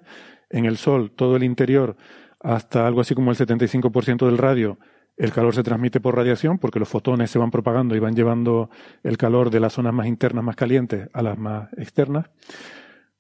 En 0.50 0.66
el 0.66 0.78
sol, 0.78 1.12
todo 1.12 1.36
el 1.36 1.44
interior, 1.44 1.96
hasta 2.40 2.88
algo 2.88 3.02
así 3.02 3.14
como 3.14 3.30
el 3.30 3.38
75% 3.38 4.26
del 4.26 4.40
radio, 4.40 4.80
el 5.18 5.32
calor 5.32 5.54
se 5.54 5.62
transmite 5.62 6.00
por 6.00 6.16
radiación 6.16 6.58
porque 6.58 6.80
los 6.80 6.90
fotones 6.90 7.30
se 7.30 7.38
van 7.38 7.52
propagando 7.52 7.96
y 7.96 8.00
van 8.00 8.16
llevando 8.16 8.72
el 9.04 9.18
calor 9.18 9.52
de 9.52 9.60
las 9.60 9.74
zonas 9.74 9.94
más 9.94 10.08
internas, 10.08 10.44
más 10.44 10.56
calientes, 10.56 11.10
a 11.14 11.22
las 11.22 11.38
más 11.38 11.72
externas. 11.74 12.28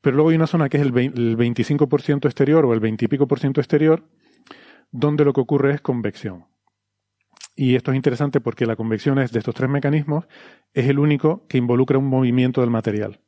Pero 0.01 0.15
luego 0.15 0.31
hay 0.31 0.35
una 0.35 0.47
zona 0.47 0.67
que 0.67 0.77
es 0.77 0.83
el 0.83 0.93
25% 0.93 2.25
exterior 2.25 2.65
o 2.65 2.73
el 2.73 2.79
20 2.79 3.05
y 3.05 3.07
pico 3.07 3.27
por 3.27 3.39
ciento 3.39 3.61
exterior, 3.61 4.03
donde 4.91 5.25
lo 5.25 5.33
que 5.33 5.41
ocurre 5.41 5.75
es 5.75 5.81
convección. 5.81 6.45
Y 7.59 7.75
esto 7.75 7.91
es 7.91 7.97
interesante 7.97 8.39
porque 8.39 8.67
la 8.67 8.75
convección 8.75 9.17
es 9.17 9.31
de 9.31 9.39
estos 9.39 9.55
tres 9.55 9.67
mecanismos, 9.67 10.27
es 10.75 10.87
el 10.87 10.99
único 10.99 11.47
que 11.47 11.57
involucra 11.57 11.97
un 11.97 12.05
movimiento 12.05 12.61
del 12.61 12.69
material. 12.69 13.19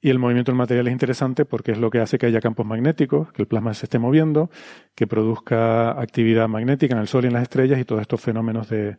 Y 0.00 0.10
el 0.10 0.20
movimiento 0.20 0.52
del 0.52 0.58
material 0.58 0.86
es 0.86 0.92
interesante 0.92 1.44
porque 1.44 1.72
es 1.72 1.78
lo 1.78 1.90
que 1.90 1.98
hace 1.98 2.18
que 2.18 2.26
haya 2.26 2.40
campos 2.40 2.64
magnéticos, 2.64 3.32
que 3.32 3.42
el 3.42 3.48
plasma 3.48 3.74
se 3.74 3.86
esté 3.86 3.98
moviendo, 3.98 4.48
que 4.94 5.08
produzca 5.08 6.00
actividad 6.00 6.46
magnética 6.46 6.94
en 6.94 7.00
el 7.00 7.08
Sol 7.08 7.24
y 7.24 7.26
en 7.26 7.32
las 7.32 7.42
estrellas 7.42 7.80
y 7.80 7.84
todos 7.84 8.00
estos 8.00 8.20
fenómenos 8.20 8.68
de, 8.68 8.96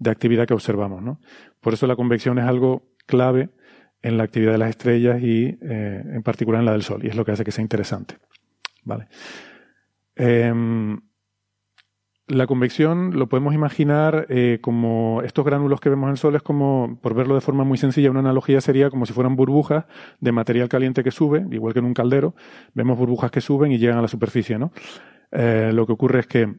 de 0.00 0.10
actividad 0.10 0.44
que 0.44 0.54
observamos. 0.54 1.02
¿no? 1.02 1.20
Por 1.60 1.74
eso 1.74 1.86
la 1.86 1.94
convección 1.94 2.36
es 2.40 2.46
algo 2.46 2.90
clave 3.06 3.50
en 4.02 4.16
la 4.16 4.24
actividad 4.24 4.50
de 4.50 4.58
las 4.58 4.70
estrellas 4.70 5.22
y 5.22 5.56
eh, 5.62 6.02
en 6.04 6.22
particular 6.24 6.58
en 6.58 6.66
la 6.66 6.72
del 6.72 6.82
Sol, 6.82 7.04
y 7.04 7.08
es 7.08 7.14
lo 7.14 7.24
que 7.24 7.30
hace 7.30 7.44
que 7.44 7.52
sea 7.52 7.62
interesante. 7.62 8.16
Vale. 8.82 9.06
Em, 10.16 11.00
la 12.30 12.46
convección 12.46 13.18
lo 13.18 13.28
podemos 13.28 13.54
imaginar 13.54 14.26
eh, 14.28 14.58
como 14.60 15.20
estos 15.22 15.44
gránulos 15.44 15.80
que 15.80 15.90
vemos 15.90 16.06
en 16.06 16.12
el 16.12 16.16
Sol, 16.16 16.36
es 16.36 16.42
como, 16.42 16.98
por 17.02 17.14
verlo 17.14 17.34
de 17.34 17.40
forma 17.40 17.64
muy 17.64 17.76
sencilla, 17.76 18.10
una 18.10 18.20
analogía 18.20 18.60
sería 18.60 18.88
como 18.88 19.04
si 19.04 19.12
fueran 19.12 19.36
burbujas 19.36 19.84
de 20.20 20.32
material 20.32 20.68
caliente 20.68 21.02
que 21.02 21.10
sube, 21.10 21.44
igual 21.50 21.72
que 21.72 21.80
en 21.80 21.86
un 21.86 21.94
caldero, 21.94 22.34
vemos 22.72 22.96
burbujas 22.96 23.30
que 23.30 23.40
suben 23.40 23.72
y 23.72 23.78
llegan 23.78 23.98
a 23.98 24.02
la 24.02 24.08
superficie, 24.08 24.58
¿no? 24.58 24.72
Eh, 25.32 25.70
lo 25.74 25.86
que 25.86 25.92
ocurre 25.92 26.20
es 26.20 26.26
que 26.26 26.54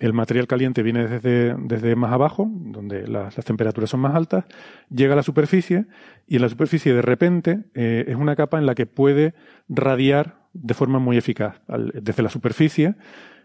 el 0.00 0.14
material 0.14 0.46
caliente 0.46 0.82
viene 0.82 1.06
desde, 1.06 1.54
desde 1.58 1.94
más 1.94 2.12
abajo, 2.12 2.48
donde 2.50 3.06
las, 3.06 3.34
temperaturas 3.36 3.90
son 3.90 4.00
más 4.00 4.14
altas, 4.14 4.46
llega 4.90 5.12
a 5.12 5.16
la 5.16 5.22
superficie 5.22 5.86
y 6.26 6.36
en 6.36 6.42
la 6.42 6.48
superficie 6.48 6.94
de 6.94 7.02
repente 7.02 7.64
eh, 7.74 8.06
es 8.08 8.16
una 8.16 8.34
capa 8.34 8.58
en 8.58 8.66
la 8.66 8.74
que 8.74 8.86
puede 8.86 9.34
radiar 9.68 10.48
de 10.54 10.74
forma 10.74 10.98
muy 10.98 11.18
eficaz. 11.18 11.60
desde 11.68 12.22
la 12.22 12.30
superficie 12.30 12.94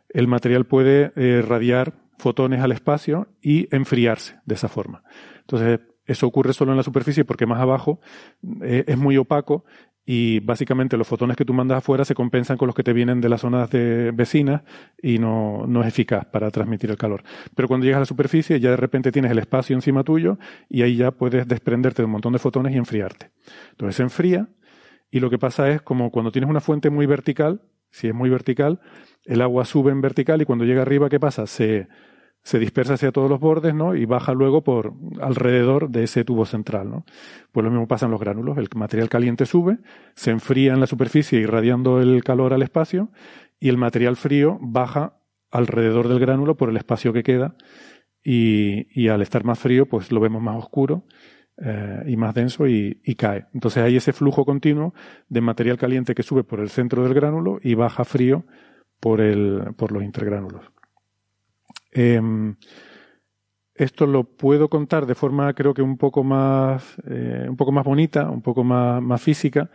el 0.10 0.28
material 0.28 0.66
puede 0.66 1.12
eh, 1.16 1.42
radiar 1.42 1.94
fotones 2.18 2.62
al 2.62 2.72
espacio 2.72 3.28
y 3.42 3.74
enfriarse 3.76 4.40
de 4.46 4.56
esa 4.56 4.68
forma. 4.68 5.04
Entonces, 5.42 5.80
eso 6.06 6.26
ocurre 6.26 6.54
solo 6.54 6.72
en 6.72 6.78
la 6.78 6.84
superficie 6.84 7.26
porque 7.26 7.46
más 7.46 7.60
abajo 7.60 8.00
eh, 8.62 8.86
es 8.88 8.98
muy 8.98 9.18
opaco 9.18 9.66
y 10.10 10.40
básicamente 10.40 10.96
los 10.96 11.06
fotones 11.06 11.36
que 11.36 11.44
tú 11.44 11.54
mandas 11.54 11.80
afuera 11.80 12.06
se 12.06 12.16
compensan 12.16 12.56
con 12.56 12.68
los 12.68 12.76
que 12.76 12.84
te 12.84 12.94
vienen 12.94 13.20
de 13.20 13.28
las 13.28 13.42
zonas 13.42 13.70
de 13.70 14.12
vecinas 14.12 14.62
y 15.02 15.20
no, 15.20 15.66
no 15.68 15.82
es 15.82 15.88
eficaz 15.88 16.26
para 16.26 16.50
transmitir 16.50 16.90
el 16.90 16.98
calor. 16.98 17.24
Pero 17.54 17.68
cuando 17.68 17.84
llegas 17.84 17.98
a 17.98 18.00
la 18.00 18.06
superficie 18.06 18.62
ya 18.62 18.70
de 18.70 18.78
repente 18.78 19.12
tienes 19.12 19.32
el 19.32 19.40
espacio 19.40 19.76
encima 19.76 20.06
tuyo 20.06 20.40
y 20.70 20.82
ahí 20.84 20.96
ya 20.96 21.12
puedes 21.12 21.46
desprenderte 21.46 22.02
de 22.02 22.06
un 22.06 22.12
montón 22.12 22.32
de 22.32 22.40
fotones 22.40 22.74
y 22.74 22.78
enfriarte. 22.78 23.32
Entonces 23.72 23.98
se 23.98 24.04
enfría 24.04 24.48
y 25.12 25.20
lo 25.20 25.30
que 25.30 25.38
pasa 25.38 25.70
es 25.70 25.82
como 25.82 26.10
cuando 26.10 26.32
tienes 26.32 26.50
una 26.50 26.62
fuente 26.62 26.90
muy 26.90 27.06
vertical, 27.06 27.62
si 27.98 28.08
es 28.08 28.14
muy 28.14 28.30
vertical, 28.30 28.80
el 29.26 29.42
agua 29.42 29.66
sube 29.66 29.92
en 29.92 30.02
vertical 30.02 30.40
y 30.42 30.46
cuando 30.46 30.66
llega 30.66 30.84
arriba, 30.84 31.10
¿qué 31.10 31.20
pasa? 31.20 31.48
Se, 31.48 31.88
se 32.44 32.60
dispersa 32.60 32.94
hacia 32.94 33.12
todos 33.12 33.28
los 33.28 33.40
bordes, 33.40 33.74
¿no? 33.74 33.96
Y 33.96 34.06
baja 34.06 34.34
luego 34.34 34.64
por 34.64 34.94
alrededor 35.20 35.90
de 35.90 36.04
ese 36.04 36.24
tubo 36.24 36.46
central, 36.46 36.92
¿no? 36.92 37.06
Pues 37.52 37.64
lo 37.64 37.72
mismo 37.72 37.88
pasa 37.88 38.06
en 38.06 38.12
los 38.12 38.20
gránulos. 38.20 38.60
El 38.60 38.70
material 38.76 39.10
caliente 39.10 39.48
sube, 39.48 39.80
se 40.14 40.30
enfría 40.30 40.74
en 40.74 40.80
la 40.80 40.86
superficie 40.86 41.40
irradiando 41.40 42.00
el 42.00 42.24
calor 42.24 42.54
al 42.54 42.62
espacio 42.62 43.10
y 43.60 43.70
el 43.70 43.78
material 43.78 44.16
frío 44.16 44.60
baja 44.62 45.18
alrededor 45.50 46.08
del 46.08 46.20
gránulo 46.20 46.56
por 46.56 46.70
el 46.70 46.78
espacio 46.78 47.14
que 47.14 47.24
queda 47.24 47.56
y, 48.24 48.88
y 48.92 49.08
al 49.08 49.24
estar 49.24 49.44
más 49.44 49.58
frío, 49.58 49.88
pues 49.88 50.12
lo 50.12 50.20
vemos 50.20 50.42
más 50.44 50.58
oscuro 50.58 51.04
eh, 51.60 52.04
y 52.06 52.18
más 52.18 52.36
denso 52.36 52.68
y, 52.68 52.94
cae. 53.18 53.48
Entonces 53.54 53.84
hay 53.84 53.96
ese 53.96 54.14
flujo 54.14 54.46
continuo 54.46 54.94
de 55.28 55.42
material 55.42 55.78
caliente 55.78 56.14
que 56.14 56.24
sube 56.24 56.44
por 56.44 56.60
el 56.60 56.70
centro 56.70 57.04
del 57.04 57.14
gránulo 57.14 57.58
y 57.64 57.74
baja 57.74 58.06
frío 58.06 58.46
por, 59.00 59.22
el, 59.22 59.74
por 59.76 59.92
los 59.92 60.04
intergránulos. 60.04 60.72
Em, 61.92 62.56
esto 63.74 64.06
lo 64.06 64.24
puedo 64.24 64.70
contar 64.70 65.06
de 65.06 65.16
forma 65.16 65.54
creo 65.54 65.74
que 65.74 65.82
un 65.82 65.98
poco 65.98 66.24
más, 66.24 66.98
eh, 67.08 67.48
un 67.50 67.58
poco 67.58 67.72
más 67.72 67.86
bonita, 67.86 68.30
un 68.30 68.42
poco 68.42 68.64
más, 68.64 69.02
más 69.02 69.22
física, 69.22 69.72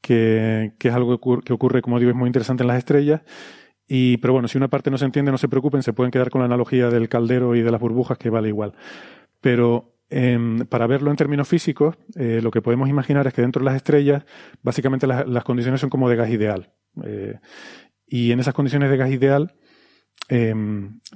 que, 0.00 0.74
que, 0.78 0.88
es 0.88 0.94
algo 0.94 1.18
que 1.40 1.52
ocurre, 1.54 1.80
como 1.80 1.98
digo, 1.98 2.10
es 2.10 2.16
muy 2.16 2.26
interesante 2.26 2.62
en 2.62 2.68
las 2.68 2.78
estrellas. 2.78 3.22
Y, 3.86 4.18
pero 4.18 4.32
bueno, 4.32 4.48
si 4.48 4.58
una 4.58 4.68
parte 4.68 4.90
no 4.90 4.98
se 4.98 5.04
entiende, 5.04 5.30
no 5.30 5.38
se 5.38 5.48
preocupen, 5.48 5.82
se 5.82 5.92
pueden 5.92 6.10
quedar 6.10 6.30
con 6.30 6.40
la 6.40 6.46
analogía 6.46 6.88
del 6.90 7.08
caldero 7.08 7.54
y 7.54 7.62
de 7.62 7.70
las 7.70 7.80
burbujas, 7.80 8.18
que 8.18 8.30
vale 8.30 8.48
igual. 8.48 8.74
Pero 9.40 9.93
em, 10.10 10.60
para 10.66 10.86
verlo 10.86 11.10
en 11.10 11.16
términos 11.16 11.48
físicos, 11.48 11.96
eh, 12.16 12.40
lo 12.42 12.50
que 12.50 12.62
podemos 12.62 12.88
imaginar 12.88 13.26
es 13.26 13.34
que 13.34 13.42
dentro 13.42 13.60
de 13.60 13.66
las 13.66 13.76
estrellas, 13.76 14.24
básicamente 14.62 15.06
las, 15.06 15.44
condiciones 15.44 15.80
son 15.80 15.90
como 15.90 16.08
de 16.08 16.16
gas 16.16 16.30
ideal. 16.30 16.72
Eh, 17.04 17.38
y 18.06 18.32
en 18.32 18.40
esas 18.40 18.54
condiciones 18.54 18.90
de 18.90 18.96
gas 18.96 19.10
ideal, 19.10 19.54
eh, 20.28 20.54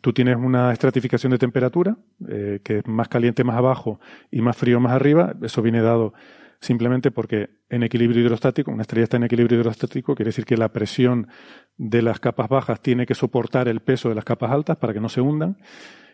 tú 0.02 0.12
tienes 0.12 0.36
una 0.36 0.73
estratificación 0.73 1.32
de 1.32 1.39
temperatura, 1.39 1.97
eh, 2.28 2.60
que 2.62 2.78
es 2.78 2.86
más 2.86 3.09
caliente 3.09 3.44
más 3.44 3.56
abajo 3.56 4.01
y 4.31 4.40
más 4.43 4.56
frío 4.56 4.81
más 4.81 4.93
arriba. 4.93 5.35
Eso 5.43 5.62
viene 5.62 5.81
dado 5.81 6.12
simplemente 6.60 7.10
porque 7.10 7.51
en 7.70 7.85
equilibrio 7.85 8.20
hidrostático, 8.23 8.70
una 8.70 8.82
estrella 8.82 9.05
está 9.05 9.16
en 9.16 9.24
equilibrio 9.24 9.60
hidrostático, 9.60 10.15
quiere 10.15 10.31
decir 10.31 10.44
que 10.44 10.56
la 10.56 10.73
presión 10.73 11.28
de 11.77 12.02
las 12.02 12.19
capas 12.19 12.48
bajas 12.48 12.81
tiene 12.81 13.06
que 13.06 13.15
soportar 13.15 13.69
el 13.69 13.81
peso 13.81 14.09
de 14.09 14.16
las 14.16 14.24
capas 14.24 14.51
altas 14.51 14.77
para 14.77 14.93
que 14.93 15.01
no 15.01 15.09
se 15.09 15.20
hundan. 15.20 15.56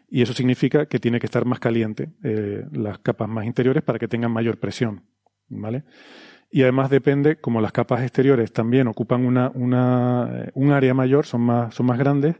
Y 0.09 0.23
eso 0.23 0.33
significa 0.33 0.87
que 0.87 0.99
tiene 0.99 1.19
que 1.19 1.27
estar 1.27 1.45
más 1.45 1.59
caliente 1.59 2.11
eh, 2.23 2.65
las 2.73 2.99
capas 2.99 3.29
más 3.29 3.47
interiores 3.47 3.83
para 3.83 3.99
que 3.99 4.09
tengan 4.09 4.33
mayor 4.33 4.59
presión. 4.59 5.03
¿Vale? 5.49 5.85
y 6.55 6.63
además 6.63 6.89
depende, 6.89 7.35
como 7.35 7.61
las 7.61 7.73
capas 7.73 8.03
exteriores 8.03 8.53
también 8.53 8.87
ocupan 8.87 9.27
una, 9.27 9.51
una, 9.57 10.31
eh, 10.33 10.51
un 10.55 10.71
área 10.71 10.95
mayor, 10.95 11.27
son 11.27 11.41
más, 11.41 11.75
son 11.75 11.87
más 11.87 11.99
grandes, 11.99 12.37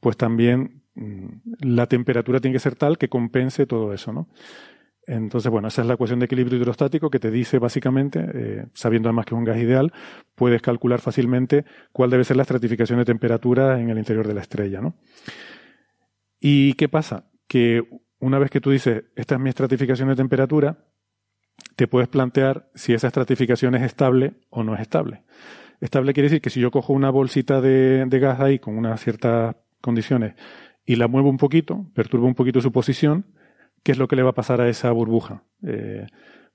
pues 0.00 0.18
también 0.18 0.82
mm, 0.94 1.28
la 1.60 1.86
temperatura 1.86 2.40
tiene 2.40 2.52
que 2.52 2.58
ser 2.58 2.76
tal 2.76 2.98
que 2.98 3.08
compense 3.08 3.64
todo 3.64 3.94
eso, 3.94 4.12
¿no? 4.12 4.28
Entonces, 5.06 5.50
bueno, 5.50 5.68
esa 5.68 5.80
es 5.80 5.88
la 5.88 5.94
ecuación 5.94 6.18
de 6.18 6.26
equilibrio 6.26 6.58
hidrostático 6.58 7.08
que 7.08 7.18
te 7.18 7.30
dice 7.30 7.58
básicamente, 7.58 8.26
eh, 8.34 8.66
sabiendo 8.74 9.08
además 9.08 9.24
que 9.24 9.34
es 9.34 9.38
un 9.38 9.44
gas 9.44 9.56
ideal, 9.56 9.94
puedes 10.34 10.60
calcular 10.60 11.00
fácilmente 11.00 11.64
cuál 11.90 12.10
debe 12.10 12.24
ser 12.24 12.36
la 12.36 12.42
estratificación 12.42 12.98
de 12.98 13.06
temperatura 13.06 13.80
en 13.80 13.88
el 13.88 13.96
interior 13.96 14.28
de 14.28 14.34
la 14.34 14.42
estrella, 14.42 14.82
¿no? 14.82 14.94
¿Y 16.46 16.74
qué 16.74 16.90
pasa? 16.90 17.24
Que 17.48 17.88
una 18.18 18.38
vez 18.38 18.50
que 18.50 18.60
tú 18.60 18.70
dices, 18.70 19.04
esta 19.16 19.36
es 19.36 19.40
mi 19.40 19.48
estratificación 19.48 20.10
de 20.10 20.14
temperatura, 20.14 20.76
te 21.74 21.88
puedes 21.88 22.06
plantear 22.06 22.68
si 22.74 22.92
esa 22.92 23.06
estratificación 23.06 23.74
es 23.76 23.82
estable 23.82 24.34
o 24.50 24.62
no 24.62 24.74
es 24.74 24.82
estable. 24.82 25.22
Estable 25.80 26.12
quiere 26.12 26.28
decir 26.28 26.42
que 26.42 26.50
si 26.50 26.60
yo 26.60 26.70
cojo 26.70 26.92
una 26.92 27.08
bolsita 27.08 27.62
de, 27.62 28.06
gas 28.20 28.40
ahí 28.40 28.58
con 28.58 28.76
unas 28.76 29.00
ciertas 29.00 29.56
condiciones 29.80 30.34
y 30.84 30.96
la 30.96 31.08
muevo 31.08 31.30
un 31.30 31.38
poquito, 31.38 31.86
perturbo 31.94 32.26
un 32.26 32.34
poquito 32.34 32.60
su 32.60 32.72
posición, 32.72 33.24
¿qué 33.82 33.92
es 33.92 33.98
lo 33.98 34.06
que 34.06 34.16
le 34.16 34.22
va 34.22 34.30
a 34.30 34.34
pasar 34.34 34.60
a 34.60 34.68
esa 34.68 34.92
burbuja? 34.92 35.44
Eh, 35.66 36.06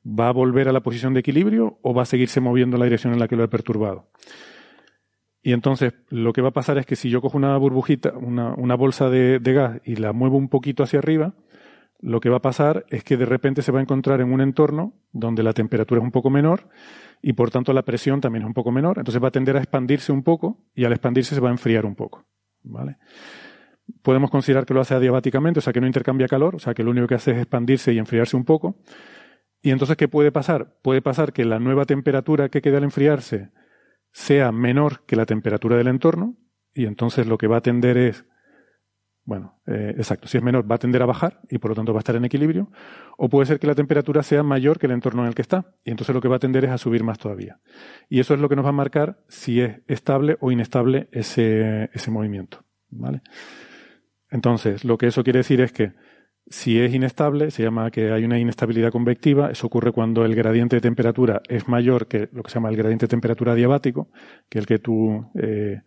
¿Va 0.06 0.28
a 0.28 0.34
volver 0.34 0.70
a 0.70 0.72
la 0.72 0.82
posición 0.82 1.16
de 1.16 1.22
equilibrio 1.22 1.80
o 1.82 1.95
va 1.95 2.03
a 2.03 2.06
seguirse 2.06 2.41
moviendo 2.41 2.76
en 2.76 2.82
la 2.82 2.86
dirección 2.86 3.14
en 3.14 3.20
la 3.20 3.28
que 3.28 3.36
lo 3.36 3.44
he 3.44 3.48
perturbado? 3.48 4.11
Y 5.41 5.53
entonces 5.53 5.94
lo 6.10 6.34
que 6.34 6.41
va 6.41 6.49
a 6.49 6.53
pasar 6.53 6.78
es 6.78 6.86
que 6.86 6.95
si 6.95 7.10
yo 7.10 7.22
cojo 7.22 7.38
una 7.38 7.56
burbujita, 7.57 8.14
una, 8.18 8.76
bolsa 8.76 9.10
de, 9.10 9.40
de, 9.40 9.53
gas 9.53 9.82
y 9.86 9.95
la 9.95 10.11
muevo 10.11 10.38
un 10.38 10.49
poquito 10.49 10.84
hacia 10.84 10.99
arriba, 10.99 11.34
lo 12.02 12.20
que 12.20 12.30
va 12.30 12.38
a 12.38 12.41
pasar 12.41 12.86
es 12.90 13.03
que 13.03 13.18
de 13.18 13.26
repente 13.26 13.61
se 13.61 13.72
va 13.72 13.80
a 13.80 13.82
encontrar 13.82 14.22
en 14.22 14.32
un 14.32 14.41
entorno 14.41 14.94
donde 15.11 15.44
la 15.44 15.53
temperatura 15.53 15.99
es 15.99 16.06
un 16.06 16.11
poco 16.11 16.30
menor 16.30 16.70
y 17.22 17.34
por 17.34 17.52
tanto 17.52 17.74
la 17.74 17.84
presión 17.84 18.22
también 18.22 18.44
es 18.44 18.48
un 18.48 18.53
poco 18.53 18.72
menor. 18.72 18.98
Entonces 18.98 19.22
va 19.22 19.30
a 19.30 19.32
tender 19.32 19.57
a 19.57 19.60
expandirse 19.60 20.11
un 20.11 20.24
poco 20.24 20.57
y 20.76 20.86
al 20.86 20.94
expandirse 20.94 21.36
se 21.36 21.41
va 21.41 21.49
a 21.49 21.52
enfriar 21.52 21.86
un 21.86 21.95
poco. 21.95 22.26
¿Vale? 22.64 22.98
Podemos 24.02 24.30
considerar 24.30 24.66
que 24.66 24.74
lo 24.74 24.82
hace 24.82 24.94
adiabáticamente, 24.94 25.60
o 25.60 25.61
sea 25.61 25.74
que 25.74 25.82
no 25.82 25.88
intercambia 25.88 26.28
calor, 26.28 26.56
o 26.56 26.60
sea 26.60 26.74
que 26.74 26.84
lo 26.84 26.91
único 26.91 27.07
que 27.07 27.16
hace 27.16 27.32
es 27.32 27.38
expandirse 27.38 27.94
y 27.94 27.98
enfriarse 27.98 28.38
un 28.38 28.45
poco. 28.45 28.78
Y 29.61 29.72
entonces, 29.72 29.98
¿qué 29.98 30.07
puede 30.07 30.32
pasar? 30.32 30.78
Puede 30.82 31.02
pasar 31.02 31.34
que 31.34 31.44
la 31.44 31.60
nueva 31.60 31.86
temperatura 31.86 32.49
que 32.49 32.61
queda 32.61 32.78
al 32.78 32.86
enfriarse 32.86 33.49
sea 34.11 34.52
menor 34.52 35.06
que 35.06 35.15
la 35.15 35.26
temperatura 35.26 35.77
del 35.77 35.88
entorno 35.88 36.36
y 36.73 36.86
entonces 36.86 37.27
lo 37.27 37.38
que 37.38 37.48
va 37.48 37.57
a 37.57 37.61
tender 37.61 37.98
es 37.98 38.26
bueno, 39.30 39.61
eh, 39.68 39.94
exacto. 39.95 40.27
Si 40.27 40.38
es 40.38 40.44
menor, 40.44 40.69
va 40.69 40.77
a 40.77 40.80
tender 40.80 41.03
a 41.03 41.06
bajar 41.06 41.40
y 41.52 41.60
por 41.60 41.69
lo 41.69 41.76
tanto 41.76 41.94
va 41.94 41.99
a 41.99 42.02
estar 42.02 42.15
en 42.15 42.26
equilibrio. 42.26 42.72
O 43.15 43.30
puede 43.30 43.45
ser 43.45 43.60
que 43.60 43.68
la 43.68 43.76
temperatura 43.76 44.23
sea 44.23 44.41
mayor 44.41 44.80
que 44.80 44.88
el 44.88 44.91
entorno 44.91 45.22
en 45.22 45.27
el 45.27 45.36
que 45.36 45.44
está. 45.44 45.76
Y 45.84 45.91
entonces 45.91 46.15
lo 46.15 46.19
que 46.19 46.27
va 46.27 46.38
a 46.38 46.40
tender 46.40 46.65
es 46.65 46.72
a 46.72 46.80
subir 46.80 47.03
más 47.03 47.19
todavía. 47.19 47.60
Y 48.10 48.22
eso 48.22 48.34
es 48.34 48.40
lo 48.40 48.49
que 48.49 48.56
nos 48.56 48.65
va 48.65 48.69
a 48.69 48.72
marcar 48.72 49.19
si 49.27 49.61
es 49.61 49.81
estable 49.86 50.38
o 50.40 50.52
inestable 50.52 51.10
ese, 51.11 51.91
ese 51.94 52.10
movimiento. 52.10 52.65
¿Vale? 52.90 53.22
Entonces, 54.31 54.84
lo 54.84 54.98
que 54.98 55.06
eso 55.06 55.23
quiere 55.23 55.40
decir 55.40 55.61
es 55.61 55.72
que 55.72 55.94
si 56.49 56.80
es 56.80 56.93
inestable, 56.93 57.51
se 57.51 57.61
llama 57.61 57.91
que 57.91 58.11
hay 58.11 58.23
una 58.23 58.39
inestabilidad 58.39 58.91
convectiva. 58.91 59.51
Eso 59.51 59.67
ocurre 59.67 59.91
cuando 59.91 60.26
el 60.26 60.35
gradiente 60.35 60.77
de 60.77 60.81
temperatura 60.81 61.41
es 61.47 61.67
mayor 61.67 62.07
que 62.07 62.30
lo 62.31 62.41
que 62.41 62.49
se 62.49 62.55
llama 62.55 62.69
el 62.69 62.77
gradiente 62.77 63.05
de 63.05 63.09
temperatura 63.09 63.53
diabático, 63.53 64.09
que 64.49 64.57
el 64.59 64.65
que 64.65 64.80
tú, 64.80 65.30
eh, 65.35 65.81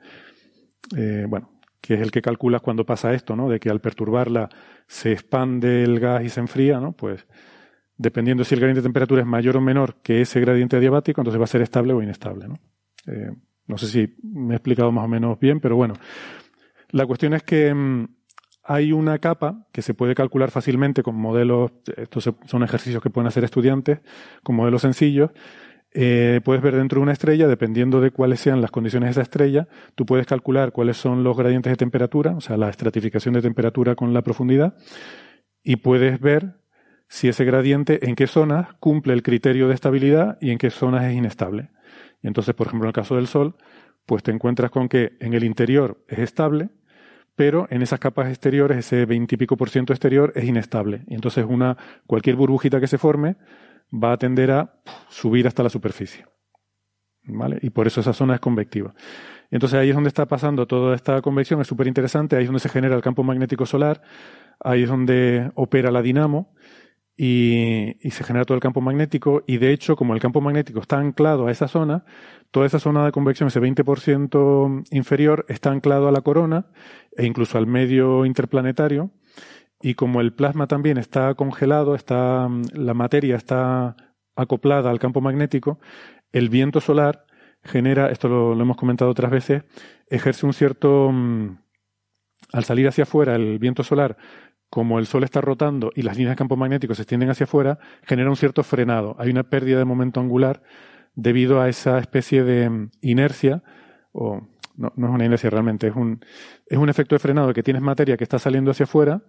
eh, 0.97 1.27
bueno, 1.29 1.51
que 1.81 1.95
es 1.95 2.01
el 2.01 2.13
que 2.13 2.23
calculas 2.23 2.63
cuando 2.63 2.87
pasa 2.87 3.13
esto, 3.13 3.35
¿no? 3.35 3.49
De 3.49 3.59
que 3.59 3.71
al 3.71 3.81
perturbarla 3.81 4.49
se 4.87 5.13
expande 5.13 5.83
el 5.83 5.99
gas 5.99 6.25
y 6.25 6.29
se 6.29 6.39
enfría, 6.39 6.79
¿no? 6.79 6.93
Pues 6.93 7.27
dependiendo 7.97 8.45
si 8.45 8.55
el 8.55 8.61
gradiente 8.61 8.81
de 8.81 8.87
temperatura 8.87 9.23
es 9.23 9.27
mayor 9.27 9.57
o 9.57 9.61
menor 9.61 9.97
que 10.01 10.21
ese 10.21 10.41
gradiente 10.41 10.77
adiabático, 10.77 11.21
entonces 11.21 11.41
va 11.41 11.45
a 11.45 11.49
ser 11.49 11.63
estable 11.63 11.93
o 11.93 12.03
inestable, 12.03 12.47
¿no? 12.47 12.61
Eh, 13.09 13.33
no 13.67 13.79
sé 13.79 13.89
si 13.89 14.15
me 14.23 14.55
he 14.55 14.57
explicado 14.57 14.93
más 14.93 15.05
o 15.05 15.09
menos 15.09 15.41
bien, 15.41 15.59
pero 15.59 15.75
bueno. 15.75 15.95
La 16.91 17.07
cuestión 17.07 17.33
es 17.35 17.43
que 17.43 17.75
mmm, 17.75 18.07
hay 18.65 18.93
una 18.93 19.19
capa 19.19 19.67
que 19.73 19.83
se 19.83 19.95
puede 19.95 20.15
calcular 20.15 20.51
fácilmente 20.51 21.03
con 21.03 21.17
modelos, 21.17 21.73
estos 21.97 22.31
son 22.47 22.63
ejercicios 22.63 23.03
que 23.03 23.11
pueden 23.11 23.27
hacer 23.27 23.45
estudiantes, 23.45 24.01
con 24.43 24.57
modelos 24.57 24.83
sencillos, 24.83 25.31
eh, 25.95 26.41
puedes 26.45 26.63
ver 26.63 26.77
dentro 26.77 26.99
de 26.99 27.03
una 27.03 27.13
estrella, 27.13 27.47
dependiendo 27.49 28.01
de 28.01 28.11
cuáles 28.11 28.41
sean 28.41 28.63
las 28.63 28.71
condiciones 28.71 29.09
de 29.09 29.11
esa 29.13 29.23
estrella, 29.23 29.69
tú 29.95 30.07
puedes 30.07 30.27
calcular 30.27 30.73
cuáles 30.73 30.97
son 30.97 31.23
los 31.23 31.37
gradientes 31.37 31.71
de 31.71 31.77
temperatura, 31.77 32.35
o 32.35 32.41
sea, 32.41 32.57
la 32.57 32.71
estratificación 32.71 33.35
de 33.35 33.43
temperatura 33.43 33.95
con 33.95 34.15
la 34.15 34.23
profundidad, 34.23 34.75
y 35.63 35.77
puedes 35.77 36.19
ver 36.21 36.57
si 37.09 37.29
ese 37.29 37.45
gradiente 37.45 38.09
en 38.09 38.15
qué 38.15 38.27
zonas 38.27 38.73
cumple 38.81 39.13
el 39.13 39.23
criterio 39.23 39.69
de 39.69 39.75
estabilidad 39.75 40.39
y 40.41 40.51
en 40.51 40.57
qué 40.57 40.71
zonas 40.71 41.05
es 41.05 41.15
inestable. 41.15 41.69
Y 42.23 42.29
entonces, 42.29 42.55
por 42.55 42.69
ejemplo, 42.69 42.87
en 42.87 42.91
el 42.91 42.95
caso 42.95 43.17
del 43.17 43.27
Sol, 43.27 43.57
pues 44.07 44.23
te 44.23 44.31
encuentras 44.31 44.71
con 44.71 44.89
que 44.89 45.13
en 45.21 45.35
el 45.35 45.45
interior 45.45 46.03
es 46.09 46.21
estable, 46.21 46.71
pero 47.35 47.67
en 47.71 47.83
esas 47.83 47.99
capas 47.99 48.29
exteriores, 48.29 48.79
ese 48.79 49.07
veintipico 49.07 49.57
por 49.57 49.71
ciento 49.71 49.93
exterior 49.93 50.33
es 50.35 50.45
inestable. 50.45 51.05
Y 51.07 51.15
entonces 51.15 51.47
una, 51.49 51.77
cualquier 52.07 52.37
burbujita 52.37 52.81
que 52.81 52.87
se 52.87 52.99
forme 52.99 53.37
va 53.93 54.13
a 54.13 54.17
tender 54.17 54.51
a 54.51 54.81
subir 55.09 55.47
hasta 55.47 55.63
la 55.63 55.69
superficie. 55.69 56.27
¿Vale? 57.25 57.59
Y 57.63 57.71
por 57.71 57.87
eso 57.87 58.01
esa 58.01 58.13
zona 58.13 58.35
es 58.35 58.41
convectiva. 58.41 58.95
Y 59.51 59.57
entonces 59.57 59.79
ahí 59.79 59.91
es 59.91 59.95
donde 59.95 60.09
está 60.09 60.27
pasando 60.27 60.67
toda 60.67 60.95
esta 60.95 61.21
convección, 61.23 61.61
es 61.61 61.67
súper 61.67 61.87
interesante, 61.87 62.37
ahí 62.37 62.43
es 62.43 62.49
donde 62.49 62.61
se 62.61 62.69
genera 62.69 62.97
el 62.97 63.03
campo 63.03 63.23
magnético 63.23 63.67
solar, 63.67 64.03
ahí 64.59 64.83
es 64.83 64.89
donde 64.89 65.51
opera 65.55 65.91
la 65.91 66.03
dinamo 66.03 66.55
y, 67.17 67.97
y, 68.01 68.11
se 68.11 68.25
genera 68.25 68.45
todo 68.45 68.55
el 68.55 68.63
campo 68.63 68.81
magnético. 68.81 69.43
Y 69.47 69.59
de 69.59 69.73
hecho 69.73 69.97
como 69.97 70.15
el 70.15 70.21
campo 70.21 70.41
magnético 70.41 70.81
está 70.81 70.99
anclado 70.99 71.47
a 71.47 71.51
esa 71.51 71.69
zona, 71.69 72.05
toda 72.51 72.67
esa 72.67 72.79
zona 72.79 73.05
de 73.05 73.13
convección, 73.13 73.49
ese 73.49 73.61
20% 73.61 74.85
inferior, 74.91 75.45
está 75.49 75.71
anclado 75.71 76.09
a 76.09 76.13
la 76.13 76.21
corona 76.21 76.67
e 77.17 77.27
incluso 77.27 77.59
al 77.59 77.67
medio 77.67 78.25
interplanetario. 78.25 79.11
Y 79.81 79.95
como 79.95 80.21
el 80.21 80.33
plasma 80.33 80.69
también 80.69 80.97
está 80.97 81.35
congelado, 81.35 81.95
está, 81.97 82.49
la 82.73 82.95
materia 82.95 83.37
está 83.37 83.97
acoplada 84.37 84.91
al 84.91 84.99
campo 84.99 85.21
magnético, 85.21 85.81
el 86.31 86.49
viento 86.49 86.81
solar 86.81 87.27
genera, 87.65 88.11
esto 88.11 88.29
lo, 88.29 88.61
hemos 88.61 88.77
comentado 88.77 89.11
otras 89.11 89.31
veces, 89.31 89.65
ejerce 90.09 90.47
un 90.47 90.53
cierto, 90.53 91.11
mm, 91.13 91.59
al 92.53 92.65
salir 92.65 92.89
hacia 92.89 93.05
afuera 93.05 93.35
el 93.35 93.59
viento 93.59 93.83
solar, 93.83 94.17
como 94.73 94.99
el 94.99 95.05
Sol 95.05 95.23
está 95.23 95.43
rotando 95.43 95.93
y 95.95 96.01
las 96.01 96.17
líneas 96.17 96.33
de 96.33 96.39
campo 96.39 96.57
magnético 96.57 96.95
se 96.95 97.03
extienden 97.03 97.29
hacia 97.29 97.45
afuera, 97.45 97.79
genera 98.05 98.31
un 98.31 98.37
cierto 98.37 98.63
frenado. 98.63 99.15
Hay 99.19 99.29
una 99.29 99.43
pérdida 99.43 99.77
de 99.77 99.85
momento 99.85 100.19
angular 100.19 100.63
debido 101.15 101.61
a 101.61 101.69
esa 101.69 101.99
especie 101.99 102.43
de 102.43 102.71
mm, 102.71 102.91
inercia 103.03 103.63
o 104.13 104.49
no, 104.79 104.89
es 104.97 105.11
una 105.11 105.27
inercia 105.27 105.51
realmente, 105.51 105.89
es 105.89 105.95
un, 105.95 106.25
es 106.65 106.79
un 106.79 106.89
efecto 106.89 107.15
de 107.15 107.19
frenado 107.19 107.53
que 107.53 107.63
tienes 107.63 107.83
materia 107.83 108.17
que 108.17 108.25
está 108.25 108.39
saliendo 108.39 108.71
hacia 108.71 108.85
afuera 108.85 109.23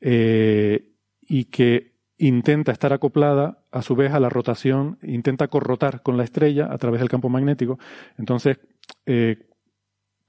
eh, 0.00 0.88
y 1.22 1.44
que 1.44 1.94
intenta 2.18 2.72
estar 2.72 2.92
acoplada 2.92 3.62
a 3.70 3.82
su 3.82 3.94
vez 3.94 4.12
a 4.12 4.18
la 4.18 4.28
rotación, 4.28 4.98
intenta 5.04 5.46
corrotar 5.46 6.02
con 6.02 6.16
la 6.16 6.24
estrella 6.24 6.66
a 6.68 6.78
través 6.78 6.98
del 6.98 7.08
campo 7.08 7.28
magnético. 7.28 7.78
Entonces, 8.18 8.58
eh, 9.06 9.49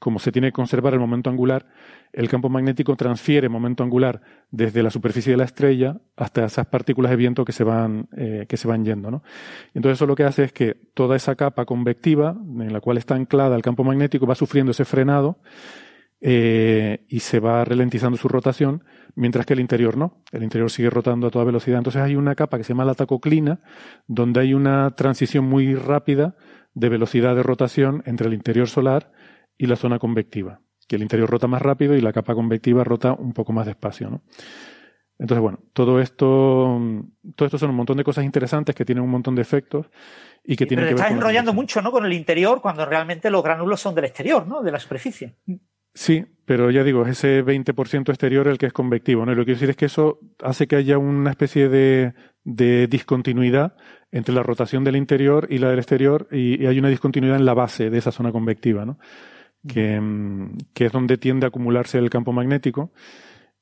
como 0.02 0.18
se 0.18 0.32
tiene 0.32 0.48
que 0.48 0.54
conservar 0.54 0.96
el 0.96 1.00
momento 1.00 1.30
angular, 1.30 1.68
el 2.12 2.28
campo 2.28 2.50
magnético 2.50 2.96
transfiere 2.96 3.50
momento 3.50 3.84
angular 3.84 4.20
desde 4.50 4.82
la 4.82 4.90
superficie 4.90 5.30
de 5.30 5.38
la 5.38 5.44
estrella 5.44 6.02
hasta 6.18 6.44
esas 6.44 6.66
partículas 6.66 7.12
de 7.12 7.18
viento 7.18 7.46
que 7.46 7.52
se 7.52 7.64
van, 7.64 8.10
eh, 8.18 8.48
que 8.50 8.58
se 8.58 8.68
van 8.68 8.84
yendo. 8.84 9.12
¿no? 9.12 9.22
Entonces 9.76 10.00
eso 10.00 10.08
lo 10.08 10.16
que 10.16 10.24
hace 10.24 10.46
es 10.46 10.54
que 10.54 10.74
toda 10.96 11.16
esa 11.16 11.36
capa 11.36 11.66
convectiva 11.66 12.36
en 12.36 12.74
la 12.74 12.82
cual 12.82 12.98
está 12.98 13.14
anclada 13.14 13.56
el 13.56 13.62
campo 13.62 13.84
magnético 13.84 14.26
va 14.26 14.34
sufriendo 14.34 14.72
ese 14.72 14.86
frenado 14.86 15.38
eh, 16.20 17.06
y 17.08 17.20
se 17.20 17.40
va 17.40 17.64
ralentizando 17.64 18.18
su 18.18 18.28
rotación, 18.28 18.84
mientras 19.14 19.46
que 19.46 19.54
el 19.54 19.60
interior 19.60 19.98
no. 19.98 20.24
El 20.32 20.42
interior 20.42 20.72
sigue 20.72 20.90
rotando 20.90 21.28
a 21.28 21.30
toda 21.30 21.46
velocidad. 21.46 21.78
Entonces 21.78 22.02
hay 22.02 22.16
una 22.16 22.34
capa 22.34 22.58
que 22.58 22.64
se 22.64 22.70
llama 22.70 22.86
la 22.86 22.96
tacoclina, 22.96 23.60
donde 24.08 24.40
hay 24.40 24.56
una 24.56 24.90
transición 24.96 25.46
muy 25.46 25.76
rápida 25.76 26.36
de 26.74 26.90
velocidad 26.90 27.36
de 27.36 27.44
rotación 27.44 28.02
entre 28.08 28.28
el 28.28 28.34
interior 28.34 28.68
solar 28.68 29.12
y 29.62 29.68
la 29.68 29.76
zona 29.76 30.00
convectiva, 30.00 30.60
que 30.88 30.96
el 30.96 31.04
interior 31.04 31.30
rota 31.30 31.46
más 31.46 31.62
rápido 31.62 31.96
y 31.96 32.02
la 32.02 32.12
capa 32.12 32.34
convectiva 32.34 32.84
rota 32.84 33.14
un 33.14 33.32
poco 33.32 33.54
más 33.54 33.68
despacio, 33.68 34.10
¿no? 34.10 34.24
Entonces, 35.20 35.40
bueno, 35.40 35.60
todo 35.74 36.02
esto, 36.02 36.82
todo 37.36 37.46
esto 37.46 37.60
son 37.60 37.70
un 37.70 37.76
montón 37.76 37.98
de 37.98 38.04
cosas 38.04 38.26
interesantes 38.26 38.74
que 38.74 38.86
tienen 38.86 39.04
un 39.04 39.12
montón 39.12 39.36
de 39.36 39.44
efectos 39.44 39.86
y 40.44 40.56
que 40.56 40.66
tienen 40.66 40.88
que 40.88 40.96
ver. 40.96 41.00
Estás 41.00 41.12
enrollando 41.12 41.54
mucho, 41.54 41.80
¿no? 41.84 41.92
Con 41.92 42.08
el 42.08 42.14
interior 42.14 42.60
cuando 42.60 42.88
realmente 42.88 43.30
los 43.30 43.44
gránulos 43.44 43.80
son 43.80 43.94
del 43.94 44.06
exterior, 44.06 44.48
¿no? 44.48 44.64
De 44.64 44.72
la 44.72 44.80
superficie. 44.80 45.36
Sí, 45.94 46.26
pero 46.46 46.72
ya 46.72 46.84
digo, 46.84 47.04
es 47.06 47.24
ese 47.24 47.46
20% 47.46 48.10
exterior 48.10 48.48
el 48.48 48.58
que 48.58 48.66
es 48.66 48.74
convectivo, 48.74 49.24
¿no? 49.26 49.36
lo 49.36 49.42
que 49.42 49.54
quiero 49.54 49.58
decir 49.58 49.70
es 49.70 49.76
que 49.76 49.86
eso 49.86 50.20
hace 50.42 50.66
que 50.66 50.78
haya 50.78 50.98
una 50.98 51.30
especie 51.30 51.68
de, 51.68 52.14
de 52.46 52.88
discontinuidad 52.88 53.76
entre 54.10 54.34
la 54.34 54.42
rotación 54.42 54.86
del 54.86 54.96
interior 54.96 55.48
y 55.50 55.58
la 55.58 55.70
del 55.70 55.80
exterior 55.80 56.30
y, 56.32 56.64
y, 56.64 56.66
hay 56.66 56.80
una 56.80 56.88
discontinuidad 56.88 57.36
en 57.36 57.46
la 57.46 57.54
base 57.54 57.90
de 57.90 57.98
esa 57.98 58.14
zona 58.14 58.32
convectiva, 58.32 58.86
¿no? 58.86 58.98
Mm, 59.64 60.58
que, 60.74 60.86
es 60.86 60.92
donde 60.92 61.18
tiende 61.18 61.46
a 61.46 61.50
acumularse 61.50 61.98
el 62.00 62.10
campo 62.10 62.34
magnético 62.34 62.92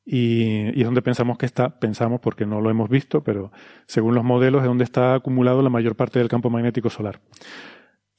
y, 0.05 0.69
y, 0.73 0.79
es 0.79 0.85
donde 0.85 1.01
pensamos 1.01 1.37
que 1.37 1.45
está, 1.45 1.79
pensamos 1.79 2.21
porque 2.21 2.45
no 2.45 2.61
lo 2.61 2.69
hemos 2.69 2.89
visto, 2.89 3.23
pero 3.23 3.51
según 3.85 4.15
los 4.15 4.23
modelos 4.23 4.61
es 4.61 4.67
donde 4.67 4.85
está 4.85 5.15
acumulado 5.15 5.61
la 5.61 5.69
mayor 5.69 5.95
parte 5.95 6.19
del 6.19 6.29
campo 6.29 6.49
magnético 6.49 6.89
solar. 6.89 7.21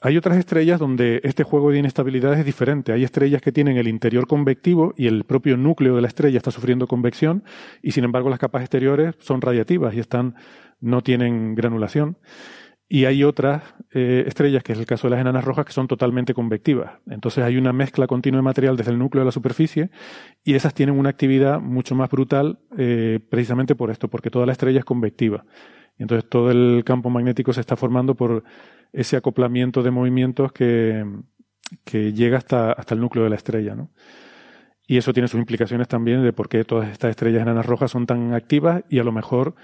Hay 0.02 0.16
otras 0.16 0.38
estrellas 0.38 0.80
donde 0.80 1.20
este 1.24 1.44
juego 1.44 1.70
de 1.70 1.78
inestabilidad 1.78 2.38
es 2.38 2.46
diferente. 2.46 2.92
Hay 2.92 3.04
estrellas 3.04 3.42
que 3.42 3.52
tienen 3.52 3.76
el 3.76 3.86
interior 3.86 4.26
convectivo 4.26 4.94
y 4.96 5.06
el 5.06 5.24
propio 5.24 5.58
núcleo 5.58 5.94
de 5.94 6.00
la 6.00 6.08
estrella 6.08 6.38
está 6.38 6.50
sufriendo 6.50 6.86
convección 6.86 7.44
y 7.82 7.92
sin 7.92 8.04
embargo 8.04 8.30
las 8.30 8.38
capas 8.38 8.62
exteriores 8.62 9.14
son 9.18 9.42
radiativas 9.42 9.94
y 9.94 10.00
están, 10.00 10.36
no 10.80 11.02
tienen 11.02 11.54
granulación. 11.54 12.16
Y 12.92 13.04
hay 13.04 13.22
otras 13.22 13.62
eh, 13.92 14.24
estrellas, 14.26 14.64
que 14.64 14.72
es 14.72 14.78
el 14.80 14.84
caso 14.84 15.06
de 15.06 15.12
las 15.12 15.20
enanas 15.20 15.44
rojas, 15.44 15.64
que 15.64 15.70
son 15.70 15.86
totalmente 15.86 16.34
convectivas. 16.34 16.94
Entonces 17.08 17.44
hay 17.44 17.56
una 17.56 17.72
mezcla 17.72 18.08
continua 18.08 18.38
de 18.38 18.42
material 18.42 18.76
desde 18.76 18.90
el 18.90 18.98
núcleo 18.98 19.20
de 19.20 19.26
la 19.26 19.30
superficie 19.30 19.90
y 20.42 20.54
esas 20.54 20.74
tienen 20.74 20.98
una 20.98 21.08
actividad 21.08 21.60
mucho 21.60 21.94
más 21.94 22.10
brutal 22.10 22.58
eh, 22.76 23.20
precisamente 23.30 23.76
por 23.76 23.92
esto, 23.92 24.08
porque 24.08 24.28
toda 24.28 24.44
la 24.44 24.50
estrella 24.50 24.80
es 24.80 24.84
convectiva. 24.84 25.44
Entonces 25.98 26.28
todo 26.28 26.50
el 26.50 26.82
campo 26.84 27.10
magnético 27.10 27.52
se 27.52 27.60
está 27.60 27.76
formando 27.76 28.16
por 28.16 28.42
ese 28.92 29.16
acoplamiento 29.16 29.84
de 29.84 29.92
movimientos 29.92 30.50
que, 30.50 31.06
que 31.84 32.12
llega 32.12 32.38
hasta, 32.38 32.72
hasta 32.72 32.96
el 32.96 33.00
núcleo 33.00 33.22
de 33.22 33.30
la 33.30 33.36
estrella. 33.36 33.76
¿no? 33.76 33.92
Y 34.88 34.96
eso 34.96 35.12
tiene 35.12 35.28
sus 35.28 35.38
implicaciones 35.38 35.86
también 35.86 36.24
de 36.24 36.32
por 36.32 36.48
qué 36.48 36.64
todas 36.64 36.90
estas 36.90 37.10
estrellas 37.10 37.42
enanas 37.42 37.66
rojas 37.66 37.92
son 37.92 38.06
tan 38.06 38.34
activas 38.34 38.82
y 38.88 38.98
a 38.98 39.04
lo 39.04 39.12
mejor 39.12 39.54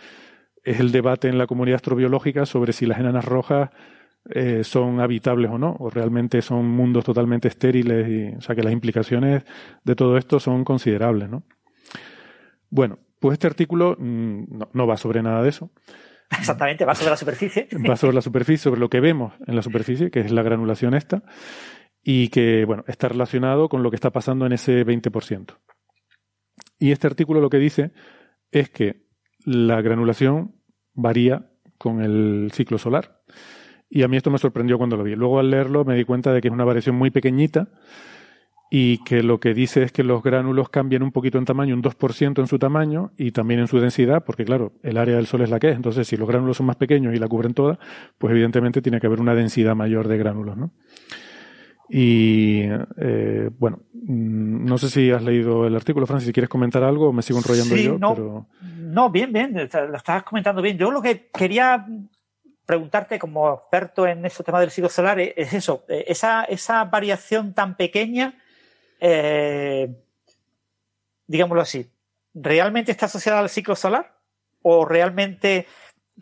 es 0.66 0.80
el 0.80 0.90
debate 0.90 1.28
en 1.28 1.38
la 1.38 1.47
comunidad 1.47 1.76
astrobiológica 1.76 2.44
sobre 2.44 2.72
si 2.72 2.86
las 2.86 2.98
enanas 2.98 3.24
rojas 3.24 3.70
eh, 4.28 4.64
son 4.64 5.01
habitables 5.01 5.48
o 5.52 5.59
no, 5.59 5.76
o 5.78 5.88
realmente 5.90 6.43
son 6.43 6.68
mundos 6.68 7.05
totalmente 7.05 7.47
estériles, 7.47 8.09
y, 8.09 8.36
o 8.36 8.40
sea 8.40 8.56
que 8.56 8.64
las 8.64 8.72
implicaciones 8.72 9.44
de 9.84 9.94
todo 9.94 10.18
esto 10.18 10.40
son 10.40 10.64
considerables, 10.64 11.30
¿no? 11.30 11.44
Bueno, 12.68 12.98
pues 13.20 13.34
este 13.34 13.47
artículo 13.47 13.97
mm, 13.97 14.62
no, 14.72 14.86
va 14.88 14.97
sobre 14.97 15.22
nada 15.22 15.40
de 15.40 15.51
eso. 15.51 15.70
Exactamente, 16.36 16.84
va 16.84 16.97
sobre 16.97 17.10
la 17.10 17.16
superficie. 17.16 17.68
Va 17.88 17.94
sobre 17.94 18.14
la 18.16 18.20
superficie, 18.20 18.59
sobre 18.59 18.80
lo 18.80 18.90
que 18.90 18.98
vemos 18.98 19.34
en 19.47 19.55
la 19.55 19.62
superficie, 19.62 20.10
que 20.10 20.18
es 20.18 20.32
la 20.32 20.43
granulación 20.43 20.94
esta, 20.94 21.22
y 22.02 22.28
que, 22.30 22.64
bueno, 22.64 22.82
está 22.88 23.09
relacionado 23.09 23.68
con 23.68 23.84
lo 23.84 23.90
que 23.90 23.97
está 23.97 24.10
pasando 24.10 24.47
en 24.47 24.52
ese 24.52 24.84
20%. 24.84 25.56
Y 26.80 26.90
este 26.90 27.06
artículo 27.06 27.40
lo 27.40 27.51
que 27.51 27.59
dice 27.59 27.93
es 28.51 28.68
que 28.70 29.06
la 29.44 29.80
granulación 29.80 30.55
varía 30.97 31.47
con 31.78 32.02
el 32.02 32.51
ciclo 32.52 32.78
solar. 32.78 33.20
Y 33.89 34.02
a 34.02 34.09
mí 34.09 34.16
esto 34.16 34.31
me 34.31 34.39
sorprendió 34.39 34.78
cuando 34.78 34.97
lo 34.97 35.05
vi. 35.05 35.14
Luego 35.14 35.39
al 35.39 35.51
leerlo 35.51 35.85
me 35.85 35.94
di 35.94 36.05
cuenta 36.05 36.32
de 36.32 36.40
que 36.40 36.48
es 36.48 36.55
una 36.55 36.64
variación 36.64 36.97
muy 36.97 37.10
pequeñita 37.10 37.68
y 38.68 38.98
que 39.05 39.23
lo 39.23 39.39
que 39.39 39.55
dice 39.55 39.85
es 39.85 39.93
que 39.93 40.02
los 40.02 40.23
gránulos 40.23 40.68
cambian 40.70 41.02
un 41.02 41.12
poquito 41.12 41.39
en 41.39 41.44
tamaño, 41.44 41.74
un 41.74 41.82
2% 41.82 42.40
en 42.40 42.47
su 42.48 42.59
tamaño 42.59 43.12
y 43.16 43.31
también 43.31 43.60
en 43.60 43.68
su 43.68 43.78
densidad, 43.78 44.24
porque 44.24 44.44
claro, 44.44 44.73
el 44.82 44.97
área 44.97 45.16
del 45.16 45.27
Sol 45.27 45.43
es 45.43 45.51
la 45.51 45.60
que 45.60 45.70
es. 45.70 45.77
Entonces, 45.77 46.09
si 46.09 46.16
los 46.16 46.27
gránulos 46.27 46.56
son 46.56 46.66
más 46.66 46.77
pequeños 46.77 47.14
y 47.14 47.18
la 47.18 47.28
cubren 47.28 47.55
toda, 47.55 47.78
pues 48.18 48.32
evidentemente 48.32 48.82
tiene 48.82 49.01
que 49.01 49.06
haber 49.06 49.20
una 49.20 49.35
densidad 49.35 49.77
mayor 49.77 50.09
de 50.09 50.18
gránulos, 50.18 50.56
¿no? 50.56 50.73
Y 51.88 52.62
eh, 52.98 53.50
bueno, 53.58 53.80
mm, 53.92 54.64
no 54.64 54.78
sé 54.78 54.90
si 54.90 55.10
has 55.10 55.22
leído 55.22 55.66
el 55.66 55.76
artículo, 55.76 56.06
Francis, 56.06 56.26
si 56.26 56.32
quieres 56.32 56.48
comentar 56.48 56.82
algo, 56.82 57.12
me 57.12 57.22
sigo 57.22 57.38
enrollando 57.38 57.76
yo. 57.76 57.98
No, 57.98 58.14
pero... 58.14 58.46
no, 58.76 59.10
bien, 59.10 59.32
bien, 59.32 59.54
lo 59.54 59.96
estabas 59.96 60.24
comentando 60.24 60.62
bien. 60.62 60.78
Yo 60.78 60.90
lo 60.90 61.00
que 61.00 61.28
quería 61.32 61.86
preguntarte 62.66 63.18
como 63.18 63.54
experto 63.54 64.06
en 64.06 64.26
ese 64.26 64.42
tema 64.42 64.60
del 64.60 64.72
ciclo 64.72 64.90
solar 64.90 65.20
es 65.20 65.52
eso, 65.54 65.84
eh, 65.88 66.04
esa, 66.08 66.44
esa 66.44 66.84
variación 66.84 67.54
tan 67.54 67.76
pequeña, 67.76 68.34
eh, 69.00 69.94
digámoslo 71.28 71.62
así, 71.62 71.88
¿realmente 72.34 72.90
está 72.90 73.06
asociada 73.06 73.38
al 73.38 73.48
ciclo 73.48 73.76
solar? 73.76 74.16
¿O 74.62 74.84
realmente 74.84 75.66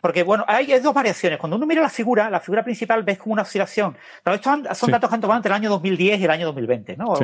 porque, 0.01 0.23
bueno, 0.23 0.43
hay, 0.47 0.67
dos 0.79 0.93
variaciones. 0.93 1.39
Cuando 1.39 1.55
uno 1.55 1.65
mira 1.65 1.81
la 1.81 1.89
figura, 1.89 2.29
la 2.29 2.39
figura 2.39 2.63
principal 2.63 3.03
ves 3.03 3.17
como 3.17 3.33
una 3.33 3.43
oscilación. 3.43 3.97
Pero 4.23 4.35
estos 4.35 4.77
son 4.77 4.91
datos 4.91 5.09
que 5.09 5.15
han 5.15 5.21
tomado 5.21 5.37
entre 5.37 5.49
el 5.49 5.55
año 5.55 5.69
2010 5.69 6.19
y 6.19 6.23
el 6.25 6.31
año 6.31 6.45
2020, 6.47 6.97
¿no? 6.97 7.15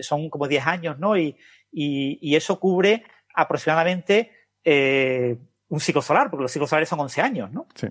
son 0.00 0.30
como 0.30 0.48
10 0.48 0.66
años, 0.66 0.98
¿no? 0.98 1.16
Y, 1.16 1.36
y, 1.72 2.36
eso 2.36 2.58
cubre 2.58 3.04
aproximadamente 3.34 4.32
eh, 4.64 5.36
un 5.68 5.80
ciclo 5.80 6.00
solar, 6.00 6.30
porque 6.30 6.42
los 6.42 6.52
ciclos 6.52 6.70
solares 6.70 6.88
son 6.88 7.00
11 7.00 7.20
años, 7.20 7.52
¿no? 7.52 7.66
Sí. 7.74 7.88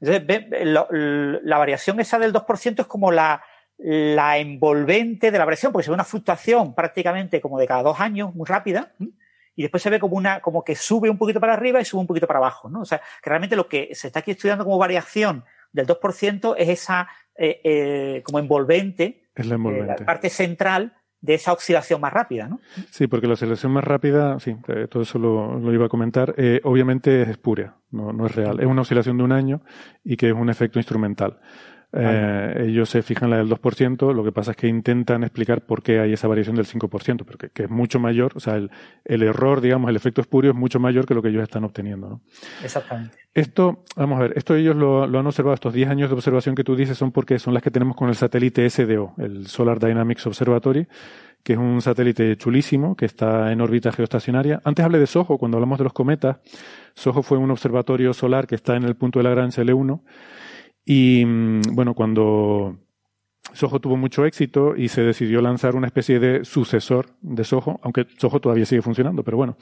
Entonces, 0.00 0.46
la 0.60 1.58
variación 1.58 2.00
esa 2.00 2.18
del 2.18 2.32
2% 2.32 2.80
es 2.80 2.86
como 2.86 3.10
la, 3.10 3.42
la 3.78 4.38
envolvente 4.38 5.30
de 5.30 5.38
la 5.38 5.44
variación, 5.44 5.72
porque 5.72 5.84
se 5.84 5.90
ve 5.90 5.94
una 5.94 6.04
fluctuación 6.04 6.74
prácticamente 6.74 7.40
como 7.40 7.58
de 7.58 7.66
cada 7.66 7.82
dos 7.82 8.00
años, 8.00 8.34
muy 8.34 8.46
rápida 8.46 8.92
y 9.58 9.62
después 9.62 9.82
se 9.82 9.90
ve 9.90 9.98
como 9.98 10.14
una, 10.14 10.38
como 10.38 10.62
que 10.62 10.76
sube 10.76 11.10
un 11.10 11.18
poquito 11.18 11.40
para 11.40 11.52
arriba 11.52 11.80
y 11.80 11.84
sube 11.84 12.00
un 12.00 12.06
poquito 12.06 12.28
para 12.28 12.38
abajo, 12.38 12.70
¿no? 12.70 12.82
O 12.82 12.84
sea, 12.84 12.98
que 13.20 13.28
realmente 13.28 13.56
lo 13.56 13.66
que 13.66 13.92
se 13.92 14.06
está 14.06 14.20
aquí 14.20 14.30
estudiando 14.30 14.64
como 14.64 14.78
variación 14.78 15.44
del 15.72 15.84
2% 15.84 16.54
es 16.56 16.68
esa 16.68 17.08
eh, 17.34 17.60
eh, 17.64 18.22
como 18.22 18.38
envolvente, 18.38 19.24
es 19.34 19.46
la, 19.46 19.56
envolvente. 19.56 19.96
la 19.98 20.06
parte 20.06 20.30
central 20.30 20.94
de 21.20 21.34
esa 21.34 21.52
oxidación 21.52 22.00
más 22.00 22.12
rápida, 22.12 22.46
¿no? 22.46 22.60
Sí, 22.92 23.08
porque 23.08 23.26
la 23.26 23.32
oxidación 23.32 23.72
más 23.72 23.82
rápida, 23.82 24.38
sí, 24.38 24.56
eh, 24.68 24.86
todo 24.88 25.02
eso 25.02 25.18
lo, 25.18 25.58
lo, 25.58 25.74
iba 25.74 25.86
a 25.86 25.88
comentar, 25.88 26.36
obviamente 26.62 27.22
es 27.22 27.28
espuria, 27.28 27.74
no, 27.90 28.12
no 28.12 28.26
es 28.26 28.36
real. 28.36 28.60
Es 28.60 28.66
una 28.66 28.82
oscilación 28.82 29.18
de 29.18 29.24
un 29.24 29.32
año 29.32 29.60
y 30.04 30.16
que 30.16 30.28
es 30.28 30.34
un 30.34 30.50
efecto 30.50 30.78
instrumental. 30.78 31.40
Eh, 31.90 32.66
ellos 32.66 32.90
se 32.90 33.02
fijan 33.02 33.30
la 33.30 33.38
del 33.38 33.48
2%, 33.48 34.12
lo 34.12 34.22
que 34.22 34.30
pasa 34.30 34.50
es 34.50 34.56
que 34.58 34.68
intentan 34.68 35.22
explicar 35.22 35.62
por 35.62 35.82
qué 35.82 36.00
hay 36.00 36.12
esa 36.12 36.28
variación 36.28 36.54
del 36.54 36.66
5%, 36.66 37.24
pero 37.24 37.38
que, 37.38 37.62
es 37.62 37.70
mucho 37.70 37.98
mayor, 37.98 38.32
o 38.34 38.40
sea, 38.40 38.56
el, 38.56 38.70
el, 39.06 39.22
error, 39.22 39.62
digamos, 39.62 39.88
el 39.88 39.96
efecto 39.96 40.20
espurio 40.20 40.50
es 40.50 40.56
mucho 40.56 40.78
mayor 40.80 41.06
que 41.06 41.14
lo 41.14 41.22
que 41.22 41.28
ellos 41.28 41.42
están 41.42 41.64
obteniendo. 41.64 42.08
¿no? 42.08 42.20
Exactamente. 42.62 43.16
Esto, 43.32 43.84
vamos 43.96 44.18
a 44.18 44.22
ver, 44.22 44.32
esto 44.36 44.54
ellos 44.54 44.76
lo, 44.76 45.06
lo, 45.06 45.18
han 45.18 45.26
observado, 45.26 45.54
estos 45.54 45.72
10 45.72 45.88
años 45.88 46.10
de 46.10 46.14
observación 46.14 46.54
que 46.54 46.64
tú 46.64 46.76
dices 46.76 46.98
son 46.98 47.10
porque 47.10 47.38
son 47.38 47.54
las 47.54 47.62
que 47.62 47.70
tenemos 47.70 47.96
con 47.96 48.10
el 48.10 48.14
satélite 48.14 48.68
SDO, 48.68 49.14
el 49.16 49.46
Solar 49.46 49.78
Dynamics 49.78 50.26
Observatory, 50.26 50.86
que 51.42 51.54
es 51.54 51.58
un 51.58 51.80
satélite 51.80 52.36
chulísimo 52.36 52.96
que 52.96 53.06
está 53.06 53.50
en 53.50 53.62
órbita 53.62 53.92
geoestacionaria. 53.92 54.60
Antes 54.64 54.84
hablé 54.84 54.98
de 54.98 55.06
SOHO, 55.06 55.38
cuando 55.38 55.56
hablamos 55.56 55.78
de 55.78 55.84
los 55.84 55.94
cometas. 55.94 56.36
SOHO 56.94 57.22
fue 57.22 57.38
un 57.38 57.50
observatorio 57.50 58.12
solar 58.12 58.46
que 58.46 58.56
está 58.56 58.76
en 58.76 58.82
el 58.82 58.96
punto 58.96 59.18
de 59.18 59.22
la 59.22 59.30
Lagrange 59.30 59.62
L1 59.62 60.00
y 60.90 61.22
mm, 61.22 61.60
bueno, 61.74 61.92
cuando 61.92 62.78
Soho 63.52 63.78
tuvo 63.78 63.98
mucho 63.98 64.24
éxito 64.24 64.74
y 64.74 64.88
se 64.88 65.02
decidió 65.02 65.42
lanzar 65.42 65.76
una 65.76 65.86
especie 65.86 66.18
de 66.18 66.46
sucesor 66.46 67.10
de 67.20 67.44
Soho, 67.44 67.78
aunque 67.82 68.06
Soho 68.16 68.40
todavía 68.40 68.64
sigue 68.64 68.80
funcionando, 68.80 69.22
pero 69.22 69.36
bueno. 69.36 69.58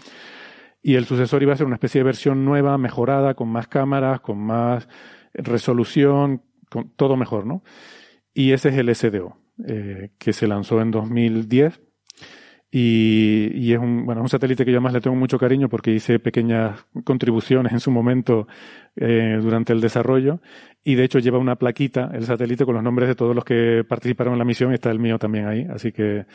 Y 0.83 0.95
el 0.95 1.05
sucesor 1.05 1.43
iba 1.43 1.53
a 1.53 1.57
ser 1.57 1.67
una 1.67 1.75
especie 1.75 1.99
de 1.99 2.05
versión 2.05 2.45
nueva, 2.45 2.79
mejorada, 2.79 3.35
con 3.35 3.49
más 3.49 3.67
cámaras, 3.67 4.21
con 4.21 4.39
más 4.39 4.89
resolución, 5.35 6.43
con 6.71 6.91
todo 6.91 7.17
mejor, 7.17 7.45
¿no? 7.45 7.65
Y 8.33 8.53
ese 8.53 8.69
es 8.69 8.77
el 8.77 8.95
SDO. 8.95 9.37
eh, 9.67 10.11
que 10.19 10.33
se 10.33 10.47
lanzó 10.47 10.81
en 10.81 10.93
2010 10.93 11.81
y, 12.79 13.73
es 13.73 13.79
un, 13.79 14.05
bueno, 14.05 14.21
un 14.21 14.29
satélite 14.29 14.65
que 14.65 14.71
yo 14.71 14.79
además 14.79 14.93
le 14.93 15.01
tengo 15.01 15.17
mucho 15.17 15.39
cariño 15.39 15.69
porque 15.69 15.93
hice 15.93 16.19
pequeñas 16.19 16.85
contribuciones 17.05 17.73
en 17.73 17.81
su 17.81 17.91
momento 17.91 18.49
eh, 18.97 19.39
durante 19.41 19.73
el 19.73 19.81
desarrollo. 19.81 20.41
Y 20.89 20.95
de 20.95 21.03
hecho 21.03 21.19
lleva 21.19 21.39
una 21.41 21.57
plaquita, 21.57 22.13
el 22.15 22.27
satélite, 22.27 22.65
con 22.65 22.77
los 22.77 22.85
nombres 22.85 23.09
de 23.09 23.17
todos 23.17 23.35
los 23.35 23.45
que 23.45 23.83
participaron 23.89 24.35
en 24.35 24.39
la 24.39 24.45
misión 24.45 24.71
y 24.71 24.75
está 24.75 24.89
el 24.93 25.01
mío 25.01 25.19
también 25.19 25.49
ahí. 25.49 25.67
Así 25.69 25.91
que 25.91 26.27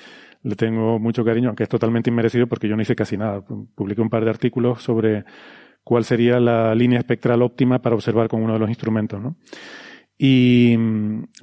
le 0.44 0.56
tengo 0.58 1.00
mucho 1.00 1.24
cariño, 1.24 1.48
aunque 1.48 1.64
es 1.64 1.70
totalmente 1.70 2.10
inmerecido 2.10 2.48
porque 2.48 2.68
yo 2.68 2.76
no 2.76 2.82
hice 2.82 2.94
casi 2.94 3.16
nada. 3.16 3.46
Publiqué 3.46 4.02
un 4.02 4.10
par 4.10 4.26
de 4.26 4.30
artículos 4.30 4.82
sobre 4.82 5.24
cuál 5.86 6.04
sería 6.04 6.42
la 6.42 6.76
línea 6.76 7.00
espectral 7.00 7.42
óptima 7.44 7.82
para 7.82 7.96
observar 7.96 8.28
con 8.28 8.44
uno 8.44 8.52
de 8.52 8.60
los 8.60 8.68
instrumentos, 8.68 9.22
¿no? 9.22 9.38
Y, 10.18 10.76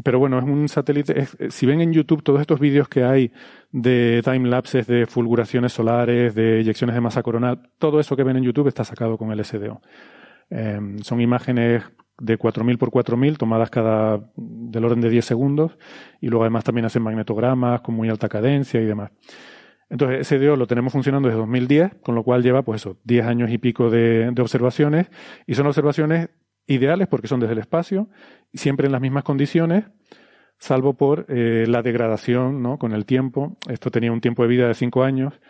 pero 0.05 0.19
bueno, 0.19 0.39
es 0.39 0.45
un 0.45 0.69
satélite. 0.69 1.29
si 1.49 1.65
ven 1.65 1.81
en 1.81 1.95
YouTube 1.95 2.23
todos 2.23 2.43
estos 2.43 2.61
vídeos 2.61 2.91
que 2.91 3.05
hay 3.05 3.33
de 3.73 4.21
time 4.23 4.51
lapses 4.51 4.87
de 4.87 5.07
fulguraciones 5.07 5.73
solares, 5.73 6.35
de 6.35 6.61
eyecciones 6.61 6.95
de 6.95 7.01
masa 7.01 7.23
coronal, 7.23 7.71
todo 7.79 8.01
eso 8.01 8.15
que 8.17 8.23
ven 8.23 8.37
en 8.37 8.45
YouTube 8.45 8.69
está 8.69 8.85
sacado 8.85 9.17
con 9.17 9.33
el 9.33 9.43
SDO. 9.43 9.81
Em, 10.51 10.99
son 10.99 11.23
imágenes 11.23 11.85
de 12.19 12.37
4000 12.37 12.79
por 12.79 12.91
4000 12.91 13.39
tomadas 13.39 13.71
cada 13.71 14.21
del 14.37 14.85
orden 14.85 15.01
de 15.01 15.11
10 15.11 15.25
segundos 15.25 15.79
y 16.21 16.29
luego 16.29 16.45
además 16.45 16.65
también 16.65 16.85
hacen 16.85 17.03
magnetogramas 17.03 17.81
con 17.81 17.95
muy 17.95 18.09
alta 18.09 18.29
cadencia 18.29 18.81
y 18.81 18.85
demás. 18.85 19.13
Entonces, 19.91 20.27
SDO 20.27 20.57
lo 20.57 20.67
tenemos 20.67 20.93
funcionando 20.93 21.29
desde 21.29 21.39
2010, 21.39 21.95
con 22.03 22.15
lo 22.15 22.23
cual 22.23 22.43
lleva, 22.43 22.63
pues 22.63 22.83
eso, 22.83 22.99
10 23.05 23.27
años 23.27 23.51
y 23.51 23.59
pico 23.59 23.89
de, 23.89 24.31
de 24.33 24.43
observaciones 24.43 25.11
y 25.47 25.55
son 25.55 25.67
observaciones 25.67 26.29
ideales 26.67 27.09
porque 27.09 27.29
son 27.29 27.41
desde 27.41 27.55
el 27.55 27.59
espacio, 27.59 28.09
siempre 28.53 28.87
en 28.87 28.93
las 28.93 29.01
mismas 29.01 29.25
condiciones, 29.25 29.85
salvo 30.59 30.95
por 30.95 31.27
eh, 31.29 31.65
la 31.67 31.83
degradación 31.83 32.63
¿no? 32.63 32.79
con 32.79 32.93
el 32.93 33.07
tiempo. 33.07 33.57
Esto 33.69 33.91
tenía 33.91 34.13
un 34.13 34.21
tiempo 34.21 34.43
de 34.43 34.49
vida 34.49 34.69
de 34.69 34.75
5 34.75 35.03
años, 35.03 35.41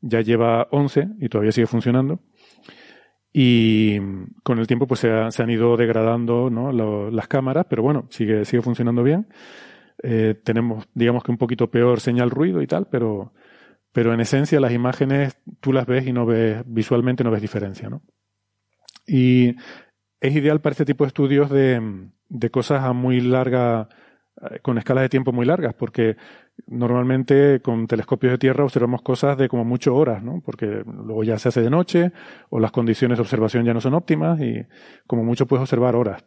ya 0.00 0.20
lleva 0.20 0.68
11 0.70 1.08
y 1.20 1.28
todavía 1.28 1.52
sigue 1.52 1.66
funcionando. 1.66 2.20
Y 3.38 3.98
con 4.42 4.58
el 4.58 4.66
tiempo 4.66 4.86
pues 4.86 5.00
se, 5.00 5.10
han 5.10 5.50
ido 5.50 5.76
degradando 5.76 6.48
¿no? 6.48 6.72
las 7.10 7.28
cámaras, 7.28 7.66
pero 7.68 7.82
bueno, 7.82 8.06
sigue, 8.08 8.46
sigue 8.46 8.62
funcionando 8.62 9.02
bien. 9.02 9.26
Eh, 10.02 10.40
tenemos, 10.42 10.88
digamos 10.94 11.22
que 11.22 11.32
un 11.32 11.36
poquito 11.36 11.70
peor 11.70 12.00
señal 12.00 12.30
ruido 12.30 12.62
y 12.62 12.66
tal, 12.66 12.88
pero, 12.88 13.34
pero 13.92 14.14
en 14.14 14.20
esencia 14.20 14.58
las 14.58 14.72
imágenes 14.72 15.38
tú 15.60 15.74
las 15.74 15.84
ves 15.84 16.06
y 16.06 16.14
no 16.14 16.24
ves, 16.24 16.62
visualmente 16.64 17.24
no 17.24 17.30
ves 17.30 17.42
diferencia, 17.42 17.90
¿no? 17.90 18.00
Y 19.06 19.54
es 20.18 20.34
ideal 20.34 20.62
para 20.62 20.72
este 20.72 20.86
tipo 20.86 21.04
de 21.04 21.08
estudios 21.08 21.50
de, 21.50 22.08
de 22.30 22.50
cosas 22.50 22.84
a 22.84 22.94
muy 22.94 23.20
larga, 23.20 23.90
con 24.62 24.78
escalas 24.78 25.02
de 25.02 25.08
tiempo 25.08 25.32
muy 25.32 25.46
largas, 25.46 25.74
porque 25.74 26.16
normalmente 26.66 27.60
con 27.60 27.86
telescopios 27.86 28.32
de 28.32 28.38
tierra 28.38 28.64
observamos 28.64 29.02
cosas 29.02 29.36
de 29.38 29.48
como 29.48 29.64
mucho 29.64 29.94
horas, 29.94 30.22
¿no? 30.22 30.42
Porque 30.44 30.82
luego 30.84 31.24
ya 31.24 31.38
se 31.38 31.48
hace 31.48 31.62
de 31.62 31.70
noche 31.70 32.12
o 32.50 32.60
las 32.60 32.70
condiciones 32.70 33.18
de 33.18 33.22
observación 33.22 33.64
ya 33.64 33.74
no 33.74 33.80
son 33.80 33.94
óptimas 33.94 34.40
y 34.40 34.64
como 35.06 35.24
mucho 35.24 35.46
puedes 35.46 35.62
observar 35.62 35.96
horas. 35.96 36.24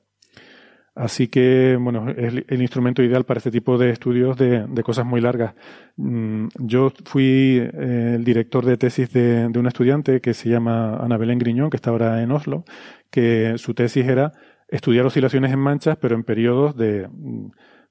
Así 0.95 1.29
que, 1.29 1.77
bueno, 1.79 2.09
es 2.09 2.43
el 2.47 2.61
instrumento 2.61 3.01
ideal 3.01 3.23
para 3.23 3.37
este 3.37 3.51
tipo 3.51 3.77
de 3.77 3.91
estudios 3.91 4.37
de, 4.37 4.65
de 4.67 4.83
cosas 4.83 5.05
muy 5.05 5.21
largas. 5.21 5.53
Mm, 5.95 6.47
yo 6.57 6.91
fui 7.05 7.57
eh, 7.61 8.13
el 8.15 8.25
director 8.25 8.65
de 8.65 8.75
tesis 8.75 9.13
de, 9.13 9.47
de, 9.47 9.59
un 9.59 9.67
estudiante 9.67 10.19
que 10.19 10.33
se 10.33 10.49
llama 10.49 10.97
Ana 10.97 11.17
Belén 11.17 11.39
Griñón, 11.39 11.69
que 11.69 11.77
está 11.77 11.91
ahora 11.91 12.21
en 12.21 12.31
Oslo, 12.31 12.65
que 13.11 13.57
su 13.57 13.73
tesis 13.73 14.05
era 14.07 14.33
estudiar 14.67 15.05
oscilaciones 15.05 15.53
en 15.53 15.59
manchas, 15.59 15.97
pero 16.01 16.15
en 16.15 16.23
periodos 16.23 16.75
de, 16.75 17.07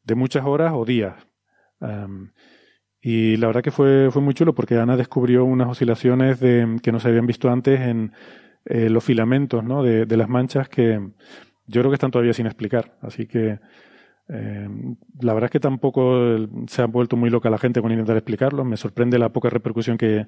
de 0.09 0.14
muchas 0.14 0.44
horas 0.44 0.72
o 0.74 0.85
días. 0.85 1.14
y 3.01 3.36
la 3.36 3.47
verdad 3.47 3.62
que 3.62 3.70
fue, 3.70 4.10
fue 4.10 4.22
muy 4.22 4.35
chulo 4.35 4.55
porque 4.55 4.76
Ana 4.76 4.97
descubrió 4.97 5.44
unas 5.44 5.68
oscilaciones 5.68 6.40
de, 6.40 6.78
que 6.82 6.90
no 6.90 6.98
se 6.98 7.09
habían 7.09 7.26
visto 7.26 7.48
antes 7.51 7.80
en 7.80 8.12
eh, 8.64 8.90
los 8.90 9.05
filamentos 9.05 9.62
¿no? 9.62 9.82
de, 9.82 10.06
de, 10.06 10.16
las 10.16 10.28
manchas 10.28 10.68
que 10.68 10.98
yo 11.66 11.80
creo 11.80 11.90
que 11.90 11.94
están 11.94 12.10
todavía 12.10 12.32
sin 12.32 12.47
explicar. 12.47 12.97
Así 13.02 13.26
que 13.26 13.60
eh, 14.30 14.68
la 15.20 15.32
verdad 15.35 15.47
es 15.47 15.52
que 15.52 15.60
tampoco 15.60 16.36
se 16.66 16.82
ha 16.82 16.86
vuelto 16.86 17.16
muy 17.16 17.30
loca 17.30 17.51
la 17.51 17.59
gente 17.59 17.80
con 17.80 17.93
intentar 17.93 18.16
explicarlo. 18.16 18.64
Me 18.64 18.76
sorprende 18.76 19.18
la 19.18 19.30
poca 19.30 19.51
repercusión 19.51 19.97
que, 19.97 20.26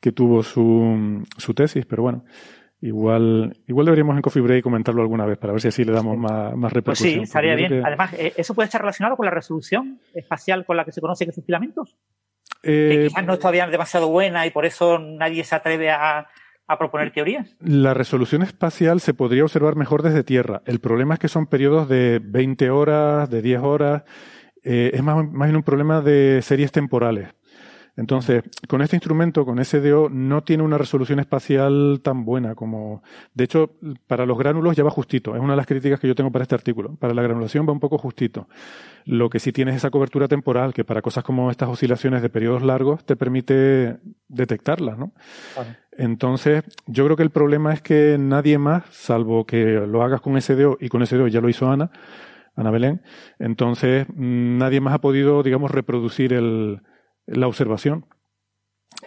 que 0.00 0.12
tuvo 0.12 0.42
su, 0.42 1.24
su 1.38 1.54
tesis, 1.54 1.86
pero 1.86 2.02
bueno. 2.02 2.24
Igual, 2.82 3.56
igual 3.66 3.86
deberíamos 3.86 4.16
en 4.16 4.22
Coffee 4.22 4.42
Break 4.42 4.62
comentarlo 4.62 5.02
alguna 5.02 5.26
vez 5.26 5.36
para 5.36 5.52
ver 5.52 5.60
si 5.60 5.68
así 5.68 5.84
le 5.84 5.92
damos 5.92 6.16
más, 6.16 6.56
más 6.56 6.72
repercusión. 6.72 7.18
Pues 7.18 7.18
sí, 7.18 7.22
estaría 7.24 7.54
bien. 7.54 7.84
Además, 7.84 8.14
eh, 8.14 8.32
¿eso 8.36 8.54
puede 8.54 8.66
estar 8.66 8.80
relacionado 8.80 9.16
con 9.16 9.26
la 9.26 9.32
resolución 9.32 10.00
espacial 10.14 10.64
con 10.64 10.76
la 10.76 10.84
que 10.84 10.92
se 10.92 11.00
conoce 11.00 11.26
que 11.26 11.32
sus 11.32 11.44
filamentos? 11.44 11.96
que 12.62 13.04
eh, 13.04 13.08
quizás 13.08 13.24
no 13.24 13.34
es 13.34 13.38
todavía 13.38 13.66
demasiado 13.66 14.08
buena 14.08 14.46
y 14.46 14.50
por 14.50 14.66
eso 14.66 14.98
nadie 14.98 15.44
se 15.44 15.54
atreve 15.54 15.90
a, 15.90 16.26
a 16.66 16.78
proponer 16.78 17.12
teorías. 17.12 17.56
La 17.60 17.94
resolución 17.94 18.42
espacial 18.42 19.00
se 19.00 19.14
podría 19.14 19.44
observar 19.44 19.76
mejor 19.76 20.02
desde 20.02 20.24
Tierra. 20.24 20.62
El 20.66 20.80
problema 20.80 21.14
es 21.14 21.20
que 21.20 21.28
son 21.28 21.46
periodos 21.46 21.88
de 21.88 22.20
20 22.22 22.70
horas, 22.70 23.30
de 23.30 23.42
10 23.42 23.60
horas. 23.62 24.04
Eh, 24.62 24.90
es 24.94 25.02
más, 25.02 25.16
más 25.16 25.48
bien 25.48 25.56
un 25.56 25.62
problema 25.62 26.00
de 26.00 26.40
series 26.42 26.70
temporales. 26.70 27.28
Entonces, 28.00 28.42
con 28.66 28.80
este 28.80 28.96
instrumento, 28.96 29.44
con 29.44 29.62
SDO, 29.62 30.08
no 30.08 30.42
tiene 30.42 30.62
una 30.62 30.78
resolución 30.78 31.20
espacial 31.20 32.00
tan 32.02 32.24
buena 32.24 32.54
como. 32.54 33.02
De 33.34 33.44
hecho, 33.44 33.72
para 34.06 34.24
los 34.24 34.38
gránulos 34.38 34.74
ya 34.74 34.82
va 34.82 34.90
justito. 34.90 35.36
Es 35.36 35.42
una 35.42 35.52
de 35.52 35.58
las 35.58 35.66
críticas 35.66 36.00
que 36.00 36.08
yo 36.08 36.14
tengo 36.14 36.32
para 36.32 36.44
este 36.44 36.54
artículo. 36.54 36.96
Para 36.96 37.12
la 37.12 37.20
granulación 37.20 37.68
va 37.68 37.74
un 37.74 37.78
poco 37.78 37.98
justito. 37.98 38.48
Lo 39.04 39.28
que 39.28 39.38
sí 39.38 39.52
tiene 39.52 39.72
es 39.72 39.76
esa 39.76 39.90
cobertura 39.90 40.28
temporal, 40.28 40.72
que 40.72 40.82
para 40.82 41.02
cosas 41.02 41.24
como 41.24 41.50
estas 41.50 41.68
oscilaciones 41.68 42.22
de 42.22 42.30
periodos 42.30 42.62
largos 42.62 43.04
te 43.04 43.16
permite 43.16 43.98
detectarlas, 44.28 44.96
¿no? 44.96 45.12
Entonces, 45.92 46.64
yo 46.86 47.04
creo 47.04 47.18
que 47.18 47.22
el 47.22 47.30
problema 47.30 47.74
es 47.74 47.82
que 47.82 48.16
nadie 48.18 48.56
más, 48.56 48.84
salvo 48.92 49.44
que 49.44 49.62
lo 49.86 50.02
hagas 50.02 50.22
con 50.22 50.40
SDO, 50.40 50.78
y 50.80 50.88
con 50.88 51.06
SDO 51.06 51.28
ya 51.28 51.42
lo 51.42 51.50
hizo 51.50 51.70
Ana, 51.70 51.90
Ana 52.56 52.70
Belén, 52.70 53.02
entonces 53.38 54.06
mm, 54.08 54.56
nadie 54.56 54.80
más 54.80 54.94
ha 54.94 55.00
podido, 55.00 55.42
digamos, 55.42 55.70
reproducir 55.70 56.32
el, 56.32 56.80
la 57.30 57.46
observación. 57.46 58.06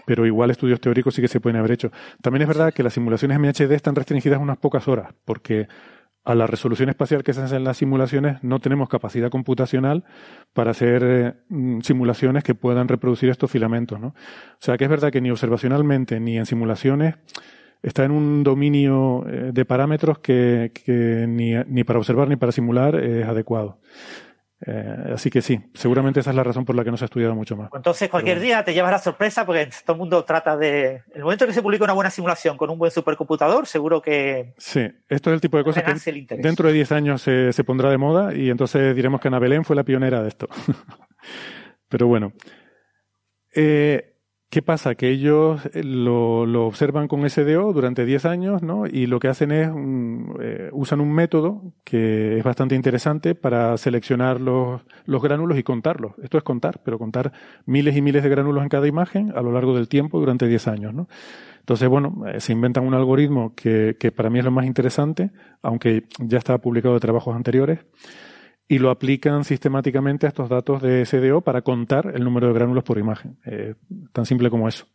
Pero 0.05 0.25
igual 0.25 0.49
estudios 0.49 0.81
teóricos 0.81 1.13
sí 1.13 1.21
que 1.21 1.27
se 1.27 1.39
pueden 1.39 1.57
haber 1.57 1.71
hecho. 1.71 1.91
También 2.21 2.41
es 2.43 2.47
verdad 2.47 2.73
que 2.73 2.83
las 2.83 2.93
simulaciones 2.93 3.39
MHD 3.39 3.71
están 3.71 3.95
restringidas 3.95 4.39
a 4.39 4.41
unas 4.41 4.57
pocas 4.57 4.87
horas, 4.87 5.13
porque 5.25 5.67
a 6.25 6.35
la 6.35 6.47
resolución 6.47 6.89
espacial 6.89 7.23
que 7.23 7.33
se 7.33 7.41
hace 7.41 7.57
en 7.57 7.63
las 7.63 7.77
simulaciones 7.77 8.41
no 8.43 8.59
tenemos 8.59 8.87
capacidad 8.87 9.29
computacional 9.29 10.05
para 10.53 10.71
hacer 10.71 11.03
eh, 11.03 11.33
mm, 11.49 11.81
simulaciones 11.81 12.43
que 12.43 12.55
puedan 12.55 12.87
reproducir 12.87 13.29
estos 13.29 13.51
filamentos. 13.51 13.99
O 14.01 14.13
sea 14.59 14.77
que 14.77 14.85
es 14.85 14.89
verdad 14.89 15.11
que 15.11 15.21
ni 15.21 15.31
observacionalmente 15.31 16.19
ni 16.19 16.37
en 16.37 16.45
simulaciones 16.45 17.15
está 17.81 18.05
en 18.05 18.11
un 18.11 18.43
dominio 18.43 19.25
eh, 19.27 19.51
de 19.53 19.65
parámetros 19.65 20.19
que, 20.19 20.71
ni, 21.27 21.83
para 21.83 21.99
observar 21.99 22.29
ni 22.29 22.37
para 22.37 22.53
simular 22.53 22.95
es 22.95 23.27
adecuado. 23.27 23.79
Eh, 24.65 25.13
así 25.13 25.29
que 25.29 25.41
sí, 25.41 25.59
seguramente 25.73 26.21
esa 26.21 26.29
es 26.29 26.35
la 26.35 26.43
razón 26.43 26.63
por 26.63 26.75
la 26.75 26.83
que 26.83 26.91
no 26.91 26.95
se 26.95 27.03
ha 27.03 27.07
estudiado 27.07 27.35
mucho 27.35 27.57
más. 27.57 27.69
Entonces, 27.73 28.09
cualquier 28.09 28.39
día 28.39 28.63
te 28.63 28.73
llevas 28.73 28.91
la 28.91 28.99
sorpresa 28.99 29.45
porque 29.45 29.69
todo 29.85 29.95
el 29.95 29.99
mundo 29.99 30.23
trata 30.23 30.55
de. 30.55 30.95
En 30.95 31.15
el 31.15 31.23
momento 31.23 31.45
que 31.45 31.53
se 31.53 31.61
publica 31.61 31.83
una 31.83 31.93
buena 31.93 32.09
simulación 32.09 32.55
con 32.55 32.69
un 32.69 32.77
buen 32.77 32.91
supercomputador, 32.91 33.67
seguro 33.67 34.01
que. 34.01 34.53
Sí, 34.57 34.87
esto 35.09 35.29
es 35.29 35.33
el 35.33 35.41
tipo 35.41 35.57
de 35.57 35.63
cosas 35.63 35.83
que 35.83 36.25
dentro 36.37 36.67
de 36.67 36.73
10 36.73 36.91
años 36.93 37.21
se, 37.21 37.51
se, 37.51 37.63
pondrá 37.63 37.89
de 37.89 37.97
moda 37.97 38.33
y 38.33 38.49
entonces 38.49 38.95
diremos 38.95 39.19
que 39.19 39.27
Ana 39.27 39.39
Belén 39.39 39.65
fue 39.65 39.75
la 39.75 39.83
pionera 39.83 40.21
de 40.21 40.29
esto. 40.29 40.47
Pero 41.89 42.07
bueno. 42.07 42.31
Eh, 43.55 44.12
¿Qué 44.53 44.61
pasa? 44.61 44.93
Que 44.93 45.09
ellos 45.09 45.65
eh, 45.73 45.83
lo, 45.83 46.67
observan 46.67 47.07
con 47.07 47.27
SDO 47.27 47.73
durante 47.73 48.05
10 48.05 48.25
años, 48.25 48.61
¿no? 48.61 48.85
Y 48.85 49.07
lo 49.07 49.17
que 49.19 49.27
hacen 49.27 49.51
es, 49.51 49.67
eh, 50.41 50.69
usan 50.71 51.01
un 51.01 51.11
método 51.11 51.73
que 51.83 52.37
es 52.37 52.43
bastante 52.43 52.75
interesante 52.75 53.33
para 53.33 53.75
seleccionar 53.77 54.39
los, 54.39 54.83
los 55.05 55.23
gránulos 55.23 55.57
y 55.57 55.63
contarlos. 55.63 56.11
Esto 56.21 56.37
es 56.37 56.43
contar, 56.43 56.81
pero 56.85 56.99
contar 56.99 57.31
miles 57.65 57.97
y 57.97 58.03
miles 58.03 58.21
de 58.21 58.29
gránulos 58.29 58.61
en 58.61 58.69
cada 58.69 58.85
imagen 58.85 59.33
a 59.35 59.41
lo 59.41 59.51
largo 59.51 59.73
del 59.73 59.87
tiempo 59.87 60.19
durante 60.19 60.47
10 60.47 60.67
años, 60.67 60.93
¿no? 60.93 61.07
Entonces, 61.61 61.89
bueno, 61.89 62.23
eh, 62.27 62.39
se 62.39 62.51
inventan 62.51 62.85
un 62.85 62.93
algoritmo 62.93 63.55
que, 63.55 63.97
que 63.99 64.11
para 64.11 64.29
mí 64.29 64.37
es 64.37 64.45
lo 64.45 64.51
más 64.51 64.67
interesante, 64.67 65.31
aunque 65.63 66.03
ya 66.19 66.37
estaba 66.37 66.59
publicado 66.59 66.93
de 66.93 66.99
trabajos 66.99 67.35
anteriores, 67.35 67.79
y 68.67 68.79
lo 68.79 68.89
aplican 68.89 69.43
sistemáticamente 69.43 70.25
a 70.25 70.29
estos 70.29 70.49
datos 70.49 70.81
de 70.81 71.05
SDO 71.05 71.41
para 71.41 71.61
contar 71.61 72.11
el 72.15 72.23
número 72.23 72.47
de 72.47 72.53
gránulos 72.53 72.83
por 72.83 72.97
imagen. 72.97 73.37
Eh, 73.45 73.75
tan 74.11 74.25
simple 74.25 74.49
como 74.49 74.67
eso. 74.67 74.85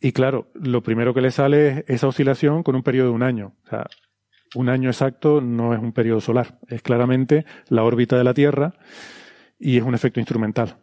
Y 0.00 0.12
claro, 0.12 0.50
lo 0.54 0.82
primero 0.82 1.14
que 1.14 1.20
le 1.20 1.30
sale 1.30 1.68
es 1.68 1.84
esa 1.86 2.08
oscilación 2.08 2.62
con 2.62 2.74
un 2.74 2.82
periodo 2.82 3.08
de 3.08 3.14
un 3.14 3.22
año. 3.22 3.54
O 3.64 3.68
sea, 3.68 3.86
un 4.54 4.68
año 4.68 4.90
exacto 4.90 5.40
no 5.40 5.74
es 5.74 5.80
un 5.80 5.92
periodo 5.92 6.20
solar, 6.20 6.58
es 6.68 6.82
claramente 6.82 7.46
la 7.68 7.84
órbita 7.84 8.18
de 8.18 8.24
la 8.24 8.34
Tierra 8.34 8.74
y 9.58 9.78
es 9.78 9.82
un 9.82 9.94
efecto 9.94 10.20
instrumental. 10.20 10.76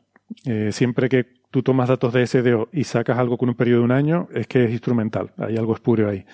Eh, 0.46 0.72
siempre 0.72 1.10
que 1.10 1.26
tú 1.52 1.64
tomas 1.64 1.90
datos 1.90 2.14
de 2.14 2.26
SDO 2.26 2.70
y 2.72 2.84
sacas 2.84 3.18
algo 3.18 3.38
con 3.38 3.50
un 3.50 3.56
periodo 3.56 3.80
de 3.80 3.86
un 3.86 3.92
año, 3.92 4.28
es 4.34 4.48
que 4.48 4.66
es 4.66 4.72
instrumental, 4.72 5.32
hay 5.38 5.58
algo 5.58 5.74
espurio 5.74 6.10
ahí. 6.10 6.26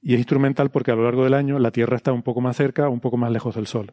Y 0.00 0.14
es 0.14 0.18
instrumental 0.18 0.70
porque 0.70 0.90
a 0.90 0.94
lo 0.94 1.04
largo 1.04 1.24
del 1.24 1.34
año 1.34 1.58
la 1.58 1.70
Tierra 1.70 1.96
está 1.96 2.12
un 2.12 2.22
poco 2.22 2.40
más 2.40 2.56
cerca, 2.56 2.88
un 2.88 3.00
poco 3.00 3.16
más 3.16 3.30
lejos 3.30 3.54
del 3.54 3.66
Sol. 3.66 3.92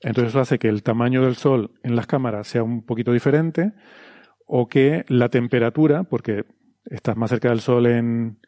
Entonces 0.00 0.32
eso 0.32 0.40
hace 0.40 0.58
que 0.58 0.68
el 0.68 0.82
tamaño 0.82 1.22
del 1.22 1.36
Sol 1.36 1.72
en 1.82 1.96
las 1.96 2.06
cámaras 2.06 2.46
sea 2.46 2.62
un 2.62 2.84
poquito 2.84 3.12
diferente 3.12 3.72
o 4.46 4.68
que 4.68 5.04
la 5.08 5.28
temperatura, 5.28 6.04
porque 6.04 6.44
estás 6.86 7.16
más 7.16 7.30
cerca 7.30 7.50
del 7.50 7.60
Sol 7.60 7.86
en, 7.86 8.38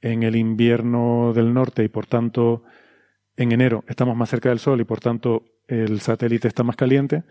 en 0.00 0.22
el 0.22 0.36
invierno 0.36 1.32
del 1.32 1.54
norte 1.54 1.84
y 1.84 1.88
por 1.88 2.06
tanto 2.06 2.64
en 3.36 3.52
enero 3.52 3.84
estamos 3.88 4.16
más 4.16 4.30
cerca 4.30 4.48
del 4.48 4.58
Sol 4.58 4.80
y 4.80 4.84
por 4.84 5.00
tanto 5.00 5.44
el 5.68 6.00
satélite 6.00 6.48
está 6.48 6.62
más 6.62 6.76
caliente 6.76 7.24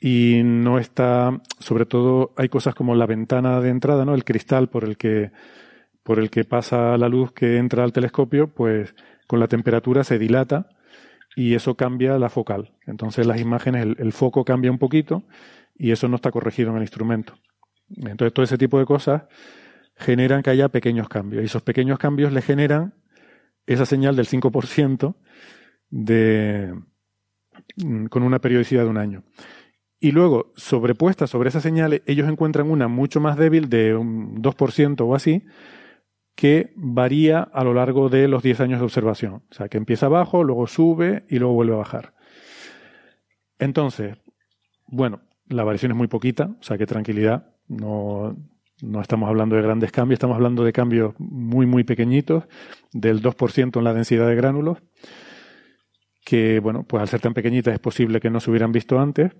y 0.00 0.42
no 0.44 0.78
está, 0.78 1.40
sobre 1.58 1.86
todo 1.86 2.32
hay 2.36 2.48
cosas 2.48 2.74
como 2.74 2.94
la 2.94 3.06
ventana 3.06 3.60
de 3.60 3.70
entrada, 3.70 4.04
¿no? 4.04 4.14
El 4.14 4.24
cristal 4.24 4.68
por 4.68 4.84
el 4.84 4.96
que 4.96 5.30
por 6.02 6.18
el 6.18 6.30
que 6.30 6.44
pasa 6.44 6.96
la 6.98 7.08
luz 7.08 7.32
que 7.32 7.58
entra 7.58 7.84
al 7.84 7.92
telescopio, 7.92 8.48
pues 8.48 8.94
con 9.28 9.38
la 9.38 9.46
temperatura 9.46 10.02
se 10.02 10.18
dilata 10.18 10.68
y 11.34 11.54
eso 11.54 11.76
cambia 11.76 12.18
la 12.18 12.28
focal. 12.28 12.72
Entonces 12.86 13.26
las 13.26 13.40
imágenes, 13.40 13.96
el, 13.98 14.12
foco 14.12 14.44
cambia 14.44 14.70
un 14.70 14.78
poquito 14.78 15.24
y 15.74 15.90
eso 15.90 16.08
no 16.08 16.16
está 16.16 16.30
corregido 16.30 16.70
en 16.70 16.76
el 16.76 16.82
instrumento. 16.82 17.34
Entonces 17.96 18.32
todo 18.32 18.44
ese 18.44 18.58
tipo 18.58 18.78
de 18.78 18.86
cosas 18.86 19.24
generan 19.96 20.42
que 20.42 20.50
haya 20.50 20.68
pequeños 20.68 21.08
cambios 21.08 21.42
y 21.42 21.46
esos 21.46 21.62
pequeños 21.62 21.98
cambios 21.98 22.32
le 22.32 22.42
generan 22.42 22.94
esa 23.66 23.86
señal 23.86 24.16
del 24.16 24.26
5% 24.26 25.16
de, 25.90 26.74
mm, 27.76 28.06
con 28.06 28.22
una 28.22 28.40
periodicidad 28.40 28.84
de 28.84 28.90
un 28.90 28.98
año. 28.98 29.24
Y 30.00 30.10
luego, 30.10 30.52
sobrepuesta 30.56 31.28
sobre 31.28 31.48
esas 31.50 31.62
señales, 31.62 32.02
ellos 32.06 32.28
encuentran 32.28 32.68
una 32.68 32.88
mucho 32.88 33.20
más 33.20 33.36
débil 33.36 33.68
de 33.68 33.94
un 33.94 34.42
2% 34.42 35.06
o 35.06 35.14
así, 35.14 35.44
que 36.34 36.72
varía 36.76 37.40
a 37.40 37.64
lo 37.64 37.74
largo 37.74 38.08
de 38.08 38.28
los 38.28 38.42
10 38.42 38.60
años 38.60 38.80
de 38.80 38.84
observación. 38.84 39.42
O 39.50 39.54
sea, 39.54 39.68
que 39.68 39.78
empieza 39.78 40.06
abajo, 40.06 40.44
luego 40.44 40.66
sube 40.66 41.24
y 41.28 41.38
luego 41.38 41.54
vuelve 41.54 41.74
a 41.74 41.78
bajar. 41.78 42.14
Entonces, 43.58 44.16
bueno, 44.86 45.20
la 45.48 45.64
variación 45.64 45.92
es 45.92 45.98
muy 45.98 46.08
poquita, 46.08 46.56
o 46.58 46.62
sea 46.62 46.78
que 46.78 46.86
tranquilidad, 46.86 47.54
no, 47.68 48.36
no 48.82 49.00
estamos 49.00 49.28
hablando 49.28 49.56
de 49.56 49.62
grandes 49.62 49.92
cambios, 49.92 50.16
estamos 50.16 50.34
hablando 50.34 50.64
de 50.64 50.72
cambios 50.72 51.14
muy, 51.18 51.66
muy 51.66 51.84
pequeñitos, 51.84 52.44
del 52.92 53.22
2% 53.22 53.78
en 53.78 53.84
la 53.84 53.94
densidad 53.94 54.26
de 54.28 54.34
gránulos, 54.34 54.78
que, 56.24 56.60
bueno, 56.60 56.84
pues 56.84 57.00
al 57.00 57.08
ser 57.08 57.20
tan 57.20 57.34
pequeñitas 57.34 57.74
es 57.74 57.80
posible 57.80 58.20
que 58.20 58.30
no 58.30 58.40
se 58.40 58.50
hubieran 58.50 58.72
visto 58.72 58.98
antes. 58.98 59.32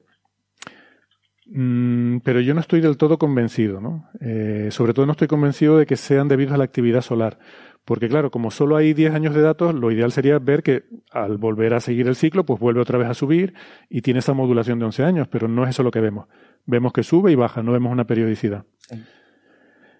Mm, 1.54 2.20
pero 2.24 2.40
yo 2.40 2.54
no 2.54 2.60
estoy 2.60 2.80
del 2.80 2.96
todo 2.96 3.18
convencido, 3.18 3.78
¿no? 3.78 4.08
Eh, 4.20 4.68
sobre 4.70 4.94
todo 4.94 5.04
no 5.04 5.12
estoy 5.12 5.28
convencido 5.28 5.76
de 5.76 5.84
que 5.84 5.96
sean 5.96 6.26
debidos 6.26 6.54
a 6.54 6.56
la 6.56 6.64
actividad 6.64 7.02
solar. 7.02 7.38
Porque 7.84 8.08
claro, 8.08 8.30
como 8.30 8.50
solo 8.50 8.76
hay 8.76 8.94
10 8.94 9.12
años 9.12 9.34
de 9.34 9.42
datos, 9.42 9.74
lo 9.74 9.90
ideal 9.90 10.12
sería 10.12 10.38
ver 10.38 10.62
que 10.62 10.84
al 11.10 11.36
volver 11.36 11.74
a 11.74 11.80
seguir 11.80 12.06
el 12.06 12.16
ciclo, 12.16 12.46
pues 12.46 12.58
vuelve 12.58 12.80
otra 12.80 12.96
vez 12.96 13.08
a 13.08 13.14
subir 13.14 13.52
y 13.90 14.00
tiene 14.00 14.20
esa 14.20 14.32
modulación 14.32 14.78
de 14.78 14.86
11 14.86 15.02
años, 15.02 15.28
pero 15.28 15.46
no 15.46 15.64
es 15.64 15.70
eso 15.70 15.82
lo 15.82 15.90
que 15.90 16.00
vemos. 16.00 16.26
Vemos 16.64 16.92
que 16.92 17.02
sube 17.02 17.32
y 17.32 17.34
baja, 17.34 17.62
no 17.62 17.72
vemos 17.72 17.92
una 17.92 18.06
periodicidad. 18.06 18.64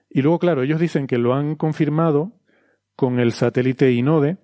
Y 0.08 0.22
luego, 0.22 0.38
claro, 0.38 0.62
ellos 0.62 0.80
dicen 0.80 1.06
que 1.06 1.18
lo 1.18 1.34
han 1.34 1.56
confirmado 1.56 2.32
con 2.96 3.18
el 3.18 3.32
satélite 3.32 3.92
INODE, 3.92 4.38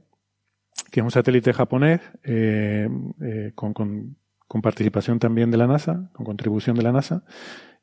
que 0.90 1.00
es 1.00 1.04
un 1.04 1.10
satélite 1.10 1.52
japonés 1.52 2.00
eh, 2.24 2.88
eh, 3.22 3.52
con, 3.54 3.72
con, 3.72 4.16
participación 4.62 5.18
también 5.18 5.50
de 5.50 5.58
la 5.58 5.66
NASA, 5.66 6.10
con 6.14 6.24
contribución 6.24 6.76
de 6.76 6.82
la 6.82 6.92
NASA, 6.92 7.24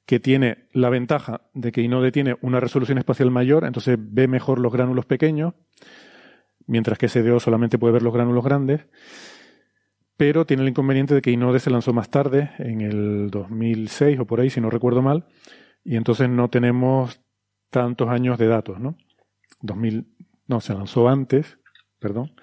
que 0.06 0.20
tiene 0.20 0.68
la 0.72 0.90
ventaja 0.90 1.42
de 1.54 1.72
que 1.72 1.82
INODE 1.82 2.12
tiene 2.12 2.38
una 2.42 2.60
resolución 2.60 2.98
espacial 2.98 3.32
mayor, 3.32 3.66
entonces 3.66 3.98
ve 4.00 4.28
mejor 4.28 4.60
los 4.60 4.72
gránulos 4.72 5.06
pequeños, 5.06 5.54
mientras 6.68 6.98
que 6.98 7.08
SDO 7.08 7.40
solamente 7.40 7.78
puede 7.78 7.94
ver 7.94 8.04
los 8.04 8.14
gránulos 8.14 8.44
grandes, 8.44 8.82
pero 10.18 10.46
tiene 10.46 10.64
el 10.64 10.70
inconveniente 10.70 11.14
de 11.14 11.22
que 11.22 11.32
INODE 11.32 11.60
se 11.60 11.70
lanzó 11.70 11.94
más 11.94 12.10
tarde, 12.10 12.52
en 12.60 12.82
el 12.82 13.30
2006 13.32 14.20
o 14.20 14.26
por 14.26 14.40
ahí, 14.40 14.50
si 14.50 14.62
no 14.62 14.70
recuerdo 14.70 15.02
mal, 15.02 15.26
y 15.84 15.98
entonces 15.98 16.30
no 16.30 16.50
tenemos 16.50 17.22
tantos 17.70 18.10
años 18.10 18.38
de 18.38 18.48
datos, 18.48 18.80
¿no? 18.80 18.98
2000, 19.62 20.08
no, 20.48 20.62
se 20.62 20.74
lanzó 20.74 21.10
antes, 21.10 21.58
perdón. 22.00 22.34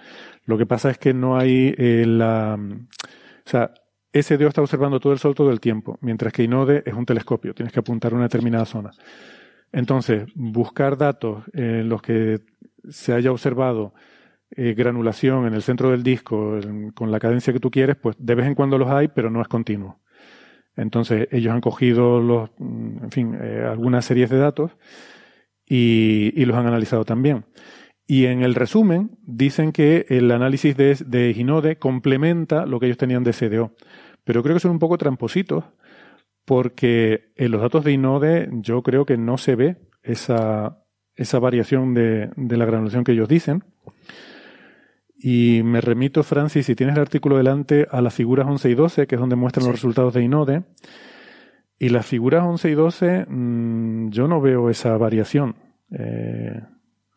Lo 0.45 0.59
que 0.59 0.67
pasa 0.67 0.91
es 0.91 0.99
que 0.99 1.15
no 1.15 1.37
hay 1.37 1.75
eh, 1.79 2.05
la, 2.07 2.59
o 2.59 3.49
sea, 3.49 3.73
SDO 4.13 4.49
está 4.49 4.61
observando 4.61 5.01
todo 5.01 5.13
el 5.13 5.19
sol 5.19 5.35
todo 5.35 5.51
el 5.51 5.61
tiempo, 5.61 5.99
mientras 6.03 6.33
que 6.33 6.43
INODE 6.43 6.83
es 6.85 6.95
un 6.95 7.07
telescopio, 7.07 7.55
tienes 7.55 7.73
que 7.73 7.81
apuntar 7.81 8.13
a 8.13 8.17
una 8.17 8.25
determinada 8.25 8.65
zona. 8.65 8.91
Entonces, 9.73 10.25
buscar 10.35 10.99
datos 10.99 11.45
en 11.55 11.89
los 11.89 12.03
que 12.03 12.41
se 12.89 13.15
haya 13.15 13.33
observado 13.33 13.95
eh, 14.55 14.75
granulación 14.75 15.47
en 15.47 15.55
el 15.55 15.63
centro 15.63 15.91
del 15.91 16.03
disco 16.03 16.59
con 16.95 17.11
la 17.11 17.19
cadencia 17.19 17.55
que 17.55 17.61
tú 17.61 17.71
quieres, 17.71 17.97
pues 17.97 18.17
de 18.19 18.35
vez 18.35 18.47
en 18.47 18.55
cuando 18.55 18.77
los 18.77 18.91
hay, 18.91 19.09
pero 19.09 19.31
no 19.31 19.41
es 19.41 19.49
continuo. 19.49 20.01
Entonces, 20.77 21.29
ellos 21.31 21.53
han 21.53 21.61
cogido 21.61 22.21
los, 22.21 22.51
en 22.59 23.11
fin, 23.11 23.37
eh, 23.41 23.65
algunas 23.67 24.05
series 24.05 24.31
de 24.31 24.39
datos 24.39 24.73
y, 25.67 26.45
los 26.45 26.57
han 26.57 26.67
analizado 26.67 27.05
también. 27.05 27.45
Y 28.07 28.27
en 28.27 28.43
el 28.43 28.55
resumen 28.55 29.19
dicen 29.23 29.73
que 29.73 30.07
el 30.09 30.31
análisis 30.31 30.77
de, 30.77 30.97
de 31.07 31.33
Ginode 31.35 31.77
complementa 31.77 32.67
lo 32.67 32.81
que 32.81 32.87
ellos 32.87 32.99
tenían 32.99 33.25
de 33.25 33.33
CDO. 33.33 33.75
Pero 34.25 34.43
creo 34.43 34.55
que 34.55 34.61
son 34.61 34.73
un 34.73 34.79
poco 34.79 34.99
trampositos 34.99 35.65
porque 36.45 37.33
en 37.37 37.51
los 37.53 37.61
datos 37.61 37.85
de 37.85 37.93
Inode 37.93 38.49
yo 38.53 38.83
creo 38.83 39.05
que 39.05 39.17
no 39.17 39.39
se 39.39 39.55
ve 39.55 39.77
esa, 40.03 40.83
esa 41.15 41.39
variación 41.39 41.95
de, 41.95 42.31
de, 42.37 42.57
la 42.57 42.65
granulación 42.65 43.05
que 43.05 43.13
ellos 43.13 43.29
dicen. 43.29 43.65
Y 45.17 45.63
me 45.63 45.81
remito, 45.81 46.25
Francis, 46.25 46.67
si 46.67 46.75
tienes 46.75 46.97
el 46.97 47.03
artículo 47.03 47.37
delante, 47.37 47.87
a 47.91 48.03
las 48.03 48.13
figuras 48.13 48.47
11 48.49 48.71
y 48.71 48.75
12, 48.75 49.07
que 49.07 49.15
es 49.15 49.21
donde 49.21 49.37
muestran 49.37 49.67
los 49.67 49.77
resultados 49.77 50.15
de 50.15 50.23
Inode. 50.25 50.65
Y 51.79 51.91
las 51.91 52.07
figuras 52.07 52.45
11 52.45 52.71
y 52.71 52.75
12, 52.75 53.27
mmm, 53.29 54.09
yo 54.11 54.27
no 54.27 54.41
veo 54.41 54.69
esa 54.69 54.97
variación. 54.97 55.55
Eh, 55.93 56.61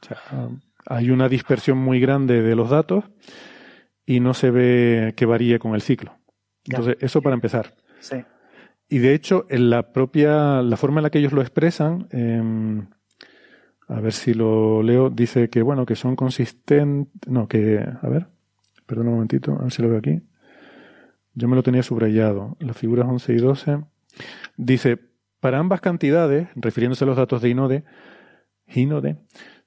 o 0.01 0.05
sea, 0.05 0.49
hay 0.85 1.09
una 1.09 1.29
dispersión 1.29 1.77
muy 1.77 1.99
grande 1.99 2.41
de 2.41 2.55
los 2.55 2.69
datos 2.69 3.05
y 4.05 4.19
no 4.19 4.33
se 4.33 4.51
ve 4.51 5.13
que 5.15 5.25
varíe 5.25 5.59
con 5.59 5.75
el 5.75 5.81
ciclo. 5.81 6.17
Entonces, 6.65 6.97
eso 6.99 7.21
para 7.21 7.35
empezar. 7.35 7.75
Sí. 7.99 8.17
Y 8.87 8.99
de 8.99 9.13
hecho, 9.13 9.45
en 9.49 9.69
la 9.69 9.91
propia, 9.91 10.61
la 10.61 10.77
forma 10.77 10.99
en 10.99 11.03
la 11.03 11.09
que 11.09 11.19
ellos 11.19 11.33
lo 11.33 11.41
expresan, 11.41 12.07
eh, 12.11 12.85
a 13.87 13.99
ver 13.99 14.13
si 14.13 14.33
lo 14.33 14.83
leo, 14.83 15.09
dice 15.09 15.49
que 15.49 15.61
bueno, 15.61 15.85
que 15.85 15.95
son 15.95 16.15
consistentes, 16.15 17.31
no, 17.31 17.47
que, 17.47 17.79
a 17.79 18.07
ver, 18.07 18.27
perdón 18.85 19.07
un 19.07 19.13
momentito, 19.15 19.53
a 19.53 19.63
ver 19.63 19.71
si 19.71 19.81
lo 19.81 19.89
veo 19.89 19.99
aquí. 19.99 20.21
Yo 21.33 21.47
me 21.47 21.55
lo 21.55 21.63
tenía 21.63 21.83
subrayado. 21.83 22.55
Las 22.59 22.77
figuras 22.77 23.07
11 23.07 23.33
y 23.33 23.37
12. 23.37 23.79
Dice, 24.55 24.99
para 25.39 25.59
ambas 25.59 25.81
cantidades, 25.81 26.47
refiriéndose 26.55 27.03
a 27.03 27.07
los 27.07 27.17
datos 27.17 27.41
de 27.41 27.49
Inode, 27.49 27.83
Inode 28.67 29.17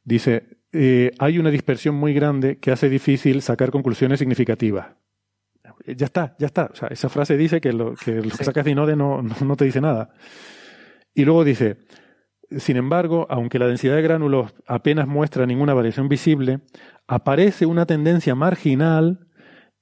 dice, 0.05 0.58
eh, 0.73 1.13
hay 1.19 1.39
una 1.39 1.51
dispersión 1.51 1.95
muy 1.95 2.13
grande 2.13 2.59
que 2.59 2.71
hace 2.71 2.89
difícil 2.89 3.43
sacar 3.43 3.71
conclusiones 3.71 4.19
significativas. 4.19 4.89
Ya 5.87 6.07
está, 6.07 6.37
ya 6.39 6.47
está. 6.47 6.71
O 6.73 6.75
sea, 6.75 6.89
esa 6.89 7.09
frase 7.09 7.37
dice 7.37 7.61
que 7.61 7.73
lo 7.73 7.95
que, 7.95 8.13
lo 8.13 8.37
que 8.37 8.45
sacas 8.45 8.65
de 8.65 8.73
Inode 8.73 8.97
no, 8.97 9.23
no, 9.23 9.35
no 9.41 9.57
te 9.57 9.65
dice 9.65 9.81
nada. 9.81 10.11
Y 11.15 11.25
luego 11.25 11.45
dice, 11.45 11.79
sin 12.57 12.77
embargo, 12.77 13.27
aunque 13.31 13.59
la 13.59 13.67
densidad 13.67 13.97
de 13.97 14.03
gránulos 14.03 14.55
apenas 14.67 15.07
muestra 15.07 15.47
ninguna 15.47 15.75
variación 15.75 16.09
visible, 16.09 16.61
aparece 17.07 17.67
una 17.67 17.87
tendencia 17.87 18.35
marginal 18.35 19.27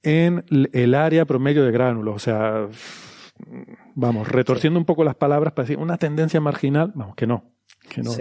en 0.01 0.45
el 0.49 0.95
área 0.95 1.25
promedio 1.25 1.65
de 1.65 1.71
gránulos. 1.71 2.15
O 2.15 2.19
sea, 2.19 2.67
vamos, 3.95 4.27
retorciendo 4.27 4.79
un 4.79 4.85
poco 4.85 5.03
las 5.03 5.15
palabras 5.15 5.53
para 5.53 5.63
decir 5.65 5.77
una 5.77 5.97
tendencia 5.97 6.41
marginal, 6.41 6.91
vamos, 6.95 7.15
que 7.15 7.27
no, 7.27 7.51
que 7.89 8.01
no. 8.01 8.11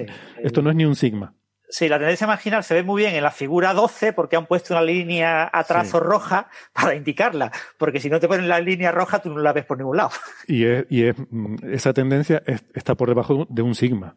Esto 0.43 0.63
no 0.63 0.71
es 0.71 0.77
ni 0.77 0.85
un 0.85 0.97
sigma. 0.97 1.35
Sí, 1.69 1.89
la 1.89 1.99
tendencia 1.99 2.27
marginal 2.27 2.63
se 2.63 2.75
ve 2.75 2.83
muy 2.83 3.03
bien 3.03 3.15
en 3.15 3.23
la 3.23 3.31
figura 3.31 3.75
12 3.75 4.13
porque 4.13 4.37
han 4.37 4.47
puesto 4.47 4.75
una 4.75 4.83
línea 4.83 5.51
a 5.53 5.65
trazo 5.65 5.99
sí. 5.99 6.05
roja 6.05 6.49
para 6.73 6.95
indicarla, 6.95 7.51
porque 7.77 7.99
si 7.99 8.09
no 8.09 8.21
te 8.21 8.29
ponen 8.29 8.49
la 8.49 8.61
línea 8.61 8.93
roja 8.93 9.19
tú 9.19 9.31
no 9.31 9.41
la 9.41 9.53
ves 9.53 9.65
por 9.65 9.79
ningún 9.79 9.97
lado. 9.97 10.11
Y, 10.47 10.65
es, 10.65 10.87
y 10.89 11.05
es, 11.05 11.17
esa 11.63 11.93
tendencia 11.93 12.43
es, 12.47 12.65
está 12.75 12.95
por 12.95 13.09
debajo 13.09 13.47
de 13.51 13.63
un 13.63 13.75
sigma. 13.75 14.17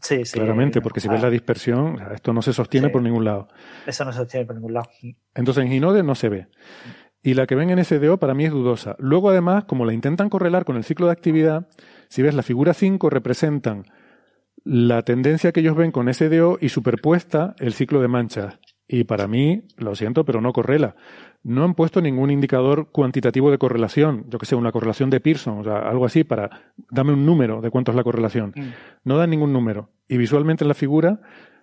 Sí, 0.00 0.24
sí. 0.24 0.38
Claramente, 0.38 0.80
porque 0.80 1.00
si 1.00 1.08
ves 1.08 1.20
la 1.20 1.30
dispersión, 1.30 1.98
esto 2.14 2.32
no 2.32 2.42
se 2.42 2.52
sostiene 2.52 2.88
sí. 2.88 2.92
por 2.92 3.02
ningún 3.02 3.24
lado. 3.24 3.48
Eso 3.86 4.04
no 4.04 4.12
se 4.12 4.18
sostiene 4.18 4.46
por 4.46 4.54
ningún 4.54 4.74
lado. 4.74 4.88
Entonces 5.34 5.64
en 5.64 5.70
Ginode 5.70 6.02
no 6.02 6.14
se 6.14 6.28
ve. 6.28 6.48
Y 7.22 7.34
la 7.34 7.46
que 7.46 7.54
ven 7.54 7.70
en 7.70 7.84
SDO 7.84 8.18
para 8.18 8.34
mí 8.34 8.44
es 8.44 8.52
dudosa. 8.52 8.96
Luego, 8.98 9.30
además, 9.30 9.64
como 9.64 9.84
la 9.84 9.92
intentan 9.92 10.30
correlar 10.30 10.64
con 10.64 10.76
el 10.76 10.84
ciclo 10.84 11.06
de 11.06 11.12
actividad, 11.12 11.68
si 12.08 12.22
ves 12.22 12.34
la 12.34 12.42
figura 12.42 12.74
5 12.74 13.10
representan 13.10 13.84
la 14.64 15.02
tendencia 15.02 15.52
que 15.52 15.60
ellos 15.60 15.76
ven 15.76 15.92
con 15.92 16.12
SDO 16.12 16.58
y 16.60 16.68
superpuesta 16.68 17.54
el 17.58 17.72
ciclo 17.72 18.00
de 18.00 18.08
manchas. 18.08 18.58
Y 18.86 19.04
para 19.04 19.28
mí, 19.28 19.64
lo 19.76 19.94
siento, 19.94 20.24
pero 20.24 20.40
no 20.40 20.52
correla. 20.52 20.96
No 21.42 21.62
han 21.64 21.74
puesto 21.74 22.00
ningún 22.00 22.30
indicador 22.30 22.90
cuantitativo 22.90 23.50
de 23.50 23.58
correlación, 23.58 24.24
yo 24.28 24.38
que 24.38 24.46
sé, 24.46 24.56
una 24.56 24.72
correlación 24.72 25.10
de 25.10 25.20
Pearson, 25.20 25.58
o 25.58 25.64
sea, 25.64 25.78
algo 25.80 26.06
así 26.06 26.24
para, 26.24 26.72
dame 26.90 27.12
un 27.12 27.26
número 27.26 27.60
de 27.60 27.70
cuánto 27.70 27.92
es 27.92 27.96
la 27.96 28.02
correlación. 28.02 28.54
Mm. 28.56 28.68
No 29.04 29.18
dan 29.18 29.30
ningún 29.30 29.52
número. 29.52 29.90
Y 30.08 30.16
visualmente 30.16 30.64
en 30.64 30.68
la 30.68 30.74
figura 30.74 31.20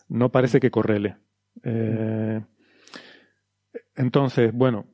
no 0.07 0.32
parece 0.32 0.59
que 0.59 0.69
correle. 0.69 1.17
Eh, 1.64 2.41
entonces, 3.95 4.53
bueno, 4.53 4.85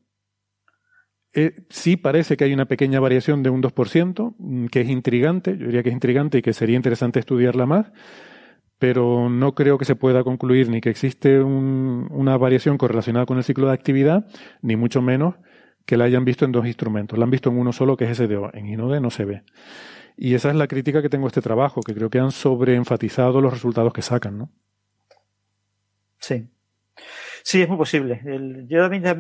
Eh, 1.34 1.64
sí 1.70 1.96
parece 1.96 2.36
que 2.36 2.44
hay 2.44 2.54
una 2.54 2.66
pequeña 2.66 3.00
variación 3.00 3.42
de 3.42 3.50
un 3.50 3.62
2%, 3.62 4.36
mm, 4.38 4.66
que 4.68 4.82
es 4.82 4.90
intrigante, 4.90 5.58
yo 5.58 5.68
diría 5.68 5.84
que 5.84 5.90
es 5.90 5.94
intrigante 5.94 6.40
y 6.40 6.42
que 6.42 6.54
sería 6.54 6.76
interesante 6.76 7.20
estudiarla 7.20 7.66
más, 7.66 7.92
pero 8.80 9.30
no 9.30 9.54
creo 9.54 9.78
que 9.78 9.86
se 9.86 9.96
pueda 9.96 10.24
concluir 10.24 10.70
ni 10.70 10.82
que 10.82 10.90
existe 10.90 11.40
una 11.40 12.36
variación 12.38 12.78
correlacionada 12.78 13.26
con 13.28 13.38
el 13.38 13.44
ciclo 13.44 13.68
de 13.68 13.74
actividad, 13.74 14.26
ni 14.62 14.76
mucho 14.76 15.02
menos 15.02 15.36
que 15.86 15.98
la 15.98 16.06
hayan 16.06 16.26
visto 16.26 16.46
en 16.46 16.52
dos 16.52 16.66
instrumentos. 16.66 17.18
La 17.18 17.26
han 17.26 17.32
visto 17.32 17.50
en 17.50 17.58
uno 17.58 17.74
solo, 17.74 17.96
que 17.96 18.10
es 18.10 18.18
SDO. 18.18 18.50
En 18.54 18.68
INODE 18.68 19.00
no 19.00 19.12
se 19.12 19.26
ve. 19.26 19.44
Y 20.18 20.34
esa 20.34 20.50
es 20.50 20.56
la 20.56 20.68
crítica 20.68 21.02
que 21.02 21.10
tengo 21.10 21.28
a 21.28 21.30
este 21.30 21.42
trabajo, 21.42 21.82
que 21.82 21.94
creo 21.94 22.10
que 22.10 22.20
han 22.20 22.32
sobreenfatizado 22.32 23.40
los 23.42 23.54
resultados 23.54 23.94
que 23.94 24.02
sacan, 24.02 24.38
¿no? 24.38 24.52
Sí. 26.18 26.48
Sí, 27.44 27.62
es 27.62 27.68
muy 27.70 27.78
posible. 27.78 28.22
yo 28.68 28.82
también 28.82 29.20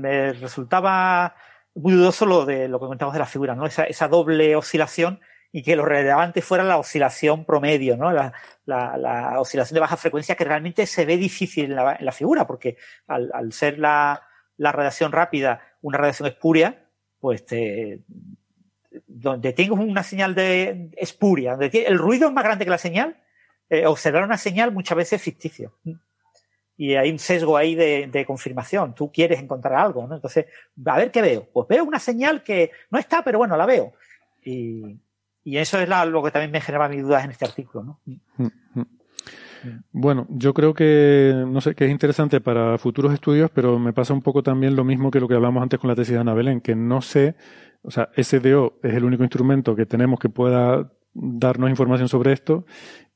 me, 0.00 0.32
resultaba 0.32 1.34
muy 1.74 1.92
dudoso 1.92 2.26
lo 2.26 2.46
de 2.46 2.68
lo 2.68 2.78
que 2.78 2.84
comentamos 2.84 3.12
de 3.12 3.20
la 3.20 3.26
figura, 3.26 3.54
¿no? 3.54 3.66
Esa, 3.66 3.84
esa 3.84 4.08
doble 4.08 4.56
oscilación 4.56 5.20
y 5.52 5.62
que 5.62 5.76
lo 5.76 5.84
relevante 5.84 6.42
fuera 6.42 6.62
la 6.62 6.78
oscilación 6.78 7.44
promedio, 7.44 7.96
¿no? 7.96 8.12
La, 8.12 8.32
la, 8.66 9.40
oscilación 9.40 9.74
de 9.74 9.80
baja 9.80 9.96
frecuencia 9.96 10.36
que 10.36 10.44
realmente 10.44 10.86
se 10.86 11.04
ve 11.04 11.16
difícil 11.16 11.72
en 11.72 11.76
la, 11.76 12.12
figura, 12.12 12.46
porque 12.46 12.76
al, 13.06 13.52
ser 13.52 13.78
la, 13.78 14.22
radiación 14.58 15.12
rápida 15.12 15.60
una 15.82 15.98
radiación 15.98 16.28
espuria, 16.28 16.86
pues 17.18 17.44
donde 19.06 19.52
tengo 19.52 19.74
una 19.74 20.02
señal 20.02 20.34
de 20.34 20.90
espuria, 20.96 21.56
donde 21.56 21.84
el 21.86 21.98
ruido 21.98 22.28
es 22.28 22.34
más 22.34 22.44
grande 22.44 22.64
que 22.64 22.70
la 22.70 22.78
señal, 22.78 23.16
eh, 23.68 23.86
observar 23.86 24.24
una 24.24 24.38
señal 24.38 24.72
muchas 24.72 24.96
veces 24.96 25.14
es 25.14 25.22
ficticio. 25.22 25.74
Y 26.80 26.94
hay 26.94 27.10
un 27.10 27.18
sesgo 27.18 27.58
ahí 27.58 27.74
de, 27.74 28.08
de, 28.10 28.24
confirmación. 28.24 28.94
Tú 28.94 29.12
quieres 29.12 29.38
encontrar 29.38 29.74
algo, 29.74 30.06
¿no? 30.06 30.14
Entonces, 30.14 30.46
a 30.86 30.96
ver 30.96 31.10
qué 31.10 31.20
veo. 31.20 31.46
Pues 31.52 31.68
veo 31.68 31.84
una 31.84 31.98
señal 31.98 32.42
que 32.42 32.70
no 32.90 32.98
está, 32.98 33.22
pero 33.22 33.36
bueno, 33.36 33.54
la 33.54 33.66
veo. 33.66 33.92
Y, 34.42 34.96
y 35.44 35.58
eso 35.58 35.78
es 35.78 35.86
lo 35.86 36.22
que 36.22 36.30
también 36.30 36.50
me 36.50 36.62
genera 36.62 36.88
mis 36.88 37.02
dudas 37.02 37.22
en 37.22 37.32
este 37.32 37.44
artículo, 37.44 37.84
¿no? 37.84 38.00
Mm, 38.06 38.46
mm. 38.80 38.86
Bueno, 39.92 40.26
yo 40.30 40.54
creo 40.54 40.72
que, 40.72 41.44
no 41.46 41.60
sé, 41.60 41.74
que 41.74 41.84
es 41.84 41.90
interesante 41.90 42.40
para 42.40 42.78
futuros 42.78 43.12
estudios, 43.12 43.50
pero 43.50 43.78
me 43.78 43.92
pasa 43.92 44.14
un 44.14 44.22
poco 44.22 44.42
también 44.42 44.74
lo 44.74 44.82
mismo 44.82 45.10
que 45.10 45.20
lo 45.20 45.28
que 45.28 45.34
hablamos 45.34 45.62
antes 45.62 45.78
con 45.78 45.88
la 45.88 45.94
tesis 45.94 46.14
de 46.14 46.20
Ana 46.20 46.32
Belén, 46.32 46.62
que 46.62 46.74
no 46.74 47.02
sé, 47.02 47.34
o 47.82 47.90
sea, 47.90 48.08
SDO 48.16 48.78
es 48.82 48.94
el 48.94 49.04
único 49.04 49.22
instrumento 49.22 49.76
que 49.76 49.84
tenemos 49.84 50.18
que 50.18 50.30
pueda 50.30 50.90
darnos 51.12 51.68
información 51.68 52.08
sobre 52.08 52.32
esto 52.32 52.64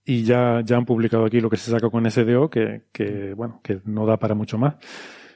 y 0.05 0.25
ya, 0.25 0.61
ya 0.65 0.77
han 0.77 0.85
publicado 0.85 1.25
aquí 1.25 1.41
lo 1.41 1.51
que 1.51 1.57
se 1.57 1.71
saca 1.71 1.91
con 1.91 2.11
SDO, 2.11 2.51
que, 2.51 2.83
que, 2.93 3.35
bueno, 3.35 3.61
que 3.63 3.81
no 3.85 4.07
da 4.07 4.19
para 4.19 4.35
mucho 4.35 4.59
más. 4.59 4.75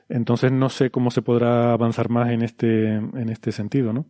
Entonces 0.09 0.53
no 0.53 0.69
sé 0.69 0.91
cómo 0.91 1.11
se 1.11 1.23
podrá 1.23 1.73
avanzar 1.73 2.09
más 2.09 2.31
en 2.31 2.43
este, 2.43 2.95
en 2.95 3.29
este 3.29 3.53
sentido, 3.53 3.93
¿no? 3.93 4.07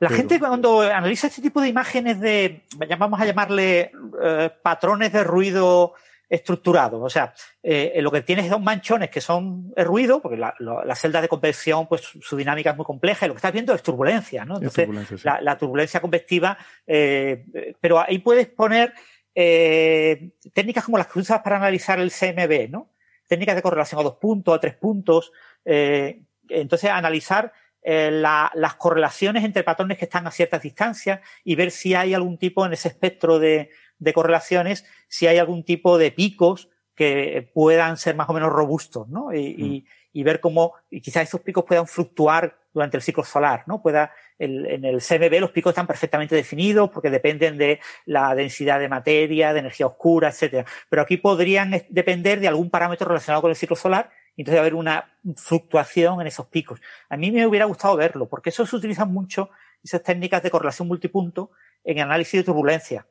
La 0.00 0.10
gente 0.10 0.38
cuando 0.38 0.80
analiza 0.80 1.28
este 1.28 1.40
tipo 1.40 1.60
de 1.60 1.68
imágenes 1.68 2.20
de, 2.20 2.64
vamos 2.98 3.20
a 3.20 3.24
llamarle 3.24 3.92
eh, 4.22 4.50
patrones 4.62 5.12
de 5.12 5.24
ruido 5.24 5.94
estructurado. 6.28 7.00
O 7.00 7.08
sea, 7.08 7.32
eh, 7.62 7.98
lo 8.00 8.10
que 8.10 8.22
tienes 8.22 8.48
son 8.48 8.62
manchones 8.64 9.08
que 9.08 9.20
son 9.20 9.72
el 9.76 9.84
ruido, 9.84 10.20
porque 10.20 10.36
la, 10.36 10.54
la, 10.58 10.94
celda 10.96 11.20
de 11.20 11.28
convección, 11.28 11.86
pues 11.86 12.02
su 12.20 12.36
dinámica 12.36 12.70
es 12.70 12.76
muy 12.76 12.84
compleja 12.84 13.24
y 13.24 13.28
lo 13.28 13.34
que 13.34 13.38
estás 13.38 13.52
viendo 13.52 13.72
es 13.72 13.82
turbulencia, 13.82 14.44
¿no? 14.44 14.56
Entonces, 14.56 15.24
la, 15.24 15.56
turbulencia 15.56 16.00
convectiva, 16.00 16.58
eh, 16.86 17.44
pero 17.80 18.00
ahí 18.00 18.18
puedes 18.18 18.48
poner 18.48 18.92
técnicas 19.34 20.84
como 20.84 20.98
las 20.98 21.08
que 21.08 21.18
usas 21.18 21.40
para 21.42 21.56
analizar 21.56 21.98
el 21.98 22.12
CMB, 22.12 22.70
¿no? 22.70 22.90
Técnicas 23.26 23.56
de 23.56 23.62
correlación 23.62 24.00
a 24.00 24.04
dos 24.04 24.16
puntos, 24.16 24.54
a 24.54 24.60
tres 24.60 24.74
puntos. 24.74 25.32
entonces, 25.64 26.90
analizar 26.90 27.52
eh, 27.86 28.10
las 28.10 28.74
correlaciones 28.76 29.44
entre 29.44 29.62
patrones 29.62 29.98
que 29.98 30.06
están 30.06 30.26
a 30.26 30.30
ciertas 30.30 30.62
distancias 30.62 31.20
y 31.44 31.54
ver 31.54 31.70
si 31.70 31.94
hay 31.94 32.14
algún 32.14 32.38
tipo 32.38 32.64
en 32.64 32.72
ese 32.72 32.88
espectro 32.88 33.38
de, 33.38 33.68
correlaciones, 34.14 34.86
si 35.06 35.26
hay 35.26 35.36
algún 35.36 35.64
tipo 35.64 35.98
de 35.98 36.10
picos 36.10 36.70
que 36.94 37.50
puedan 37.52 37.98
ser 37.98 38.16
más 38.16 38.30
o 38.30 38.32
menos 38.32 38.50
robustos, 38.50 39.06
¿no? 39.08 39.34
Y, 39.34 39.84
mm. 40.14 40.22
ver 40.24 40.40
cómo 40.40 40.72
y 40.90 41.02
quizás 41.02 41.24
esos 41.24 41.42
picos 41.42 41.64
puedan 41.64 41.86
fluctuar 41.86 42.56
durante 42.74 42.98
el 42.98 43.02
ciclo 43.02 43.24
solar, 43.24 43.64
¿no? 43.66 43.80
Pueda, 43.80 44.12
en 44.38 44.84
el 44.84 45.00
CMB 45.00 45.40
los 45.40 45.52
picos 45.52 45.70
están 45.70 45.86
perfectamente 45.86 46.34
definidos 46.34 46.90
porque 46.90 47.08
dependen 47.08 47.56
de 47.56 47.80
la 48.04 48.34
densidad 48.34 48.80
de 48.80 48.88
materia, 48.90 49.54
de 49.54 49.60
energía 49.60 49.86
oscura, 49.86 50.28
etcétera. 50.28 50.66
Pero 50.90 51.00
aquí 51.00 51.16
podrían 51.16 51.84
depender 51.88 52.40
de 52.40 52.48
algún 52.48 52.68
parámetro 52.68 53.08
relacionado 53.08 53.40
con 53.40 53.50
el 53.50 53.56
ciclo 53.56 53.76
solar 53.76 54.10
entonces 54.36 54.56
va 54.56 54.60
a 54.60 54.62
haber 54.62 54.74
una 54.74 55.12
fluctuación 55.36 56.20
en 56.20 56.26
esos 56.26 56.46
picos. 56.46 56.80
A 57.08 57.16
mí 57.16 57.30
me 57.30 57.46
hubiera 57.46 57.66
gustado 57.66 57.96
verlo, 57.96 58.28
porque 58.28 58.50
eso 58.50 58.66
se 58.66 58.76
utilizan 58.76 59.12
mucho, 59.12 59.50
esas 59.82 60.02
técnicas 60.02 60.42
de 60.42 60.50
correlación 60.50 60.88
multipunto, 60.88 61.50
en 61.84 62.00
análisis 62.00 62.40
de 62.40 62.44
turbulencia, 62.44 63.06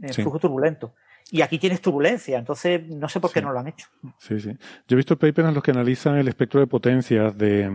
en 0.00 0.14
flujo 0.14 0.38
turbulento. 0.38 0.94
Y 1.30 1.42
aquí 1.42 1.58
tienes 1.58 1.80
turbulencia, 1.80 2.38
entonces 2.38 2.86
no 2.86 3.08
sé 3.08 3.18
por 3.18 3.32
qué 3.32 3.40
no 3.40 3.52
lo 3.52 3.58
han 3.58 3.68
hecho. 3.68 3.88
Sí, 4.18 4.40
sí. 4.40 4.56
Yo 4.86 4.94
he 4.94 4.96
visto 4.96 5.18
papers 5.18 5.48
en 5.48 5.54
los 5.54 5.62
que 5.62 5.70
analizan 5.70 6.16
el 6.16 6.28
espectro 6.28 6.60
de 6.60 6.66
potencias 6.66 7.36
de, 7.36 7.70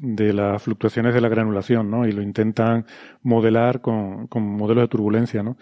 de 0.00 0.32
las 0.32 0.62
fluctuaciones 0.62 1.12
de 1.14 1.20
la 1.20 1.28
granulación, 1.28 1.90
¿no? 1.90 2.06
Y 2.06 2.12
lo 2.12 2.22
intentan 2.22 2.86
modelar 3.22 3.80
con, 3.80 4.26
con 4.28 4.42
modelos 4.42 4.84
de 4.84 4.88
turbulencia, 4.88 5.42
¿no? 5.42 5.56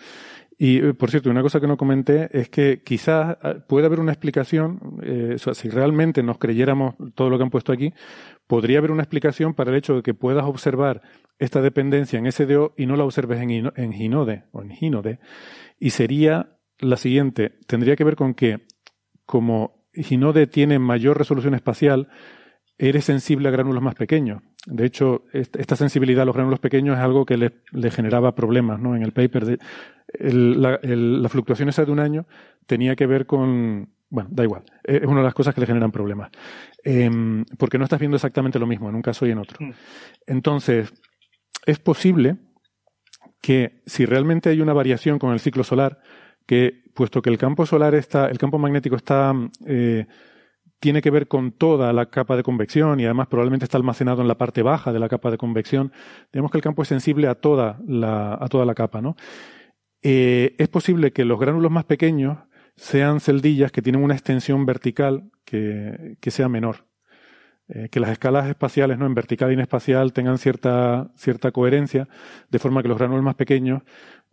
Y, 0.60 0.78
eh, 0.78 0.94
por 0.94 1.10
cierto, 1.10 1.31
una 1.31 1.42
cosa 1.42 1.60
que 1.60 1.67
no 1.68 1.76
comenté 1.76 2.28
es 2.33 2.49
que 2.49 2.83
quizás 2.84 3.36
ah, 3.42 3.55
puede 3.67 3.86
haber 3.86 4.00
una 4.00 4.12
explicación, 4.12 4.99
eh, 5.02 5.33
o 5.34 5.39
sea, 5.39 5.55
si 5.55 5.68
realmente 5.68 6.23
nos 6.23 6.39
creyéramos 6.39 6.94
todo 7.15 7.31
lo 7.31 7.39
que 7.39 7.44
han 7.44 7.50
puesto 7.50 7.73
aquí, 7.73 7.94
podría 8.47 8.78
haber 8.78 8.91
una 8.91 9.02
explicación 9.02 9.55
para 9.55 9.70
el 9.70 9.76
hecho 9.76 9.94
de 9.94 10.02
que 10.02 10.15
puedas 10.15 10.44
observar 10.44 11.02
esta 11.39 11.60
dependencia 11.60 12.18
en 12.18 12.31
SDO 12.31 12.75
y 12.76 12.86
no 12.86 12.97
la 12.97 13.05
observes 13.05 13.41
en, 13.41 13.50
en 13.50 13.92
Ginode 13.92 14.44
o 14.52 14.62
en 14.62 14.70
Ginode. 14.70 15.20
Y 15.78 15.91
sería 15.91 16.57
la 16.81 16.97
siguiente, 16.97 17.52
tendría 17.67 17.94
que 17.94 18.05
ver 18.05 18.17
con 18.17 18.34
que 18.34 18.67
como 19.26 19.84
Ginode 19.92 20.47
tiene 20.47 20.78
mayor 20.81 21.18
resolución 21.18 21.55
espacial, 21.55 22.08
eres 22.78 23.05
sensible 23.05 23.48
a 23.48 23.50
gránulos 23.50 23.82
más 23.82 23.94
pequeños. 23.94 24.42
De 24.66 24.86
hecho, 24.86 25.24
esta 25.32 25.76
sensibilidad 25.76 26.23
a 26.23 26.24
los 26.24 26.34
gránulos 26.34 26.60
pequeños 26.60 26.97
es 26.97 27.02
algo 27.02 27.26
que 27.26 27.36
le, 27.36 27.90
generaba 27.90 28.34
problemas 28.34 28.81
¿no? 28.81 28.94
en 28.94 29.02
el 29.02 29.12
paper. 29.12 29.44
De, 29.44 29.58
la, 30.20 31.28
fluctuación 31.28 31.68
esa 31.68 31.84
de 31.84 31.92
un 31.92 32.00
año 32.00 32.26
tenía 32.66 32.94
que 32.94 33.07
ver 33.07 33.26
con... 33.26 33.90
Bueno, 34.10 34.31
da 34.32 34.44
igual. 34.44 34.62
Es 34.84 35.05
una 35.05 35.18
de 35.18 35.24
las 35.24 35.34
cosas 35.34 35.55
que 35.55 35.60
le 35.60 35.66
generan 35.66 35.90
problemas. 35.90 36.31
Em, 36.82 37.44
porque 37.58 37.76
no 37.76 37.84
estás 37.84 37.98
viendo 37.98 38.16
exactamente 38.16 38.58
lo 38.58 38.66
mismo 38.66 38.89
en 38.89 38.94
un 38.94 39.02
caso 39.02 39.26
y 39.26 39.32
en 39.32 39.39
otro. 39.39 39.58
Hmm. 39.60 39.73
Entonces, 40.26 40.92
es 41.66 41.78
posible 41.78 42.36
que 43.42 43.82
si 43.86 44.07
realmente 44.07 44.48
hay 44.48 44.60
una 44.60 44.73
variación 44.73 45.18
con 45.18 45.32
el 45.32 45.40
ciclo 45.40 45.65
solar, 45.65 46.00
que 46.47 46.84
puesto 46.94 47.20
que 47.20 47.31
el 47.31 47.39
campo 47.39 47.66
solar 47.66 47.94
está, 47.94 48.28
el 48.28 48.39
campo 48.39 48.58
magnético 48.58 48.97
está 48.97 49.34
eh, 49.66 50.07
tiene 50.81 51.02
que 51.02 51.10
ver 51.10 51.28
con 51.28 51.52
toda 51.52 51.92
la 51.92 52.07
capa 52.07 52.36
de 52.36 52.42
convección 52.42 53.00
y 53.00 53.05
además 53.05 53.28
probablemente 53.28 53.65
está 53.65 53.76
almacenado 53.76 54.23
en 54.23 54.28
la 54.28 54.39
parte 54.39 54.62
baja 54.62 54.92
de 54.92 54.98
la 54.98 55.08
capa 55.08 55.31
de 55.31 55.39
convección. 55.39 55.92
Digamos 56.32 56.50
que 56.50 56.58
el 56.58 56.62
campo 56.62 56.82
es 56.82 56.89
sensible 56.89 57.26
a 57.28 57.34
toda 57.34 57.81
la, 57.86 58.34
a 58.34 58.48
toda 58.48 58.65
la 58.65 58.74
capa, 58.74 59.00
¿no? 59.00 59.16
Eh, 60.02 60.55
es 60.58 60.68
posible 60.68 61.12
que 61.12 61.24
los 61.24 61.40
gránulos 61.40 61.73
más 61.73 61.84
pequeños 61.84 62.39
sean 62.76 63.20
celdillas 63.20 63.73
que 63.73 63.82
tienen 63.82 64.05
una 64.05 64.15
extensión 64.15 64.65
vertical 64.65 65.31
que, 65.44 66.16
que 66.20 66.31
sea 66.31 66.48
menor. 66.48 66.86
Eh, 67.70 67.90
que 67.90 68.00
las 68.00 68.10
escalas 68.10 68.48
espaciales, 68.48 68.97
¿no? 68.97 69.05
En 69.05 69.15
vertical 69.15 69.50
y 69.50 69.55
en 69.55 69.60
espacial 69.60 70.15
tengan 70.15 70.39
cierta, 70.39 71.10
cierta 71.15 71.50
coherencia, 71.52 72.08
de 72.48 72.58
forma 72.58 72.81
que 72.81 72.89
los 72.89 72.97
gránulos 72.97 73.23
más 73.23 73.34
pequeños 73.34 73.82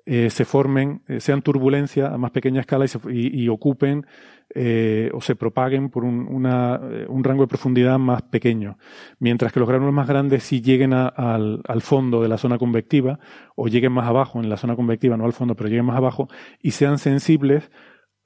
eh, 0.08 0.30
se 0.30 0.46
formen, 0.46 1.02
eh, 1.08 1.20
sean 1.20 1.42
turbulencia 1.42 2.14
a 2.14 2.18
más 2.20 2.30
pequeña 2.30 2.62
escala 2.62 2.86
y, 3.10 3.48
ocupen 3.50 4.06
eh, 4.54 5.10
o 5.14 5.20
se 5.20 5.36
propaguen 5.36 5.90
por 5.90 6.04
un, 6.04 6.28
una, 6.28 6.80
un, 7.08 7.24
rango 7.24 7.42
de 7.42 7.48
profundidad 7.48 7.98
más 7.98 8.22
pequeño. 8.22 8.78
Mientras 9.18 9.52
que 9.52 9.60
los 9.60 9.68
gránulos 9.68 9.96
más 9.96 10.08
grandes 10.08 10.44
sí 10.44 10.62
lleguen 10.62 10.94
al, 10.94 11.62
al, 11.68 11.82
fondo 11.82 12.22
de 12.22 12.30
la 12.30 12.38
zona 12.38 12.60
convectiva 12.60 13.18
o 13.56 13.68
lleguen 13.68 13.94
más 13.94 14.08
abajo 14.08 14.40
en 14.40 14.48
la 14.48 14.58
zona 14.58 14.76
convectiva, 14.76 15.18
no 15.18 15.26
al 15.26 15.34
fondo, 15.34 15.56
pero 15.56 15.70
lleguen 15.70 15.86
más 15.86 15.98
abajo 15.98 16.30
y 16.62 16.72
sean 16.72 17.00
sensibles 17.00 17.72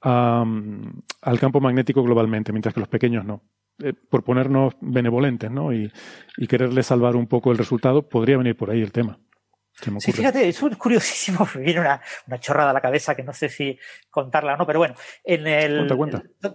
al 0.02 1.38
campo 1.40 1.60
magnético 1.60 2.02
globalmente, 2.02 2.52
mientras 2.52 2.74
que 2.74 2.80
los 2.80 2.88
pequeños 2.88 3.24
no. 3.24 3.42
por 4.10 4.22
ponernos 4.22 4.74
benevolentes, 4.82 5.50
¿no? 5.50 5.72
Y, 5.72 5.90
y 6.36 6.46
quererle 6.46 6.82
salvar 6.82 7.16
un 7.16 7.26
poco 7.26 7.52
el 7.52 7.58
resultado, 7.58 8.06
podría 8.06 8.36
venir 8.36 8.56
por 8.56 8.70
ahí 8.70 8.82
el 8.82 8.92
tema. 8.92 9.18
Sí, 9.98 10.12
fíjate, 10.12 10.48
eso 10.48 10.68
es 10.68 10.76
curiosísimo, 10.76 11.48
me 11.54 11.62
viene 11.62 11.80
una, 11.80 12.00
una, 12.26 12.38
chorrada 12.38 12.70
a 12.70 12.72
la 12.72 12.80
cabeza 12.80 13.14
que 13.14 13.22
no 13.22 13.32
sé 13.32 13.48
si 13.48 13.78
contarla 14.10 14.54
o 14.54 14.56
no, 14.56 14.66
pero 14.66 14.78
bueno, 14.78 14.94
en 15.24 15.46
el, 15.46 15.86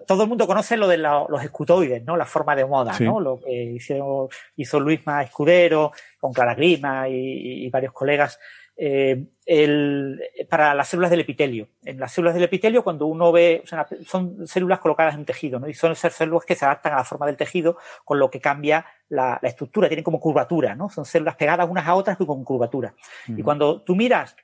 todo 0.06 0.24
el 0.24 0.30
mundo 0.30 0.48
conoce 0.48 0.78
lo 0.78 0.88
de 0.88 0.98
los 0.98 1.44
escutoides, 1.44 2.04
¿no? 2.04 2.16
La 2.18 2.26
forma 2.26 2.56
de 2.56 2.66
moda, 2.66 2.98
¿no? 3.00 3.20
Lo 3.20 3.40
que 3.40 3.52
hizo, 3.52 4.30
hizo 4.56 4.80
Luis 4.80 5.02
Escudero 5.24 5.92
con 6.20 6.34
Clara 6.34 6.56
Grima 6.56 7.08
y, 7.10 7.70
varios 7.70 7.94
colegas 7.94 8.40
eh, 8.78 9.28
el, 9.46 10.22
para 10.50 10.74
las 10.74 10.90
células 10.90 11.12
del 11.12 11.22
epitelio. 11.22 11.70
En 11.84 12.00
las 12.00 12.12
células 12.12 12.34
del 12.34 12.44
epitelio, 12.44 12.84
cuando 12.84 13.06
uno 13.06 13.32
ve, 13.32 13.64
son 14.06 14.48
células 14.48 14.80
colocadas 14.80 15.14
en 15.14 15.22
un 15.22 15.26
tejido, 15.26 15.60
¿no? 15.60 15.68
Y 15.68 15.74
son 15.74 15.92
esas 15.92 16.14
células 16.14 16.46
que 16.46 16.56
se 16.56 16.66
adaptan 16.66 16.94
a 16.94 16.98
la 16.98 17.04
forma 17.04 17.26
del 17.26 17.38
tejido, 17.38 17.78
con 18.04 18.20
lo 18.20 18.30
que 18.30 18.42
cambia 18.42 18.86
la, 19.10 19.40
estructura, 19.44 19.88
tienen 19.88 20.04
como 20.04 20.20
curvatura, 20.20 20.76
¿no? 20.76 20.90
Son 20.90 21.06
células 21.06 21.36
pegadas 21.36 21.70
unas 21.70 21.88
a 21.88 21.96
otras 21.96 22.18
con 22.18 22.44
curvatura. 22.44 22.96
Y 23.28 23.44
cuando 23.44 23.82
tú 23.82 23.96
miras 23.96 24.36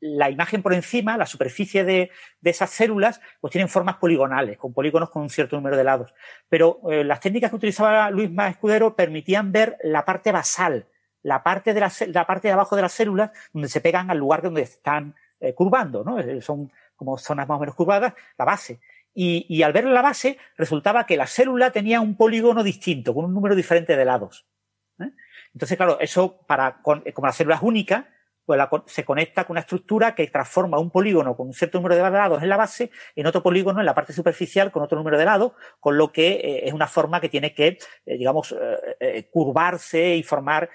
la 0.00 0.30
imagen 0.30 0.62
por 0.62 0.74
encima, 0.74 1.16
la 1.16 1.26
superficie 1.26 1.84
de, 1.84 2.10
esas 2.42 2.70
células, 2.70 3.20
pues 3.40 3.50
tienen 3.50 3.68
formas 3.68 3.96
poligonales, 3.96 4.58
con 4.58 4.72
polígonos 4.72 5.10
con 5.10 5.22
un 5.22 5.30
cierto 5.30 5.56
número 5.56 5.76
de 5.76 5.84
lados. 5.84 6.14
Pero 6.48 6.80
eh, 6.90 7.04
las 7.04 7.20
técnicas 7.20 7.50
que 7.50 7.56
utilizaba 7.56 8.10
Luis 8.10 8.30
Más 8.30 8.52
Escudero 8.52 8.94
permitían 8.94 9.52
ver 9.52 9.76
la 9.82 10.04
parte 10.04 10.32
basal, 10.32 10.86
la 11.26 11.42
parte 11.42 11.74
de 11.74 11.80
la, 11.80 12.24
parte 12.24 12.46
de 12.46 12.52
abajo 12.52 12.76
de 12.76 12.82
las 12.82 12.92
células, 12.92 13.32
donde 13.52 13.68
se 13.68 13.80
pegan 13.80 14.12
al 14.12 14.18
lugar 14.18 14.42
donde 14.42 14.62
están 14.62 15.16
eh, 15.40 15.54
curvando, 15.54 16.04
¿no? 16.04 16.20
Eh, 16.20 16.40
son 16.40 16.70
como 16.94 17.18
zonas 17.18 17.48
más 17.48 17.56
o 17.56 17.58
menos 17.58 17.74
curvadas, 17.74 18.14
la 18.38 18.44
base. 18.44 18.78
Y, 19.12 19.60
al 19.62 19.72
ver 19.72 19.86
la 19.86 20.02
base, 20.02 20.38
resultaba 20.56 21.04
que 21.04 21.16
la 21.16 21.26
célula 21.26 21.72
tenía 21.72 22.00
un 22.00 22.16
polígono 22.16 22.62
distinto, 22.62 23.12
con 23.12 23.24
un 23.24 23.34
número 23.34 23.56
diferente 23.56 23.96
de 23.96 24.04
lados. 24.04 24.46
Entonces, 25.52 25.76
claro, 25.76 25.98
eso 25.98 26.38
para, 26.46 26.80
como 26.82 27.26
la 27.26 27.32
célula 27.32 27.56
es 27.56 27.62
única, 27.62 28.08
pues 28.46 28.60
se 28.86 29.04
conecta 29.04 29.44
con 29.44 29.54
una 29.54 29.60
estructura 29.60 30.14
que 30.14 30.26
transforma 30.28 30.78
un 30.78 30.90
polígono 30.90 31.36
con 31.36 31.48
un 31.48 31.52
cierto 31.52 31.78
número 31.78 31.96
de 31.96 32.02
lados 32.02 32.42
en 32.42 32.48
la 32.48 32.56
base 32.56 32.90
en 33.16 33.26
otro 33.26 33.42
polígono 33.42 33.80
en 33.80 33.86
la 33.86 33.94
parte 33.94 34.12
superficial 34.12 34.70
con 34.70 34.82
otro 34.82 34.96
número 34.96 35.18
de 35.18 35.24
lados, 35.24 35.52
con 35.80 35.98
lo 35.98 36.12
que 36.12 36.32
eh, 36.34 36.68
es 36.68 36.72
una 36.72 36.86
forma 36.86 37.20
que 37.20 37.28
tiene 37.28 37.52
que, 37.52 37.78
eh, 38.06 38.18
digamos, 38.18 38.54
eh, 39.00 39.28
curvarse 39.30 40.16
y 40.16 40.22
formar 40.22 40.70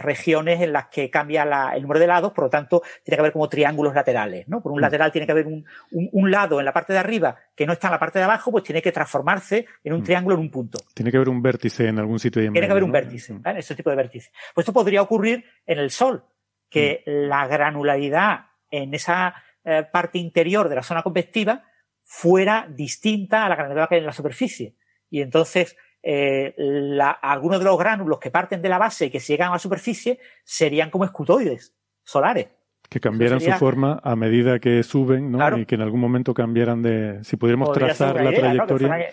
regiones 0.00 0.60
en 0.60 0.70
las 0.70 0.88
que 0.88 1.08
cambia 1.08 1.44
el 1.74 1.80
número 1.80 1.98
de 1.98 2.06
lados, 2.06 2.32
por 2.32 2.44
lo 2.44 2.50
tanto, 2.50 2.82
tiene 3.02 3.16
que 3.16 3.20
haber 3.20 3.32
como 3.32 3.48
triángulos 3.48 3.94
laterales, 3.94 4.46
¿no? 4.46 4.62
Por 4.62 4.70
un 4.70 4.80
mm. 4.80 4.82
lateral 4.82 5.10
tiene 5.10 5.24
que 5.24 5.32
haber 5.32 5.46
un, 5.46 5.64
un, 5.90 6.30
lado 6.30 6.58
en 6.58 6.66
la 6.66 6.74
parte 6.74 6.92
de 6.92 6.98
arriba 6.98 7.38
que 7.56 7.64
no 7.64 7.72
está 7.72 7.88
en 7.88 7.92
la 7.92 7.98
parte 7.98 8.18
de 8.18 8.26
abajo, 8.26 8.50
pues 8.50 8.64
tiene 8.64 8.82
que 8.82 8.92
transformarse 8.92 9.64
en 9.82 9.94
un 9.94 10.00
mm. 10.00 10.04
triángulo 10.04 10.34
en 10.34 10.42
un 10.42 10.50
punto. 10.50 10.78
Tiene 10.92 11.10
que 11.10 11.16
haber 11.16 11.30
un 11.30 11.40
vértice 11.40 11.88
en 11.88 11.98
algún 11.98 12.18
sitio. 12.18 12.42
tiene 12.42 12.66
que 12.66 12.70
haber 12.70 12.84
un 12.84 12.92
vértice, 12.92 13.32
mm. 13.32 13.46
ese 13.56 13.74
tipo 13.74 13.88
de 13.88 13.96
vértice. 13.96 14.30
Pues 14.54 14.64
esto 14.64 14.74
podría 14.74 15.00
ocurrir 15.00 15.42
en 15.64 15.78
el 15.78 15.90
Sol 15.90 16.22
que 16.72 17.04
mm. 17.06 17.10
la 17.28 17.46
granularidad 17.46 18.46
en 18.70 18.94
esa 18.94 19.34
eh, 19.64 19.84
parte 19.92 20.18
interior 20.18 20.68
de 20.68 20.76
la 20.76 20.82
zona 20.82 21.02
convectiva 21.02 21.62
fuera 22.02 22.66
distinta 22.68 23.44
a 23.44 23.48
la 23.48 23.56
granularidad 23.56 23.88
que 23.88 23.94
hay 23.96 24.00
en 24.00 24.06
la 24.06 24.12
superficie. 24.12 24.74
Y 25.08 25.20
entonces, 25.20 25.76
eh, 26.02 26.54
algunos 27.20 27.58
de 27.58 27.64
los 27.64 27.78
gránulos 27.78 28.18
que 28.18 28.30
parten 28.30 28.60
de 28.62 28.68
la 28.68 28.78
base 28.78 29.06
y 29.06 29.10
que 29.10 29.20
llegan 29.20 29.50
a 29.50 29.52
la 29.52 29.58
superficie 29.58 30.18
serían 30.42 30.90
como 30.90 31.04
escutoides 31.04 31.76
solares. 32.02 32.48
Que 32.88 32.98
cambiaran 32.98 33.40
su 33.40 33.52
forma 33.52 34.00
a 34.02 34.16
medida 34.16 34.58
que 34.58 34.82
suben, 34.82 35.30
¿no? 35.30 35.58
Y 35.58 35.64
que 35.64 35.76
en 35.76 35.82
algún 35.82 36.00
momento 36.00 36.34
cambiaran 36.34 36.82
de. 36.82 37.22
Si 37.24 37.36
pudiéramos 37.36 37.72
trazar 37.72 38.22
la 38.22 38.32
trayectoria. 38.32 39.10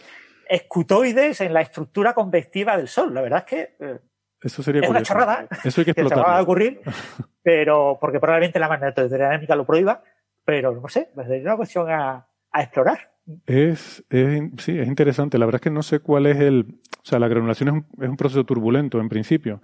escutoides 0.50 1.40
en 1.42 1.54
la 1.54 1.62
estructura 1.62 2.14
convectiva 2.14 2.76
del 2.76 2.88
Sol. 2.88 3.14
La 3.14 3.22
verdad 3.22 3.46
es 3.46 3.46
que 3.46 3.76
eh, 3.80 4.00
eso 4.42 4.64
sería 4.64 4.82
es 4.82 4.90
una 4.90 5.02
chorrada 5.02 5.48
Eso 5.64 5.82
hay 5.82 5.86
que, 5.86 5.94
que 5.96 6.08
se 6.08 6.16
va 6.16 6.38
a 6.38 6.42
ocurrir, 6.42 6.82
pero 7.44 7.98
porque 8.00 8.20
probablemente 8.20 8.60
la 8.60 8.70
magnetodinámica 8.70 9.56
lo 9.56 9.66
prohíba, 9.66 10.04
pero 10.46 10.74
no 10.74 10.88
sé, 10.88 11.10
es 11.16 11.44
una 11.44 11.56
cuestión 11.56 11.90
a, 11.90 12.26
explorar. 12.54 13.12
Es, 13.46 14.04
es, 14.10 14.42
sí, 14.58 14.80
es 14.80 14.88
interesante. 14.88 15.38
La 15.38 15.46
verdad 15.46 15.60
es 15.60 15.64
que 15.64 15.70
no 15.70 15.84
sé 15.84 16.00
cuál 16.00 16.26
es 16.26 16.38
el. 16.38 16.80
O 17.02 17.06
sea, 17.06 17.20
la 17.20 17.28
granulación 17.28 17.70
es 17.70 17.74
un, 17.76 18.04
es 18.04 18.10
un 18.10 18.18
proceso 18.18 18.44
turbulento 18.44 19.00
en 19.00 19.08
principio. 19.08 19.62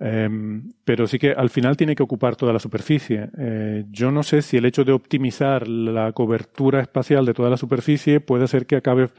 Em, 0.00 0.72
pero 0.84 1.06
sí 1.06 1.18
que 1.18 1.30
al 1.32 1.50
final 1.50 1.76
tiene 1.76 1.94
que 1.94 2.02
ocupar 2.02 2.36
toda 2.36 2.52
la 2.52 2.58
superficie. 2.58 3.30
Eh, 3.38 3.84
yo 3.90 4.10
no 4.10 4.22
sé 4.22 4.42
si 4.42 4.56
el 4.56 4.64
hecho 4.64 4.84
de 4.84 4.92
optimizar 4.92 5.68
la 5.68 6.12
cobertura 6.12 6.80
espacial 6.80 7.24
de 7.24 7.34
toda 7.34 7.50
la 7.50 7.56
superficie 7.56 8.20
puede 8.20 8.44
hacer 8.44 8.66
que 8.66 8.76
acabe 8.76 9.10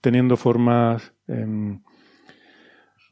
teniendo 0.00 0.36
formas 0.36 1.12
em, 1.26 1.82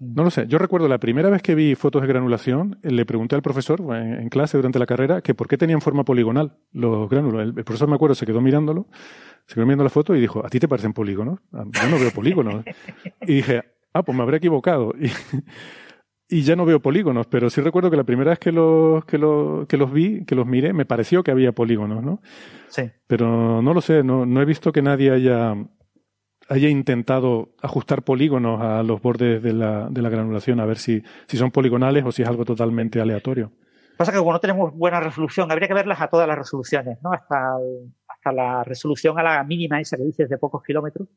no 0.01 0.23
lo 0.23 0.31
sé. 0.31 0.47
Yo 0.47 0.59
recuerdo 0.59 0.87
la 0.87 0.99
primera 0.99 1.29
vez 1.29 1.43
que 1.43 1.55
vi 1.55 1.75
fotos 1.75 2.03
de 2.03 2.09
granulación, 2.09 2.79
le 2.83 3.05
pregunté 3.05 3.35
al 3.35 3.43
profesor 3.43 3.81
en, 3.97 4.29
clase 4.29 4.57
durante 4.57 4.79
la 4.79 4.87
carrera 4.87 5.23
que 5.23 5.35
por 5.35 5.49
qué 5.49 5.59
tenían 5.59 5.81
forma 5.81 6.05
poligonal 6.05 6.57
los 6.73 7.09
gránulos. 7.11 7.43
El, 7.43 7.55
profesor, 7.65 7.89
me 7.89 7.97
acuerdo, 7.97 8.15
se 8.15 8.25
quedó 8.25 8.41
mirándolo, 8.41 8.87
se 9.47 9.55
quedó 9.55 9.65
mirando 9.65 9.85
la 9.85 9.91
foto 9.91 10.15
y 10.15 10.21
dijo, 10.21 10.45
¿a 10.45 10.49
ti 10.49 10.61
te 10.61 10.69
parecen 10.69 10.93
polígonos? 10.93 11.41
Ah, 11.53 11.65
yo 11.65 11.89
no 11.91 11.99
veo 11.99 12.13
polígonos. 12.13 12.65
y 13.23 13.35
dije, 13.35 13.63
ah, 13.93 14.03
pues 14.03 14.17
me 14.17 14.23
habré 14.23 14.39
equivocado. 14.39 14.93
Y, 16.31 16.43
ya 16.43 16.57
no 16.57 16.67
veo 16.67 16.83
polígonos, 16.83 17.27
pero 17.27 17.49
sí 17.49 17.63
recuerdo 17.63 17.91
que 17.91 17.97
la 17.97 18.05
primera 18.05 18.29
vez 18.29 18.39
que 18.39 18.53
los, 18.53 19.03
que 19.07 19.17
los, 19.17 19.67
que 19.67 19.79
los 19.79 19.91
vi, 19.91 20.27
que 20.27 20.35
los 20.35 20.47
miré, 20.47 20.75
me 20.75 20.85
pareció 20.85 21.23
que 21.23 21.31
había 21.31 21.53
polígonos, 21.53 22.05
¿no? 22.05 22.21
Sí. 22.67 22.83
Pero 23.07 23.63
no 23.63 23.73
lo 23.73 23.81
sé, 23.81 24.03
no, 24.03 24.27
no 24.27 24.43
he 24.43 24.45
visto 24.45 24.71
que 24.71 24.83
nadie 24.83 25.11
haya 25.11 25.55
haya 26.49 26.69
intentado 26.69 27.51
ajustar 27.61 28.03
polígonos 28.03 28.61
a 28.61 28.83
los 28.83 29.01
bordes 29.03 29.43
de 29.43 29.53
la, 29.53 29.89
de 29.91 30.03
la 30.03 30.09
granulación, 30.09 30.61
a 30.61 30.67
ver 30.67 30.79
si, 30.79 31.03
si 31.27 31.37
son 31.37 31.51
poligonales 31.51 32.05
o 32.05 32.13
si 32.13 32.23
es 32.23 32.29
algo 32.29 32.45
totalmente 32.45 33.01
aleatorio. 33.01 33.53
Pasa 33.97 34.13
que 34.13 34.19
como 34.19 34.33
no 34.33 34.41
tenemos 34.41 34.75
buena 34.75 35.01
resolución, 35.01 35.51
habría 35.51 35.69
que 35.69 35.75
verlas 35.75 36.01
a 36.01 36.09
todas 36.09 36.27
las 36.27 36.39
resoluciones, 36.39 36.99
¿no? 37.03 37.13
Hasta, 37.13 37.57
hasta 38.07 38.33
la 38.33 38.65
resolución 38.65 39.19
a 39.19 39.23
la 39.23 39.45
mínima 39.45 39.81
esa 39.81 39.97
que 39.97 40.05
dices 40.05 40.29
de 40.29 40.39
pocos 40.39 40.63
kilómetros, 40.63 41.09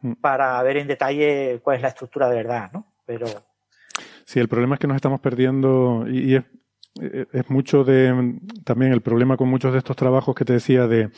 mm. 0.00 0.14
para 0.14 0.60
ver 0.62 0.78
en 0.78 0.88
detalle 0.88 1.60
cuál 1.62 1.76
es 1.76 1.82
la 1.82 1.88
estructura 1.88 2.28
de 2.28 2.36
verdad, 2.36 2.70
¿no? 2.72 2.86
Pero. 3.06 3.26
Sí, 4.24 4.40
el 4.40 4.48
problema 4.48 4.76
es 4.76 4.80
que 4.80 4.86
nos 4.86 4.96
estamos 4.96 5.20
perdiendo, 5.20 6.06
y, 6.08 6.36
es, 6.36 6.44
es 7.00 7.50
mucho 7.50 7.84
de 7.84 8.38
también 8.64 8.92
el 8.92 9.00
problema 9.00 9.36
con 9.36 9.48
muchos 9.48 9.72
de 9.72 9.78
estos 9.78 9.96
trabajos 9.96 10.34
que 10.34 10.44
te 10.44 10.52
decía 10.52 10.86
de, 10.86 11.10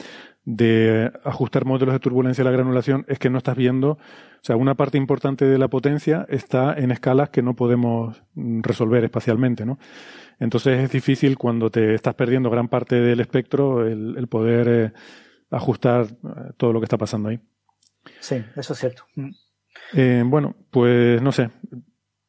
de 0.44 1.11
ajustar 1.25 1.65
modelos 1.65 1.94
de 1.94 2.01
turbulencia 2.01 2.43
a 2.43 2.44
la 2.44 2.51
granulación 2.51 3.05
es 3.09 3.19
que 3.19 3.31
no 3.31 3.39
estás 3.39 3.57
viendo, 3.57 3.93
o 3.93 3.99
sea, 4.43 4.57
una 4.57 4.75
parte 4.75 4.99
importante 4.99 5.47
de 5.47 5.59
la 5.59 5.69
potencia 5.69 6.27
está 6.28 6.75
en 6.75 6.91
escalas 6.91 7.31
que 7.31 7.43
no 7.43 7.55
podemos 7.55 8.23
resolver 8.35 9.05
espacialmente, 9.05 9.65
¿no? 9.65 9.78
Entonces 10.39 10.81
es 10.81 10.91
difícil 10.91 11.39
cuando 11.39 11.70
te 11.70 11.94
estás 11.94 12.15
perdiendo 12.15 12.51
gran 12.51 12.69
parte 12.69 12.97
del 12.97 13.20
espectro 13.20 13.86
el, 13.86 14.27
poder 14.28 14.69
eh, 14.69 14.93
ajustar 15.51 16.07
eh, 16.07 16.53
todo 16.57 16.73
lo 16.73 16.81
que 16.81 16.85
está 16.85 16.99
pasando 16.99 17.31
ahí. 17.31 17.41
Sí, 18.20 18.44
eso 18.57 18.73
es 18.75 18.78
cierto. 18.78 19.05
Eh, 19.94 20.23
bueno, 20.27 20.55
pues 20.70 21.23
no 21.23 21.33
sé. 21.33 21.51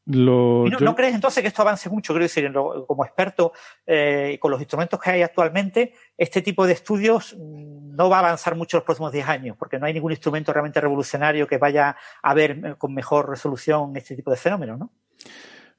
Lo, 0.08 0.66
no, 0.68 0.96
crees 0.96 1.16
entonces 1.16 1.42
que 1.42 1.48
esto 1.48 1.64
avance 1.64 1.90
mucho? 1.90 2.14
Creo 2.14 2.24
decir, 2.24 2.52
como 2.54 3.04
experto, 3.04 3.54
eh, 3.88 4.38
con 4.40 4.52
los 4.52 4.60
instrumentos 4.62 5.00
que 5.00 5.10
hay 5.10 5.24
actualmente, 5.24 5.94
este 6.16 6.44
tipo 6.44 6.68
de 6.68 6.74
estudios 6.74 7.36
mm, 7.36 7.96
no 7.96 8.10
va 8.10 8.18
a 8.18 8.20
avanzar 8.20 8.56
mucho 8.56 8.78
en 8.78 8.80
los 8.80 8.86
próximos 8.86 9.12
10 9.12 9.28
años, 9.28 9.58
porque 9.58 9.80
no 9.80 9.88
hay 9.88 9.94
ningún 9.94 10.12
instrumento 10.12 10.54
realmente 10.54 10.80
revolucionario 10.80 11.48
que 11.48 11.58
vaya 11.58 11.96
a 12.22 12.34
ver 12.36 12.52
eh, 12.52 12.76
con 12.78 12.94
mejor 12.94 13.30
resolución 13.30 13.98
este 13.98 14.16
tipo 14.16 14.30
de 14.30 14.38
fenómenos, 14.38 14.78
¿no? 14.78 14.92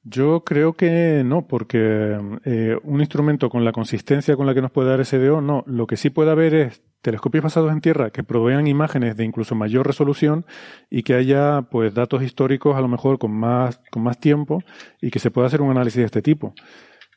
Yo 0.03 0.43
creo 0.43 0.73
que 0.73 1.23
no, 1.25 1.47
porque 1.47 2.17
eh, 2.45 2.77
un 2.83 2.99
instrumento 2.99 3.49
con 3.49 3.65
la 3.65 3.71
consistencia 3.71 4.35
con 4.35 4.45
la 4.45 4.53
que 4.53 4.61
nos 4.61 4.71
puede 4.71 4.89
dar 4.89 5.05
SDO, 5.05 5.41
no. 5.41 5.63
Lo 5.67 5.85
que 5.87 5.97
sí 5.97 6.09
puede 6.09 6.31
haber 6.31 6.53
es 6.53 6.81
telescopios 7.07 7.41
basados 7.41 7.71
en 7.71 7.79
tierra 7.79 8.09
que 8.09 8.21
provean 8.21 8.67
imágenes 8.67 9.15
de 9.15 9.23
incluso 9.23 9.55
mayor 9.55 9.87
resolución 9.87 10.45
y 10.89 11.03
que 11.03 11.13
haya 11.13 11.61
pues 11.71 11.93
datos 11.93 12.21
históricos 12.21 12.75
a 12.75 12.81
lo 12.81 12.89
mejor 12.89 13.17
con 13.17 13.31
más, 13.31 13.79
con 13.91 14.03
más 14.03 14.19
tiempo 14.19 14.61
y 15.01 15.09
que 15.09 15.19
se 15.19 15.31
pueda 15.31 15.47
hacer 15.47 15.61
un 15.61 15.71
análisis 15.71 15.99
de 15.99 16.05
este 16.05 16.21
tipo. 16.21 16.53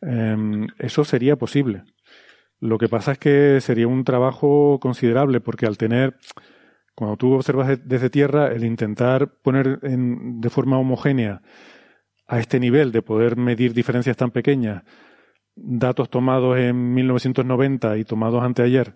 Em, 0.00 0.68
eso 0.78 1.02
sería 1.02 1.34
posible. 1.34 1.82
Lo 2.60 2.78
que 2.78 2.88
pasa 2.88 3.10
es 3.12 3.18
que 3.18 3.60
sería 3.60 3.88
un 3.88 4.04
trabajo 4.04 4.78
considerable 4.80 5.40
porque 5.40 5.66
al 5.66 5.76
tener, 5.76 6.16
cuando 6.94 7.16
tú 7.16 7.32
observas 7.32 7.80
desde 7.84 8.10
tierra, 8.10 8.52
el 8.52 8.62
intentar 8.62 9.32
poner 9.42 9.80
en, 9.82 10.40
de 10.40 10.50
forma 10.50 10.78
homogénea 10.78 11.42
a 12.28 12.38
este 12.38 12.60
nivel 12.60 12.92
de 12.92 13.02
poder 13.02 13.36
medir 13.36 13.74
diferencias 13.74 14.16
tan 14.16 14.30
pequeñas, 14.30 14.84
datos 15.56 16.10
tomados 16.10 16.56
en 16.58 16.94
1990 16.94 17.98
y 17.98 18.04
tomados 18.04 18.44
anteayer, 18.44 18.94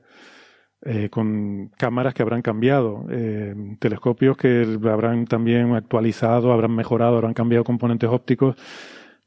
eh, 0.87 1.09
con 1.09 1.69
cámaras 1.79 2.13
que 2.13 2.23
habrán 2.23 2.43
cambiado, 2.43 3.07
eh, 3.11 3.55
telescopios 3.79 4.37
que 4.37 4.79
habrán 4.85 5.25
también 5.25 5.75
actualizado, 5.75 6.53
habrán 6.53 6.75
mejorado, 6.75 7.17
habrán 7.17 7.33
cambiado 7.33 7.65
componentes 7.65 8.11
ópticos. 8.11 8.57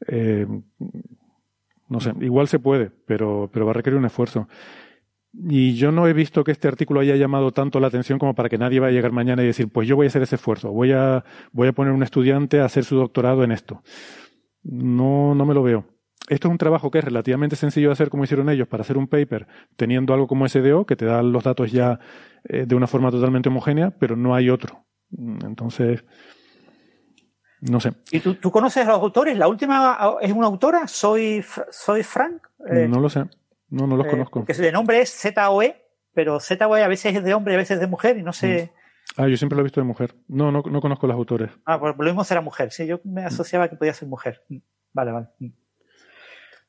Eh, 0.08 0.46
no 1.90 2.00
sé, 2.00 2.14
igual 2.22 2.48
se 2.48 2.60
puede, 2.60 2.92
pero, 3.08 3.50
pero 3.52 3.66
va 3.66 3.72
a 3.72 3.74
requerir 3.74 3.98
un 3.98 4.06
esfuerzo. 4.06 4.48
Y 5.34 5.74
yo 5.76 5.92
no 5.92 6.08
he 6.08 6.14
visto 6.14 6.44
que 6.44 6.52
este 6.52 6.68
artículo 6.68 7.00
haya 7.00 7.16
llamado 7.16 7.52
tanto 7.52 7.80
la 7.80 7.88
atención 7.88 8.20
como 8.20 8.36
para 8.36 8.50
que 8.50 8.60
nadie 8.60 8.80
vaya 8.80 8.92
a 8.92 8.96
llegar 8.96 9.12
mañana 9.12 9.42
y 9.42 9.48
decir, 9.48 9.68
pues 9.70 9.88
yo 9.88 9.96
voy 9.96 10.06
a 10.06 10.10
hacer 10.10 10.22
ese 10.22 10.36
esfuerzo, 10.36 10.72
voy 10.72 10.92
a, 10.92 11.24
voy 11.52 11.70
a 11.70 11.74
poner 11.74 11.92
un 11.94 12.04
estudiante 12.04 12.60
a 12.60 12.66
hacer 12.66 12.84
su 12.84 12.98
doctorado 12.98 13.44
en 13.44 13.52
esto. 13.52 13.82
No, 14.64 15.34
no 15.34 15.46
me 15.46 15.56
lo 15.56 15.64
veo. 15.64 15.86
Esto 16.30 16.48
es 16.48 16.52
un 16.52 16.58
trabajo 16.58 16.92
que 16.92 17.00
es 17.00 17.06
relativamente 17.06 17.56
sencillo 17.56 17.90
de 17.90 17.94
hacer 17.94 18.10
como 18.10 18.26
hicieron 18.26 18.50
ellos 18.50 18.68
para 18.68 18.82
hacer 18.82 18.98
un 18.98 19.08
paper 19.08 19.48
teniendo 19.78 20.14
algo 20.14 20.28
como 20.28 20.48
SDO, 20.48 20.86
que 20.86 20.96
te 20.96 21.06
da 21.06 21.24
los 21.24 21.44
datos 21.44 21.72
ya 21.72 22.00
eh, 22.44 22.66
de 22.68 22.76
una 22.76 22.88
forma 22.88 23.12
totalmente 23.12 23.50
homogénea, 23.50 23.92
pero 23.92 24.16
no 24.16 24.36
hay 24.36 24.50
otro. 24.50 24.86
Entonces, 25.12 26.04
no 27.62 27.80
sé. 27.80 27.94
¿Y 28.12 28.20
tú, 28.20 28.36
tú 28.36 28.52
conoces 28.52 28.86
a 28.86 28.92
los 28.92 29.02
autores? 29.02 29.38
¿La 29.38 29.48
última 29.48 30.18
es 30.22 30.32
una 30.32 30.48
autora? 30.48 30.88
¿Soy, 30.88 31.44
soy 31.70 32.04
Frank? 32.04 32.42
Eh, 32.70 32.88
no 32.88 33.00
lo 33.00 33.10
sé. 33.10 33.24
No, 33.70 33.88
no 33.88 33.98
los 33.98 34.08
conozco. 34.08 34.46
Que 34.46 34.54
de 34.54 34.72
nombre 34.72 35.02
es 35.02 35.14
ZOE, 35.14 35.76
pero 36.14 36.40
ZOE 36.40 36.84
a 36.84 36.88
veces 36.88 37.16
es 37.16 37.24
de 37.24 37.34
hombre, 37.34 37.56
a 37.56 37.58
veces 37.58 37.76
es 37.76 37.82
de 37.82 37.88
mujer 37.88 38.18
y 38.18 38.24
no 38.24 38.34
sé. 38.34 38.72
Mm. 38.74 39.22
Ah, 39.22 39.28
yo 39.28 39.38
siempre 39.38 39.56
lo 39.56 39.62
he 39.62 39.64
visto 39.64 39.80
de 39.80 39.88
mujer. 39.88 40.16
No, 40.28 40.52
no, 40.52 40.62
no 40.62 40.82
conozco 40.82 41.08
los 41.08 41.16
autores. 41.16 41.52
Ah, 41.66 41.80
pues 41.80 41.96
lo 41.98 42.04
mismo 42.04 42.24
será 42.24 42.42
mujer. 42.42 42.72
Sí, 42.72 42.86
yo 42.86 43.00
me 43.04 43.24
asociaba 43.24 43.70
que 43.70 43.76
podía 43.76 43.94
ser 43.94 44.08
mujer. 44.08 44.44
Mm. 44.50 44.58
Vale, 44.94 45.12
vale. 45.12 45.28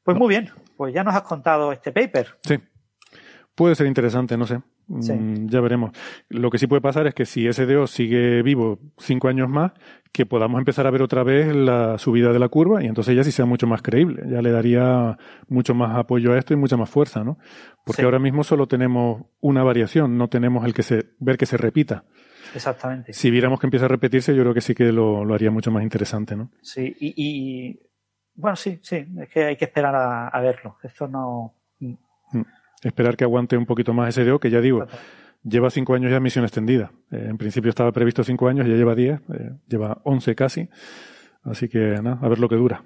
Pues 0.08 0.16
muy 0.16 0.30
bien, 0.30 0.48
pues 0.78 0.94
ya 0.94 1.04
nos 1.04 1.14
has 1.14 1.20
contado 1.20 1.70
este 1.70 1.92
paper. 1.92 2.28
Sí. 2.40 2.56
Puede 3.54 3.74
ser 3.74 3.86
interesante, 3.86 4.38
no 4.38 4.46
sé. 4.46 4.62
Mm, 4.86 5.48
ya 5.48 5.60
veremos. 5.60 5.90
Lo 6.30 6.48
que 6.48 6.56
sí 6.56 6.66
puede 6.66 6.80
pasar 6.80 7.06
es 7.06 7.12
que 7.12 7.26
si 7.26 7.46
SDO 7.52 7.86
sigue 7.86 8.40
vivo 8.40 8.78
cinco 8.96 9.28
años 9.28 9.50
más, 9.50 9.72
que 10.10 10.24
podamos 10.24 10.60
empezar 10.60 10.86
a 10.86 10.90
ver 10.90 11.02
otra 11.02 11.24
vez 11.24 11.54
la 11.54 11.98
subida 11.98 12.32
de 12.32 12.38
la 12.38 12.48
curva 12.48 12.82
y 12.82 12.86
entonces 12.86 13.14
ya 13.14 13.22
sí 13.22 13.32
sea 13.32 13.44
mucho 13.44 13.66
más 13.66 13.82
creíble. 13.82 14.22
Ya 14.30 14.40
le 14.40 14.50
daría 14.50 15.18
mucho 15.46 15.74
más 15.74 15.94
apoyo 15.94 16.32
a 16.32 16.38
esto 16.38 16.54
y 16.54 16.56
mucha 16.56 16.78
más 16.78 16.88
fuerza, 16.88 17.22
¿no? 17.22 17.36
Porque 17.84 18.00
ahora 18.00 18.18
mismo 18.18 18.44
solo 18.44 18.66
tenemos 18.66 19.26
una 19.40 19.62
variación, 19.62 20.16
no 20.16 20.28
tenemos 20.28 20.64
el 20.64 20.72
que 20.72 20.84
se, 20.84 21.04
ver 21.18 21.36
que 21.36 21.44
se 21.44 21.58
repita. 21.58 22.04
Exactamente. 22.54 23.12
Si 23.12 23.30
viéramos 23.30 23.60
que 23.60 23.66
empieza 23.66 23.84
a 23.84 23.88
repetirse, 23.88 24.34
yo 24.34 24.40
creo 24.42 24.54
que 24.54 24.62
sí 24.62 24.74
que 24.74 24.90
lo, 24.90 25.22
haría 25.34 25.50
mucho 25.50 25.70
más 25.70 25.82
interesante, 25.82 26.34
¿no? 26.34 26.50
Sí, 26.62 26.96
y, 26.98 27.78
bueno, 28.38 28.56
sí, 28.56 28.78
sí, 28.82 29.04
es 29.20 29.28
que 29.28 29.44
hay 29.44 29.56
que 29.56 29.64
esperar 29.64 29.94
a, 30.32 30.40
verlo. 30.40 30.76
Esto 30.82 31.08
no. 31.08 31.54
Mm. 31.80 31.94
Mm. 32.32 32.44
Esperar 32.82 33.16
que 33.16 33.24
aguante 33.24 33.56
un 33.56 33.66
poquito 33.66 33.92
más 33.92 34.14
SDO, 34.14 34.38
que 34.38 34.50
ya 34.50 34.60
digo, 34.60 34.86
lleva 35.42 35.70
cinco 35.70 35.94
años 35.94 36.12
ya 36.12 36.20
misión 36.20 36.44
extendida. 36.44 36.92
Eh, 37.10 37.26
en 37.30 37.36
principio 37.36 37.68
estaba 37.68 37.90
previsto 37.90 38.22
cinco 38.22 38.48
años, 38.48 38.66
ya 38.66 38.74
lleva 38.74 38.94
diez, 38.94 39.20
eh, 39.34 39.50
lleva 39.66 40.00
once 40.04 40.34
casi. 40.34 40.68
Así 41.42 41.68
que 41.68 42.00
nada, 42.00 42.18
a 42.22 42.28
ver 42.28 42.38
lo 42.38 42.48
que 42.48 42.54
dura. 42.54 42.84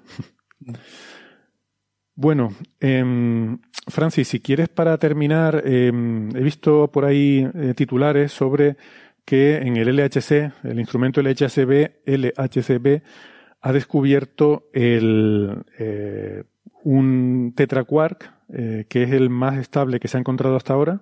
bueno, 2.15 2.49
eh, 2.79 3.57
Francis, 3.87 4.27
si 4.27 4.39
quieres 4.39 4.69
para 4.69 4.97
terminar, 4.97 5.61
em, 5.65 6.35
he 6.35 6.41
visto 6.41 6.89
por 6.91 7.05
ahí 7.05 7.47
eh, 7.53 7.73
titulares 7.75 8.31
sobre 8.31 8.77
que 9.25 9.57
en 9.57 9.77
el 9.77 9.95
LHC, 9.95 10.51
el 10.63 10.79
instrumento 10.79 11.21
LHCb, 11.21 12.01
LHCb 12.05 13.03
ha 13.63 13.73
descubierto 13.73 14.69
el, 14.73 15.63
un 16.83 17.53
tetraquark 17.55 18.33
eh, 18.55 18.85
que 18.87 19.03
es 19.03 19.11
el 19.11 19.31
más 19.31 19.57
estable 19.57 19.99
que 19.99 20.07
se 20.07 20.17
ha 20.17 20.19
encontrado 20.19 20.55
hasta 20.55 20.73
ahora. 20.73 21.01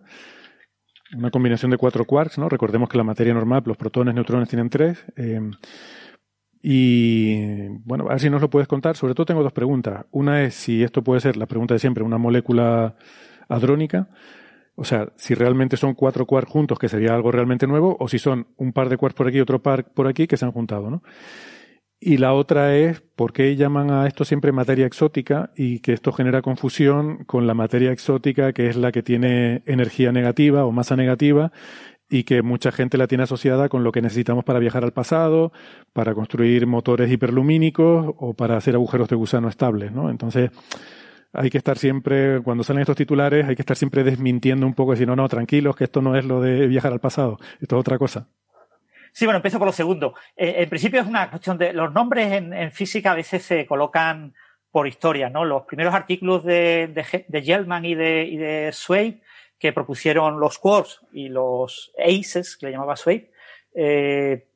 Una 1.13 1.31
combinación 1.31 1.71
de 1.71 1.77
cuatro 1.77 2.05
quarks, 2.05 2.37
¿no? 2.37 2.47
Recordemos 2.47 2.87
que 2.87 2.97
la 2.97 3.03
materia 3.03 3.33
normal, 3.33 3.63
los 3.65 3.75
protones, 3.75 4.15
neutrones 4.15 4.47
tienen 4.47 4.69
tres. 4.69 5.03
Eh, 5.17 5.41
y 6.63 7.67
bueno, 7.83 8.05
a 8.05 8.11
ver 8.11 8.19
si 8.21 8.29
nos 8.29 8.41
lo 8.41 8.49
puedes 8.49 8.69
contar. 8.69 8.95
Sobre 8.95 9.13
todo 9.13 9.25
tengo 9.25 9.43
dos 9.43 9.51
preguntas. 9.51 10.05
Una 10.11 10.43
es 10.43 10.53
si 10.53 10.81
esto 10.81 11.03
puede 11.03 11.19
ser, 11.19 11.35
la 11.35 11.47
pregunta 11.47 11.73
de 11.73 11.79
siempre, 11.79 12.03
una 12.03 12.17
molécula 12.17 12.95
hadrónica. 13.49 14.07
O 14.75 14.85
sea, 14.85 15.11
si 15.17 15.33
realmente 15.33 15.75
son 15.75 15.93
cuatro 15.95 16.25
quarks 16.25 16.49
juntos, 16.49 16.79
que 16.79 16.87
sería 16.87 17.13
algo 17.13 17.31
realmente 17.31 17.67
nuevo, 17.67 17.97
o 17.99 18.07
si 18.07 18.17
son 18.17 18.47
un 18.55 18.71
par 18.71 18.87
de 18.87 18.95
quarks 18.95 19.17
por 19.17 19.27
aquí 19.27 19.37
y 19.37 19.41
otro 19.41 19.61
par 19.61 19.91
por 19.91 20.07
aquí 20.07 20.25
que 20.27 20.37
se 20.37 20.45
han 20.45 20.53
juntado, 20.53 20.89
¿no? 20.89 21.03
Y 22.03 22.17
la 22.17 22.33
otra 22.33 22.75
es 22.75 22.99
por 23.15 23.31
qué 23.31 23.55
llaman 23.55 23.91
a 23.91 24.07
esto 24.07 24.25
siempre 24.25 24.51
materia 24.51 24.87
exótica 24.87 25.51
y 25.55 25.81
que 25.81 25.93
esto 25.93 26.11
genera 26.11 26.41
confusión 26.41 27.25
con 27.25 27.45
la 27.45 27.53
materia 27.53 27.91
exótica 27.91 28.53
que 28.53 28.69
es 28.69 28.75
la 28.75 28.91
que 28.91 29.03
tiene 29.03 29.61
energía 29.67 30.11
negativa 30.11 30.65
o 30.65 30.71
masa 30.71 30.95
negativa 30.95 31.51
y 32.09 32.23
que 32.23 32.41
mucha 32.41 32.71
gente 32.71 32.97
la 32.97 33.05
tiene 33.05 33.25
asociada 33.25 33.69
con 33.69 33.83
lo 33.83 33.91
que 33.91 34.01
necesitamos 34.01 34.43
para 34.43 34.57
viajar 34.57 34.83
al 34.83 34.93
pasado, 34.93 35.53
para 35.93 36.15
construir 36.15 36.65
motores 36.65 37.11
hiperlumínicos 37.11 38.15
o 38.17 38.33
para 38.33 38.57
hacer 38.57 38.73
agujeros 38.73 39.07
de 39.07 39.15
gusano 39.15 39.47
estables, 39.47 39.91
¿no? 39.91 40.09
Entonces, 40.09 40.49
hay 41.33 41.51
que 41.51 41.59
estar 41.59 41.77
siempre, 41.77 42.41
cuando 42.41 42.63
salen 42.63 42.81
estos 42.81 42.97
titulares, 42.97 43.47
hay 43.47 43.55
que 43.55 43.61
estar 43.61 43.77
siempre 43.77 44.03
desmintiendo 44.03 44.65
un 44.65 44.73
poco 44.73 44.91
decir, 44.91 45.07
no, 45.07 45.15
no, 45.15 45.29
tranquilos, 45.29 45.75
que 45.75 45.83
esto 45.83 46.01
no 46.01 46.15
es 46.17 46.25
lo 46.25 46.41
de 46.41 46.65
viajar 46.65 46.91
al 46.91 46.99
pasado, 46.99 47.37
esto 47.61 47.75
es 47.75 47.79
otra 47.79 47.99
cosa. 47.99 48.27
Sí, 49.11 49.25
bueno, 49.25 49.37
empiezo 49.37 49.59
por 49.59 49.67
lo 49.67 49.73
segundo. 49.73 50.13
Eh, 50.35 50.55
en 50.57 50.69
principio 50.69 51.01
es 51.01 51.07
una 51.07 51.29
cuestión 51.29 51.57
de 51.57 51.73
los 51.73 51.91
nombres 51.91 52.31
en, 52.31 52.71
física 52.71 53.11
a 53.11 53.15
veces 53.15 53.43
se 53.43 53.65
colocan 53.65 54.33
por 54.71 54.87
historia, 54.87 55.29
¿no? 55.29 55.43
Los 55.43 55.63
primeros 55.63 55.93
artículos 55.93 56.43
de, 56.45 56.87
de, 56.93 57.25
de 57.27 57.41
Gellman 57.41 57.83
y 57.83 57.95
de, 57.95 58.23
y 58.23 58.37
de 58.37 58.71
Swade 58.71 59.21
que 59.59 59.73
propusieron 59.73 60.39
los 60.39 60.57
quarks 60.57 61.01
y 61.11 61.29
los 61.29 61.93
ACES, 61.99 62.57
que 62.57 62.65
le 62.65 62.71
llamaba 62.71 62.95
Swade, 62.95 63.31
eh, 63.75 64.47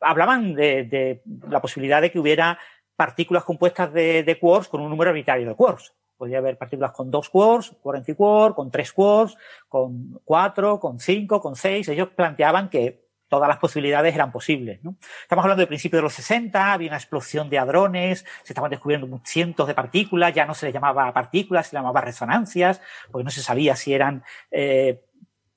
hablaban 0.00 0.54
de, 0.54 0.84
de, 0.84 1.22
la 1.50 1.60
posibilidad 1.60 2.00
de 2.00 2.10
que 2.10 2.18
hubiera 2.18 2.58
partículas 2.96 3.44
compuestas 3.44 3.92
de, 3.92 4.22
de 4.22 4.38
quarks 4.38 4.68
con 4.68 4.80
un 4.80 4.88
número 4.88 5.10
arbitrario 5.10 5.46
de 5.46 5.54
quarks. 5.54 5.92
Podría 6.16 6.38
haber 6.38 6.56
partículas 6.56 6.92
con 6.92 7.10
dos 7.10 7.28
quarks, 7.28 7.72
quark 7.82 7.98
antiquark, 7.98 8.54
con 8.54 8.70
tres 8.70 8.92
quarks, 8.92 9.36
con 9.68 10.18
cuatro, 10.24 10.80
con 10.80 10.98
cinco, 10.98 11.40
con 11.40 11.54
seis. 11.54 11.88
Ellos 11.88 12.08
planteaban 12.16 12.70
que 12.70 13.05
todas 13.28 13.48
las 13.48 13.58
posibilidades 13.58 14.14
eran 14.14 14.32
posibles. 14.32 14.82
¿no? 14.82 14.96
Estamos 15.22 15.44
hablando 15.44 15.60
del 15.60 15.68
principio 15.68 15.98
de 15.98 16.02
los 16.02 16.14
60, 16.14 16.72
había 16.72 16.88
una 16.88 16.96
explosión 16.96 17.50
de 17.50 17.58
hadrones, 17.58 18.24
se 18.42 18.52
estaban 18.52 18.70
descubriendo 18.70 19.20
cientos 19.24 19.66
de 19.66 19.74
partículas, 19.74 20.34
ya 20.34 20.46
no 20.46 20.54
se 20.54 20.66
les 20.66 20.74
llamaba 20.74 21.12
partículas, 21.12 21.66
se 21.66 21.76
les 21.76 21.80
llamaba 21.80 22.00
resonancias, 22.00 22.80
porque 23.10 23.24
no 23.24 23.30
se 23.30 23.42
sabía 23.42 23.76
si 23.76 23.94
eran 23.94 24.24
eh, 24.50 25.02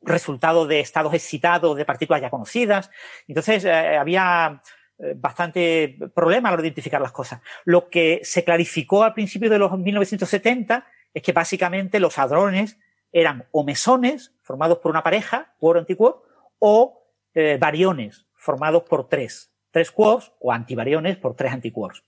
resultado 0.02 0.66
de 0.66 0.80
estados 0.80 1.14
excitados 1.14 1.78
de 1.78 1.86
partículas 1.86 2.22
ya 2.22 2.30
conocidas. 2.30 2.90
Entonces 3.28 3.66
eh, 3.66 3.98
había 3.98 4.62
eh, 4.98 5.14
bastante 5.16 5.98
problema 6.14 6.50
a 6.50 6.52
la 6.52 6.54
hora 6.56 6.62
de 6.62 6.70
identificar 6.70 7.02
las 7.02 7.12
cosas. 7.12 7.42
Lo 7.66 7.90
que 7.90 8.22
se 8.24 8.44
clarificó 8.44 9.04
al 9.04 9.14
principio 9.14 9.50
de 9.50 9.60
los 9.60 9.78
1970 9.78 10.86
es 11.14 11.24
que 11.24 11.32
básicamente 11.32 12.00
los 12.00 12.18
hadrones 12.18 12.78
eran 13.12 13.48
o 13.52 13.64
mesones 13.64 14.34
formados 14.42 14.80
por 14.80 14.92
una 14.92 15.04
pareja, 15.04 15.54
quark 15.60 15.80
antiquark, 15.80 16.18
o 16.60 16.99
eh, 17.34 17.58
variones 17.60 18.26
formados 18.34 18.84
por 18.84 19.08
tres, 19.08 19.52
tres 19.72 19.92
quarks 19.92 20.32
o 20.40 20.52
antivariones 20.52 21.18
por 21.18 21.36
tres 21.36 21.54
antiquarks. 21.54 22.04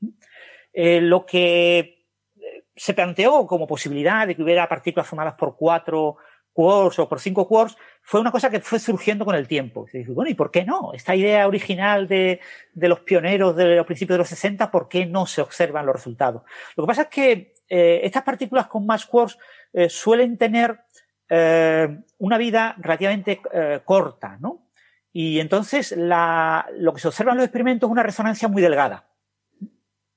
Eh, 0.74 1.02
lo 1.02 1.26
que 1.26 1.80
eh, 1.80 2.64
se 2.76 2.94
planteó 2.94 3.46
como 3.46 3.68
posibilidad 3.68 4.26
de 4.28 4.36
que 4.36 4.44
hubiera 4.44 4.68
partículas 4.70 5.08
formadas 5.08 5.36
por 5.36 5.56
cuatro 5.56 6.18
quarks 6.54 7.00
o 7.00 7.08
por 7.08 7.20
cinco 7.20 7.48
quarks 7.48 7.78
fue 8.02 8.20
una 8.20 8.32
cosa 8.32 8.50
que 8.50 8.60
fue 8.60 8.80
surgiendo 8.80 9.26
con 9.26 9.36
el 9.36 9.48
tiempo. 9.48 9.86
Y 9.94 10.04
bueno, 10.06 10.30
¿y 10.30 10.34
por 10.34 10.52
qué 10.52 10.66
no? 10.66 10.92
Esta 10.94 11.16
idea 11.16 11.48
original 11.48 12.08
de, 12.08 12.40
de, 12.74 12.88
los 12.88 13.02
pioneros 13.02 13.56
de 13.56 13.76
los 13.76 13.86
principios 13.86 14.16
de 14.16 14.20
los 14.20 14.30
60, 14.30 14.72
¿por 14.72 14.90
qué 14.90 15.06
no 15.06 15.26
se 15.26 15.42
observan 15.42 15.86
los 15.86 15.96
resultados? 15.96 16.44
Lo 16.76 16.84
que 16.84 16.88
pasa 16.88 17.02
es 17.04 17.08
que 17.10 17.54
eh, 17.74 18.02
estas 18.04 18.24
partículas 18.24 18.68
con 18.68 18.86
más 18.86 19.06
quarks 19.06 19.38
eh, 19.72 19.88
suelen 19.88 20.38
tener 20.38 20.82
eh, 21.30 21.88
una 22.18 22.38
vida 22.38 22.76
relativamente 22.80 23.42
corta, 23.86 24.38
¿no? 24.42 24.61
Y 25.14 25.40
entonces 25.40 25.94
la, 25.98 26.68
lo 26.78 26.94
que 26.94 27.02
se 27.02 27.08
observa 27.08 27.32
en 27.32 27.38
los 27.38 27.46
experimentos 27.46 27.88
es 27.88 27.92
una 27.92 28.04
resonancia 28.04 28.48
muy 28.48 28.62
delgada. 28.62 29.08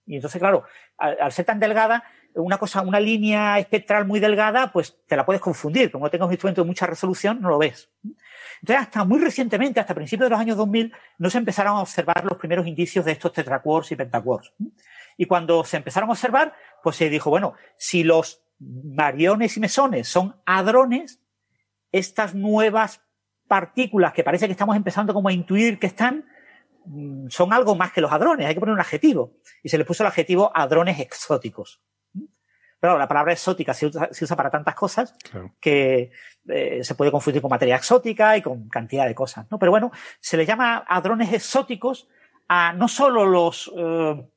Y 0.07 0.17
entonces, 0.17 0.39
claro, 0.39 0.65
al, 0.99 1.33
ser 1.33 1.47
tan 1.47 1.59
delgada, 1.59 2.05
una 2.35 2.59
cosa, 2.59 2.83
una 2.83 3.01
línea 3.01 3.59
espectral 3.59 4.07
muy 4.07 4.21
delgada, 4.21 4.71
pues 4.73 4.99
te 5.07 5.17
la 5.17 5.25
puedes 5.25 5.41
confundir. 5.41 5.91
Como 5.91 6.11
tengas 6.11 6.27
un 6.27 6.33
instrumento 6.33 6.63
de 6.63 6.67
mucha 6.67 6.87
resolución, 6.87 7.41
no 7.41 7.49
lo 7.49 7.59
ves. 7.59 7.91
Entonces, 8.61 8.87
hasta 8.87 9.05
muy 9.05 9.21
recientemente, 9.21 9.81
hasta 9.81 9.95
principios 9.95 10.27
de 10.27 10.31
los 10.31 10.41
años 10.41 10.57
2000, 10.57 10.93
no 11.19 11.31
se 11.31 11.39
empezaron 11.39 11.77
a 11.77 11.81
observar 11.81 12.25
los 12.25 12.39
primeros 12.39 12.67
indicios 12.67 13.05
de 13.05 13.13
estos 13.13 13.33
tetraquarks 13.33 13.93
y 13.93 13.97
pentaquarks. 13.97 14.53
Y 15.17 15.27
cuando 15.27 15.65
se 15.65 15.77
empezaron 15.77 16.09
a 16.09 16.13
observar, 16.13 16.55
pues 16.83 16.97
se 16.97 17.09
dijo, 17.09 17.31
bueno, 17.31 17.55
si 17.77 18.05
los 18.05 18.43
mariones 18.59 19.57
y 19.57 19.61
mesones 19.61 20.09
son 20.09 20.37
hadrones, 20.45 21.21
estas 21.93 22.35
nuevas 22.35 23.03
partículas 23.49 24.13
que 24.13 24.25
parece 24.25 24.47
que 24.47 24.53
estamos 24.53 24.77
empezando 24.77 25.15
como 25.15 25.29
a 25.29 25.33
intuir 25.33 25.79
que 25.79 25.87
están, 25.87 26.25
mm, 26.87 27.29
son 27.29 27.53
algo 27.53 27.75
más 27.75 27.93
que 27.93 28.01
los 28.01 28.13
hadrones, 28.13 28.47
hay 28.47 28.55
que 28.55 28.61
poner 28.61 28.75
un 28.75 28.81
adjetivo. 28.81 29.33
Y 29.63 29.69
se 29.69 29.79
le 29.79 29.85
puso 29.85 30.03
el 30.03 30.09
adjetivo 30.09 30.51
hadrones 30.55 31.01
exóticos. 31.01 31.81
Pero 32.81 32.99
la 32.99 33.09
palabra 33.09 33.33
exótica 33.33 33.73
se 33.73 33.87
usa, 33.87 34.37
para 34.37 34.51
tantas 34.51 34.75
cosas 34.75 35.17
que 35.59 36.11
eh, 36.47 36.85
se 36.85 36.95
puede 36.95 37.11
confundir 37.11 37.41
con 37.41 37.49
materia 37.49 37.77
exótica 37.77 38.37
y 38.37 38.43
con 38.43 38.69
cantidad 38.69 39.07
de 39.07 39.15
cosas. 39.15 39.47
¿no? 39.51 39.59
Pero 39.59 39.71
bueno, 39.73 39.91
se 40.21 40.37
le 40.37 40.45
llama 40.45 40.85
hadrones 40.87 41.33
exóticos 41.33 42.09
a 42.47 42.75
no 42.75 42.87
solo 42.89 43.25
los 43.25 43.73
eh, 43.75 44.29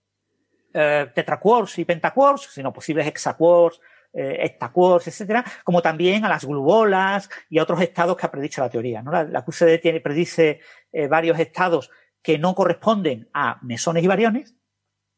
eh 0.74 1.12
tetraquarks 1.14 1.80
y 1.80 1.84
pentaquarks, 1.84 2.54
sino 2.54 2.72
posibles 2.72 3.06
hexaquarks, 3.08 3.82
eh, 4.14 4.58
etcétera, 4.60 5.44
como 5.64 5.82
también 5.82 6.26
a 6.26 6.30
las 6.30 6.46
glubolas 6.46 7.30
y 7.50 7.60
a 7.60 7.64
otros 7.64 7.82
estados 7.82 8.18
que 8.18 8.26
ha 8.26 8.32
predicho 8.32 8.62
la 8.62 8.70
teoría. 8.70 9.02
¿no? 9.02 9.12
La, 9.12 9.46
QCD 9.46 9.80
tiene, 9.82 10.00
predice 10.00 10.60
eh, 10.92 11.08
varios 11.08 11.40
estados 11.40 11.92
que 12.22 12.38
no 12.38 12.56
corresponden 12.56 13.30
a 13.34 13.60
mesones 13.62 14.04
y 14.04 14.08
variones 14.08 14.56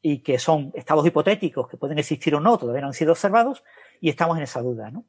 y 0.01 0.21
que 0.21 0.39
son 0.39 0.71
estados 0.75 1.05
hipotéticos 1.05 1.67
que 1.67 1.77
pueden 1.77 1.99
existir 1.99 2.35
o 2.35 2.39
no, 2.39 2.57
todavía 2.57 2.81
no 2.81 2.87
han 2.87 2.93
sido 2.93 3.11
observados 3.11 3.63
y 3.99 4.09
estamos 4.09 4.37
en 4.37 4.43
esa 4.43 4.61
duda. 4.61 4.91
¿no? 4.91 5.05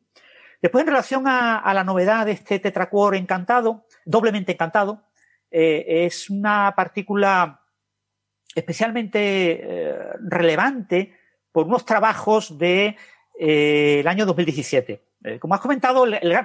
Después, 0.61 0.83
en 0.83 0.89
relación 0.89 1.25
a, 1.27 1.73
la 1.73 1.85
novedad 1.85 2.27
de 2.27 2.33
este 2.33 2.59
tetraquark 2.59 3.17
encantado, 3.17 3.87
doblemente 4.05 4.53
encantado, 4.53 5.05
eh, 5.51 6.05
es 6.07 6.29
una 6.31 6.75
partícula 6.77 7.63
especialmente 8.55 9.61
eh, 9.63 9.99
relevante 10.21 11.17
por 11.53 11.67
unos 11.67 11.85
trabajos 11.85 12.59
de 12.59 12.97
eh, 13.43 14.01
el 14.01 14.07
año 14.07 14.27
2017. 14.27 15.03
Eh, 15.25 15.39
como 15.39 15.55
has 15.55 15.63
comentado, 15.63 16.05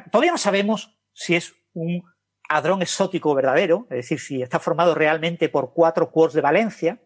todavía 0.09 0.31
no 0.31 0.37
sabemos 0.37 0.97
si 1.11 1.35
es 1.35 1.53
un 1.73 2.01
hadrón 2.47 2.81
exótico 2.81 3.35
verdadero, 3.35 3.85
es 3.89 3.97
decir, 3.97 4.19
si 4.21 4.41
está 4.41 4.59
formado 4.59 4.95
realmente 4.95 5.49
por 5.49 5.73
cuatro 5.73 6.09
quarks 6.09 6.35
de 6.35 6.41
valencia. 6.41 7.01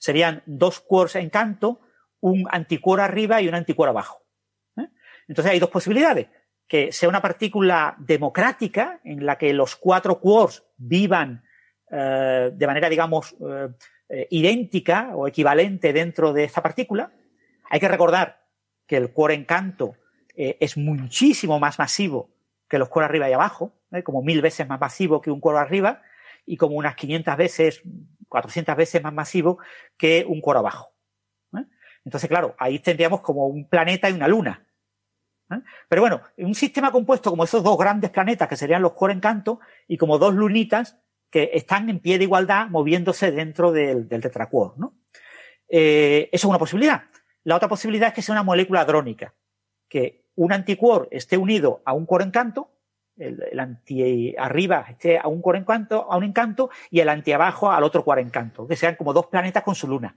Serían 0.00 0.42
dos 0.44 0.80
quarks 0.80 1.14
en 1.14 1.30
canto, 1.30 1.82
un 2.18 2.48
anticuor 2.50 3.00
arriba 3.00 3.40
y 3.40 3.46
un 3.46 3.54
anticuor 3.54 3.88
abajo. 3.88 4.24
¿eh? 4.76 4.88
Entonces 5.28 5.52
hay 5.52 5.60
dos 5.60 5.70
posibilidades. 5.70 6.26
Que 6.66 6.90
sea 6.90 7.08
una 7.08 7.22
partícula 7.22 7.94
democrática 8.00 9.00
en 9.04 9.24
la 9.24 9.38
que 9.38 9.52
los 9.52 9.76
cuatro 9.76 10.18
quarks 10.18 10.64
vivan 10.76 11.44
de 11.90 12.66
manera, 12.66 12.88
digamos, 12.88 13.36
idéntica 14.30 15.10
o 15.14 15.28
equivalente 15.28 15.92
dentro 15.92 16.32
de 16.32 16.44
esta 16.44 16.62
partícula. 16.62 17.12
Hay 17.68 17.78
que 17.78 17.88
recordar 17.88 18.41
que 18.92 18.98
el 18.98 19.10
quark 19.10 19.32
en 19.32 19.46
canto 19.46 19.96
eh, 20.36 20.58
es 20.60 20.76
muchísimo 20.76 21.58
más 21.58 21.78
masivo 21.78 22.28
que 22.68 22.78
los 22.78 22.90
cueros 22.90 23.08
arriba 23.08 23.30
y 23.30 23.32
abajo, 23.32 23.72
¿eh? 23.90 24.02
como 24.02 24.20
mil 24.20 24.42
veces 24.42 24.68
más 24.68 24.78
masivo 24.78 25.22
que 25.22 25.30
un 25.30 25.40
cuero 25.40 25.58
arriba 25.58 26.02
y 26.44 26.58
como 26.58 26.76
unas 26.76 26.94
500 26.94 27.34
veces, 27.38 27.82
400 28.28 28.76
veces 28.76 29.02
más 29.02 29.14
masivo 29.14 29.56
que 29.96 30.26
un 30.28 30.42
cuero 30.42 30.60
abajo. 30.60 30.92
¿eh? 31.56 31.64
Entonces, 32.04 32.28
claro, 32.28 32.54
ahí 32.58 32.80
tendríamos 32.80 33.22
como 33.22 33.46
un 33.46 33.66
planeta 33.66 34.10
y 34.10 34.12
una 34.12 34.28
luna. 34.28 34.62
Pero 35.88 36.02
bueno, 36.02 36.20
un 36.36 36.54
sistema 36.54 36.92
compuesto 36.92 37.30
como 37.30 37.44
esos 37.44 37.64
dos 37.64 37.78
grandes 37.78 38.10
planetas 38.10 38.46
que 38.46 38.56
serían 38.56 38.82
los 38.82 38.92
cueros 38.92 39.14
en 39.14 39.20
canto 39.22 39.60
y 39.88 39.96
como 39.96 40.18
dos 40.18 40.34
lunitas 40.34 40.98
que 41.30 41.48
están 41.54 41.88
en 41.88 41.98
pie 41.98 42.18
de 42.18 42.24
igualdad 42.24 42.68
moviéndose 42.68 43.30
dentro 43.30 43.72
del, 43.72 44.06
del 44.06 44.20
tetracuor. 44.20 44.74
¿no? 44.76 44.98
eso 45.66 46.28
es 46.30 46.44
una 46.44 46.58
posibilidad. 46.58 47.04
La 47.44 47.56
otra 47.56 47.68
posibilidad 47.68 48.08
es 48.08 48.14
que 48.14 48.22
sea 48.22 48.34
una 48.34 48.42
molécula 48.42 48.80
adrónica, 48.80 49.34
que 49.88 50.24
un 50.34 50.52
anticuor 50.52 51.08
esté 51.10 51.36
unido 51.36 51.82
a 51.84 51.92
un 51.92 52.06
cuor 52.06 52.22
encanto, 52.22 52.70
el, 53.16 53.42
el, 53.50 53.60
anti 53.60 54.34
arriba 54.36 54.86
esté 54.88 55.18
a 55.18 55.28
un 55.28 55.42
cuor 55.42 55.56
encanto, 55.56 56.10
a 56.10 56.16
un 56.16 56.24
encanto, 56.24 56.70
y 56.90 57.00
el 57.00 57.08
anti 57.08 57.32
abajo 57.32 57.70
al 57.70 57.84
otro 57.84 58.04
cuor 58.04 58.18
encanto, 58.18 58.66
que 58.66 58.76
sean 58.76 58.96
como 58.96 59.12
dos 59.12 59.26
planetas 59.26 59.62
con 59.62 59.74
su 59.74 59.86
luna, 59.86 60.16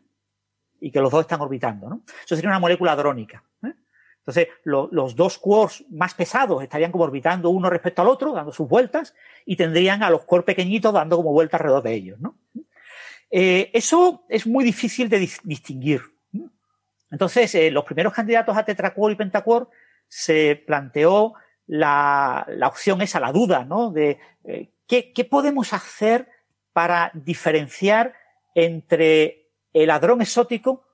y 0.79 0.91
que 0.91 1.01
los 1.01 1.11
dos 1.11 1.21
están 1.21 1.41
orbitando, 1.41 1.89
¿no? 1.89 2.03
Eso 2.23 2.35
sería 2.35 2.49
una 2.49 2.59
molécula 2.59 2.93
adrónica. 2.93 3.43
¿eh? 3.63 3.73
Entonces, 4.19 4.47
los 4.63 5.15
dos 5.15 5.37
quarks 5.37 5.85
más 5.91 6.15
pesados 6.15 6.63
estarían 6.63 6.91
como 6.91 7.03
orbitando 7.03 7.49
uno 7.49 7.69
respecto 7.69 8.01
al 8.01 8.07
otro, 8.07 8.33
dando 8.33 8.51
sus 8.51 8.67
vueltas, 8.67 9.13
y 9.45 9.55
tendrían 9.55 10.01
a 10.01 10.09
los 10.09 10.23
quarks 10.23 10.45
pequeñitos 10.45 10.93
dando 10.93 11.17
como 11.17 11.31
vueltas 11.31 11.59
alrededor 11.59 11.83
de 11.83 11.93
ellos, 11.93 12.19
¿no? 12.19 12.37
Eh, 13.29 13.69
eso 13.73 14.25
es 14.29 14.47
muy 14.47 14.63
difícil 14.63 15.09
de 15.09 15.27
distinguir. 15.43 16.14
Entonces, 17.11 17.53
eh, 17.56 17.72
los 17.72 17.85
primeros 17.85 18.14
candidatos 18.14 18.58
a 18.58 18.66
tetracuor 18.66 19.11
y 19.11 19.16
pentacuor 19.16 19.69
se 20.08 20.56
planteó 20.67 21.34
la, 21.67 22.45
opción 22.67 23.01
esa, 23.01 23.19
la 23.19 23.32
duda, 23.32 23.66
¿no? 23.66 23.92
De 23.92 24.19
eh, 24.43 24.69
¿qué, 24.88 25.14
¿qué, 25.14 25.25
podemos 25.25 25.74
hacer 25.74 26.27
para 26.74 27.11
diferenciar 27.14 28.14
entre 28.53 29.50
el 29.74 29.90
hadrón 29.90 30.22
exótico, 30.22 30.85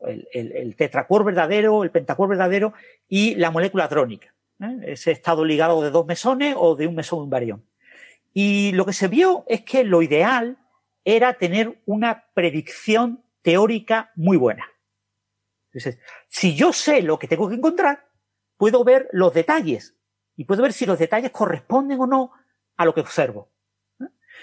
el, 0.00 0.28
el, 0.32 0.52
el 0.52 0.76
tetracuor 0.76 1.24
verdadero, 1.24 1.84
el 1.84 1.90
pentacuor 1.90 2.28
verdadero 2.28 2.74
y 3.08 3.34
la 3.36 3.50
molécula 3.50 3.84
hadrónica. 3.84 4.34
¿eh? 4.60 4.78
Ese 4.82 5.10
estado 5.10 5.44
ligado 5.44 5.82
de 5.82 5.90
dos 5.90 6.06
mesones 6.06 6.54
o 6.58 6.76
de 6.76 6.86
un 6.86 6.94
mesón 6.94 7.20
y 7.20 7.22
un 7.22 7.30
barión. 7.30 7.64
Y 8.32 8.72
lo 8.72 8.84
que 8.84 8.92
se 8.92 9.08
vio 9.08 9.44
es 9.48 9.62
que 9.62 9.84
lo 9.84 10.02
ideal 10.02 10.58
era 11.04 11.34
tener 11.34 11.80
una 11.86 12.24
predicción 12.34 13.22
teórica 13.42 14.10
muy 14.16 14.36
buena. 14.36 14.64
Entonces, 15.76 16.02
si 16.28 16.54
yo 16.54 16.72
sé 16.72 17.02
lo 17.02 17.18
que 17.18 17.28
tengo 17.28 17.50
que 17.50 17.56
encontrar, 17.56 18.08
puedo 18.56 18.82
ver 18.82 19.08
los 19.12 19.34
detalles 19.34 19.94
y 20.34 20.44
puedo 20.46 20.62
ver 20.62 20.72
si 20.72 20.86
los 20.86 20.98
detalles 20.98 21.30
corresponden 21.30 22.00
o 22.00 22.06
no 22.06 22.32
a 22.78 22.84
lo 22.86 22.94
que 22.94 23.02
observo. 23.02 23.50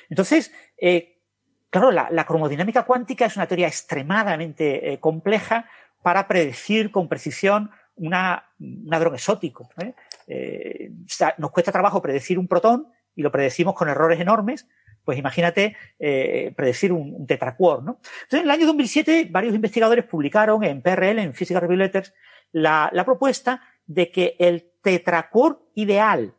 Entonces, 0.09 0.53
eh, 0.77 1.23
claro, 1.71 1.91
la, 1.91 2.25
cromodinámica 2.25 2.83
cuántica 2.83 3.25
es 3.25 3.35
una 3.35 3.47
teoría 3.47 3.67
extremadamente 3.67 4.93
eh, 4.93 4.99
compleja 4.99 5.67
para 6.03 6.27
predecir 6.27 6.91
con 6.91 7.09
precisión 7.09 7.71
una, 7.95 8.51
un 8.59 8.93
hadrón 8.93 9.15
exótico. 9.15 9.69
¿eh? 9.77 10.91
nos 11.39 11.51
cuesta 11.51 11.71
trabajo 11.71 12.01
predecir 12.01 12.37
un 12.37 12.47
protón 12.47 12.87
y 13.15 13.23
lo 13.23 13.31
predecimos 13.31 13.73
con 13.73 13.89
errores 13.89 14.19
enormes. 14.19 14.67
Pues 15.03 15.17
imagínate 15.17 15.75
predecir 15.97 16.93
un, 16.93 17.13
un 17.13 17.27
tetracuor, 17.27 17.83
¿no? 17.83 17.99
Entonces, 18.23 18.39
en 18.39 18.45
el 18.45 18.51
año 18.51 18.65
2007, 18.67 19.27
varios 19.29 19.53
investigadores 19.53 20.05
publicaron 20.05 20.63
en 20.63 20.81
PRL, 20.81 21.19
en 21.19 21.33
Physical 21.33 21.61
Review 21.61 21.77
Letters, 21.77 22.13
la, 22.53 22.89
la 22.93 23.03
propuesta 23.03 23.61
de 23.85 24.11
que 24.11 24.35
el 24.39 24.71
tetracor 24.81 25.69
ideal 25.75 26.35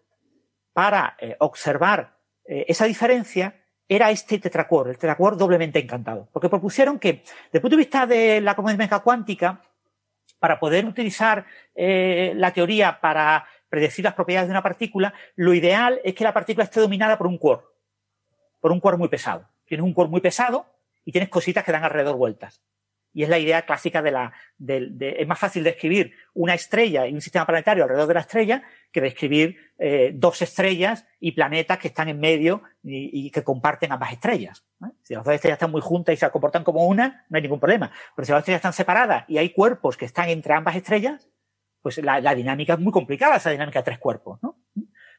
para 0.72 1.16
eh, 1.18 1.36
observar 1.38 2.18
eh, 2.46 2.66
esa 2.68 2.84
diferencia 2.84 3.60
era 3.88 4.10
este 4.10 4.38
tetracor, 4.38 4.88
el 4.88 4.98
tetracor 4.98 5.36
doblemente 5.36 5.78
encantado. 5.78 6.28
Porque 6.32 6.48
propusieron 6.48 6.98
que, 6.98 7.12
desde 7.12 7.58
el 7.58 7.60
punto 7.60 7.76
de 7.76 7.82
vista 7.82 8.06
de 8.06 8.40
la 8.40 8.54
cromodinámica 8.54 9.00
cuántica, 9.00 9.62
para 10.38 10.58
poder 10.58 10.84
utilizar 10.84 11.46
eh, 11.74 12.32
la 12.36 12.52
teoría 12.52 13.00
para 13.00 13.46
predecir 13.68 14.04
las 14.04 14.14
propiedades 14.14 14.48
de 14.48 14.52
una 14.52 14.62
partícula, 14.62 15.14
lo 15.36 15.54
ideal 15.54 16.00
es 16.04 16.14
que 16.14 16.24
la 16.24 16.34
partícula 16.34 16.64
esté 16.64 16.80
dominada 16.80 17.16
por 17.16 17.26
un 17.26 17.38
quark, 17.38 17.64
por 18.64 18.72
un 18.72 18.80
quark 18.80 18.98
muy 18.98 19.10
pesado. 19.10 19.46
Tienes 19.66 19.84
un 19.84 19.92
quark 19.92 20.10
muy 20.10 20.22
pesado 20.22 20.64
y 21.04 21.12
tienes 21.12 21.28
cositas 21.28 21.62
que 21.64 21.70
dan 21.70 21.84
alrededor 21.84 22.16
vueltas. 22.16 22.62
Y 23.12 23.22
es 23.22 23.28
la 23.28 23.38
idea 23.38 23.66
clásica 23.66 24.00
de 24.00 24.10
la, 24.10 24.32
de, 24.56 24.88
de, 24.90 25.16
es 25.18 25.28
más 25.28 25.38
fácil 25.38 25.62
describir 25.62 26.14
una 26.32 26.54
estrella 26.54 27.06
y 27.06 27.12
un 27.12 27.20
sistema 27.20 27.44
planetario 27.44 27.82
alrededor 27.82 28.08
de 28.08 28.14
la 28.14 28.20
estrella 28.20 28.62
que 28.90 29.02
describir 29.02 29.58
eh, 29.76 30.12
dos 30.14 30.40
estrellas 30.40 31.06
y 31.20 31.32
planetas 31.32 31.76
que 31.76 31.88
están 31.88 32.08
en 32.08 32.18
medio 32.18 32.62
y, 32.82 33.30
que 33.30 33.44
comparten 33.44 33.92
ambas 33.92 34.12
estrellas. 34.14 34.64
Si 35.02 35.12
las 35.12 35.24
dos 35.24 35.34
estrellas 35.34 35.56
están 35.56 35.70
muy 35.70 35.82
juntas 35.82 36.14
y 36.14 36.16
se 36.16 36.30
comportan 36.30 36.64
como 36.64 36.86
una, 36.86 37.26
no 37.28 37.36
hay 37.36 37.42
ningún 37.42 37.60
problema. 37.60 37.92
Pero 38.16 38.24
si 38.24 38.32
las 38.32 38.38
estrellas 38.38 38.60
están 38.60 38.72
separadas 38.72 39.26
y 39.28 39.36
hay 39.36 39.50
cuerpos 39.50 39.98
que 39.98 40.06
están 40.06 40.30
entre 40.30 40.54
ambas 40.54 40.74
estrellas, 40.74 41.28
pues 41.82 41.98
la, 41.98 42.18
la 42.22 42.34
dinámica 42.34 42.72
es 42.72 42.80
muy 42.80 42.92
complicada, 42.92 43.36
esa 43.36 43.50
dinámica 43.50 43.80
de 43.80 43.84
tres 43.84 43.98
cuerpos, 43.98 44.42
¿no? 44.42 44.63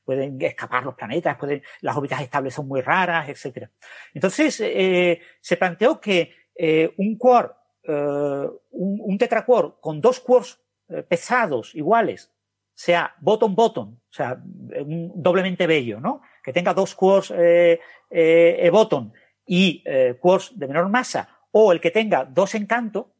Pueden 0.05 0.39
escapar 0.41 0.83
los 0.83 0.95
planetas, 0.95 1.35
pueden, 1.37 1.61
las 1.81 1.97
órbitas 1.97 2.21
estables 2.21 2.53
son 2.53 2.67
muy 2.67 2.81
raras, 2.81 3.27
etcétera. 3.27 3.71
Entonces, 4.13 4.61
eh, 4.61 5.19
se 5.41 5.57
planteó 5.57 5.99
que 5.99 6.31
eh, 6.55 6.93
un 6.97 7.17
quark 7.17 7.55
eh, 7.87 8.47
un, 8.71 8.99
un 9.01 9.17
tetraquark 9.17 9.79
con 9.79 10.01
dos 10.01 10.19
quarks 10.19 10.59
eh, 10.89 11.03
pesados 11.03 11.75
iguales, 11.75 12.31
sea 12.73 13.15
bottom-bottom, 13.21 13.93
o 13.93 13.99
sea, 14.09 14.41
un 14.43 15.11
doblemente 15.15 15.65
bello, 15.67 15.99
¿no? 15.99 16.21
Que 16.43 16.51
tenga 16.51 16.73
dos 16.73 16.95
quarks 16.95 17.31
eh, 17.35 17.79
eh, 18.09 18.69
bottom 18.71 19.11
y 19.45 19.83
quarks 20.19 20.57
de 20.57 20.67
menor 20.67 20.89
masa, 20.89 21.29
o 21.51 21.71
el 21.71 21.79
que 21.79 21.91
tenga 21.91 22.25
dos 22.25 22.55
encanto, 22.55 23.13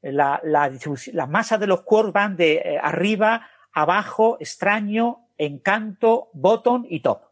la, 0.00 0.40
la, 0.42 0.72
las 1.12 1.28
masas 1.28 1.60
de 1.60 1.66
los 1.66 1.82
quarks 1.82 2.12
van 2.12 2.36
de 2.36 2.80
arriba, 2.82 3.46
abajo, 3.72 4.38
extraño, 4.40 5.28
encanto, 5.44 6.30
bottom 6.32 6.86
y 6.88 7.00
top. 7.00 7.22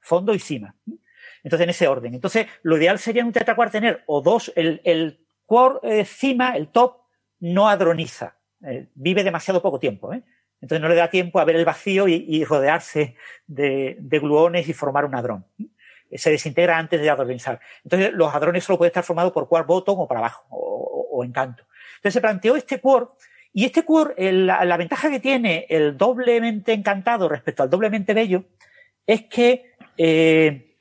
Fondo 0.00 0.34
y 0.34 0.38
cima. 0.38 0.74
Entonces, 1.42 1.64
en 1.64 1.70
ese 1.70 1.88
orden. 1.88 2.14
Entonces, 2.14 2.46
lo 2.62 2.76
ideal 2.76 2.98
sería 2.98 3.22
en 3.22 3.26
un 3.26 3.32
tetraquark 3.32 3.72
tener 3.72 4.04
o 4.06 4.20
dos, 4.20 4.52
el, 4.54 4.80
el 4.84 5.26
por 5.46 5.80
encima, 5.82 6.56
el 6.56 6.68
top, 6.68 6.98
no 7.40 7.68
adroniza. 7.68 8.36
Eh, 8.64 8.88
vive 8.94 9.22
demasiado 9.22 9.62
poco 9.62 9.78
tiempo. 9.78 10.12
¿eh? 10.12 10.22
Entonces 10.60 10.82
no 10.82 10.88
le 10.88 10.94
da 10.94 11.10
tiempo 11.10 11.38
a 11.38 11.44
ver 11.44 11.56
el 11.56 11.64
vacío 11.64 12.08
y, 12.08 12.44
rodearse 12.44 13.16
de, 13.46 13.96
gluones 14.20 14.68
y 14.68 14.72
formar 14.72 15.04
un 15.04 15.14
hadrón. 15.14 15.46
¿eh? 15.58 16.18
Se 16.18 16.30
desintegra 16.30 16.78
antes 16.78 17.00
de 17.00 17.10
adronizar. 17.10 17.60
Entonces 17.84 18.12
los 18.12 18.34
hadrones 18.34 18.64
solo 18.64 18.78
pueden 18.78 18.90
estar 18.90 19.04
formados 19.04 19.32
por 19.32 19.48
quark 19.48 19.66
bottom 19.66 20.00
o 20.00 20.08
para 20.08 20.20
abajo, 20.20 20.46
o, 20.50 21.08
o, 21.12 21.24
encanto. 21.24 21.64
Entonces 21.96 22.14
se 22.14 22.20
planteó 22.20 22.56
este 22.56 22.80
quark 22.80 23.12
y 23.56 23.64
este 23.64 23.86
el, 24.18 24.46
la, 24.46 24.76
ventaja 24.76 25.08
que 25.08 25.18
tiene 25.18 25.64
el 25.70 25.96
doblemente 25.96 26.74
encantado 26.74 27.26
respecto 27.26 27.62
al 27.62 27.70
doblemente 27.70 28.12
bello 28.12 28.44
es 29.06 29.22
que 29.28 29.72
eh, 29.96 30.76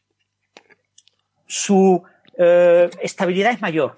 su 1.48 2.04
eh, 2.38 2.90
estabilidad 3.02 3.54
es 3.54 3.62
mayor. 3.62 3.96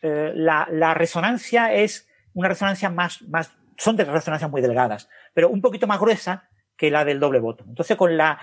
Eh, 0.00 0.30
la, 0.36 0.94
resonancia 0.94 1.74
es 1.74 2.08
una 2.32 2.46
resonancia 2.46 2.88
más, 2.88 3.20
más, 3.22 3.52
son 3.76 3.96
de 3.96 4.04
resonancias 4.04 4.48
muy 4.48 4.62
delgadas, 4.62 5.08
pero 5.34 5.48
un 5.48 5.60
poquito 5.60 5.88
más 5.88 5.98
gruesa 5.98 6.48
que 6.76 6.88
la 6.88 7.04
del 7.04 7.18
doble 7.18 7.40
voto. 7.40 7.64
Entonces, 7.66 7.96
con, 7.96 8.16
la, 8.16 8.38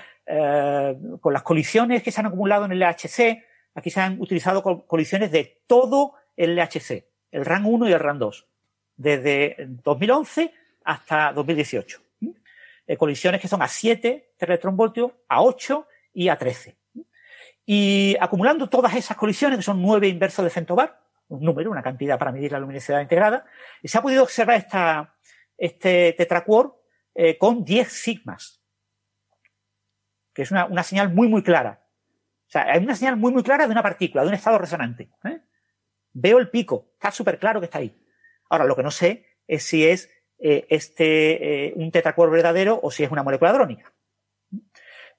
con 1.21 1.31
las 1.31 1.43
colisiones 1.43 2.03
que 2.03 2.11
se 2.11 2.19
han 2.19 2.27
acumulado 2.27 2.65
en 2.65 2.73
el 2.73 2.79
LHC, 2.79 3.41
aquí 3.73 3.89
se 3.89 4.01
han 4.01 4.19
utilizado 4.19 4.63
colisiones 4.85 5.31
de 5.31 5.61
todo 5.65 6.15
el 6.35 6.57
LHC, 6.57 7.05
el 7.31 7.45
RAN 7.45 7.63
1 7.65 7.87
y 7.87 7.93
el 7.93 7.99
RAN 8.01 8.19
2, 8.19 8.47
desde 8.97 9.55
2011 9.83 10.53
hasta 10.83 11.31
2018. 11.31 12.01
Eh, 12.87 12.97
colisiones 12.97 13.41
que 13.41 13.47
son 13.47 13.61
a 13.61 13.67
7 13.67 14.33
teletronvoltios, 14.37 15.11
a 15.27 15.41
8 15.43 15.87
y 16.13 16.29
a 16.29 16.37
13. 16.37 16.77
Y 17.65 18.15
acumulando 18.19 18.69
todas 18.69 18.95
esas 18.95 19.17
colisiones, 19.17 19.59
que 19.59 19.63
son 19.63 19.81
9 19.81 20.07
inversos 20.07 20.43
de 20.43 20.49
Fentobar, 20.49 21.01
un 21.27 21.41
número, 21.41 21.69
una 21.69 21.83
cantidad 21.83 22.17
para 22.17 22.31
medir 22.31 22.53
la 22.53 22.59
luminosidad 22.59 23.01
integrada, 23.01 23.45
se 23.83 23.97
ha 23.97 24.01
podido 24.01 24.23
observar 24.23 24.55
esta, 24.55 25.15
este 25.57 26.13
tetraquark 26.13 26.73
eh, 27.13 27.37
con 27.37 27.65
10 27.65 27.91
sigmas, 27.91 28.61
que 30.33 30.43
es 30.43 30.51
una, 30.51 30.83
señal 30.83 31.13
muy, 31.13 31.27
muy 31.27 31.43
clara. 31.43 31.83
O 32.47 32.49
sea, 32.49 32.71
hay 32.71 32.81
una 32.81 32.95
señal 32.95 33.17
muy, 33.17 33.33
muy 33.33 33.43
clara 33.43 33.65
de 33.65 33.71
una 33.71 33.83
partícula, 33.83 34.23
de 34.23 34.29
un 34.29 34.35
estado 34.35 34.57
resonante. 34.57 35.09
¿eh? 35.25 35.41
Veo 36.13 36.37
el 36.37 36.49
pico, 36.49 36.91
está 36.93 37.11
súper 37.11 37.37
claro 37.37 37.59
que 37.59 37.65
está 37.65 37.79
ahí. 37.79 38.06
Ahora, 38.49 38.65
lo 38.65 38.75
que 38.75 38.83
no 38.83 38.91
sé 38.91 39.25
es 39.47 39.63
si 39.63 39.85
es 39.85 40.09
este 40.39 41.73
un 41.75 41.91
tetracuor 41.91 42.29
verdadero 42.29 42.79
o 42.83 42.91
si 42.91 43.03
es 43.03 43.11
una 43.11 43.23
molécula 43.23 43.53
drónica. 43.53 43.91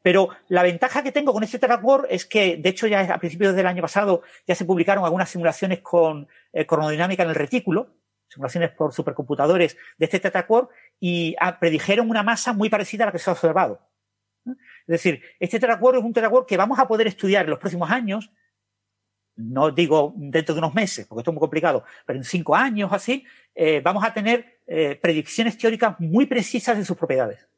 Pero 0.03 0.31
la 0.49 0.63
ventaja 0.63 1.03
que 1.03 1.13
tengo 1.13 1.33
con 1.33 1.43
este 1.43 1.59
tetraquark 1.59 2.07
es 2.09 2.25
que, 2.25 2.57
de 2.57 2.69
hecho, 2.69 2.87
ya 2.87 3.01
a 3.13 3.19
principios 3.19 3.55
del 3.55 3.67
año 3.67 3.83
pasado 3.83 4.23
ya 4.47 4.55
se 4.55 4.65
publicaron 4.65 5.05
algunas 5.05 5.29
simulaciones 5.29 5.81
con 5.81 6.29
eh, 6.53 6.67
en 6.71 7.21
el 7.29 7.35
retículo, 7.35 7.95
simulaciones 8.29 8.71
por 8.71 8.93
supercomputadores 8.93 9.77
de 9.97 10.05
este 10.05 10.21
tetraquark, 10.21 10.71
y 11.01 11.35
ah, 11.41 11.59
predijeron 11.59 12.09
una 12.09 12.23
masa 12.23 12.53
muy 12.53 12.71
parecida 12.71 13.05
a 13.05 13.07
la 13.07 13.13
que 13.13 13.19
se 13.19 13.29
ha 13.29 13.33
observado. 13.33 13.81
Es 14.47 14.57
decir, 14.87 15.23
este 15.41 15.59
tetraquark 15.59 15.99
es 15.99 16.05
un 16.05 16.13
tetraquark 16.13 16.47
que 16.47 16.57
vamos 16.57 16.79
a 16.79 16.87
poder 16.87 17.07
estudiar 17.07 17.45
en 17.45 17.51
los 17.51 17.59
próximos 17.59 17.91
años, 17.91 18.31
no 19.39 19.71
digo 19.71 20.13
dentro 20.17 20.55
de 20.55 20.59
unos 20.59 20.75
meses, 20.75 21.07
porque 21.07 21.21
esto 21.21 21.31
es 21.31 21.35
muy 21.35 21.41
complicado, 21.41 21.85
pero 22.05 22.19
en 22.19 22.25
cinco 22.25 22.57
años 22.57 22.91
o 22.91 22.95
así, 22.95 23.25
eh, 23.55 23.81
vamos 23.83 24.05
a 24.05 24.13
tener 24.13 24.61
eh, 24.67 24.99
predicciones 25.01 25.57
teóricas 25.57 25.99
muy 26.01 26.27
precisas 26.27 26.77
de 26.77 26.85
sus 26.85 26.97
propiedades. 26.97 27.49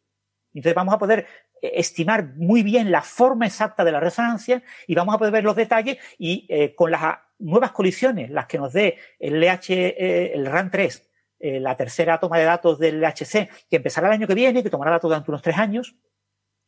Entonces 0.53 0.75
vamos 0.75 0.95
a 0.95 0.99
poder 0.99 1.27
eh, 1.61 1.73
estimar 1.77 2.35
muy 2.37 2.63
bien 2.63 2.91
la 2.91 3.01
forma 3.01 3.47
exacta 3.47 3.83
de 3.83 3.93
la 3.93 4.01
resonancia 4.01 4.63
y 4.87 4.95
vamos 4.95 5.15
a 5.15 5.19
poder 5.19 5.33
ver 5.33 5.45
los 5.45 5.57
detalles 5.57 5.99
y 6.19 6.47
con 6.75 6.91
las 6.91 7.19
nuevas 7.39 7.73
colisiones, 7.73 8.31
las 8.31 8.47
que 8.47 8.59
nos 8.59 8.73
dé 8.73 8.99
el 9.19 9.41
LH, 9.41 10.35
el 10.35 10.45
RAN 10.45 10.71
3, 10.71 11.09
la 11.41 11.75
tercera 11.77 12.21
toma 12.21 12.39
de 12.39 12.45
datos 12.45 12.79
del 12.79 13.01
LHC, 13.01 13.49
que 13.71 13.77
empezará 13.77 14.09
el 14.09 14.15
año 14.15 14.27
que 14.27 14.35
viene, 14.35 14.63
que 14.63 14.69
tomará 14.69 14.91
datos 14.91 15.09
durante 15.09 15.31
unos 15.31 15.41
tres 15.41 15.57
años, 15.57 15.97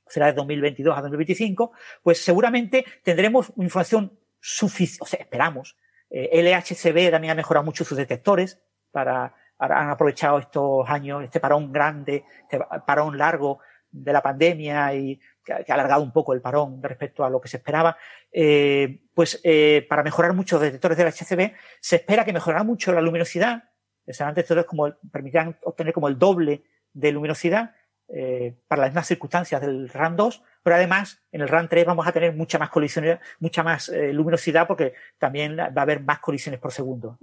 será 0.06 0.26
de 0.26 0.32
2022 0.32 0.96
a 0.96 1.02
2025, 1.02 1.72
pues 2.02 2.24
seguramente 2.24 2.86
tendremos 3.02 3.52
información 3.56 4.18
suficiente, 4.42 5.04
o 5.04 5.06
sea, 5.06 5.20
esperamos. 5.20 5.76
LHCb 6.10 7.10
también 7.10 7.30
ha 7.30 7.34
mejorado 7.34 7.64
mucho 7.64 7.84
sus 7.84 7.96
detectores 7.96 8.60
para, 8.90 9.34
han 9.58 9.90
aprovechado 9.90 10.38
estos 10.38 10.88
años, 10.88 11.24
este 11.24 11.40
parón 11.40 11.72
grande, 11.72 12.24
este 12.42 12.60
parón 12.84 13.16
largo 13.16 13.60
de 13.90 14.12
la 14.12 14.22
pandemia 14.22 14.94
y 14.94 15.20
que 15.44 15.52
ha 15.52 15.74
alargado 15.74 16.02
un 16.02 16.12
poco 16.12 16.32
el 16.32 16.40
parón 16.40 16.82
respecto 16.82 17.24
a 17.24 17.30
lo 17.30 17.40
que 17.40 17.48
se 17.48 17.58
esperaba, 17.58 17.96
eh, 18.32 19.00
pues 19.14 19.40
eh, 19.44 19.86
para 19.88 20.02
mejorar 20.02 20.32
mucho 20.34 20.56
los 20.56 20.64
detectores 20.64 20.96
del 20.96 21.08
HCB 21.08 21.54
se 21.80 21.96
espera 21.96 22.24
que 22.24 22.32
mejorará 22.32 22.64
mucho 22.64 22.92
la 22.92 23.00
luminosidad, 23.00 23.64
serán 24.06 24.34
detectores 24.34 24.64
como 24.64 24.92
permitirán 25.12 25.58
obtener 25.64 25.92
como 25.92 26.08
el 26.08 26.18
doble 26.18 26.64
de 26.92 27.12
luminosidad 27.12 27.74
eh, 28.08 28.54
para 28.68 28.82
las 28.82 28.90
mismas 28.90 29.06
circunstancias 29.06 29.60
del 29.60 29.88
RAN 29.88 30.16
2, 30.16 30.42
pero 30.62 30.76
además 30.76 31.22
en 31.32 31.40
el 31.40 31.48
RAN 31.48 31.68
3 31.68 31.84
vamos 31.84 32.06
a 32.06 32.12
tener 32.12 32.34
mucha 32.34 32.58
más 32.58 32.70
colisiones, 32.70 33.18
mucha 33.40 33.62
más 33.62 33.88
luminosidad 33.88 34.66
porque 34.66 34.94
también 35.18 35.56
va 35.56 35.72
a 35.74 35.82
haber 35.82 36.00
más 36.00 36.20
colisiones 36.20 36.60
por 36.60 36.72
segundo. 36.72 37.18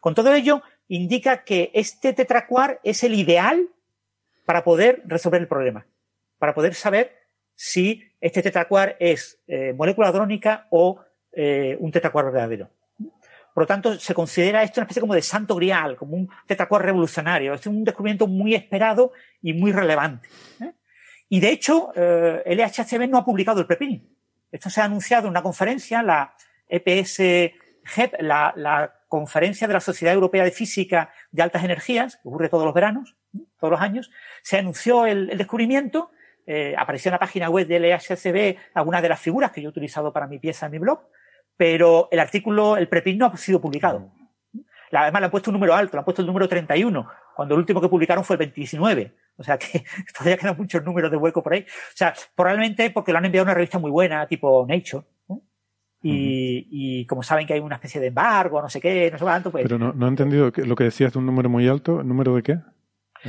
Con 0.00 0.14
todo 0.14 0.34
ello, 0.34 0.62
indica 0.88 1.44
que 1.44 1.70
este 1.74 2.12
tetracuar 2.12 2.80
es 2.84 3.02
el 3.02 3.14
ideal 3.14 3.68
para 4.44 4.64
poder 4.64 5.02
resolver 5.06 5.40
el 5.40 5.48
problema 5.48 5.86
para 6.42 6.54
poder 6.54 6.74
saber 6.74 7.14
si 7.54 8.02
este 8.20 8.42
tetracuar 8.42 8.96
es 8.98 9.38
eh, 9.46 9.72
molécula 9.74 10.10
drónica 10.10 10.66
o 10.70 10.98
eh, 11.30 11.76
un 11.78 11.92
tetracuar 11.92 12.24
verdadero. 12.24 12.68
Por 13.54 13.64
lo 13.64 13.66
tanto, 13.66 13.98
se 13.98 14.14
considera 14.14 14.62
esto 14.62 14.80
una 14.80 14.84
especie 14.84 15.00
como 15.00 15.14
de 15.14 15.22
santo 15.22 15.54
grial, 15.56 15.96
como 15.96 16.16
un 16.16 16.30
tetracuar 16.46 16.82
revolucionario. 16.82 17.54
Es 17.54 17.66
un 17.66 17.84
descubrimiento 17.84 18.26
muy 18.26 18.54
esperado 18.54 19.12
y 19.42 19.52
muy 19.52 19.72
relevante. 19.72 20.28
¿eh? 20.60 20.72
Y 21.28 21.40
de 21.40 21.50
hecho, 21.50 21.92
el 21.94 22.58
LHCb 22.58 23.08
no 23.08 23.18
ha 23.18 23.24
publicado 23.24 23.60
el 23.60 23.66
preprint. 23.66 24.04
Esto 24.50 24.68
se 24.68 24.80
ha 24.80 24.84
anunciado 24.84 25.26
en 25.26 25.30
una 25.30 25.42
conferencia, 25.42 26.02
la 26.02 26.34
EPS 26.68 27.16
GEP, 27.84 28.20
la, 28.20 28.94
conferencia 29.08 29.66
de 29.66 29.74
la 29.74 29.80
Sociedad 29.80 30.14
Europea 30.14 30.42
de 30.44 30.50
Física 30.50 31.10
de 31.30 31.42
Altas 31.42 31.64
Energías, 31.64 32.16
que 32.16 32.28
ocurre 32.28 32.48
todos 32.48 32.64
los 32.64 32.72
veranos, 32.72 33.14
todos 33.58 33.70
los 33.70 33.80
años. 33.80 34.10
Se 34.42 34.56
anunció 34.56 35.04
el 35.04 35.36
descubrimiento 35.36 36.10
eh, 36.44 36.74
apareció 36.76 37.08
en 37.08 37.12
la 37.12 37.18
página 37.20 37.48
web 37.48 37.68
del 37.68 37.84
EHCB 37.84 38.56
algunas 38.74 39.00
de 39.00 39.08
las 39.08 39.20
figuras 39.20 39.52
que 39.52 39.62
yo 39.62 39.68
he 39.68 39.70
utilizado 39.70 40.12
para 40.12 40.26
mi 40.26 40.38
pieza 40.38 40.66
en 40.66 40.72
mi 40.72 40.78
blog, 40.78 41.00
pero 41.56 42.08
el 42.10 42.18
artículo, 42.18 42.76
el 42.76 42.88
preprint 42.88 43.20
no 43.20 43.26
ha 43.26 43.36
sido 43.36 43.60
publicado. 43.60 44.10
Además 44.92 45.20
le 45.20 45.24
han 45.26 45.30
puesto 45.30 45.50
un 45.50 45.54
número 45.54 45.74
alto, 45.74 45.96
le 45.96 46.00
han 46.00 46.04
puesto 46.04 46.22
el 46.22 46.26
número 46.26 46.48
31, 46.48 47.08
cuando 47.34 47.54
el 47.54 47.60
último 47.60 47.80
que 47.80 47.88
publicaron 47.88 48.24
fue 48.24 48.34
el 48.34 48.38
29. 48.38 49.14
O 49.36 49.42
sea 49.42 49.58
que 49.58 49.84
todavía 50.16 50.36
quedan 50.36 50.56
muchos 50.56 50.84
números 50.84 51.10
de 51.10 51.16
hueco 51.16 51.42
por 51.42 51.54
ahí. 51.54 51.60
O 51.62 51.96
sea, 51.96 52.14
probablemente 52.34 52.90
porque 52.90 53.12
lo 53.12 53.18
han 53.18 53.24
enviado 53.24 53.44
a 53.44 53.48
una 53.48 53.54
revista 53.54 53.78
muy 53.78 53.90
buena, 53.90 54.26
tipo 54.26 54.66
Nature. 54.68 55.04
Y, 56.04 56.66
y, 56.68 57.06
como 57.06 57.22
saben 57.22 57.46
que 57.46 57.54
hay 57.54 57.60
una 57.60 57.76
especie 57.76 58.00
de 58.00 58.08
embargo, 58.08 58.60
no 58.60 58.68
sé 58.68 58.80
qué, 58.80 59.08
no 59.12 59.18
sé 59.18 59.24
cuánto, 59.24 59.52
pues. 59.52 59.62
Pero 59.62 59.78
no, 59.78 59.92
no 59.92 60.06
he 60.06 60.08
entendido 60.08 60.50
lo 60.56 60.74
que 60.74 60.82
decías 60.82 61.12
de 61.12 61.20
un 61.20 61.26
número 61.26 61.48
muy 61.48 61.68
alto. 61.68 62.00
¿El 62.00 62.08
número 62.08 62.34
de 62.34 62.42
qué? 62.42 62.58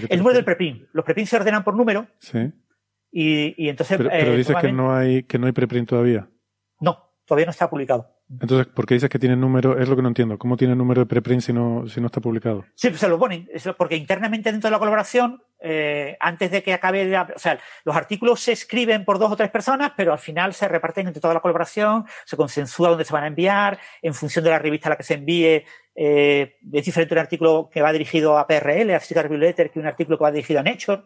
El 0.10 0.18
número 0.18 0.36
del 0.36 0.44
preprint. 0.44 0.88
Los 0.92 1.06
preprints 1.06 1.30
se 1.30 1.36
ordenan 1.38 1.64
por 1.64 1.76
número. 1.76 2.08
Sí. 2.18 2.52
Y, 3.12 3.70
entonces. 3.70 3.98
Pero, 3.98 4.12
eh, 4.12 4.38
dices 4.38 4.56
que 4.60 4.72
no 4.72 4.96
hay 4.96 5.24
que 5.24 5.38
no 5.38 5.46
hay 5.46 5.52
preprint 5.52 5.88
todavía. 5.88 6.28
No, 6.80 7.13
todavía 7.26 7.46
no 7.46 7.52
está 7.52 7.70
publicado. 7.70 8.10
Entonces, 8.30 8.68
¿por 8.68 8.86
qué 8.86 8.96
dices 8.96 9.10
que 9.10 9.20
tiene 9.20 9.36
número? 9.36 9.80
Es 9.80 9.88
lo 9.88 9.96
que 9.96 10.02
no 10.02 10.08
entiendo. 10.08 10.38
¿Cómo 10.38 10.58
tiene 10.58 10.76
número 10.76 11.02
de 11.02 11.06
preprint 11.06 11.42
si 11.42 11.54
no, 11.54 11.88
si 11.88 12.02
no 12.02 12.08
está 12.08 12.20
publicado? 12.20 12.66
Sí, 12.74 12.90
pues 12.90 13.00
se 13.00 13.08
lo 13.08 13.20
ponen. 13.20 13.48
Porque 13.78 13.96
internamente 13.96 14.52
dentro 14.52 14.70
de 14.70 14.72
la 14.72 14.80
colaboración, 14.80 15.44
eh, 15.60 16.18
antes 16.20 16.50
de 16.52 16.64
que 16.64 16.74
acabe 16.74 17.16
O 17.18 17.40
sea, 17.40 17.60
los 17.84 17.96
artículos 17.96 18.40
se 18.40 18.54
escriben 18.54 19.06
por 19.06 19.20
dos 19.20 19.32
o 19.32 19.36
tres 19.36 19.52
personas, 19.52 19.92
pero 19.96 20.12
al 20.14 20.20
final 20.20 20.54
se 20.54 20.68
reparten 20.68 21.08
entre 21.08 21.22
toda 21.22 21.34
la 21.34 21.42
colaboración, 21.42 22.06
se 22.26 22.36
consensúa 22.36 22.90
dónde 22.90 23.06
se 23.06 23.14
van 23.14 23.24
a 23.24 23.28
enviar, 23.28 23.80
en 24.02 24.14
función 24.14 24.44
de 24.44 24.52
la 24.52 24.60
revista 24.60 24.90
a 24.90 24.92
la 24.92 24.98
que 24.98 25.04
se 25.04 25.16
envíe. 25.16 25.64
Eh, 25.96 26.58
es 26.72 26.86
diferente 26.86 27.14
un 27.14 27.20
artículo 27.20 27.70
que 27.72 27.82
va 27.82 27.92
dirigido 27.92 28.38
a 28.38 28.48
PRL, 28.48 28.96
a 28.96 29.00
Physical 29.00 29.24
Review 29.24 29.40
Letter, 29.40 29.70
que 29.70 29.80
un 29.80 29.86
artículo 29.86 30.18
que 30.18 30.24
va 30.24 30.32
dirigido 30.32 30.60
a 30.60 30.64
Nature. 30.64 31.04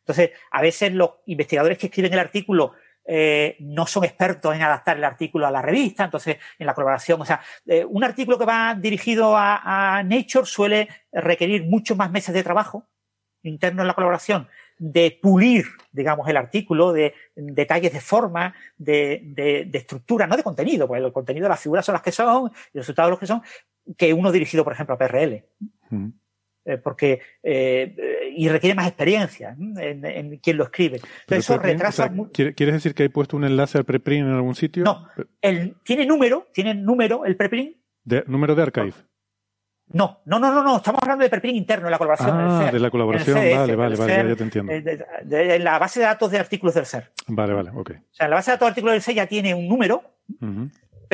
Entonces, 0.00 0.32
a 0.50 0.60
veces 0.60 0.92
los 0.92 1.10
investigadores 1.26 1.78
que 1.78 1.86
escriben 1.86 2.12
el 2.12 2.18
artículo 2.18 2.72
eh, 3.06 3.56
no 3.60 3.86
son 3.86 4.04
expertos 4.04 4.54
en 4.54 4.62
adaptar 4.62 4.96
el 4.96 5.04
artículo 5.04 5.46
a 5.46 5.50
la 5.50 5.60
revista, 5.60 6.04
entonces 6.04 6.38
en 6.58 6.66
la 6.66 6.74
colaboración, 6.74 7.20
o 7.20 7.24
sea, 7.24 7.40
eh, 7.66 7.84
un 7.84 8.02
artículo 8.02 8.38
que 8.38 8.46
va 8.46 8.74
dirigido 8.74 9.34
a, 9.36 10.02
Nature 10.04 10.46
suele 10.46 10.88
requerir 11.12 11.64
muchos 11.64 11.96
más 11.96 12.10
meses 12.10 12.34
de 12.34 12.42
trabajo 12.42 12.86
interno 13.42 13.82
en 13.82 13.88
la 13.88 13.94
colaboración, 13.94 14.48
de 14.78 15.18
pulir, 15.20 15.66
digamos, 15.92 16.26
el 16.28 16.36
artículo, 16.38 16.92
de, 16.92 17.14
detalles 17.36 17.92
de 17.92 18.00
forma, 18.00 18.54
de, 18.78 19.68
estructura, 19.72 20.26
no 20.26 20.36
de 20.36 20.42
contenido, 20.42 20.88
porque 20.88 21.04
el 21.04 21.12
contenido 21.12 21.44
de 21.44 21.50
las 21.50 21.60
figuras 21.60 21.84
son 21.84 21.92
las 21.92 22.02
que 22.02 22.10
son, 22.10 22.46
y 22.46 22.78
los 22.78 22.86
resultados 22.86 23.10
los 23.10 23.18
que 23.18 23.26
son, 23.26 23.42
que 23.98 24.14
uno 24.14 24.32
dirigido, 24.32 24.64
por 24.64 24.72
ejemplo, 24.72 24.94
a 24.94 24.98
PRL. 24.98 25.44
Eh, 26.66 26.78
porque 26.78 27.20
eh, 27.42 27.94
y 28.34 28.48
requiere 28.48 28.74
más 28.74 28.86
experiencia 28.86 29.54
en, 29.58 30.38
quien 30.38 30.56
lo 30.56 30.64
escribe. 30.64 30.96
Entonces 30.96 31.44
eso 31.44 31.58
retrasa. 31.58 32.10
¿Quieres 32.32 32.72
decir 32.74 32.94
que 32.94 33.02
hay 33.02 33.10
puesto 33.10 33.36
un 33.36 33.44
enlace 33.44 33.76
al 33.76 33.84
preprint 33.84 34.26
en 34.26 34.32
algún 34.32 34.54
sitio? 34.54 34.82
No, 34.82 35.06
el, 35.42 35.76
tiene 35.82 36.06
número, 36.06 36.48
tiene 36.54 36.74
número 36.74 37.26
el 37.26 37.36
preprint. 37.36 37.76
De, 38.02 38.24
número 38.26 38.54
de 38.54 38.62
archive. 38.62 38.94
No, 39.88 40.22
no, 40.24 40.38
no, 40.38 40.54
no, 40.54 40.64
no, 40.64 40.78
estamos 40.78 41.02
hablando 41.02 41.24
de 41.24 41.28
preprint 41.28 41.56
interno, 41.56 41.84
de 41.84 41.90
la 41.90 41.98
colaboración. 41.98 42.34
Ah, 42.34 42.70
de 42.72 42.80
la 42.80 42.90
colaboración, 42.90 43.34
vale, 43.34 43.76
vale, 43.76 43.96
vale, 43.96 44.28
ya 44.30 44.36
te 44.36 44.42
entiendo. 44.42 44.72
En 44.72 45.64
la 45.64 45.78
base 45.78 46.00
de 46.00 46.06
datos 46.06 46.30
de 46.30 46.38
artículos 46.38 46.74
del 46.74 46.86
SER. 46.86 47.10
Vale, 47.26 47.52
vale, 47.52 47.70
ok. 47.74 47.90
O 47.90 48.14
sea, 48.14 48.24
en 48.24 48.30
la 48.30 48.36
base 48.36 48.50
de 48.50 48.54
datos 48.54 48.66
de 48.66 48.70
artículos 48.70 48.94
del 48.94 49.02
SER 49.02 49.14
ya 49.14 49.26
tiene 49.26 49.54
un 49.54 49.68
número, 49.68 50.02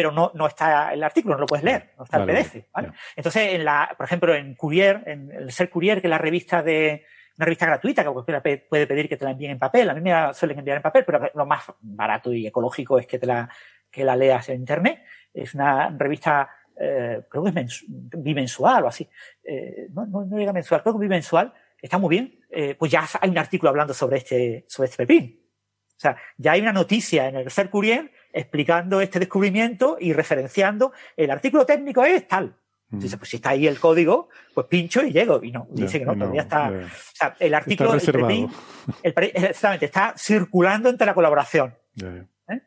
pero 0.01 0.13
no, 0.13 0.33
no 0.35 0.47
está 0.47 0.95
el 0.95 1.05
artículo, 1.05 1.35
no 1.35 1.43
lo 1.43 1.47
puedes 1.47 1.63
leer, 1.63 1.91
no 1.99 2.05
está 2.05 2.23
el 2.23 2.25
PDF. 2.25 2.65
¿vale? 2.73 2.93
Entonces, 3.15 3.53
en 3.53 3.67
la, 3.67 3.95
por 3.99 4.07
ejemplo, 4.07 4.35
en 4.35 4.55
Courier, 4.55 5.03
en 5.05 5.31
el 5.31 5.53
Ser 5.53 5.69
Courier, 5.69 6.01
que 6.01 6.07
es 6.07 6.11
la 6.11 6.17
revista 6.17 6.63
de, 6.63 7.05
una 7.37 7.45
revista 7.45 7.67
gratuita 7.67 8.03
que 8.03 8.65
puede 8.67 8.87
pedir 8.87 9.11
que 9.11 9.19
te 9.19 9.27
la 9.27 9.33
envíen 9.33 9.51
en 9.51 9.59
papel. 9.59 9.91
A 9.91 9.93
mí 9.93 10.01
me 10.01 10.11
la 10.11 10.33
suelen 10.33 10.59
enviar 10.59 10.79
en 10.79 10.83
papel, 10.83 11.05
pero 11.05 11.31
lo 11.35 11.45
más 11.45 11.65
barato 11.83 12.33
y 12.33 12.47
ecológico 12.47 12.99
es 12.99 13.07
que 13.07 13.19
te 13.19 13.27
la, 13.27 13.47
que 13.91 14.05
la 14.05 14.17
leas 14.17 14.49
en 14.49 14.61
internet. 14.61 15.05
Es 15.35 15.55
una 15.55 15.91
revista, 15.91 16.49
eh, 16.81 17.21
creo 17.29 17.45
que 17.45 17.61
es 17.61 17.85
bimensual 17.87 18.85
o 18.85 18.89
así. 18.89 19.07
Eh, 19.45 19.89
no, 19.93 20.07
no, 20.07 20.25
no, 20.25 20.39
llega 20.39 20.55
mensual, 20.55 20.81
creo 20.81 20.95
que 20.95 21.01
bimensual. 21.01 21.53
Está 21.79 21.99
muy 21.99 22.09
bien. 22.09 22.41
Eh, 22.49 22.75
pues 22.75 22.91
ya 22.91 23.07
hay 23.21 23.29
un 23.29 23.37
artículo 23.37 23.69
hablando 23.69 23.93
sobre 23.93 24.17
este, 24.17 24.65
sobre 24.67 24.89
este 24.89 25.05
pepín. 25.05 25.45
O 25.91 26.01
sea, 26.01 26.17
ya 26.39 26.53
hay 26.53 26.63
una 26.63 26.73
noticia 26.73 27.29
en 27.29 27.37
el 27.37 27.51
Ser 27.51 27.69
Courier 27.69 28.11
explicando 28.33 29.01
este 29.01 29.19
descubrimiento 29.19 29.97
y 30.01 30.13
referenciando 30.13 30.93
el 31.17 31.31
artículo 31.31 31.67
técnico 31.67 32.05
es 32.05 32.27
tal. 32.27 32.55
Dice, 32.93 33.17
pues 33.19 33.31
si 33.31 33.37
está 33.37 33.51
ahí 33.51 33.69
el 33.69 33.79
código, 33.79 34.31
pues 34.53 34.67
pincho 34.67 35.05
y 35.05 35.13
llego. 35.13 35.41
Y 35.45 35.53
no, 35.53 35.69
dice 35.71 36.01
que 36.01 36.05
no, 36.05 36.17
todavía 36.17 36.43
está. 36.43 36.71
o 36.71 36.89
sea, 37.15 37.37
el 37.39 37.55
artículo. 37.55 37.95
Está 37.95 39.23
exactamente, 39.23 39.87
está 39.87 40.15
circulando 40.17 40.89
entre 40.89 41.07
la 41.07 41.15
colaboración. 41.15 41.77
¿Eh? 42.03 42.61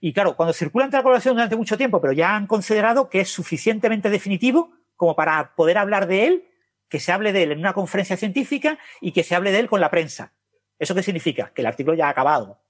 Y 0.00 0.14
claro, 0.14 0.34
cuando 0.34 0.54
circula 0.54 0.86
entre 0.86 0.98
la 0.98 1.02
colaboración 1.02 1.34
durante 1.34 1.56
mucho 1.56 1.76
tiempo, 1.76 2.00
pero 2.00 2.14
ya 2.14 2.34
han 2.34 2.46
considerado 2.46 3.10
que 3.10 3.20
es 3.20 3.28
suficientemente 3.28 4.08
definitivo 4.08 4.72
como 4.96 5.14
para 5.14 5.54
poder 5.54 5.76
hablar 5.76 6.06
de 6.06 6.26
él, 6.26 6.48
que 6.88 6.98
se 6.98 7.12
hable 7.12 7.34
de 7.34 7.42
él 7.42 7.52
en 7.52 7.58
una 7.58 7.74
conferencia 7.74 8.16
científica 8.16 8.78
y 9.02 9.12
que 9.12 9.24
se 9.24 9.34
hable 9.34 9.52
de 9.52 9.58
él 9.58 9.68
con 9.68 9.82
la 9.82 9.90
prensa. 9.90 10.32
¿Eso 10.78 10.94
qué 10.94 11.02
significa? 11.02 11.52
Que 11.54 11.60
el 11.60 11.66
artículo 11.66 11.94
ya 11.94 12.06
ha 12.06 12.10
acabado. 12.10 12.60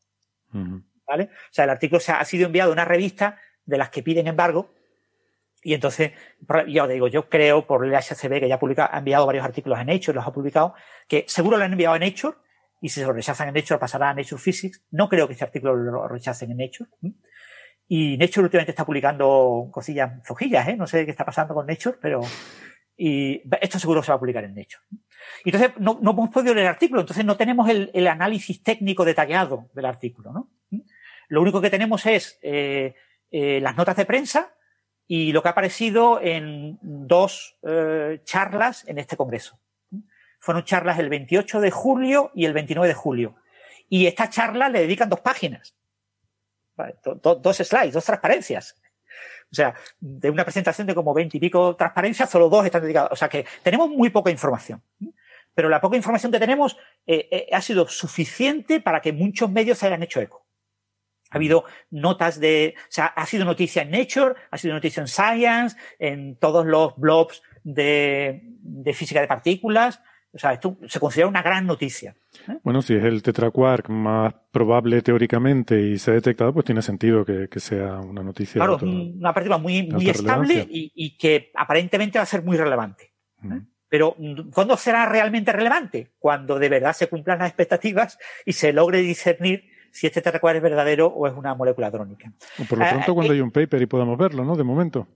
¿Vale? 1.06 1.24
O 1.24 1.52
sea, 1.52 1.64
el 1.64 1.70
artículo 1.70 2.00
se 2.00 2.12
ha, 2.12 2.24
sido 2.24 2.46
enviado 2.46 2.70
a 2.70 2.72
una 2.72 2.84
revista 2.84 3.40
de 3.64 3.78
las 3.78 3.90
que 3.90 4.02
piden 4.02 4.26
embargo. 4.26 4.74
Y 5.62 5.74
entonces, 5.74 6.12
yo 6.68 6.86
digo, 6.86 7.08
yo 7.08 7.28
creo 7.28 7.66
por 7.66 7.84
el 7.84 7.92
HCB 7.92 8.40
que 8.40 8.48
ya 8.48 8.58
ha, 8.60 8.96
ha 8.96 8.98
enviado 8.98 9.26
varios 9.26 9.44
artículos 9.44 9.78
en 9.80 9.86
Nature, 9.86 10.14
los 10.14 10.26
ha 10.26 10.32
publicado, 10.32 10.74
que 11.08 11.24
seguro 11.26 11.56
lo 11.56 11.64
han 11.64 11.72
enviado 11.72 11.96
en 11.96 12.02
Nature, 12.02 12.36
y 12.80 12.88
si 12.88 13.00
se 13.00 13.06
lo 13.06 13.12
rechazan 13.12 13.48
en 13.48 13.54
Nature 13.54 13.78
pasará 13.78 14.10
a 14.10 14.14
Nature 14.14 14.40
Physics. 14.40 14.82
No 14.90 15.08
creo 15.08 15.26
que 15.26 15.32
este 15.32 15.44
artículo 15.44 15.74
lo 15.74 16.08
rechacen 16.08 16.50
en 16.50 16.58
Nature. 16.58 16.90
Y 17.88 18.16
Nature 18.16 18.44
últimamente 18.44 18.72
está 18.72 18.84
publicando 18.84 19.68
cosillas 19.72 20.24
flojillas, 20.24 20.68
¿eh? 20.68 20.76
No 20.76 20.86
sé 20.86 21.04
qué 21.04 21.10
está 21.10 21.24
pasando 21.24 21.54
con 21.54 21.66
Nature, 21.66 21.98
pero 22.00 22.20
y 22.96 23.42
esto 23.60 23.78
seguro 23.78 24.02
se 24.02 24.10
va 24.10 24.16
a 24.16 24.18
publicar 24.18 24.44
en 24.44 24.54
Nature. 24.54 24.82
Y 25.44 25.50
entonces 25.50 25.72
no, 25.78 25.98
hemos 26.00 26.30
podido 26.30 26.54
leer 26.54 26.66
el 26.66 26.72
artículo, 26.72 27.02
entonces 27.02 27.24
no 27.24 27.36
tenemos 27.36 27.68
el, 27.68 28.06
análisis 28.06 28.62
técnico 28.62 29.04
detallado 29.04 29.68
del 29.74 29.84
artículo, 29.84 30.32
¿no? 30.32 30.50
Lo 31.28 31.40
único 31.40 31.60
que 31.60 31.70
tenemos 31.70 32.06
es 32.06 32.38
eh, 32.42 32.94
eh, 33.30 33.60
las 33.60 33.76
notas 33.76 33.96
de 33.96 34.06
prensa 34.06 34.54
y 35.06 35.32
lo 35.32 35.42
que 35.42 35.48
ha 35.48 35.52
aparecido 35.52 36.20
en 36.20 36.78
dos 36.82 37.56
eh, 37.62 38.20
charlas 38.24 38.86
en 38.88 38.98
este 38.98 39.16
congreso. 39.16 39.58
Fueron 40.38 40.64
charlas 40.64 40.98
el 40.98 41.08
28 41.08 41.60
de 41.60 41.70
julio 41.70 42.30
y 42.34 42.44
el 42.44 42.52
29 42.52 42.88
de 42.88 42.94
julio. 42.94 43.36
Y 43.88 44.06
estas 44.06 44.30
charlas 44.30 44.70
le 44.70 44.80
dedican 44.80 45.08
dos 45.08 45.20
páginas. 45.20 45.74
dos 47.22 47.56
slides, 47.56 47.94
dos 47.94 48.04
transparencias. 48.04 48.76
O 49.50 49.54
sea, 49.54 49.74
de 50.00 50.30
una 50.30 50.44
presentación 50.44 50.86
de 50.86 50.94
como 50.94 51.14
20 51.14 51.36
y 51.36 51.40
pico 51.40 51.76
transparencias, 51.76 52.28
solo 52.28 52.48
dos 52.48 52.64
están 52.64 52.82
dedicados. 52.82 53.12
O 53.12 53.16
sea 53.16 53.28
que 53.28 53.46
tenemos 53.62 53.88
muy 53.88 54.10
poca 54.10 54.30
información. 54.30 54.82
Pero 55.54 55.68
la 55.68 55.80
poca 55.80 55.96
información 55.96 56.32
que 56.32 56.38
tenemos 56.38 56.76
eh, 57.06 57.28
eh, 57.30 57.48
ha 57.52 57.60
sido 57.60 57.88
suficiente 57.88 58.80
para 58.80 59.00
que 59.00 59.12
muchos 59.12 59.50
medios 59.50 59.78
se 59.78 59.86
hayan 59.86 60.02
hecho 60.02 60.20
eco. 60.20 60.45
Ha 61.30 61.36
habido 61.36 61.64
notas 61.90 62.38
de, 62.40 62.74
o 62.76 62.86
sea, 62.88 63.06
ha 63.06 63.26
sido 63.26 63.44
noticia 63.44 63.82
en 63.82 63.90
Nature, 63.90 64.34
ha 64.50 64.58
sido 64.58 64.74
noticia 64.74 65.00
en 65.00 65.08
Science, 65.08 65.76
en 65.98 66.36
todos 66.36 66.64
los 66.64 66.96
blogs 66.96 67.42
de, 67.64 68.42
de 68.60 68.92
física 68.94 69.20
de 69.20 69.26
partículas. 69.26 70.00
O 70.36 70.38
sea, 70.38 70.52
esto 70.52 70.76
se 70.86 71.00
considera 71.00 71.28
una 71.28 71.40
gran 71.40 71.66
noticia. 71.66 72.14
¿eh? 72.46 72.58
Bueno, 72.62 72.82
si 72.82 72.94
es 72.94 73.02
el 73.02 73.22
tetraquark 73.22 73.88
más 73.88 74.34
probable 74.50 75.00
teóricamente 75.00 75.80
y 75.80 75.98
se 75.98 76.10
ha 76.10 76.14
detectado, 76.14 76.52
pues 76.52 76.66
tiene 76.66 76.82
sentido 76.82 77.24
que, 77.24 77.48
sea 77.58 78.00
una 78.00 78.22
noticia. 78.22 78.58
Claro, 78.58 78.78
una 78.82 79.32
partícula 79.32 79.56
muy, 79.56 79.84
muy 79.88 80.10
estable 80.10 80.66
y, 80.68 81.16
que 81.16 81.50
aparentemente 81.54 82.18
va 82.18 82.24
a 82.24 82.26
ser 82.26 82.42
muy 82.42 82.58
relevante. 82.58 83.14
¿eh? 83.44 83.62
Pero, 83.88 84.14
¿cuándo 84.52 84.76
será 84.76 85.06
realmente 85.06 85.52
relevante? 85.52 86.12
Cuando 86.18 86.58
de 86.58 86.68
verdad 86.68 86.92
se 86.92 87.08
cumplan 87.08 87.38
las 87.38 87.48
expectativas 87.48 88.18
y 88.44 88.52
se 88.52 88.74
logre 88.74 88.98
discernir 88.98 89.64
si 89.90 90.06
este 90.06 90.20
tetraquark 90.20 90.56
es 90.56 90.62
verdadero 90.62 91.06
o 91.06 91.26
es 91.26 91.34
una 91.34 91.54
molécula 91.54 91.90
drónica. 91.90 92.32
por 92.68 92.78
lo 92.78 92.84
eh, 92.84 92.88
pronto, 92.90 93.14
cuando 93.14 93.32
hay 93.32 93.40
un 93.40 93.50
paper 93.50 93.82
y 93.82 93.86
podamos 93.86 94.18
verlo, 94.18 94.44
¿no? 94.44 94.56
De 94.56 94.64
momento. 94.64 95.06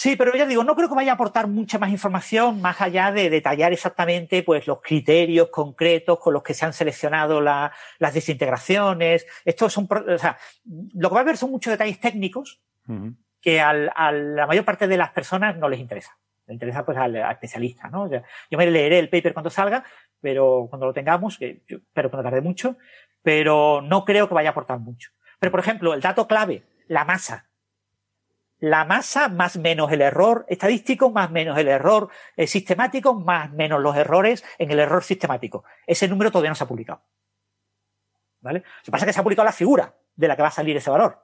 Sí, 0.00 0.16
pero 0.16 0.34
ya 0.34 0.46
digo, 0.46 0.64
no 0.64 0.74
creo 0.74 0.88
que 0.88 0.94
vaya 0.94 1.12
a 1.12 1.14
aportar 1.14 1.46
mucha 1.46 1.78
más 1.78 1.90
información 1.90 2.62
más 2.62 2.80
allá 2.80 3.12
de 3.12 3.28
detallar 3.28 3.74
exactamente 3.74 4.42
pues, 4.42 4.66
los 4.66 4.80
criterios 4.80 5.50
concretos 5.50 6.18
con 6.18 6.32
los 6.32 6.42
que 6.42 6.54
se 6.54 6.64
han 6.64 6.72
seleccionado 6.72 7.42
las 7.42 8.14
desintegraciones. 8.14 9.26
Estos 9.44 9.74
son, 9.74 9.86
o 9.90 10.16
sea, 10.16 10.38
lo 10.64 11.10
que 11.10 11.14
va 11.14 11.20
a 11.20 11.24
ver 11.24 11.36
son 11.36 11.50
muchos 11.50 11.70
detalles 11.70 12.00
técnicos 12.00 12.62
que 13.42 13.60
a 13.60 13.74
la 13.74 14.46
mayor 14.46 14.64
parte 14.64 14.88
de 14.88 14.96
las 14.96 15.10
personas 15.10 15.58
no 15.58 15.68
les 15.68 15.80
interesa. 15.80 16.16
Le 16.46 16.54
interesa 16.54 16.82
pues 16.82 16.96
al, 16.96 17.16
especialista, 17.16 17.88
¿no? 17.90 18.10
yo 18.10 18.58
me 18.58 18.70
leeré 18.70 19.00
el 19.00 19.10
paper 19.10 19.34
cuando 19.34 19.50
salga, 19.50 19.84
pero 20.20 20.66
cuando 20.70 20.86
lo 20.86 20.94
tengamos, 20.94 21.38
que 21.38 21.62
yo 21.68 21.76
espero 21.76 22.10
que 22.10 22.16
no 22.16 22.22
tarde 22.22 22.40
mucho, 22.40 22.76
pero 23.22 23.82
no 23.82 24.04
creo 24.04 24.28
que 24.28 24.34
vaya 24.34 24.50
a 24.50 24.52
aportar 24.52 24.78
mucho. 24.78 25.10
Pero, 25.38 25.50
por 25.50 25.60
ejemplo, 25.60 25.94
el 25.94 26.00
dato 26.00 26.26
clave, 26.26 26.64
la 26.88 27.04
masa 27.04 27.50
la 28.60 28.84
masa 28.84 29.28
más 29.28 29.56
menos 29.56 29.90
el 29.90 30.02
error 30.02 30.44
estadístico, 30.48 31.10
más 31.10 31.30
menos 31.30 31.58
el 31.58 31.68
error 31.68 32.10
eh, 32.36 32.46
sistemático, 32.46 33.14
más 33.14 33.50
menos 33.52 33.80
los 33.80 33.96
errores 33.96 34.44
en 34.58 34.70
el 34.70 34.78
error 34.78 35.02
sistemático. 35.02 35.64
Ese 35.86 36.06
número 36.08 36.30
todavía 36.30 36.50
no 36.50 36.54
se 36.54 36.64
ha 36.64 36.68
publicado. 36.68 37.02
¿Vale? 38.42 38.60
Lo 38.60 38.84
que 38.84 38.90
pasa 38.90 39.04
es 39.04 39.08
que 39.08 39.12
se 39.14 39.20
ha 39.20 39.22
publicado 39.22 39.46
la 39.46 39.52
figura 39.52 39.94
de 40.14 40.28
la 40.28 40.36
que 40.36 40.42
va 40.42 40.48
a 40.48 40.52
salir 40.52 40.76
ese 40.76 40.90
valor. 40.90 41.18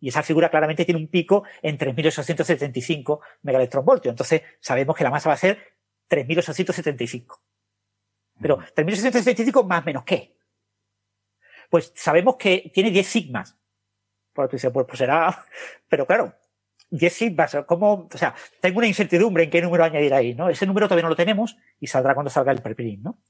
Y 0.00 0.08
esa 0.08 0.22
figura 0.22 0.50
claramente 0.50 0.84
tiene 0.84 1.00
un 1.00 1.08
pico 1.08 1.44
en 1.62 1.78
3.875 1.78 3.20
megaelectronvoltios. 3.42 4.12
Entonces 4.12 4.42
sabemos 4.60 4.96
que 4.96 5.04
la 5.04 5.10
masa 5.10 5.28
va 5.28 5.34
a 5.34 5.38
ser 5.38 5.58
3.875. 6.08 7.40
Pero 8.40 8.58
3.875 8.58 9.66
más 9.66 9.84
menos 9.84 10.04
qué? 10.04 10.39
Pues 11.70 11.92
sabemos 11.94 12.36
que 12.36 12.70
tiene 12.74 12.90
10 12.90 13.06
sigmas. 13.06 13.56
Pues 14.34 14.50
tú 14.50 14.56
dices, 14.56 14.70
pues, 14.70 14.86
pues 14.86 14.98
será, 14.98 15.44
pero 15.88 16.06
claro, 16.06 16.34
10 16.90 17.12
sigmas, 17.12 17.56
¿cómo? 17.66 18.08
O 18.12 18.18
sea, 18.18 18.34
tengo 18.60 18.78
una 18.78 18.86
incertidumbre 18.86 19.44
en 19.44 19.50
qué 19.50 19.62
número 19.62 19.84
añadir 19.84 20.12
ahí, 20.12 20.34
¿no? 20.34 20.50
Ese 20.50 20.66
número 20.66 20.86
todavía 20.86 21.04
no 21.04 21.10
lo 21.10 21.16
tenemos 21.16 21.56
y 21.78 21.86
saldrá 21.86 22.14
cuando 22.14 22.30
salga 22.30 22.52
el 22.52 22.60
preprint, 22.60 23.02
¿no? 23.02 23.22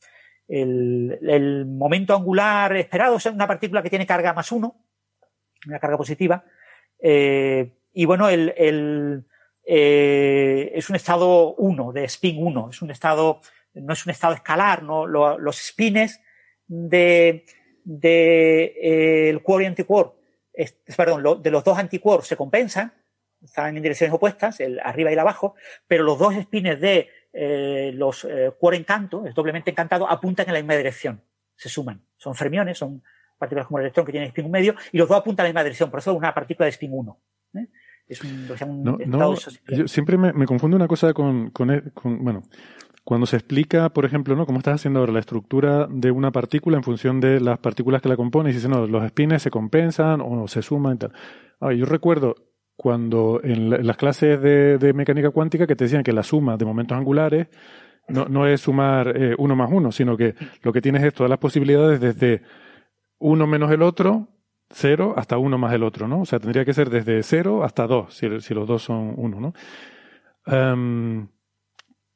El, 0.49 1.67
momento 1.67 2.17
angular 2.17 2.77
esperado 2.77 3.17
es 3.17 3.27
una 3.27 3.47
partícula 3.47 3.83
que 3.83 3.91
tiene 3.91 4.07
carga 4.07 4.33
más 4.33 4.51
uno, 4.51 4.85
una 5.67 5.79
carga 5.79 5.97
positiva, 5.97 6.45
eh, 6.99 7.77
y 7.93 8.05
bueno, 8.05 8.29
el, 8.29 8.53
el 8.57 9.25
eh, 9.65 10.73
es 10.75 10.91
un 10.91 10.97
estado 10.97 11.55
1, 11.55 11.93
de 11.93 12.05
spin 12.05 12.45
1, 12.45 12.71
es 12.71 12.83
un 12.83 12.91
estado, 12.91 13.41
no 13.75 13.93
es 13.93 14.05
un 14.05 14.11
estado 14.11 14.35
escalar, 14.35 14.83
¿no? 14.83 15.07
los 15.07 15.57
spines 15.57 16.21
de, 16.67 17.45
de 17.85 18.65
eh, 18.81 19.31
el 19.31 19.43
quark 19.43 19.79
y 19.79 19.85
perdón, 20.97 21.43
de 21.43 21.51
los 21.51 21.65
dos 21.65 21.79
antiquarks 21.79 22.27
se 22.27 22.37
compensan, 22.37 22.93
están 23.43 23.77
en 23.77 23.83
direcciones 23.83 24.15
opuestas, 24.15 24.61
el 24.61 24.81
arriba 24.81 25.11
y 25.11 25.15
el 25.15 25.19
abajo, 25.19 25.55
pero 25.87 26.05
los 26.05 26.19
dos 26.19 26.35
spines 26.35 26.81
de 26.81 27.09
eh, 27.33 27.93
los 27.95 28.25
eh, 28.25 28.53
encanto, 28.73 29.25
es 29.27 29.35
doblemente 29.35 29.71
encantado, 29.71 30.09
apuntan 30.09 30.47
en 30.49 30.55
la 30.55 30.61
misma 30.61 30.77
dirección, 30.77 31.23
se 31.57 31.69
suman. 31.69 32.03
Son 32.17 32.35
fermiones, 32.35 32.79
son 32.79 33.03
partículas 33.39 33.67
como 33.67 33.79
el 33.79 33.85
electrón 33.85 34.05
que 34.05 34.13
tienen 34.13 34.29
spin 34.29 34.51
medio, 34.51 34.75
y 34.93 34.99
los 34.99 35.09
dos 35.09 35.17
apuntan 35.17 35.47
en 35.47 35.49
la 35.49 35.51
misma 35.53 35.65
dirección, 35.65 35.91
por 35.91 36.01
eso 36.01 36.11
es 36.11 36.19
una 36.19 36.35
partícula 36.35 36.67
de 36.67 36.71
spin 36.71 36.91
1. 36.93 37.21
¿eh? 37.55 37.67
Es 38.09 38.23
un, 38.23 38.85
no, 38.85 39.37
yo 39.69 39.87
siempre 39.87 40.19
me, 40.19 40.33
me, 40.33 40.45
confundo 40.45 40.77
una 40.77 40.89
cosa 40.89 41.15
con, 41.15 41.51
con, 41.51 41.93
con, 41.95 42.25
bueno, 42.25 42.43
cuando 43.11 43.27
se 43.27 43.39
explica, 43.39 43.89
por 43.89 44.05
ejemplo, 44.05 44.37
¿no? 44.37 44.47
Como 44.47 44.59
estás 44.59 44.77
haciendo 44.77 45.01
ahora, 45.01 45.11
la 45.11 45.19
estructura 45.19 45.89
de 45.91 46.13
una 46.13 46.31
partícula 46.31 46.77
en 46.77 46.85
función 46.85 47.19
de 47.19 47.41
las 47.41 47.59
partículas 47.59 48.01
que 48.01 48.09
la 48.09 48.15
componen, 48.15 48.53
y 48.53 48.55
dice, 48.55 48.69
no, 48.69 48.87
los 48.87 49.05
spines 49.09 49.43
se 49.43 49.51
compensan 49.51 50.21
o 50.21 50.47
se 50.47 50.63
suman 50.63 50.95
y 50.95 50.99
tal. 50.99 51.13
Ah, 51.59 51.73
yo 51.73 51.87
recuerdo 51.87 52.37
cuando 52.77 53.41
en, 53.43 53.85
las 53.85 53.97
clases 53.97 54.41
de, 54.41 54.93
mecánica 54.95 55.31
cuántica 55.31 55.67
que 55.67 55.75
te 55.75 55.87
decían 55.87 56.05
que 56.05 56.13
la 56.13 56.23
suma 56.23 56.57
de 56.57 56.65
momentos 56.65 56.97
angulares 56.97 57.49
no, 58.07 58.27
no 58.27 58.47
es 58.47 58.61
sumar 58.61 59.09
eh, 59.17 59.35
uno 59.37 59.57
más 59.57 59.71
uno, 59.73 59.91
sino 59.91 60.17
que 60.17 60.37
lo 60.63 60.73
que 60.73 60.81
tienes 60.81 61.03
es 61.03 61.13
todas 61.13 61.31
las 61.31 61.41
posibilidades 61.41 62.01
desde 62.01 62.43
uno 63.19 63.45
menos 63.49 63.73
el 63.73 63.83
otro, 63.83 64.29
cero, 64.71 65.15
hasta 65.17 65.37
uno 65.37 65.59
más 65.59 65.75
el 65.75 65.83
otro, 65.83 66.07
¿no? 66.07 66.21
O 66.21 66.27
sea, 66.27 66.39
tendría 66.39 66.65
que 66.65 66.75
ser 66.75 66.91
desde 66.91 67.25
cero 67.25 67.65
hasta 67.65 67.89
dos, 67.89 68.15
si, 68.15 68.29
los 68.29 68.69
dos 68.69 68.85
son 68.85 69.15
uno, 69.17 69.41
¿no? 69.41 69.53
Um, 70.47 71.27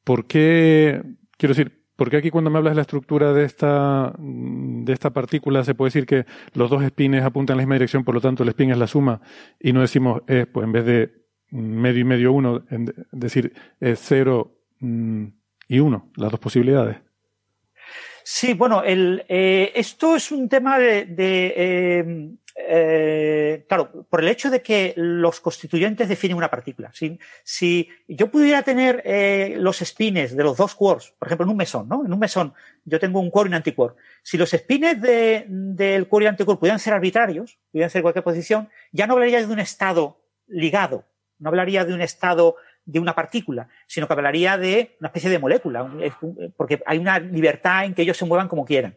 ¿Por 0.05 0.27
qué, 0.27 1.03
quiero 1.37 1.55
decir, 1.55 1.85
porque 1.97 2.17
aquí 2.17 2.31
cuando 2.31 2.51
me 2.51 2.59
hablas 2.59 2.73
de 2.73 2.77
la 2.77 2.83
estructura 2.83 3.33
de 3.33 3.45
esta, 3.45 4.13
de 4.19 4.93
esta 4.93 5.11
partícula 5.11 5.65
se 5.65 5.75
puede 5.75 5.89
decir 5.89 6.07
que 6.07 6.27
los 6.53 6.71
dos 6.71 6.83
espines 6.83 7.23
apuntan 7.23 7.55
en 7.55 7.59
la 7.59 7.63
misma 7.63 7.75
dirección, 7.77 8.05
por 8.05 8.15
lo 8.15 8.21
tanto 8.21 8.43
el 8.43 8.49
spin 8.51 8.71
es 8.71 8.79
la 8.79 8.87
suma 8.87 9.21
y 9.61 9.73
no 9.73 9.81
decimos 9.81 10.23
es, 10.27 10.47
pues 10.47 10.65
en 10.65 10.73
vez 10.73 10.85
de 10.85 11.13
medio 11.51 12.01
y 12.01 12.05
medio 12.05 12.33
uno, 12.33 12.65
decir 13.13 13.53
es 13.81 14.01
cero 14.03 14.59
mm, 14.81 15.27
y 15.69 15.79
uno, 15.79 16.11
las 16.17 16.31
dos 16.31 16.41
posibilidades. 16.41 16.99
Sí, 18.27 18.55
bueno, 18.55 18.83
el, 18.83 19.25
eh, 19.29 19.73
esto 19.75 20.17
es 20.17 20.33
un 20.33 20.49
tema 20.49 20.79
de, 20.79 21.07
eh, 21.17 22.31
eh, 22.57 23.65
claro, 23.69 24.07
por 24.09 24.21
el 24.21 24.29
hecho 24.29 24.49
de 24.49 24.63
que 24.63 24.95
los 24.97 25.41
constituyentes 25.41 26.09
definen 26.09 26.37
una 26.37 26.51
partícula. 26.51 26.91
Si, 26.93 27.19
si 27.43 27.89
yo 28.07 28.31
pudiera 28.31 28.63
tener 28.63 29.03
eh, 29.05 29.57
los 29.59 29.79
spines 29.79 30.37
de 30.37 30.45
los 30.45 30.57
dos 30.57 30.75
quarks, 30.75 31.15
por 31.19 31.27
ejemplo, 31.27 31.45
en 31.45 31.51
un 31.51 31.57
mesón, 31.57 31.89
¿no? 31.89 32.05
En 32.05 32.13
un 32.13 32.19
mesón 32.19 32.55
yo 32.85 33.01
tengo 33.01 33.19
un 33.19 33.31
quark 33.31 33.47
y 33.47 33.49
un 33.49 33.55
antiquark. 33.55 33.97
Si 34.23 34.39
los 34.39 34.51
spines 34.51 35.01
de, 35.01 35.47
del 35.49 36.07
quark 36.07 36.25
y 36.25 36.27
antiquark 36.29 36.61
pudieran 36.61 36.79
ser 36.79 36.95
arbitrarios, 36.95 37.59
pudieran 37.73 37.91
ser 37.91 38.03
cualquier 38.03 38.25
posición, 38.25 38.69
ya 38.93 39.07
no 39.07 39.15
hablaría 39.15 39.45
de 39.45 39.53
un 39.53 39.59
estado 39.59 40.21
ligado, 40.47 41.07
no 41.39 41.49
hablaría 41.49 41.85
de 41.85 41.93
un 41.93 42.03
estado 42.03 42.57
de 42.85 43.01
una 43.01 43.15
partícula, 43.15 43.69
sino 43.87 44.07
que 44.07 44.13
hablaría 44.13 44.59
de 44.59 44.97
una 45.01 45.09
especie 45.09 45.31
de 45.31 45.39
molécula, 45.39 45.91
porque 46.57 46.83
hay 46.87 46.99
una 46.99 47.19
libertad 47.19 47.87
en 47.87 47.95
que 47.95 48.03
ellos 48.03 48.17
se 48.17 48.27
muevan 48.27 48.47
como 48.47 48.65
quieran. 48.65 48.97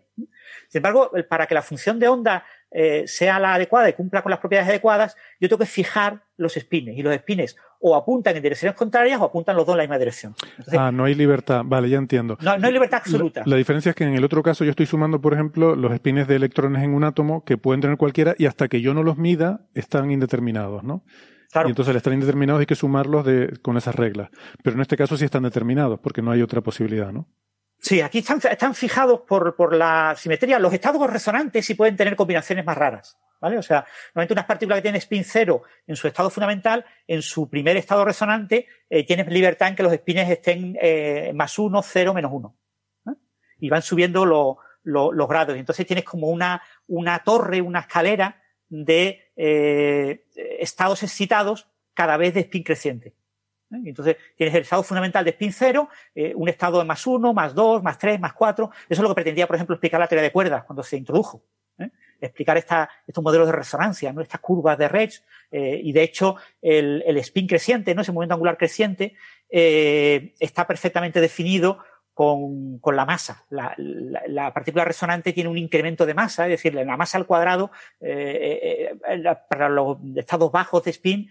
Sin 0.68 0.80
embargo, 0.80 1.12
para 1.30 1.48
que 1.48 1.54
la 1.54 1.62
función 1.62 1.98
de 2.00 2.08
onda 2.08 2.46
eh, 2.72 3.08
sea 3.08 3.40
la 3.40 3.54
adecuada 3.54 3.90
y 3.90 3.94
cumpla 3.94 4.22
con 4.22 4.30
las 4.30 4.40
propiedades 4.40 4.70
adecuadas, 4.70 5.16
yo 5.40 5.48
tengo 5.48 5.60
que 5.60 5.66
fijar 5.66 6.24
los 6.36 6.54
spines. 6.54 6.98
Y 6.98 7.04
los 7.04 7.16
spines 7.16 7.56
o 7.80 7.96
apuntan 7.96 8.36
en 8.36 8.44
direcciones 8.44 8.76
contrarias 8.76 9.20
o 9.22 9.26
apuntan 9.26 9.56
los 9.56 9.66
dos 9.66 9.74
en 9.74 9.78
la 9.78 9.84
misma 9.84 9.98
dirección. 9.98 10.36
ah, 10.78 10.92
no 10.92 11.06
hay 11.06 11.16
libertad. 11.16 11.62
Vale, 11.66 11.90
ya 11.90 11.98
entiendo. 11.98 12.38
No, 12.42 12.58
no 12.58 12.68
hay 12.68 12.74
libertad 12.74 13.02
absoluta. 13.04 13.44
La, 13.46 13.56
diferencia 13.56 13.92
es 13.92 13.96
que 13.96 14.04
en 14.04 14.16
el 14.16 14.24
otro 14.24 14.44
caso 14.44 14.64
yo 14.64 14.72
estoy 14.72 14.86
sumando, 14.86 15.22
por 15.22 15.34
ejemplo, 15.34 15.76
los 15.76 15.96
spines 15.96 16.28
de 16.28 16.36
electrones 16.36 16.84
en 16.84 16.94
un 16.94 17.04
átomo 17.04 17.44
que 17.44 17.58
pueden 17.58 17.82
tener 17.82 17.98
cualquiera 17.98 18.36
y 18.38 18.46
hasta 18.46 18.68
que 18.68 18.82
yo 18.82 18.94
no 18.94 19.04
los 19.04 19.18
mida 19.18 19.62
están 19.74 20.12
indeterminados, 20.12 20.84
¿no? 20.84 21.04
Claro. 21.52 21.70
Y 21.70 21.72
entonces 21.72 21.92
al 21.92 21.98
estar 21.98 22.12
indeterminados 22.12 22.60
hay 22.60 22.66
que 22.66 22.76
sumarlos 22.76 23.26
de, 23.26 23.58
con 23.62 23.78
esas 23.78 23.96
reglas. 23.96 24.30
Pero 24.64 24.76
en 24.76 24.82
este 24.82 24.98
caso 24.98 25.16
sí 25.16 25.26
están 25.26 25.44
determinados 25.44 26.00
porque 26.00 26.22
no 26.22 26.32
hay 26.32 26.42
otra 26.42 26.62
posibilidad, 26.62 27.12
¿no? 27.12 27.28
Sí, 27.80 28.02
aquí 28.02 28.20
están, 28.20 28.40
están 28.50 28.74
fijados 28.74 29.22
por, 29.22 29.56
por, 29.56 29.76
la 29.76 30.16
simetría. 30.18 30.60
Los 30.60 30.74
estados 30.74 31.10
resonantes 31.10 31.66
sí 31.66 31.76
pueden 31.76 31.96
tener 31.96 32.16
combinaciones 32.16 32.66
más 32.66 32.78
raras. 32.78 33.18
¿Vale? 33.40 33.60
O 33.60 33.62
sea, 33.62 33.86
normalmente 34.16 34.34
unas 34.34 34.46
partículas 34.46 34.78
que 34.78 34.82
tienen 34.82 35.00
spin 35.00 35.24
cero 35.24 35.62
en 35.86 35.96
su 35.96 36.08
estado 36.08 36.32
fundamental, 36.32 36.84
en 37.06 37.22
su 37.22 37.48
primer 37.48 37.78
estado 37.78 38.04
resonante, 38.04 38.66
eh, 38.90 39.06
tienes 39.06 39.28
libertad 39.28 39.68
en 39.68 39.76
que 39.76 39.84
los 39.84 39.94
spins 39.94 40.30
estén 40.32 40.76
eh, 40.82 41.32
más 41.36 41.60
uno, 41.60 41.84
cero, 41.84 42.16
menos 42.16 42.32
uno. 42.34 42.56
¿eh? 43.08 43.14
Y 43.60 43.70
van 43.70 43.84
subiendo 43.84 44.26
los 44.26 45.28
grados. 45.28 45.56
Y 45.56 45.60
entonces 45.60 45.86
tienes 45.86 46.04
como 46.04 46.30
una, 46.30 46.64
una 46.88 47.20
torre, 47.20 47.62
una 47.62 47.82
escalera 47.82 48.42
de 48.70 49.32
eh, 49.36 50.26
estados 50.60 51.04
excitados 51.04 51.68
cada 51.94 52.18
vez 52.18 52.34
de 52.34 52.42
spin 52.42 52.64
creciente. 52.64 53.14
¿Eh? 53.72 53.82
Entonces 53.86 54.18
tienes 54.36 54.56
el 54.56 54.62
estado 54.62 54.84
fundamental 54.84 55.24
de 55.24 55.32
spin 55.32 55.52
cero, 55.52 55.90
eh, 56.16 56.34
un 56.36 56.50
estado 56.50 56.80
de 56.80 56.86
más 56.86 57.06
uno, 57.08 57.34
más 57.34 57.54
dos, 57.54 57.84
más 57.84 57.98
tres, 57.98 58.20
más 58.20 58.34
cuatro. 58.34 58.72
Eso 58.90 59.02
es 59.02 59.04
lo 59.04 59.10
que 59.10 59.16
pretendía, 59.16 59.48
por 59.48 59.56
ejemplo, 59.56 59.76
explicar 59.76 60.00
la 60.00 60.08
teoría 60.08 60.24
de 60.24 60.32
cuerdas 60.32 60.64
cuando 60.64 60.84
se 60.84 60.98
introdujo. 60.98 61.44
¿eh? 61.80 61.90
Explicar 62.20 62.58
estos 62.58 63.24
modelos 63.24 63.48
de 63.48 63.54
resonancia, 63.54 64.14
estas 64.20 64.42
curvas 64.42 64.78
de 64.78 64.88
Reich. 64.88 65.22
y 65.52 65.92
de 65.92 66.04
hecho, 66.04 66.38
el, 66.62 67.04
spin 67.18 67.48
creciente, 67.48 67.94
¿no? 67.94 68.02
ese 68.02 68.12
momento 68.12 68.34
angular 68.34 68.58
creciente, 68.58 69.14
está 69.48 70.66
perfectamente 70.66 71.22
definido 71.22 71.78
con, 72.16 72.82
la 72.84 73.06
masa. 73.06 73.46
La, 73.52 73.76
la, 73.78 74.24
la, 74.26 74.52
partícula 74.52 74.84
resonante 74.84 75.32
tiene 75.32 75.52
un 75.52 75.60
incremento 75.60 76.08
de 76.08 76.16
masa, 76.16 76.46
es 76.46 76.50
decir, 76.50 76.74
la 76.74 76.98
masa 76.98 77.20
al 77.20 77.28
cuadrado 77.28 77.70
para 79.48 79.70
los 79.70 80.00
estados 80.16 80.52
bajos 80.52 80.86
de 80.86 80.90
spin 80.90 81.30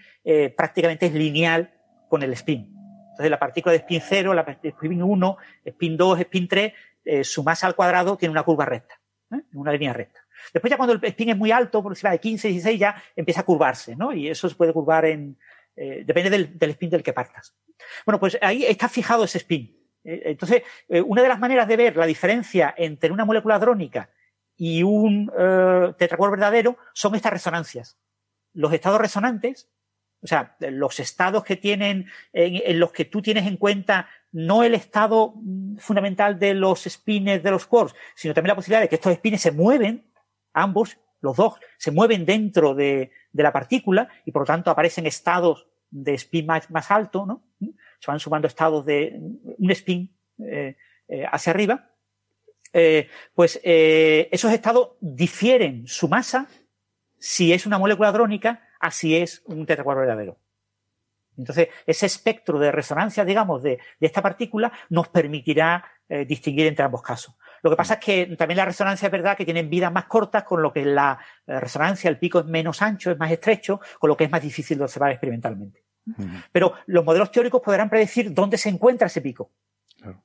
prácticamente 0.54 1.06
es 1.06 1.14
lineal 1.14 1.75
con 2.08 2.22
el 2.22 2.32
spin. 2.32 2.76
Entonces, 3.16 3.30
la 3.30 3.38
partícula 3.38 3.72
de 3.72 3.78
spin 3.78 4.02
0, 4.06 4.34
la 4.34 4.42
de 4.42 4.68
spin 4.68 5.02
1, 5.02 5.36
spin 5.64 5.96
2, 5.96 6.20
spin 6.20 6.48
3, 6.48 6.72
eh, 7.06 7.24
su 7.24 7.42
masa 7.42 7.66
al 7.66 7.74
cuadrado 7.74 8.16
tiene 8.16 8.32
una 8.32 8.42
curva 8.42 8.66
recta, 8.66 9.00
¿eh? 9.32 9.40
una 9.54 9.72
línea 9.72 9.94
recta. 9.94 10.20
Después 10.52 10.70
ya 10.70 10.76
cuando 10.76 10.92
el 10.92 11.02
spin 11.02 11.30
es 11.30 11.36
muy 11.36 11.50
alto, 11.50 11.82
por 11.82 11.92
encima 11.92 12.10
de 12.10 12.20
15, 12.20 12.48
16, 12.48 12.78
ya 12.78 13.02
empieza 13.14 13.40
a 13.40 13.44
curvarse, 13.44 13.96
¿no? 13.96 14.12
Y 14.12 14.28
eso 14.28 14.48
se 14.50 14.54
puede 14.54 14.74
curvar 14.74 15.06
en, 15.06 15.38
eh, 15.76 16.02
depende 16.04 16.28
del, 16.28 16.70
spin 16.72 16.90
del 16.90 17.02
que 17.02 17.14
partas. 17.14 17.56
Bueno, 18.04 18.20
pues 18.20 18.36
ahí 18.42 18.64
está 18.66 18.88
fijado 18.88 19.24
ese 19.24 19.38
spin. 19.38 19.74
Entonces, 20.04 20.62
una 21.06 21.20
de 21.20 21.28
las 21.28 21.40
maneras 21.40 21.66
de 21.66 21.76
ver 21.76 21.96
la 21.96 22.06
diferencia 22.06 22.72
entre 22.76 23.10
una 23.10 23.24
molécula 23.24 23.58
drónica 23.58 24.08
y 24.56 24.84
un 24.84 25.26
tetracuadro 25.98 26.30
verdadero 26.30 26.78
son 26.92 27.16
estas 27.16 27.32
resonancias. 27.32 27.98
Los 28.52 28.72
estados 28.72 29.00
resonantes 29.00 29.68
o 30.26 30.28
sea, 30.28 30.56
los 30.58 30.98
estados 30.98 31.44
que 31.44 31.54
tienen, 31.54 32.06
en, 32.32 32.80
los 32.80 32.90
que 32.90 33.04
tú 33.04 33.22
tienes 33.22 33.46
en 33.46 33.56
cuenta 33.56 34.08
no 34.32 34.64
el 34.64 34.74
estado 34.74 35.34
mm, 35.36 35.76
fundamental 35.76 36.36
de 36.36 36.52
los 36.52 36.82
spines 36.82 37.44
de 37.44 37.50
los 37.52 37.64
quarks, 37.66 37.94
sino 38.16 38.34
también 38.34 38.48
la 38.48 38.56
posibilidad 38.56 38.80
de 38.80 38.88
que 38.88 38.96
estos 38.96 39.14
spines 39.14 39.40
se 39.40 39.52
mueven, 39.52 40.10
ambos, 40.52 40.98
los 41.20 41.36
dos, 41.36 41.54
se 41.78 41.92
mueven 41.92 42.26
dentro 42.26 42.74
de, 42.74 43.12
la 43.32 43.52
partícula 43.52 44.08
y 44.24 44.32
por 44.32 44.42
lo 44.42 44.46
tanto 44.46 44.72
aparecen 44.72 45.06
estados 45.06 45.68
de 45.90 46.14
spin 46.14 46.46
más, 46.46 46.90
alto, 46.90 47.24
¿no? 47.24 47.44
Se 47.60 48.10
van 48.10 48.18
sumando 48.18 48.48
estados 48.48 48.84
de 48.84 49.16
un 49.58 49.70
spin 49.70 50.12
eh, 50.40 50.76
eh, 51.06 51.24
hacia 51.30 51.52
arriba. 51.52 51.92
Eh, 52.72 53.08
pues 53.32 53.60
esos 53.62 54.52
estados 54.52 54.96
difieren 55.00 55.86
su 55.86 56.08
masa 56.08 56.48
si 57.16 57.52
es 57.52 57.64
una 57.64 57.78
molécula 57.78 58.10
así 58.80 59.16
es 59.16 59.42
un 59.46 59.66
tetracuadro 59.66 60.02
verdadero. 60.02 60.38
Entonces, 61.36 61.68
ese 61.86 62.06
espectro 62.06 62.58
de 62.58 62.72
resonancia, 62.72 63.24
digamos, 63.24 63.62
de, 63.62 63.78
de 64.00 64.06
esta 64.06 64.22
partícula 64.22 64.72
nos 64.88 65.08
permitirá 65.08 65.84
eh, 66.08 66.24
distinguir 66.24 66.66
entre 66.66 66.84
ambos 66.84 67.02
casos. 67.02 67.34
Lo 67.62 67.70
que 67.70 67.76
pasa 67.76 67.94
es 67.94 68.00
que 68.00 68.36
también 68.36 68.58
la 68.58 68.64
resonancia 68.64 69.06
es 69.06 69.12
verdad 69.12 69.36
que 69.36 69.44
tienen 69.44 69.68
vidas 69.68 69.92
más 69.92 70.04
cortas, 70.04 70.44
con 70.44 70.62
lo 70.62 70.72
que 70.72 70.84
la 70.84 71.18
eh, 71.46 71.58
resonancia, 71.60 72.08
el 72.08 72.18
pico 72.18 72.38
es 72.38 72.46
menos 72.46 72.80
ancho, 72.80 73.10
es 73.10 73.18
más 73.18 73.30
estrecho, 73.30 73.80
con 73.98 74.08
lo 74.08 74.16
que 74.16 74.24
es 74.24 74.30
más 74.30 74.40
difícil 74.40 74.78
de 74.78 74.84
observar 74.84 75.10
experimentalmente. 75.10 75.84
Uh 76.06 76.12
-huh. 76.12 76.44
Pero 76.52 76.74
los 76.86 77.04
modelos 77.04 77.30
teóricos 77.30 77.60
podrán 77.60 77.90
predecir 77.90 78.32
dónde 78.32 78.56
se 78.56 78.68
encuentra 78.68 79.08
ese 79.08 79.20
pico. 79.20 79.50
Claro. 80.00 80.22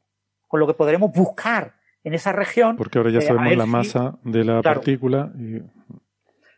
Con 0.48 0.60
lo 0.60 0.68
que 0.68 0.76
podremos 0.76 1.12
buscar 1.12 1.74
en 2.04 2.14
esa 2.14 2.32
región. 2.32 2.78
Porque 2.78 2.98
ahora 2.98 3.10
ya 3.12 3.20
eh, 3.20 3.24
sabemos 3.24 3.58
la 3.58 3.66
masa 3.66 4.20
de 4.24 4.44
la 4.44 4.62
claro. 4.62 4.80
partícula. 4.80 5.32
Y 5.36 5.62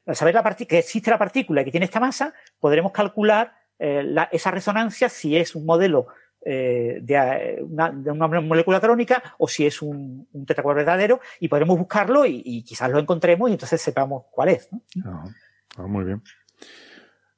al 0.06 0.16
saber 0.16 0.34
la 0.34 0.56
que 0.56 0.80
existe 0.80 1.12
la 1.12 1.18
partícula 1.18 1.62
y 1.62 1.66
que 1.66 1.72
tiene 1.72 1.86
esta 1.86 2.00
masa, 2.00 2.34
podremos 2.60 2.92
calcular 2.92 3.54
eh, 3.80 4.04
la, 4.04 4.24
esa 4.32 4.52
resonancia 4.52 5.10
si 5.10 5.38
es 5.38 5.56
un 5.56 5.66
modelo 5.66 6.08
eh, 6.46 7.00
de, 7.02 7.60
una, 7.62 7.90
de, 7.90 8.12
una, 8.12 8.28
molécula 8.28 8.82
trónica 8.82 9.24
o 9.38 9.48
si 9.48 9.66
es 9.66 9.82
un, 9.82 10.28
un 10.34 10.46
verdadero 10.46 11.22
y 11.40 11.48
podremos 11.48 11.78
buscarlo 11.78 12.26
y, 12.26 12.42
y, 12.44 12.64
quizás 12.64 12.92
lo 12.92 13.00
encontremos 13.00 13.50
y 13.50 13.54
entonces 13.54 13.82
sepamos 13.82 14.26
cuál 14.30 14.50
es. 14.50 14.68
¿no? 14.72 14.82
Ah, 15.06 15.24
ah, 15.78 15.88
muy 15.88 16.04
bien. 16.04 16.22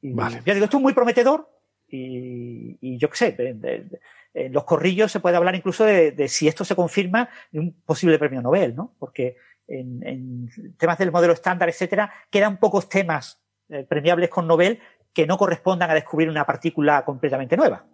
Y, 0.01 0.13
vale. 0.13 0.41
Ya 0.43 0.53
digo, 0.53 0.65
esto 0.65 0.77
es 0.77 0.83
muy 0.83 0.93
prometedor 0.93 1.47
y, 1.87 2.77
y 2.81 2.97
yo 2.97 3.09
qué 3.11 3.17
sé, 3.17 3.31
de, 3.33 3.53
de, 3.53 3.99
en 4.33 4.51
los 4.51 4.63
corrillos 4.63 5.11
se 5.11 5.19
puede 5.19 5.37
hablar 5.37 5.55
incluso 5.55 5.85
de, 5.85 6.11
de 6.11 6.27
si 6.27 6.47
esto 6.47 6.65
se 6.65 6.75
confirma 6.75 7.29
de 7.51 7.59
un 7.59 7.73
posible 7.81 8.17
premio 8.17 8.41
Nobel, 8.41 8.75
¿no? 8.75 8.95
Porque 8.99 9.37
en, 9.67 10.05
en 10.05 10.75
temas 10.77 10.97
del 10.97 11.11
modelo 11.11 11.33
estándar, 11.33 11.69
etcétera, 11.69 12.11
quedan 12.29 12.57
pocos 12.57 12.89
temas 12.89 13.41
eh, 13.69 13.83
premiables 13.83 14.29
con 14.29 14.47
Nobel 14.47 14.79
que 15.13 15.25
no 15.25 15.37
correspondan 15.37 15.89
a 15.89 15.93
descubrir 15.93 16.29
una 16.29 16.45
partícula 16.45 17.03
completamente 17.05 17.57
nueva. 17.57 17.85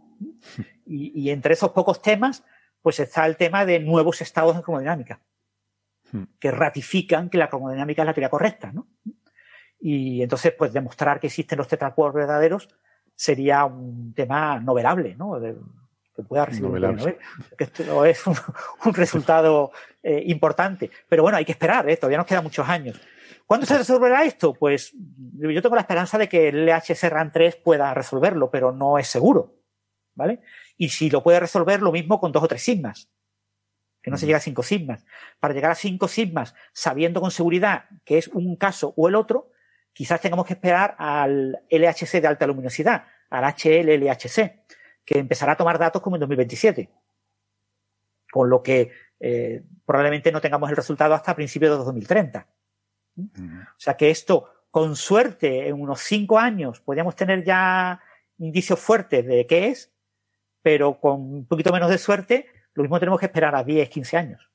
Y, 0.86 1.12
y, 1.20 1.30
entre 1.30 1.54
esos 1.54 1.72
pocos 1.72 2.02
temas, 2.02 2.44
pues 2.82 3.00
está 3.00 3.26
el 3.26 3.38
tema 3.38 3.66
de 3.66 3.80
nuevos 3.80 4.22
estados 4.22 4.56
en 4.56 4.62
cromodinámica, 4.62 5.22
que 6.40 6.52
ratifican 6.52 7.30
que 7.30 7.38
la 7.38 7.50
cromodinámica 7.50 8.02
es 8.02 8.06
la 8.06 8.14
teoría 8.14 8.30
correcta, 8.30 8.72
¿no? 8.72 8.88
Y 9.80 10.22
entonces, 10.22 10.54
pues 10.58 10.74
demostrar 10.74 11.20
que 11.20 11.28
existen 11.28 11.58
los 11.58 11.68
tetracuadros 11.68 12.16
verdaderos 12.16 12.68
sería 13.16 13.66
un 13.66 14.14
tema 14.14 14.60
novelable, 14.60 15.16
¿no? 15.16 15.40
De, 15.40 15.56
que 16.22 16.28
pueda 16.28 16.46
recibir 16.46 16.70
un 16.70 16.80
Nobel. 16.80 17.18
Que 17.58 17.64
esto 17.66 18.06
es 18.06 18.28
un, 18.28 18.36
un 18.86 18.94
resultado 18.94 19.72
eh, 20.04 20.24
importante. 20.28 20.90
Pero 21.08 21.24
bueno, 21.24 21.38
hay 21.38 21.46
que 21.46 21.52
esperar, 21.52 21.90
¿eh? 21.90 21.98
todavía 21.98 22.18
nos 22.18 22.28
quedan 22.28 22.44
muchos 22.44 22.68
años. 22.68 23.00
¿Cuándo 23.46 23.66
se 23.66 23.78
resolverá 23.78 24.24
esto? 24.24 24.54
Pues 24.54 24.94
yo 24.94 25.62
tengo 25.62 25.76
la 25.76 25.82
esperanza 25.82 26.18
de 26.18 26.30
que 26.30 26.48
el 26.50 26.66
LHC 26.66 27.04
RAN 27.10 27.32
3 27.32 27.58
pueda 27.58 27.94
resolverlo, 27.94 28.50
pero 28.50 28.72
no 28.72 28.98
es 28.98 29.08
seguro. 29.08 29.58
¿Vale? 30.16 30.42
Y 30.78 30.90
si 30.90 31.10
lo 31.10 31.22
puede 31.22 31.40
resolver, 31.40 31.82
lo 31.82 31.92
mismo 31.92 32.20
con 32.20 32.32
dos 32.32 32.44
o 32.44 32.48
tres 32.48 32.64
sigmas. 32.64 33.10
Que 34.02 34.10
no 34.10 34.18
se 34.18 34.26
llega 34.26 34.38
a 34.38 34.42
cinco 34.42 34.64
sigmas. 34.64 35.06
Para 35.40 35.54
llegar 35.54 35.72
a 35.72 35.76
cinco 35.76 36.08
sigmas, 36.08 36.56
sabiendo 36.74 37.22
con 37.22 37.30
seguridad 37.30 37.86
que 38.04 38.18
es 38.18 38.28
un 38.30 38.56
caso 38.56 38.94
o 38.98 39.08
el 39.08 39.16
otro, 39.16 39.52
quizás 39.94 40.20
tengamos 40.22 40.46
que 40.46 40.54
esperar 40.54 40.96
al 40.98 41.62
LHC 41.70 42.22
de 42.22 42.28
alta 42.28 42.48
luminosidad, 42.48 43.06
al 43.30 43.44
HL-LHC, 43.44 44.64
que 45.12 45.20
empezará 45.20 45.54
a 45.54 45.58
tomar 45.58 45.78
datos 45.78 46.02
como 46.02 46.16
en 46.16 46.22
2027. 46.22 46.90
Con 48.32 48.50
lo 48.50 48.64
que 48.64 48.92
eh, 49.20 49.64
probablemente 49.86 50.32
no 50.32 50.40
tengamos 50.40 50.70
el 50.70 50.76
resultado 50.76 51.14
hasta 51.14 51.36
principios 51.36 51.72
de 51.72 51.84
2030. 51.84 52.48
Uh 53.18 53.22
-huh. 53.22 53.68
O 53.68 53.80
sea 53.80 53.96
que 53.98 54.10
esto, 54.10 54.50
con 54.70 54.96
suerte, 54.96 55.68
en 55.68 55.82
unos 55.82 56.00
cinco 56.00 56.40
años 56.40 56.80
podríamos 56.80 57.16
tener 57.16 57.44
ya 57.44 58.00
indicios 58.38 58.80
fuertes 58.80 59.26
de 59.26 59.46
qué 59.46 59.68
es, 59.68 59.92
pero 60.62 61.00
con 61.00 61.22
un 61.22 61.46
poquito 61.46 61.74
menos 61.74 61.90
de 61.90 61.98
suerte, 61.98 62.46
lo 62.74 62.84
mismo 62.84 63.00
tenemos 63.00 63.20
que 63.20 63.26
esperar 63.26 63.54
a 63.56 63.64
10, 63.64 63.90
15 63.90 64.18
años. 64.18 64.50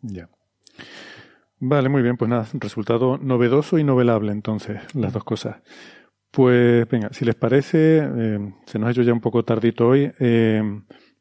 Ya. 0.00 0.28
Vale, 1.58 1.90
muy 1.90 2.00
bien, 2.00 2.16
pues 2.16 2.30
nada, 2.30 2.46
resultado 2.54 3.18
novedoso 3.18 3.76
y 3.78 3.84
novelable 3.84 4.32
entonces, 4.32 4.80
las 4.94 5.12
dos 5.12 5.24
cosas. 5.24 5.56
Pues 6.30 6.88
venga, 6.88 7.08
si 7.12 7.24
les 7.24 7.34
parece, 7.34 7.98
eh, 7.98 8.52
se 8.66 8.78
nos 8.78 8.88
ha 8.88 8.90
hecho 8.92 9.02
ya 9.02 9.12
un 9.12 9.20
poco 9.20 9.44
tardito 9.44 9.88
hoy. 9.88 10.10
Eh, 10.20 10.62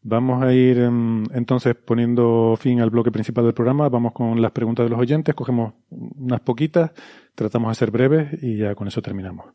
Vamos 0.02 0.42
a 0.42 0.54
ir 0.54 0.78
entonces 0.78 1.76
poniendo 1.76 2.58
fin 2.58 2.80
al 2.80 2.90
bloque 2.90 3.12
principal 3.12 3.44
del 3.44 3.54
programa. 3.54 3.90
Vamos 3.90 4.14
con 4.14 4.42
las 4.42 4.52
preguntas 4.52 4.86
de 4.86 4.90
los 4.90 5.00
oyentes. 5.00 5.36
Cogemos 5.36 5.74
unas 5.90 6.40
poquitas, 6.40 6.92
tratamos 7.36 7.72
de 7.72 7.76
ser 7.76 7.92
breves 7.92 8.42
y 8.42 8.58
ya 8.58 8.76
con 8.76 8.88
eso 8.88 9.02
terminamos. 9.02 9.48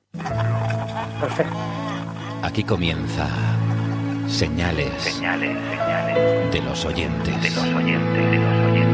Aquí 2.43 2.63
comienza 2.63 3.27
Señales, 4.27 4.91
señales, 4.99 5.57
señales 5.77 6.53
de 6.53 6.61
los 6.63 6.85
oyentes. 6.85 7.43
De 7.43 7.51
los 7.51 7.75
oyentes, 7.75 8.31
de 8.31 8.39
los 8.39 8.55
oyentes. 8.55 8.94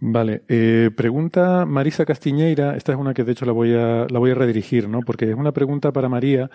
Vale, 0.00 0.42
eh, 0.48 0.90
pregunta 0.96 1.66
Marisa 1.66 2.04
Castiñeira, 2.04 2.76
esta 2.76 2.92
es 2.92 2.98
una 2.98 3.14
que 3.14 3.24
de 3.24 3.32
hecho 3.32 3.44
la 3.44 3.52
voy 3.52 3.74
a, 3.74 4.06
la 4.08 4.18
voy 4.20 4.30
a 4.30 4.34
redirigir, 4.34 4.88
¿no? 4.88 5.00
Porque 5.00 5.28
es 5.28 5.34
una 5.34 5.50
pregunta 5.52 5.92
para 5.92 6.08
María 6.08 6.50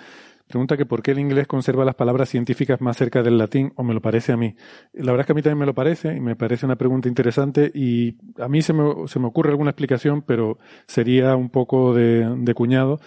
Pregunta 0.47 0.77
que 0.77 0.85
por 0.85 1.01
qué 1.01 1.11
el 1.11 1.19
inglés 1.19 1.47
conserva 1.47 1.85
las 1.85 1.95
palabras 1.95 2.29
científicas 2.29 2.81
más 2.81 2.97
cerca 2.97 3.23
del 3.23 3.37
latín, 3.37 3.71
o 3.75 3.83
me 3.83 3.93
lo 3.93 4.01
parece 4.01 4.33
a 4.33 4.37
mí. 4.37 4.55
La 4.93 5.11
verdad 5.11 5.21
es 5.21 5.25
que 5.27 5.31
a 5.31 5.35
mí 5.35 5.41
también 5.41 5.59
me 5.59 5.65
lo 5.65 5.73
parece, 5.73 6.15
y 6.15 6.19
me 6.19 6.35
parece 6.35 6.65
una 6.65 6.75
pregunta 6.75 7.07
interesante, 7.07 7.71
y 7.73 8.17
a 8.39 8.47
mí 8.47 8.61
se 8.61 8.73
me, 8.73 9.07
se 9.07 9.19
me 9.19 9.27
ocurre 9.27 9.51
alguna 9.51 9.71
explicación, 9.71 10.21
pero 10.21 10.59
sería 10.85 11.35
un 11.35 11.49
poco 11.49 11.93
de, 11.93 12.27
de 12.37 12.53
cuñado. 12.53 12.99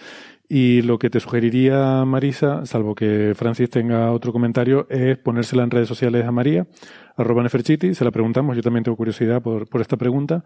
Y 0.48 0.82
lo 0.82 0.98
que 0.98 1.10
te 1.10 1.18
sugeriría, 1.18 2.04
Marisa, 2.04 2.64
salvo 2.66 2.94
que 2.94 3.32
Francis 3.34 3.68
tenga 3.68 4.12
otro 4.12 4.32
comentario, 4.32 4.86
es 4.90 5.18
ponérsela 5.18 5.64
en 5.64 5.72
redes 5.72 5.88
sociales 5.88 6.24
a 6.24 6.30
María, 6.30 6.68
arroba 7.16 7.42
Neferchiti, 7.42 7.94
se 7.94 8.04
la 8.04 8.12
preguntamos, 8.12 8.54
yo 8.54 8.62
también 8.62 8.84
tengo 8.84 8.96
curiosidad 8.96 9.42
por, 9.42 9.68
por 9.68 9.80
esta 9.80 9.96
pregunta, 9.96 10.44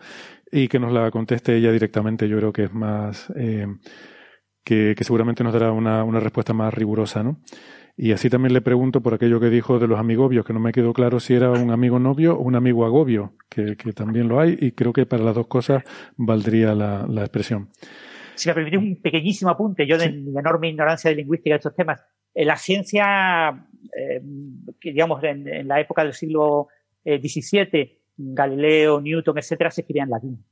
y 0.50 0.68
que 0.68 0.78
nos 0.78 0.92
la 0.92 1.10
conteste 1.10 1.54
ella 1.54 1.70
directamente, 1.70 2.28
yo 2.28 2.38
creo 2.38 2.52
que 2.52 2.64
es 2.64 2.72
más, 2.72 3.30
eh, 3.36 3.66
que, 4.64 4.94
seguramente 5.00 5.44
nos 5.44 5.52
dará 5.52 5.70
una, 5.70 6.02
una, 6.02 6.20
respuesta 6.20 6.54
más 6.54 6.72
rigurosa, 6.72 7.22
¿no? 7.22 7.40
Y 7.94 8.12
así 8.12 8.30
también 8.30 8.54
le 8.54 8.62
pregunto 8.62 9.02
por 9.02 9.12
aquello 9.12 9.38
que 9.38 9.50
dijo 9.50 9.78
de 9.78 9.86
los 9.86 9.98
amigobios, 9.98 10.46
que 10.46 10.54
no 10.54 10.60
me 10.60 10.72
quedó 10.72 10.94
claro 10.94 11.20
si 11.20 11.34
era 11.34 11.50
un 11.50 11.70
amigo 11.70 11.98
novio 11.98 12.34
o 12.36 12.40
un 12.40 12.54
amigo 12.54 12.86
agobio, 12.86 13.34
que, 13.50 13.76
que 13.76 13.92
también 13.92 14.28
lo 14.28 14.40
hay, 14.40 14.56
y 14.58 14.72
creo 14.72 14.94
que 14.94 15.04
para 15.04 15.22
las 15.22 15.34
dos 15.34 15.48
cosas 15.48 15.82
valdría 16.16 16.74
la, 16.74 17.06
la 17.06 17.20
expresión. 17.20 17.68
Si 18.34 18.48
me 18.48 18.54
permitís 18.54 18.78
un 18.78 19.00
pequeñísimo 19.00 19.50
apunte, 19.50 19.86
yo 19.86 19.98
de 19.98 20.10
mi 20.10 20.38
enorme 20.38 20.68
ignorancia 20.68 21.10
de 21.10 21.16
lingüística 21.16 21.54
de 21.54 21.58
estos 21.58 21.74
temas, 21.74 22.02
en 22.34 22.46
la 22.46 22.56
ciencia, 22.56 23.66
eh, 23.96 24.20
digamos, 24.82 25.22
en, 25.24 25.66
la 25.66 25.80
época 25.80 26.04
del 26.04 26.14
siglo 26.14 26.68
XVII, 27.04 27.68
eh, 27.72 27.98
Galileo, 28.16 29.00
Newton, 29.00 29.38
etcétera, 29.38 29.70
se 29.70 29.80
escribía 29.82 30.04
en 30.04 30.10
latín. 30.10 30.44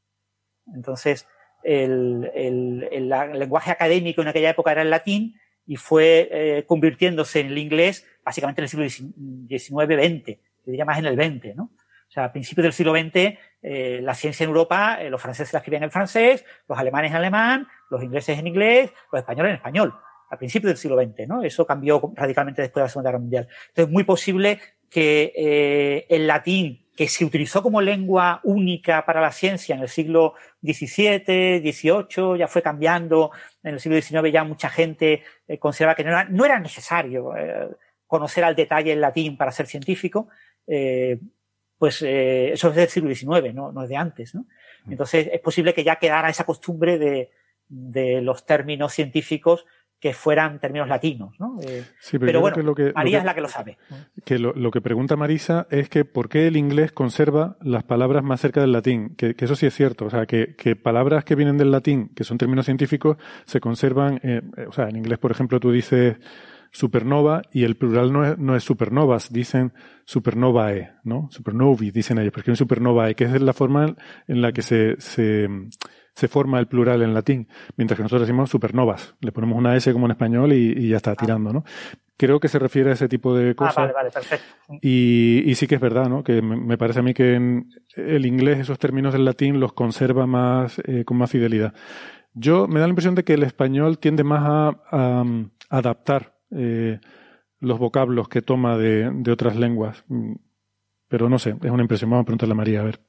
Entonces, 0.74 1.26
el, 1.62 2.31
el, 2.34 3.08
lenguaje 3.08 3.70
académico 3.70 4.23
en 4.23 4.28
aquella 4.28 4.50
época 4.50 4.73
era 4.73 4.82
el 4.82 4.90
latín 4.90 5.34
y 5.66 5.76
fue 5.76 6.28
eh, 6.31 6.65
convirtiéndose 6.66 7.40
en 7.40 7.48
el 7.48 7.58
inglés 7.58 8.07
básicamente 8.24 8.60
en 8.60 8.65
el 8.65 8.90
siglo 8.90 9.15
XIX-XX, 9.48 10.39
diría 10.65 10.84
más 10.84 10.98
en 10.98 11.07
el 11.07 11.16
XX, 11.16 11.57
¿no? 11.57 11.70
O 12.08 12.10
sea, 12.10 12.24
a 12.24 12.32
principios 12.32 12.64
del 12.64 12.72
siglo 12.72 12.92
XX, 12.92 13.38
eh, 13.62 14.00
la 14.02 14.14
ciencia 14.14 14.44
en 14.44 14.50
Europa, 14.50 14.98
eh, 15.00 15.10
los 15.10 15.20
franceses 15.20 15.52
la 15.52 15.58
escribían 15.58 15.82
en 15.82 15.90
francés, 15.90 16.44
los 16.66 16.78
alemanes 16.78 17.10
en 17.10 17.16
alemán, 17.18 17.68
los 17.90 18.02
ingleses 18.02 18.38
en 18.38 18.46
inglés, 18.46 18.90
los 19.12 19.20
españoles 19.20 19.50
en 19.50 19.56
español, 19.56 19.94
a 20.30 20.38
principios 20.38 20.70
del 20.70 20.78
siglo 20.78 20.96
XX, 20.96 21.28
¿no? 21.28 21.42
Eso 21.42 21.66
cambió 21.66 22.12
radicalmente 22.14 22.62
después 22.62 22.82
de 22.82 22.84
la 22.86 22.88
Segunda 22.88 23.10
Guerra 23.10 23.20
Mundial. 23.20 23.48
Entonces, 23.68 23.86
es 23.86 23.90
muy 23.90 24.04
posible 24.04 24.60
que 24.90 26.06
el 26.08 26.26
latín 26.26 26.88
que 26.98 27.06
se 27.06 27.24
utilizó 27.24 27.62
como 27.62 27.80
lengua 27.80 28.40
única 28.42 29.06
para 29.06 29.20
la 29.20 29.30
ciencia 29.30 29.76
en 29.76 29.82
el 29.82 29.88
siglo 29.88 30.34
XVII, 30.64 31.60
XVIII, 31.60 32.36
ya 32.36 32.48
fue 32.48 32.60
cambiando, 32.60 33.30
en 33.62 33.74
el 33.74 33.80
siglo 33.80 34.02
XIX 34.02 34.32
ya 34.32 34.42
mucha 34.42 34.68
gente 34.68 35.22
eh, 35.46 35.58
consideraba 35.60 35.94
que 35.94 36.02
no 36.02 36.44
era, 36.44 36.58
necesario 36.58 37.36
eh, 37.36 37.68
conocer 38.04 38.42
al 38.42 38.56
detalle 38.56 38.94
el 38.94 39.00
latín 39.00 39.36
para 39.36 39.52
ser 39.52 39.68
científico, 39.68 40.26
eh, 40.66 41.20
pues 41.78 42.02
eso 42.02 42.68
es 42.68 42.74
del 42.74 42.89
siglo 42.89 43.15
XIX, 43.15 43.55
no, 43.55 43.73
no 43.73 43.82
es 43.82 43.89
de 43.89 43.97
antes. 43.97 44.34
¿no? 44.34 44.42
Mm. 44.84 44.92
Entonces 44.92 45.28
es 45.32 45.40
posible 45.40 45.74
que 45.74 45.84
ya 45.84 45.97
quedara 45.97 46.28
esa 46.28 46.44
costumbre 46.44 46.98
de, 46.98 47.31
de 47.68 48.20
los 48.20 48.44
términos 48.44 48.92
científicos 48.92 49.65
que 50.00 50.12
fueran 50.12 50.60
términos 50.60 50.86
latinos, 50.86 51.34
¿no? 51.40 51.58
Eh, 51.60 51.84
pero, 52.20 52.40
bueno, 52.40 52.62
lo 52.62 52.74
que, 52.74 52.92
María 52.94 53.18
es 53.18 53.24
la 53.24 53.34
que 53.34 53.40
lo 53.40 53.48
sabe. 53.48 53.78
Que 54.24 54.39
lo, 54.39 54.70
que 54.70 54.81
pregunta 54.81 55.16
Marisa 55.16 55.66
es 55.70 55.89
que 55.89 56.05
por 56.05 56.28
qué 56.28 56.47
el 56.47 56.57
inglés 56.57 56.92
conserva 56.92 57.57
las 57.62 57.82
palabras 57.82 58.23
más 58.23 58.40
cerca 58.40 58.60
del 58.60 58.70
latín, 58.70 59.16
que, 59.16 59.34
eso 59.36 59.57
sí 59.57 59.66
es 59.66 59.74
cierto, 59.74 60.07
o 60.07 60.10
sea, 60.10 60.26
que, 60.26 60.55
palabras 60.76 61.24
que 61.24 61.34
vienen 61.34 61.58
del 61.58 61.73
latín, 61.73 62.10
que 62.15 62.23
son 62.23 62.39
términos 62.39 62.66
científicos, 62.66 63.16
se 63.44 63.58
conservan, 63.58 64.20
eh, 64.23 64.40
o 64.68 64.73
sea, 64.73 64.89
en 64.89 64.97
inglés, 64.97 65.18
por 65.18 65.32
ejemplo, 65.32 65.58
tú 65.58 65.73
dices 65.73 66.16
supernova 66.70 67.42
y 67.52 67.64
el 67.64 67.76
plural 67.76 68.12
no 68.12 68.24
es, 68.24 68.38
no 68.38 68.56
es 68.56 68.64
supernovas, 68.64 69.32
dicen 69.32 69.72
supernovae, 70.05 70.92
¿no? 71.05 71.28
Supernovi, 71.30 71.90
dicen 71.90 72.18
ellos, 72.18 72.32
porque 72.32 72.52
es 72.52 72.58
supernovae, 72.58 73.14
que 73.14 73.24
es 73.24 73.40
la 73.40 73.52
forma 73.52 73.94
en 74.26 74.42
la 74.42 74.52
que 74.52 74.62
se, 74.62 74.97
se 74.98 75.48
se 76.18 76.26
forma 76.26 76.58
el 76.58 76.66
plural 76.66 77.02
en 77.02 77.14
latín, 77.14 77.47
mientras 77.76 77.97
que 77.97 78.02
nosotros 78.02 78.22
decimos 78.22 78.50
supernovas. 78.50 79.14
Le 79.20 79.30
ponemos 79.30 79.56
una 79.56 79.76
S 79.76 79.92
como 79.92 80.06
en 80.06 80.10
español 80.10 80.52
y, 80.52 80.88
ya 80.88 80.97
está 80.97 81.12
ah. 81.12 81.14
tirando, 81.16 81.52
¿no? 81.52 81.64
Creo 82.16 82.40
que 82.40 82.48
se 82.48 82.58
refiere 82.58 82.90
a 82.90 82.94
ese 82.94 83.06
tipo 83.06 83.36
de 83.36 83.50
ah, 83.50 83.55
cosas. 83.55 83.78
Ah, 83.78 83.80
vale, 83.82 83.92
vale, 83.92 84.10
perfecto. 84.10 84.44
Y, 84.82 85.55
sí 85.55 85.68
que 85.68 85.76
es 85.76 85.80
verdad, 85.80 86.08
¿no? 86.08 86.24
Que 86.24 86.42
me, 86.42 86.76
parece 86.76 86.98
a 86.98 87.02
mí 87.02 87.14
que 87.14 87.34
en 87.34 87.70
el 87.94 88.26
inglés 88.26 88.58
esos 88.58 88.80
términos 88.80 89.12
del 89.12 89.24
latín 89.24 89.60
los 89.60 89.72
conserva 89.74 90.26
más, 90.26 90.80
eh, 90.86 91.05
con 91.05 91.18
más 91.18 91.30
fidelidad. 91.30 91.72
Yo 92.34 92.66
me 92.66 92.80
da 92.80 92.86
la 92.86 92.90
impresión 92.90 93.14
de 93.14 93.22
que 93.22 93.34
el 93.34 93.44
español 93.44 94.00
tiende 94.00 94.24
más 94.24 94.74
a, 94.90 95.24
adaptar 95.70 96.34
eh, 96.50 97.00
los 97.60 97.78
vocablos 97.78 98.28
que 98.28 98.42
toma 98.42 98.76
de, 98.76 99.10
de 99.12 99.32
otras 99.32 99.56
lenguas. 99.56 100.04
Pero 101.08 101.28
no 101.28 101.38
sé, 101.38 101.56
es 101.62 101.70
una 101.70 101.82
impresión. 101.82 102.10
Vamos 102.10 102.22
a 102.22 102.26
preguntarle 102.26 102.52
a 102.52 102.56
María, 102.56 102.80
a 102.80 102.84
ver. 102.84 103.00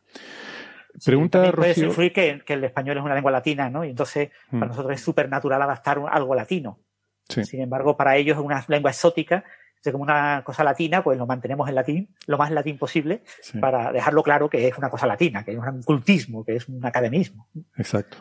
Pregunta 1.05 1.51
Rocío. 1.51 1.93
Puede 1.93 2.11
que, 2.11 2.41
que, 2.45 2.53
el 2.53 2.63
español 2.63 2.97
es 2.97 3.03
una 3.03 3.15
lengua 3.15 3.31
latina, 3.31 3.69
¿no? 3.69 3.85
Y 3.85 3.89
entonces 3.89 4.29
para 4.49 4.65
mm. 4.65 4.69
nosotros 4.69 4.93
es 4.93 5.01
súper 5.01 5.29
natural 5.29 5.61
adaptar 5.61 6.01
algo 6.09 6.35
latino. 6.35 6.79
Sin 7.27 7.61
embargo, 7.61 7.95
para 7.95 8.17
ellos 8.17 8.37
es 8.37 8.43
una 8.43 8.65
lengua 8.67 8.89
exótica, 8.89 9.43
es 9.83 9.91
como 9.91 10.03
una 10.03 10.41
cosa 10.43 10.63
latina, 10.63 11.03
pues 11.03 11.17
lo 11.17 11.25
mantenemos 11.25 11.69
en 11.69 11.75
latín, 11.75 12.15
lo 12.25 12.37
más 12.37 12.51
latín 12.51 12.77
posible, 12.77 13.23
para 13.61 13.91
dejarlo 13.91 14.23
claro 14.23 14.49
que 14.49 14.67
es 14.67 14.77
una 14.77 14.89
cosa 14.89 15.07
latina, 15.07 15.43
que 15.43 15.51
es 15.51 15.57
un 15.57 15.83
cultismo, 15.83 16.43
que 16.43 16.55
es 16.55 16.67
un 16.67 16.83
academismo. 16.85 17.47
Exacto. 17.77 18.17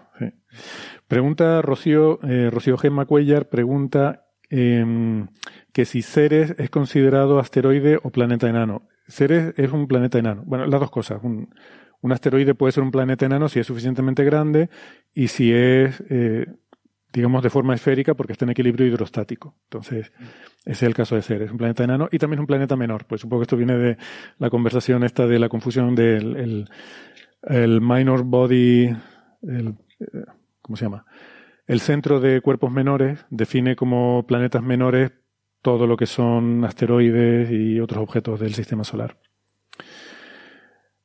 Pregunta 1.08 1.62
Rocío, 1.62 2.20
eh, 2.22 2.50
Rocío 2.50 2.76
Gemma 2.76 3.06
Cuellar, 3.06 3.48
pregunta 3.48 4.27
em, 4.50 5.28
que 5.72 5.84
si 5.84 6.02
Ceres 6.02 6.54
es 6.58 6.70
considerado 6.70 7.38
asteroide 7.38 7.98
o 8.02 8.10
planeta 8.10 8.48
enano. 8.48 8.82
Ceres 9.06 9.54
es 9.56 9.72
un 9.72 9.88
planeta 9.88 10.18
enano. 10.18 10.42
Bueno, 10.44 10.66
las 10.66 10.80
dos 10.80 10.90
cosas. 10.90 11.20
Un, 11.22 11.48
asteroide 12.10 12.54
puede 12.54 12.72
ser 12.72 12.82
un 12.82 12.90
planeta 12.90 13.26
enano 13.26 13.48
si 13.48 13.58
es 13.58 13.66
suficientemente 13.66 14.24
grande 14.24 14.70
y 15.14 15.28
si 15.28 15.52
es, 15.52 16.02
eh, 16.08 16.46
digamos, 17.12 17.42
de 17.42 17.50
forma 17.50 17.74
esférica 17.74 18.14
porque 18.14 18.32
está 18.32 18.44
en 18.44 18.50
equilibrio 18.50 18.86
hidrostático. 18.86 19.56
Entonces, 19.64 20.12
ese 20.64 20.70
es 20.70 20.82
el 20.82 20.94
caso 20.94 21.16
de 21.16 21.22
ser. 21.22 21.42
Es 21.42 21.50
un 21.50 21.58
planeta 21.58 21.84
enano 21.84 22.08
y 22.12 22.18
también 22.18 22.40
un 22.40 22.46
planeta 22.46 22.76
menor. 22.76 23.04
Pues 23.06 23.20
supongo 23.20 23.40
que 23.40 23.44
esto 23.44 23.56
viene 23.56 23.76
de 23.76 23.96
la 24.38 24.50
conversación 24.50 25.04
esta 25.04 25.26
de 25.26 25.38
la 25.38 25.48
confusión 25.48 25.94
del 25.94 26.68
el, 27.42 27.80
minor 27.80 28.24
body, 28.24 28.90
el, 29.42 29.74
eh, 30.00 30.24
¿cómo 30.60 30.76
se 30.76 30.84
llama? 30.84 31.04
El 31.68 31.80
centro 31.80 32.18
de 32.18 32.40
cuerpos 32.40 32.72
menores 32.72 33.26
define 33.28 33.76
como 33.76 34.26
planetas 34.26 34.62
menores 34.62 35.12
todo 35.60 35.86
lo 35.86 35.98
que 35.98 36.06
son 36.06 36.64
asteroides 36.64 37.50
y 37.50 37.78
otros 37.78 38.02
objetos 38.02 38.40
del 38.40 38.54
sistema 38.54 38.84
solar. 38.84 39.18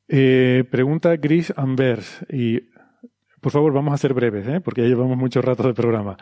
Eh, 0.08 0.64
pregunta 0.72 1.18
Gris 1.18 1.54
Anvers 1.58 2.26
y 2.30 2.62
por 3.42 3.52
favor, 3.52 3.74
vamos 3.74 3.94
a 3.94 3.98
ser 3.98 4.14
breves, 4.14 4.48
¿eh? 4.48 4.62
porque 4.62 4.84
ya 4.84 4.88
llevamos 4.88 5.18
mucho 5.18 5.42
rato 5.42 5.64
de 5.64 5.74
programa. 5.74 6.16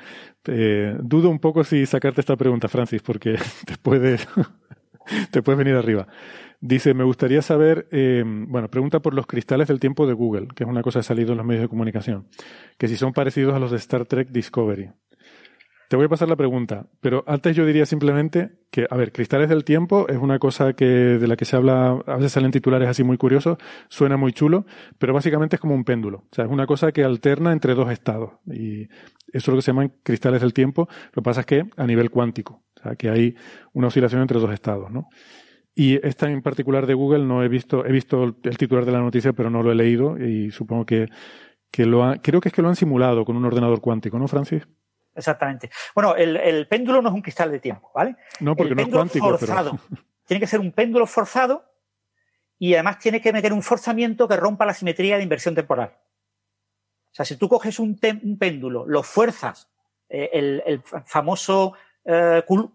Eh, 0.48 0.98
dudo 1.04 1.30
un 1.30 1.38
poco 1.38 1.64
si 1.64 1.86
sacarte 1.86 2.22
esta 2.22 2.36
pregunta, 2.36 2.68
Francis, 2.68 3.04
porque 3.04 3.38
te 3.66 3.78
puedes, 3.78 4.28
te 5.32 5.42
puedes 5.42 5.58
venir 5.58 5.76
arriba. 5.76 6.08
Dice, 6.60 6.94
me 6.94 7.04
gustaría 7.04 7.42
saber, 7.42 7.88
eh, 7.92 8.24
bueno, 8.26 8.70
pregunta 8.70 9.00
por 9.00 9.16
los 9.16 9.26
cristales 9.26 9.68
del 9.68 9.80
tiempo 9.80 10.06
de 10.06 10.14
Google, 10.14 10.48
que 10.56 10.64
es 10.64 10.70
una 10.70 10.84
cosa 10.84 11.00
que 11.00 11.02
ha 11.02 11.04
salido 11.04 11.32
en 11.32 11.38
los 11.38 11.46
medios 11.46 11.64
de 11.64 11.70
comunicación, 11.70 12.28
que 12.78 12.88
si 12.88 12.98
son 12.98 13.14
parecidos 13.14 13.56
a 13.56 13.60
los 13.60 13.72
de 13.72 13.78
Star 13.78 14.06
Trek 14.06 14.30
Discovery. 14.30 14.92
Te 15.92 15.98
voy 15.98 16.06
a 16.06 16.10
pasar 16.10 16.30
la 16.30 16.38
pregunta, 16.38 16.86
pero 17.02 17.26
antes 17.28 17.54
yo 17.54 17.66
diría 17.66 17.86
simplemente 17.86 18.52
que, 18.70 18.88
a 18.90 18.96
ver, 18.96 19.12
cristales 19.12 19.50
del 19.50 19.66
tiempo 19.66 20.08
es 20.08 20.18
una 20.18 20.40
cosa 20.40 20.72
que 20.72 20.86
de 20.86 21.28
la 21.28 21.36
que 21.36 21.44
se 21.44 21.58
habla, 21.58 22.02
a 22.06 22.16
veces 22.16 22.32
salen 22.32 22.52
titulares 22.52 22.88
así 22.88 23.04
muy 23.04 23.18
curiosos, 23.18 23.58
suena 23.90 24.16
muy 24.16 24.32
chulo, 24.32 24.66
pero 25.00 25.14
básicamente 25.14 25.58
es 25.58 25.60
como 25.60 25.76
un 25.76 25.84
péndulo. 25.84 26.20
O 26.20 26.36
sea, 26.36 26.46
es 26.46 26.52
una 26.52 26.66
cosa 26.66 26.94
que 26.94 27.04
alterna 27.04 27.52
entre 27.52 27.76
dos 27.76 27.92
estados. 27.92 28.32
Y 28.46 28.84
eso 28.84 28.90
es 29.34 29.48
lo 29.48 29.56
que 29.58 29.62
se 29.64 29.72
llaman 29.72 29.92
cristales 30.02 30.40
del 30.40 30.54
tiempo. 30.54 30.88
Lo 31.08 31.22
que 31.24 31.26
pasa 31.26 31.42
es 31.42 31.46
que 31.46 31.66
a 31.76 31.86
nivel 31.86 32.10
cuántico. 32.10 32.64
O 32.82 32.84
sea, 32.84 32.96
que 32.96 33.10
hay 33.10 33.36
una 33.74 33.88
oscilación 33.88 34.22
entre 34.22 34.40
dos 34.40 34.52
estados, 34.52 34.92
¿no? 34.92 35.08
Y 35.74 36.06
esta 36.06 36.30
en 36.30 36.42
particular 36.42 36.86
de 36.86 36.96
Google 36.96 37.26
no 37.26 37.44
he 37.44 37.48
visto, 37.48 37.86
he 37.86 37.92
visto 37.92 38.24
el 38.24 38.58
titular 38.58 38.86
de 38.86 38.92
la 38.92 39.00
noticia, 39.00 39.34
pero 39.34 39.50
no 39.50 39.64
lo 39.64 39.72
he 39.72 39.76
leído 39.76 40.18
y 40.18 40.52
supongo 40.52 40.86
que, 40.86 41.08
que 41.72 41.86
lo 41.86 42.04
ha, 42.04 42.18
creo 42.18 42.42
que 42.42 42.50
es 42.50 42.54
que 42.54 42.62
lo 42.62 42.68
han 42.68 42.76
simulado 42.76 43.24
con 43.24 43.38
un 43.38 43.46
ordenador 43.46 43.80
cuántico, 43.80 44.20
¿no, 44.20 44.28
Francis? 44.28 44.68
Exactamente. 45.16 45.70
Bueno, 45.94 46.16
el, 46.16 46.68
péndulo 46.68 47.02
no 47.02 47.10
es 47.10 47.16
un 47.16 47.22
cristal 47.22 47.52
de 47.52 47.60
tiempo, 47.60 47.92
¿vale? 47.94 48.16
No, 48.40 48.56
porque 48.56 48.76
no 48.76 48.82
es 48.82 48.88
cuántico. 48.88 49.30
Forzado. 49.30 49.80
Tiene 50.26 50.40
que 50.40 50.48
ser 50.48 50.60
un 50.60 50.72
péndulo 50.72 51.06
forzado 51.06 51.66
y 52.58 52.76
además 52.76 53.00
tiene 53.00 53.20
que 53.20 53.34
meter 53.34 53.52
un 53.52 53.64
forzamiento 53.64 54.28
que 54.28 54.38
rompa 54.38 54.68
la 54.68 54.74
simetría 54.74 55.18
de 55.18 55.24
inversión 55.24 55.56
temporal. 55.56 55.98
O 57.12 57.14
sea, 57.14 57.26
si 57.26 57.36
tú 57.36 57.50
coges 57.50 57.80
un, 57.80 57.98
péndulo, 57.98 58.86
lo 58.86 59.02
fuerzas 59.02 59.70
eh, 60.08 60.30
el, 60.32 60.82
famoso 61.06 61.74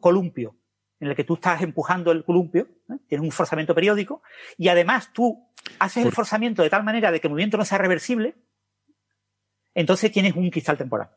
columpio, 0.00 0.56
en 1.00 1.08
el 1.08 1.16
que 1.16 1.24
tú 1.24 1.34
estás 1.34 1.62
empujando 1.62 2.12
el 2.12 2.24
columpio, 2.24 2.68
tienes 3.08 3.24
un 3.24 3.32
forzamiento 3.32 3.74
periódico, 3.74 4.22
y 4.56 4.68
además 4.68 5.12
tú 5.12 5.46
haces 5.78 6.06
el 6.06 6.12
forzamiento 6.12 6.62
de 6.62 6.70
tal 6.70 6.84
manera 6.84 7.10
de 7.10 7.20
que 7.20 7.26
el 7.26 7.32
movimiento 7.32 7.56
no 7.56 7.64
sea 7.64 7.78
reversible, 7.78 8.36
entonces 9.74 10.10
tienes 10.10 10.34
un 10.34 10.50
cristal 10.50 10.78
temporal. 10.78 11.10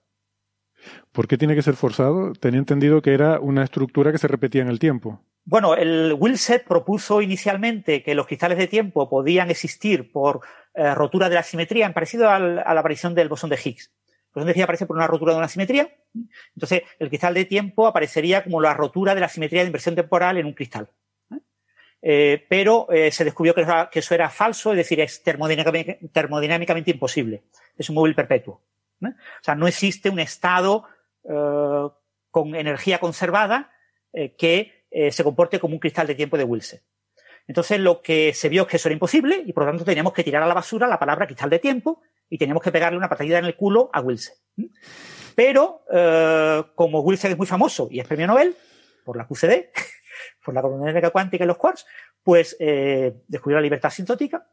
¿Por 1.11 1.27
qué 1.27 1.37
tiene 1.37 1.55
que 1.55 1.61
ser 1.61 1.75
forzado? 1.75 2.33
Tenía 2.33 2.59
entendido 2.59 3.01
que 3.01 3.13
era 3.13 3.39
una 3.39 3.63
estructura 3.63 4.11
que 4.11 4.17
se 4.17 4.27
repetía 4.27 4.61
en 4.61 4.69
el 4.69 4.79
tiempo. 4.79 5.21
Bueno, 5.45 5.75
el 5.75 6.15
Wilset 6.17 6.65
propuso 6.65 7.21
inicialmente 7.21 8.03
que 8.03 8.15
los 8.15 8.27
cristales 8.27 8.57
de 8.57 8.67
tiempo 8.67 9.09
podían 9.09 9.49
existir 9.49 10.11
por 10.11 10.41
eh, 10.73 10.93
rotura 10.93 11.27
de 11.27 11.35
la 11.35 11.43
simetría, 11.43 11.85
en 11.85 11.93
parecido 11.93 12.29
a 12.29 12.39
la 12.39 12.79
aparición 12.79 13.15
del 13.15 13.29
bosón 13.29 13.49
de 13.49 13.59
Higgs. 13.63 13.91
El 14.29 14.41
bosón 14.41 14.47
de 14.47 14.53
Higgs 14.53 14.63
aparece 14.63 14.85
por 14.85 14.95
una 14.95 15.07
rotura 15.07 15.33
de 15.33 15.39
una 15.39 15.47
simetría. 15.47 15.89
Entonces, 16.55 16.83
el 16.99 17.09
cristal 17.09 17.33
de 17.33 17.45
tiempo 17.45 17.87
aparecería 17.87 18.43
como 18.43 18.61
la 18.61 18.73
rotura 18.73 19.15
de 19.15 19.21
la 19.21 19.29
simetría 19.29 19.61
de 19.61 19.67
inversión 19.67 19.95
temporal 19.95 20.37
en 20.37 20.45
un 20.45 20.53
cristal. 20.53 20.89
Eh, 22.01 22.45
pero 22.47 22.89
eh, 22.91 23.11
se 23.11 23.25
descubrió 23.25 23.53
que, 23.53 23.65
eso 23.99 24.15
era 24.15 24.29
falso, 24.29 24.71
es 24.71 24.77
decir, 24.77 25.01
es 25.01 25.21
termodinámicamente 25.21 26.91
imposible. 26.91 27.43
Es 27.77 27.89
un 27.89 27.95
móvil 27.95 28.15
perpetuo. 28.15 28.61
O 29.01 29.43
sea, 29.43 29.55
no 29.55 29.67
existe 29.67 30.09
un 30.09 30.19
estado 30.19 30.85
con 32.31 32.55
energía 32.55 32.99
conservada 32.99 33.71
que 34.37 34.79
eh, 34.91 35.11
se 35.11 35.23
comporte 35.23 35.59
como 35.59 35.75
un 35.75 35.79
cristal 35.79 36.07
de 36.07 36.15
tiempo 36.15 36.37
de 36.37 36.43
Wilson. 36.43 36.79
Entonces 37.49 37.79
lo 37.79 38.03
que 38.03 38.31
se 38.35 38.47
vio 38.47 38.61
es 38.61 38.67
que 38.67 38.75
eso 38.77 38.89
era 38.89 38.93
imposible 38.93 39.41
y 39.43 39.53
por 39.53 39.63
lo 39.63 39.71
tanto 39.71 39.83
teníamos 39.83 40.13
que 40.13 40.23
tirar 40.23 40.43
a 40.43 40.45
la 40.45 40.53
basura 40.53 40.85
la 40.85 40.99
palabra 40.99 41.25
cristal 41.25 41.49
de 41.49 41.57
tiempo 41.57 41.99
y 42.29 42.37
teníamos 42.37 42.61
que 42.61 42.71
pegarle 42.71 42.95
una 42.95 43.09
patadita 43.09 43.39
en 43.39 43.45
el 43.45 43.55
culo 43.55 43.89
a 43.91 44.01
Wilson. 44.01 44.35
Pero 45.33 45.83
eh, 45.91 46.63
como 46.75 46.99
Wilson 46.99 47.31
es 47.31 47.37
muy 47.39 47.47
famoso 47.47 47.87
y 47.89 47.99
es 47.99 48.07
premio 48.07 48.27
Nobel 48.27 48.55
por 49.03 49.17
la 49.17 49.25
QCD, 49.25 49.71
por 50.45 50.53
la 50.53 50.61
dinámica 50.61 51.09
cuántica 51.09 51.43
y 51.43 51.47
los 51.47 51.57
quarks, 51.57 51.87
pues 52.21 52.55
eh, 52.59 53.15
descubrió 53.27 53.57
la 53.57 53.63
libertad 53.63 53.89
sintótica. 53.89 54.47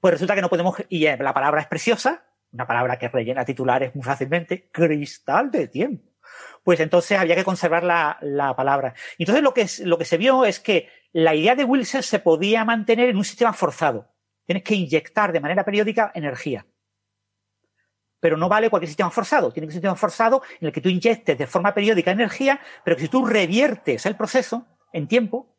Pues 0.00 0.14
resulta 0.14 0.34
que 0.34 0.40
no 0.40 0.48
podemos, 0.48 0.74
y 0.88 1.04
la 1.04 1.34
palabra 1.34 1.60
es 1.60 1.66
preciosa, 1.66 2.24
una 2.50 2.66
palabra 2.66 2.98
que 2.98 3.08
rellena 3.08 3.44
titulares 3.44 3.94
muy 3.94 4.04
fácilmente, 4.04 4.70
cristal 4.72 5.50
de 5.50 5.68
tiempo 5.68 6.15
pues 6.66 6.80
entonces 6.80 7.16
había 7.16 7.36
que 7.36 7.44
conservar 7.44 7.84
la, 7.84 8.54
palabra. 8.56 8.92
Y 9.18 9.22
entonces 9.22 9.44
lo 9.44 9.54
que, 9.54 9.68
lo 9.84 9.96
que 9.96 10.04
se 10.04 10.16
vio 10.16 10.44
es 10.44 10.58
que 10.58 10.88
la 11.12 11.32
idea 11.32 11.54
de 11.54 11.62
Wilson 11.62 12.02
se 12.02 12.18
podía 12.18 12.64
mantener 12.64 13.08
en 13.08 13.16
un 13.16 13.24
sistema 13.24 13.52
forzado. 13.52 14.12
Tienes 14.44 14.64
que 14.64 14.74
inyectar 14.74 15.30
de 15.30 15.38
manera 15.38 15.64
periódica 15.64 16.10
energía. 16.12 16.66
Pero 18.18 18.36
no 18.36 18.48
vale 18.48 18.68
cualquier 18.68 18.88
sistema 18.88 19.10
forzado. 19.10 19.52
Tiene 19.52 19.68
que 19.68 19.74
ser 19.74 19.78
un 19.78 19.82
sistema 19.82 19.94
forzado 19.94 20.42
en 20.60 20.66
el 20.66 20.72
que 20.72 20.80
tú 20.80 20.88
inyectes 20.88 21.38
de 21.38 21.46
forma 21.46 21.72
periódica 21.72 22.10
energía, 22.10 22.60
pero 22.84 22.96
que 22.96 23.02
si 23.02 23.08
tú 23.08 23.24
reviertes 23.24 24.04
el 24.04 24.16
proceso 24.16 24.66
en 24.92 25.06
tiempo, 25.06 25.56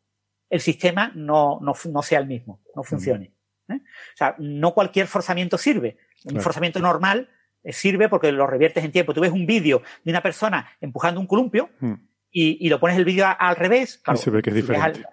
el 0.50 0.60
sistema 0.60 1.10
no, 1.14 1.58
sea 2.02 2.18
el 2.18 2.26
mismo, 2.26 2.60
no 2.76 2.82
funcione. 2.82 3.32
¿eh? 3.70 3.76
O 3.76 4.16
sea, 4.16 4.34
no 4.36 4.74
cualquier 4.74 5.06
forzamiento 5.06 5.56
sirve. 5.56 5.96
Un 6.26 6.42
forzamiento 6.42 6.80
normal 6.80 7.30
sirve 7.72 8.08
porque 8.08 8.32
lo 8.32 8.46
reviertes 8.46 8.84
en 8.84 8.92
tiempo. 8.92 9.14
Tú 9.14 9.20
ves 9.20 9.32
un 9.32 9.46
vídeo 9.46 9.82
de 10.04 10.10
una 10.10 10.22
persona 10.22 10.70
empujando 10.80 11.20
un 11.20 11.26
columpio 11.26 11.70
hmm. 11.80 11.94
y, 12.30 12.68
lo 12.68 12.80
pones 12.80 12.96
el 12.96 13.04
vídeo 13.04 13.26
al 13.38 13.56
revés. 13.56 13.98
Claro, 13.98 14.18
se 14.18 14.30
ve 14.30 14.42
que 14.42 14.50
es 14.50 14.56
diferente. 14.56 15.04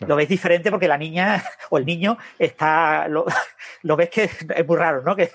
Lo 0.00 0.16
ves 0.16 0.28
diferente 0.28 0.70
porque 0.70 0.88
la 0.88 0.98
niña 0.98 1.42
o 1.70 1.78
el 1.78 1.86
niño 1.86 2.18
está, 2.38 3.06
lo, 3.08 3.26
ves 3.96 4.10
que 4.10 4.24
es 4.56 4.66
muy 4.66 4.76
raro, 4.76 5.02
¿no? 5.02 5.14
Que, 5.16 5.30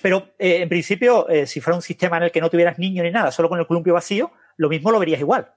pero 0.00 0.34
eh, 0.38 0.62
en 0.62 0.68
principio, 0.68 1.28
eh, 1.28 1.46
si 1.46 1.60
fuera 1.60 1.76
un 1.76 1.82
sistema 1.82 2.16
en 2.16 2.24
el 2.24 2.32
que 2.32 2.40
no 2.40 2.50
tuvieras 2.50 2.78
niño 2.78 3.02
ni 3.02 3.10
nada, 3.10 3.30
solo 3.30 3.48
con 3.48 3.60
el 3.60 3.66
columpio 3.66 3.94
vacío, 3.94 4.32
lo 4.56 4.68
mismo 4.68 4.90
lo 4.90 4.98
verías 4.98 5.20
igual. 5.20 5.52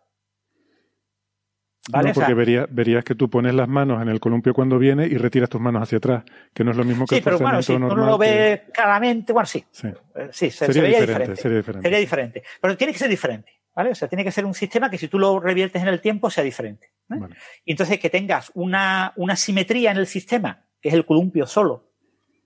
¿Vale? 1.90 2.14
porque 2.14 2.34
verías 2.34 3.04
que 3.04 3.14
tú 3.14 3.30
pones 3.30 3.54
las 3.54 3.68
manos 3.68 4.02
en 4.02 4.10
el 4.10 4.20
columpio 4.20 4.54
cuando 4.54 4.80
viene 4.80 5.06
y 5.06 5.18
retiras 5.18 5.50
tus 5.50 5.62
manos 5.62 5.84
hacia 5.84 6.00
atrás, 6.00 6.24
que 6.52 6.64
no 6.64 6.72
es 6.72 6.78
lo 6.78 6.84
mismo 6.84 7.06
que 7.06 7.18
sí, 7.18 7.22
pero 7.22 7.38
bueno, 7.38 7.62
si 7.62 7.74
uno 7.74 7.94
lo 7.94 8.18
ve 8.18 8.64
claramente, 8.74 9.32
bueno, 9.32 9.46
sí. 9.46 9.64
Sí, 9.70 9.88
eh, 9.88 10.30
sí 10.32 10.50
se, 10.50 10.74
sería, 10.74 11.00
diferente, 11.00 11.36
Sería 11.36 11.58
diferente. 11.58 11.86
Sería 11.86 12.00
diferente. 12.00 12.44
Pero 12.60 12.76
tiene 12.76 12.92
que 12.92 12.98
ser 12.98 13.10
diferente, 13.10 13.52
¿vale? 13.76 13.92
O 13.92 13.96
sea, 13.96 14.08
tiene 14.08 14.24
que 14.24 14.32
ser 14.32 14.46
un 14.46 14.56
sistema 14.56 14.90
que 14.90 14.98
si 14.98 15.08
tú 15.08 15.20
lo 15.20 15.40
reviertes 15.40 15.80
en 15.80 15.88
el 15.88 16.02
tiempo 16.02 16.32
sea 16.32 16.44
diferente. 16.44 16.92
¿eh? 17.12 17.18
Y 17.66 17.72
entonces 17.72 18.00
que 18.00 18.10
tengas 18.10 18.52
una, 18.56 19.14
una 19.18 19.36
simetría 19.36 19.92
en 19.92 19.98
el 19.98 20.08
sistema, 20.08 20.66
que 20.82 20.90
es 20.90 20.96
el 20.96 21.06
columpio 21.06 21.46
solo, 21.46 21.92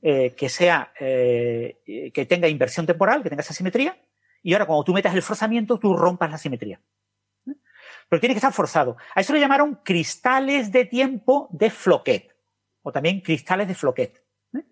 eh, 0.01 0.33
que 0.35 0.49
sea, 0.49 0.91
que 0.97 2.25
tenga 2.27 2.49
inversión 2.49 2.85
temporal, 2.85 3.23
que 3.23 3.29
tenga 3.29 3.41
esa 3.41 3.53
simetría, 3.53 3.97
y 4.43 4.51
ahora 4.51 4.65
cuando 4.65 4.83
tú 4.83 4.93
metas 4.93 5.15
el 5.15 5.21
forzamiento, 5.21 5.79
tú 5.79 5.95
rompas 5.95 6.29
la 6.29 6.37
simetría 6.37 6.81
pero 8.09 8.19
tiene 8.19 8.33
que 8.33 8.39
estar 8.39 8.51
forzado. 8.51 8.97
A 9.13 9.21
eso 9.21 9.33
le 9.33 9.39
llamaron 9.39 9.75
cristales 9.83 10.71
de 10.71 10.85
tiempo 10.85 11.47
de 11.51 11.69
Floquet, 11.69 12.35
o 12.81 12.91
también 12.91 13.21
cristales 13.21 13.67
de 13.67 13.75
Floquet. 13.75 14.21
¿eh? 14.55 14.65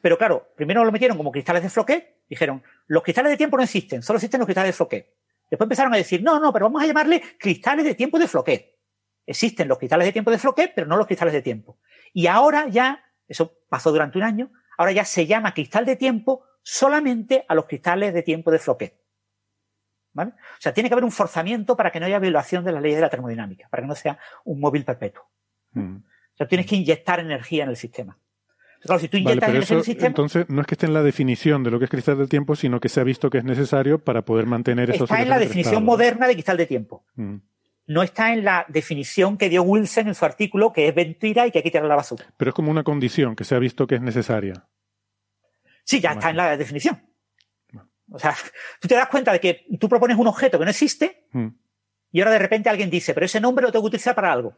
Pero 0.00 0.16
claro, 0.16 0.52
primero 0.56 0.84
lo 0.84 0.92
metieron 0.92 1.16
como 1.16 1.32
cristales 1.32 1.64
de 1.64 1.70
Floquet, 1.70 2.22
dijeron, 2.28 2.62
los 2.86 3.02
cristales 3.02 3.32
de 3.32 3.36
tiempo 3.36 3.56
no 3.56 3.64
existen, 3.64 4.02
solo 4.02 4.18
existen 4.18 4.38
los 4.38 4.46
cristales 4.46 4.68
de 4.68 4.76
Floquet. 4.76 5.12
Después 5.50 5.66
empezaron 5.66 5.92
a 5.92 5.96
decir, 5.96 6.22
no, 6.22 6.40
no, 6.40 6.52
pero 6.52 6.66
vamos 6.66 6.82
a 6.82 6.86
llamarle 6.86 7.22
cristales 7.38 7.84
de 7.84 7.94
tiempo 7.94 8.18
de 8.18 8.28
Floquet. 8.28 8.78
Existen 9.26 9.68
los 9.68 9.78
cristales 9.78 10.06
de 10.06 10.12
tiempo 10.12 10.30
de 10.30 10.38
Floquet, 10.38 10.72
pero 10.74 10.86
no 10.86 10.96
los 10.96 11.06
cristales 11.06 11.34
de 11.34 11.42
tiempo. 11.42 11.78
Y 12.12 12.28
ahora 12.28 12.68
ya, 12.68 13.04
eso 13.26 13.58
pasó 13.68 13.90
durante 13.90 14.18
un 14.18 14.24
año, 14.24 14.52
ahora 14.78 14.92
ya 14.92 15.04
se 15.04 15.26
llama 15.26 15.52
cristal 15.52 15.84
de 15.84 15.96
tiempo 15.96 16.44
solamente 16.62 17.44
a 17.48 17.54
los 17.54 17.66
cristales 17.66 18.14
de 18.14 18.22
tiempo 18.22 18.50
de 18.50 18.58
Floquet. 18.58 19.03
O 20.16 20.32
sea, 20.60 20.72
tiene 20.72 20.88
que 20.88 20.94
haber 20.94 21.04
un 21.04 21.12
forzamiento 21.12 21.76
para 21.76 21.90
que 21.90 22.00
no 22.00 22.06
haya 22.06 22.18
violación 22.18 22.64
de 22.64 22.72
las 22.72 22.82
leyes 22.82 22.96
de 22.96 23.02
la 23.02 23.10
termodinámica, 23.10 23.68
para 23.68 23.82
que 23.82 23.88
no 23.88 23.94
sea 23.94 24.18
un 24.44 24.60
móvil 24.60 24.84
perpetuo. 24.84 25.24
Mm. 25.72 25.96
O 25.96 26.36
sea, 26.36 26.46
tienes 26.46 26.66
que 26.66 26.76
inyectar 26.76 27.20
energía 27.20 27.64
en 27.64 27.70
el 27.70 27.76
sistema. 27.76 28.18
Claro, 28.80 29.00
si 29.00 29.08
tú 29.08 29.16
inyectas 29.16 29.48
energía 29.48 29.74
en 29.74 29.78
el 29.78 29.84
sistema. 29.84 30.08
Entonces, 30.08 30.46
no 30.48 30.60
es 30.60 30.66
que 30.66 30.74
esté 30.74 30.86
en 30.86 30.94
la 30.94 31.02
definición 31.02 31.62
de 31.64 31.70
lo 31.70 31.78
que 31.78 31.86
es 31.86 31.90
cristal 31.90 32.18
del 32.18 32.28
tiempo, 32.28 32.54
sino 32.54 32.80
que 32.80 32.88
se 32.88 33.00
ha 33.00 33.04
visto 33.04 33.30
que 33.30 33.38
es 33.38 33.44
necesario 33.44 33.98
para 33.98 34.22
poder 34.22 34.46
mantener 34.46 34.90
esos. 34.90 35.10
Está 35.10 35.22
en 35.22 35.28
la 35.30 35.38
definición 35.38 35.84
moderna 35.84 36.26
de 36.26 36.34
cristal 36.34 36.56
de 36.56 36.66
tiempo. 36.66 37.04
Mm. 37.14 37.36
No 37.86 38.02
está 38.02 38.32
en 38.32 38.44
la 38.44 38.64
definición 38.68 39.36
que 39.36 39.48
dio 39.48 39.62
Wilson 39.62 40.08
en 40.08 40.14
su 40.14 40.24
artículo, 40.24 40.72
que 40.72 40.88
es 40.88 40.96
mentira 40.96 41.46
y 41.46 41.50
que 41.50 41.58
hay 41.58 41.62
que 41.62 41.70
tirar 41.70 41.86
la 41.86 41.96
basura. 41.96 42.24
Pero 42.36 42.50
es 42.50 42.54
como 42.54 42.70
una 42.70 42.82
condición 42.82 43.36
que 43.36 43.44
se 43.44 43.54
ha 43.54 43.58
visto 43.58 43.86
que 43.86 43.96
es 43.96 44.00
necesaria. 44.00 44.66
Sí, 45.82 46.00
ya 46.00 46.12
está 46.12 46.30
en 46.30 46.36
la 46.36 46.56
definición. 46.56 47.02
O 48.14 48.18
sea, 48.18 48.34
tú 48.80 48.86
te 48.86 48.94
das 48.94 49.08
cuenta 49.08 49.32
de 49.32 49.40
que 49.40 49.66
tú 49.78 49.88
propones 49.88 50.16
un 50.16 50.28
objeto 50.28 50.58
que 50.58 50.64
no 50.64 50.70
existe 50.70 51.26
hmm. 51.32 51.48
y 52.12 52.20
ahora 52.20 52.32
de 52.32 52.38
repente 52.38 52.70
alguien 52.70 52.88
dice, 52.88 53.12
pero 53.12 53.26
ese 53.26 53.40
nombre 53.40 53.64
lo 53.64 53.72
tengo 53.72 53.82
que 53.82 53.88
utilizar 53.88 54.14
para 54.14 54.32
algo. 54.32 54.56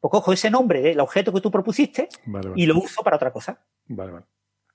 Pues 0.00 0.10
cojo 0.10 0.32
ese 0.32 0.50
nombre 0.50 0.80
del 0.80 0.98
objeto 0.98 1.30
que 1.30 1.42
tú 1.42 1.50
propusiste 1.50 2.08
y 2.56 2.64
lo 2.64 2.78
uso 2.78 3.02
para 3.02 3.16
otra 3.16 3.30
cosa. 3.30 3.60
Vale, 3.86 4.12
vale. 4.12 4.24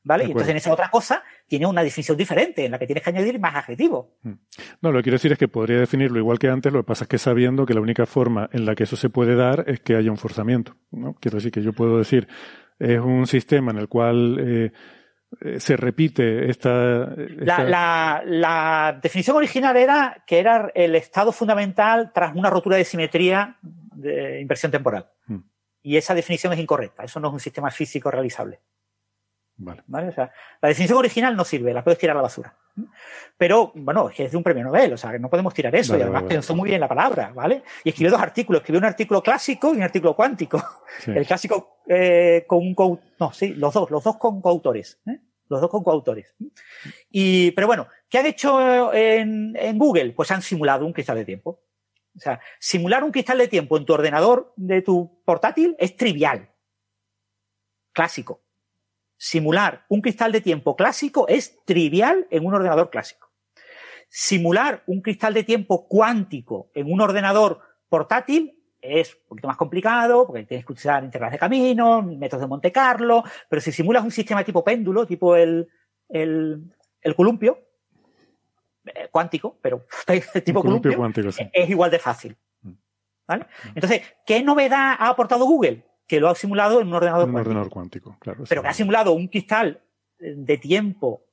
¿Vale? 0.04 0.26
Y 0.26 0.28
entonces 0.28 0.52
en 0.52 0.58
esa 0.58 0.72
otra 0.72 0.92
cosa 0.92 1.24
tiene 1.48 1.66
una 1.66 1.82
definición 1.82 2.16
diferente 2.16 2.64
en 2.64 2.72
la 2.72 2.78
que 2.78 2.86
tienes 2.86 3.04
que 3.04 3.10
añadir 3.10 3.40
más 3.40 3.56
adjetivos. 3.56 4.06
Hmm. 4.22 4.34
No, 4.82 4.92
lo 4.92 5.00
que 5.00 5.04
quiero 5.04 5.16
decir 5.16 5.32
es 5.32 5.40
que 5.40 5.48
podría 5.48 5.80
definirlo 5.80 6.20
igual 6.20 6.38
que 6.38 6.48
antes, 6.48 6.72
lo 6.72 6.82
que 6.82 6.88
pasa 6.88 7.06
es 7.06 7.08
que 7.08 7.18
sabiendo 7.18 7.66
que 7.66 7.74
la 7.74 7.82
única 7.82 8.06
forma 8.06 8.48
en 8.54 8.68
la 8.68 8.76
que 8.76 8.84
eso 8.84 8.96
se 8.98 9.10
puede 9.10 9.36
dar 9.36 9.64
es 9.68 9.80
que 9.80 9.96
haya 9.96 10.12
un 10.12 10.18
forzamiento. 10.18 10.78
¿no? 10.92 11.16
Quiero 11.16 11.38
decir 11.38 11.52
que 11.52 11.64
yo 11.64 11.74
puedo 11.74 11.98
decir, 11.98 12.28
es 12.78 13.00
un 13.00 13.26
sistema 13.26 13.72
en 13.72 13.80
el 13.80 13.88
cual 13.88 14.38
eh, 14.40 14.72
eh, 15.42 15.60
se 15.60 15.76
repite 15.76 16.50
esta, 16.50 17.14
La, 18.26 19.00
definición 19.02 19.38
original 19.38 19.76
era 19.76 20.24
que 20.26 20.40
era 20.40 20.72
el 20.74 20.96
estado 20.96 21.32
fundamental 21.32 22.12
tras 22.14 22.36
una 22.36 22.50
rotura 22.50 22.78
de 22.78 22.86
simetría 22.86 23.58
de 23.62 24.40
inversión 24.40 24.72
temporal. 24.72 25.10
Hmm. 25.28 25.40
Y 25.82 25.98
esa 25.98 26.16
definición 26.16 26.54
es 26.54 26.60
incorrecta. 26.60 27.04
Eso 27.04 27.20
no 27.20 27.28
es 27.28 27.34
un 27.34 27.40
sistema 27.40 27.70
físico 27.70 28.10
realizable. 28.10 28.60
Vale. 29.58 29.84
la 29.88 30.32
definición 30.68 30.98
original 30.98 31.36
no 31.36 31.46
sirve, 31.46 31.74
la 31.74 31.84
puedes 31.84 31.98
tirar 31.98 32.16
a 32.16 32.20
la 32.20 32.24
basura. 32.24 32.56
Pero, 33.38 33.72
bueno, 33.76 34.10
es 34.16 34.32
de 34.32 34.38
un 34.38 34.44
premio 34.44 34.64
Nobel, 34.64 34.94
o 34.94 34.98
sea, 34.98 35.18
no 35.18 35.30
podemos 35.30 35.54
tirar 35.54 35.74
eso. 35.76 35.98
y 35.98 36.02
además 36.02 36.24
pensó 36.24 36.56
muy 36.56 36.70
bien 36.70 36.82
la 36.82 36.88
palabra, 36.88 37.32
¿vale? 37.34 37.64
Y 37.84 37.90
escribió 37.90 38.12
dos 38.12 38.22
artículos. 38.22 38.62
Escribió 38.62 38.80
un 38.80 38.86
artículo 38.86 39.22
clásico 39.22 39.74
y 39.74 39.78
un 39.78 39.84
artículo 39.84 40.16
cuántico. 40.16 40.62
El 41.08 41.26
clásico 41.26 41.80
eh, 41.88 42.44
con 42.48 42.60
un 42.60 42.76
co 42.76 43.00
no, 43.20 43.32
sí, 43.32 43.54
los 43.54 43.74
dos, 43.74 43.90
los 43.92 44.04
dos 44.04 44.18
con 44.18 44.42
coautores. 44.42 45.00
¿eh? 45.08 45.20
Los 45.50 45.62
dos 45.62 45.70
con 45.70 45.84
coautores. 45.84 46.36
Y, 47.10 47.52
pero 47.52 47.68
bueno, 47.68 47.88
¿qué 48.10 48.20
han 48.20 48.26
hecho 48.26 48.94
en, 48.94 49.56
en 49.56 49.78
Google? 49.78 50.12
Pues 50.12 50.32
han 50.32 50.42
simulado 50.42 50.86
un 50.86 50.94
cristal 50.94 51.18
de 51.18 51.26
tiempo. 51.26 51.62
O 52.16 52.20
sea, 52.20 52.40
simular 52.60 53.04
un 53.04 53.12
cristal 53.12 53.38
de 53.38 53.48
tiempo 53.48 53.78
en 53.78 53.86
tu 53.86 53.94
ordenador 53.94 54.54
de 54.56 54.82
tu 54.82 55.22
portátil 55.26 55.76
es 55.78 55.96
trivial. 55.96 56.50
Clásico. 57.92 58.45
Simular 59.26 59.86
un 59.90 60.02
cristal 60.02 60.32
de 60.32 60.40
tiempo 60.40 60.76
clásico 60.76 61.28
es 61.28 61.58
trivial 61.66 62.28
en 62.30 62.46
un 62.46 62.54
ordenador 62.54 62.92
clásico. 62.92 63.32
Simular 64.08 64.84
un 64.86 65.02
cristal 65.02 65.34
de 65.34 65.44
tiempo 65.44 65.88
cuántico 65.88 66.70
en 66.76 66.94
un 66.94 67.02
ordenador 67.02 67.60
portátil 67.90 68.64
es 68.80 69.16
un 69.16 69.30
poquito 69.30 69.48
más 69.48 69.58
complicado 69.58 70.28
porque 70.28 70.44
tienes 70.44 70.64
que 70.64 70.74
usar 70.74 71.04
integrales 71.04 71.32
de 71.32 71.40
camino, 71.40 72.04
métodos 72.04 72.42
de 72.42 72.48
Monte 72.48 72.72
Carlo, 72.72 73.24
pero 73.50 73.60
si 73.64 73.72
simulas 73.72 74.04
un 74.04 74.12
sistema 74.12 74.44
tipo 74.44 74.64
péndulo, 74.64 75.08
tipo 75.08 75.36
el, 75.36 75.68
el, 76.08 77.16
columpio, 77.16 77.58
eh, 78.86 79.08
cuántico, 79.10 79.58
pero 79.60 79.88
tipo 80.46 80.62
columpio, 80.62 80.96
cuántico, 80.98 81.30
es 81.30 81.70
igual 81.72 81.90
de 81.90 81.98
fácil. 81.98 82.38
¿Vale? 83.28 83.46
Mm. 83.46 83.70
Entonces, 83.70 84.02
¿qué 84.24 84.44
novedad 84.44 84.98
ha 85.00 85.10
aportado 85.10 85.46
Google? 85.46 85.84
Que 86.08 86.20
lo 86.20 86.30
ha 86.30 86.36
simulado 86.36 86.82
en 86.82 86.88
un 86.88 86.94
ordenador 86.94 87.30
un 87.30 87.36
ordenador 87.36 87.70
cuántico, 87.70 88.18
claro. 88.20 88.44
Pero 88.48 88.62
que 88.62 88.68
ha 88.68 88.74
simulado 88.74 89.14
un 89.14 89.28
cristal 89.28 89.82
de 90.20 90.58
tiempo 90.58 91.26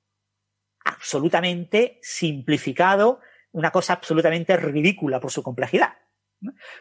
absolutamente 0.84 1.98
simplificado, 2.02 3.20
una 3.52 3.70
cosa 3.70 3.94
absolutamente 3.94 4.56
ridícula 4.56 5.20
por 5.20 5.30
su 5.30 5.42
complejidad. 5.42 5.94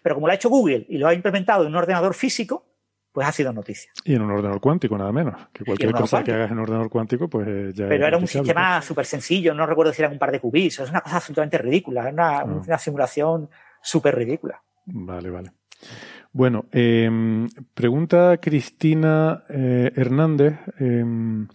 Pero 0.01 0.15
como 0.15 0.27
lo 0.27 0.33
ha 0.33 0.35
hecho 0.35 0.49
Google 0.49 0.85
y 0.89 0.97
lo 0.97 1.07
ha 1.07 1.13
implementado 1.13 1.63
en 1.63 1.69
un 1.69 1.75
ordenador 1.75 2.13
físico, 2.13 2.65
pues 3.11 3.27
ha 3.27 3.31
sido 3.31 3.51
noticia. 3.51 3.91
Y 4.05 4.15
en 4.15 4.21
un 4.21 4.31
ordenador 4.31 4.61
cuántico, 4.61 4.97
nada 4.97 5.11
menos. 5.11 5.35
Que 5.51 5.65
cualquier 5.65 5.91
cosa 5.91 6.23
que 6.23 6.31
hagas 6.31 6.49
en 6.49 6.57
un 6.57 6.63
ordenador 6.63 6.89
cuántico, 6.89 7.29
pues 7.29 7.47
eh, 7.47 7.71
ya 7.73 7.87
Pero 7.87 8.07
era 8.07 8.17
un 8.17 8.27
sistema 8.27 8.81
súper 8.81 9.05
sencillo, 9.05 9.53
no 9.53 9.65
recuerdo 9.65 9.93
si 9.93 10.01
eran 10.01 10.13
un 10.13 10.19
par 10.19 10.31
de 10.31 10.39
qubits, 10.39 10.79
es 10.79 10.89
una 10.89 11.01
cosa 11.01 11.17
absolutamente 11.17 11.57
ridícula, 11.57 12.07
es 12.07 12.13
una, 12.13 12.39
ah. 12.39 12.77
simulación 12.77 13.49
súper 13.81 14.15
ridícula. 14.15 14.61
Vale, 14.85 15.29
vale. 15.29 15.51
Bueno, 16.33 16.65
em, 16.71 17.49
pregunta 17.73 18.37
Cristina 18.37 19.43
eh, 19.49 19.91
Hernández. 19.95 20.59
Em, 20.79 21.47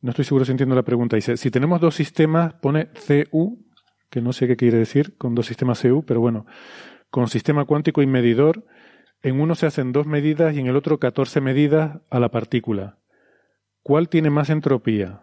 no 0.00 0.10
estoy 0.10 0.24
seguro 0.24 0.44
si 0.44 0.50
entiendo 0.50 0.74
la 0.74 0.82
pregunta. 0.82 1.16
Dice, 1.16 1.36
si 1.36 1.50
tenemos 1.50 1.80
dos 1.80 1.94
sistemas, 1.94 2.54
pone 2.54 2.88
CU, 3.06 3.64
que 4.10 4.20
no 4.20 4.32
sé 4.32 4.48
qué 4.48 4.56
quiere 4.56 4.78
decir 4.78 5.16
con 5.16 5.34
dos 5.34 5.46
sistemas 5.46 5.80
CU, 5.80 6.04
pero 6.04 6.20
bueno, 6.20 6.46
con 7.10 7.28
sistema 7.28 7.64
cuántico 7.66 8.02
y 8.02 8.06
medidor, 8.06 8.64
en 9.22 9.40
uno 9.40 9.54
se 9.54 9.66
hacen 9.66 9.92
dos 9.92 10.06
medidas 10.06 10.54
y 10.54 10.60
en 10.60 10.66
el 10.66 10.76
otro 10.76 10.98
14 10.98 11.40
medidas 11.40 12.00
a 12.10 12.18
la 12.18 12.30
partícula. 12.30 12.98
¿Cuál 13.82 14.08
tiene 14.08 14.30
más 14.30 14.50
entropía? 14.50 15.22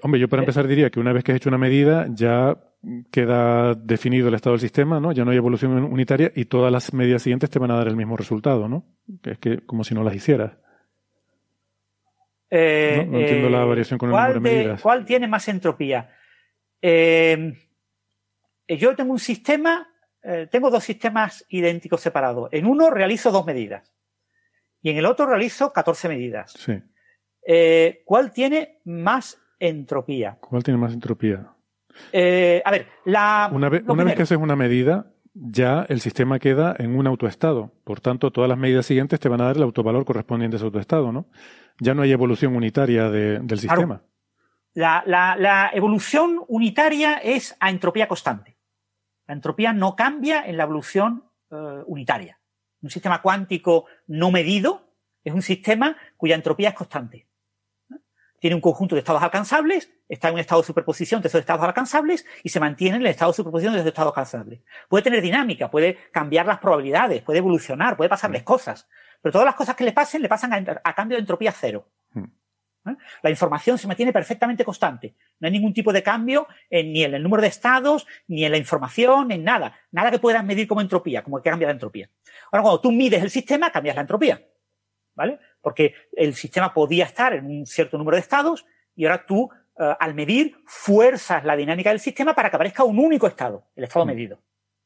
Hombre, 0.00 0.20
yo 0.20 0.28
para 0.28 0.42
empezar 0.42 0.66
diría 0.66 0.90
que 0.90 1.00
una 1.00 1.12
vez 1.12 1.22
que 1.22 1.32
has 1.32 1.36
hecho 1.36 1.50
una 1.50 1.58
medida 1.58 2.06
ya 2.10 2.56
queda 3.10 3.74
definido 3.74 4.28
el 4.28 4.34
estado 4.34 4.54
del 4.54 4.60
sistema, 4.60 5.00
¿no? 5.00 5.12
Ya 5.12 5.24
no 5.24 5.30
hay 5.30 5.36
evolución 5.36 5.72
unitaria 5.84 6.30
y 6.34 6.44
todas 6.44 6.72
las 6.72 6.92
medidas 6.92 7.22
siguientes 7.22 7.50
te 7.50 7.58
van 7.58 7.70
a 7.70 7.76
dar 7.76 7.88
el 7.88 7.96
mismo 7.96 8.16
resultado, 8.16 8.68
¿no? 8.68 8.86
Es 9.24 9.38
que 9.38 9.58
como 9.66 9.84
si 9.84 9.94
no 9.94 10.04
las 10.04 10.14
hicieras. 10.14 10.52
Eh, 12.50 13.06
no, 13.08 13.18
entiendo 13.18 13.50
la 13.50 13.62
eh, 13.62 13.66
variación 13.66 13.98
con 13.98 14.08
el 14.08 14.16
número 14.16 14.34
de 14.34 14.40
medidas. 14.40 14.82
¿Cuál 14.82 15.04
tiene 15.04 15.28
más 15.28 15.48
entropía? 15.48 16.10
Eh, 16.80 17.52
yo 18.68 18.94
tengo 18.94 19.12
un 19.12 19.18
sistema 19.18 19.86
tengo 20.50 20.68
dos 20.68 20.84
sistemas 20.84 21.46
idénticos 21.48 22.02
separados. 22.02 22.50
En 22.52 22.66
uno 22.66 22.90
realizo 22.90 23.30
dos 23.30 23.46
medidas 23.46 23.94
y 24.82 24.90
en 24.90 24.98
el 24.98 25.06
otro 25.06 25.24
realizo 25.24 25.72
14 25.72 26.06
medidas. 26.06 26.52
Sí. 26.52 26.82
¿Cuál 28.04 28.30
tiene 28.32 28.80
más 28.84 29.40
entropía? 29.58 30.36
¿Cuál 30.40 30.62
tiene 30.64 30.78
más 30.78 30.92
entropía? 30.92 31.50
Eh, 32.12 32.62
a 32.64 32.70
ver, 32.70 32.86
la. 33.04 33.50
Una, 33.52 33.68
vez, 33.68 33.82
que 34.14 34.22
haces 34.22 34.38
una 34.38 34.56
medida, 34.56 35.12
ya 35.34 35.86
el 35.88 36.00
sistema 36.00 36.38
queda 36.38 36.74
en 36.78 36.96
un 36.96 37.06
autoestado. 37.06 37.72
Por 37.84 38.00
tanto, 38.00 38.30
todas 38.30 38.48
las 38.48 38.58
medidas 38.58 38.86
siguientes 38.86 39.20
te 39.20 39.28
van 39.28 39.40
a 39.40 39.44
dar 39.44 39.56
el 39.56 39.62
autovalor 39.62 40.04
correspondiente 40.04 40.56
a 40.56 40.58
ese 40.58 40.66
autoestado, 40.66 41.12
¿no? 41.12 41.26
Ya 41.80 41.94
no 41.94 42.02
hay 42.02 42.12
evolución 42.12 42.56
unitaria 42.56 43.10
del 43.10 43.58
sistema. 43.58 44.02
la, 44.74 45.70
evolución 45.72 46.40
unitaria 46.48 47.18
es 47.18 47.56
a 47.60 47.70
entropía 47.70 48.08
constante. 48.08 48.58
La 49.26 49.34
entropía 49.34 49.72
no 49.72 49.94
cambia 49.94 50.44
en 50.46 50.56
la 50.56 50.64
evolución 50.64 51.24
eh, 51.50 51.82
unitaria. 51.86 52.40
Un 52.80 52.90
sistema 52.90 53.20
cuántico 53.20 53.86
no 54.06 54.30
medido 54.30 54.88
es 55.22 55.34
un 55.34 55.42
sistema 55.42 55.96
cuya 56.16 56.34
entropía 56.34 56.70
es 56.70 56.74
constante. 56.74 57.27
Tiene 58.40 58.54
un 58.54 58.60
conjunto 58.60 58.94
de 58.94 59.00
estados 59.00 59.22
alcanzables, 59.22 59.90
está 60.08 60.28
en 60.28 60.34
un 60.34 60.40
estado 60.40 60.60
de 60.60 60.66
superposición 60.66 61.20
de 61.20 61.28
esos 61.28 61.40
estados 61.40 61.64
alcanzables 61.64 62.24
y 62.44 62.48
se 62.48 62.60
mantiene 62.60 62.96
en 62.96 63.02
el 63.02 63.08
estado 63.08 63.32
de 63.32 63.36
superposición 63.36 63.74
de 63.74 63.80
esos 63.80 63.88
estados 63.88 64.10
alcanzables. 64.10 64.60
Puede 64.88 65.02
tener 65.02 65.20
dinámica, 65.20 65.70
puede 65.70 65.98
cambiar 66.12 66.46
las 66.46 66.58
probabilidades, 66.58 67.22
puede 67.22 67.38
evolucionar, 67.38 67.96
puede 67.96 68.08
pasarles 68.08 68.42
mm. 68.42 68.44
cosas, 68.44 68.88
pero 69.20 69.32
todas 69.32 69.46
las 69.46 69.54
cosas 69.54 69.74
que 69.74 69.84
le 69.84 69.92
pasen 69.92 70.22
le 70.22 70.28
pasan 70.28 70.52
a 70.52 70.94
cambio 70.94 71.16
de 71.16 71.20
entropía 71.20 71.52
cero. 71.52 71.88
Mm. 72.12 72.24
¿eh? 72.90 72.96
La 73.22 73.30
información 73.30 73.76
se 73.76 73.86
mantiene 73.86 74.12
perfectamente 74.12 74.64
constante. 74.64 75.16
No 75.40 75.46
hay 75.46 75.52
ningún 75.52 75.74
tipo 75.74 75.92
de 75.92 76.02
cambio 76.02 76.46
ni 76.70 77.04
en 77.04 77.14
el 77.14 77.22
número 77.22 77.42
de 77.42 77.48
estados, 77.48 78.06
ni 78.28 78.44
en 78.44 78.52
la 78.52 78.58
información, 78.58 79.32
en 79.32 79.44
nada. 79.44 79.76
Nada 79.90 80.10
que 80.10 80.18
puedas 80.18 80.44
medir 80.44 80.68
como 80.68 80.80
entropía, 80.80 81.22
como 81.22 81.42
que 81.42 81.50
cambia 81.50 81.68
la 81.68 81.72
entropía. 81.72 82.08
Ahora, 82.52 82.62
cuando 82.62 82.80
tú 82.80 82.92
mides 82.92 83.22
el 83.22 83.30
sistema, 83.30 83.70
cambias 83.70 83.96
la 83.96 84.02
entropía. 84.02 84.42
¿Vale? 85.14 85.40
Porque 85.68 85.92
el 86.16 86.34
sistema 86.34 86.72
podía 86.72 87.04
estar 87.04 87.34
en 87.34 87.44
un 87.44 87.66
cierto 87.66 87.98
número 87.98 88.16
de 88.16 88.22
estados 88.22 88.64
y 88.96 89.04
ahora 89.04 89.26
tú, 89.26 89.50
eh, 89.78 89.94
al 90.00 90.14
medir, 90.14 90.56
fuerzas 90.64 91.44
la 91.44 91.56
dinámica 91.56 91.90
del 91.90 92.00
sistema 92.00 92.34
para 92.34 92.48
que 92.48 92.56
aparezca 92.56 92.84
un 92.84 92.98
único 92.98 93.26
estado, 93.26 93.66
el 93.76 93.84
estado 93.84 94.06
mm. 94.06 94.08
medido. 94.08 94.38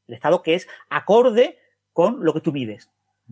El 0.09 0.15
estado 0.15 0.43
que 0.43 0.55
es 0.55 0.67
acorde 0.89 1.57
con 1.93 2.25
lo 2.25 2.33
que 2.33 2.41
tú 2.41 2.51
mides. 2.51 2.89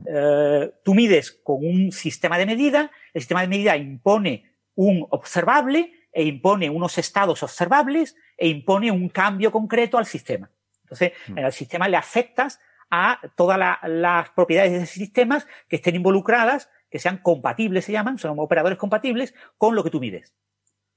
Eh, 0.07 0.71
tú 0.81 0.93
mides 0.93 1.41
con 1.43 1.57
un 1.57 1.91
sistema 1.91 2.37
de 2.37 2.45
medida, 2.45 2.89
el 3.13 3.21
sistema 3.21 3.41
de 3.41 3.49
medida 3.49 3.75
impone 3.75 4.49
un 4.75 5.05
observable 5.09 5.91
e 6.13 6.23
impone 6.23 6.69
unos 6.69 6.97
estados 6.97 7.43
observables 7.43 8.15
e 8.37 8.47
impone 8.47 8.91
un 8.91 9.09
cambio 9.09 9.51
concreto 9.51 9.97
al 9.97 10.05
sistema. 10.05 10.49
Entonces, 10.83 11.11
mm. 11.27 11.37
en 11.37 11.45
el 11.47 11.51
sistema 11.51 11.89
le 11.89 11.97
afectas 11.97 12.61
a 12.89 13.19
todas 13.35 13.59
las 13.83 14.29
propiedades 14.29 14.71
de 14.71 14.77
ese 14.77 14.99
sistema 14.99 15.43
que 15.67 15.75
estén 15.75 15.95
involucradas, 15.95 16.69
que 16.91 16.99
sean 16.99 17.17
compatibles, 17.17 17.85
se 17.85 17.93
llaman, 17.93 18.19
son 18.19 18.37
operadores 18.37 18.77
compatibles 18.77 19.33
con 19.57 19.75
lo 19.75 19.83
que 19.83 19.89
tú 19.89 19.99
mides. 19.99 20.35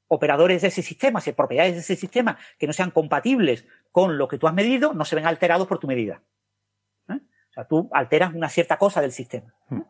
Operadores 0.09 0.61
de 0.61 0.69
ese 0.69 0.83
sistema, 0.83 1.21
si 1.21 1.33
propiedades 1.33 1.75
de 1.75 1.81
ese 1.81 1.97
sistema 1.97 2.37
que 2.59 2.67
no 2.67 2.73
sean 2.73 2.91
compatibles 2.91 3.65
con 3.93 4.19
lo 4.19 4.29
que 4.29 4.37
tú 4.37 4.49
has 4.49 4.55
medido, 4.55 4.93
no 4.93 5.05
se 5.05 5.17
ven 5.17 5.25
alterados 5.25 5.67
por 5.67 5.79
tu 5.79 5.87
medida. 5.87 6.21
¿Eh? 7.09 7.15
O 7.15 7.53
sea, 7.53 7.65
tú 7.67 7.89
alteras 7.93 8.35
una 8.35 8.49
cierta 8.49 8.77
cosa 8.77 9.01
del 9.01 9.13
sistema. 9.13 9.55
¿eh? 9.71 9.77
Mm. 9.77 9.83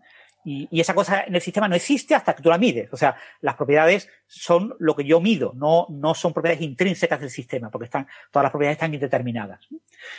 Y, 0.47 0.78
esa 0.78 0.94
cosa 0.94 1.24
en 1.26 1.34
el 1.34 1.41
sistema 1.41 1.68
no 1.68 1.74
existe 1.74 2.15
hasta 2.15 2.34
que 2.36 2.42
tú 2.42 2.50
la 2.50 2.58
mides. 2.58 2.92
O 2.92 2.99
sea, 2.99 3.16
las 3.41 3.55
propiedades 3.55 4.10
son 4.26 4.76
lo 4.78 4.94
que 4.94 5.05
yo 5.05 5.18
mido, 5.18 5.52
no, 5.55 5.86
no 5.89 6.15
son 6.15 6.34
propiedades 6.34 6.62
intrínsecas 6.62 7.18
del 7.18 7.31
sistema, 7.31 7.70
porque 7.70 7.86
están, 7.86 8.07
todas 8.31 8.44
las 8.44 8.52
propiedades 8.52 8.76
están 8.76 8.92
indeterminadas. 8.92 9.66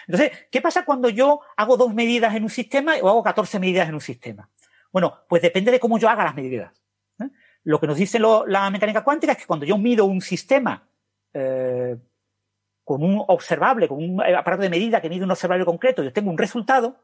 Entonces, 0.07 0.47
¿qué 0.49 0.61
pasa 0.61 0.83
cuando 0.83 1.09
yo 1.09 1.41
hago 1.55 1.77
dos 1.77 1.93
medidas 1.93 2.33
en 2.33 2.41
un 2.41 2.49
sistema 2.49 2.95
o 3.03 3.07
hago 3.07 3.21
14 3.21 3.59
medidas 3.59 3.87
en 3.87 3.93
un 3.93 4.01
sistema? 4.01 4.49
Bueno, 4.95 5.25
pues 5.27 5.41
depende 5.41 5.73
de 5.73 5.79
cómo 5.81 5.99
yo 5.99 6.07
haga 6.07 6.23
las 6.23 6.35
medidas. 6.35 6.71
¿eh? 7.19 7.29
Lo 7.65 7.81
que 7.81 7.87
nos 7.87 7.97
dice 7.97 8.17
la 8.17 8.69
mecánica 8.69 9.03
cuántica 9.03 9.33
es 9.33 9.39
que 9.39 9.45
cuando 9.45 9.65
yo 9.65 9.77
mido 9.77 10.05
un 10.05 10.21
sistema 10.21 10.87
eh, 11.33 11.97
con 12.81 13.03
un 13.03 13.21
observable, 13.27 13.89
con 13.89 13.97
un 13.97 14.21
aparato 14.21 14.63
de 14.63 14.69
medida 14.69 15.01
que 15.01 15.09
mide 15.09 15.25
un 15.25 15.31
observable 15.31 15.65
concreto, 15.65 16.01
yo 16.01 16.13
tengo 16.13 16.31
un 16.31 16.37
resultado, 16.37 16.95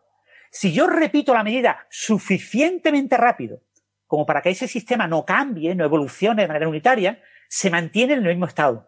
si 0.50 0.72
yo 0.72 0.88
repito 0.88 1.34
la 1.34 1.44
medida 1.44 1.86
suficientemente 1.90 3.18
rápido 3.18 3.60
como 4.08 4.26
para 4.26 4.42
que 4.42 4.52
ese 4.52 4.70
sistema 4.70 5.06
no 5.06 5.26
cambie, 5.26 5.76
no 5.76 5.84
evolucione 5.84 6.44
de 6.44 6.48
manera 6.48 6.70
unitaria, 6.70 7.22
se 7.50 7.70
mantiene 7.70 8.14
en 8.14 8.20
el 8.20 8.30
mismo 8.30 8.46
estado. 8.46 8.88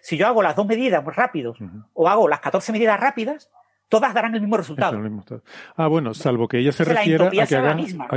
Si 0.00 0.16
yo 0.16 0.26
hago 0.26 0.42
las 0.42 0.56
dos 0.56 0.66
medidas 0.66 1.04
muy 1.04 1.12
rápidos 1.12 1.56
o 1.92 2.08
hago 2.08 2.26
las 2.26 2.40
14 2.40 2.72
medidas 2.72 2.98
rápidas, 2.98 3.48
todas 3.90 4.14
darán 4.14 4.34
el 4.34 4.40
mismo 4.40 4.56
resultado. 4.56 4.98
ah, 5.76 5.86
bueno, 5.88 6.14
salvo 6.14 6.48
que 6.48 6.58
ella 6.58 6.72
se 6.72 6.84
refiera 6.84 7.26
a 7.26 7.30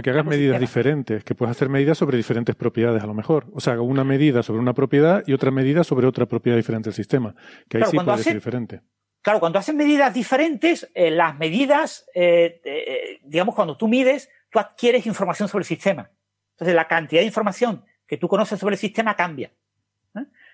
que, 0.01 0.09
hagas, 0.09 0.25
medidas 0.25 0.59
diferentes, 0.59 1.23
que 1.23 1.35
puedes 1.35 1.51
hacer 1.51 1.67
medidas 1.67 1.97
sobre 1.97 2.15
diferentes 2.15 2.55
propiedades 2.55 3.03
a 3.03 3.07
lo 3.07 3.13
mejor. 3.13 3.47
O 3.53 3.59
sea, 3.59 3.81
una 3.81 4.03
medida 4.05 4.43
sobre 4.43 4.61
una 4.61 4.73
propiedad 4.73 5.23
y 5.25 5.33
otra 5.33 5.51
medida 5.51 5.83
sobre 5.83 6.07
otra 6.07 6.27
propiedad 6.27 6.55
diferente 6.55 6.89
del 6.89 6.93
sistema, 6.93 7.35
que 7.67 7.79
ahí 7.79 7.83
sí 7.89 7.97
puede 7.97 8.17
ser 8.19 8.35
diferente. 8.35 8.81
Claro, 9.23 9.39
cuando 9.39 9.57
haces 9.57 9.73
medidas 9.73 10.13
diferentes, 10.13 10.89
eh, 10.93 11.09
las 11.09 11.37
medidas, 11.37 12.05
eh, 12.13 12.61
eh, 12.63 13.19
digamos, 13.23 13.55
cuando 13.55 13.75
tú 13.75 13.87
mides, 13.87 14.29
tú 14.51 14.59
adquieres 14.59 15.07
información 15.07 15.49
sobre 15.49 15.63
el 15.63 15.67
sistema. 15.67 16.11
Entonces, 16.51 16.75
la 16.75 16.87
cantidad 16.87 17.21
de 17.21 17.27
información 17.27 17.83
que 18.05 18.17
tú 18.17 18.27
conoces 18.27 18.59
sobre 18.59 18.75
el 18.75 18.79
sistema 18.79 19.15
cambia. 19.15 19.51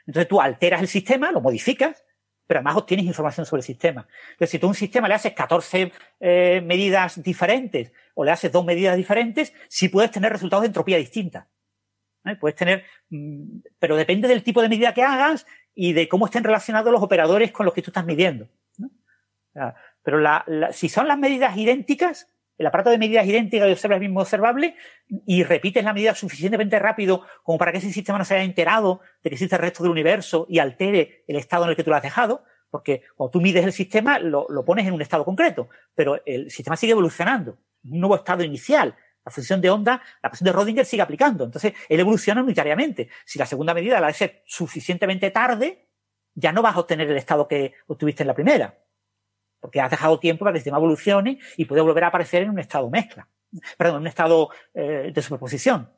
Entonces, 0.07 0.27
tú 0.27 0.39
alteras 0.39 0.81
el 0.81 0.87
sistema, 0.87 1.31
lo 1.31 1.41
modificas, 1.41 2.03
pero 2.49 2.61
además 2.61 2.77
obtienes 2.77 3.05
información 3.05 3.45
sobre 3.45 3.59
el 3.59 3.63
sistema. 3.63 4.07
Entonces, 4.31 4.49
si 4.49 4.57
tú 4.57 4.65
a 4.65 4.69
un 4.69 4.75
sistema 4.75 5.07
le 5.07 5.13
haces 5.13 5.33
14 5.33 5.91
medidas 6.63 7.21
diferentes 7.21 7.91
o 8.15 8.25
le 8.25 8.31
haces 8.31 8.51
dos 8.51 8.65
medidas 8.65 8.97
diferentes, 8.97 9.53
sí 9.67 9.87
puedes 9.87 10.09
tener 10.09 10.31
resultados 10.31 10.63
de 10.63 10.67
entropía 10.69 10.97
distinta. 10.97 11.47
Puedes 12.39 12.55
tener, 12.55 12.85
mm, 13.11 13.59
pero 13.77 13.95
depende 13.95 14.27
del 14.27 14.41
tipo 14.41 14.63
de 14.63 14.69
medida 14.69 14.95
que 14.95 15.03
hagas 15.03 15.45
y 15.75 15.93
de 15.93 16.09
cómo 16.09 16.25
estén 16.25 16.43
relacionados 16.43 16.91
los 16.91 17.03
operadores 17.03 17.51
con 17.51 17.67
los 17.67 17.75
que 17.75 17.83
tú 17.83 17.91
estás 17.91 18.05
midiendo. 18.05 18.49
Pero 20.01 20.19
si 20.71 20.89
son 20.89 21.07
las 21.07 21.19
medidas 21.19 21.55
idénticas, 21.55 22.31
el 22.59 22.67
aparato 22.67 22.89
de 22.89 22.97
medidas 22.97 23.25
idénticas 23.25 23.69
y 23.69 23.71
observa 23.71 23.95
el 23.95 24.01
mismo 24.01 24.19
observable 24.19 24.75
y 25.25 25.43
repites 25.43 25.83
la 25.83 25.93
medida 25.93 26.13
suficientemente 26.13 26.77
rápido 26.77 27.25
como 27.41 27.57
para 27.57 27.71
que 27.71 27.77
ese 27.77 27.91
sistema 27.91 28.19
no 28.19 28.25
se 28.25 28.35
haya 28.35 28.43
enterado 28.43 28.99
de 29.23 29.29
que 29.29 29.35
existe 29.35 29.55
el 29.55 29.61
resto 29.61 29.81
del 29.81 29.93
universo 29.93 30.45
y 30.49 30.59
altere 30.59 31.23
el 31.27 31.37
estado 31.37 31.63
en 31.63 31.71
el 31.71 31.75
que 31.77 31.85
tú 31.85 31.89
lo 31.89 31.95
has 31.95 32.03
dejado, 32.03 32.43
porque 32.69 33.03
cuando 33.15 33.31
tú 33.31 33.41
mides 33.41 33.63
el 33.63 33.71
sistema 33.71 34.19
lo, 34.19 34.45
pones 34.65 34.85
en 34.85 34.93
un 34.93 35.01
estado 35.01 35.23
concreto, 35.23 35.69
pero 35.95 36.21
el 36.25 36.51
sistema 36.51 36.75
sigue 36.75 36.91
evolucionando, 36.91 37.57
un 37.85 38.01
nuevo 38.01 38.17
estado 38.17 38.43
inicial. 38.43 38.93
La 39.25 39.31
función 39.31 39.61
de 39.61 39.69
onda, 39.69 40.01
la 40.21 40.29
función 40.29 40.45
de 40.45 40.51
Rodinger 40.51 40.85
sigue 40.85 41.01
aplicando. 41.01 41.43
Entonces, 41.43 41.73
él 41.87 41.99
evoluciona 41.99 42.41
unitariamente. 42.41 43.09
Si 43.25 43.37
la 43.37 43.45
segunda 43.45 43.73
medida 43.73 43.99
la 43.99 44.07
hace 44.07 44.43
suficientemente 44.45 45.29
tarde, 45.29 45.87
ya 46.33 46.51
no 46.51 46.61
vas 46.61 46.75
a 46.75 46.79
obtener 46.79 47.09
el 47.09 47.17
estado 47.17 47.47
que 47.47 47.73
obtuviste 47.87 48.23
en 48.23 48.27
la 48.27 48.33
primera, 48.33 48.79
porque 49.59 49.81
has 49.81 49.91
dejado 49.91 50.19
tiempo 50.19 50.45
para 50.45 50.53
que 50.53 50.57
el 50.57 50.63
sistema 50.63 50.77
evolucione 50.77 51.39
y 51.57 51.65
puede 51.65 51.81
volver 51.81 52.03
a 52.03 52.07
aparecer 52.07 52.43
en 52.43 52.49
un 52.49 52.59
estado 52.59 52.89
mezcla, 52.89 53.27
perdón, 53.77 53.97
en 53.97 54.01
un 54.01 54.07
estado 54.07 54.49
eh, 54.73 55.11
de 55.13 55.21
superposición. 55.21 55.89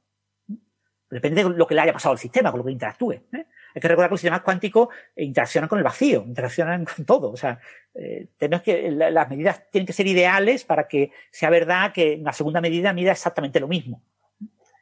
Depende 1.10 1.44
de 1.44 1.50
lo 1.50 1.68
que 1.68 1.76
le 1.76 1.82
haya 1.82 1.92
pasado 1.92 2.14
al 2.14 2.20
sistema, 2.20 2.52
con 2.52 2.60
lo 2.60 2.66
que 2.66 2.72
interactúe. 2.72 3.12
¿eh? 3.12 3.46
Hay 3.76 3.82
que 3.82 3.88
recordar 3.88 4.10
que 4.10 4.14
los 4.14 4.22
sistemas 4.22 4.42
cuánticos 4.42 4.88
interaccionan 5.16 5.68
con 5.68 5.78
el 5.78 5.84
vacío, 5.84 6.24
interaccionan 6.26 6.86
con 6.86 7.06
todo. 7.06 7.32
O 7.32 7.38
sea, 7.38 7.60
eh, 7.94 8.30
tenemos 8.38 8.64
que, 8.64 8.92
las 8.92 9.30
medidas 9.30 9.70
tienen 9.70 9.86
que 9.86 9.94
ser 9.94 10.08
ideales 10.08 10.64
para 10.64 10.88
que 10.88 11.12
sea 11.30 11.50
verdad 11.50 11.92
que 11.92 12.18
una 12.20 12.32
segunda 12.32 12.62
medida 12.62 12.94
mida 12.94 13.12
exactamente 13.12 13.60
lo 13.60 13.68
mismo 13.68 14.02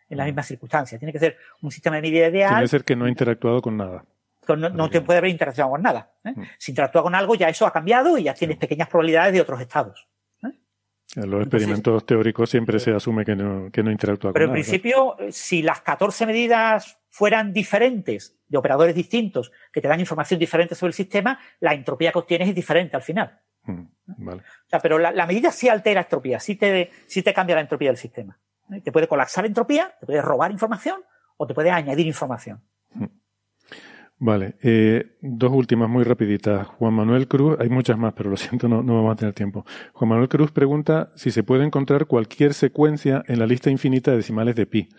en 0.08 0.18
las 0.18 0.28
mismas 0.28 0.48
circunstancias. 0.48 1.00
Tiene 1.00 1.14
que 1.14 1.20
ser 1.20 1.38
un 1.62 1.72
sistema 1.72 1.96
de 1.96 2.04
medida 2.04 2.28
ideal. 2.28 2.50
Tiene 2.50 2.64
que 2.64 2.68
ser 2.68 2.84
que 2.84 2.96
no 2.96 3.06
ha 3.06 3.10
interactuado 3.10 3.62
con 3.62 3.78
nada. 3.78 4.06
No, 4.56 4.90
te 4.90 5.02
puede 5.02 5.20
haber 5.20 5.32
interactuado 5.32 5.72
con 5.72 5.82
nada. 5.82 6.14
¿eh? 6.24 6.34
Mm. 6.36 6.44
Si 6.58 6.72
interactúa 6.72 7.04
con 7.04 7.16
algo, 7.16 7.36
ya 7.36 7.50
eso 7.50 7.66
ha 7.66 7.74
cambiado 7.74 8.18
y 8.18 8.24
ya 8.24 8.34
tienes 8.34 8.58
pequeñas 8.58 8.88
probabilidades 8.88 9.34
de 9.34 9.42
otros 9.42 9.62
estados. 9.62 10.08
En 11.16 11.30
los 11.32 11.42
experimentos 11.42 12.06
teóricos 12.06 12.52
siempre 12.52 12.80
se 12.80 12.92
asume 12.94 13.26
que 13.26 13.36
no, 13.36 13.72
que 13.72 13.82
no 13.82 13.90
interactúa 13.90 14.32
Pero 14.32 14.46
en 14.46 14.52
principio, 14.52 15.18
si 15.32 15.64
las 15.64 15.82
14 15.82 16.28
medidas 16.28 17.00
fueran 17.10 17.52
diferentes, 17.52 18.38
de 18.48 18.58
operadores 18.58 18.94
distintos, 18.94 19.52
que 19.72 19.82
te 19.82 19.88
dan 19.88 20.00
información 20.00 20.40
diferente 20.40 20.76
sobre 20.76 20.90
el 20.90 20.94
sistema, 20.94 21.40
la 21.60 21.74
entropía 21.74 22.12
que 22.12 22.20
obtienes 22.20 22.50
es 22.50 22.56
diferente 22.56 22.96
al 22.96 23.02
final. 23.02 23.40
Mm, 23.64 24.28
o 24.28 24.42
sea, 24.68 24.80
pero 24.80 25.00
la, 25.00 25.26
medida 25.26 25.52
sí 25.52 25.68
altera 25.68 26.02
entropía, 26.02 26.40
sí 26.40 26.56
te, 26.56 26.92
sí 27.08 27.24
te 27.24 27.34
cambia 27.34 27.56
la 27.56 27.62
entropía 27.62 27.90
del 27.90 27.98
sistema. 27.98 28.40
¿eh? 28.72 28.82
Te 28.82 28.92
puede 28.92 29.08
colapsar 29.08 29.46
entropía, 29.46 29.96
te 30.00 30.06
puede 30.06 30.22
robar 30.22 30.52
información 30.52 31.02
o 31.38 31.48
te 31.48 31.56
puede 31.56 31.72
añadir 31.72 32.06
información. 32.06 32.62
Mm. 32.94 33.06
Vale, 34.22 34.56
eh, 34.62 35.16
dos 35.22 35.52
últimas 35.52 35.90
muy 35.90 36.04
rapiditas. 36.04 36.68
Juan 36.68 36.94
Manuel 36.94 37.30
Cruz, 37.30 37.58
hay 37.60 37.70
muchas 37.70 37.98
más, 37.98 38.14
pero 38.14 38.30
lo 38.30 38.36
siento, 38.38 38.68
no, 38.68 38.84
no 38.84 38.96
vamos 38.96 39.14
a 39.14 39.16
tener 39.16 39.34
tiempo. 39.34 39.66
Juan 39.94 40.10
Manuel 40.10 40.28
Cruz 40.28 40.52
pregunta 40.52 41.10
si 41.16 41.32
se 41.32 41.44
puede 41.44 41.64
encontrar 41.64 42.06
cualquier 42.06 42.54
secuencia 42.54 43.24
en 43.28 43.40
la 43.40 43.48
lista 43.48 43.70
infinita 43.70 44.12
de 44.12 44.18
decimales 44.18 44.56
de 44.56 44.66
pi. 44.66 44.90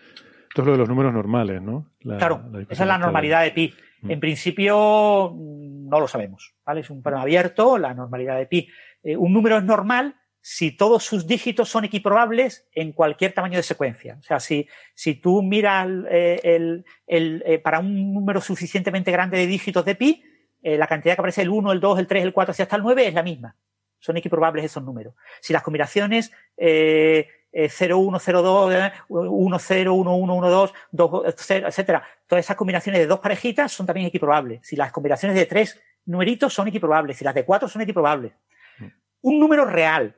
Esto 0.49 0.63
es 0.63 0.65
lo 0.65 0.71
de 0.71 0.79
los 0.79 0.89
números 0.89 1.13
normales, 1.13 1.61
¿no? 1.61 1.91
claro, 2.01 2.43
esa 2.67 2.83
es 2.83 2.87
la 2.87 2.97
normalidad 2.97 3.43
de 3.43 3.51
pi. 3.51 3.73
Mm. 4.01 4.11
En 4.11 4.19
principio 4.19 5.33
no 5.37 5.99
lo 5.99 6.07
sabemos, 6.07 6.55
¿vale? 6.65 6.81
Es 6.81 6.89
un 6.89 7.03
problema 7.03 7.21
abierto, 7.21 7.77
la 7.77 7.93
normalidad 7.93 8.37
de 8.37 8.47
pi. 8.47 8.67
Eh, 9.03 9.15
un 9.15 9.31
número 9.33 9.57
es 9.57 9.63
normal 9.63 10.15
si 10.41 10.71
todos 10.71 11.03
sus 11.03 11.27
dígitos 11.27 11.69
son 11.69 11.85
equiprobables 11.85 12.67
en 12.73 12.93
cualquier 12.93 13.31
tamaño 13.31 13.57
de 13.57 13.63
secuencia. 13.63 14.17
O 14.19 14.23
sea, 14.23 14.39
si, 14.39 14.67
si 14.95 15.15
tú 15.15 15.43
miras 15.43 15.87
eh, 16.09 16.41
el, 16.43 16.85
el, 17.05 17.43
eh, 17.45 17.59
para 17.59 17.79
un 17.79 18.13
número 18.13 18.41
suficientemente 18.41 19.11
grande 19.11 19.37
de 19.37 19.45
dígitos 19.45 19.85
de 19.85 19.95
pi, 19.95 20.23
eh, 20.63 20.77
la 20.77 20.87
cantidad 20.87 21.15
que 21.15 21.21
aparece 21.21 21.43
el 21.43 21.49
1, 21.49 21.71
el 21.71 21.79
2, 21.79 21.99
el 21.99 22.07
3, 22.07 22.23
el 22.23 22.33
4, 22.33 22.55
hasta 22.57 22.75
el 22.75 22.81
9 22.81 23.07
es 23.07 23.13
la 23.13 23.23
misma. 23.23 23.55
Son 23.99 24.17
equiprobables 24.17 24.65
esos 24.65 24.83
números. 24.83 25.13
Si 25.41 25.53
las 25.53 25.61
combinaciones 25.61 26.31
0, 26.57 27.97
1, 27.97 28.19
0, 28.19 28.41
2, 28.41 28.91
1, 29.09 29.59
0, 29.59 29.93
1, 29.93 30.15
1, 30.15 30.35
1, 30.35 30.49
2, 30.49 30.73
2, 30.91 31.35
0, 31.37 31.67
etcétera, 31.67 32.03
todas 32.25 32.43
esas 32.43 32.55
combinaciones 32.55 32.99
de 32.99 33.05
dos 33.05 33.19
parejitas 33.19 33.71
son 33.71 33.85
también 33.85 34.07
equiprobables. 34.07 34.61
Si 34.63 34.75
las 34.75 34.91
combinaciones 34.91 35.37
de 35.37 35.45
tres 35.45 35.79
numeritos 36.05 36.51
son 36.51 36.67
equiprobables, 36.67 37.17
si 37.17 37.23
las 37.23 37.35
de 37.35 37.45
cuatro 37.45 37.67
son 37.67 37.83
equiprobables. 37.83 38.33
Mm. 38.79 38.85
Un 39.21 39.39
número 39.39 39.65
real 39.65 40.15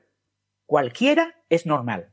cualquiera 0.74 1.36
es 1.50 1.68
normal. 1.68 2.10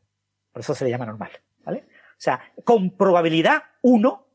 Por 0.53 0.61
eso 0.61 0.75
se 0.75 0.85
le 0.85 0.91
llama 0.91 1.07
normal. 1.07 1.31
¿vale? 1.65 1.87
O 1.89 2.19
sea, 2.19 2.43
con 2.63 2.91
probabilidad 2.91 3.63
1, 3.81 4.27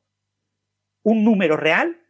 un 1.03 1.23
número 1.23 1.57
real 1.57 2.01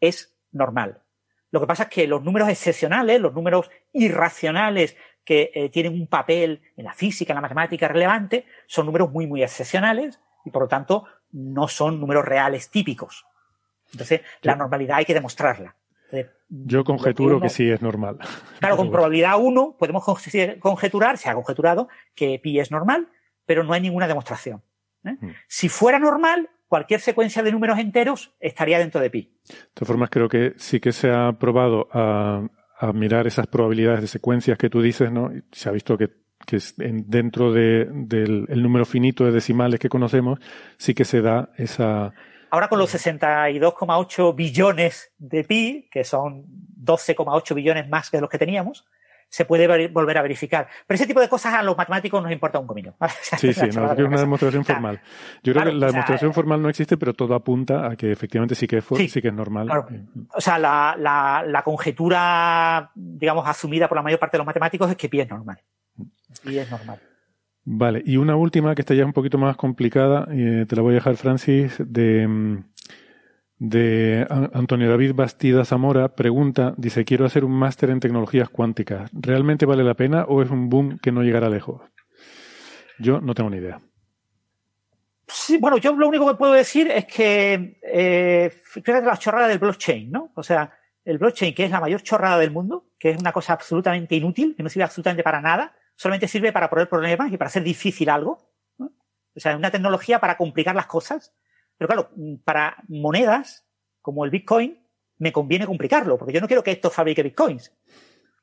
es 0.00 0.32
normal. 0.52 1.02
Lo 1.50 1.58
que 1.58 1.66
pasa 1.66 1.82
es 1.82 1.88
que 1.88 2.06
los 2.06 2.22
números 2.22 2.48
excepcionales, 2.48 3.20
los 3.20 3.34
números 3.34 3.68
irracionales 3.92 4.96
que 5.24 5.50
eh, 5.52 5.68
tienen 5.68 5.94
un 5.94 6.06
papel 6.06 6.62
en 6.76 6.84
la 6.84 6.92
física, 6.92 7.32
en 7.32 7.38
la 7.38 7.40
matemática 7.40 7.88
relevante, 7.88 8.46
son 8.68 8.86
números 8.86 9.10
muy, 9.10 9.26
muy 9.26 9.42
excepcionales 9.42 10.20
y 10.44 10.52
por 10.52 10.62
lo 10.62 10.68
tanto 10.68 11.06
no 11.32 11.66
son 11.66 11.98
números 11.98 12.24
reales 12.24 12.70
típicos. 12.70 13.26
Entonces, 13.90 14.20
la 14.42 14.54
normalidad 14.54 14.98
hay 14.98 15.06
que 15.06 15.14
demostrarla. 15.14 15.74
Yo 16.48 16.84
conjeturo 16.84 17.40
que 17.40 17.48
sí 17.48 17.70
es 17.70 17.80
normal. 17.80 18.18
Claro, 18.60 18.76
con 18.76 18.90
probabilidad 18.90 19.38
1 19.38 19.76
podemos 19.78 20.04
conjeturar, 20.60 21.16
se 21.16 21.30
ha 21.30 21.34
conjeturado, 21.34 21.88
que 22.14 22.38
pi 22.38 22.60
es 22.60 22.70
normal, 22.70 23.08
pero 23.46 23.64
no 23.64 23.72
hay 23.72 23.80
ninguna 23.80 24.06
demostración. 24.06 24.62
¿eh? 25.04 25.16
Hmm. 25.18 25.30
Si 25.48 25.70
fuera 25.70 25.98
normal, 25.98 26.50
cualquier 26.68 27.00
secuencia 27.00 27.42
de 27.42 27.52
números 27.52 27.78
enteros 27.78 28.34
estaría 28.38 28.78
dentro 28.78 29.00
de 29.00 29.08
pi. 29.08 29.32
De 29.48 29.54
todas 29.72 29.88
formas, 29.88 30.10
creo 30.10 30.28
que 30.28 30.52
sí 30.56 30.78
que 30.78 30.92
se 30.92 31.10
ha 31.10 31.32
probado 31.32 31.88
a, 31.92 32.48
mirar 32.94 33.26
esas 33.26 33.46
probabilidades 33.46 34.00
de 34.00 34.06
secuencias 34.06 34.56
que 34.56 34.70
tú 34.70 34.80
dices, 34.80 35.10
¿no? 35.12 35.30
Se 35.52 35.68
ha 35.68 35.72
visto 35.72 35.98
que, 35.98 36.10
dentro 36.76 37.52
del 37.52 38.62
número 38.62 38.86
finito 38.86 39.24
de 39.24 39.32
decimales 39.32 39.80
que 39.80 39.90
conocemos, 39.90 40.38
sí 40.78 40.94
que 40.94 41.04
se 41.04 41.20
da 41.20 41.50
esa, 41.56 42.14
Ahora 42.50 42.68
con 42.68 42.78
los 42.78 42.94
62,8 42.94 44.34
billones 44.34 45.12
de 45.18 45.44
pi, 45.44 45.88
que 45.90 46.04
son 46.04 46.44
12,8 46.82 47.54
billones 47.54 47.88
más 47.88 48.10
que 48.10 48.20
los 48.20 48.28
que 48.28 48.38
teníamos, 48.38 48.86
se 49.30 49.44
puede 49.44 49.88
volver 49.88 50.18
a 50.18 50.22
verificar. 50.22 50.68
Pero 50.86 50.96
ese 50.96 51.06
tipo 51.06 51.20
de 51.20 51.28
cosas 51.28 51.54
a 51.54 51.62
los 51.62 51.76
matemáticos 51.76 52.20
nos 52.20 52.32
importa 52.32 52.58
un 52.58 52.66
comino. 52.66 52.96
sí, 53.38 53.52
sí, 53.54 53.68
no, 53.74 53.92
es 53.92 53.98
una 53.98 54.18
demostración 54.18 54.64
formal. 54.64 55.00
Yo 55.42 55.52
creo 55.52 55.66
que 55.66 55.72
la 55.72 55.86
demostración 55.86 56.34
formal 56.34 56.60
no 56.60 56.68
existe, 56.68 56.96
pero 56.96 57.14
todo 57.14 57.34
apunta 57.34 57.86
a 57.86 57.96
que 57.96 58.10
efectivamente 58.10 58.56
sí 58.56 58.66
que 58.66 58.78
es, 58.78 58.84
sí, 59.08 59.22
que 59.22 59.28
es 59.28 59.34
normal. 59.34 59.70
O 60.34 60.40
sea, 60.40 60.58
la, 60.58 60.96
la, 60.98 61.62
conjetura, 61.62 62.90
digamos, 62.94 63.46
asumida 63.46 63.88
por 63.88 63.96
la 63.96 64.02
mayor 64.02 64.18
parte 64.18 64.36
de 64.36 64.38
los 64.38 64.46
matemáticos 64.46 64.90
es 64.90 64.96
que 64.96 65.08
pi 65.08 65.20
es 65.20 65.30
normal. 65.30 65.60
Pi 66.42 66.58
es 66.58 66.68
normal. 66.68 67.00
Vale, 67.64 68.02
y 68.04 68.16
una 68.16 68.36
última 68.36 68.74
que 68.74 68.82
está 68.82 68.94
ya 68.94 69.04
un 69.04 69.12
poquito 69.12 69.38
más 69.38 69.56
complicada, 69.56 70.26
eh, 70.30 70.64
te 70.68 70.76
la 70.76 70.82
voy 70.82 70.92
a 70.92 70.94
dejar, 70.94 71.16
Francis, 71.16 71.76
de, 71.78 72.26
mm, 72.26 72.64
Antonio 74.54 74.88
David 74.88 75.12
Bastida 75.14 75.64
Zamora. 75.64 76.14
Pregunta, 76.14 76.74
dice, 76.78 77.04
quiero 77.04 77.26
hacer 77.26 77.44
un 77.44 77.52
máster 77.52 77.90
en 77.90 78.00
tecnologías 78.00 78.48
cuánticas. 78.48 79.10
¿Realmente 79.12 79.66
vale 79.66 79.84
la 79.84 79.94
pena 79.94 80.24
o 80.24 80.42
es 80.42 80.50
un 80.50 80.70
boom 80.70 80.98
que 80.98 81.12
no 81.12 81.22
llegará 81.22 81.50
lejos? 81.50 81.82
Yo 82.98 83.20
no 83.20 83.34
tengo 83.34 83.50
ni 83.50 83.58
idea. 83.58 83.80
Sí, 85.26 85.58
bueno, 85.58 85.76
yo 85.76 85.92
lo 85.92 86.08
único 86.08 86.26
que 86.26 86.34
puedo 86.36 86.52
decir 86.54 86.90
es 86.90 87.06
que 87.06 87.78
eh, 87.82 88.50
fíjate 88.64 89.06
la 89.06 89.16
chorrada 89.16 89.46
del 89.46 89.58
blockchain, 89.58 90.10
¿no? 90.10 90.32
O 90.34 90.42
sea, 90.42 90.72
el 91.04 91.18
blockchain, 91.18 91.54
que 91.54 91.64
es 91.64 91.70
la 91.70 91.80
mayor 91.80 92.02
chorrada 92.02 92.38
del 92.38 92.50
mundo, 92.50 92.86
que 92.98 93.10
es 93.10 93.18
una 93.18 93.32
cosa 93.32 93.52
absolutamente 93.52 94.16
inútil, 94.16 94.54
que 94.56 94.62
no 94.62 94.68
sirve 94.68 94.84
absolutamente 94.84 95.22
para 95.22 95.40
nada, 95.40 95.74
solamente 96.00 96.28
sirve 96.28 96.50
para 96.50 96.70
poner 96.70 96.88
problemas 96.88 97.30
y 97.30 97.36
para 97.36 97.48
hacer 97.48 97.62
difícil 97.62 98.08
algo. 98.08 98.38
O 98.78 99.38
sea, 99.38 99.52
es 99.52 99.58
una 99.58 99.70
tecnología 99.70 100.18
para 100.18 100.38
complicar 100.38 100.74
las 100.74 100.86
cosas. 100.86 101.34
Pero 101.76 101.88
claro, 101.88 102.10
para 102.42 102.82
monedas 102.88 103.66
como 104.00 104.24
el 104.24 104.30
Bitcoin, 104.30 104.82
me 105.18 105.30
conviene 105.30 105.66
complicarlo, 105.66 106.16
porque 106.16 106.32
yo 106.32 106.40
no 106.40 106.46
quiero 106.46 106.62
que 106.62 106.70
esto 106.70 106.88
fabrique 106.88 107.22
Bitcoins. 107.22 107.76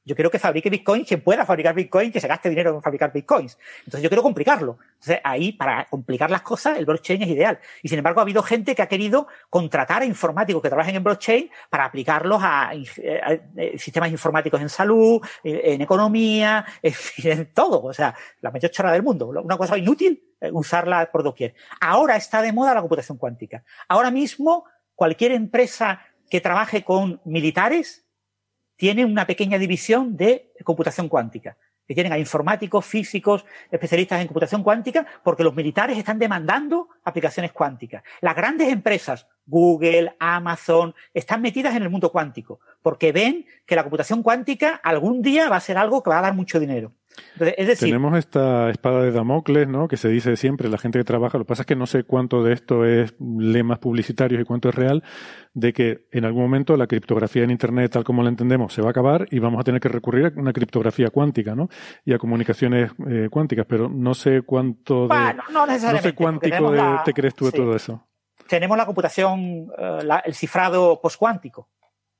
Yo 0.08 0.16
quiero 0.16 0.32
que 0.32 0.40
fabrique 0.40 0.70
Bitcoin 0.70 1.04
quien 1.04 1.20
pueda 1.20 1.46
fabricar 1.46 1.76
Bitcoin, 1.76 2.14
que 2.14 2.22
se 2.22 2.30
gaste 2.30 2.50
dinero 2.50 2.74
en 2.74 2.82
fabricar 2.82 3.12
Bitcoins. 3.12 3.58
Entonces 3.80 4.02
yo 4.02 4.10
quiero 4.10 4.24
complicarlo. 4.24 4.78
Entonces 4.94 5.20
ahí, 5.22 5.52
para 5.52 5.84
complicar 5.90 6.32
las 6.32 6.44
cosas, 6.44 6.78
el 6.78 6.86
blockchain 6.86 7.24
es 7.24 7.28
ideal. 7.28 7.60
Y 7.84 7.90
sin 7.90 7.98
embargo, 7.98 8.22
ha 8.22 8.24
habido 8.24 8.42
gente 8.42 8.74
que 8.74 8.82
ha 8.82 8.88
querido 8.88 9.28
contratar 9.50 10.04
a 10.04 10.06
informáticos 10.06 10.62
que 10.62 10.70
trabajen 10.70 10.96
en 10.96 11.04
blockchain 11.04 11.52
para 11.70 11.84
aplicarlos 11.84 12.40
a, 12.42 12.72
sistemas 13.78 14.10
informáticos 14.10 14.62
en 14.62 14.70
salud, 14.70 15.20
en, 15.44 15.82
economía, 15.82 16.66
en, 16.82 17.52
todo. 17.52 17.84
O 17.84 17.92
sea, 17.92 18.16
la 18.40 18.52
mayor 18.52 18.72
chorra 18.72 18.94
del 18.94 19.04
mundo. 19.04 19.28
Una 19.28 19.58
cosa 19.58 19.78
inútil, 19.78 20.24
eh, 20.40 20.50
usarla 20.54 21.12
por 21.12 21.22
doquier. 21.22 21.54
Ahora 21.82 22.16
está 22.16 22.42
de 22.42 22.54
moda 22.54 22.74
la 22.74 22.80
computación 22.80 23.18
cuántica. 23.18 23.66
Ahora 23.90 24.10
mismo, 24.10 24.64
cualquier 24.96 25.34
empresa 25.34 26.00
que 26.30 26.40
trabaje 26.40 26.86
con 26.86 27.20
militares 27.26 28.07
tiene 28.78 29.04
una 29.04 29.28
pequeña 29.28 29.58
división 29.58 30.16
de 30.16 30.54
computación 30.64 31.10
cuántica, 31.10 31.58
que 31.88 31.94
tienen 31.94 32.14
a 32.14 32.20
informáticos, 32.20 32.86
físicos, 32.86 33.46
especialistas 33.72 34.22
en 34.22 34.28
computación 34.28 34.64
cuántica, 34.64 35.06
porque 35.24 35.44
los 35.44 35.56
militares 35.56 35.98
están 35.98 36.20
demandando 36.20 36.90
aplicaciones 37.04 37.52
cuánticas. 37.52 38.04
Las 38.22 38.36
grandes 38.36 38.70
empresas, 38.70 39.28
Google, 39.46 40.16
Amazon, 40.20 40.94
están 41.14 41.42
metidas 41.42 41.76
en 41.76 41.84
el 41.84 41.90
mundo 41.90 42.12
cuántico, 42.12 42.60
porque 42.82 43.12
ven 43.12 43.46
que 43.66 43.76
la 43.76 43.84
computación 43.84 44.22
cuántica 44.22 44.76
algún 44.76 45.22
día 45.22 45.50
va 45.50 45.58
a 45.58 45.62
ser 45.62 45.78
algo 45.78 46.04
que 46.04 46.10
va 46.10 46.20
a 46.20 46.24
dar 46.24 46.34
mucho 46.34 46.60
dinero. 46.60 46.94
Tenemos 47.80 48.18
esta 48.18 48.70
espada 48.70 49.02
de 49.02 49.12
Damocles, 49.12 49.68
¿no? 49.68 49.88
Que 49.88 49.98
se 49.98 50.10
dice 50.10 50.36
siempre, 50.36 50.70
la 50.70 50.78
gente 50.78 51.00
que 51.00 51.04
trabaja, 51.04 51.38
lo 51.38 51.46
que 51.46 51.50
pasa 51.50 51.62
es 51.64 51.66
que 51.68 51.76
no 51.76 51.86
sé 51.86 52.04
cuánto 52.04 52.44
de 52.44 52.54
esto 52.54 52.86
es 52.86 53.14
lemas 53.20 53.80
publicitarios 53.80 54.42
y 54.42 54.46
cuánto 54.46 54.70
es 54.70 54.76
real, 54.76 55.04
de 55.54 55.74
que 55.74 56.08
en 56.12 56.26
algún 56.26 56.44
momento 56.44 56.76
la 56.78 56.88
criptografía 56.88 57.44
en 57.44 57.52
Internet, 57.52 57.92
tal 57.92 58.04
como 58.04 58.24
la 58.24 58.30
entendemos, 58.30 58.74
se 58.74 58.82
va 58.82 58.90
a 58.90 58.92
acabar 58.92 59.28
y 59.32 59.40
vamos 59.40 59.60
a 59.60 59.64
tener 59.64 59.80
que 59.80 59.90
recurrir 59.90 60.26
a 60.26 60.40
una 60.40 60.54
criptografía 60.54 61.10
cuántica, 61.10 61.56
¿no? 61.56 61.70
Y 62.06 62.14
a 62.14 62.18
comunicaciones 62.18 62.92
eh, 63.08 63.28
cuánticas, 63.30 63.66
pero 63.68 63.90
no 63.90 64.14
sé 64.14 64.42
cuánto 64.42 65.08
de, 65.08 65.36
no, 65.52 65.68
sé 66.02 66.14
cuántico 66.14 66.74
te 67.06 67.14
crees 67.14 67.36
tú 67.36 67.46
de 67.46 67.52
todo 67.52 67.76
eso. 67.76 68.04
Tenemos 68.48 68.78
la 68.78 68.86
computación, 68.86 69.68
eh, 69.78 70.00
el 70.26 70.34
cifrado 70.34 71.00
postcuántico 71.02 71.70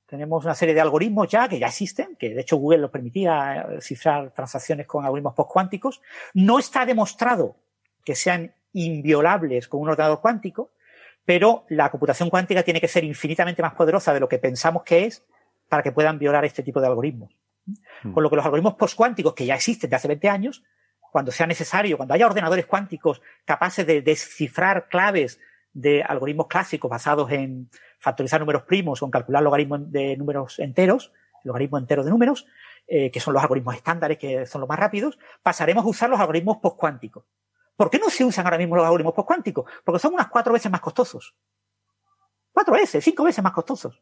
tenemos 0.08 0.46
una 0.46 0.56
serie 0.56 0.74
de 0.74 0.82
algoritmos 0.82 1.28
ya 1.28 1.48
que 1.48 1.60
ya 1.60 1.68
existen, 1.68 2.16
que 2.16 2.34
de 2.34 2.42
hecho 2.42 2.58
Google 2.58 2.80
lo 2.80 2.90
permitía 2.90 3.68
eh, 3.70 3.82
cifrar 3.82 4.32
transacciones 4.32 4.88
con 4.88 5.04
algoritmos 5.04 5.36
postcuánticos. 5.36 6.02
No 6.34 6.60
está 6.60 6.86
demostrado 6.86 7.58
que 8.04 8.16
sean 8.16 8.54
inviolables 8.74 9.68
con 9.68 9.82
un 9.82 9.90
ordenador 9.90 10.22
cuántico, 10.22 10.72
pero 11.26 11.66
la 11.68 11.92
computación 11.92 12.30
cuántica 12.30 12.64
tiene 12.64 12.80
que 12.80 12.88
ser 12.88 13.04
infinitamente 13.04 13.62
más 13.62 13.74
poderosa 13.74 14.14
de 14.14 14.22
lo 14.22 14.30
que 14.30 14.40
pensamos 14.40 14.84
que 14.84 15.06
es 15.06 15.26
para 15.68 15.84
que 15.84 15.92
puedan 15.92 16.18
violar 16.18 16.46
este 16.46 16.64
tipo 16.64 16.80
de 16.80 16.88
algoritmos. 16.88 17.36
Mm. 18.04 18.14
Con 18.14 18.24
lo 18.24 18.30
que 18.30 18.38
los 18.38 18.46
algoritmos 18.46 18.76
postcuánticos, 18.76 19.34
que 19.34 19.46
ya 19.46 19.56
existen 19.56 19.90
de 19.90 19.98
hace 19.98 20.08
20 20.08 20.30
años, 20.30 20.64
cuando 21.12 21.32
sea 21.32 21.48
necesario, 21.48 21.98
cuando 21.98 22.14
haya 22.14 22.28
ordenadores 22.28 22.66
cuánticos 22.66 23.22
capaces 23.44 23.86
de 23.86 24.02
descifrar 24.02 24.88
claves 24.88 25.40
de 25.74 26.02
algoritmos 26.02 26.48
clásicos 26.48 26.90
basados 26.90 27.30
en 27.32 27.70
factorizar 28.00 28.40
números 28.40 28.64
primos 28.64 29.02
o 29.02 29.06
en 29.06 29.12
calcular 29.12 29.44
logaritmos 29.44 29.92
de 29.92 30.18
números 30.18 30.60
enteros, 30.60 31.12
logaritmo 31.44 31.78
entero 31.78 32.04
de 32.04 32.12
números, 32.12 32.46
eh, 32.88 33.12
que 33.12 33.20
son 33.20 33.34
los 33.34 33.42
algoritmos 33.44 33.76
estándares 33.76 34.18
que 34.18 34.46
son 34.46 34.62
los 34.62 34.70
más 34.70 34.80
rápidos, 34.80 35.18
pasaremos 35.42 35.84
a 35.86 35.88
usar 35.88 36.10
los 36.10 36.20
algoritmos 36.20 36.58
postcuánticos. 36.58 37.26
¿Por 37.76 37.90
qué 37.90 38.00
no 38.00 38.10
se 38.10 38.26
usan 38.26 38.46
ahora 38.46 38.58
mismo 38.58 38.76
los 38.76 38.86
algoritmos 38.86 39.14
postcuánticos? 39.14 39.70
Porque 39.84 40.00
son 40.00 40.14
unas 40.14 40.28
cuatro 40.28 40.54
veces 40.54 40.72
más 40.72 40.82
costosos. 40.82 41.36
Cuatro 42.52 42.74
veces, 42.74 43.04
cinco 43.04 43.24
veces 43.24 43.44
más 43.44 43.54
costosos. 43.54 44.02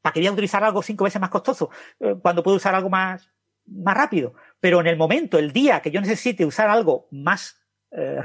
¿Para 0.00 0.12
qué 0.12 0.20
voy 0.20 0.26
a 0.28 0.32
utilizar 0.32 0.62
algo 0.64 0.82
cinco 0.82 1.04
veces 1.04 1.20
más 1.20 1.30
costoso 1.30 1.70
eh, 2.00 2.16
cuando 2.20 2.42
puedo 2.42 2.56
usar 2.56 2.74
algo 2.74 2.88
más, 2.88 3.30
más 3.66 3.96
rápido? 3.96 4.34
Pero 4.58 4.80
en 4.80 4.86
el 4.86 4.96
momento, 4.96 5.38
el 5.38 5.52
día 5.52 5.80
que 5.80 5.90
yo 5.90 6.00
necesite 6.00 6.46
usar 6.46 6.70
algo 6.70 7.08
más, 7.10 7.60
eh, 7.90 8.20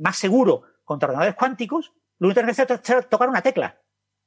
más 0.00 0.16
seguro 0.16 0.62
contra 0.84 1.08
ordenadores 1.08 1.36
cuánticos, 1.36 1.92
lo 2.18 2.28
único 2.28 2.40
que 2.40 2.46
necesito 2.46 2.74
es 2.74 3.08
tocar 3.08 3.28
una 3.28 3.42
tecla. 3.42 3.80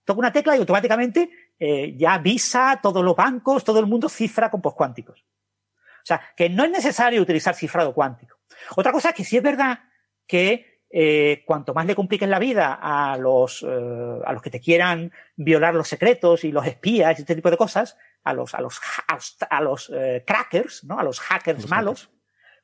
Toco 0.08 0.20
una 0.20 0.32
tecla 0.32 0.56
y 0.56 0.60
automáticamente 0.60 1.30
eh, 1.60 1.94
ya 1.98 2.18
Visa, 2.20 2.80
todos 2.82 3.04
los 3.04 3.14
bancos, 3.14 3.66
todo 3.66 3.82
el 3.82 3.88
mundo 3.88 4.08
cifra 4.08 4.50
con 4.50 4.62
postcuánticos. 4.62 5.20
O 5.20 6.06
sea, 6.06 6.22
que 6.38 6.50
no 6.50 6.64
es 6.64 6.72
necesario 6.72 7.22
utilizar 7.22 7.54
cifrado 7.54 7.94
cuántico. 7.94 8.38
Otra 8.78 8.94
cosa 8.94 9.10
es 9.10 9.16
que 9.16 9.26
sí 9.26 9.36
es 9.36 9.44
verdad 9.44 9.80
que 10.26 10.80
eh, 10.90 11.44
cuanto 11.46 11.74
más 11.74 11.86
le 11.86 11.94
compliquen 11.94 12.30
la 12.30 12.40
vida 12.40 12.80
a 12.82 13.18
los, 13.18 13.66
eh, 13.68 14.20
a 14.26 14.32
los 14.32 14.42
que 14.42 14.50
te 14.50 14.62
quieran 14.62 15.12
violar 15.36 15.76
los 15.76 15.90
secretos 15.90 16.46
y 16.46 16.54
los 16.54 16.66
espías 16.66 17.20
y 17.20 17.24
este 17.24 17.36
tipo 17.36 17.52
de 17.52 17.58
cosas, 17.58 17.98
a 18.24 18.32
los, 18.32 18.54
a 18.56 18.62
los, 18.62 18.80
a 19.50 19.62
los, 19.62 19.92
eh, 19.94 20.24
crackers, 20.26 20.86
¿no? 20.86 20.98
A 20.98 21.04
los 21.04 21.20
hackers 21.20 21.68
malos, 21.68 22.10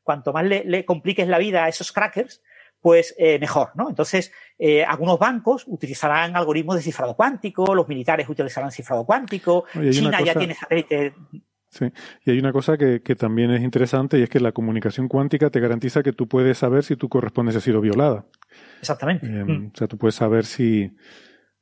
cuanto 0.01 0.31
más 0.31 0.45
le, 0.45 0.63
le, 0.63 0.85
compliques 0.85 1.27
la 1.27 1.39
vida 1.39 1.65
a 1.65 1.67
esos 1.67 1.91
crackers, 1.91 2.41
pues 2.83 3.15
eh, 3.17 3.39
mejor, 3.39 3.69
¿no? 3.75 3.87
Entonces, 3.87 4.33
eh, 4.59 4.83
algunos 4.83 5.17
bancos 5.17 5.63
utilizarán 5.67 6.35
algoritmos 6.35 6.75
de 6.75 6.81
cifrado 6.81 7.15
cuántico, 7.15 7.73
los 7.73 7.87
militares 7.87 8.27
utilizarán 8.27 8.71
cifrado 8.71 9.05
cuántico, 9.05 9.63
China 9.89 10.21
ya 10.21 10.35
tiene 10.35 10.53
satélite 10.53 11.13
Sí, 11.69 11.85
y 12.25 12.29
hay 12.29 12.37
una 12.37 12.51
cosa 12.51 12.77
que, 12.77 13.01
que, 13.01 13.15
también 13.15 13.49
es 13.49 13.63
interesante 13.63 14.19
y 14.19 14.21
es 14.21 14.29
que 14.29 14.39
la 14.39 14.51
comunicación 14.51 15.07
cuántica 15.07 15.49
te 15.49 15.59
garantiza 15.59 16.03
que 16.03 16.13
tú 16.13 16.27
puedes 16.27 16.59
saber 16.59 16.83
si 16.83 16.95
tu 16.97 17.09
correspondencia 17.09 17.57
ha 17.57 17.61
sido 17.63 17.81
violada. 17.81 18.27
Exactamente. 18.79 19.25
Eh, 19.25 19.43
mm. 19.43 19.71
O 19.73 19.77
sea, 19.77 19.87
tú 19.87 19.97
puedes 19.97 20.13
saber 20.13 20.45
si, 20.45 20.95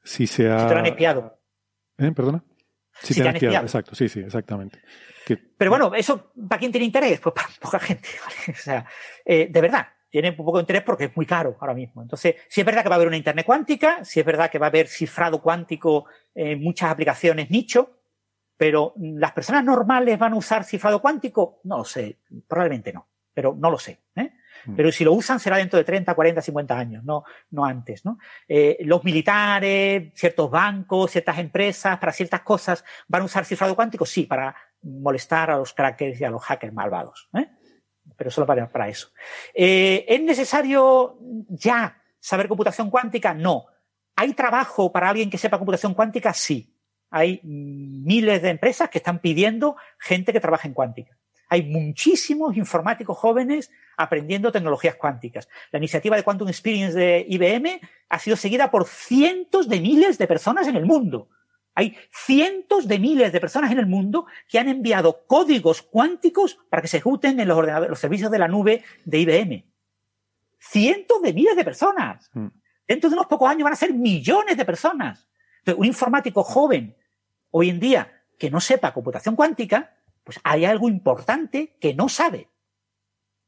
si 0.03 0.27
se 0.27 0.49
ha... 0.49 0.59
Si 0.59 0.67
te 0.67 0.73
lo 0.73 0.79
han 0.79 0.85
espiado. 0.87 1.39
¿Eh? 1.97 2.11
¿Perdona? 2.13 2.43
Si, 2.99 3.13
te, 3.13 3.21
han 3.21 3.35
espiado. 3.35 3.65
Exacto, 3.65 3.95
sí, 3.95 4.09
sí, 4.09 4.19
exactamente. 4.19 4.81
Pero 5.57 5.71
bueno, 5.71 5.93
¿eso 5.95 6.33
para 6.49 6.59
quién 6.59 6.73
tiene 6.73 6.87
interés? 6.87 7.21
Pues 7.21 7.33
para 7.33 7.47
poca 7.61 7.79
gente, 7.79 8.09
¿vale? 8.25 8.57
O 8.57 8.61
sea, 8.61 8.85
eh, 9.23 9.47
de 9.49 9.61
verdad, 9.61 9.87
tiene 10.11 10.29
un 10.31 10.35
poco 10.35 10.57
de 10.57 10.63
interés 10.63 10.83
porque 10.83 11.05
es 11.05 11.17
muy 11.17 11.25
caro 11.25 11.57
ahora 11.59 11.73
mismo. 11.73 12.01
Entonces, 12.01 12.35
si 12.47 12.61
es 12.61 12.65
verdad 12.65 12.83
que 12.83 12.89
va 12.89 12.95
a 12.95 12.97
haber 12.97 13.07
una 13.07 13.17
Internet 13.17 13.45
cuántica, 13.45 14.03
si 14.03 14.19
es 14.19 14.25
verdad 14.25 14.51
que 14.51 14.59
va 14.59 14.67
a 14.67 14.69
haber 14.69 14.87
cifrado 14.87 15.41
cuántico 15.41 16.05
en 16.35 16.61
muchas 16.61 16.91
aplicaciones 16.91 17.49
nicho, 17.49 18.01
pero 18.57 18.93
¿las 18.97 19.31
personas 19.31 19.63
normales 19.63 20.19
van 20.19 20.33
a 20.33 20.35
usar 20.35 20.65
cifrado 20.65 21.01
cuántico? 21.01 21.61
No 21.63 21.77
lo 21.77 21.85
sé, 21.85 22.19
probablemente 22.47 22.93
no, 22.93 23.07
pero 23.33 23.55
no 23.57 23.71
lo 23.71 23.79
sé. 23.79 24.01
¿eh? 24.15 24.33
Mm. 24.65 24.75
Pero 24.75 24.91
si 24.91 25.03
lo 25.03 25.13
usan 25.13 25.39
será 25.39 25.57
dentro 25.57 25.77
de 25.77 25.85
30, 25.85 26.13
40, 26.13 26.41
50 26.41 26.77
años, 26.77 27.03
no, 27.03 27.23
no 27.51 27.65
antes. 27.65 28.05
¿no? 28.05 28.19
Eh, 28.47 28.77
los 28.81 29.03
militares, 29.03 30.11
ciertos 30.13 30.51
bancos, 30.51 31.11
ciertas 31.11 31.39
empresas, 31.39 31.97
para 31.97 32.11
ciertas 32.11 32.41
cosas, 32.41 32.83
¿van 33.07 33.21
a 33.21 33.25
usar 33.25 33.45
cifrado 33.45 33.75
cuántico? 33.75 34.05
Sí, 34.05 34.25
para 34.25 34.55
molestar 34.83 35.51
a 35.51 35.57
los 35.57 35.73
crackers 35.73 36.19
y 36.19 36.23
a 36.23 36.29
los 36.29 36.43
hackers 36.43 36.73
malvados. 36.73 37.29
¿eh? 37.33 37.49
Pero 38.21 38.29
solo 38.29 38.45
para, 38.45 38.69
para 38.69 38.87
eso. 38.87 39.09
Eh, 39.51 40.05
¿Es 40.07 40.21
necesario 40.21 41.17
ya 41.49 41.99
saber 42.19 42.47
computación 42.47 42.91
cuántica? 42.91 43.33
No. 43.33 43.65
¿Hay 44.15 44.33
trabajo 44.33 44.91
para 44.91 45.09
alguien 45.09 45.31
que 45.31 45.39
sepa 45.39 45.57
computación 45.57 45.95
cuántica? 45.95 46.31
Sí 46.31 46.71
hay 47.11 47.41
miles 47.43 48.41
de 48.41 48.49
empresas 48.49 48.89
que 48.89 48.97
están 48.97 49.19
pidiendo 49.19 49.75
gente 49.99 50.31
que 50.31 50.39
trabaje 50.39 50.69
en 50.69 50.73
cuántica. 50.73 51.17
Hay 51.49 51.63
muchísimos 51.63 52.55
informáticos 52.55 53.17
jóvenes 53.17 53.69
aprendiendo 53.97 54.53
tecnologías 54.53 54.95
cuánticas. 54.95 55.49
La 55.71 55.79
iniciativa 55.79 56.15
de 56.15 56.23
Quantum 56.23 56.47
Experience 56.47 56.97
de 56.97 57.25
IBM 57.27 57.81
ha 58.07 58.19
sido 58.19 58.37
seguida 58.37 58.71
por 58.71 58.87
cientos 58.87 59.67
de 59.67 59.81
miles 59.81 60.17
de 60.17 60.27
personas 60.27 60.69
en 60.69 60.77
el 60.77 60.85
mundo. 60.85 61.27
Hay 61.81 61.97
cientos 62.11 62.87
de 62.87 62.99
miles 62.99 63.33
de 63.33 63.39
personas 63.39 63.71
en 63.71 63.79
el 63.79 63.87
mundo 63.87 64.27
que 64.47 64.59
han 64.59 64.69
enviado 64.69 65.25
códigos 65.25 65.81
cuánticos 65.81 66.59
para 66.69 66.83
que 66.83 66.87
se 66.87 66.97
ejecuten 66.97 67.39
en 67.39 67.47
los, 67.47 67.57
ordenadores, 67.57 67.89
los 67.89 67.99
servicios 67.99 68.29
de 68.29 68.37
la 68.37 68.47
nube 68.47 68.83
de 69.03 69.17
IBM. 69.17 69.65
Cientos 70.59 71.23
de 71.23 71.33
miles 71.33 71.55
de 71.55 71.63
personas. 71.63 72.29
Mm. 72.33 72.47
Dentro 72.87 73.09
de 73.09 73.15
unos 73.15 73.25
pocos 73.25 73.49
años 73.49 73.63
van 73.63 73.73
a 73.73 73.77
ser 73.77 73.93
millones 73.95 74.57
de 74.57 74.63
personas. 74.63 75.27
Entonces, 75.57 75.79
un 75.79 75.87
informático 75.87 76.43
joven 76.43 76.95
hoy 77.49 77.69
en 77.69 77.79
día 77.79 78.25
que 78.37 78.51
no 78.51 78.59
sepa 78.59 78.93
computación 78.93 79.35
cuántica, 79.35 79.97
pues 80.23 80.39
hay 80.43 80.65
algo 80.65 80.87
importante 80.87 81.77
que 81.79 81.95
no 81.95 82.09
sabe 82.09 82.47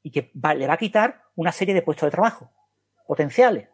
y 0.02 0.10
que 0.10 0.32
le 0.34 0.66
va 0.68 0.74
a 0.74 0.78
quitar 0.78 1.26
una 1.36 1.52
serie 1.52 1.76
de 1.76 1.84
puestos 1.84 2.08
de 2.08 2.12
trabajo 2.12 2.52
potenciales. 3.06 3.70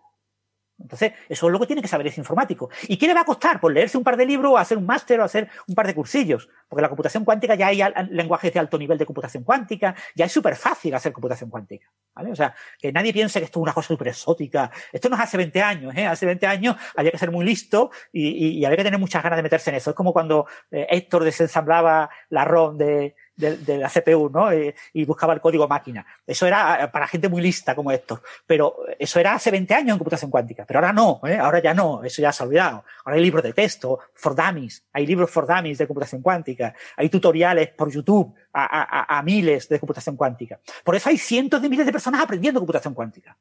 Entonces, 0.81 1.13
eso 1.27 1.47
es 1.47 1.51
lo 1.51 1.59
que 1.59 1.67
tiene 1.67 1.81
que 1.81 1.87
saber 1.87 2.07
ese 2.07 2.21
informático. 2.21 2.69
¿Y 2.87 2.97
qué 2.97 3.07
le 3.07 3.13
va 3.13 3.21
a 3.21 3.25
costar? 3.25 3.59
Pues 3.59 3.73
leerse 3.73 3.97
un 3.97 4.03
par 4.03 4.17
de 4.17 4.25
libros, 4.25 4.53
o 4.53 4.57
hacer 4.57 4.77
un 4.77 4.85
máster 4.85 5.19
o 5.19 5.23
hacer 5.23 5.49
un 5.67 5.75
par 5.75 5.87
de 5.87 5.93
cursillos. 5.93 6.49
Porque 6.67 6.81
la 6.81 6.89
computación 6.89 7.25
cuántica 7.25 7.55
ya 7.55 7.67
hay 7.67 7.81
lenguajes 8.09 8.53
de 8.53 8.59
alto 8.59 8.77
nivel 8.77 8.97
de 8.97 9.05
computación 9.05 9.43
cuántica, 9.43 9.95
ya 10.15 10.25
es 10.25 10.31
súper 10.31 10.55
fácil 10.55 10.93
hacer 10.93 11.11
computación 11.11 11.49
cuántica. 11.49 11.87
¿vale? 12.13 12.31
O 12.31 12.35
sea, 12.35 12.55
que 12.79 12.91
nadie 12.91 13.13
piense 13.13 13.39
que 13.39 13.45
esto 13.45 13.59
es 13.59 13.63
una 13.63 13.73
cosa 13.73 13.89
súper 13.89 14.09
exótica. 14.09 14.71
Esto 14.91 15.09
no 15.09 15.15
es 15.15 15.21
hace 15.21 15.37
20 15.37 15.61
años, 15.61 15.95
¿eh? 15.95 16.05
Hace 16.05 16.25
20 16.25 16.47
años 16.47 16.75
había 16.95 17.11
que 17.11 17.17
ser 17.17 17.31
muy 17.31 17.45
listo 17.45 17.91
y, 18.11 18.63
había 18.65 18.77
que 18.77 18.83
tener 18.83 18.99
muchas 18.99 19.23
ganas 19.23 19.37
de 19.37 19.43
meterse 19.43 19.69
en 19.69 19.77
eso. 19.77 19.91
Es 19.91 19.95
como 19.95 20.13
cuando 20.13 20.45
eh, 20.71 20.87
Héctor 20.89 21.23
desensamblaba 21.23 22.09
la 22.29 22.45
ROM 22.45 22.77
de, 22.77 23.15
de, 23.39 23.77
la 23.77 23.89
CPU, 23.89 24.29
¿no? 24.29 24.51
Eh, 24.51 24.75
y 24.93 25.05
buscaba 25.05 25.33
el 25.33 25.41
código 25.41 25.67
máquina. 25.67 26.05
Eso 26.25 26.45
era 26.45 26.83
eh, 26.83 26.87
para 26.89 27.07
gente 27.07 27.29
muy 27.29 27.41
lista 27.41 27.75
como 27.75 27.91
esto. 27.91 28.21
Pero 28.45 28.77
eso 28.97 29.19
era 29.19 29.33
hace 29.33 29.49
20 29.51 29.73
años 29.73 29.93
en 29.93 29.97
computación 29.97 30.29
cuántica. 30.29 30.65
Pero 30.65 30.79
ahora 30.79 30.93
no, 30.93 31.21
¿eh? 31.25 31.37
Ahora 31.37 31.59
ya 31.61 31.73
no. 31.73 32.03
Eso 32.03 32.21
ya 32.21 32.31
se 32.31 32.43
ha 32.43 32.45
olvidado. 32.45 32.83
Ahora 33.05 33.15
hay 33.15 33.21
libros 33.21 33.43
de 33.43 33.53
texto, 33.53 33.99
for 34.13 34.35
dummies. 34.35 34.83
Hay 34.93 35.05
libros 35.05 35.29
for 35.29 35.47
dummies 35.47 35.77
de 35.77 35.87
computación 35.87 36.21
cuántica. 36.21 36.73
Hay 36.97 37.09
tutoriales 37.09 37.69
por 37.69 37.89
YouTube 37.91 38.33
a, 38.53 38.65
a, 38.65 39.17
a 39.19 39.23
miles 39.23 39.69
de 39.69 39.79
computación 39.79 40.15
cuántica. 40.15 40.59
Por 40.83 40.95
eso 40.95 41.09
hay 41.09 41.17
cientos 41.17 41.61
de 41.61 41.69
miles 41.69 41.85
de 41.85 41.91
personas 41.91 42.21
aprendiendo 42.21 42.59
computación 42.59 42.93
cuántica. 42.93 43.37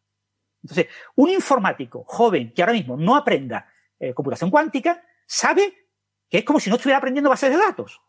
Entonces, 0.63 0.87
un 1.15 1.31
informático 1.31 2.05
joven 2.07 2.53
que 2.53 2.63
ahora 2.63 2.73
mismo 2.73 2.97
no 2.97 3.17
aprenda 3.17 3.69
eh, 3.99 4.15
computación 4.15 4.51
cuántica 4.51 5.03
sabe 5.27 5.89
que 6.29 6.39
es 6.39 6.45
como 6.45 6.61
si 6.61 6.71
no 6.71 6.77
estuviera 6.77 6.99
aprendiendo 6.99 7.31
bases 7.31 7.51
de 7.51 7.57
datos. 7.57 8.01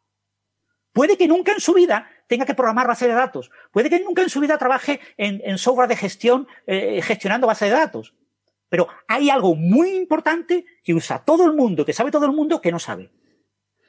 Puede 0.94 1.18
que 1.18 1.28
nunca 1.28 1.52
en 1.52 1.60
su 1.60 1.74
vida 1.74 2.10
tenga 2.28 2.46
que 2.46 2.54
programar 2.54 2.88
base 2.88 3.08
de 3.08 3.14
datos. 3.14 3.52
Puede 3.72 3.90
que 3.90 4.00
nunca 4.00 4.22
en 4.22 4.30
su 4.30 4.40
vida 4.40 4.58
trabaje 4.58 5.00
en, 5.18 5.58
software 5.58 5.88
de 5.88 5.96
gestión 5.96 6.48
eh, 6.68 7.02
gestionando 7.02 7.48
base 7.48 7.66
de 7.66 7.72
datos. 7.72 8.16
Pero 8.70 8.88
hay 9.08 9.30
algo 9.30 9.56
muy 9.56 9.96
importante 9.96 10.66
que 10.84 10.94
usa 10.94 11.24
todo 11.26 11.46
el 11.46 11.54
mundo, 11.54 11.86
que 11.86 11.94
sabe 11.94 12.12
todo 12.12 12.26
el 12.26 12.32
mundo, 12.32 12.62
que 12.62 12.72
no 12.72 12.80
sabe. 12.80 13.12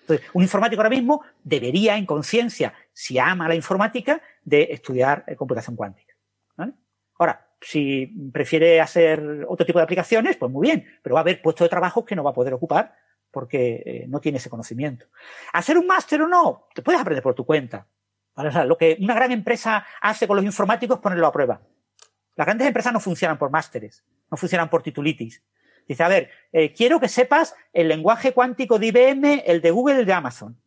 Entonces, 0.02 0.26
un 0.32 0.42
informático 0.42 0.80
ahora 0.80 0.90
mismo 0.90 1.22
debería, 1.44 1.96
en 1.96 2.06
conciencia, 2.06 2.74
si 2.92 3.18
ama 3.18 3.48
la 3.48 3.54
informática, 3.54 4.22
de 4.42 4.68
estudiar 4.70 5.24
eh, 5.26 5.36
computación 5.36 5.76
cuántica. 5.76 6.14
Ahora, 7.18 7.46
si 7.60 8.06
prefiere 8.32 8.80
hacer 8.80 9.44
otro 9.46 9.66
tipo 9.66 9.78
de 9.78 9.82
aplicaciones, 9.82 10.38
pues 10.38 10.50
muy 10.50 10.66
bien, 10.66 10.86
pero 11.02 11.14
va 11.14 11.20
a 11.20 11.22
haber 11.22 11.42
puestos 11.42 11.66
de 11.66 11.68
trabajo 11.68 12.02
que 12.02 12.16
no 12.16 12.24
va 12.24 12.30
a 12.30 12.34
poder 12.34 12.54
ocupar 12.54 12.94
porque 13.30 13.82
eh, 13.84 14.04
no 14.08 14.20
tiene 14.20 14.38
ese 14.38 14.50
conocimiento. 14.50 15.06
¿Hacer 15.52 15.78
un 15.78 15.86
máster 15.86 16.22
o 16.22 16.28
no? 16.28 16.68
Te 16.74 16.82
puedes 16.82 17.00
aprender 17.00 17.22
por 17.22 17.34
tu 17.34 17.44
cuenta. 17.44 17.86
lo 18.66 18.76
que 18.76 18.96
una 19.00 19.14
gran 19.14 19.32
empresa 19.32 19.86
hace 20.00 20.26
con 20.26 20.36
los 20.36 20.44
informáticos 20.44 20.96
es 20.96 21.02
ponerlo 21.02 21.26
a 21.26 21.32
prueba. 21.32 21.60
Las 22.36 22.46
grandes 22.46 22.66
empresas 22.66 22.92
no 22.92 23.00
funcionan 23.00 23.38
por 23.38 23.50
másteres, 23.50 24.04
no 24.30 24.36
funcionan 24.36 24.70
por 24.70 24.82
titulitis. 24.82 25.42
Dice, 25.86 26.02
a 26.02 26.08
ver, 26.08 26.30
eh, 26.52 26.72
quiero 26.72 27.00
que 27.00 27.08
sepas 27.08 27.54
el 27.72 27.88
lenguaje 27.88 28.32
cuántico 28.32 28.78
de 28.78 28.86
IBM, 28.86 29.42
el 29.44 29.60
de 29.60 29.70
Google, 29.70 30.00
el 30.00 30.06
de 30.06 30.12
Amazon. 30.12 30.60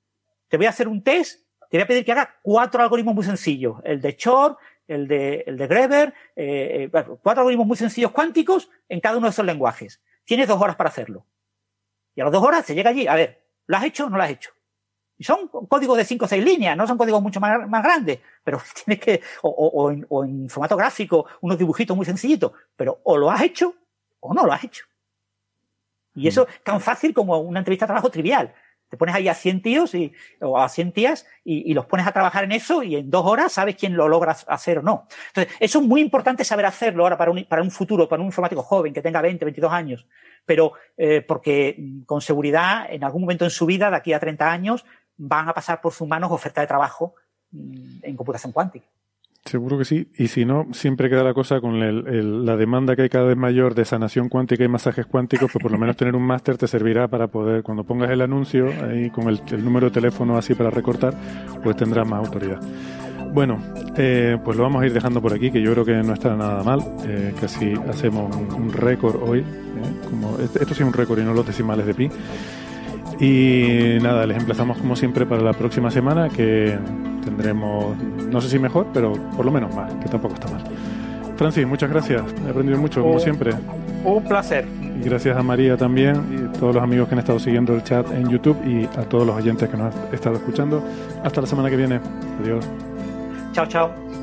Te 0.49 0.57
voy 0.57 0.65
a 0.65 0.69
hacer 0.69 0.87
un 0.87 1.03
test, 1.03 1.47
te 1.69 1.77
voy 1.77 1.81
a 1.83 1.87
pedir 1.87 2.05
que 2.05 2.11
haga 2.11 2.35
cuatro 2.41 2.83
algoritmos 2.83 3.15
muy 3.15 3.23
sencillos. 3.23 3.77
El 3.85 4.01
de 4.01 4.15
Shor, 4.19 4.57
el 4.87 5.07
de, 5.07 5.43
el 5.47 5.57
de 5.57 5.67
Greber, 5.67 6.13
eh, 6.35 6.89
cuatro 6.91 7.41
algoritmos 7.41 7.65
muy 7.65 7.77
sencillos 7.77 8.11
cuánticos 8.11 8.69
en 8.89 8.99
cada 8.99 9.17
uno 9.17 9.27
de 9.27 9.31
esos 9.31 9.45
lenguajes. 9.45 10.01
Tienes 10.25 10.47
dos 10.47 10.61
horas 10.61 10.75
para 10.75 10.89
hacerlo. 10.89 11.25
Y 12.15 12.21
a 12.21 12.25
las 12.25 12.33
dos 12.33 12.43
horas 12.43 12.65
se 12.65 12.75
llega 12.75 12.89
allí. 12.89 13.07
A 13.07 13.15
ver, 13.15 13.43
¿Lo 13.67 13.77
has 13.77 13.85
hecho 13.85 14.05
o 14.05 14.09
no 14.09 14.17
lo 14.17 14.23
has 14.23 14.29
hecho? 14.29 14.51
Y 15.17 15.23
son 15.23 15.47
códigos 15.47 15.97
de 15.97 16.05
5 16.05 16.25
o 16.25 16.27
6 16.27 16.43
líneas, 16.43 16.75
no 16.75 16.87
son 16.87 16.97
códigos 16.97 17.21
mucho 17.21 17.39
más, 17.39 17.67
más 17.69 17.83
grandes, 17.83 18.19
pero 18.43 18.61
tienes 18.85 19.03
que, 19.03 19.21
o, 19.41 19.49
o, 19.49 19.91
en, 19.91 20.05
o 20.09 20.23
en 20.23 20.49
formato 20.49 20.75
gráfico, 20.75 21.25
unos 21.41 21.57
dibujitos 21.57 21.95
muy 21.95 22.05
sencillitos, 22.05 22.51
pero 22.75 22.99
o 23.03 23.17
lo 23.17 23.31
has 23.31 23.41
hecho 23.41 23.75
o 24.19 24.33
no 24.33 24.45
lo 24.45 24.51
has 24.51 24.63
hecho. 24.63 24.85
Y 26.15 26.27
eso 26.27 26.47
es 26.47 26.63
tan 26.63 26.79
fácil 26.79 27.13
como 27.13 27.37
una 27.39 27.59
entrevista 27.59 27.85
de 27.85 27.87
trabajo 27.87 28.11
trivial. 28.11 28.53
Te 28.89 28.97
pones 28.97 29.15
ahí 29.15 29.27
a 29.27 29.33
100 29.33 29.63
tíos 29.63 29.95
y, 29.95 30.13
o 30.39 30.59
a 30.59 30.69
100 30.69 30.91
tías 30.91 31.25
y, 31.43 31.71
y, 31.71 31.73
los 31.73 31.87
pones 31.87 32.05
a 32.05 32.11
trabajar 32.11 32.43
en 32.43 32.51
eso 32.51 32.83
y 32.83 32.95
en 32.97 33.09
dos 33.09 33.25
horas 33.25 33.51
sabes 33.51 33.75
quién 33.75 33.97
lo 33.97 34.07
logra 34.07 34.37
hacer 34.47 34.77
o 34.77 34.81
no. 34.83 35.07
Entonces, 35.29 35.55
eso 35.59 35.79
es 35.79 35.85
muy 35.87 35.99
importante 35.99 36.43
saber 36.43 36.67
hacerlo 36.67 37.01
ahora 37.01 37.17
para 37.17 37.31
un, 37.31 37.43
para 37.45 37.63
un 37.63 37.71
futuro, 37.71 38.07
para 38.07 38.21
un 38.21 38.27
informático 38.27 38.61
joven 38.61 38.93
que 38.93 39.01
tenga 39.01 39.19
20, 39.19 39.43
22 39.45 39.71
años. 39.71 40.05
Pero 40.45 40.73
eh, 40.97 41.21
porque 41.21 41.75
mm, 41.77 42.01
con 42.03 42.21
seguridad, 42.21 42.85
en 42.89 43.03
algún 43.03 43.21
momento 43.21 43.45
en 43.45 43.51
su 43.51 43.65
vida, 43.65 43.89
de 43.89 43.97
aquí 43.97 44.13
a 44.13 44.19
30 44.19 44.51
años, 44.51 44.85
van 45.17 45.47
a 45.47 45.53
pasar 45.53 45.81
por 45.81 45.93
sus 45.93 46.07
manos 46.07 46.31
oferta 46.31 46.61
de 46.61 46.67
trabajo 46.67 47.15
mm, 47.51 47.99
en 48.03 48.15
computación 48.15 48.51
cuántica. 48.51 48.87
Seguro 49.45 49.77
que 49.77 49.83
sí. 49.83 50.09
Y 50.17 50.27
si 50.27 50.45
no, 50.45 50.67
siempre 50.71 51.09
queda 51.09 51.21
la 51.21 51.33
cosa 51.33 51.59
con 51.59 51.77
la 52.45 52.55
demanda 52.55 52.95
que 52.95 53.03
hay 53.03 53.09
cada 53.09 53.25
vez 53.25 53.35
mayor 53.35 53.75
de 53.75 53.83
sanación 53.83 54.29
cuántica 54.29 54.63
y 54.63 54.69
masajes 54.69 55.05
cuánticos, 55.05 55.51
pues 55.51 55.61
por 55.61 55.71
lo 55.71 55.77
menos 55.77 55.97
tener 55.97 56.15
un 56.15 56.23
máster 56.23 56.57
te 56.57 56.65
servirá 56.65 57.09
para 57.09 57.27
poder, 57.27 57.61
cuando 57.61 57.83
pongas 57.83 58.09
el 58.09 58.21
anuncio 58.21 58.69
ahí 58.85 59.09
con 59.09 59.27
el, 59.27 59.41
número 59.63 59.87
de 59.87 59.93
teléfono 59.95 60.37
así 60.37 60.55
para 60.55 60.69
recortar, 60.69 61.13
pues 61.61 61.75
tendrás 61.75 62.07
más 62.07 62.25
autoridad. 62.25 62.61
Bueno, 63.33 63.59
eh, 63.97 64.37
pues 64.45 64.55
lo 64.55 64.63
vamos 64.63 64.81
a 64.81 64.85
ir 64.85 64.93
dejando 64.93 65.21
por 65.21 65.33
aquí, 65.33 65.51
que 65.51 65.61
yo 65.61 65.73
creo 65.73 65.83
que 65.83 66.03
no 66.03 66.13
está 66.13 66.35
nada 66.37 66.63
mal. 66.63 66.79
Eh, 67.05 67.33
casi 67.41 67.73
hacemos 67.89 68.33
un, 68.35 68.71
récord 68.71 69.21
hoy. 69.27 69.43
Eh, 69.83 70.09
como, 70.09 70.37
esto 70.37 70.73
sí 70.73 70.81
es 70.81 70.87
un 70.87 70.93
récord 70.93 71.19
y 71.19 71.23
no 71.23 71.33
los 71.33 71.45
decimales 71.45 71.85
de 71.85 71.93
pi. 71.93 72.09
Y 73.19 74.01
nada, 74.01 74.25
les 74.25 74.37
emplazamos 74.37 74.77
como 74.77 74.95
siempre 74.95 75.25
para 75.25 75.41
la 75.41 75.53
próxima 75.53 75.91
semana 75.91 76.29
que 76.29 76.77
tendremos, 77.23 77.95
no 77.97 78.41
sé 78.41 78.49
si 78.49 78.59
mejor, 78.59 78.87
pero 78.93 79.13
por 79.35 79.45
lo 79.45 79.51
menos 79.51 79.73
más, 79.75 79.93
que 79.95 80.09
tampoco 80.09 80.35
está 80.35 80.49
mal. 80.49 80.63
Francis, 81.35 81.65
muchas 81.65 81.89
gracias. 81.89 82.21
He 82.45 82.49
aprendido 82.49 82.77
mucho, 82.77 83.01
como 83.01 83.19
siempre. 83.19 83.53
Un 84.03 84.23
placer. 84.23 84.67
Y 84.81 85.03
gracias 85.03 85.35
a 85.37 85.43
María 85.43 85.77
también 85.77 86.15
y 86.31 86.55
a 86.55 86.59
todos 86.59 86.75
los 86.75 86.83
amigos 86.83 87.07
que 87.07 87.15
han 87.15 87.19
estado 87.19 87.39
siguiendo 87.39 87.73
el 87.73 87.83
chat 87.83 88.09
en 88.11 88.29
YouTube 88.29 88.57
y 88.65 88.85
a 88.97 89.03
todos 89.03 89.25
los 89.25 89.35
oyentes 89.35 89.69
que 89.69 89.77
nos 89.77 89.93
han 89.93 90.13
estado 90.13 90.35
escuchando. 90.35 90.83
Hasta 91.23 91.41
la 91.41 91.47
semana 91.47 91.69
que 91.69 91.77
viene. 91.77 91.99
Adiós. 92.41 92.65
Chao, 93.53 93.65
chao. 93.65 94.22